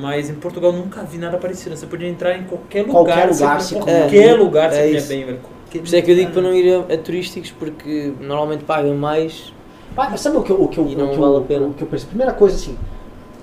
Mas 0.00 0.28
em 0.30 0.34
Portugal 0.34 0.72
nunca 0.72 1.02
vi 1.02 1.18
nada 1.18 1.36
parecido. 1.38 1.76
Você 1.76 1.86
podia 1.86 2.08
entrar 2.08 2.36
em 2.36 2.44
qualquer 2.44 2.82
lugar, 2.86 2.92
Qualquer 3.04 3.28
você 3.34 3.42
lugar 3.44 3.60
se 3.60 3.74
qualquer 3.74 4.30
come. 4.30 4.32
lugar 4.44 4.70
você 4.70 4.78
É 4.78 4.84
comia 4.86 5.02
bem, 5.02 5.24
velho. 5.24 5.38
Por 5.70 5.82
isso 5.84 5.96
é 5.96 6.02
que 6.02 6.10
eu 6.10 6.14
digo 6.16 6.30
para 6.32 6.42
não 6.42 6.54
ir 6.54 6.72
a, 6.90 6.94
a 6.94 6.98
turísticos, 6.98 7.50
porque 7.50 8.12
normalmente 8.20 8.64
pagam 8.64 8.94
mais. 8.94 9.52
Mas 9.94 10.20
sabe 10.20 10.36
o 10.36 10.42
que 10.42 10.50
eu, 10.50 10.62
o 10.62 10.68
que 10.68 10.78
eu, 10.78 10.84
não 10.84 11.06
o 11.06 11.10
que 11.10 11.18
vale 11.18 11.32
eu, 11.34 11.38
a 11.38 11.40
pena. 11.42 11.66
o 11.66 11.74
que 11.74 11.82
eu 11.82 11.86
percebi? 11.88 12.10
Primeira 12.10 12.32
coisa, 12.32 12.56
assim, 12.56 12.76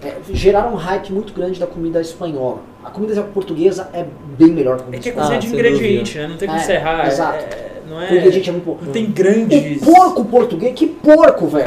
é, 0.03 0.13
geraram 0.31 0.73
um 0.73 0.75
hype 0.75 1.11
muito 1.11 1.33
grande 1.33 1.59
da 1.59 1.67
comida 1.67 1.99
espanhola. 2.01 2.59
A 2.83 2.89
comida 2.89 3.21
portuguesa 3.23 3.89
é 3.93 4.05
bem 4.37 4.49
melhor 4.51 4.77
que 4.77 4.81
a 4.81 4.85
comida 4.85 4.97
É 4.97 5.01
que 5.01 5.09
é 5.09 5.11
cozinha 5.11 5.37
Ah, 5.37 5.39
de 5.39 5.47
ingrediente, 5.47 6.17
né? 6.17 6.27
Não 6.27 6.37
tem 6.37 6.47
como 6.47 6.59
É, 6.59 6.63
você 6.63 6.73
errar. 6.73 7.07
exato. 7.07 7.43
é- 7.43 7.71
não 7.89 8.01
é. 8.01 8.09
O 8.09 8.15
ingrediente 8.15 8.49
é 8.49 8.51
muito 8.53 8.65
bom. 8.65 8.77
Não 8.81 8.91
tem 8.91 9.05
O 9.05 9.09
grandes. 9.09 9.83
porco 9.83 10.25
português, 10.25 10.73
que 10.75 10.87
porco, 10.87 11.47
velho? 11.47 11.65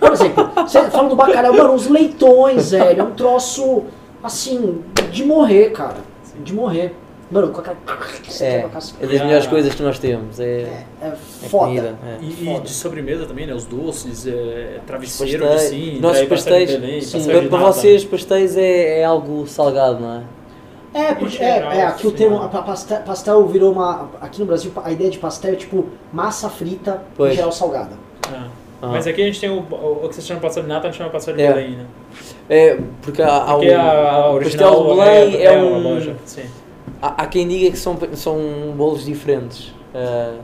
Por 0.00 0.12
exemplo, 0.12 0.50
você 0.56 0.82
fala 0.90 1.08
do 1.08 1.14
bacalhau, 1.14 1.52
mano, 1.54 1.74
os 1.74 1.86
leitões, 1.86 2.72
velho, 2.72 3.00
é 3.00 3.04
um 3.04 3.12
troço, 3.12 3.84
assim, 4.22 4.82
de 5.10 5.24
morrer, 5.24 5.70
cara. 5.70 5.96
De 6.42 6.52
morrer. 6.54 6.94
Mano, 7.30 7.48
com 7.48 7.60
aquela... 7.60 7.76
É, 8.42 8.44
é 8.56 8.68
das 8.68 8.94
Ah. 9.00 9.24
melhores 9.24 9.46
coisas 9.46 9.74
que 9.74 9.82
nós 9.82 9.98
temos. 9.98 10.38
É, 10.38 10.44
É, 10.44 10.84
é 11.00 11.06
é 11.08 11.48
foda. 11.48 11.64
comida. 11.66 11.98
É. 12.06 12.18
E, 12.22 12.26
e 12.42 12.44
Foda. 12.44 12.60
de 12.60 12.70
sobremesa 12.70 13.24
também, 13.24 13.46
né? 13.46 13.54
Os 13.54 13.64
doces, 13.64 14.26
é, 14.26 14.80
travesseiro, 14.86 15.42
Pastéis. 15.46 15.64
assim. 15.66 15.98
Nossos 16.00 16.28
pastéis, 16.28 16.70
Belém, 16.72 17.00
sim, 17.00 17.24
para, 17.24 17.42
para 17.48 17.58
vocês, 17.58 18.04
pastéis 18.04 18.54
é, 18.56 19.00
é 19.00 19.04
algo 19.04 19.46
salgado, 19.46 20.00
não 20.00 20.12
é? 20.18 20.22
É, 20.94 21.14
porque, 21.14 21.42
é, 21.42 21.46
é, 21.78 21.82
aqui 21.84 22.06
o 22.06 22.10
sim. 22.10 22.16
termo 22.16 22.38
pa- 22.50 22.60
pastel, 22.60 23.00
pastel 23.00 23.46
virou 23.48 23.72
uma. 23.72 24.10
Aqui 24.20 24.38
no 24.40 24.44
Brasil, 24.44 24.70
a 24.84 24.92
ideia 24.92 25.08
de 25.08 25.16
pastel 25.18 25.54
é 25.54 25.56
tipo 25.56 25.86
massa 26.12 26.50
frita, 26.50 27.02
Pois. 27.16 27.32
em 27.32 27.36
geral 27.36 27.50
salgada. 27.50 27.96
Ah. 28.28 28.48
Ah. 28.82 28.88
Mas 28.88 29.06
aqui 29.06 29.22
a 29.22 29.24
gente 29.24 29.40
tem 29.40 29.48
o, 29.48 29.60
o, 29.70 30.04
o 30.04 30.08
que 30.10 30.16
você 30.16 30.20
chama 30.20 30.40
de 30.40 30.44
pastel 30.46 30.64
de 30.64 30.68
nata, 30.68 30.88
a 30.88 30.90
gente 30.90 30.98
chama 30.98 31.08
de 31.08 31.14
pastel 31.14 31.34
de 31.34 31.42
É. 31.42 31.50
Belém, 31.50 31.70
né? 31.76 31.86
É, 32.54 32.78
porque 33.00 33.22
há, 33.22 33.36
há 33.36 33.54
Porque 33.54 33.70
um- 33.70 33.80
a, 33.80 34.10
a 34.10 34.30
o 34.30 34.34
original 34.34 34.74
pastel 34.74 34.94
de 34.94 35.00
Belém 35.00 35.36
é, 35.36 35.42
é, 35.44 35.48
a 35.58 35.62
um. 35.64 35.78
loja. 35.82 36.16
Sim. 36.26 36.42
Há, 37.00 37.22
há 37.22 37.26
quem 37.26 37.48
diga 37.48 37.70
que 37.70 37.78
são, 37.78 37.98
são 38.14 38.38
bolos 38.76 39.04
diferentes, 39.06 39.72
ah, 39.94 40.34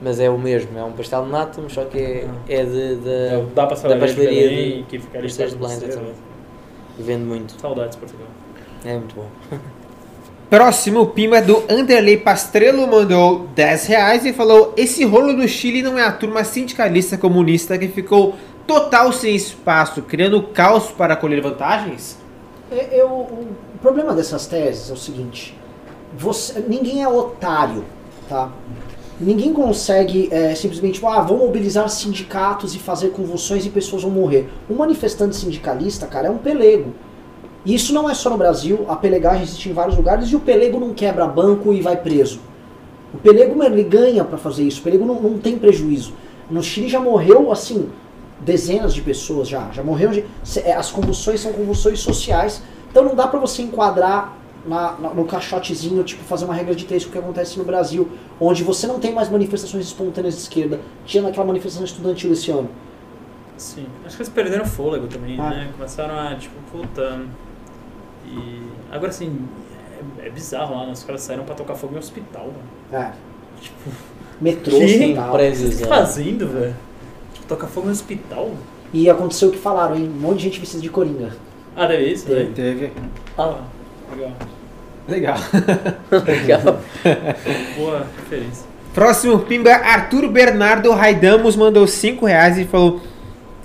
mas 0.00 0.20
é 0.20 0.30
o 0.30 0.38
mesmo. 0.38 0.78
É 0.78 0.84
um 0.84 0.92
pastel 0.92 1.24
de 1.24 1.30
nata, 1.30 1.60
mas 1.60 1.72
só 1.72 1.84
que 1.84 1.98
é, 1.98 2.26
Ah. 2.28 2.34
é 2.48 2.64
de, 2.64 2.96
de- 2.96 3.08
É 3.34 3.38
o 3.38 3.46
da 3.54 3.66
pastelaria, 3.66 4.00
da 4.00 4.06
pastelaria 4.06 4.48
de 4.48 4.76
de 4.78 4.82
que 4.84 4.98
fica 5.00 5.18
ali 5.18 5.26
pastéis 5.26 5.50
de 5.50 5.56
Belém, 5.56 5.76
exatamente. 5.76 6.18
Vende 6.98 7.24
muito. 7.24 7.60
Saudades, 7.60 7.96
Portugal. 7.96 8.28
É 8.84 8.92
muito 8.94 9.14
bom. 9.16 9.26
Próximo 10.48 11.06
pimba 11.06 11.42
do 11.42 11.64
Anderley 11.68 12.18
Pastrello 12.18 12.86
mandou 12.86 13.48
10 13.56 13.86
reais 13.88 14.24
e 14.24 14.32
falou: 14.32 14.72
Esse 14.76 15.04
rolo 15.04 15.34
do 15.34 15.46
Chile 15.48 15.82
não 15.82 15.98
é 15.98 16.02
a 16.02 16.12
turma 16.12 16.44
sindicalista 16.44 17.18
comunista 17.18 17.76
que 17.76 17.88
ficou 17.88 18.32
total 18.66 19.12
sem 19.12 19.34
espaço, 19.34 20.02
criando 20.02 20.42
caos 20.42 20.90
para 20.90 21.16
colher 21.16 21.40
vantagens? 21.40 22.18
É, 22.70 23.00
Eu, 23.00 23.08
o 23.08 23.78
problema 23.80 24.14
dessas 24.14 24.46
teses 24.46 24.90
é 24.90 24.92
o 24.92 24.96
seguinte: 24.96 25.56
você, 26.16 26.60
ninguém 26.60 27.02
é 27.02 27.08
otário, 27.08 27.84
tá? 28.28 28.50
Ninguém 29.18 29.52
consegue 29.52 30.28
é, 30.30 30.54
simplesmente, 30.54 30.94
tipo, 30.94 31.06
ah, 31.06 31.22
vou 31.22 31.38
mobilizar 31.38 31.88
sindicatos 31.88 32.74
e 32.74 32.78
fazer 32.78 33.10
convulsões 33.10 33.64
e 33.64 33.70
pessoas 33.70 34.02
vão 34.02 34.10
morrer. 34.10 34.46
Um 34.68 34.74
manifestante 34.74 35.36
sindicalista, 35.36 36.06
cara, 36.06 36.28
é 36.28 36.30
um 36.30 36.36
pelego. 36.36 36.92
E 37.64 37.74
isso 37.74 37.94
não 37.94 38.08
é 38.08 38.14
só 38.14 38.28
no 38.28 38.36
Brasil, 38.36 38.84
a 38.88 38.94
pelegagem 38.94 39.42
existe 39.42 39.70
em 39.70 39.72
vários 39.72 39.96
lugares 39.96 40.28
e 40.28 40.36
o 40.36 40.40
pelego 40.40 40.78
não 40.78 40.92
quebra 40.92 41.26
banco 41.26 41.72
e 41.72 41.80
vai 41.80 41.96
preso. 41.96 42.40
O 43.12 43.18
pelego, 43.18 43.62
ele 43.64 43.82
ganha 43.82 44.22
pra 44.22 44.36
fazer 44.36 44.64
isso, 44.64 44.80
o 44.80 44.84
pelego 44.84 45.06
não, 45.06 45.20
não 45.20 45.38
tem 45.38 45.58
prejuízo. 45.58 46.12
No 46.50 46.62
Chile 46.62 46.88
já 46.88 47.00
morreu, 47.00 47.50
assim, 47.50 47.88
dezenas 48.40 48.92
de 48.94 49.00
pessoas 49.02 49.48
já, 49.48 49.70
já 49.72 49.82
morreram 49.82 50.12
de... 50.12 50.24
é, 50.64 50.72
As 50.74 50.90
convulsões 50.90 51.40
são 51.40 51.52
convulsões 51.52 52.00
sociais, 52.00 52.62
então 52.90 53.04
não 53.04 53.14
dá 53.14 53.26
pra 53.26 53.38
você 53.40 53.62
enquadrar 53.62 54.34
na- 54.66 54.92
na- 54.98 55.14
no 55.14 55.24
caixotezinho, 55.24 56.02
tipo, 56.02 56.22
fazer 56.24 56.44
uma 56.44 56.54
regra 56.54 56.74
de 56.74 56.84
três, 56.84 57.04
o 57.04 57.08
que 57.10 57.16
acontece 57.18 57.56
no 57.58 57.64
Brasil, 57.64 58.08
onde 58.40 58.64
você 58.64 58.86
não 58.86 58.98
tem 58.98 59.12
mais 59.12 59.28
manifestações 59.30 59.86
espontâneas 59.86 60.34
de 60.34 60.40
esquerda. 60.40 60.80
Tinha 61.04 61.22
naquela 61.22 61.46
manifestação 61.46 61.84
estudantil 61.84 62.32
esse 62.32 62.50
ano. 62.50 62.68
Sim. 63.56 63.86
Acho 64.04 64.16
que 64.16 64.22
eles 64.22 64.32
perderam 64.32 64.64
o 64.64 64.68
fôlego 64.68 65.06
também, 65.06 65.38
Ah. 65.40 65.50
né? 65.50 65.68
Começaram 65.76 66.18
a, 66.18 66.34
tipo, 66.34 66.54
puta. 66.70 67.20
E. 68.26 68.62
Agora, 68.90 69.08
assim, 69.10 69.38
é, 70.20 70.26
é 70.26 70.30
bizarro 70.30 70.74
lá, 70.76 70.86
né? 70.86 70.92
Os 70.92 71.02
caras 71.04 71.22
saíram 71.22 71.44
pra 71.44 71.54
tocar 71.54 71.74
fogo 71.74 71.94
em 71.94 71.98
hospital, 71.98 72.46
mano. 72.46 73.04
É. 73.04 73.12
Tipo, 73.60 73.90
Metrô, 74.40 74.78
Que? 74.78 75.14
Prédios. 75.32 75.76
que 75.76 75.82
tá 75.82 75.88
fazendo, 75.88 76.46
velho? 76.48 76.74
Tocar 77.48 77.66
fogo 77.66 77.88
em 77.88 77.92
hospital? 77.92 78.52
E 78.92 79.08
aconteceu 79.10 79.48
o 79.48 79.52
que 79.52 79.58
falaram, 79.58 79.96
hein? 79.96 80.10
Um 80.14 80.20
monte 80.20 80.38
de 80.38 80.42
gente 80.44 80.60
vestida 80.60 80.82
de 80.82 80.88
coringa. 80.88 81.36
Ah, 81.76 81.86
deve 81.86 82.04
isso? 82.04 82.26
Teve. 82.26 82.52
Teve. 82.52 82.92
Ah, 83.36 83.58
legal. 84.10 84.32
Legal. 85.08 85.36
Legal. 86.26 86.80
Boa 87.76 88.06
referência. 88.16 88.66
Próximo 88.92 89.38
pimba, 89.40 89.70
Arthur 89.70 90.28
Bernardo 90.28 90.90
Raidamos 90.90 91.54
mandou 91.54 91.86
5 91.86 92.26
reais 92.26 92.58
e 92.58 92.64
falou: 92.64 93.00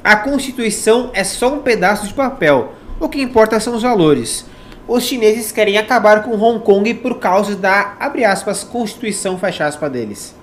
A 0.03 0.15
Constituição 0.17 1.09
é 1.13 1.23
só 1.23 1.53
um 1.53 1.61
pedaço 1.61 2.07
de 2.07 2.13
papel. 2.13 2.73
O 2.99 3.09
que 3.09 3.21
importa 3.21 3.59
são 3.59 3.75
os 3.75 3.81
valores. 3.81 4.45
Os 4.87 5.03
chineses 5.03 5.51
querem 5.51 5.77
acabar 5.77 6.21
com 6.21 6.35
Hong 6.35 6.63
Kong 6.63 6.93
por 6.95 7.17
causa 7.17 7.55
da, 7.55 7.95
abre 7.99 8.25
aspas, 8.25 8.63
Constituição, 8.63 9.39
fecha 9.39 9.65
aspas 9.65 9.91
deles. 9.91 10.35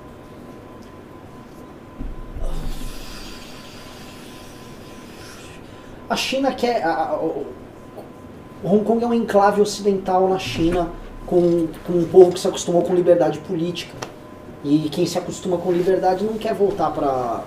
A 6.09 6.17
China 6.17 6.53
quer. 6.53 6.83
a- 6.85 7.11
a- 7.13 7.17
o 7.17 7.47
o 8.63 8.69
Hong 8.75 8.83
Kong 8.85 9.05
é 9.05 9.07
um 9.07 9.15
enclave 9.15 9.61
ocidental 9.61 10.29
na 10.29 10.37
China 10.39 10.89
com, 11.27 11.69
com 11.87 11.93
um 11.93 12.05
povo 12.09 12.33
que 12.33 12.41
se 12.41 12.49
acostumou 12.49 12.83
com 12.83 12.93
liberdade 12.93 13.39
política. 13.39 13.95
E 14.65 14.89
quem 14.91 15.07
se 15.07 15.17
acostuma 15.17 15.57
com 15.59 15.71
liberdade 15.71 16.25
não 16.25 16.35
quer 16.35 16.55
voltar 16.55 16.91
para 16.91 17.45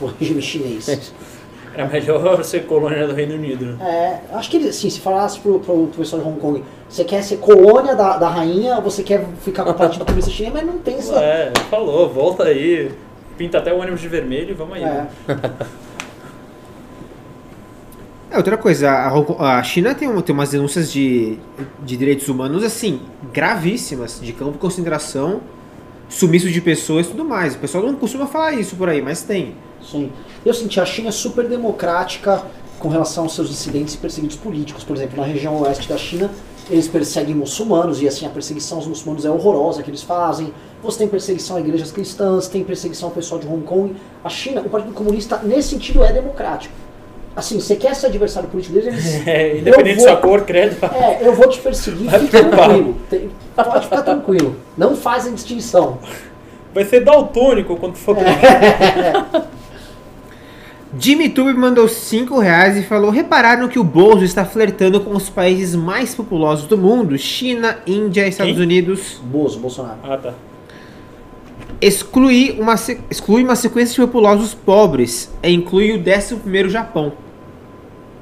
o 0.00 0.06
regime 0.18 0.42
chinês. 0.42 1.12
Era 1.72 1.86
melhor 1.86 2.42
ser 2.42 2.66
colônia 2.66 3.06
do 3.06 3.14
Reino 3.14 3.34
Unido, 3.36 3.66
né? 3.66 4.20
É, 4.32 4.34
acho 4.34 4.50
que 4.50 4.56
ele, 4.56 4.68
assim, 4.70 4.90
se 4.90 4.98
falasse 4.98 5.38
pro, 5.38 5.60
pro, 5.60 5.86
pro 5.86 5.98
pessoal 6.00 6.22
de 6.22 6.28
Hong 6.28 6.40
Kong, 6.40 6.64
você 6.88 7.04
quer 7.04 7.22
ser 7.22 7.36
colônia 7.36 7.94
da, 7.94 8.16
da 8.16 8.28
rainha 8.28 8.74
ou 8.76 8.82
você 8.82 9.04
quer 9.04 9.24
ficar 9.42 9.62
com 9.62 9.70
o 9.70 9.74
Partido 9.74 10.04
Comunista 10.04 10.32
Chinês, 10.32 10.54
mas 10.54 10.66
não 10.66 10.78
tem 10.78 10.96
essa. 10.96 11.20
É, 11.20 11.52
falou, 11.70 12.08
volta 12.08 12.42
aí. 12.44 12.90
Pinta 13.36 13.58
até 13.58 13.72
o 13.72 13.78
ônibus 13.78 14.00
de 14.00 14.08
vermelho 14.08 14.50
e 14.50 14.54
vamos 14.54 14.74
aí. 14.74 14.82
É. 14.82 15.06
É, 18.38 18.40
outra 18.40 18.56
coisa, 18.56 18.88
a, 18.88 19.58
a 19.58 19.62
China 19.64 19.96
tem, 19.96 20.08
tem 20.22 20.32
umas 20.32 20.50
denúncias 20.50 20.92
de, 20.92 21.36
de 21.82 21.96
direitos 21.96 22.28
humanos, 22.28 22.62
assim, 22.62 23.00
gravíssimas, 23.32 24.20
de 24.22 24.32
campo 24.32 24.52
de 24.52 24.58
concentração, 24.58 25.40
sumiço 26.08 26.48
de 26.48 26.60
pessoas 26.60 27.06
e 27.06 27.10
tudo 27.10 27.24
mais. 27.24 27.56
O 27.56 27.58
pessoal 27.58 27.84
não 27.84 27.96
costuma 27.96 28.26
falar 28.26 28.52
isso 28.52 28.76
por 28.76 28.88
aí, 28.88 29.02
mas 29.02 29.22
tem. 29.22 29.56
Sim. 29.82 30.12
Eu 30.46 30.54
senti 30.54 30.80
a 30.80 30.86
China 30.86 31.10
super 31.10 31.48
democrática 31.48 32.44
com 32.78 32.88
relação 32.88 33.24
aos 33.24 33.34
seus 33.34 33.48
dissidentes 33.48 33.94
e 33.94 33.98
perseguidos 33.98 34.36
políticos. 34.36 34.84
Por 34.84 34.94
exemplo, 34.94 35.16
na 35.16 35.26
região 35.26 35.60
oeste 35.60 35.88
da 35.88 35.98
China, 35.98 36.30
eles 36.70 36.86
perseguem 36.86 37.34
muçulmanos 37.34 38.00
e 38.00 38.06
assim 38.06 38.24
a 38.24 38.30
perseguição 38.30 38.78
aos 38.78 38.86
muçulmanos 38.86 39.24
é 39.24 39.30
horrorosa 39.30 39.82
que 39.82 39.90
eles 39.90 40.02
fazem. 40.02 40.54
Você 40.80 40.98
tem 40.98 41.08
perseguição 41.08 41.56
a 41.56 41.60
igrejas 41.60 41.90
cristãs, 41.90 42.46
tem 42.46 42.62
perseguição 42.62 43.08
ao 43.08 43.14
pessoal 43.16 43.40
de 43.40 43.48
Hong 43.48 43.64
Kong. 43.64 43.96
A 44.22 44.28
China, 44.28 44.60
o 44.60 44.70
Partido 44.70 44.94
Comunista, 44.94 45.40
nesse 45.42 45.70
sentido, 45.70 46.04
é 46.04 46.12
democrático. 46.12 46.87
Assim, 47.38 47.60
você 47.60 47.76
quer 47.76 47.94
ser 47.94 48.06
adversário 48.08 48.48
político 48.48 48.74
deles, 48.74 48.88
eles 48.88 49.22
É, 49.28 49.58
independente 49.58 50.00
Eu 50.00 50.06
da 50.06 50.12
vou- 50.14 50.20
sua 50.22 50.28
cor, 50.28 50.40
credo. 50.44 50.76
É, 50.92 51.18
eu 51.26 51.32
vou 51.34 51.48
te 51.48 51.60
perseguir, 51.60 52.10
fica 52.10 52.44
tranquilo. 52.44 52.96
Tem- 53.08 53.30
pode 53.54 53.84
ficar 53.84 54.02
tranquilo. 54.02 54.56
Não 54.76 54.96
fazem 54.96 55.32
distinção. 55.34 55.98
Vai 56.74 56.84
ser 56.84 57.00
daltônico 57.04 57.76
quando 57.76 57.94
for 57.96 58.16
Jimmy 60.98 61.28
Tube 61.28 61.52
mandou 61.54 61.86
5 61.86 62.38
reais 62.38 62.76
e 62.76 62.82
falou: 62.82 63.10
Repararam 63.10 63.68
que 63.68 63.78
o 63.78 63.84
Bozo 63.84 64.24
está 64.24 64.44
flertando 64.44 65.00
com 65.00 65.14
os 65.14 65.28
países 65.28 65.74
mais 65.76 66.14
populosos 66.14 66.66
do 66.66 66.76
mundo? 66.78 67.16
China, 67.18 67.78
Índia, 67.86 68.26
Estados 68.26 68.54
Quem? 68.54 68.62
Unidos. 68.62 69.20
Bozo, 69.22 69.60
Bolsonaro. 69.60 69.98
Ah, 70.02 70.16
tá. 70.16 70.34
Exclui 71.80 72.56
uma, 72.58 72.74
exclui 73.10 73.44
uma 73.44 73.54
sequência 73.54 73.94
de 73.94 74.00
populosos 74.00 74.54
pobres 74.54 75.30
e 75.42 75.50
inclui 75.52 75.92
o 75.92 75.98
11 76.00 76.68
Japão. 76.68 77.12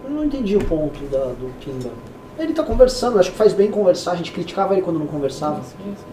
Eu 0.06 0.10
não 0.12 0.24
entendi 0.24 0.56
o 0.56 0.64
ponto 0.64 0.98
da- 1.06 1.26
do 1.26 1.52
Pimba. 1.64 1.90
Ele 2.38 2.52
tá 2.52 2.62
conversando, 2.62 3.18
acho 3.18 3.30
que 3.32 3.36
faz 3.36 3.52
bem 3.52 3.70
conversar. 3.70 4.12
A 4.12 4.16
gente 4.16 4.30
criticava 4.30 4.72
ele 4.74 4.82
quando 4.82 4.98
não 4.98 5.06
conversava. 5.06 5.62
Sim, 5.62 5.94
sim. 5.96 6.04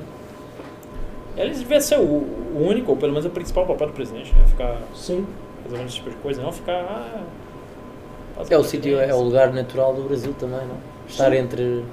Eles 1.36 1.60
deviam 1.60 1.82
ser 1.82 2.00
o, 2.00 2.04
o 2.04 2.66
único, 2.68 2.92
ou 2.92 2.98
pelo 2.98 3.12
menos 3.12 3.26
o 3.26 3.30
principal 3.30 3.66
papel 3.66 3.88
do 3.88 3.94
presidente, 3.94 4.34
né? 4.34 4.44
Ficar 4.48 4.78
Sim. 4.96 5.26
resolvendo 5.64 5.88
esse 5.88 5.96
tipo 5.98 6.10
de 6.10 6.16
coisa, 6.18 6.42
não 6.42 6.52
ficar. 6.52 6.74
Ah, 8.38 8.44
É 8.50 8.58
o 8.58 8.64
sítio, 8.64 9.00
é 9.00 9.14
o 9.14 9.22
lugar 9.22 9.52
natural 9.52 9.94
do 9.94 10.04
Brasil 10.04 10.34
também, 10.40 10.60
não? 10.60 10.78
Estar 11.08 11.32
Sim. 11.32 11.38
entre. 11.38 11.84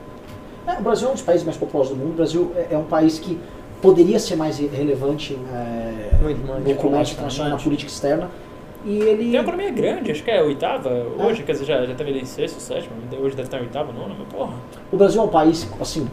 É, 0.66 0.78
o 0.78 0.82
Brasil 0.82 1.08
é 1.08 1.10
um 1.10 1.14
dos 1.14 1.22
países 1.22 1.44
mais 1.44 1.56
populosos 1.56 1.92
do 1.96 1.98
mundo. 1.98 2.12
O 2.12 2.16
Brasil 2.16 2.52
é, 2.54 2.68
é 2.74 2.78
um 2.78 2.84
país 2.84 3.18
que 3.18 3.38
poderia 3.82 4.18
ser 4.18 4.36
mais 4.36 4.58
re- 4.58 4.66
relevante 4.68 5.34
é, 5.52 6.22
Muito 6.22 6.46
mais. 6.46 6.64
no 6.64 6.74
comércio 6.76 7.14
internacional, 7.14 7.52
na 7.52 7.58
política 7.62 7.90
externa. 7.90 8.30
E 8.84 8.98
ele. 8.98 9.24
Tem 9.30 9.40
uma 9.40 9.40
economia 9.42 9.70
grande, 9.70 10.10
acho 10.10 10.22
que 10.24 10.30
é 10.30 10.38
a 10.40 10.44
oitava 10.44 10.88
hoje, 11.18 11.42
quer 11.42 11.52
dizer, 11.52 11.64
já, 11.66 11.84
já 11.84 11.94
teve 11.94 12.10
ali 12.10 12.20
em 12.20 12.24
sexto, 12.24 12.60
sétimo, 12.60 12.94
hoje 13.20 13.36
deve 13.36 13.48
estar 13.48 13.58
em 13.58 13.62
oitava, 13.62 13.92
nona, 13.92 14.14
mas 14.18 14.28
porra. 14.28 14.54
O 14.90 14.96
Brasil 14.96 15.20
é 15.20 15.24
um 15.24 15.28
país, 15.28 15.68
assim, 15.80 16.08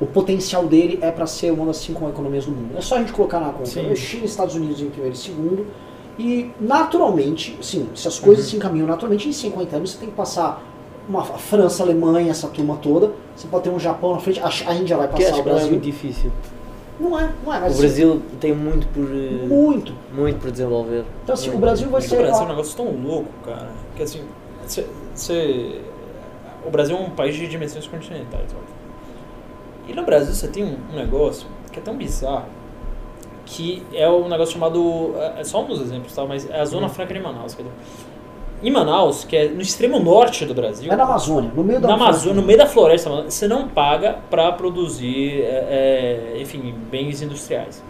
o 0.00 0.06
potencial 0.06 0.66
dele 0.66 0.98
é 1.02 1.10
para 1.10 1.26
ser 1.26 1.50
uma 1.52 1.66
das 1.66 1.78
cinco 1.78 2.08
economias 2.08 2.44
do 2.46 2.52
mundo. 2.52 2.76
É 2.76 2.80
só 2.80 2.96
a 2.96 2.98
gente 2.98 3.12
colocar 3.12 3.40
na 3.40 3.50
conta. 3.52 3.66
Sim. 3.66 3.94
China 3.96 4.22
e 4.22 4.26
Estados 4.26 4.54
Unidos 4.54 4.80
em 4.80 4.90
primeiro 4.90 5.14
e 5.14 5.18
segundo. 5.18 5.66
E 6.18 6.50
naturalmente, 6.60 7.56
sim, 7.62 7.88
se 7.94 8.06
as 8.06 8.18
coisas 8.18 8.44
Uhum. 8.44 8.50
se 8.50 8.56
encaminham 8.56 8.86
naturalmente, 8.86 9.28
em 9.28 9.32
50 9.32 9.76
anos 9.76 9.90
você 9.92 9.98
tem 9.98 10.08
que 10.10 10.14
passar 10.14 10.62
uma 11.08 11.24
França, 11.24 11.82
Alemanha, 11.82 12.30
essa 12.30 12.46
turma 12.48 12.76
toda. 12.76 13.12
Você 13.34 13.48
pode 13.48 13.64
ter 13.64 13.70
um 13.70 13.78
Japão 13.80 14.12
na 14.12 14.18
frente, 14.20 14.38
a, 14.40 14.48
a 14.70 14.74
Índia 14.74 14.96
vai 14.96 15.08
passar 15.08 15.36
o 15.36 15.40
é 15.40 15.42
Brasil. 15.42 15.70
muito 15.70 15.82
difícil. 15.82 16.30
Não 17.00 17.18
é, 17.18 17.30
não 17.44 17.54
é, 17.54 17.60
mas 17.60 17.74
O 17.76 17.78
Brasil 17.80 18.22
tem 18.40 18.52
muito 18.54 18.86
por. 18.88 19.04
eh, 19.04 19.46
muito. 19.46 19.94
Muito 20.12 20.38
por 20.38 20.50
desenvolver. 20.50 21.04
Então 21.24 21.32
assim, 21.34 21.48
o 21.48 21.52
Muito. 21.52 21.62
Brasil 21.62 21.88
vai 21.88 22.00
É 22.00 22.04
ser. 22.04 22.14
o 22.14 22.18
Brasil 22.18 22.42
é 22.42 22.44
um 22.44 22.48
negócio 22.48 22.76
tão 22.76 22.90
louco, 22.92 23.28
cara, 23.44 23.70
que 23.96 24.02
assim, 24.02 24.20
cê, 24.66 24.84
cê- 25.14 25.80
o 26.66 26.70
Brasil 26.70 26.96
é 26.96 27.00
um 27.00 27.10
país 27.10 27.34
de 27.34 27.46
dimensões 27.48 27.86
continentais, 27.86 28.44
óbvio. 28.52 28.74
E 29.88 29.94
no 29.94 30.04
Brasil 30.04 30.34
você 30.34 30.46
tem 30.48 30.62
um, 30.64 30.76
negócio 30.94 31.46
que 31.72 31.78
é 31.78 31.82
tão 31.82 31.96
bizarro, 31.96 32.44
que 33.46 33.82
é 33.94 34.08
um 34.08 34.28
negócio 34.28 34.52
chamado, 34.54 35.14
é 35.16 35.40
é 35.40 35.44
só 35.44 35.62
um 35.62 35.66
dos 35.66 35.80
exemplos, 35.80 36.14
tá? 36.14 36.24
mas 36.26 36.48
é 36.50 36.60
a 36.60 36.64
Zona 36.66 36.88
Franca 36.90 37.14
de 37.14 37.20
Manaus. 37.20 37.54
quer 37.54 37.62
dizer, 37.62 37.74
Em 38.62 38.70
Manaus, 38.70 39.24
que 39.24 39.34
é 39.36 39.48
no 39.48 39.62
extremo 39.62 39.98
norte 39.98 40.44
do 40.44 40.52
Brasil, 40.52 40.92
é 40.92 40.96
na 40.96 41.04
Amazônia, 41.04 41.50
no 41.54 41.64
meio 41.64 41.80
da 41.80 41.94
Amazônia, 41.94 42.40
no 42.40 42.46
meio 42.46 42.58
da 42.58 42.66
floresta, 42.66 43.08
você 43.22 43.48
não 43.48 43.66
paga 43.68 44.18
para 44.28 44.52
produzir, 44.52 45.40
é, 45.42 46.34
é, 46.34 46.40
enfim, 46.40 46.74
bens 46.90 47.22
industriais. 47.22 47.82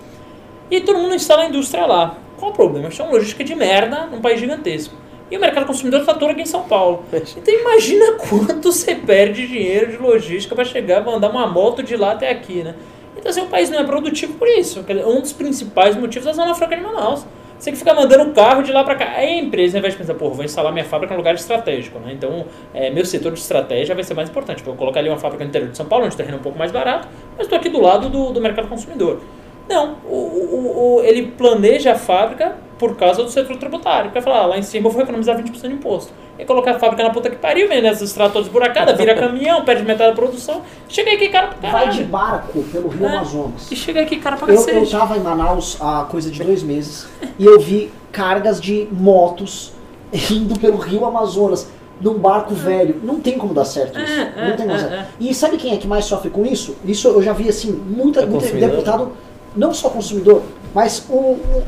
E 0.71 0.81
todo 0.81 1.01
mundo 1.01 1.15
instala 1.15 1.43
a 1.43 1.47
indústria 1.47 1.85
lá. 1.87 2.17
Qual 2.39 2.53
o 2.53 2.55
problema? 2.55 2.89
Isso 2.89 3.03
é 3.03 3.05
uma 3.05 3.13
logística 3.13 3.43
de 3.43 3.55
merda 3.57 4.07
num 4.07 4.21
país 4.21 4.39
gigantesco. 4.39 4.95
E 5.29 5.37
o 5.37 5.41
mercado 5.41 5.67
consumidor 5.67 6.01
está 6.01 6.15
todo 6.15 6.31
aqui 6.31 6.43
em 6.43 6.47
São 6.47 6.63
Paulo. 6.63 7.05
Então 7.13 7.53
imagina 7.53 8.13
quanto 8.29 8.73
você 8.73 8.95
perde 8.95 9.49
dinheiro 9.49 9.91
de 9.91 9.97
logística 9.99 10.55
para 10.55 10.65
chegar, 10.65 11.05
mandar 11.05 11.31
uma 11.31 11.47
moto 11.49 11.83
de 11.83 11.97
lá 11.97 12.13
até 12.13 12.31
aqui, 12.31 12.63
né? 12.63 12.77
Então 13.17 13.31
assim, 13.31 13.41
o 13.41 13.47
país 13.47 13.69
não 13.71 13.79
é 13.79 13.85
produtivo 13.85 14.35
por 14.35 14.49
isso. 14.49 14.85
Um 15.07 15.21
dos 15.21 15.33
principais 15.33 15.97
motivos 15.97 16.27
é 16.29 16.31
a 16.31 16.35
Zona 16.35 16.55
Franca 16.55 16.77
de 16.77 16.83
Manaus. 16.83 17.27
Você 17.61 17.71
que 17.73 17.77
ficar 17.79 17.93
mandando 17.95 18.33
carro 18.33 18.63
de 18.63 18.73
lá 18.73 18.83
pra 18.83 18.95
cá. 18.95 19.13
Aí 19.17 19.29
a 19.29 19.39
empresa, 19.39 19.77
ao 19.77 19.81
invés 19.81 19.93
de 19.93 19.99
pensar, 20.01 20.15
pô, 20.15 20.31
vou 20.31 20.43
instalar 20.45 20.73
minha 20.73 20.85
fábrica 20.85 21.13
num 21.13 21.19
lugar 21.19 21.35
estratégico, 21.35 21.99
né? 21.99 22.13
Então, 22.15 22.47
é, 22.73 22.89
meu 22.91 23.05
setor 23.05 23.33
de 23.33 23.39
estratégia 23.39 23.95
vai 23.95 24.03
ser 24.03 24.15
mais 24.15 24.31
importante. 24.31 24.63
Vou 24.65 24.75
colocar 24.75 25.01
ali 25.01 25.11
uma 25.11 25.19
fábrica 25.19 25.45
no 25.45 25.51
interior 25.51 25.71
de 25.71 25.77
São 25.77 25.85
Paulo, 25.85 26.07
onde 26.07 26.15
o 26.15 26.17
terreno 26.17 26.39
é 26.39 26.41
um 26.41 26.43
pouco 26.43 26.59
mais 26.59 26.73
barato, 26.73 27.07
mas 27.37 27.43
estou 27.47 27.59
aqui 27.59 27.69
do 27.69 27.81
lado 27.81 28.09
do, 28.09 28.33
do 28.33 28.41
mercado 28.41 28.67
consumidor. 28.67 29.21
Não, 29.69 29.97
o, 30.09 30.17
o, 30.17 30.97
o- 30.97 31.03
ele 31.05 31.27
planeja 31.37 31.93
a 31.93 31.95
fábrica 31.97 32.57
por 32.81 32.97
causa 32.97 33.23
do 33.23 33.31
setor 33.31 33.57
tributário. 33.59 34.11
Vai 34.11 34.23
falar, 34.23 34.39
ah, 34.39 34.47
lá 34.47 34.59
em 34.59 34.63
cima 34.63 34.89
eu 34.89 34.91
vou 34.91 35.03
economizar 35.03 35.37
20% 35.37 35.69
de 35.69 35.75
imposto. 35.75 36.13
E 36.39 36.45
colocar 36.47 36.71
a 36.73 36.79
fábrica 36.79 37.03
na 37.03 37.11
puta 37.11 37.29
que 37.29 37.37
pariu, 37.37 37.69
vende 37.69 37.87
essas 37.87 38.09
estradas 38.09 38.33
todas 38.33 38.47
esburacadas, 38.49 38.97
vira 38.97 39.15
caminhão, 39.21 39.63
perde 39.65 39.83
metade 39.85 40.11
da 40.11 40.17
produção. 40.17 40.63
Chega 40.89 41.11
aí 41.11 41.19
que 41.19 41.29
cara 41.29 41.49
pra 41.49 41.71
Vai 41.71 41.91
de 41.91 42.05
caralho. 42.05 42.07
barco 42.09 42.63
pelo 42.73 42.89
Rio 42.89 43.07
É. 43.07 43.11
Amazonas. 43.11 43.71
E 43.71 43.77
chega 43.77 44.01
aí 44.01 44.07
que 44.07 44.17
cara 44.17 44.37
pra 44.37 44.49
Eu, 44.49 44.55
eu 44.59 44.65
cacete. 44.65 44.91
tava 44.91 45.17
em 45.19 45.21
Manaus 45.21 45.77
há 45.81 46.05
coisa 46.11 46.31
de 46.31 46.43
dois 46.43 46.63
meses 46.63 47.07
e 47.39 47.45
eu 47.45 47.61
vi 47.61 47.93
cargas 48.11 48.59
de 48.59 48.89
motos 48.91 49.73
indo 50.31 50.59
pelo 50.59 50.79
Rio 50.79 51.05
Amazonas 51.05 51.69
num 52.01 52.15
barco 52.15 52.55
velho. 52.55 52.99
Não 53.05 53.21
tem 53.21 53.37
como 53.37 53.53
dar 53.53 53.67
certo 53.67 54.01
isso. 54.01 54.11
É, 54.11 54.33
é, 54.35 54.49
não 54.49 54.57
tem 54.57 54.67
como 54.67 54.71
é, 54.71 54.83
dar 54.83 54.89
certo. 54.89 54.95
é. 54.95 55.07
E 55.21 55.35
sabe 55.35 55.59
quem 55.59 55.75
é 55.75 55.77
que 55.77 55.87
mais 55.87 56.07
sofre 56.07 56.31
com 56.31 56.47
isso? 56.47 56.75
Isso 56.87 57.07
eu 57.09 57.23
já 57.23 57.35
vi 57.35 57.47
assim, 57.51 57.71
muita, 57.71 58.21
É 58.21 58.27
muita 58.27 58.41
consumidor. 58.47 58.71
deputado, 58.71 59.13
não 59.55 59.75
só 59.75 59.91
consumidor, 59.91 60.43
mas 60.75 61.05
o, 61.09 61.15
o- 61.15 61.63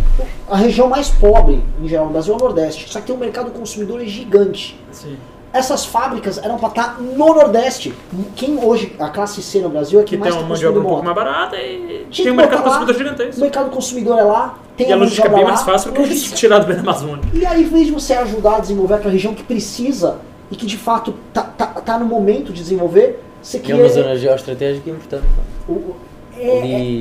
a 0.51 0.57
região 0.57 0.89
mais 0.89 1.09
pobre 1.11 1.63
em 1.83 1.89
geral 1.89 2.07
no 2.07 2.13
Brasil 2.13 2.35
é 2.35 2.37
o 2.37 2.41
Nordeste. 2.41 2.91
Só 2.93 3.01
que 3.01 3.07
tem 3.07 3.15
um 3.17 3.19
mercado 3.19 3.51
consumidor 3.51 4.01
gigante. 4.05 4.79
Sim. 4.91 5.17
Essas 5.53 5.85
fábricas 5.85 6.39
eram 6.43 6.57
para 6.57 6.69
estar 6.71 6.99
no 7.01 7.15
Nordeste. 7.35 7.93
Quem 8.35 8.57
hoje, 8.65 8.97
a 8.99 9.09
classe 9.11 9.43
C 9.43 9.59
no 9.61 9.69
Brasil 9.69 10.01
é 10.01 10.03
Que 10.03 10.11
quem 10.11 10.19
tem 10.19 10.21
mais 10.21 10.35
uma 10.35 10.43
tá 10.45 10.49
mão 10.49 10.57
de 10.57 10.67
obra 10.67 10.81
um 10.81 10.85
pouco 10.85 11.03
mais 11.05 11.15
barata 11.15 11.57
e 11.57 11.77
tem 11.89 12.07
um 12.07 12.09
que 12.11 12.33
mercado 12.33 12.59
lá. 12.61 12.65
consumidor 12.65 12.95
O 12.95 12.99
gigantesco. 12.99 13.41
mercado 13.43 13.71
consumidor 13.71 14.19
é 14.19 14.23
lá, 14.23 14.59
tem 14.79 14.89
E 14.89 14.93
a 14.93 14.97
logística 14.97 15.29
é 15.29 15.31
bem 15.31 15.43
lá, 15.45 15.49
mais 15.51 15.63
fácil 15.63 15.91
porque 15.93 16.09
logística- 16.09 16.37
tirado 16.37 16.67
bem 16.67 16.77
da 16.77 16.81
Amazônia. 16.83 17.25
E 17.35 17.45
aí, 17.45 17.63
em 17.63 17.67
vez 17.67 17.87
de 17.87 17.93
você 17.93 18.15
ajudar 18.15 18.57
a 18.57 18.61
desenvolver 18.61 18.95
aquela 18.95 19.13
região 19.13 19.35
que 19.35 19.43
precisa 19.43 20.17
e 20.51 20.57
que 20.57 20.65
de 20.65 20.79
fato 20.79 21.13
tá, 21.35 21.43
tá, 21.43 21.67
tá 21.67 21.99
no 21.99 22.07
momento 22.07 22.47
de 22.51 22.63
desenvolver, 22.63 23.23
você 23.43 23.59
E 23.59 23.61
é 23.61 23.63
cria. 23.63 23.77
uma 23.77 23.89
zona 23.89 24.17
geoestratégica 24.17 24.89
importante. 24.89 25.25
o- 25.69 25.73
o- 25.73 25.97
é- 26.39 26.47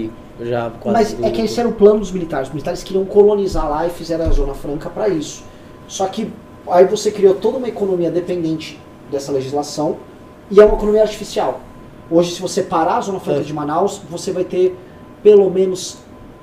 é- 0.06 0.10
já 0.46 0.70
quase. 0.80 0.98
mas 0.98 1.14
do- 1.14 1.26
é 1.26 1.32
que 1.32 1.42
esse 1.42 1.60
era 1.60 1.68
o 1.70 1.74
plano 1.74 2.00
dos 2.00 2.12
militares. 2.12 2.48
Os 2.48 2.54
militares 2.54 2.84
queriam 2.84 3.06
colonizar 3.06 3.70
lá 3.70 3.86
e 3.88 3.90
fizeram 3.90 4.26
a 4.26 4.30
Zona 4.30 4.54
Franca 4.54 4.90
para 4.90 5.08
isso. 5.10 5.44
Só 5.88 6.08
que 6.08 6.32
aí 6.70 6.86
você 6.86 7.12
criou 7.12 7.36
toda 7.36 7.58
uma 7.58 7.68
economia 7.68 8.10
dependente 8.12 8.80
dessa 9.12 9.32
legislação 9.32 9.98
e 10.50 10.60
é 10.60 10.66
uma 10.66 10.76
economia 10.76 11.02
artificial. 11.02 11.60
Hoje, 12.10 12.32
se 12.34 12.42
você 12.42 12.62
parar 12.64 12.98
a 12.98 13.02
Zona 13.02 13.20
Franca 13.20 13.40
É. 13.42 13.44
de 13.44 13.54
Manaus, 13.54 14.02
você 14.10 14.32
vai 14.32 14.44
ter 14.44 14.78
pelo 15.24 15.50
menos, 15.50 15.98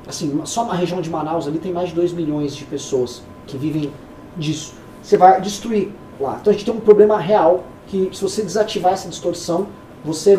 assim, 0.07 0.41
só 0.45 0.65
na 0.65 0.73
região 0.75 1.01
de 1.01 1.11
Manaus 1.11 1.47
ali 1.49 1.59
tem 1.59 1.73
mais 1.73 1.89
de 1.91 1.95
2 1.95 2.13
milhões 2.13 2.55
de 2.55 2.65
pessoas 2.65 3.23
que 3.47 3.57
vivem 3.57 3.91
disso. 4.37 4.75
Você 5.03 5.17
vai 5.17 5.41
destruir 5.41 5.91
lá. 6.21 6.39
Então 6.41 6.51
a 6.51 6.55
gente 6.55 6.65
tem 6.65 6.75
um 6.75 6.81
problema 6.81 7.19
real 7.19 7.65
que 7.87 8.11
se 8.13 8.23
você 8.23 8.43
desativar 8.43 8.93
essa 8.93 9.09
distorção, 9.09 9.67
você 10.05 10.39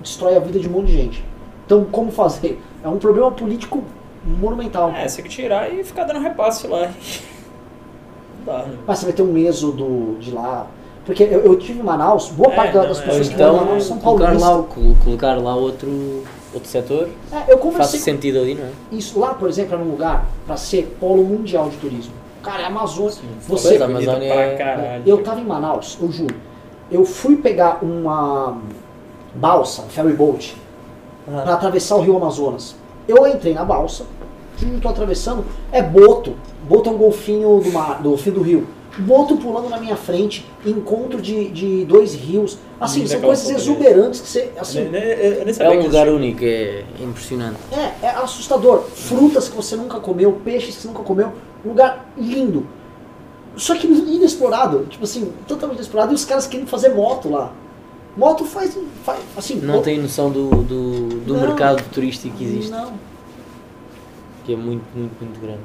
destrói 0.00 0.36
a 0.36 0.40
vida 0.40 0.58
de 0.58 0.68
um 0.68 0.72
monte 0.72 0.86
de 0.88 0.92
gente. 0.92 1.24
Então, 1.70 1.84
como 1.84 2.10
fazer? 2.10 2.60
É 2.82 2.88
um 2.88 2.98
problema 2.98 3.30
político 3.30 3.84
monumental. 4.26 4.90
É, 4.90 5.06
você 5.06 5.22
tem 5.22 5.30
que 5.30 5.36
tirar 5.36 5.72
e 5.72 5.84
ficar 5.84 6.02
dando 6.02 6.18
repasse 6.18 6.66
lá. 6.66 6.80
Não 6.88 6.90
dá, 8.44 8.58
né? 8.64 8.76
Mas 8.84 8.98
você 8.98 9.04
vai 9.06 9.12
ter 9.14 9.22
um 9.22 9.36
êxodo 9.38 10.16
de 10.18 10.32
lá. 10.32 10.66
Porque 11.06 11.22
eu, 11.22 11.42
eu 11.44 11.56
tive 11.56 11.78
em 11.78 11.82
Manaus, 11.84 12.28
boa 12.30 12.52
É, 12.52 12.56
parte 12.56 12.74
não, 12.76 12.88
das 12.88 12.98
é. 12.98 13.02
Pessoas 13.04 13.28
que 13.28 13.34
em 13.34 13.36
então 13.36 13.56
Manaus 13.58 13.84
são 13.84 13.98
colocar 14.00 14.24
paulistas. 14.24 14.50
lá, 14.50 14.62
col- 14.64 14.96
colocar 15.04 15.34
lá 15.40 15.54
outro, 15.54 16.24
outro 16.52 16.68
setor. 16.68 17.08
É, 17.32 17.52
eu 17.52 17.58
Faz 17.70 17.86
sentido 17.90 18.40
ali, 18.40 18.56
não 18.56 18.64
é? 18.64 18.70
isso 18.90 19.20
lá, 19.20 19.32
por 19.32 19.48
exemplo, 19.48 19.74
era 19.74 19.82
um 19.84 19.88
lugar 19.92 20.26
para 20.48 20.56
ser 20.56 20.96
polo 20.98 21.22
mundial 21.22 21.68
de 21.68 21.76
turismo. 21.76 22.12
Cara, 22.42 22.62
é 22.64 22.66
Amazônia. 22.66 23.12
Você, 23.46 23.68
Pois, 23.68 23.82
a 23.82 23.86
Bonito 23.86 24.08
Amazônia 24.10 24.32
pra 24.34 24.42
é- 24.42 24.56
caralho. 24.56 25.02
eu 25.06 25.22
tava 25.22 25.38
em 25.40 25.44
Manaus, 25.44 25.96
eu 26.02 26.10
juro. 26.10 26.34
Eu 26.90 27.04
fui 27.04 27.36
pegar 27.36 27.78
uma 27.80 28.58
balsa, 29.36 29.82
um 29.82 29.88
ferry 29.88 30.12
boat, 30.14 30.56
Ah. 31.32 31.42
para 31.42 31.54
atravessar 31.54 31.96
o 31.96 32.00
rio 32.00 32.16
Amazonas. 32.16 32.74
Eu 33.08 33.26
entrei 33.26 33.54
na 33.54 33.64
balsa, 33.64 34.04
tô 34.82 34.88
atravessando, 34.88 35.44
é 35.72 35.82
boto. 35.82 36.34
Boto 36.68 36.88
é 36.88 36.92
um 36.92 36.96
golfinho 36.98 37.60
do 37.60 37.72
mar, 37.72 38.02
do 38.02 38.16
fim 38.16 38.30
do 38.30 38.42
rio. 38.42 38.66
Boto 38.98 39.36
pulando 39.36 39.68
na 39.68 39.78
minha 39.78 39.96
frente, 39.96 40.44
encontro 40.66 41.20
de, 41.22 41.48
de 41.48 41.84
dois 41.84 42.14
rios. 42.14 42.58
Assim, 42.80 43.02
Hum, 43.02 43.06
são 43.06 43.20
coisas 43.20 43.48
exuberantes 43.48 44.20
que 44.20 44.28
você. 44.28 44.50
Assim, 44.58 44.80
eu 44.80 44.90
nem 44.90 45.00
É 45.02 45.52
sabia 45.52 45.78
um 45.80 45.82
lugar 45.84 46.06
existia. 46.08 46.12
único, 46.14 46.44
é 46.44 46.84
impressionante. 47.00 47.56
é, 47.72 48.06
é 48.06 48.10
assustador. 48.10 48.82
Frutas 48.82 49.48
que 49.48 49.56
você 49.56 49.76
nunca 49.76 49.98
comeu, 50.00 50.32
peixes 50.44 50.76
que 50.76 50.82
você 50.82 50.88
nunca 50.88 51.02
comeu. 51.02 51.32
Um 51.64 51.68
lugar 51.70 52.10
lindo. 52.18 52.66
Só 53.56 53.74
que 53.74 53.86
inexplorado. 53.86 54.86
Tipo 54.90 55.04
assim, 55.04 55.32
totalmente 55.46 55.76
inexplorado. 55.78 56.12
E 56.12 56.14
os 56.14 56.24
caras 56.24 56.46
querem 56.46 56.66
fazer 56.66 56.90
moto 56.90 57.30
lá. 57.30 57.52
Moto 58.16 58.44
faz. 58.44 58.76
faz 59.04 59.20
assim, 59.36 59.56
Não 59.56 59.76
mo- 59.76 59.82
tem 59.82 59.98
noção 59.98 60.30
do, 60.30 60.48
do, 60.62 61.08
do 61.20 61.34
Não. 61.34 61.40
mercado 61.40 61.82
turístico 61.92 62.36
que 62.36 62.44
existe, 62.44 62.70
Não. 62.70 62.92
que 64.44 64.52
é 64.52 64.56
muito, 64.56 64.82
muito, 64.94 65.12
muito 65.20 65.40
grande. 65.40 65.60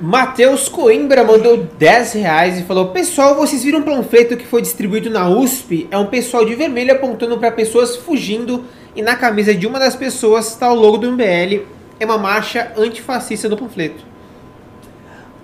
Matheus 0.00 0.68
Coimbra 0.68 1.24
mandou 1.24 1.56
10 1.56 2.12
reais 2.14 2.58
e 2.58 2.62
falou: 2.62 2.88
Pessoal, 2.90 3.34
vocês 3.34 3.62
viram 3.64 3.80
um 3.80 3.82
panfleto 3.82 4.36
que 4.36 4.46
foi 4.46 4.62
distribuído 4.62 5.10
na 5.10 5.28
USP? 5.28 5.88
É 5.90 5.98
um 5.98 6.06
pessoal 6.06 6.44
de 6.44 6.54
vermelho 6.54 6.92
apontando 6.92 7.36
para 7.38 7.50
pessoas 7.50 7.96
fugindo 7.96 8.64
e 8.94 9.02
na 9.02 9.16
camisa 9.16 9.54
de 9.54 9.66
uma 9.66 9.78
das 9.78 9.96
pessoas 9.96 10.48
está 10.48 10.70
o 10.72 10.74
logo 10.74 10.98
do 10.98 11.10
MBL. 11.12 11.64
É 12.00 12.04
uma 12.04 12.18
marcha 12.18 12.72
antifascista 12.76 13.48
do 13.48 13.56
panfleto. 13.56 14.04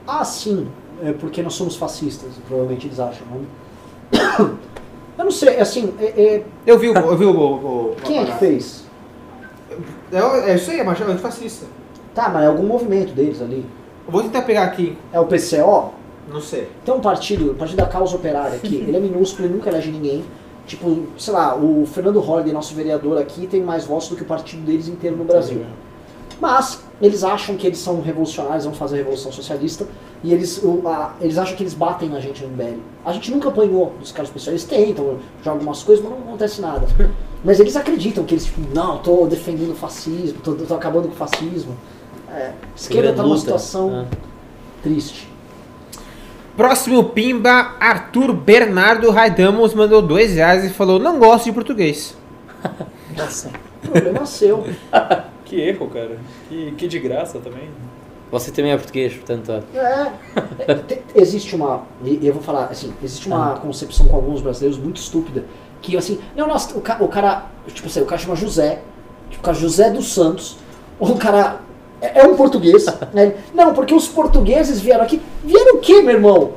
Ah, 0.07 0.25
sim. 0.25 0.69
É 1.03 1.13
porque 1.13 1.43
nós 1.43 1.55
somos 1.55 1.75
fascistas, 1.75 2.31
provavelmente 2.47 2.87
eles 2.87 3.01
acham. 3.01 3.27
Né? 3.27 4.51
Eu 5.19 5.25
não 5.25 5.31
sei, 5.31 5.59
assim, 5.61 5.95
é- 6.01 6.05
é- 6.23 6.43
Eu 6.67 6.79
vi 6.79 6.89
o. 6.91 6.95
Eu 6.95 7.17
vi 7.17 7.25
o, 7.25 7.31
o- 7.31 7.55
o- 7.93 7.97
quem 8.05 8.19
é 8.21 8.25
que 8.25 8.33
fez? 8.39 8.85
É, 10.13 10.51
é 10.51 10.55
isso 10.57 10.71
aí, 10.71 10.81
a 10.81 10.85
marcha 10.85 11.05
antifascista. 11.05 11.67
Tá, 12.15 12.29
mas 12.29 12.45
é 12.45 12.47
algum 12.47 12.65
movimento 12.65 13.13
deles 13.13 13.41
ali. 13.43 13.65
Eu 14.07 14.13
vou 14.13 14.23
tentar 14.23 14.43
pegar 14.43 14.65
aqui. 14.65 14.97
É 15.13 15.19
o 15.19 15.27
PCO? 15.27 15.93
Não 16.33 16.41
sei. 16.41 16.69
Tem 16.85 16.95
um 16.95 17.01
partido, 17.01 17.51
o 17.53 17.55
Partido 17.55 17.79
da 17.79 17.87
Causa 17.87 18.17
Operária 18.17 18.57
aqui, 18.57 18.77
ele 18.87 18.97
é 18.97 19.01
minúsculo, 19.01 19.47
ele 19.49 19.55
nunca 19.55 19.71
elege 19.71 19.91
ninguém. 19.91 20.25
Tipo, 20.67 21.03
sei 21.19 21.35
lá, 21.35 21.55
o 21.57 21.85
Fernando 21.87 22.21
Holliday, 22.21 22.53
nosso 22.53 22.75
vereador 22.75 23.19
aqui, 23.19 23.47
tem 23.47 23.63
mais 23.63 23.85
votos 23.85 24.09
do 24.09 24.17
que 24.17 24.23
o 24.23 24.27
partido 24.27 24.63
deles 24.65 24.89
inteiro 24.89 25.17
no 25.17 25.25
Brasil. 25.25 25.61
Mas 26.41 26.83
eles 27.03 27.23
acham 27.23 27.57
que 27.57 27.67
eles 27.67 27.79
são 27.79 28.01
revolucionários, 28.01 28.65
vão 28.65 28.73
fazer 28.75 28.95
a 28.97 28.99
revolução 28.99 29.31
socialista, 29.31 29.87
e 30.25 30.33
eles, 30.33 30.61
o- 30.63 30.89
a- 30.89 31.15
eles 31.21 31.39
acham 31.39 31.55
que 31.55 31.63
eles 31.63 31.75
batem 31.75 32.09
na 32.09 32.19
gente 32.19 32.43
no 32.43 32.49
MBL. 32.49 32.79
A 33.05 33.13
gente 33.13 33.31
nunca 33.31 33.49
apanhou 33.51 33.93
dos 34.01 34.11
caras 34.11 34.31
pessoais, 34.31 34.61
eles 34.61 34.65
tentam, 34.65 35.19
jogam 35.43 35.53
algumas 35.61 35.83
coisas, 35.85 36.03
mas 36.05 36.13
não 36.19 36.27
acontece 36.27 36.61
nada. 36.61 36.87
Mas 37.45 37.61
eles 37.61 37.77
acreditam 37.77 38.25
que 38.25 38.33
eles, 38.33 38.47
tipo, 38.47 38.63
não, 38.75 38.97
tô 38.97 39.27
defendendo 39.27 39.73
o 39.73 39.75
fascismo, 39.75 40.39
tô, 40.43 40.55
tô 40.55 40.75
acabando 40.75 41.09
com 41.09 41.13
o 41.13 41.17
fascismo. 41.17 41.77
É, 42.35 42.47
a 42.47 42.53
esquerda 42.75 43.13
tá 43.13 43.23
numa 43.23 43.37
situação 43.37 44.07
Ah. 44.11 44.17
triste. 44.83 45.29
Próximo 46.57 47.05
Pimba, 47.11 47.75
Arthur 47.79 48.33
Bernardo 48.33 49.11
Raidamos 49.11 49.75
mandou 49.75 50.01
2 50.01 50.37
reais 50.37 50.65
e 50.65 50.71
falou: 50.71 50.99
Não 50.99 51.19
gosto 51.19 51.45
de 51.45 51.53
português. 51.53 52.17
Nossa, 53.15 53.51
Problema 53.83 54.25
seu. 54.25 54.65
que 55.45 55.61
erro, 55.61 55.89
cara. 55.89 56.17
Que, 56.49 56.73
que 56.79 56.89
de 56.89 56.99
graça 56.99 57.41
também. 57.41 57.69
Você 58.35 58.51
também 58.51 58.73
é 58.73 58.77
português, 58.77 59.15
portanto. 59.15 59.63
É, 59.73 60.11
é, 60.67 60.75
te- 60.75 61.03
existe 61.15 61.55
uma, 61.55 61.83
e 62.05 62.27
eu 62.27 62.35
vou 62.35 62.43
falar 62.43 62.65
assim, 62.65 62.93
existe 63.01 63.29
uma 63.29 63.55
concepção 63.59 64.07
com 64.09 64.17
alguns 64.17 64.41
brasileiros 64.43 64.77
muito 64.77 64.97
estúpida, 65.01 65.45
que 65.81 65.97
assim, 65.97 66.19
não, 66.37 66.49
nossa, 66.49 66.77
o, 66.77 66.81
ca- 66.81 66.97
o 67.01 67.07
cara, 67.07 67.45
tipo 67.69 67.87
assim, 67.87 68.01
o 68.01 68.07
cara 68.07 68.21
chama 68.21 68.35
José, 68.35 68.81
tipo, 69.31 69.41
o 69.41 69.45
cara 69.45 69.57
José 69.57 69.89
dos 69.91 70.13
Santos, 70.13 70.57
ou 70.99 71.11
o 71.13 71.17
cara 71.17 71.61
é, 72.01 72.23
é 72.23 72.27
um 72.27 72.35
português, 72.35 72.87
né? 73.13 73.35
Não, 73.55 73.73
porque 73.73 73.95
os 73.95 74.09
portugueses 74.09 74.81
vieram 74.81 75.05
aqui, 75.05 75.23
vieram 75.45 75.77
o 75.77 75.79
quê, 75.79 76.03
meu 76.03 76.17
irmão? 76.17 76.51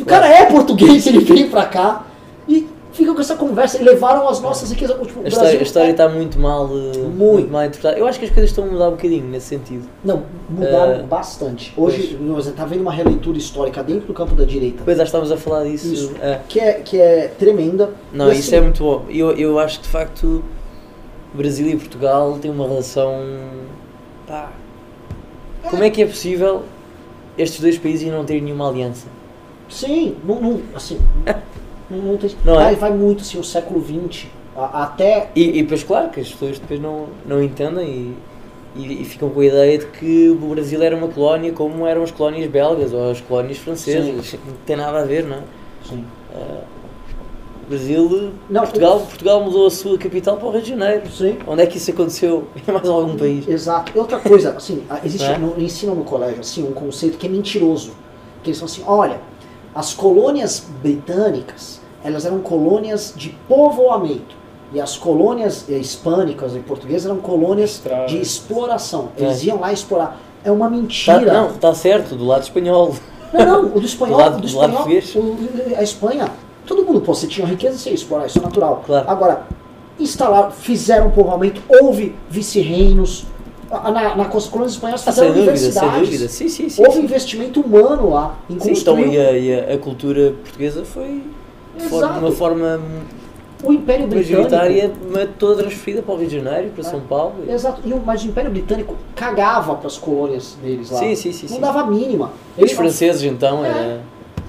O 0.00 0.04
cara 0.04 0.28
é 0.28 0.46
português, 0.46 1.04
ele 1.08 1.18
veio 1.18 1.50
pra 1.50 1.64
cá, 1.66 2.04
e 2.94 2.96
fica 2.96 3.12
com 3.12 3.20
essa 3.20 3.34
conversa, 3.34 3.80
e 3.80 3.84
levaram 3.84 4.28
as 4.28 4.40
nossas 4.40 4.70
riquezas, 4.70 4.96
tipo, 5.06 5.20
A 5.24 5.28
história, 5.28 5.58
a 5.58 5.62
história 5.62 5.90
está 5.90 6.08
muito 6.08 6.38
mal, 6.38 6.66
eh, 6.66 6.98
muito. 6.98 7.50
mal 7.50 7.64
interpretada. 7.64 7.98
Eu 7.98 8.06
acho 8.06 8.18
que 8.20 8.24
as 8.26 8.30
coisas 8.30 8.50
estão 8.50 8.64
a 8.64 8.66
mudar 8.68 8.88
um 8.88 8.92
bocadinho 8.92 9.24
nesse 9.26 9.46
sentido. 9.46 9.88
Não, 10.04 10.22
mudaram 10.48 10.92
É. 10.92 11.02
bastante. 11.02 11.74
Hoje, 11.76 12.16
você 12.16 12.52
tá 12.52 12.64
vendo 12.64 12.82
uma 12.82 12.92
releitura 12.92 13.36
histórica 13.36 13.82
dentro 13.82 14.06
do 14.06 14.14
campo 14.14 14.34
da 14.34 14.44
direita. 14.44 14.78
Depois 14.78 14.96
já 14.96 15.04
estávamos 15.04 15.32
a 15.32 15.36
falar 15.36 15.64
disso. 15.64 15.92
Isso. 15.92 16.14
é. 16.22 16.40
que 16.48 16.60
é, 16.60 16.72
que 16.74 17.00
é 17.00 17.28
tremenda. 17.36 17.90
Não, 18.12 18.28
E 18.28 18.38
isso 18.38 18.48
assim, 18.48 18.56
é 18.56 18.60
muito 18.60 18.82
bom. 18.82 19.04
Eu, 19.10 19.32
eu 19.32 19.58
acho 19.58 19.78
que 19.80 19.84
de 19.86 19.90
facto 19.90 20.44
Brasil 21.34 21.68
e 21.68 21.76
Portugal 21.76 22.38
têm 22.40 22.50
uma 22.50 22.66
relação. 22.68 23.12
Pá. 24.26 24.52
Como 25.68 25.82
é 25.82 25.90
que 25.90 26.02
é 26.02 26.06
possível 26.06 26.62
estes 27.36 27.60
dois 27.60 27.76
países 27.78 28.10
não 28.12 28.24
terem 28.24 28.42
nenhuma 28.42 28.68
aliança? 28.68 29.06
Sim, 29.68 30.14
não, 30.24 30.40
não, 30.40 30.60
assim, 30.74 30.98
não, 31.90 31.98
não. 31.98 32.18
Não 32.44 32.60
é? 32.60 32.64
vai, 32.64 32.76
vai 32.76 32.92
muito 32.92 33.22
assim, 33.22 33.38
o 33.38 33.44
século 33.44 33.84
XX, 33.84 34.26
até. 34.56 35.30
E, 35.34 35.58
e 35.58 35.62
depois, 35.62 35.82
claro, 35.82 36.10
que 36.10 36.20
as 36.20 36.30
pessoas 36.30 36.58
depois 36.58 36.80
não, 36.80 37.06
não 37.26 37.42
entendem 37.42 37.86
e 37.86 38.16
e, 38.76 39.02
e 39.02 39.04
ficam 39.04 39.30
com 39.30 39.40
a 39.40 39.46
ideia 39.46 39.78
de 39.78 39.86
que 39.86 40.28
o 40.28 40.48
Brasil 40.48 40.82
era 40.82 40.96
uma 40.96 41.08
colónia 41.08 41.52
como 41.52 41.86
eram 41.86 42.02
as 42.02 42.10
colónias 42.10 42.50
belgas 42.50 42.92
ou 42.92 43.10
as 43.10 43.20
colónias 43.20 43.58
francesas. 43.58 44.34
Não 44.44 44.54
tem 44.66 44.76
nada 44.76 45.00
a 45.00 45.04
ver, 45.04 45.24
não 45.24 45.36
é? 45.36 45.42
Sim. 45.88 46.04
O 47.62 47.66
Brasil, 47.66 48.32
Não, 48.50 48.62
Portugal, 48.62 49.00
Portugal 49.00 49.42
mudou 49.42 49.66
a 49.66 49.70
sua 49.70 49.96
capital 49.96 50.36
para 50.36 50.46
o 50.46 50.50
Rio 50.50 50.60
de 50.60 50.68
Janeiro. 50.70 51.08
Sim. 51.10 51.38
Onde 51.46 51.62
é 51.62 51.66
que 51.66 51.78
isso 51.78 51.90
aconteceu 51.90 52.46
em 52.68 52.70
mais 52.70 52.86
algum 52.88 53.16
país? 53.16 53.48
Exato. 53.48 53.92
E 53.94 53.98
outra 53.98 54.18
coisa, 54.18 54.50
assim, 54.50 54.84
existe 55.02 55.30
É. 55.30 55.38
no, 55.38 55.58
ensinam 55.58 55.94
no 55.94 56.04
colégio 56.04 56.40
assim, 56.40 56.62
um 56.62 56.72
conceito 56.72 57.16
que 57.16 57.26
é 57.26 57.30
mentiroso. 57.30 57.92
Que 58.42 58.50
eles 58.50 58.58
falam 58.58 58.72
assim, 58.72 58.82
olha, 58.86 59.20
as 59.74 59.92
colônias 59.94 60.64
britânicas, 60.82 61.80
elas 62.04 62.24
eram 62.24 62.40
colônias 62.40 63.12
de 63.16 63.30
povoamento. 63.48 64.36
E 64.72 64.80
as 64.80 64.96
colônias 64.96 65.64
eh, 65.68 65.78
hispânicas 65.78 66.54
e 66.56 66.58
portuguesas 66.58 67.06
eram 67.06 67.18
colônias 67.20 67.80
de 68.08 68.20
exploração. 68.20 69.08
É. 69.18 69.22
Eles 69.24 69.42
iam 69.44 69.60
lá 69.60 69.72
explorar. 69.72 70.18
É 70.44 70.50
uma 70.50 70.66
Tá, 70.66 70.70
mentira. 70.76 71.32
não, 71.32 71.50
está 71.50 71.74
certo, 71.74 72.14
do 72.16 72.24
lado 72.24 72.42
espanhol. 72.42 72.94
Não, 73.32 73.44
não, 73.46 73.64
o 73.76 73.80
do 73.80 73.86
espanhol, 73.86 74.16
Do 74.16 74.22
lado- 74.22 74.40
do 74.40 74.46
do 74.48 74.56
lado 74.58 74.72
espanhol, 74.72 75.02
português. 75.04 75.14
o- 75.14 75.76
a 75.78 75.82
Espanha, 75.82 76.28
todo 76.66 76.84
mundo, 76.84 77.00
pô, 77.00 77.14
você 77.14 77.26
tinha 77.26 77.46
riqueza, 77.46 77.78
você 77.78 77.90
ia 77.90 77.94
explorar, 77.94 78.26
isso 78.26 78.38
é 78.38 78.42
natural. 78.42 78.82
Claro. 78.84 79.08
Agora, 79.08 79.46
instalaram, 79.98 80.50
fizeram 80.50 81.06
um 81.06 81.10
povoamento, 81.10 81.62
houve 81.80 82.14
vice-reinos, 82.28 83.24
na, 83.82 83.90
na, 83.90 84.14
nas 84.16 84.46
colônias 84.46 84.72
espanholas 84.72 85.02
Ah, 85.06 85.12
sem 85.12 85.24
fizeram 85.24 85.34
dúvida, 85.34 85.56
sem 85.56 85.68
universidades, 85.68 86.08
dúvida. 86.08 86.28
Sim, 86.28 86.48
sim, 86.48 86.68
sim. 86.68 86.82
houve 86.82 86.96
sim. 86.98 87.04
investimento 87.04 87.60
humano 87.60 88.10
lá, 88.10 88.34
em 88.48 88.58
Sim, 88.60 88.72
então, 88.72 88.98
e 88.98 89.18
a, 89.18 89.32
e 89.32 89.72
a- 89.74 89.78
cultura 89.78 90.32
portuguesa 90.42 90.84
foi 90.84 91.22
de 91.78 91.94
uma 91.94 92.32
forma 92.32 92.80
o 93.62 93.72
Império 93.72 94.06
Britânico. 94.06 94.50
mas 95.10 95.28
toda 95.38 95.62
transferida 95.62 96.02
para 96.02 96.14
o 96.14 96.18
Rio 96.18 96.28
de 96.28 96.38
Janeiro, 96.38 96.70
para 96.74 96.84
São 96.84 97.00
Paulo. 97.00 97.34
e- 97.46 97.50
Exato, 97.50 97.80
e 97.84 97.92
o, 97.92 98.00
mas 98.04 98.22
o 98.22 98.26
Império 98.28 98.50
Britânico 98.50 98.94
cagava 99.14 99.74
para 99.76 99.86
as 99.86 99.96
colônias 99.96 100.56
deles 100.62 100.90
lá. 100.90 100.98
Sim, 100.98 101.14
sim, 101.16 101.32
sim. 101.32 101.46
Não 101.48 101.54
sim. 101.56 101.60
dava 101.60 101.80
a 101.80 101.86
mínima. 101.86 102.30
Os 102.56 102.58
Eles- 102.62 102.72
franceses, 102.72 103.22
então, 103.22 103.64
É. 103.64 104.00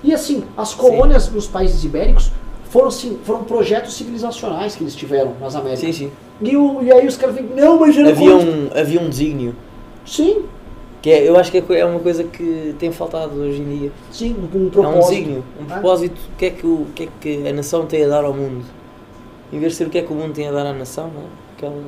E 0.03 0.14
assim, 0.14 0.43
as 0.56 0.73
colônias 0.76 1.30
nos 1.31 1.47
países 1.47 1.84
ibéricos 1.84 2.31
foram, 2.69 2.91
sim, 2.91 3.18
foram 3.23 3.43
projetos 3.43 3.95
civilizacionais 3.95 4.76
que 4.76 4.84
eles 4.84 4.95
tiveram 4.95 5.34
nas 5.41 5.56
Américas. 5.56 5.80
Sim, 5.80 5.91
sim. 5.93 6.11
E, 6.41 6.56
o- 6.57 6.82
e 6.84 6.91
aí 6.91 7.07
os 7.07 7.18
caras 7.18 7.36
vêm, 7.36 7.45
não, 7.56 7.80
mas 7.80 7.98
era 7.98 8.10
Havia 8.10 8.36
um, 8.36 8.70
havia 8.76 8.99
um 9.02 9.10
desígnio. 9.10 9.56
Sim, 10.06 10.44
Que 11.02 11.12
é, 11.12 11.28
eu 11.30 11.38
acho 11.38 11.52
que 11.52 11.57
é 11.57 11.64
é 11.80 11.86
uma 11.86 11.99
coisa 11.99 12.24
que 12.24 12.76
tem 12.80 12.91
faltado 12.91 13.36
hoje 13.40 13.62
em 13.62 13.78
dia. 13.80 13.91
sim, 14.12 14.36
um, 14.36 14.57
um 14.57 14.64
É 14.64 14.68
um 14.68 14.70
propósito. 14.70 15.10
desígnio, 15.12 15.44
um 15.62 15.66
propósito. 15.66 16.20
O 16.34 16.38
que, 16.38 16.45
é 16.45 16.49
que 16.49 16.66
o, 16.68 16.88
que 16.95 17.03
é 17.03 17.07
que 17.22 17.48
a 17.48 17.53
nação 17.53 17.86
tem 17.86 18.03
a 18.03 18.07
dar 18.07 18.24
ao 18.26 18.34
mundo? 18.34 18.66
Em 19.53 19.60
vez 19.60 19.74
de 19.74 19.78
ser 19.78 19.88
o 19.88 19.90
que 19.90 19.98
é 19.98 20.02
que 20.02 20.12
o 20.12 20.16
mundo 20.16 20.34
tem 20.34 20.48
a 20.48 20.52
dar 20.52 20.66
à 20.66 20.74
nação, 20.74 21.10
não 21.14 21.22
é? 21.22 21.26
Aquela, 21.56 21.84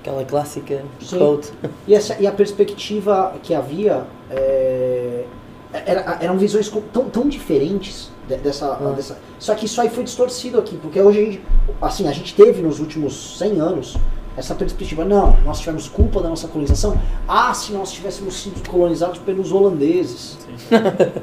aquela 0.00 0.24
clássica 0.24 0.82
Sim. 1.00 1.18
quote. 1.18 1.52
E, 1.88 1.94
essa, 1.94 2.16
e 2.20 2.26
a 2.26 2.32
perspectiva 2.32 3.34
que 3.42 3.52
havia 3.54 4.04
é, 4.30 5.24
era, 5.72 6.18
eram 6.20 6.36
visões 6.38 6.68
tão, 6.92 7.04
tão 7.10 7.28
diferentes 7.28 8.10
dessa, 8.28 8.72
Ah. 8.74 8.92
dessa. 8.96 9.18
Só 9.38 9.54
que 9.54 9.66
isso 9.66 9.80
aí 9.80 9.88
foi 9.88 10.02
distorcido 10.04 10.58
aqui, 10.58 10.76
porque 10.76 11.00
hoje 11.00 11.18
a 11.20 11.24
gente, 11.24 11.42
assim, 11.80 12.08
a 12.08 12.12
gente 12.12 12.34
teve 12.34 12.60
nos 12.62 12.80
últimos 12.80 13.38
100 13.38 13.60
anos 13.60 13.96
essa 14.36 14.54
perspectiva, 14.54 15.02
não, 15.04 15.34
nós 15.46 15.60
tivemos 15.60 15.88
culpa 15.88 16.20
da 16.20 16.28
nossa 16.28 16.46
colonização. 16.48 17.00
Ah, 17.26 17.54
se 17.54 17.72
nós 17.72 17.90
tivéssemos 17.92 18.34
sido 18.34 18.68
colonizados 18.68 19.18
pelos 19.20 19.50
holandeses. 19.52 20.36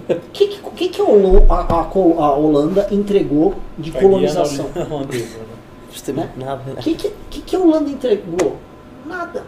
O 0.09 0.31
que, 0.31 0.47
que, 0.47 0.89
que, 0.89 1.01
a, 1.01 1.05
a- 1.53 1.79
a 1.79 1.81
a 1.81 2.35
Holanda 2.35 2.87
entregou 2.91 3.53
de 3.77 3.91
Tá 3.91 3.99
colonização? 3.99 4.65
a 4.75 4.79
holandesa, 4.93 5.37
né? 5.37 5.45
Justamente 5.91 6.31
nada. 6.39 6.71
O 6.71 6.75
que, 6.77 6.95
que, 6.95 7.13
que, 7.29 7.41
que 7.41 7.55
a 7.55 7.59
Holanda 7.59 7.89
entregou? 7.91 8.57
Nada. 9.05 9.43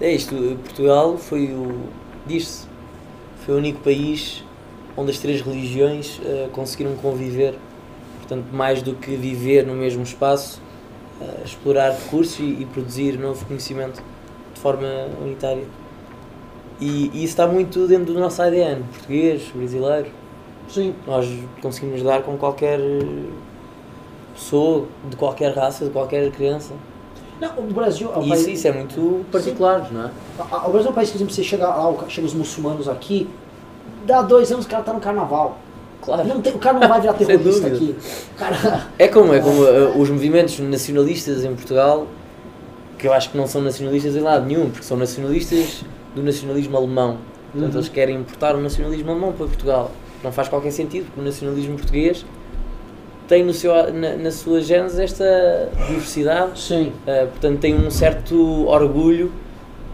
É 0.00 0.12
isto, 0.12 0.34
Portugal 0.64 1.16
foi 1.18 1.52
o. 1.52 1.82
diz-se, 2.26 2.66
foi 3.44 3.54
o 3.54 3.58
único 3.58 3.80
país 3.80 4.42
onde 4.96 5.10
as 5.10 5.18
três 5.18 5.40
religiões 5.40 6.20
eh, 6.24 6.48
conseguiram 6.52 6.94
conviver. 6.96 7.54
Portanto, 8.18 8.46
mais 8.52 8.82
do 8.82 8.94
que 8.94 9.16
viver 9.16 9.66
no 9.66 9.74
mesmo 9.74 10.02
espaço, 10.02 10.60
eh, 11.20 11.42
explorar 11.44 11.90
recursos 11.92 12.38
e, 12.38 12.42
e 12.62 12.66
produzir 12.72 13.18
novo 13.18 13.44
conhecimento 13.46 14.02
de 14.54 14.60
forma 14.60 14.86
unitária. 15.22 15.64
E, 16.80 17.10
e 17.12 17.16
isso 17.24 17.32
está 17.32 17.46
muito 17.46 17.86
dentro 17.86 18.12
do 18.14 18.20
nosso 18.20 18.40
ADN, 18.40 18.82
português, 18.84 19.42
brasileiro. 19.54 20.06
Sim. 20.68 20.94
Nós 21.06 21.26
conseguimos 21.60 22.02
dar 22.02 22.22
com 22.22 22.36
qualquer 22.36 22.78
eh, 22.78 23.26
pessoa, 24.34 24.86
de 25.08 25.16
qualquer 25.16 25.54
raça, 25.54 25.84
de 25.84 25.90
qualquer 25.90 26.30
criança. 26.30 26.72
Não, 27.40 27.50
o 27.58 27.62
Brasil 27.72 28.10
é 28.14 28.18
E 28.24 28.28
país- 28.28 28.40
isso, 28.42 28.50
isso 28.50 28.68
é 28.68 28.72
muito 28.72 29.24
particular, 29.32 29.90
não 29.90 30.04
é? 30.06 30.10
O 30.66 30.70
Brasil 30.70 30.88
é 30.88 30.90
um 30.90 30.94
país 30.94 31.08
que, 31.08 31.14
por 31.14 31.18
exemplo, 31.18 31.34
você 31.34 31.42
chega 31.42 31.66
lá, 31.66 32.08
chega 32.08 32.26
os 32.26 32.34
muçulmanos 32.34 32.86
aqui, 32.88 33.28
dá 34.10 34.22
dois 34.22 34.50
anos 34.52 34.66
o 34.66 34.68
cara 34.68 34.82
tá 34.82 34.92
no 34.92 35.00
carnaval. 35.00 35.58
Claro. 36.02 36.24
Não 36.26 36.40
tem- 36.40 36.54
o 36.54 36.58
cara 36.58 36.78
não 36.78 36.88
vai 36.88 37.00
virar 37.00 37.12
terrorista 37.14 37.66
aqui. 37.66 37.94
Cara. 38.36 38.86
É 38.98 39.06
como, 39.08 39.34
é 39.34 39.40
como 39.40 39.62
uh, 39.62 40.00
os 40.00 40.08
movimentos 40.10 40.58
nacionalistas 40.60 41.44
em 41.44 41.54
Portugal, 41.54 42.06
que 42.98 43.06
eu 43.06 43.12
acho 43.12 43.30
que 43.30 43.36
não 43.38 43.46
são 43.46 43.60
nacionalistas 43.60 44.16
em 44.16 44.20
lado 44.20 44.46
nenhum, 44.46 44.70
porque 44.70 44.84
são 44.84 44.96
nacionalistas 44.96 45.84
do 46.14 46.22
nacionalismo 46.22 46.76
alemão. 46.76 47.18
Portanto, 47.52 47.72
Uhum. 47.72 47.78
eles 47.80 47.88
querem 47.88 48.16
importar 48.16 48.54
o 48.54 48.60
nacionalismo 48.60 49.10
alemão 49.10 49.32
para 49.32 49.46
Portugal. 49.46 49.90
Não 50.22 50.30
faz 50.32 50.48
qualquer 50.48 50.70
sentido, 50.70 51.06
porque 51.06 51.20
o 51.20 51.24
nacionalismo 51.24 51.76
português 51.76 52.24
tem 53.26 53.44
no 53.44 53.52
seu, 53.52 53.72
na, 53.92 54.16
na 54.16 54.30
sua 54.30 54.60
gênese 54.60 55.02
esta 55.02 55.68
diversidade, 55.88 56.58
Sim. 56.60 56.92
uh, 57.06 57.26
portanto, 57.28 57.58
tem 57.60 57.74
um 57.74 57.90
certo 57.90 58.66
orgulho 58.66 59.32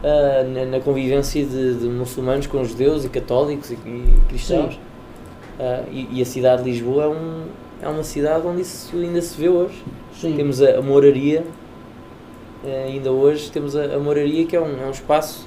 uh, 0.07 0.49
na, 0.49 0.65
na 0.65 0.81
convivência 0.81 1.45
de, 1.45 1.75
de 1.75 1.87
muçulmanos 1.87 2.47
com 2.47 2.63
judeus 2.65 3.05
e 3.05 3.09
católicos 3.09 3.71
e, 3.71 3.75
e 3.75 4.19
cristãos. 4.29 4.75
Uh, 5.59 5.91
e, 5.91 6.19
e 6.19 6.23
a 6.23 6.25
cidade 6.25 6.63
de 6.63 6.71
Lisboa 6.71 7.05
é, 7.05 7.09
um, 7.09 7.43
é 7.83 7.89
uma 7.89 8.05
cidade 8.05 8.47
onde 8.47 8.63
isso 8.63 8.97
ainda 8.97 9.21
se 9.21 9.39
vê 9.41 9.49
hoje. 9.49 9.83
Sim. 10.15 10.35
Temos 10.37 10.63
a, 10.63 10.79
a 10.79 10.83
moraria, 10.83 11.45
eh, 12.65 12.85
ainda 12.89 13.13
hoje 13.13 13.51
temos 13.51 13.77
a, 13.77 13.97
a 13.97 13.99
moraria 13.99 14.47
que 14.47 14.57
é 14.57 14.61
um, 14.61 14.83
é 14.83 14.87
um 14.87 14.91
espaço 14.91 15.47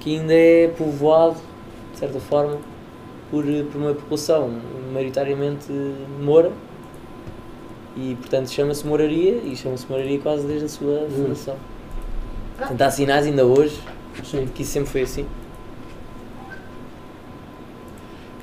que 0.00 0.18
ainda 0.18 0.34
é 0.34 0.68
povoado, 0.68 1.36
de 1.92 1.98
certa 1.98 2.20
forma, 2.20 2.58
por, 3.30 3.44
por 3.44 3.80
uma 3.80 3.94
população 3.94 4.50
maioritariamente 4.92 5.72
moura 6.20 6.52
e 7.96 8.16
portanto 8.16 8.50
chama-se 8.50 8.86
moraria 8.86 9.36
e 9.44 9.56
chama-se 9.56 9.86
moraria 9.88 10.18
quase 10.18 10.46
desde 10.46 10.66
a 10.66 10.68
sua 10.68 11.00
Hum. 11.04 11.10
fundação. 11.10 11.54
Ah. 11.56 11.71
Portanto 12.62 12.82
há 12.82 12.90
sinais 12.90 13.26
ainda 13.26 13.44
hoje 13.44 13.80
Sim. 14.24 14.48
que 14.54 14.62
isso 14.62 14.72
sempre 14.72 14.90
foi 14.90 15.02
assim. 15.02 15.26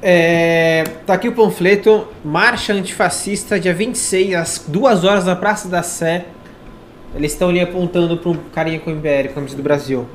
É, 0.01 0.83
tá 1.05 1.13
aqui 1.15 1.27
o 1.27 1.33
panfleto 1.33 2.07
Marcha 2.23 2.73
Antifascista, 2.73 3.59
dia 3.59 3.73
26, 3.73 4.33
às 4.35 4.63
2 4.67 5.03
horas 5.03 5.25
na 5.25 5.35
Praça 5.35 5.67
da 5.67 5.83
Sé. 5.83 6.25
Eles 7.15 7.33
estão 7.33 7.49
ali 7.49 7.59
apontando 7.59 8.15
para 8.17 8.29
um 8.29 8.37
carinha 8.53 8.79
com 8.79 8.91
o 8.91 8.95
MBL, 8.95 9.33
camisa 9.33 9.57
do 9.57 9.63
Brasil. 9.63 10.05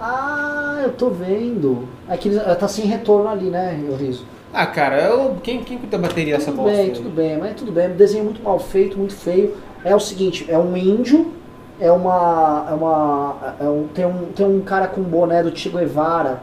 Ah, 0.00 0.80
eu 0.84 0.92
tô 0.92 1.10
vendo. 1.10 1.88
Aqui 2.08 2.30
tá 2.58 2.68
sem 2.68 2.86
retorno 2.86 3.28
ali, 3.28 3.50
né, 3.50 3.78
Riso? 3.98 4.24
Ah, 4.52 4.66
cara, 4.66 5.00
eu, 5.02 5.36
quem, 5.42 5.62
quem 5.64 5.76
cuida 5.78 5.98
da 5.98 6.06
bateria 6.06 6.36
dessa 6.36 6.52
Tudo 6.52 6.62
bosta? 6.62 6.76
bem, 6.76 6.86
aí? 6.86 6.92
tudo 6.92 7.10
bem, 7.10 7.36
mas 7.38 7.54
tudo 7.56 7.72
bem. 7.72 7.90
Um 7.90 7.96
desenho 7.96 8.24
muito 8.24 8.42
mal 8.42 8.58
feito, 8.58 8.96
muito 8.96 9.14
feio. 9.14 9.54
É 9.84 9.94
o 9.94 10.00
seguinte, 10.00 10.46
é 10.48 10.56
um 10.56 10.76
índio, 10.76 11.32
é 11.80 11.90
uma. 11.90 12.66
É 12.70 12.74
uma. 12.74 13.56
É 13.60 13.64
um, 13.68 13.86
tem, 13.88 14.04
um, 14.04 14.24
tem 14.34 14.46
um 14.46 14.60
cara 14.60 14.86
com 14.86 15.00
um 15.00 15.04
boné 15.04 15.42
do 15.42 15.56
Che 15.56 15.68
Guevara 15.68 16.42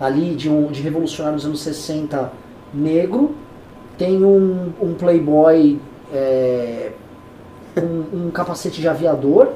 ali, 0.00 0.34
de 0.34 0.48
um 0.48 0.66
de 0.66 0.80
revolucionário 0.80 1.36
dos 1.36 1.46
anos 1.46 1.60
60 1.60 2.32
negro. 2.72 3.34
Tem 3.98 4.24
um, 4.24 4.72
um 4.80 4.94
playboy 4.94 5.78
é, 6.12 6.92
um, 7.76 8.26
um 8.26 8.30
capacete 8.30 8.80
de 8.80 8.88
aviador. 8.88 9.52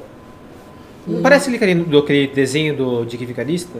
Não 1.06 1.18
E- 1.18 1.22
parece 1.22 1.44
aquele, 1.48 1.58
carinha 1.58 1.84
do, 1.84 1.98
aquele 1.98 2.26
desenho 2.28 2.76
do 2.76 3.04
Dick 3.04 3.24
Vigarista? 3.24 3.78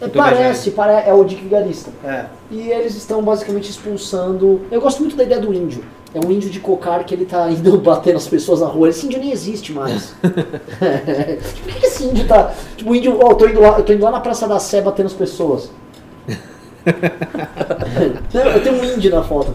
É, 0.00 0.08
parece, 0.08 0.70
pare, 0.70 1.08
é 1.08 1.12
o 1.12 1.22
Dick 1.24 1.42
Vigarista. 1.42 1.90
É. 2.02 2.24
E 2.50 2.70
eles 2.70 2.96
estão 2.96 3.22
basicamente 3.22 3.70
expulsando. 3.70 4.62
Eu 4.70 4.80
gosto 4.80 5.00
muito 5.00 5.14
da 5.14 5.22
ideia 5.22 5.40
do 5.40 5.52
índio. 5.52 5.84
É 6.12 6.18
um 6.26 6.30
índio 6.30 6.50
de 6.50 6.58
cocar 6.58 7.04
que 7.04 7.14
ele 7.14 7.24
tá 7.24 7.48
indo 7.50 7.78
bater 7.78 8.12
nas 8.14 8.26
pessoas 8.26 8.60
na 8.60 8.66
rua. 8.66 8.88
Esse 8.88 9.06
índio 9.06 9.20
nem 9.20 9.30
existe 9.30 9.72
mais. 9.72 10.14
tipo, 11.54 11.62
por 11.70 11.74
que 11.74 11.86
esse 11.86 12.04
índio 12.04 12.26
tá. 12.26 12.52
Tipo, 12.76 12.90
o 12.90 12.96
índio. 12.96 13.18
Ó, 13.22 13.30
eu, 13.30 13.34
tô 13.36 13.46
indo 13.46 13.60
lá, 13.60 13.78
eu 13.78 13.84
tô 13.84 13.92
indo 13.92 14.04
lá 14.04 14.10
na 14.10 14.20
Praça 14.20 14.48
da 14.48 14.58
Sé 14.58 14.80
batendo 14.82 15.06
as 15.06 15.12
pessoas. 15.12 15.70
Não, 18.34 18.40
eu 18.42 18.62
tenho 18.62 18.80
um 18.80 18.84
índio 18.84 19.10
na 19.10 19.22
foto. 19.22 19.54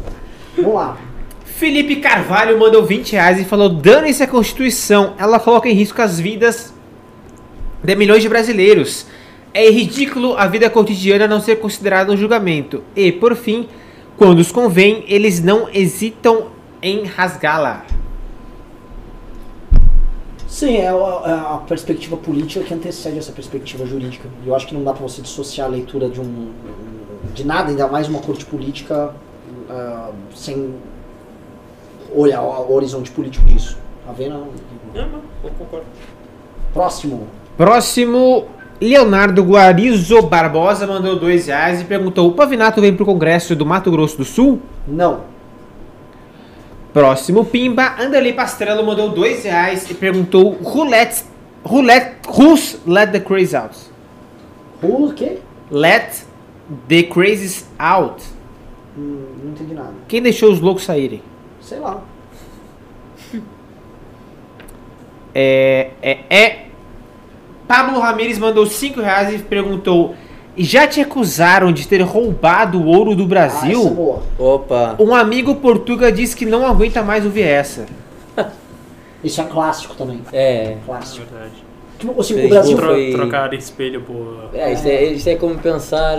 Vamos 0.55 0.73
lá. 0.75 0.97
Felipe 1.43 1.97
Carvalho 1.97 2.59
mandou 2.59 2.83
20 2.83 3.13
reais 3.13 3.39
e 3.39 3.45
falou: 3.45 3.69
dane-se 3.69 4.23
a 4.23 4.27
Constituição, 4.27 5.13
ela 5.17 5.39
coloca 5.39 5.67
em 5.67 5.73
risco 5.73 6.01
as 6.01 6.19
vidas 6.19 6.73
de 7.83 7.95
milhões 7.95 8.21
de 8.21 8.29
brasileiros. 8.29 9.05
É 9.53 9.69
ridículo 9.69 10.35
a 10.37 10.47
vida 10.47 10.69
cotidiana 10.69 11.27
não 11.27 11.39
ser 11.39 11.57
considerada 11.57 12.11
um 12.11 12.17
julgamento. 12.17 12.83
E, 12.93 13.09
por 13.11 13.35
fim, 13.35 13.69
quando 14.17 14.39
os 14.39 14.51
convém, 14.51 15.03
eles 15.07 15.41
não 15.41 15.69
hesitam 15.73 16.47
em 16.81 17.05
rasgá-la. 17.05 17.85
Sim, 20.47 20.77
é 20.77 20.87
a, 20.87 20.93
é 20.93 21.53
a 21.55 21.61
perspectiva 21.67 22.15
política 22.15 22.63
que 22.63 22.73
antecede 22.73 23.17
essa 23.17 23.31
perspectiva 23.31 23.85
jurídica. 23.85 24.29
E 24.43 24.47
eu 24.47 24.55
acho 24.55 24.67
que 24.67 24.73
não 24.73 24.83
dá 24.83 24.93
pra 24.93 25.01
você 25.01 25.21
dissociar 25.21 25.67
a 25.67 25.71
leitura 25.71 26.09
de 26.09 26.21
um 26.21 26.53
de 27.33 27.45
nada, 27.45 27.69
ainda 27.69 27.87
mais 27.87 28.07
uma 28.07 28.19
corte 28.19 28.45
política, 28.45 29.13
ah, 29.69 30.11
sem 30.33 30.73
olhar 32.15 32.41
o 32.41 32.73
horizonte 32.73 33.11
político 33.11 33.45
disso. 33.45 33.77
Tá 34.05 34.13
vendo? 34.13 34.47
Não, 34.93 35.09
não, 35.09 35.21
eu 35.43 35.51
concordo. 35.57 35.85
Próximo. 36.73 37.27
Próximo, 37.57 38.47
Leonardo 38.79 39.43
Guarizo 39.43 40.21
Barbosa 40.23 40.85
mandou 40.85 41.17
dois 41.17 41.47
reais 41.47 41.81
e 41.81 41.85
perguntou: 41.85 42.29
o 42.29 42.33
Pavinato 42.33 42.81
vem 42.81 42.95
pro 42.95 43.05
Congresso 43.05 43.55
do 43.55 43.65
Mato 43.65 43.89
Grosso 43.89 44.17
do 44.17 44.25
Sul? 44.25 44.61
Não. 44.87 45.21
Próximo, 46.93 47.43
Pimba, 47.43 47.95
Anderley 47.99 48.33
Pastrello 48.33 48.85
mandou 48.85 49.09
dois 49.09 49.43
reais 49.43 49.89
e 49.89 49.93
perguntou: 49.93 50.57
who 50.63 50.83
let, 50.83 51.23
who 51.63 51.81
let, 51.81 52.15
who's 52.27 52.79
let 52.85 53.11
the 53.11 53.19
crazy 53.19 53.55
out? 53.55 53.75
O 54.81 55.11
quê? 55.13 55.39
Let 55.71 56.25
the 56.87 57.03
crazies 57.03 57.67
out. 57.79 58.23
Hum, 58.97 59.25
não 59.43 59.51
entendi 59.51 59.73
nada. 59.73 59.93
Quem 60.07 60.21
deixou 60.21 60.51
os 60.51 60.59
loucos 60.59 60.83
saírem? 60.83 61.21
Sei 61.59 61.79
lá. 61.79 62.01
É, 65.33 65.89
é, 66.01 66.19
é. 66.29 66.64
Pablo 67.67 67.99
Ramires 67.99 68.37
mandou 68.37 68.65
5 68.65 69.01
reais 69.01 69.33
e 69.33 69.39
perguntou: 69.43 70.15
Já 70.57 70.87
te 70.87 71.01
acusaram 71.01 71.71
de 71.71 71.87
ter 71.87 72.01
roubado 72.01 72.79
o 72.81 72.85
ouro 72.87 73.15
do 73.15 73.23
Ah, 73.23 73.27
Brasil? 73.27 73.81
essa 73.81 74.43
é. 74.43 74.43
Opa! 74.43 74.95
um 74.99 75.13
amigo 75.15 75.55
portuga 75.55 76.11
disse 76.11 76.35
que 76.35 76.45
não 76.45 76.65
aguenta 76.65 77.01
mais 77.03 77.25
ouvir 77.25 77.43
essa. 77.43 77.85
Isso 79.23 79.41
é 79.41 79.43
clássico 79.45 79.95
também. 79.95 80.21
É. 80.31 80.77
Clássico. 80.85 81.25
Verdade. 81.31 81.53
Tipo, 81.97 82.19
assim, 82.21 82.45
o 82.45 82.49
Brasil. 82.49 82.75
Tro 82.77 82.87
Foi- 82.87 83.11
Trocar 83.11 83.53
espelho 83.53 84.01
por. 84.01 84.49
É, 84.53 84.71
isto 84.73 84.87
é, 84.87 85.03
isto 85.05 85.27
é 85.29 85.35
como 85.35 85.57
pensar 85.57 86.17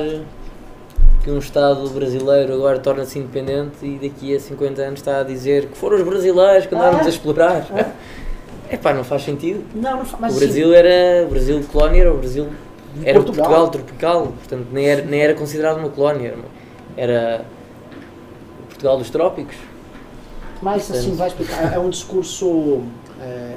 que 1.22 1.30
um 1.30 1.38
Estado 1.38 1.88
brasileiro 1.90 2.54
agora 2.54 2.78
torna-se 2.78 3.18
independente 3.18 3.84
e 3.84 3.98
daqui 4.08 4.34
a 4.34 4.40
50 4.40 4.80
anos 4.82 5.00
está 5.00 5.20
a 5.20 5.22
dizer 5.22 5.66
que 5.66 5.76
foram 5.76 5.96
os 5.98 6.02
brasileiros 6.02 6.66
que 6.66 6.74
andaram 6.74 6.98
Ah, 6.98 7.02
é? 7.02 7.04
a 7.04 7.08
explorar. 7.08 7.66
É 7.74 7.86
pá, 8.76 8.94
não 8.94 9.04
faz 9.04 9.22
sentido. 9.22 9.62
Não, 9.74 9.98
não 9.98 10.04
fa- 10.04 10.16
mas 10.20 10.34
o 10.36 10.38
Brasil 10.38 10.72
era. 10.74 11.26
O 11.26 11.30
Brasil 11.30 11.62
colónia 11.70 12.00
era 12.00 12.12
o 12.12 12.16
Brasil. 12.18 12.48
Era 13.04 13.20
o 13.20 13.22
Portugal. 13.24 13.46
Portugal 13.50 13.68
tropical, 13.70 14.22
portanto 14.28 14.66
nem 14.72 14.86
era, 14.88 15.02
nem 15.02 15.20
era 15.20 15.34
considerado 15.34 15.78
uma 15.78 15.90
colónia. 15.90 16.34
Era, 16.96 17.44
o 18.62 18.66
Portugal 18.68 18.96
dos 18.98 19.10
trópicos. 19.10 19.54
Mas 20.62 20.90
assim, 20.90 21.14
vai 21.14 21.28
explicar. 21.28 21.74
É 21.74 21.78
um 21.78 21.90
discurso. 21.90 22.82
É, 23.20 23.54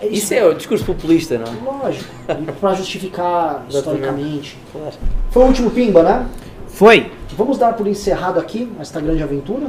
é 0.00 0.06
Isso 0.08 0.32
é 0.32 0.44
o 0.44 0.54
discurso 0.54 0.84
populista, 0.86 1.36
não? 1.38 1.52
Lógico. 1.80 2.08
E 2.28 2.52
pra 2.52 2.72
justificar 2.74 3.64
historicamente. 3.68 4.56
Claro. 4.72 4.94
Foi 5.30 5.42
o 5.42 5.46
último 5.46 5.70
Pimba, 5.70 6.02
né? 6.02 6.26
Foi. 6.68 7.12
Vamos 7.36 7.58
dar 7.58 7.74
por 7.74 7.86
encerrado 7.86 8.40
aqui 8.40 8.72
esta 8.80 9.00
grande 9.00 9.22
aventura. 9.22 9.66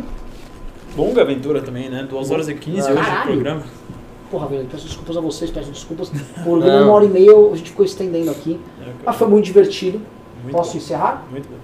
Longa 0.98 1.22
aventura 1.22 1.61
também, 1.61 1.90
né? 1.90 2.07
2 2.10 2.32
horas 2.32 2.48
e 2.48 2.56
15 2.56 2.80
hoje 2.91 2.99
de 3.02 3.06
Caralho. 3.06 3.32
programa. 3.32 3.64
Porra, 4.31 4.47
velho, 4.47 4.68
peço 4.72 4.85
desculpas 4.85 5.18
a 5.18 5.22
vocês, 5.22 5.49
peço 5.51 5.72
desculpas. 5.72 6.10
Por 6.43 6.60
Não. 6.60 6.84
uma 6.84 6.93
hora 6.93 7.06
e 7.06 7.10
meia 7.10 7.31
a 7.31 7.56
gente 7.56 7.72
ficou 7.72 7.85
estendendo 7.85 8.30
aqui. 8.31 8.60
Mas 9.06 9.15
foi 9.15 9.27
muito 9.27 9.45
divertido. 9.45 9.99
Muito 10.43 10.56
Posso 10.56 10.73
bom. 10.73 10.77
encerrar? 10.77 11.26
Muito 11.31 11.49
bom. 11.49 11.56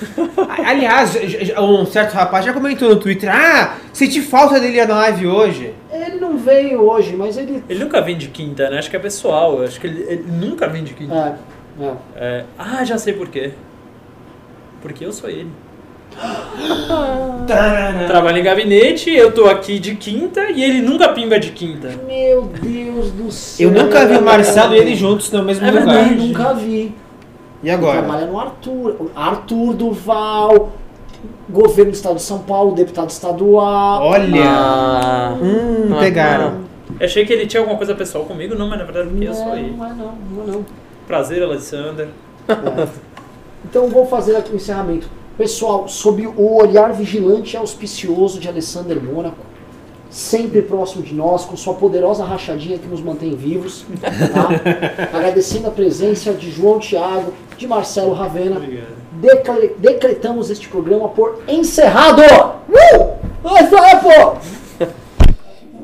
Aliás, 0.66 1.14
um 1.58 1.84
certo 1.84 2.14
rapaz 2.14 2.44
já 2.44 2.52
comentou 2.54 2.88
no 2.88 2.96
Twitter: 2.96 3.30
Ah, 3.30 3.76
senti 3.92 4.22
falta 4.22 4.58
dele 4.58 4.84
na 4.86 4.94
live 4.96 5.26
hoje. 5.26 5.74
Ele 5.92 6.16
não 6.18 6.38
veio 6.38 6.80
hoje, 6.80 7.14
mas 7.14 7.36
ele. 7.36 7.62
Ele 7.68 7.84
nunca 7.84 8.00
vem 8.00 8.16
de 8.16 8.28
quinta, 8.28 8.70
né? 8.70 8.78
Acho 8.78 8.88
que 8.88 8.96
é 8.96 8.98
pessoal. 8.98 9.62
Acho 9.62 9.78
que 9.78 9.86
ele, 9.86 10.02
ele 10.08 10.24
nunca 10.26 10.66
vem 10.68 10.82
de 10.82 10.94
quinta. 10.94 11.38
É, 11.78 11.84
é. 11.84 11.94
É, 12.16 12.44
Ah, 12.58 12.82
já 12.84 12.96
sei 12.96 13.12
por 13.12 13.28
quê. 13.28 13.52
Porque 14.80 15.04
eu 15.04 15.12
sou 15.12 15.28
ele. 15.28 15.50
Trabalho 18.06 18.38
em 18.38 18.42
gabinete, 18.42 19.10
eu 19.10 19.32
tô 19.32 19.46
aqui 19.46 19.78
de 19.78 19.94
quinta 19.96 20.50
e 20.50 20.62
ele 20.62 20.80
nunca 20.82 21.08
pimba 21.08 21.38
de 21.38 21.50
quinta. 21.50 21.88
Meu 22.06 22.42
Deus 22.42 23.10
do 23.12 23.30
céu. 23.30 23.68
Eu 23.72 23.82
nunca 23.84 24.06
vi 24.06 24.16
o 24.16 24.22
Marcelo 24.22 24.74
e 24.74 24.78
ele 24.78 24.94
juntos 24.94 25.30
no 25.32 25.42
mesmo 25.42 25.66
É 25.66 25.70
lugar. 25.70 25.86
verdade. 25.86 26.10
Eu 26.20 26.26
nunca 26.26 26.54
vi. 26.54 26.94
E 27.62 27.66
Ele 27.66 27.70
agora? 27.70 27.98
trabalha 28.02 28.26
no 28.26 28.38
Arthur. 28.38 29.10
Arthur 29.14 29.74
Duval, 29.74 30.72
governo 31.48 31.90
do 31.92 31.94
estado 31.94 32.16
de 32.16 32.22
São 32.22 32.38
Paulo, 32.40 32.74
deputado 32.74 33.10
estadual. 33.10 34.02
Olha. 34.02 34.42
Ah, 34.46 35.34
Hum, 35.40 35.90
Ah, 35.94 35.98
pegaram. 36.00 36.70
Eu 36.98 37.06
achei 37.06 37.24
que 37.24 37.32
ele 37.32 37.46
tinha 37.46 37.60
alguma 37.60 37.76
coisa 37.78 37.94
pessoal 37.94 38.24
comigo, 38.24 38.54
não, 38.54 38.68
mas 38.68 38.78
na 38.78 38.84
verdade 38.84 39.08
porque 39.08 39.26
eu 39.28 39.34
sou 39.34 39.54
ele. 39.56 39.74
Não 39.76 39.86
é 39.86 39.88
não, 39.90 40.12
não 40.36 40.42
é 40.44 40.46
não. 40.56 40.66
Prazer, 41.06 41.42
Alexander. 41.42 42.08
É. 42.48 42.86
Então 43.62 43.88
vou 43.88 44.06
fazer 44.06 44.34
aqui 44.36 44.52
o 44.52 44.56
encerramento. 44.56 45.06
Pessoal, 45.40 45.88
sob 45.88 46.26
o 46.26 46.56
olhar 46.56 46.92
vigilante 46.92 47.54
e 47.54 47.56
auspicioso 47.56 48.38
de 48.38 48.46
Alessander 48.46 49.02
Mônaco, 49.02 49.38
sempre 50.10 50.60
próximo 50.60 51.02
de 51.02 51.14
nós, 51.14 51.46
com 51.46 51.56
sua 51.56 51.72
poderosa 51.72 52.22
rachadinha 52.22 52.76
que 52.76 52.86
nos 52.86 53.00
mantém 53.00 53.34
vivos, 53.34 53.86
tá? 54.02 54.50
agradecendo 55.16 55.68
a 55.68 55.70
presença 55.70 56.34
de 56.34 56.50
João 56.50 56.78
Tiago, 56.78 57.32
de 57.56 57.66
Marcelo 57.66 58.12
Ravena, 58.12 58.60
decre- 59.12 59.74
decretamos 59.78 60.50
este 60.50 60.68
programa 60.68 61.08
por 61.08 61.42
encerrado! 61.48 62.20
Uh! 62.68 63.16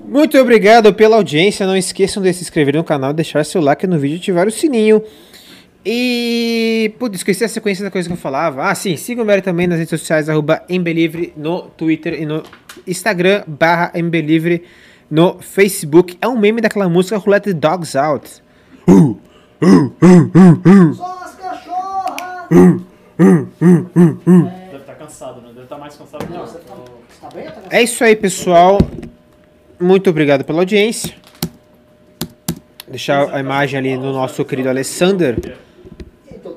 Muito 0.07 0.37
obrigado 0.39 0.93
pela 0.93 1.17
audiência. 1.17 1.67
Não 1.67 1.75
esqueçam 1.75 2.23
de 2.23 2.31
se 2.35 2.43
inscrever 2.43 2.75
no 2.75 2.85
canal, 2.85 3.15
deixar 3.15 3.43
seu 3.43 3.63
like 3.63 3.87
no 3.87 3.99
vídeo 3.99 4.17
e 4.17 4.21
ativar 4.21 4.47
o 4.47 4.51
sininho. 4.51 5.03
E. 5.89 6.93
Putz, 6.99 7.19
esqueci 7.19 7.45
a 7.45 7.49
sequência 7.49 7.85
da 7.85 7.93
coisa 7.93 8.09
que 8.09 8.13
eu 8.13 8.19
falava. 8.19 8.69
Ah, 8.69 8.75
sim, 8.75 8.97
sigam 8.97 9.23
o 9.23 9.27
Mary 9.27 9.41
também 9.41 9.69
nas 9.69 9.79
redes 9.79 9.91
sociais, 9.91 10.29
arroba 10.29 10.61
Embelivre 10.69 11.33
no 11.37 11.63
Twitter 11.63 12.21
e 12.21 12.27
no 12.27 12.43
Instagram, 12.85 13.45
barra 13.47 13.93
Embelivre 13.95 14.65
no 15.09 15.39
Facebook. 15.39 16.19
É 16.21 16.27
um 16.27 16.37
meme 16.37 16.61
daquela 16.61 16.89
música 16.89 17.19
Who 17.19 17.31
Let 17.31 17.45
the 17.45 17.53
Dogs 17.53 17.97
Out. 17.97 18.43
Só 20.97 21.21
as 21.23 21.37
cachorras! 21.37 22.49
Deve 23.17 24.77
estar 24.79 24.95
cansado, 24.95 25.41
né? 25.41 25.49
Deve 25.51 25.63
estar 25.63 25.79
mais 25.79 25.95
cansado 25.95 26.27
que 26.27 26.33
Não, 26.33 26.41
você 26.41 26.59
tá, 26.59 26.75
tá 27.21 27.29
bem 27.33 27.45
ou 27.45 27.53
tá 27.53 27.61
cansado? 27.61 27.73
É 27.73 27.83
isso 27.85 28.03
aí, 28.03 28.17
pessoal. 28.17 28.79
Muito 29.79 30.11
obrigado 30.11 30.43
pela 30.43 30.63
audiência. 30.63 31.15
Deixar 32.89 33.33
a 33.33 33.39
imagem 33.39 33.79
ali 33.79 33.97
do 33.97 34.13
nosso 34.13 34.45
querido 34.45 34.69
Alessander 34.69 35.65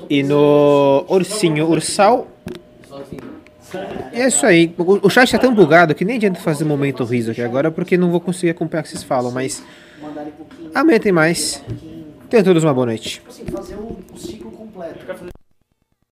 e 0.09 0.23
no 0.23 1.05
ursinho 1.07 1.69
ursal. 1.69 2.27
É 4.11 4.27
isso 4.27 4.45
aí. 4.45 4.73
O, 4.77 5.09
chat 5.09 5.31
tá 5.31 5.37
tão 5.37 5.53
bugado 5.53 5.93
que 5.93 6.03
nem 6.03 6.15
adianta 6.15 6.39
fazer 6.39 6.65
momento 6.65 7.03
riso 7.03 7.31
aqui 7.31 7.41
agora, 7.41 7.69
porque 7.69 7.97
não 7.97 8.09
vou 8.09 8.19
conseguir 8.19 8.49
acompanhar 8.51 8.81
o 8.81 8.83
que 8.83 8.89
vocês 8.89 9.03
falam. 9.03 9.31
Mas 9.31 9.63
um 10.01 10.71
amanhã 10.73 10.99
tem 10.99 11.11
mais. 11.11 11.63
um. 11.69 11.99
Tenham 12.29 12.43
todos 12.43 12.63
uma 12.63 12.73
boa 12.73 12.87
noite. 12.87 13.21